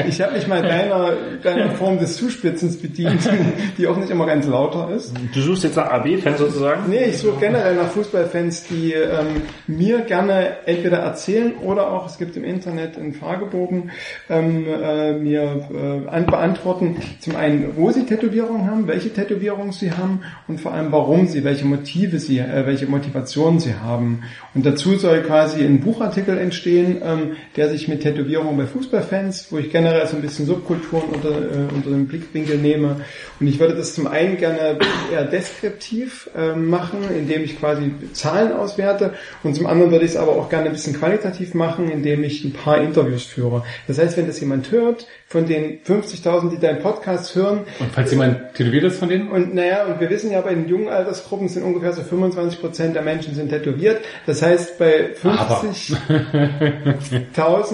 Ich 0.09 0.21
habe 0.21 0.35
mich 0.35 0.47
mal 0.47 0.63
deiner, 0.63 1.13
deiner 1.43 1.71
Form 1.71 1.99
des 1.99 2.17
Zuspitzens 2.17 2.77
bedient, 2.77 3.29
die 3.79 3.87
auch 3.87 3.97
nicht 3.97 4.11
immer 4.11 4.27
ganz 4.27 4.47
lauter 4.47 4.91
ist. 4.95 5.15
Du 5.35 5.41
suchst 5.41 5.65
jetzt 5.65 5.77
nach 5.77 5.91
AB-Fans 5.91 6.39
sozusagen? 6.39 6.89
Nee, 6.89 7.07
ich 7.07 7.19
suche 7.19 7.39
generell 7.41 7.75
nach 7.77 7.89
Fußballfans, 7.89 8.65
die 8.65 8.93
ähm, 8.93 9.43
mir 9.67 10.01
gerne 10.03 10.59
entweder 10.67 10.99
erzählen 10.99 11.55
oder 11.57 11.91
auch, 11.91 12.07
es 12.07 12.19
gibt 12.19 12.37
im 12.37 12.45
Internet 12.45 12.97
einen 12.97 13.13
Fragebogen, 13.15 13.91
ähm, 14.29 14.67
äh, 14.67 15.10
mir 15.13 15.69
äh, 15.73 16.09
an, 16.09 16.27
beantworten, 16.27 16.97
zum 17.21 17.37
einen, 17.37 17.77
wo 17.77 17.91
sie 17.91 18.05
Tätowierungen 18.05 18.71
haben, 18.71 18.87
welche 18.87 19.13
Tätowierungen 19.13 19.73
sie 19.73 19.93
haben 19.93 20.21
und 20.49 20.61
vor 20.61 20.73
allem, 20.73 20.93
warum 20.93 21.27
sie, 21.27 21.45
welche 21.45 21.65
Motive 21.65 22.19
sie, 22.19 22.39
äh, 22.39 22.67
welche 22.67 22.87
Motivationen 22.87 23.61
sie 23.61 23.75
haben. 23.75 24.23
Und 24.55 24.67
dazu 24.67 24.97
soll 24.97 25.23
quasi 25.23 25.65
ein 25.65 25.81
Buchartikel 25.81 26.39
entstehen, 26.39 27.01
ähm, 27.03 27.37
der 27.57 27.69
sich 27.69 27.89
mit 27.89 28.03
Tätowierungen 28.03 28.57
bei 28.57 28.67
Fußballfans, 28.67 29.49
wo 29.51 29.59
ich 29.59 29.71
generell 29.71 30.07
so 30.07 30.17
ein 30.17 30.23
bisschen 30.23 30.47
Subkulturen 30.47 31.05
unter, 31.13 31.31
äh, 31.31 31.75
unter 31.75 31.91
den 31.91 32.07
Blickwinkel 32.07 32.59
nehme. 32.59 32.97
Und 33.39 33.47
ich 33.47 33.59
würde 33.59 33.75
das 33.75 33.95
zum 33.95 34.07
einen 34.07 34.37
gerne 34.37 34.79
eher 35.13 35.25
deskriptiv 35.25 36.31
äh, 36.37 36.55
machen, 36.55 36.99
indem 37.17 37.43
ich 37.43 37.59
quasi 37.59 37.93
Zahlen 38.13 38.53
auswerte. 38.53 39.15
Und 39.43 39.55
zum 39.55 39.67
anderen 39.67 39.93
würde 39.93 40.05
ich 40.05 40.13
es 40.13 40.17
aber 40.17 40.33
auch 40.33 40.49
gerne 40.49 40.67
ein 40.67 40.73
bisschen 40.73 40.95
qualitativ 40.95 41.55
machen, 41.55 41.91
indem 41.91 42.25
ich 42.25 42.45
ein 42.45 42.53
paar 42.53 42.81
Interviews 42.81 43.25
führe. 43.25 43.65
Das 43.87 43.99
heißt, 43.99 44.17
wenn 44.17 44.27
das 44.27 44.41
jemand 44.41 44.71
hört, 44.71 45.00
von 45.27 45.47
den 45.47 45.81
50.000, 45.83 46.51
die 46.51 46.59
deinen 46.59 46.81
Podcast 46.81 47.35
hören, 47.35 47.65
Und 47.79 47.93
falls 47.93 48.11
jemand 48.11 48.55
tätowiert 48.55 48.85
ist 48.85 48.99
von 48.99 49.09
denen, 49.09 49.31
und 49.31 49.55
naja, 49.55 49.87
und 49.87 50.01
wir 50.01 50.11
wissen 50.11 50.33
ja, 50.33 50.41
bei 50.41 50.55
den 50.55 50.69
jungen 50.69 50.89
Altersgruppen 50.89 51.49
sind 51.49 51.63
ungefähr 51.63 51.93
so 51.93 52.03
25 52.03 52.61
Prozent 52.61 52.97
der 52.97 53.03
Menschen 53.03 53.35
sind 53.35 53.51
tätowiert. 53.51 54.01
Das 54.27 54.43
heißt, 54.43 54.79
bei 54.79 55.11
50.000 55.15 55.97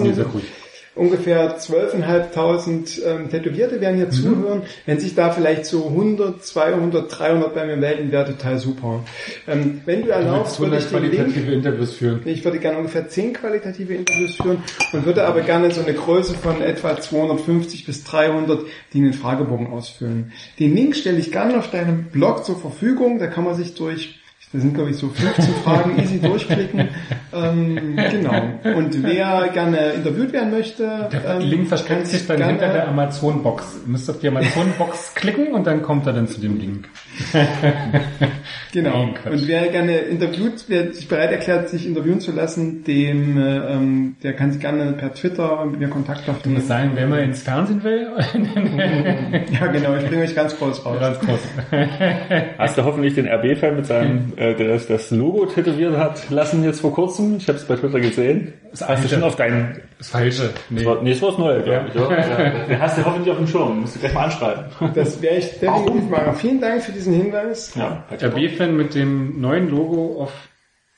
ungefähr 0.97 1.59
12.500 1.59 3.05
ähm, 3.05 3.29
Tätowierte 3.29 3.79
werden 3.81 3.97
hier 3.97 4.09
zuhören. 4.09 4.63
Wenn 4.85 4.99
sich 4.99 5.15
da 5.15 5.31
vielleicht 5.31 5.65
so 5.65 5.87
100, 5.87 6.43
200, 6.43 7.19
300 7.19 7.53
bei 7.53 7.65
mir 7.65 7.77
melden, 7.77 8.11
wäre 8.11 8.25
total 8.25 8.57
super. 8.57 9.03
Ähm, 9.47 9.81
wenn 9.85 10.03
du 10.03 10.09
erlaubst, 10.09 10.59
würde 10.59 10.77
ich 10.77 10.85
den 10.85 11.01
Link 11.01 11.13
qualitative 11.13 11.51
Interviews 11.53 11.93
führen. 11.93 12.21
ich 12.25 12.43
würde 12.43 12.59
gerne 12.59 12.77
ungefähr 12.77 13.07
10 13.07 13.33
qualitative 13.33 13.93
Interviews 13.93 14.35
führen 14.35 14.63
und 14.93 15.05
würde 15.05 15.25
aber 15.25 15.41
gerne 15.41 15.71
so 15.71 15.81
eine 15.81 15.93
Größe 15.93 16.33
von 16.33 16.61
etwa 16.61 16.99
250 16.99 17.85
bis 17.85 18.03
300, 18.03 18.61
die 18.93 18.99
einen 18.99 19.13
Fragebogen 19.13 19.67
ausfüllen. 19.67 20.31
Den 20.59 20.75
Link 20.75 20.95
stelle 20.95 21.17
ich 21.17 21.31
gerne 21.31 21.57
auf 21.57 21.69
deinem 21.69 22.05
Blog 22.05 22.45
zur 22.45 22.59
Verfügung. 22.59 23.19
Da 23.19 23.27
kann 23.27 23.43
man 23.43 23.55
sich 23.55 23.75
durch, 23.75 24.19
da 24.53 24.59
sind 24.59 24.73
glaube 24.75 24.91
ich 24.91 24.97
so 24.97 25.09
15 25.09 25.45
Fragen 25.63 25.99
easy 25.99 26.19
durchklicken. 26.21 26.87
Ähm, 27.33 27.97
genau. 28.11 28.77
Und 28.77 29.03
wer 29.03 29.49
gerne 29.53 29.77
interviewt 29.91 30.31
werden 30.33 30.51
möchte, 30.51 31.09
Der 31.11 31.35
ähm, 31.35 31.41
Link 31.41 31.67
versteckt 31.67 32.07
sich 32.07 32.25
dann 32.25 32.37
gerne- 32.37 32.51
hinter 32.53 32.69
der 32.69 32.87
Amazon-Box. 32.87 33.81
Ihr 33.85 33.91
müsst 33.91 34.09
auf 34.09 34.19
die 34.19 34.27
Amazon-Box 34.29 35.13
klicken 35.15 35.47
und 35.53 35.67
dann 35.67 35.81
kommt 35.81 36.07
er 36.07 36.13
dann 36.13 36.27
zu 36.27 36.39
dem 36.39 36.57
Link. 36.59 36.87
Genau. 38.73 39.05
Nein, 39.05 39.33
und 39.33 39.47
wer 39.47 39.67
gerne 39.69 39.97
interviewt, 39.97 40.65
wer 40.67 40.93
sich 40.93 41.07
bereit 41.07 41.31
erklärt, 41.31 41.69
sich 41.69 41.87
interviewen 41.87 42.19
zu 42.19 42.31
lassen, 42.33 42.83
dem, 42.83 43.37
äh, 43.37 43.57
ähm, 43.73 44.15
der 44.23 44.33
kann 44.33 44.51
sich 44.51 44.61
gerne 44.61 44.91
per 44.91 45.13
Twitter 45.13 45.65
mit 45.65 45.79
mir 45.79 45.87
Kontakt 45.87 46.27
aufnehmen. 46.29 46.61
sagen, 46.61 46.91
wer 46.93 47.07
mal 47.07 47.19
ins 47.23 47.41
Fernsehen 47.43 47.83
will, 47.83 48.07
Ja, 49.59 49.67
genau, 49.67 49.95
ich 49.95 50.05
bringe 50.05 50.23
euch 50.23 50.35
ganz 50.35 50.57
kurz 50.59 50.85
raus. 50.85 50.97
ganz 50.99 51.19
kurz. 51.19 51.39
Hast 52.57 52.77
du 52.77 52.83
hoffentlich 52.83 53.15
den 53.15 53.27
RB-Fan 53.27 53.75
mit 53.77 53.85
seinem, 53.85 54.33
äh, 54.35 54.46
der 54.53 54.67
das- 54.69 54.87
das 54.87 55.11
Logo 55.11 55.45
tätowiert 55.45 55.95
hat 55.97 56.29
lassen 56.29 56.63
jetzt 56.63 56.81
vor 56.81 56.93
kurzem? 56.93 57.37
Ich 57.37 57.47
habe 57.47 57.57
es 57.57 57.65
bei 57.65 57.75
Twitter 57.75 57.99
gesehen. 57.99 58.53
Das 58.71 58.87
Hast 58.87 59.03
du 59.03 59.07
schon 59.09 59.23
auf 59.23 59.35
deinen... 59.35 59.81
Das 59.97 60.09
Falsche. 60.09 60.51
Nee. 60.69 60.77
Das 60.83 60.85
war, 60.85 61.01
nee, 61.01 61.09
das 61.11 61.21
war 61.21 61.29
das 61.29 61.37
Neue, 61.39 61.61
glaube 61.63 61.85
ich. 61.89 61.95
Ja. 61.95 62.11
Ja. 62.11 62.65
Den 62.65 62.79
hast 62.81 62.97
du 62.97 63.05
hoffentlich 63.05 63.31
auf 63.31 63.37
dem 63.37 63.47
Schirm. 63.47 63.81
Musst 63.81 63.95
du 63.95 63.99
gleich 63.99 64.13
mal 64.13 64.25
anschreiben. 64.25 64.65
Das 64.93 65.21
werde 65.21 65.37
ich 65.37 65.59
definitiv 65.59 66.09
machen. 66.09 66.33
Vielen 66.35 66.61
Dank 66.61 66.83
für 66.83 66.91
diesen 66.91 67.13
Hinweis. 67.13 67.73
Ja. 67.75 68.03
RB-Fan 68.11 68.75
mit 68.75 68.93
dem 68.95 69.39
neuen 69.41 69.69
Logo 69.69 70.21
auf 70.23 70.31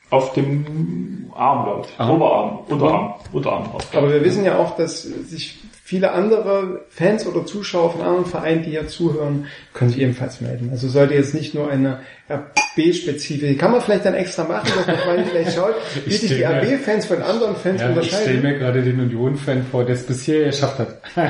Auf 0.10 0.34
dem 0.34 1.30
Arm, 1.36 1.64
glaube 1.66 1.86
ich. 1.88 2.00
Oberarm, 2.00 2.60
Unterarm, 2.68 3.14
Unterarm. 3.32 3.70
Aber 3.94 4.12
wir 4.12 4.24
wissen 4.26 4.44
ja 4.44 4.58
auch, 4.58 4.76
dass 4.76 5.04
sich 5.04 5.60
viele 5.84 6.12
andere 6.12 6.82
Fans 6.90 7.26
oder 7.28 7.46
Zuschauer 7.46 7.92
von 7.94 8.02
anderen 8.02 8.26
Vereinen, 8.26 8.64
die 8.64 8.72
hier 8.72 8.88
zuhören, 8.88 9.46
können 9.74 9.92
sich 9.92 10.02
ebenfalls 10.02 10.42
melden. 10.42 10.70
Also 10.72 10.88
sollte 10.88 11.14
jetzt 11.14 11.34
nicht 11.34 11.54
nur 11.56 11.70
eine 11.70 12.00
RB-spezifische, 12.30 13.56
kann 13.56 13.72
man 13.72 13.82
vielleicht 13.82 14.06
dann 14.06 14.14
extra 14.14 14.44
machen, 14.44 14.70
dass 14.76 14.88
man 15.06 15.26
vielleicht 15.26 15.56
schaut, 15.56 15.76
wie 16.06 16.14
sich 16.14 16.30
die 16.30 16.44
RB-Fans 16.44 17.06
von 17.08 17.22
anderen 17.22 17.56
Fans 17.56 17.82
Ja, 17.82 17.90
ich 17.90 18.08
stelle 18.08 18.22
unterscheiden. 18.36 18.42
mir 18.44 18.58
gerade 18.60 18.82
den 18.84 19.00
Union-Fan 19.00 19.64
vor, 19.72 19.84
der 19.86 19.96
es 19.96 20.04
bisher 20.06 20.46
geschafft 20.46 20.80
hat. 20.80 21.00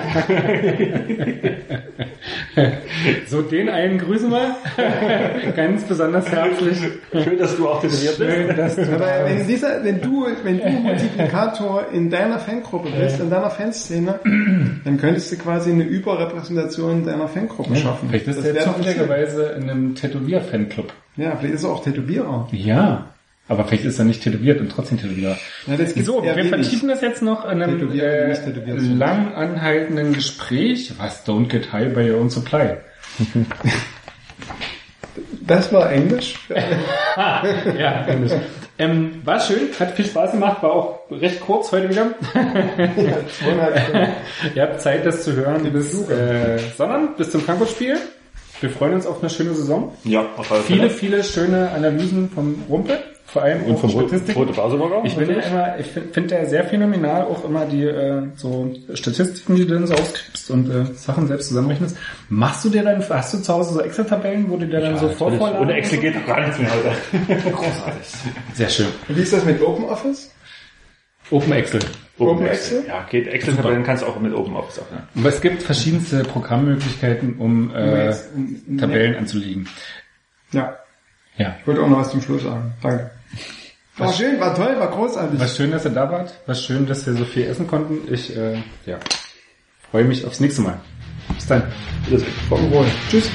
so, 3.28 3.42
den 3.42 3.70
einen 3.70 3.98
grüßen 3.98 4.30
wir. 4.30 4.56
Ganz 5.56 5.84
besonders 5.84 6.30
herzlich. 6.30 6.78
Schön, 7.24 7.38
dass 7.40 7.56
du 7.56 7.68
auch 7.70 7.82
tätowiert 7.82 8.18
bist. 8.18 8.32
Schön, 8.32 8.58
dass 8.58 8.76
du 8.76 8.82
Aber 8.84 8.98
da 9.06 9.26
wenn 9.26 9.38
bist. 9.38 9.50
dieser, 9.50 9.84
wenn 9.84 10.02
du, 10.02 10.28
wenn 10.44 10.60
du 10.60 10.70
Multiplikator 10.70 11.86
in 11.94 12.10
deiner 12.10 12.40
Fangruppe 12.40 12.90
bist, 12.92 13.20
in 13.20 13.30
deiner 13.30 13.50
Fanszene, 13.50 14.20
dann 14.84 14.98
könntest 14.98 15.32
du 15.32 15.38
quasi 15.38 15.72
eine 15.72 15.84
Überrepräsentation 15.84 17.06
deiner 17.06 17.28
Fangruppe 17.28 17.76
schaffen. 17.76 18.10
Vielleicht 18.10 18.28
ist 18.28 18.40
Das 18.40 18.46
er 18.46 18.56
wäre 18.56 18.66
doch 18.66 18.78
zufälligerweise 18.78 19.44
in 19.58 19.70
einem 19.70 19.96
Tätowier-Fanclub. 19.96 20.89
Ja, 21.18 21.36
vielleicht 21.36 21.56
ist 21.56 21.64
er 21.64 21.72
auch 21.72 21.84
Tätowierer. 21.84 22.48
Ja. 22.52 23.08
Aber 23.50 23.66
vielleicht 23.66 23.86
ist 23.86 23.98
er 23.98 24.06
nicht 24.06 24.22
tätowiert 24.22 24.62
und 24.62 24.70
trotzdem 24.72 25.00
Tätowierer. 25.00 25.38
Ja, 25.66 26.04
So, 26.04 26.24
wir 26.24 26.46
vertiefen 26.46 26.88
das 26.88 27.02
jetzt 27.02 27.24
noch 27.24 27.46
in 27.46 27.64
einem 27.64 27.92
äh, 28.00 28.32
lang 28.94 29.34
anhaltenden 29.34 30.14
Gespräch. 30.14 30.94
Was? 31.00 31.26
Don't 31.26 31.48
get 31.48 31.74
high 31.74 31.92
by 31.92 32.12
your 32.12 32.20
own 32.20 32.30
supply. 32.30 32.78
Das 35.42 35.74
war 35.74 35.92
Englisch. 35.92 36.36
Ja, 37.18 38.06
Englisch. 38.08 38.32
ähm, 38.78 39.22
war 39.26 39.40
schön, 39.40 39.70
hat 39.80 39.92
viel 39.96 40.06
Spaß 40.06 40.32
gemacht, 40.34 40.62
war 40.64 40.72
auch 40.72 41.00
recht 41.12 41.42
kurz 41.42 41.72
heute 41.72 41.90
wieder. 41.90 42.12
Zweieinhalb 42.32 43.80
Stunden. 43.80 44.08
Ihr 44.56 44.62
habt 44.62 44.80
Zeit, 44.80 45.06
das 45.06 45.24
zu 45.24 45.36
hören 45.36 45.64
bis 45.74 46.08
äh, 46.08 46.60
sondern 46.78 47.16
bis 47.16 47.32
zum 47.32 47.42
Frankfurt-Spiel. 47.42 47.98
Wir 48.62 48.70
freuen 48.70 48.94
uns 48.94 49.06
auf 49.06 49.22
eine 49.22 49.30
schöne 49.30 49.54
Saison. 49.54 49.94
Ja, 50.04 50.26
auf 50.38 50.52
alle 50.52 50.62
Viele, 50.62 50.90
Fälle. 50.90 50.90
viele 50.92 51.24
schöne 51.24 51.72
Analysen 51.72 52.30
vom 52.30 52.64
Rumpel, 52.70 53.00
vor 53.26 53.44
allem 53.44 53.64
Und 53.64 53.76
auch 53.76 53.80
vom 53.80 53.90
Statistiken. 53.92 54.40
Rote 54.40 54.54
Baselburger. 54.54 55.02
Ich 55.06 55.16
bin 55.16 55.30
ja 55.30 55.40
immer, 55.40 55.80
ich 55.80 55.88
finde 55.88 56.14
find 56.14 56.32
ja 56.32 56.46
sehr 56.46 56.66
phänomenal 56.66 57.24
auch 57.24 57.46
immer 57.46 57.66
die 57.66 57.84
äh, 57.84 58.24
so 58.36 58.74
Statistiken, 58.94 59.56
die 59.56 59.66
du 59.66 59.76
dann 59.76 59.88
so 59.88 59.94
auskriegst 59.94 60.52
und 60.52 60.70
äh, 60.70 60.86
Sachen 60.96 61.28
selbst 61.28 61.48
zusammenrechnest. 61.50 61.96
Machst 62.28 62.66
du 62.66 62.70
dir 62.70 62.84
dann, 62.84 63.08
hast 63.08 63.34
du 63.34 63.38
zu 63.38 63.54
Hause 63.54 63.76
so 63.76 63.82
Excel-Tabellen, 63.82 64.50
wo 64.50 64.58
du 64.58 64.68
dir 64.68 64.82
dann 64.82 64.98
so 64.98 65.08
Vorvorlagen... 65.10 65.60
Ohne 65.62 65.74
Excel 65.76 66.00
geht 66.00 66.16
doch 66.16 66.26
gar 66.26 66.42
nichts 66.42 66.60
mehr 66.60 66.72
heute. 66.74 67.42
Sehr 68.54 68.70
schön. 68.70 68.88
Wie 69.08 69.22
ist 69.22 69.32
das 69.32 69.46
mit 69.46 69.62
OpenOffice? 69.62 70.32
Open 71.32 71.54
Excel. 71.54 71.80
Open 72.20 72.46
Excel? 72.48 72.84
Ja, 72.88 73.06
geht. 73.10 73.28
Excel-Tabellen 73.28 73.84
kannst 73.84 74.04
du 74.04 74.08
auch 74.08 74.20
mit 74.20 74.34
OpenOffice 74.34 74.80
aufnehmen. 74.80 75.04
Aber 75.16 75.30
es 75.30 75.42
gibt 75.42 75.64
verschiedenste 75.64 76.24
Programmmöglichkeiten, 76.24 77.36
um 77.38 77.74
äh, 77.74 78.14
Tabellen 78.78 79.16
anzulegen. 79.16 79.68
Ja, 80.52 80.78
Ja. 81.38 81.56
ich 81.60 81.68
wollte 81.68 81.82
auch 81.82 81.88
noch 81.88 82.00
was 82.00 82.12
zum 82.12 82.22
Schluss 82.22 82.44
sagen. 82.44 82.74
Danke. 82.82 83.12
War 83.98 84.14
schön, 84.14 84.40
war 84.40 84.56
toll, 84.56 84.76
war 84.80 84.90
großartig. 84.92 85.40
War 85.40 85.48
schön, 85.48 85.72
dass 85.72 85.86
ihr 85.86 85.92
da 85.92 86.10
wart. 86.10 86.34
War 86.46 86.56
schön, 86.56 86.86
dass 86.88 87.06
wir 87.06 87.14
so 87.14 87.26
viel 87.26 87.44
essen 87.46 87.68
konnten. 87.68 88.12
Ich 88.14 88.36
äh, 88.36 88.56
ja, 88.86 88.98
freue 89.92 90.06
mich 90.06 90.26
aufs 90.26 90.40
nächste 90.40 90.62
Mal. 90.62 90.80
Bis 91.36 91.46
dann. 91.48 91.64
Wiedersehen. 92.08 92.32
Vom 92.48 92.72
Wohl. 92.72 92.86
Tschüss. 93.10 93.30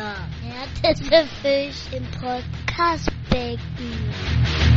Härteste 0.00 1.26
Fisch 1.42 1.92
im 1.92 2.04
Podcastbecken. 2.20 4.69